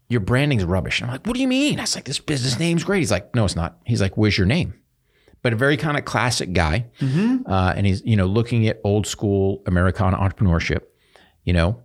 your 0.09 0.21
branding's 0.21 0.63
rubbish. 0.63 1.01
And 1.01 1.09
I'm 1.09 1.15
like, 1.15 1.27
what 1.27 1.35
do 1.35 1.41
you 1.41 1.47
mean? 1.47 1.79
I 1.79 1.83
was 1.83 1.95
like, 1.95 2.05
this 2.05 2.19
business 2.19 2.59
name's 2.59 2.83
great. 2.83 2.99
He's 2.99 3.11
like, 3.11 3.33
no, 3.35 3.45
it's 3.45 3.55
not. 3.55 3.77
He's 3.85 4.01
like, 4.01 4.17
where's 4.17 4.37
your 4.37 4.47
name? 4.47 4.73
But 5.41 5.53
a 5.53 5.55
very 5.55 5.77
kind 5.77 5.97
of 5.97 6.05
classic 6.05 6.51
guy, 6.53 6.87
mm-hmm. 6.99 7.49
uh, 7.49 7.73
and 7.75 7.85
he's 7.85 8.03
you 8.03 8.15
know 8.15 8.25
looking 8.25 8.67
at 8.67 8.81
old 8.83 9.05
school 9.05 9.61
Americana 9.65 10.17
entrepreneurship. 10.17 10.81
You 11.43 11.53
know, 11.53 11.83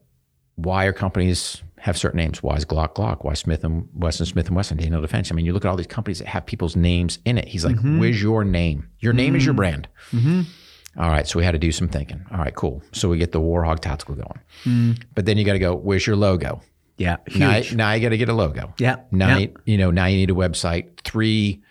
why 0.57 0.86
are 0.86 0.93
companies 0.93 1.62
have 1.78 1.99
certain 1.99 2.16
names? 2.16 2.43
Why 2.43 2.57
is 2.57 2.65
Glock 2.65 2.94
Glock? 2.94 3.24
Why 3.24 3.35
Smith 3.35 3.62
and 3.62 3.89
Wesson 3.94 4.27
Smith 4.27 4.47
and 4.47 4.57
Wesson 4.57 4.78
Daniel 4.78 5.03
Defense? 5.03 5.31
I 5.31 5.35
mean, 5.35 5.44
you 5.44 5.53
look 5.53 5.65
at 5.65 5.69
all 5.69 5.77
these 5.77 5.86
companies 5.86 6.19
that 6.20 6.28
have 6.28 6.47
people's 6.47 6.77
names 6.77 7.19
in 7.24 7.36
it. 7.39 7.47
He's 7.47 7.65
like, 7.65 7.77
mm-hmm. 7.77 8.01
"Where's 8.01 8.20
your 8.20 8.43
name? 8.43 8.89
Your 9.01 9.12
name 9.12 9.36
is 9.36 9.44
your 9.44 9.53
mm-hmm. 9.53 9.59
brand." 9.59 9.89
All 10.99 11.09
right, 11.09 11.27
so 11.27 11.39
we 11.39 11.44
had 11.44 11.53
to 11.53 11.59
do 11.59 11.73
some 11.73 11.89
thinking. 11.89 12.24
All 12.31 12.39
right, 12.39 12.55
cool. 12.55 12.82
So 12.93 13.09
we 13.09 13.19
get 13.19 13.32
the 13.32 13.40
Warhog 13.40 13.81
Tactical 13.81 14.15
going, 14.15 14.40
mm. 14.65 15.03
but 15.15 15.24
then 15.24 15.39
you 15.39 15.44
got 15.44 15.55
to 15.55 15.59
go. 15.59 15.74
Where's 15.74 16.07
your 16.07 16.16
logo? 16.16 16.61
Yeah, 17.03 17.16
Now, 17.37 17.61
now 17.74 17.93
you 17.93 18.01
got 18.01 18.11
to 18.11 18.16
get 18.19 18.29
a 18.29 18.33
logo. 18.35 18.73
Yeah, 18.79 18.97
Now 19.11 19.37
yeah. 19.37 19.49
you, 19.65 19.77
know 19.79 19.91
now 19.91 20.07
you 20.07 20.16
need 20.16 20.31
a 20.31 20.35
website. 20.35 20.97
Three 21.05 21.62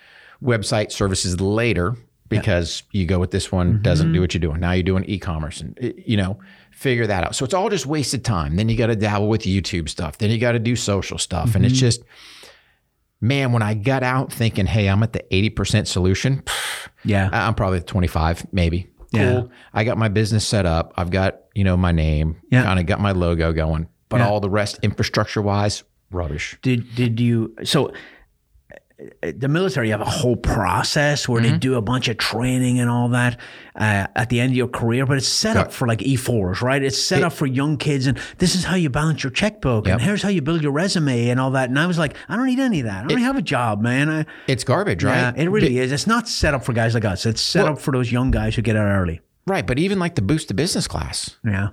website 0.43 0.91
services 0.91 1.39
later 1.41 1.95
because 2.29 2.83
you 2.91 3.05
go 3.05 3.19
with 3.19 3.31
this 3.31 3.51
one 3.51 3.73
Mm-hmm. 3.73 3.81
doesn't 3.83 4.13
do 4.13 4.21
what 4.21 4.33
you're 4.33 4.39
doing. 4.41 4.59
Now 4.59 4.71
you're 4.71 4.83
doing 4.83 5.03
e-commerce 5.05 5.61
and 5.61 5.77
uh, 5.83 5.89
you 6.05 6.17
know 6.17 6.39
figure 6.71 7.05
that 7.07 7.23
out. 7.25 7.35
So 7.35 7.45
it's 7.45 7.53
all 7.53 7.69
just 7.69 7.85
wasted 7.85 8.23
time. 8.25 8.55
Then 8.55 8.69
you 8.69 8.75
got 8.77 8.87
to 8.87 8.95
dabble 8.95 9.27
with 9.29 9.41
YouTube 9.41 9.89
stuff. 9.89 10.17
Then 10.17 10.29
you 10.31 10.37
got 10.39 10.53
to 10.53 10.59
do 10.59 10.75
social 10.75 11.17
stuff, 11.17 11.55
and 11.55 11.65
it's 11.65 11.75
Mm-hmm. 11.75 11.79
just 11.79 12.03
man. 13.19 13.51
When 13.51 13.61
I 13.61 13.73
got 13.73 14.03
out 14.03 14.31
thinking, 14.33 14.65
hey, 14.65 14.87
I'm 14.87 15.03
at 15.03 15.13
the 15.13 15.23
80% 15.31 15.87
solution. 15.87 16.43
yeah, 17.05 17.29
I- 17.31 17.47
I'm 17.47 17.53
probably 17.55 17.79
at 17.79 17.87
25, 17.87 18.47
maybe. 18.51 18.87
Cool. 19.13 19.21
Yeah. 19.21 19.43
I 19.73 19.83
got 19.83 19.97
my 19.97 20.07
business 20.07 20.47
set 20.47 20.65
up. 20.65 20.93
I've 20.95 21.11
got, 21.11 21.41
you 21.53 21.65
know, 21.65 21.75
my 21.75 21.91
name. 21.91 22.41
Yeah. 22.49 22.63
Kind 22.63 22.79
of 22.79 22.85
got 22.85 22.99
my 23.01 23.11
logo 23.11 23.51
going. 23.51 23.87
But 24.11 24.19
Yeah. 24.19 24.27
all 24.27 24.39
the 24.39 24.49
rest, 24.51 24.77
infrastructure 24.83 25.41
wise, 25.41 25.83
rubbish. 26.11 26.57
Did 26.61 26.93
did 26.95 27.19
you 27.19 27.55
so? 27.63 27.87
uh, 27.89 29.31
The 29.35 29.47
military 29.47 29.87
you 29.87 29.93
have 29.93 30.01
a 30.01 30.05
whole 30.05 30.35
process 30.35 31.27
where 31.27 31.41
Mm-hmm. 31.41 31.51
they 31.53 31.57
do 31.57 31.73
a 31.75 31.81
bunch 31.81 32.07
of 32.07 32.17
training 32.17 32.79
and 32.79 32.87
all 32.89 33.09
that 33.09 33.39
uh, 33.75 34.05
at 34.15 34.29
the 34.29 34.39
end 34.39 34.51
of 34.51 34.57
your 34.57 34.67
career, 34.67 35.05
but 35.07 35.17
it's 35.17 35.27
set 35.27 35.57
up 35.57 35.71
for 35.71 35.87
like 35.87 35.99
E4s, 35.99 36.61
right? 36.61 36.83
It's 36.83 37.01
set 37.01 37.23
up 37.23 37.33
for 37.33 37.47
young 37.47 37.77
kids, 37.77 38.05
and 38.05 38.19
this 38.37 38.53
is 38.53 38.63
how 38.65 38.75
you 38.75 38.89
balance 38.91 39.23
your 39.23 39.31
checkbook, 39.31 39.87
and 39.87 39.99
here's 40.01 40.21
how 40.21 40.29
you 40.29 40.41
build 40.41 40.61
your 40.61 40.71
resume 40.73 41.29
and 41.29 41.39
all 41.39 41.51
that. 41.51 41.69
And 41.69 41.79
I 41.79 41.87
was 41.87 41.97
like, 41.97 42.15
I 42.29 42.35
don't 42.35 42.45
need 42.45 42.59
any 42.59 42.81
of 42.81 42.85
that. 42.85 42.99
I 43.03 43.07
already 43.07 43.23
have 43.23 43.37
a 43.37 43.41
job, 43.41 43.81
man. 43.81 44.09
I, 44.09 44.25
It's 44.47 44.63
garbage, 44.63 45.03
right? 45.03 45.33
yeah, 45.35 45.43
it 45.43 45.49
really 45.49 45.79
is. 45.79 45.91
It's 45.91 46.05
not 46.05 46.27
set 46.27 46.53
up 46.53 46.63
for 46.63 46.73
guys 46.73 46.93
like 46.93 47.05
us. 47.05 47.25
It's 47.25 47.41
set 47.41 47.65
up 47.65 47.79
for 47.79 47.91
those 47.91 48.11
young 48.11 48.29
guys 48.29 48.55
who 48.55 48.61
get 48.61 48.75
out 48.75 48.85
early. 48.87 49.21
Right. 49.47 49.65
But 49.65 49.79
even 49.79 49.97
like 49.99 50.15
the 50.15 50.21
boost 50.21 50.47
to 50.49 50.53
business 50.53 50.87
class, 50.87 51.37
Yeah, 51.43 51.69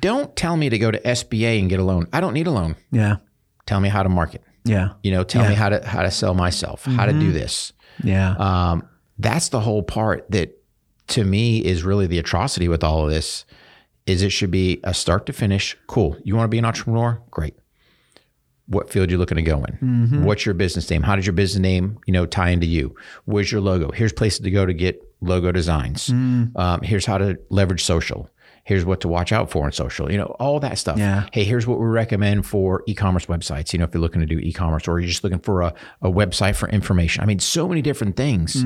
don't 0.00 0.34
tell 0.36 0.56
me 0.56 0.68
to 0.68 0.78
go 0.78 0.90
to 0.90 0.98
SBA 1.00 1.58
and 1.60 1.68
get 1.68 1.80
a 1.80 1.84
loan. 1.84 2.06
I 2.12 2.20
don't 2.20 2.32
need 2.34 2.46
a 2.46 2.50
loan. 2.52 2.76
yeah, 2.92 3.16
Tell 3.66 3.80
me 3.80 3.88
how 3.88 4.02
to 4.02 4.08
market. 4.08 4.42
yeah, 4.64 4.90
You 5.02 5.10
know, 5.10 5.24
tell 5.24 5.48
me 5.48 5.54
how 5.54 5.68
to 5.68 5.84
how 5.86 6.02
to 6.02 6.10
sell 6.10 6.34
myself, 6.34 6.84
how 6.84 7.06
to 7.06 7.12
Mm-hmm. 7.12 7.20
do 7.20 7.32
this. 7.32 7.72
yeah. 8.04 8.34
Um, 8.38 8.88
that's 9.18 9.48
the 9.48 9.60
whole 9.60 9.82
part 9.82 10.30
that 10.30 10.54
to 11.08 11.24
me 11.24 11.58
is 11.64 11.82
really 11.82 12.06
the 12.06 12.18
atrocity 12.18 12.68
with 12.68 12.84
all 12.84 13.04
of 13.04 13.10
this 13.10 13.44
is 14.06 14.22
it 14.22 14.30
should 14.30 14.50
be 14.52 14.78
a 14.84 14.94
start 14.94 15.26
to 15.26 15.32
finish. 15.32 15.76
Cool. 15.88 16.16
You 16.22 16.36
want 16.36 16.44
to 16.44 16.48
be 16.48 16.58
an 16.58 16.64
entrepreneur? 16.64 17.20
Great. 17.30 17.54
What 18.66 18.90
field 18.90 19.08
are 19.08 19.12
you 19.12 19.18
looking 19.18 19.36
to 19.36 19.42
go 19.42 19.64
in? 19.64 19.74
Mm-hmm. 19.78 20.24
What's 20.24 20.44
your 20.44 20.54
business 20.54 20.88
name? 20.90 21.02
How 21.02 21.16
does 21.16 21.26
your 21.26 21.32
business 21.32 21.60
name, 21.60 21.98
you 22.06 22.12
know, 22.12 22.26
tie 22.26 22.50
into 22.50 22.66
you? 22.66 22.94
Where's 23.24 23.50
your 23.50 23.62
logo? 23.62 23.90
Here's 23.90 24.12
places 24.12 24.40
to 24.40 24.50
go 24.50 24.66
to 24.66 24.74
get 24.74 25.02
logo 25.20 25.52
designs. 25.52 26.08
Mm. 26.08 26.56
Um, 26.56 26.80
here's 26.82 27.06
how 27.06 27.18
to 27.18 27.38
leverage 27.50 27.84
social. 27.84 28.30
Here's 28.64 28.84
what 28.84 29.00
to 29.00 29.08
watch 29.08 29.32
out 29.32 29.50
for 29.50 29.64
on 29.64 29.72
social, 29.72 30.12
you 30.12 30.18
know, 30.18 30.36
all 30.38 30.60
that 30.60 30.76
stuff. 30.76 30.98
Yeah. 30.98 31.26
Hey, 31.32 31.44
here's 31.44 31.66
what 31.66 31.80
we 31.80 31.86
recommend 31.86 32.44
for 32.46 32.82
e-commerce 32.86 33.24
websites. 33.24 33.72
You 33.72 33.78
know, 33.78 33.86
if 33.86 33.94
you're 33.94 34.00
looking 34.02 34.20
to 34.20 34.26
do 34.26 34.38
e-commerce 34.38 34.86
or 34.86 35.00
you're 35.00 35.08
just 35.08 35.24
looking 35.24 35.38
for 35.38 35.62
a, 35.62 35.72
a 36.02 36.10
website 36.10 36.54
for 36.54 36.68
information. 36.68 37.22
I 37.22 37.26
mean, 37.26 37.38
so 37.38 37.66
many 37.66 37.80
different 37.80 38.16
things. 38.16 38.62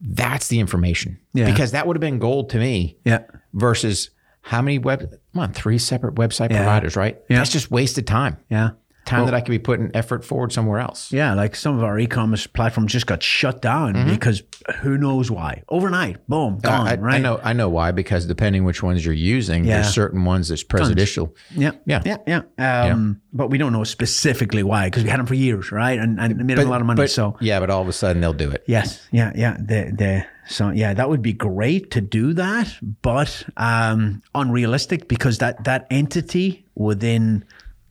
That's 0.00 0.48
the 0.48 0.58
information. 0.58 1.20
Mm. 1.34 1.40
Yeah. 1.40 1.50
Because 1.50 1.70
that 1.70 1.86
would 1.86 1.96
have 1.96 2.00
been 2.00 2.18
gold 2.18 2.50
to 2.50 2.58
me 2.58 2.98
Yeah. 3.04 3.22
versus 3.52 4.10
how 4.42 4.60
many 4.60 4.78
web 4.78 5.00
come 5.32 5.42
on, 5.42 5.52
three 5.52 5.78
separate 5.78 6.16
website 6.16 6.50
providers, 6.50 6.96
right? 6.96 7.16
Yeah. 7.30 7.38
That's 7.38 7.50
just 7.52 7.70
wasted 7.70 8.06
time. 8.06 8.38
Yeah. 8.50 8.70
Time 9.04 9.26
that 9.26 9.34
I 9.34 9.40
could 9.40 9.50
be 9.50 9.58
putting 9.58 9.90
effort 9.94 10.24
forward 10.24 10.50
somewhere 10.52 10.78
else. 10.80 11.12
Yeah, 11.12 11.34
like 11.34 11.54
some 11.56 11.76
of 11.76 11.84
our 11.84 11.98
e-commerce 11.98 12.46
platforms 12.46 12.92
just 12.92 13.06
got 13.06 13.22
shut 13.22 13.60
down 13.60 14.08
because 14.08 14.42
who 14.80 14.96
knows 14.96 15.30
why? 15.30 15.62
Overnight, 15.68 16.26
boom, 16.26 16.58
gone. 16.58 16.86
Mm-hmm. 16.86 17.04
I, 17.04 17.06
right? 17.06 17.14
I 17.16 17.18
know 17.18 17.40
I 17.44 17.52
know 17.52 17.68
why, 17.68 17.90
because 17.90 18.24
depending 18.26 18.64
which 18.64 18.82
ones 18.82 19.04
you're 19.04 19.12
using, 19.14 19.64
Yeah. 19.64 19.82
there's 19.82 19.92
certain 19.94 20.24
ones 20.24 20.48
that's 20.48 20.62
presidential. 20.62 21.34
Yeah, 21.54 21.72
Yeah. 21.86 22.02
yeah, 22.06 22.42
yeah. 22.58 22.90
Um, 22.90 23.20
But 23.32 23.48
we 23.50 23.58
don't 23.58 23.72
know 23.72 23.84
specifically 23.84 24.62
why 24.62 24.86
because 24.86 25.04
we 25.04 25.10
had 25.10 25.18
them 25.18 25.26
for 25.26 25.34
years, 25.34 25.70
right? 25.70 25.98
And 25.98 26.18
and 26.18 26.36
made 26.46 26.56
them 26.56 26.66
a 26.66 26.70
lot 26.70 26.80
of 26.80 26.86
money. 26.86 26.96
But, 27.02 27.10
so 27.10 27.36
yeah, 27.40 27.60
but 27.60 27.68
all 27.70 27.82
of 27.82 27.88
a 27.88 27.92
sudden 27.92 28.20
they'll 28.22 28.32
do 28.32 28.50
it. 28.50 28.64
yes, 28.66 29.06
yeah, 29.12 29.32
yeah. 29.34 29.56
The 29.58 29.92
the 29.96 30.24
so 30.46 30.70
yeah, 30.70 30.94
that 30.94 31.08
would 31.08 31.22
be 31.22 31.32
great 31.32 31.90
to 31.92 32.00
do 32.00 32.32
that, 32.34 32.68
but 33.02 33.44
um, 33.56 34.22
unrealistic 34.34 35.08
because 35.08 35.38
that 35.38 35.64
that 35.64 35.86
entity 35.90 36.64
within. 36.74 37.44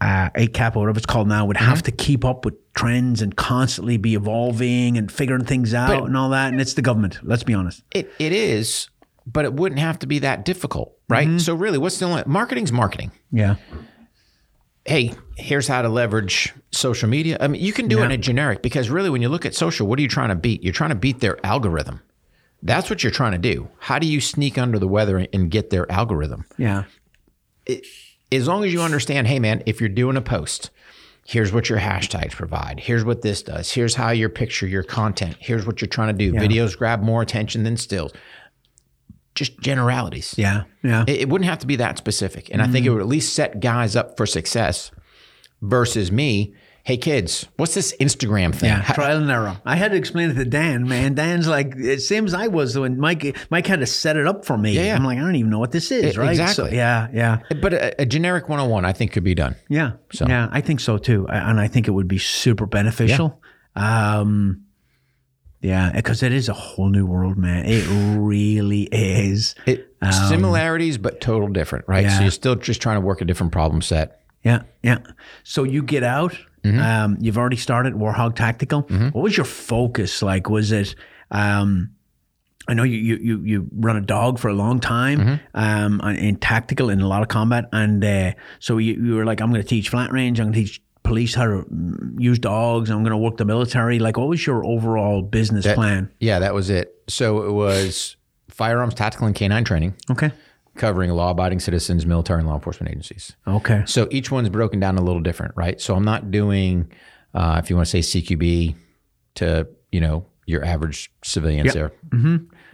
Uh, 0.03 0.29
ACAP 0.31 0.75
or 0.75 0.81
whatever 0.81 0.97
it's 0.97 1.05
called 1.05 1.29
now 1.29 1.45
would 1.45 1.55
have 1.55 1.81
to 1.81 1.89
keep 1.91 2.25
up 2.25 2.43
with 2.43 2.55
trends 2.73 3.21
and 3.21 3.37
constantly 3.37 3.95
be 3.95 4.15
evolving 4.15 4.97
and 4.97 5.09
figuring 5.09 5.45
things 5.45 5.73
out 5.73 6.05
and 6.05 6.17
all 6.17 6.29
that. 6.31 6.51
And 6.51 6.59
it's 6.59 6.73
the 6.73 6.81
government. 6.81 7.19
Let's 7.23 7.43
be 7.43 7.53
honest. 7.53 7.83
It 7.91 8.11
it 8.19 8.33
is, 8.33 8.89
but 9.25 9.45
it 9.45 9.53
wouldn't 9.53 9.79
have 9.79 9.99
to 9.99 10.07
be 10.07 10.19
that 10.19 10.43
difficult, 10.43 10.97
right? 11.07 11.25
Mm-hmm. 11.25 11.37
So 11.37 11.55
really, 11.55 11.77
what's 11.77 11.99
the 11.99 12.05
only 12.05 12.23
marketing's 12.25 12.73
marketing. 12.73 13.13
Yeah. 13.31 13.55
Hey, 14.83 15.13
here's 15.37 15.69
how 15.69 15.81
to 15.81 15.87
leverage 15.87 16.53
social 16.71 17.07
media. 17.07 17.37
I 17.39 17.47
mean, 17.47 17.61
you 17.61 17.71
can 17.71 17.87
do 17.87 18.01
it 18.01 18.03
in 18.03 18.11
a 18.11 18.17
generic 18.17 18.61
because 18.61 18.89
really, 18.89 19.09
when 19.09 19.21
you 19.21 19.29
look 19.29 19.45
at 19.45 19.55
social, 19.55 19.87
what 19.87 19.99
are 19.99 20.01
you 20.01 20.09
trying 20.09 20.29
to 20.29 20.35
beat? 20.35 20.63
You're 20.63 20.73
trying 20.73 20.89
to 20.89 20.97
beat 20.97 21.21
their 21.21 21.43
algorithm. 21.45 22.01
That's 22.61 22.89
what 22.89 23.03
you're 23.03 23.11
trying 23.13 23.31
to 23.31 23.37
do. 23.37 23.69
How 23.79 23.99
do 23.99 24.07
you 24.07 24.19
sneak 24.19 24.57
under 24.57 24.79
the 24.79 24.87
weather 24.87 25.25
and 25.31 25.49
get 25.49 25.69
their 25.69 25.89
algorithm? 25.89 26.43
Yeah. 26.57 26.83
As 28.31 28.47
long 28.47 28.63
as 28.63 28.73
you 28.73 28.81
understand, 28.81 29.27
hey 29.27 29.39
man, 29.39 29.63
if 29.65 29.79
you're 29.79 29.89
doing 29.89 30.17
a 30.17 30.21
post, 30.21 30.69
here's 31.25 31.53
what 31.53 31.69
your 31.69 31.79
hashtags 31.79 32.31
provide. 32.31 32.79
Here's 32.79 33.05
what 33.05 33.21
this 33.21 33.43
does. 33.43 33.71
Here's 33.71 33.95
how 33.95 34.09
your 34.09 34.29
picture, 34.29 34.67
your 34.67 34.83
content. 34.83 35.37
Here's 35.39 35.65
what 35.65 35.81
you're 35.81 35.87
trying 35.87 36.15
to 36.15 36.31
do. 36.31 36.33
Videos 36.33 36.77
grab 36.77 37.01
more 37.01 37.21
attention 37.21 37.63
than 37.63 37.77
stills. 37.77 38.11
Just 39.35 39.59
generalities. 39.59 40.35
Yeah. 40.37 40.63
Yeah. 40.83 41.05
It, 41.07 41.21
it 41.21 41.29
wouldn't 41.29 41.49
have 41.49 41.59
to 41.59 41.67
be 41.67 41.75
that 41.77 41.97
specific. 41.97 42.49
And 42.51 42.61
I 42.61 42.67
think 42.67 42.85
mm-hmm. 42.85 42.87
it 42.87 42.89
would 42.95 43.01
at 43.01 43.07
least 43.07 43.33
set 43.33 43.59
guys 43.59 43.95
up 43.95 44.17
for 44.17 44.25
success 44.25 44.91
versus 45.61 46.11
me. 46.11 46.53
Hey 46.85 46.97
kids, 46.97 47.47
what's 47.55 47.73
this 47.75 47.95
Instagram 48.01 48.53
thing? 48.53 48.69
Yeah, 48.69 48.81
How- 48.81 48.93
trial 48.93 49.21
and 49.21 49.31
error. 49.31 49.57
I 49.65 49.77
had 49.77 49.91
to 49.91 49.97
explain 49.97 50.31
it 50.31 50.33
to 50.33 50.43
Dan, 50.43 50.85
man. 50.85 51.13
Dan's 51.13 51.47
like, 51.47 51.75
it 51.77 52.01
seems 52.01 52.33
I 52.33 52.47
was 52.47 52.77
when 52.77 52.99
Mike 52.99 53.37
Mike 53.49 53.65
had 53.67 53.79
to 53.79 53.85
set 53.85 54.17
it 54.17 54.27
up 54.27 54.43
for 54.43 54.57
me. 54.57 54.73
yeah. 54.73 54.93
I'm 54.93 55.05
like, 55.05 55.17
I 55.17 55.21
don't 55.21 55.35
even 55.37 55.49
know 55.49 55.59
what 55.59 55.71
this 55.71 55.91
is, 55.91 56.15
E- 56.15 56.19
right? 56.19 56.35
So, 56.35 56.43
exactly. 56.43 56.75
yeah, 56.75 57.07
yeah, 57.13 57.39
but 57.61 57.73
a, 57.73 58.01
a 58.01 58.05
generic 58.05 58.49
101, 58.49 58.83
I 58.83 58.91
think, 58.91 59.13
could 59.13 59.23
be 59.23 59.33
done. 59.33 59.55
yeah. 59.69 59.93
Yeah, 60.27 60.49
I 60.51 60.59
think 60.59 60.81
so 60.81 60.97
too. 60.97 61.25
I- 61.29 61.49
And 61.49 61.57
I 61.59 61.69
think 61.69 61.87
it 61.87 61.91
would 61.91 62.09
be 62.09 62.17
super 62.17 62.65
beneficial. 62.65 63.41
Um, 63.77 64.65
yeah, 65.61 65.89
because 65.95 66.21
it 66.21 66.33
is 66.33 66.49
a 66.49 66.53
whole 66.53 66.89
new 66.89 67.05
world, 67.05 67.37
man. 67.37 67.63
It 67.65 67.87
really 68.19 68.89
is. 68.91 69.55
It, 69.65 69.87
similarities, 70.27 70.97
but 70.97 71.21
total 71.21 71.47
different, 71.47 71.85
right? 71.87 72.03
Um, 72.03 72.09
yeah. 72.11 72.17
So 72.17 72.21
you're 72.23 72.31
still 72.31 72.55
just 72.55 72.81
trying 72.81 72.97
to 72.97 73.01
work 73.05 73.21
a 73.21 73.25
different 73.25 73.53
problem 73.53 73.81
set. 73.81 74.19
Yeah, 74.43 74.63
yeah. 74.83 74.97
So 75.45 75.63
you 75.63 75.81
get 75.81 76.03
out. 76.03 76.35
Mm-hmm. 76.63 76.79
Um, 76.79 77.17
you've 77.19 77.37
already 77.37 77.57
started 77.57 77.93
Warhog 77.93 78.35
Tactical. 78.35 78.81
What 78.81 79.21
was 79.21 79.35
your 79.37 79.45
focus? 79.45 80.21
Like, 80.21 80.49
was 80.49 80.71
it? 80.71 80.95
Um, 81.31 81.91
I 82.67 82.73
know 82.73 82.83
you, 82.83 82.97
you 82.97 83.17
you 83.17 83.41
you 83.43 83.67
run 83.73 83.97
a 83.97 84.01
dog 84.01 84.39
for 84.39 84.47
a 84.47 84.53
long 84.53 84.79
time 84.79 85.19
Mm-hmm. 85.19 85.35
um, 85.55 85.99
in 86.15 86.37
tactical 86.37 86.89
in 86.89 87.01
a 87.01 87.07
lot 87.07 87.21
of 87.21 87.27
combat, 87.27 87.65
and 87.73 88.03
uh, 88.03 88.31
so 88.59 88.77
you, 88.77 88.93
you 88.93 89.15
were 89.15 89.25
like, 89.25 89.41
I'm 89.41 89.49
going 89.51 89.61
to 89.61 89.67
teach 89.67 89.89
flat 89.89 90.11
range. 90.13 90.39
I'm 90.39 90.45
going 90.45 90.53
to 90.53 90.59
teach 90.61 90.81
police 91.03 91.35
how 91.35 91.43
to 91.45 91.65
mm, 91.69 92.15
use 92.17 92.39
dogs. 92.39 92.89
I'm 92.89 92.99
going 93.03 93.11
to 93.11 93.17
work 93.17 93.35
the 93.35 93.43
military. 93.43 93.99
Like, 93.99 94.15
what 94.15 94.29
was 94.29 94.45
your 94.47 94.65
overall 94.65 95.21
business 95.21 95.65
plan? 95.73 96.09
Yeah, 96.21 96.39
that 96.39 96.53
was 96.53 96.69
it. 96.69 96.95
So 97.09 97.43
it 97.43 97.51
was 97.51 98.15
firearms, 98.49 98.93
tactical, 98.93 99.27
and 99.27 99.35
canine 99.35 99.65
training, 99.65 99.95
Okay. 100.09 100.31
Covering 100.75 101.11
law-abiding 101.11 101.59
citizens, 101.59 102.05
military, 102.05 102.39
and 102.39 102.47
law 102.47 102.55
enforcement 102.55 102.89
agencies. 102.91 103.35
Okay. 103.47 103.83
So 103.85 104.07
each 104.11 104.31
one's 104.31 104.49
broken 104.49 104.79
down 104.79 104.97
a 104.97 105.01
little 105.01 105.21
different, 105.21 105.53
right? 105.55 105.79
So 105.79 105.95
I'm 105.95 106.03
not 106.05 106.31
doing, 106.31 106.91
uh, 107.33 107.59
if 107.63 107.69
you 107.69 107.75
want 107.75 107.87
to 107.87 108.01
say 108.01 108.19
CQB, 108.21 108.75
to 109.35 109.67
you 109.91 109.99
know 109.99 110.25
your 110.45 110.63
average 110.65 111.11
civilians 111.23 111.73
there. 111.73 111.91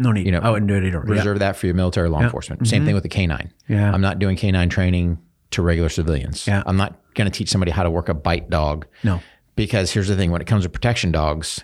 No 0.01 0.11
need. 0.11 0.25
You 0.25 0.31
know, 0.31 0.39
I 0.39 0.49
wouldn't 0.49 0.67
do 0.67 0.75
it 0.75 0.83
either. 0.85 1.03
Yeah. 1.07 1.13
Reserve 1.13 1.39
that 1.39 1.55
for 1.55 1.65
your 1.67 1.75
military, 1.75 2.09
law 2.09 2.21
enforcement. 2.21 2.67
Same 2.67 2.85
thing 2.85 2.93
with 2.95 3.03
the 3.03 3.09
canine. 3.09 3.53
Yeah. 3.67 3.91
I'm 3.91 4.01
not 4.01 4.17
doing 4.19 4.35
canine 4.37 4.69
training 4.69 5.19
to 5.51 5.61
regular 5.61 5.89
civilians. 5.89 6.47
Yeah. 6.47 6.63
I'm 6.65 6.77
not 6.77 6.99
going 7.15 7.29
to 7.29 7.37
teach 7.37 7.49
somebody 7.49 7.71
how 7.71 7.83
to 7.83 7.89
work 7.91 8.07
a 8.09 8.13
bite 8.13 8.49
dog. 8.49 8.85
No. 9.03 9.19
Because 9.55 9.91
here's 9.91 10.07
the 10.07 10.15
thing: 10.15 10.31
when 10.31 10.41
it 10.41 10.47
comes 10.47 10.63
to 10.63 10.69
protection 10.69 11.11
dogs, 11.11 11.63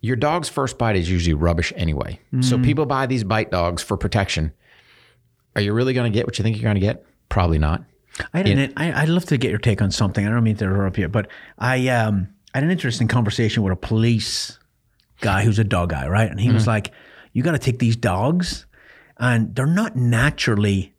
your 0.00 0.16
dog's 0.16 0.48
first 0.48 0.78
bite 0.78 0.96
is 0.96 1.10
usually 1.10 1.34
rubbish 1.34 1.72
anyway. 1.76 2.18
So 2.40 2.56
Mm. 2.56 2.64
people 2.64 2.86
buy 2.86 3.06
these 3.06 3.24
bite 3.24 3.50
dogs 3.50 3.82
for 3.82 3.96
protection. 3.98 4.52
Are 5.56 5.62
you 5.62 5.72
really 5.72 5.92
going 5.92 6.10
to 6.10 6.16
get 6.16 6.26
what 6.26 6.38
you 6.38 6.42
think 6.42 6.56
you're 6.56 6.64
going 6.64 6.74
to 6.74 6.80
get? 6.80 7.04
Probably 7.28 7.58
not. 7.58 7.84
I 8.32 8.38
had 8.38 8.46
an, 8.48 8.72
I, 8.76 9.02
I'd 9.02 9.08
love 9.08 9.24
to 9.26 9.38
get 9.38 9.50
your 9.50 9.58
take 9.58 9.80
on 9.80 9.90
something. 9.90 10.26
I 10.26 10.30
don't 10.30 10.44
mean 10.44 10.56
to 10.56 10.64
interrupt 10.64 10.98
you, 10.98 11.08
but 11.08 11.28
I 11.58 11.88
um 11.88 12.28
I 12.54 12.58
had 12.58 12.64
an 12.64 12.70
interesting 12.70 13.08
conversation 13.08 13.62
with 13.62 13.72
a 13.72 13.76
police 13.76 14.58
guy 15.20 15.44
who's 15.44 15.58
a 15.58 15.64
dog 15.64 15.90
guy, 15.90 16.08
right? 16.08 16.30
And 16.30 16.40
he 16.40 16.50
was 16.50 16.62
mm-hmm. 16.62 16.70
like, 16.70 16.92
"You 17.32 17.42
got 17.42 17.52
to 17.52 17.58
take 17.58 17.78
these 17.78 17.96
dogs, 17.96 18.66
and 19.18 19.54
they're 19.54 19.66
not 19.66 19.96
naturally." 19.96 20.94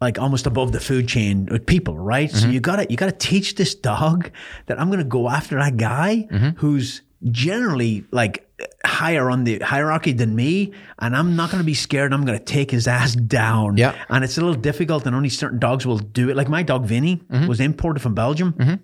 Like 0.00 0.18
almost 0.18 0.48
above 0.48 0.72
the 0.72 0.80
food 0.80 1.06
chain 1.06 1.46
with 1.48 1.64
people, 1.64 1.96
right? 1.96 2.28
So 2.28 2.38
mm-hmm. 2.38 2.50
you 2.54 2.60
gotta 2.60 2.86
you 2.90 2.96
gotta 2.96 3.12
teach 3.12 3.54
this 3.54 3.72
dog 3.72 4.32
that 4.66 4.80
I'm 4.80 4.90
gonna 4.90 5.04
go 5.04 5.28
after 5.28 5.56
that 5.60 5.76
guy 5.76 6.26
mm-hmm. 6.28 6.58
who's 6.58 7.02
generally 7.30 8.04
like 8.10 8.48
higher 8.84 9.30
on 9.30 9.44
the 9.44 9.58
hierarchy 9.60 10.12
than 10.12 10.34
me, 10.34 10.72
and 10.98 11.16
I'm 11.16 11.36
not 11.36 11.50
gonna 11.50 11.64
be 11.64 11.74
scared. 11.74 12.12
I'm 12.12 12.24
gonna 12.24 12.38
take 12.38 12.70
his 12.70 12.86
ass 12.98 13.14
down. 13.14 13.76
Yeah. 13.76 13.94
And 14.08 14.24
it's 14.24 14.38
a 14.38 14.40
little 14.40 14.60
difficult, 14.60 15.06
and 15.06 15.14
only 15.14 15.28
certain 15.28 15.58
dogs 15.58 15.86
will 15.86 15.98
do 15.98 16.30
it. 16.30 16.36
Like 16.36 16.48
my 16.48 16.62
dog 16.62 16.84
Vinny 16.84 17.16
mm-hmm. 17.16 17.46
was 17.46 17.60
imported 17.60 18.00
from 18.00 18.14
Belgium 18.14 18.52
mm-hmm. 18.54 18.74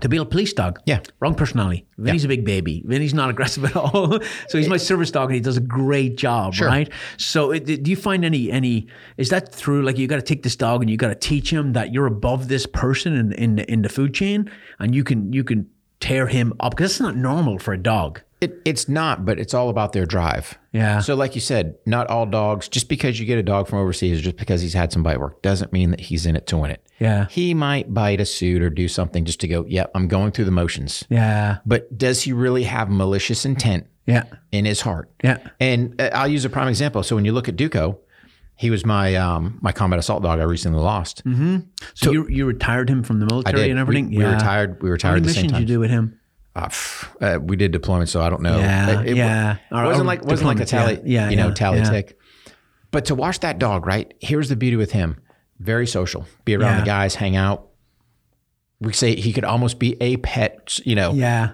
to 0.00 0.08
be 0.08 0.16
a 0.16 0.24
police 0.24 0.52
dog. 0.52 0.80
Yeah. 0.86 1.00
Wrong 1.20 1.34
personality. 1.34 1.86
Vinny's 1.96 2.24
a 2.24 2.28
big 2.28 2.44
baby. 2.44 2.82
Vinny's 2.86 3.14
not 3.14 3.30
aggressive 3.34 3.64
at 3.64 3.76
all. 3.76 4.18
so 4.48 4.58
he's 4.58 4.68
my 4.68 4.76
service 4.76 5.10
dog, 5.10 5.30
and 5.30 5.34
he 5.34 5.40
does 5.40 5.56
a 5.56 5.62
great 5.62 6.16
job, 6.16 6.54
right? 6.60 6.90
So 7.16 7.52
it, 7.52 7.64
do 7.64 7.90
you 7.90 7.96
find 7.96 8.24
any 8.24 8.50
any 8.50 8.88
is 9.16 9.30
that 9.30 9.54
through 9.54 9.82
like 9.82 9.98
you 9.98 10.06
got 10.06 10.16
to 10.16 10.22
take 10.22 10.42
this 10.42 10.56
dog 10.56 10.82
and 10.82 10.90
you 10.90 10.96
got 10.96 11.08
to 11.08 11.14
teach 11.14 11.50
him 11.50 11.72
that 11.72 11.92
you're 11.92 12.06
above 12.06 12.48
this 12.48 12.66
person 12.66 13.14
in 13.14 13.32
in 13.32 13.58
in 13.60 13.82
the 13.82 13.88
food 13.88 14.14
chain, 14.14 14.50
and 14.78 14.94
you 14.94 15.04
can 15.04 15.32
you 15.32 15.44
can 15.44 15.68
tear 16.00 16.26
him 16.26 16.52
up 16.60 16.72
because 16.76 16.92
it's 16.92 17.00
not 17.00 17.16
normal 17.16 17.58
for 17.58 17.72
a 17.74 17.78
dog. 17.78 18.22
It, 18.40 18.62
it's 18.64 18.88
not, 18.88 19.24
but 19.24 19.40
it's 19.40 19.52
all 19.52 19.68
about 19.68 19.92
their 19.92 20.06
drive. 20.06 20.56
Yeah. 20.72 21.00
So, 21.00 21.16
like 21.16 21.34
you 21.34 21.40
said, 21.40 21.74
not 21.86 22.06
all 22.06 22.24
dogs, 22.24 22.68
just 22.68 22.88
because 22.88 23.18
you 23.18 23.26
get 23.26 23.36
a 23.36 23.42
dog 23.42 23.66
from 23.66 23.80
overseas, 23.80 24.20
just 24.22 24.36
because 24.36 24.62
he's 24.62 24.74
had 24.74 24.92
some 24.92 25.02
bite 25.02 25.18
work, 25.18 25.42
doesn't 25.42 25.72
mean 25.72 25.90
that 25.90 25.98
he's 25.98 26.24
in 26.24 26.36
it 26.36 26.46
to 26.46 26.56
win 26.56 26.70
it. 26.70 26.80
Yeah. 27.00 27.26
He 27.30 27.52
might 27.52 27.92
bite 27.92 28.20
a 28.20 28.24
suit 28.24 28.62
or 28.62 28.70
do 28.70 28.86
something 28.86 29.24
just 29.24 29.40
to 29.40 29.48
go, 29.48 29.64
yep, 29.66 29.90
I'm 29.96 30.06
going 30.06 30.30
through 30.30 30.44
the 30.44 30.52
motions. 30.52 31.02
Yeah. 31.10 31.58
But 31.66 31.98
does 31.98 32.22
he 32.22 32.32
really 32.32 32.62
have 32.62 32.88
malicious 32.90 33.44
intent 33.44 33.88
Yeah. 34.06 34.22
in 34.52 34.66
his 34.66 34.82
heart? 34.82 35.10
Yeah. 35.24 35.38
And 35.58 36.00
uh, 36.00 36.10
I'll 36.12 36.28
use 36.28 36.44
a 36.44 36.50
prime 36.50 36.68
example. 36.68 37.02
So, 37.02 37.16
when 37.16 37.24
you 37.24 37.32
look 37.32 37.48
at 37.48 37.56
Duco, 37.56 37.98
he 38.58 38.70
was 38.70 38.84
my 38.84 39.14
um, 39.14 39.58
my 39.62 39.72
combat 39.72 39.98
assault 39.98 40.22
dog 40.22 40.40
I 40.40 40.42
recently 40.42 40.80
lost. 40.80 41.22
So, 41.94 42.10
you 42.10 42.26
you 42.28 42.44
retired 42.44 42.90
him 42.90 43.02
from 43.02 43.20
the 43.20 43.26
I 43.26 43.28
military 43.32 43.62
did. 43.62 43.70
and 43.70 43.78
everything. 43.78 44.10
We, 44.10 44.18
we 44.18 44.24
retired. 44.24 44.82
We 44.82 44.88
How 44.88 44.92
retired 44.92 45.14
many 45.22 45.26
the 45.28 45.32
same 45.34 45.42
missions 45.46 45.60
you 45.60 45.66
do 45.66 45.80
with 45.80 45.90
him? 45.90 46.18
Uh, 46.56 46.66
pff, 46.66 47.06
uh, 47.36 47.38
we 47.40 47.54
did 47.56 47.70
deployment, 47.70 48.08
so 48.10 48.20
I 48.20 48.28
don't 48.30 48.42
know. 48.42 48.58
Yeah, 48.58 49.00
It- 49.00 49.10
it 49.10 49.16
yeah. 49.16 49.58
wasn't 49.70 50.06
like 50.06 50.24
wasn't 50.24 50.48
like 50.48 50.60
a 50.60 50.64
tally, 50.64 50.94
yeah, 51.04 51.24
yeah, 51.24 51.30
you 51.30 51.36
know, 51.36 51.48
yeah, 51.48 51.54
tally 51.54 51.78
yeah. 51.78 51.90
tick. 51.90 52.18
But 52.90 53.04
to 53.06 53.14
watch 53.14 53.40
that 53.40 53.58
dog, 53.60 53.86
right? 53.86 54.12
Here's 54.20 54.48
the 54.48 54.56
beauty 54.56 54.76
with 54.76 54.90
him: 54.90 55.18
very 55.60 55.86
social, 55.86 56.26
be 56.44 56.56
around 56.56 56.74
Yeah. 56.74 56.80
the 56.80 56.86
guys, 56.86 57.14
hang 57.14 57.36
out. 57.36 57.68
We 58.80 58.92
say 58.92 59.14
he 59.14 59.32
could 59.32 59.44
almost 59.44 59.78
be 59.78 59.96
a 60.02 60.16
pet, 60.18 60.80
you 60.84 60.94
know. 60.96 61.12
Yeah. 61.12 61.50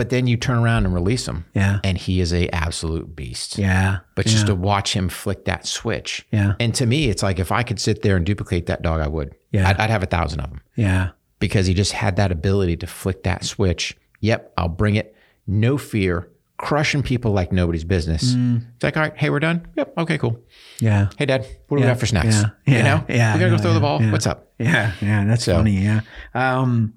But 0.00 0.08
then 0.08 0.26
you 0.26 0.38
turn 0.38 0.56
around 0.56 0.86
and 0.86 0.94
release 0.94 1.28
him, 1.28 1.44
Yeah. 1.54 1.80
and 1.84 1.98
he 1.98 2.22
is 2.22 2.32
a 2.32 2.48
absolute 2.54 3.14
beast. 3.14 3.58
Yeah. 3.58 3.98
But 4.14 4.24
just 4.24 4.46
to 4.46 4.54
watch 4.54 4.94
him 4.96 5.10
flick 5.10 5.44
that 5.44 5.66
switch, 5.66 6.26
Yeah. 6.32 6.54
And 6.58 6.74
to 6.76 6.86
me, 6.86 7.10
it's 7.10 7.22
like 7.22 7.38
if 7.38 7.52
I 7.52 7.62
could 7.62 7.78
sit 7.78 8.00
there 8.00 8.16
and 8.16 8.24
duplicate 8.24 8.64
that 8.64 8.80
dog, 8.80 9.02
I 9.02 9.08
would. 9.08 9.34
Yeah. 9.52 9.68
I'd, 9.68 9.76
I'd 9.78 9.90
have 9.90 10.02
a 10.02 10.06
thousand 10.06 10.40
of 10.40 10.48
them 10.48 10.62
Yeah. 10.74 11.10
because 11.38 11.66
he 11.66 11.74
just 11.74 11.92
had 11.92 12.16
that 12.16 12.32
ability 12.32 12.78
to 12.78 12.86
flick 12.86 13.24
that 13.24 13.44
switch. 13.44 13.94
Yep, 14.20 14.54
I'll 14.56 14.68
bring 14.70 14.94
it. 14.94 15.14
No 15.46 15.76
fear, 15.76 16.30
crushing 16.56 17.02
people 17.02 17.32
like 17.32 17.52
nobody's 17.52 17.84
business. 17.84 18.34
It's 18.34 18.82
like, 18.82 18.96
all 18.96 19.02
right, 19.02 19.16
hey, 19.18 19.28
we're 19.28 19.38
done. 19.40 19.66
Yep. 19.76 19.98
Okay, 19.98 20.16
cool. 20.16 20.40
Yeah. 20.80 21.10
Hey, 21.18 21.26
Dad, 21.26 21.42
what 21.68 21.76
do 21.76 21.82
we 21.82 21.82
Yeah, 21.82 21.88
got 21.88 22.00
for 22.00 22.06
snacks? 22.06 22.36
yeah, 22.36 22.48
yeah, 22.66 22.76
you 22.78 22.82
know, 22.84 23.04
yeah, 23.06 23.34
we 23.34 23.40
gotta 23.40 23.50
no, 23.50 23.56
go 23.58 23.62
throw 23.64 23.74
the 23.74 23.80
ball. 23.80 24.00
yeah. 24.00 24.12
What's 24.12 24.26
up? 24.26 24.50
Yeah, 24.58 24.92
yeah, 25.02 25.26
that's 25.26 25.44
So- 25.44 25.56
funny. 25.56 25.76
Yeah, 25.84 26.00
um, 26.32 26.94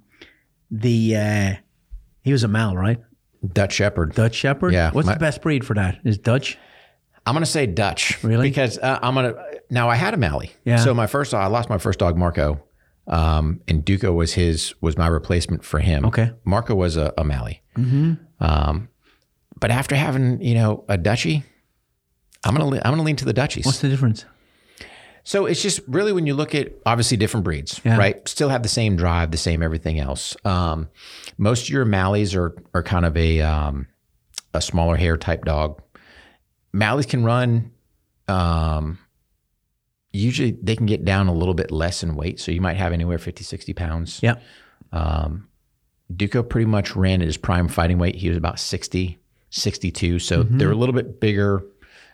the 0.72 1.16
uh, 1.18 1.54
he 2.24 2.32
was 2.32 2.44
a 2.44 2.48
Mal, 2.48 2.76
right? 2.76 3.00
Dutch 3.54 3.74
Shepherd. 3.74 4.16
Dutch 4.16 4.36
Shepherd. 4.36 4.74
Yeah, 4.74 4.92
What's 4.92 5.06
my- 5.06 5.14
the 5.14 5.20
best 5.20 5.42
breed 5.42 5.66
for 5.66 5.74
that? 5.76 6.00
Is 6.04 6.18
Dutch? 6.18 6.58
I'm 7.26 7.36
gonna 7.36 7.46
say 7.46 7.66
Dutch. 7.66 8.22
Really? 8.24 8.50
Because 8.50 8.78
uh, 8.80 9.00
I'm 9.02 9.16
gonna. 9.16 9.34
Now 9.70 9.90
I 9.90 9.96
had 9.96 10.14
a 10.14 10.18
Mally. 10.18 10.52
Yeah. 10.66 10.78
So 10.78 10.94
my 10.94 11.08
first, 11.08 11.34
I 11.34 11.48
lost 11.48 11.70
my 11.70 11.78
first 11.78 12.00
dog, 12.00 12.18
Marco, 12.18 12.62
um, 13.08 13.62
and 13.68 13.84
Duco 13.86 14.12
was 14.14 14.34
his 14.34 14.74
was 14.82 14.98
my 14.98 15.08
replacement 15.08 15.64
for 15.64 15.80
him. 15.80 16.06
Okay. 16.06 16.32
Marco 16.44 16.76
was 16.76 16.98
a, 16.98 17.14
a 17.18 17.24
Mally. 17.24 17.62
Mm-hmm. 17.78 18.14
Um, 18.42 18.90
but 19.60 19.72
after 19.72 19.96
having 19.96 20.42
you 20.42 20.56
know 20.56 20.84
a 20.90 20.98
Dutchie, 20.98 21.44
I'm 22.44 22.56
gonna 22.56 22.76
I'm 22.84 22.92
gonna 22.92 23.04
lean 23.04 23.16
to 23.18 23.26
the 23.26 23.34
Dutchies. 23.34 23.66
What's 23.66 23.80
the 23.80 23.90
difference? 23.90 24.26
So 25.26 25.46
it's 25.46 25.62
just 25.62 25.80
really 25.88 26.12
when 26.12 26.26
you 26.28 26.34
look 26.34 26.54
at 26.54 26.74
obviously 26.86 27.16
different 27.18 27.46
breeds, 27.46 27.80
Yeah. 27.86 27.98
right? 27.98 28.28
Still 28.28 28.50
have 28.50 28.62
the 28.64 28.70
same 28.70 28.96
drive, 28.98 29.32
the 29.32 29.38
same 29.38 29.64
everything 29.64 30.00
else. 30.00 30.36
Um, 30.44 30.90
most 31.38 31.64
of 31.64 31.70
your 31.70 31.86
Malleys 31.86 32.36
are 32.36 32.56
are 32.74 32.84
kind 32.84 33.06
of 33.06 33.16
a 33.16 33.40
um, 33.42 33.88
a 34.54 34.62
smaller 34.62 34.98
hair 34.98 35.16
type 35.18 35.46
dog. 35.46 35.82
Malleys 36.76 37.08
can 37.08 37.24
run. 37.24 37.72
Um, 38.28 39.00
usually 40.12 40.52
they 40.62 40.76
can 40.76 40.86
get 40.86 41.06
down 41.06 41.28
a 41.28 41.34
little 41.34 41.54
bit 41.54 41.72
less 41.72 42.04
in 42.04 42.16
weight, 42.16 42.40
so 42.40 42.52
you 42.52 42.62
might 42.62 42.78
have 42.78 42.92
anywhere 42.94 43.18
50, 43.18 43.44
60 43.44 43.74
pounds. 43.74 44.20
Yeah. 44.22 44.36
Um, 44.92 45.48
Duco 46.16 46.44
pretty 46.44 46.66
much 46.66 46.96
ran 46.96 47.22
at 47.22 47.28
his 47.28 47.38
prime 47.38 47.68
fighting 47.68 47.98
weight. 47.98 48.16
He 48.16 48.28
was 48.30 48.38
about 48.38 48.60
60, 48.60 49.18
62. 49.50 50.20
So 50.20 50.44
they're 50.44 50.72
a 50.72 50.76
little 50.76 50.94
bit 50.94 51.20
bigger 51.20 51.64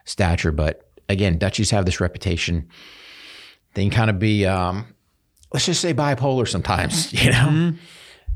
stature. 0.06 0.52
But 0.52 0.90
again, 1.10 1.38
Dutchies 1.38 1.72
have 1.72 1.86
this 1.86 2.00
reputation. 2.00 2.70
They 3.74 3.84
can 3.84 3.92
kind 3.92 4.10
of 4.10 4.20
be, 4.20 4.46
um, 4.46 4.86
let's 5.54 5.66
just 5.66 5.82
say 5.82 5.94
bipolar 5.94 6.48
sometimes, 6.48 7.12
you 7.26 7.32
know? 7.32 7.74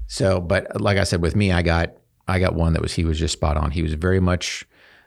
So, 0.08 0.40
but 0.40 0.80
like 0.80 0.98
I 0.98 1.04
said, 1.04 1.22
with 1.22 1.36
me, 1.36 1.52
I 1.52 1.62
got, 1.62 1.94
I 2.28 2.40
got 2.40 2.54
one 2.56 2.74
that 2.74 2.82
was, 2.82 2.94
he 2.94 3.04
was 3.06 3.18
just 3.20 3.34
spot 3.34 3.58
on. 3.58 3.72
He 3.72 3.82
was 3.82 3.94
very 3.94 4.20
much 4.20 4.66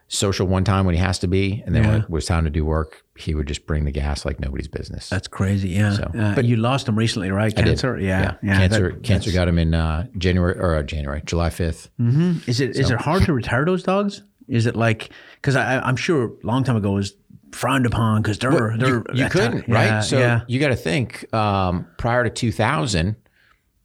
social 0.08 0.46
one 0.46 0.62
time 0.64 0.84
when 0.86 0.94
he 0.94 1.00
has 1.00 1.18
to 1.20 1.26
be. 1.28 1.62
And 1.66 1.74
then 1.74 1.86
when 1.86 2.00
it 2.02 2.10
was 2.10 2.26
time 2.26 2.44
to 2.44 2.50
do 2.50 2.64
work, 2.64 3.02
he 3.16 3.34
would 3.34 3.46
just 3.48 3.66
bring 3.66 3.84
the 3.84 3.90
gas 3.90 4.24
like 4.24 4.38
nobody's 4.40 4.68
business. 4.68 5.08
That's 5.08 5.26
crazy. 5.28 5.70
Yeah. 5.70 5.92
So, 5.94 6.02
Uh, 6.16 6.34
but 6.34 6.44
you 6.44 6.56
lost 6.56 6.88
him 6.88 6.96
recently, 6.98 7.30
right? 7.30 7.56
I. 7.58 7.62
Cancer. 7.62 7.98
Yeah. 7.98 8.34
Yeah. 8.42 8.58
cancer, 8.58 8.92
that- 8.92 9.02
cancer 9.02 9.32
got 9.32 9.48
him 9.48 9.58
in 9.58 9.74
uh, 9.74 10.06
January 10.18 10.58
or 10.58 10.76
uh, 10.76 10.82
January, 10.82 11.22
July 11.24 11.48
5th. 11.50 11.88
Is 12.48 12.60
it 12.60 12.76
is 12.76 12.90
it 12.90 13.00
hard 13.00 13.24
to 13.24 13.32
retire 13.32 13.64
those 13.64 13.82
dogs? 13.82 14.22
Is 14.48 14.66
it 14.66 14.76
like 14.76 15.10
because 15.36 15.56
I'm 15.56 15.96
sure 15.96 16.26
a 16.26 16.46
long 16.46 16.62
time 16.62 16.76
ago 16.76 16.92
it 16.92 16.94
was 16.94 17.14
frowned 17.52 17.86
upon 17.86 18.22
because 18.22 18.38
they're 18.38 18.76
they're 18.76 18.88
you, 18.96 19.04
you 19.14 19.28
couldn't, 19.28 19.68
right? 19.68 19.86
Yeah, 19.86 20.00
so 20.00 20.18
yeah. 20.18 20.40
you 20.48 20.60
got 20.60 20.68
to 20.68 20.76
think 20.76 21.32
um, 21.34 21.86
prior 21.98 22.24
to 22.24 22.30
2000, 22.30 23.16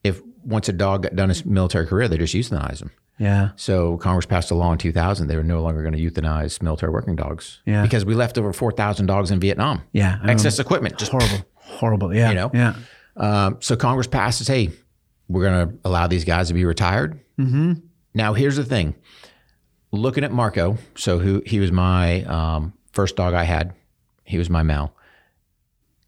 if 0.04 0.22
once 0.44 0.68
a 0.70 0.74
dog 0.74 1.04
got 1.04 1.16
done 1.16 1.30
his 1.30 1.46
military 1.46 1.86
career, 1.88 2.08
they 2.08 2.18
just 2.18 2.34
euthanized 2.34 2.80
them. 2.80 2.92
yeah. 3.20 3.50
So 3.56 3.98
Congress 3.98 4.26
passed 4.26 4.50
a 4.52 4.56
law 4.56 4.72
in 4.72 4.78
2000. 4.80 5.28
They 5.28 5.36
were 5.36 5.44
no 5.44 5.62
longer 5.62 5.82
going 5.84 5.94
to 5.96 6.00
euthanize 6.00 6.62
military 6.62 6.92
working 6.92 7.16
dogs 7.16 7.62
Yeah. 7.66 7.84
because 7.84 8.04
we 8.06 8.16
left 8.16 8.38
over 8.38 8.52
4,000 8.52 9.06
dogs 9.06 9.30
in 9.32 9.40
Vietnam. 9.40 9.84
Yeah, 9.94 10.18
I 10.24 10.32
Excess 10.32 10.58
equipment, 10.60 10.98
just 10.98 11.12
Horrible. 11.12 11.46
Horrible. 11.56 12.16
Yeah. 12.16 12.30
You 12.30 12.36
know? 12.36 12.52
Yeah. 12.54 12.74
Um, 13.16 13.58
so 13.62 13.76
Congress 13.76 14.08
passes, 14.08 14.48
hey, 14.48 14.72
we're 15.30 15.44
going 15.44 15.70
to 15.70 15.78
allow 15.86 16.08
these 16.08 16.26
guys 16.26 16.48
to 16.48 16.54
be 16.54 16.66
retired. 16.66 17.20
Mm-hmm. 17.40 17.74
Now, 18.16 18.34
here's 18.34 18.56
the 18.58 18.66
thing. 18.66 18.96
Looking 19.92 20.24
at 20.24 20.32
Marco, 20.32 20.78
so 20.96 21.20
who 21.20 21.44
he 21.46 21.60
was 21.60 21.72
my 21.72 22.24
um, 22.24 22.74
first 22.94 23.16
dog 23.16 23.34
I 23.34 23.44
had. 23.44 23.74
He 24.24 24.38
was 24.38 24.50
my 24.50 24.64
Mal. 24.64 24.96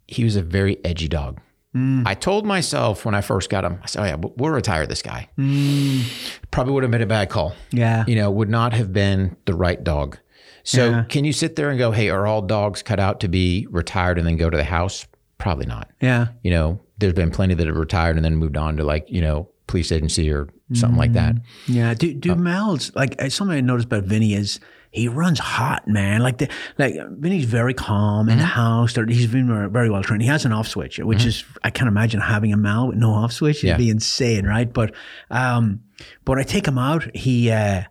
He 0.07 0.23
was 0.23 0.35
a 0.35 0.41
very 0.41 0.83
edgy 0.85 1.07
dog. 1.07 1.39
Mm. 1.75 2.03
I 2.05 2.13
told 2.13 2.45
myself 2.45 3.03
when 3.03 3.15
I 3.15 3.21
first 3.21 3.49
got 3.49 3.65
him, 3.65 3.79
I 3.81 3.87
said, 3.87 4.01
"Oh 4.01 4.05
yeah, 4.05 4.15
we'll 4.37 4.51
retire 4.51 4.85
this 4.85 5.01
guy." 5.01 5.29
Mm. 5.39 6.03
Probably 6.51 6.73
would 6.73 6.83
have 6.83 6.91
been 6.91 7.01
a 7.01 7.07
bad 7.07 7.29
call. 7.29 7.55
Yeah. 7.71 8.03
You 8.07 8.15
know, 8.15 8.29
would 8.29 8.49
not 8.49 8.73
have 8.73 8.93
been 8.93 9.35
the 9.45 9.55
right 9.55 9.83
dog. 9.83 10.19
So, 10.63 10.89
Yeah. 10.89 11.03
can 11.09 11.25
you 11.25 11.33
sit 11.33 11.55
there 11.55 11.69
and 11.69 11.79
go, 11.79 11.91
"Hey, 11.91 12.09
are 12.09 12.27
all 12.27 12.41
dogs 12.43 12.83
cut 12.83 12.99
out 12.99 13.19
to 13.21 13.27
be 13.27 13.65
retired 13.71 14.17
and 14.19 14.27
then 14.27 14.37
go 14.37 14.49
to 14.49 14.57
the 14.57 14.63
house?" 14.65 15.07
Probably 15.39 15.65
not 15.65 15.89
Yeah. 15.99 16.27
you 16.41 16.51
know, 16.51 16.79
there's 16.99 17.13
been 17.13 17.31
plenty 17.31 17.53
that 17.55 17.67
have 17.67 17.75
retired 17.75 18.15
and 18.15 18.23
then 18.23 18.35
moved 18.37 18.55
on 18.55 18.77
to 18.77 18.83
like, 18.85 19.05
you 19.09 19.19
know, 19.19 19.49
police 19.67 19.91
agency 19.91 20.31
or 20.31 20.47
something 20.73 20.97
like 20.97 21.13
that. 21.13 21.35
Mm. 21.35 21.41
Yeah. 21.67 21.93
Do 21.95 22.13
do 22.13 22.31
uh, 22.33 22.35
Mal's 22.35 22.91
like 22.95 23.21
uh, 23.21 23.29
something 23.29 23.57
I 23.57 23.61
noticed 23.61 23.87
about 23.87 24.03
Vinny 24.03 24.35
is 24.35 24.59
he 24.93 25.07
runs 25.07 25.39
hot, 25.39 25.87
man. 25.87 26.21
Like 26.21 26.37
the 26.37 26.47
like 26.77 26.93
Vinny's 27.17 27.45
very 27.45 27.73
calm 27.73 28.29
in 28.29 28.37
the 28.37 28.45
house. 28.45 28.95
He's 28.95 29.27
been 29.27 29.47
very- 29.71 29.89
well 29.89 30.03
trained. 30.03 30.21
He 30.21 30.27
has 30.29 30.45
an 30.45 30.51
off 30.53 30.67
switch, 30.67 30.99
which 30.99 31.25
is 31.25 31.43
I 31.63 31.71
can't 31.71 31.87
imagine 31.87 32.21
having 32.21 32.53
a 32.53 32.57
Mal 32.57 32.87
with 32.87 32.97
no 32.97 33.11
off 33.11 33.31
switch. 33.33 33.57
It'd 33.57 33.69
Yeah. 33.69 33.77
be 33.77 33.89
insane, 33.89 34.45
right? 34.45 34.71
But 34.71 34.93
um, 35.31 35.81
but 36.25 36.37
I 36.37 36.43
take 36.43 36.67
him 36.67 36.77
out. 36.77 37.13
He 37.15 37.49
uh, 37.51 37.83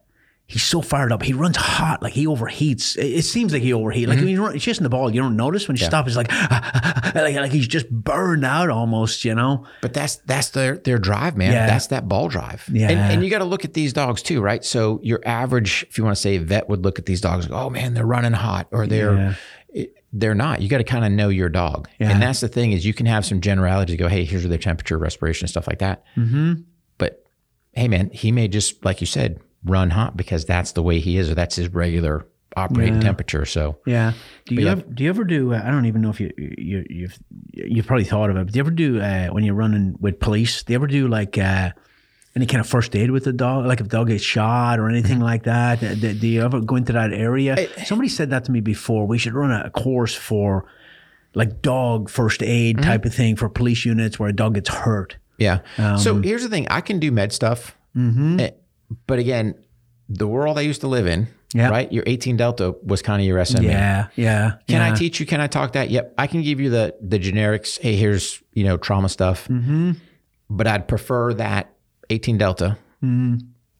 he's 0.52 0.62
so 0.62 0.82
fired 0.82 1.12
up. 1.12 1.22
He 1.22 1.32
runs 1.32 1.56
hot, 1.56 2.02
like 2.02 2.12
he 2.12 2.26
overheats. 2.26 2.96
It, 2.96 3.06
it 3.18 3.22
seems 3.22 3.52
like 3.52 3.62
he 3.62 3.72
overheats. 3.72 4.06
Like 4.06 4.18
when 4.18 4.28
he's, 4.28 4.62
chasing 4.62 4.82
the 4.82 4.90
ball, 4.90 5.12
you 5.12 5.20
don't 5.20 5.36
notice 5.36 5.66
when 5.66 5.76
you 5.76 5.84
stop. 5.84 6.06
It's 6.06 6.16
like, 6.16 6.30
like 7.14 7.34
like 7.34 7.52
he's 7.52 7.66
just 7.68 7.90
burned 7.90 8.44
out 8.44 8.70
almost. 8.70 9.24
You 9.24 9.34
know? 9.34 9.66
But 9.80 9.94
that's 9.94 10.16
that's 10.16 10.50
their 10.50 10.76
their 10.76 10.98
drive, 10.98 11.36
man. 11.36 11.52
Yeah. 11.52 11.66
That's 11.66 11.88
that 11.88 12.08
ball 12.08 12.28
drive. 12.28 12.68
Yeah. 12.70 12.90
And, 12.90 12.98
and 12.98 13.24
you 13.24 13.30
got 13.30 13.38
to 13.38 13.44
look 13.44 13.64
at 13.64 13.74
these 13.74 13.92
dogs 13.92 14.22
too, 14.22 14.40
right? 14.40 14.64
So 14.64 15.00
your 15.02 15.20
average, 15.24 15.84
if 15.88 15.98
you 15.98 16.04
want 16.04 16.16
to 16.16 16.20
say 16.22 16.38
vet, 16.38 16.68
would 16.68 16.84
look 16.84 16.98
at 16.98 17.06
these 17.06 17.20
dogs. 17.20 17.48
Like, 17.48 17.58
oh 17.58 17.70
man, 17.70 17.94
they're 17.94 18.06
running 18.06 18.32
hot, 18.32 18.68
or 18.70 18.86
they're 18.86 19.14
Yeah. 19.14 19.34
it- 19.70 19.96
they're 20.14 20.34
not. 20.34 20.60
You 20.60 20.68
got 20.68 20.76
to 20.78 20.84
kind 20.84 21.06
of 21.06 21.12
know 21.12 21.30
your 21.30 21.48
dog. 21.48 21.88
Yeah. 21.98 22.10
And 22.10 22.20
that's 22.20 22.40
the 22.40 22.48
thing 22.48 22.72
is 22.72 22.84
you 22.84 22.92
can 22.92 23.06
have 23.06 23.24
some 23.24 23.40
generalities. 23.40 23.96
Go, 23.96 24.08
hey, 24.08 24.26
here's 24.26 24.46
their 24.46 24.58
temperature, 24.58 24.98
respiration, 24.98 25.48
stuff 25.48 25.66
like 25.66 25.78
that. 25.78 26.04
Mm-hmm. 26.16 26.54
But 26.98 27.24
hey, 27.72 27.88
man, 27.88 28.10
he 28.10 28.30
may 28.30 28.46
just 28.46 28.84
like 28.84 29.00
you 29.00 29.06
said 29.06 29.40
run 29.64 29.90
hot 29.90 30.16
because 30.16 30.44
that's 30.44 30.72
the 30.72 30.82
way 30.82 30.98
he 31.00 31.16
is, 31.18 31.30
or 31.30 31.34
that's 31.34 31.56
his 31.56 31.68
regular 31.68 32.26
operating 32.56 33.00
temperature. 33.00 33.46
So 33.46 33.78
Yeah. 33.86 34.12
Do 34.46 34.54
you 34.54 34.62
yeah. 34.66 34.72
ever 34.72 34.82
do 34.82 35.04
you 35.04 35.08
ever 35.10 35.24
do? 35.24 35.54
Uh, 35.54 35.62
I 35.64 35.70
don't 35.70 35.86
even 35.86 36.02
know 36.02 36.10
if 36.10 36.20
you 36.20 36.30
you 36.36 36.84
you've 36.90 37.18
you've 37.52 37.86
probably 37.86 38.04
thought 38.04 38.28
of 38.30 38.36
it. 38.36 38.44
But 38.44 38.52
do 38.52 38.56
you 38.58 38.62
ever 38.62 38.70
do 38.70 39.00
uh, 39.00 39.28
when 39.28 39.44
you're 39.44 39.54
running 39.54 39.96
with 40.00 40.20
police? 40.20 40.62
Do 40.62 40.72
you 40.72 40.78
ever 40.78 40.86
do 40.86 41.08
like 41.08 41.38
uh, 41.38 41.70
any 42.36 42.46
kind 42.46 42.60
of 42.60 42.68
first 42.68 42.94
aid 42.96 43.10
with 43.10 43.24
the 43.24 43.32
dog? 43.32 43.64
Like 43.66 43.80
if 43.80 43.88
the 43.88 43.96
dog 43.96 44.08
gets 44.08 44.22
shot 44.24 44.78
or 44.80 44.88
anything 44.90 45.16
Mm-hmm. 45.16 45.22
like 45.22 45.44
that? 45.44 45.80
Do, 45.80 46.12
do 46.14 46.26
you 46.26 46.42
ever 46.42 46.60
go 46.60 46.76
into 46.76 46.92
that 46.92 47.12
area? 47.12 47.68
Somebody 47.86 48.08
said 48.10 48.30
that 48.30 48.44
to 48.44 48.52
me 48.52 48.60
before. 48.60 49.06
We 49.06 49.16
should 49.18 49.34
run 49.34 49.50
a 49.50 49.70
course 49.70 50.14
for 50.14 50.66
like 51.34 51.62
dog 51.62 52.10
first 52.10 52.42
aid 52.42 52.76
Mm-hmm. 52.76 52.84
type 52.90 53.04
of 53.06 53.14
thing 53.14 53.36
for 53.36 53.48
police 53.48 53.86
units 53.86 54.18
where 54.18 54.28
a 54.28 54.32
dog 54.34 54.54
gets 54.56 54.68
hurt. 54.68 55.16
Yeah. 55.38 55.60
so 55.96 56.16
Um, 56.16 56.22
here's 56.22 56.42
the 56.42 56.50
thing: 56.50 56.66
I 56.68 56.82
can 56.82 56.98
do 56.98 57.10
med 57.12 57.32
stuff, 57.32 57.76
Mm-hmm. 57.96 58.40
But 59.06 59.18
again, 59.18 59.54
the 60.08 60.26
world 60.26 60.58
I 60.58 60.62
used 60.62 60.80
to 60.82 60.88
live 60.88 61.06
in, 61.06 61.28
Yeah. 61.54 61.68
right? 61.70 61.90
Your 61.92 62.04
18 62.06 62.36
Delta 62.36 62.74
was 62.82 63.02
kind 63.02 63.20
of 63.22 63.26
your 63.26 63.38
SME. 63.38 63.64
Yeah, 63.64 64.08
yeah. 64.16 64.52
Can 64.68 64.80
yeah. 64.80 64.92
I 64.92 64.94
teach 64.94 65.20
you? 65.20 65.26
Can 65.26 65.40
I 65.40 65.46
talk 65.46 65.72
that? 65.72 65.90
Yep. 65.90 66.14
I 66.18 66.26
can 66.26 66.42
give 66.42 66.60
you 66.60 66.70
the 66.70 66.94
the 67.00 67.18
generics. 67.18 67.80
Hey, 67.80 67.96
here's 67.96 68.42
you 68.52 68.64
know 68.64 68.76
trauma 68.76 69.08
stuff. 69.08 69.48
Mm-hmm. 69.48 69.92
But 70.50 70.66
I'd 70.66 70.86
prefer 70.88 71.32
that 71.34 71.72
18 72.10 72.36
Delta 72.38 72.76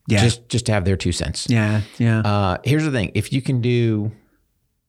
Yeah, 0.08 0.20
just 0.20 0.48
just 0.48 0.66
to 0.66 0.72
have 0.72 0.84
their 0.84 0.96
two 0.96 1.12
cents. 1.12 1.46
yeah, 1.50 1.82
yeah. 1.98 2.20
Uh, 2.20 2.56
here's 2.64 2.84
the 2.84 2.90
thing: 2.90 3.10
if 3.14 3.32
you 3.32 3.42
can 3.42 3.60
do, 3.60 4.10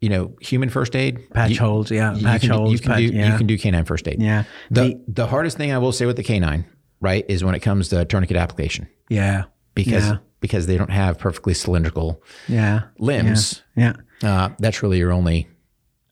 you 0.02 0.10
know, 0.10 0.34
human 0.42 0.70
first 0.70 0.96
aid, 0.96 1.30
patch 1.34 1.52
you, 1.52 1.60
holes. 1.60 1.92
Yeah, 1.92 2.16
you 2.16 2.24
patch 2.24 2.42
can, 2.42 2.50
holes. 2.52 2.72
you 2.72 2.80
can 2.80 2.92
patch, 2.92 3.00
do 3.00 3.06
yeah. 3.18 3.32
you 3.32 3.38
can 3.38 3.48
do 3.48 3.58
canine 3.58 3.86
first 3.86 4.08
aid. 4.08 4.22
yeah. 4.22 4.44
The 4.72 4.82
The- 4.82 5.04
the 5.08 5.28
hardest 5.28 5.58
thing 5.58 5.72
I 5.72 5.78
will 5.78 5.92
say 5.92 6.06
with 6.06 6.16
the 6.16 6.24
canine, 6.24 6.66
right, 7.02 7.26
is 7.28 7.44
when 7.44 7.54
it 7.56 7.60
comes 7.60 7.90
to 7.90 8.06
tourniquet 8.06 8.38
application 8.38 8.88
yeah. 9.10 9.44
Because 9.76 10.06
Yeah. 10.08 10.18
because 10.40 10.68
they 10.68 10.78
don't 10.78 10.92
have 10.92 11.18
perfectly 11.18 11.54
cylindrical 11.54 12.22
Yeah. 12.48 12.82
limbs. 13.00 13.64
Yeah. 13.76 13.94
Uh, 14.24 14.50
that's 14.60 14.82
really 14.84 14.98
your 15.00 15.12
only. 15.12 15.48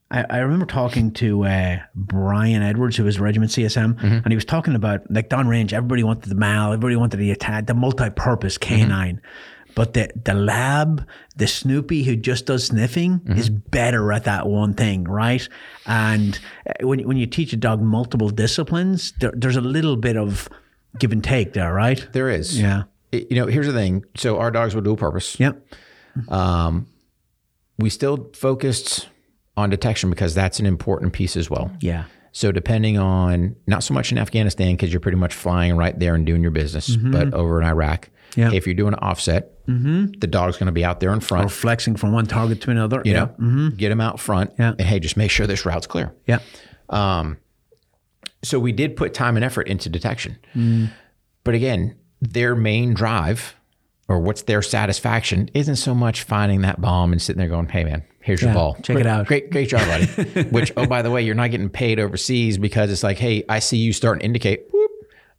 I, 0.09 0.25
I 0.29 0.37
remember 0.39 0.65
talking 0.65 1.11
to 1.13 1.45
uh, 1.45 1.77
Brian 1.95 2.61
Edwards, 2.61 2.97
who 2.97 3.03
was 3.05 3.19
Regiment 3.19 3.51
CSM, 3.51 3.93
Mm-hmm. 3.95 4.05
and 4.05 4.27
he 4.27 4.35
was 4.35 4.43
talking 4.45 4.75
about 4.75 5.09
like 5.09 5.29
down 5.29 5.47
range, 5.47 5.73
everybody 5.73 6.03
wanted 6.03 6.29
the 6.29 6.35
MAL, 6.35 6.73
everybody 6.73 6.95
wanted 6.97 7.17
the 7.17 7.31
attack, 7.31 7.67
the 7.67 7.73
multi-purpose 7.73 8.57
canine. 8.57 9.15
Mm-hmm. 9.17 9.25
But 9.73 9.93
the 9.93 10.09
the 10.25 10.33
lab, 10.33 11.07
the 11.37 11.47
Snoopy 11.47 12.03
who 12.03 12.17
just 12.17 12.45
does 12.45 12.65
sniffing 12.65 13.19
Mm-hmm. 13.21 13.39
is 13.39 13.49
better 13.49 14.11
at 14.11 14.25
that 14.25 14.47
one 14.47 14.73
thing, 14.73 15.05
right? 15.05 15.47
And 15.85 16.37
uh, 16.67 16.85
when 16.85 17.07
when 17.07 17.15
you 17.15 17.25
teach 17.25 17.53
a 17.53 17.57
dog 17.57 17.81
multiple 17.81 18.29
disciplines, 18.29 19.13
there, 19.21 19.31
there's 19.33 19.55
a 19.55 19.61
little 19.61 19.95
bit 19.95 20.17
of 20.17 20.49
give 20.99 21.13
and 21.13 21.23
take 21.23 21.53
there, 21.53 21.73
right? 21.73 22.05
There 22.11 22.27
is. 22.29 22.59
Yeah. 22.59 22.83
You 23.11 23.35
know, 23.35 23.45
here's 23.47 23.67
the 23.67 23.73
thing. 23.73 24.05
So 24.15 24.37
our 24.39 24.51
dogs 24.51 24.73
were 24.75 24.81
dual 24.81 24.95
purpose. 24.97 25.39
Yep. 25.39 25.65
We 27.77 27.89
still 27.89 28.29
focused 28.33 29.09
on 29.57 29.69
detection 29.69 30.09
because 30.09 30.33
that's 30.35 30.59
an 30.59 30.65
important 30.65 31.13
piece 31.13 31.35
as 31.35 31.49
well. 31.49 31.71
Yeah. 31.79 32.05
So 32.31 32.51
depending 32.51 32.97
on 32.97 33.55
not 33.67 33.83
so 33.83 33.93
much 33.93 34.11
in 34.11 34.17
Afghanistan 34.17 34.75
because 34.75 34.93
you're 34.93 34.99
pretty 35.01 35.17
much 35.17 35.33
flying 35.33 35.75
right 35.75 35.97
there 35.97 36.15
and 36.15 36.25
doing 36.25 36.41
your 36.41 36.51
business, 36.51 36.95
but 36.95 37.33
over 37.33 37.61
in 37.61 37.67
Iraq, 37.67 38.07
Mm-hmm. 38.31 38.39
Yeah. 38.39 38.45
Mm-hmm. 38.47 38.55
if 38.55 38.65
you're 38.65 38.75
doing 38.75 38.93
an 38.93 38.99
offset, 38.99 39.51
the 39.67 40.27
dog's 40.29 40.55
going 40.55 40.67
to 40.67 40.71
be 40.71 40.85
out 40.85 41.01
there 41.01 41.11
in 41.11 41.19
front. 41.19 41.47
Or 41.47 41.49
flexing 41.49 41.97
from 41.97 42.13
one 42.13 42.25
target 42.27 42.61
to 42.61 42.71
another. 42.71 43.01
you 43.03 43.11
yeah. 43.11 43.27
know, 43.37 43.71
get 43.71 43.91
him 43.91 43.99
out 43.99 44.21
front, 44.21 44.53
Yeah. 44.57 44.69
and 44.69 44.79
hey, 44.87 45.01
just 45.01 45.17
make 45.17 45.29
sure 45.31 45.45
this 45.47 45.65
route's 45.65 45.85
clear. 45.85 46.13
Yeah. 46.25 46.39
So 48.43 48.57
we 48.59 48.71
did 48.71 48.95
put 48.95 49.13
time 49.13 49.35
and 49.35 49.43
effort 49.43 49.67
into 49.67 49.89
detection, 49.89 50.37
Mm. 50.55 50.91
but 51.43 51.55
again, 51.55 51.95
their 52.21 52.55
main 52.55 52.93
drive 52.93 53.55
or 54.07 54.19
what's 54.19 54.43
their 54.43 54.61
satisfaction 54.61 55.49
isn't 55.53 55.77
so 55.77 55.93
much 55.95 56.23
finding 56.23 56.61
that 56.61 56.79
bomb 56.81 57.11
and 57.11 57.21
sitting 57.21 57.39
there 57.39 57.47
going, 57.49 57.67
"Hey, 57.69 57.83
man, 57.83 58.03
here's 58.21 58.41
Yeah, 58.41 58.49
your 58.49 58.55
ball. 58.55 58.77
check 58.83 58.97
it 58.97 59.07
out." 59.07 59.25
Great, 59.27 59.49
great 59.51 59.69
job, 59.69 59.81
buddy." 59.87 60.43
Which, 60.49 60.71
oh, 60.77 60.85
by 60.85 61.01
the 61.01 61.09
way, 61.11 61.21
you're 61.21 61.35
not 61.35 61.51
getting 61.51 61.69
paid 61.69 61.99
overseas 61.99 62.57
because 62.57 62.91
it's 62.91 63.03
like, 63.03 63.17
"Hey, 63.17 63.43
I 63.49 63.59
see 63.59 63.77
you 63.77 63.93
starting 63.93 64.19
to 64.21 64.25
indicate." 64.25 64.65
Whoop, 64.71 64.91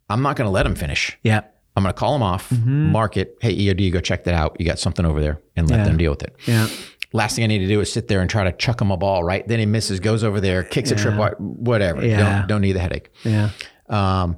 I'm 0.09 0.21
not 0.21 0.35
going 0.35 0.47
to 0.47 0.51
let 0.51 0.63
them 0.63 0.75
finish. 0.75 1.17
Yeah. 1.23 1.41
I'm 1.75 1.81
going 1.83 1.93
to 1.93 1.99
call 1.99 2.13
them 2.13 2.21
off, 2.21 2.51
mark 2.51 3.17
it. 3.17 3.35
Hey, 3.41 3.55
EOD, 3.55 3.91
go 3.91 3.99
check 3.99 4.25
that 4.25 4.35
out. 4.35 4.55
You 4.59 4.65
got 4.65 4.77
something 4.77 5.05
over 5.07 5.19
there, 5.19 5.39
and 5.55 5.67
let 5.69 5.77
Yeah. 5.77 5.83
them 5.85 5.97
deal 5.97 6.11
with 6.11 6.21
it. 6.21 6.35
Yeah. 6.45 6.67
Last 7.13 7.35
thing 7.35 7.43
I 7.43 7.47
need 7.47 7.59
to 7.59 7.67
do 7.67 7.79
is 7.81 7.91
sit 7.91 8.07
there 8.09 8.21
and 8.21 8.29
try 8.29 8.43
to 8.43 8.51
chuck 8.51 8.79
him 8.81 8.91
a 8.91 8.97
ball, 8.97 9.23
right? 9.23 9.47
Then 9.47 9.57
he 9.59 9.65
misses, 9.65 9.99
goes 9.99 10.23
over 10.23 10.39
there, 10.39 10.63
kicks 10.63 10.91
a 10.91 10.95
trip, 10.95 11.15
whatever. 11.39 12.05
Yeah. 12.05 12.39
Don't, 12.39 12.47
don't 12.47 12.61
need 12.61 12.73
the 12.73 12.79
headache. 12.79 13.09
Yeah. 13.23 13.49
Um, 13.89 14.37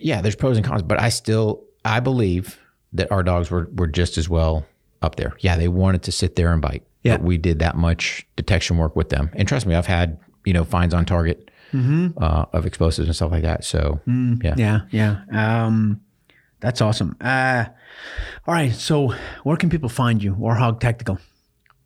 yeah, 0.00 0.20
there's 0.20 0.36
pros 0.36 0.56
and 0.56 0.66
cons, 0.66 0.82
but 0.82 1.00
I 1.00 1.08
still 1.08 1.64
I 1.84 2.00
believe 2.00 2.58
that 2.92 3.10
our 3.12 3.22
dogs 3.22 3.50
were 3.50 3.68
were 3.74 3.86
just 3.86 4.18
as 4.18 4.28
well 4.28 4.66
up 5.02 5.16
there. 5.16 5.34
Yeah, 5.40 5.56
they 5.56 5.68
wanted 5.68 6.02
to 6.04 6.12
sit 6.12 6.36
there 6.36 6.52
and 6.52 6.60
bite. 6.62 6.82
Yeah. 7.02 7.18
But 7.18 7.24
we 7.26 7.38
did 7.38 7.58
that 7.60 7.76
much 7.76 8.26
detection 8.36 8.78
work 8.78 8.96
with 8.96 9.10
them, 9.10 9.30
and 9.34 9.46
trust 9.46 9.66
me, 9.66 9.74
I've 9.74 9.86
had 9.86 10.18
you 10.44 10.52
know 10.52 10.64
finds 10.64 10.94
on 10.94 11.04
target 11.04 11.50
uh, 11.74 12.46
of 12.54 12.64
explosives 12.64 13.06
and 13.06 13.14
stuff 13.14 13.30
like 13.30 13.42
that. 13.42 13.62
So 13.64 14.00
yeah, 14.06 14.54
Yeah. 14.56 14.80
Yeah. 14.90 15.64
Um, 15.66 16.00
that's 16.60 16.80
awesome. 16.80 17.16
Uh, 17.20 17.66
all 18.46 18.54
right. 18.54 18.72
So 18.72 19.12
where 19.42 19.58
can 19.58 19.68
people 19.68 19.90
find 19.90 20.22
you? 20.22 20.34
Warhog 20.34 20.80
Tactical. 20.80 21.18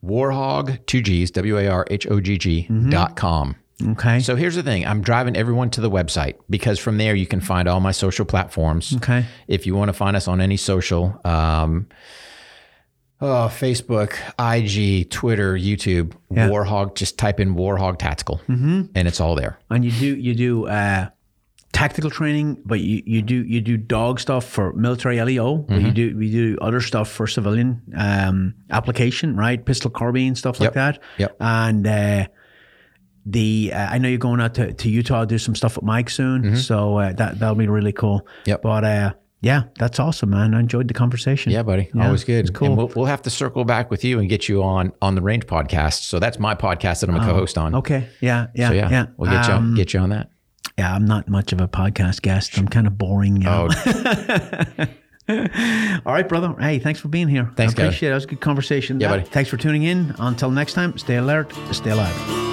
Warhog 0.04 0.84
two 0.86 1.02
G's 1.02 1.30
W 1.32 1.58
A 1.58 1.66
R 1.68 1.86
H 1.90 2.06
O 2.08 2.20
G 2.20 2.38
G 2.38 2.68
dot 2.88 3.16
com. 3.16 3.56
Okay. 3.82 4.20
So 4.20 4.36
here's 4.36 4.54
the 4.54 4.62
thing: 4.62 4.86
I'm 4.86 5.00
driving 5.02 5.36
everyone 5.36 5.70
to 5.70 5.80
the 5.80 5.90
website 5.90 6.34
because 6.48 6.78
from 6.78 6.98
there 6.98 7.14
you 7.14 7.26
can 7.26 7.40
find 7.40 7.68
all 7.68 7.80
my 7.80 7.92
social 7.92 8.24
platforms. 8.24 8.94
Okay. 8.96 9.24
If 9.48 9.66
you 9.66 9.74
want 9.74 9.88
to 9.88 9.92
find 9.92 10.16
us 10.16 10.28
on 10.28 10.40
any 10.40 10.56
social, 10.56 11.20
um, 11.24 11.88
oh, 13.20 13.50
Facebook, 13.52 14.12
IG, 14.38 15.10
Twitter, 15.10 15.54
YouTube, 15.54 16.12
Yeah. 16.30 16.48
Warhog, 16.48 16.94
just 16.96 17.18
type 17.18 17.40
in 17.40 17.54
Warhog 17.54 17.98
Tactical, 17.98 18.40
and 18.48 18.90
it's 18.94 19.20
all 19.20 19.34
there. 19.34 19.58
and 19.70 19.84
you 19.84 19.90
do 19.90 20.16
you 20.16 20.34
do 20.34 20.66
uh, 20.66 21.08
tactical 21.72 22.10
training, 22.10 22.60
but 22.64 22.80
you, 22.80 23.02
you 23.06 23.22
do 23.22 23.42
you 23.44 23.60
do 23.60 23.76
dog 23.76 24.20
stuff 24.20 24.44
for 24.44 24.72
military 24.72 25.20
LEO, 25.22 25.58
but 25.58 25.76
Mm-hmm. 25.76 25.86
you 25.86 25.92
do 25.92 26.16
we 26.16 26.30
do 26.30 26.58
other 26.60 26.80
stuff 26.80 27.08
for 27.10 27.26
civilian 27.26 27.80
um, 27.96 28.54
application, 28.70 29.36
right? 29.36 29.64
Pistol 29.64 29.90
carbine 29.90 30.34
stuff 30.34 30.58
like 30.60 30.68
Yep. 30.68 30.74
that. 30.74 30.98
Yep. 31.18 31.36
And 31.40 31.86
uh, 31.86 32.26
the 33.26 33.72
uh, 33.74 33.78
I 33.90 33.98
know 33.98 34.08
you're 34.08 34.18
going 34.18 34.40
out 34.40 34.54
to, 34.54 34.72
to 34.72 34.88
Utah 34.88 35.20
to 35.20 35.26
do 35.26 35.38
some 35.38 35.54
stuff 35.54 35.76
with 35.76 35.84
Mike 35.84 36.10
soon, 36.10 36.56
so 36.56 36.98
uh, 36.98 37.12
that 37.14 37.38
that'll 37.38 37.54
be 37.54 37.68
really 37.68 37.92
cool. 37.92 38.20
Mm-hmm. 38.20 38.50
Yep. 38.50 38.62
But 38.62 38.84
uh, 38.84 39.12
yeah, 39.42 39.62
that's 39.78 39.98
awesome, 39.98 40.30
man. 40.30 40.54
I 40.54 40.60
enjoyed 40.60 40.86
the 40.88 40.94
conversation. 40.94 41.50
Yeah, 41.52 41.62
buddy, 41.62 41.90
Yeah, 41.94 42.06
always 42.06 42.24
good. 42.24 42.40
it's 42.40 42.50
cool. 42.50 42.68
And 42.68 42.76
we'll, 42.76 42.88
we'll 42.88 43.06
have 43.06 43.22
to 43.22 43.30
circle 43.30 43.64
back 43.64 43.90
with 43.90 44.04
you 44.04 44.18
and 44.18 44.28
get 44.28 44.48
you 44.48 44.62
on 44.62 44.92
on 45.00 45.14
the 45.14 45.22
Range 45.22 45.46
podcast. 45.46 46.02
So 46.04 46.18
that's 46.18 46.38
my 46.38 46.54
podcast 46.54 47.00
that 47.00 47.08
I'm 47.10 47.16
a 47.16 47.20
co-host 47.20 47.56
on. 47.58 47.74
Oh, 47.74 47.78
Okay. 47.78 48.08
Yeah. 48.20 48.48
Yeah. 48.54 48.68
So 48.68 48.74
yeah, 48.74 48.90
yeah. 48.90 49.06
we'll 49.16 49.30
get 49.30 49.46
you 49.48 49.54
Um, 49.54 49.64
on, 49.70 49.74
get 49.74 49.94
you 49.94 50.00
on 50.00 50.10
that. 50.10 50.30
Yeah, 50.78 50.94
I'm 50.94 51.04
not 51.06 51.28
much 51.28 51.52
of 51.52 51.60
a 51.60 51.68
podcast 51.68 52.22
guest. 52.22 52.56
I'm 52.58 52.68
kind 52.68 52.86
of 52.86 52.96
boring. 52.96 53.36
You 53.36 53.42
know? 53.44 53.68
Oh, 53.70 54.86
All 56.06 56.12
right, 56.12 56.28
brother. 56.28 56.54
Hey, 56.58 56.78
thanks 56.78 56.98
for 57.00 57.08
being 57.08 57.28
here. 57.28 57.50
Thanks, 57.56 57.78
I 57.78 57.82
appreciate 57.84 58.08
it. 58.08 58.10
That 58.10 58.14
was 58.16 58.24
a 58.24 58.28
good 58.28 58.40
conversation. 58.40 58.98
Yeah, 59.00 59.08
buddy. 59.08 59.24
Thanks 59.24 59.48
for 59.50 59.56
tuning 59.56 59.84
in. 59.84 60.14
Until 60.18 60.50
next 60.50 60.72
time, 60.74 60.96
stay 60.98 61.16
alert, 61.16 61.52
stay 61.72 61.90
alive. 61.90 62.49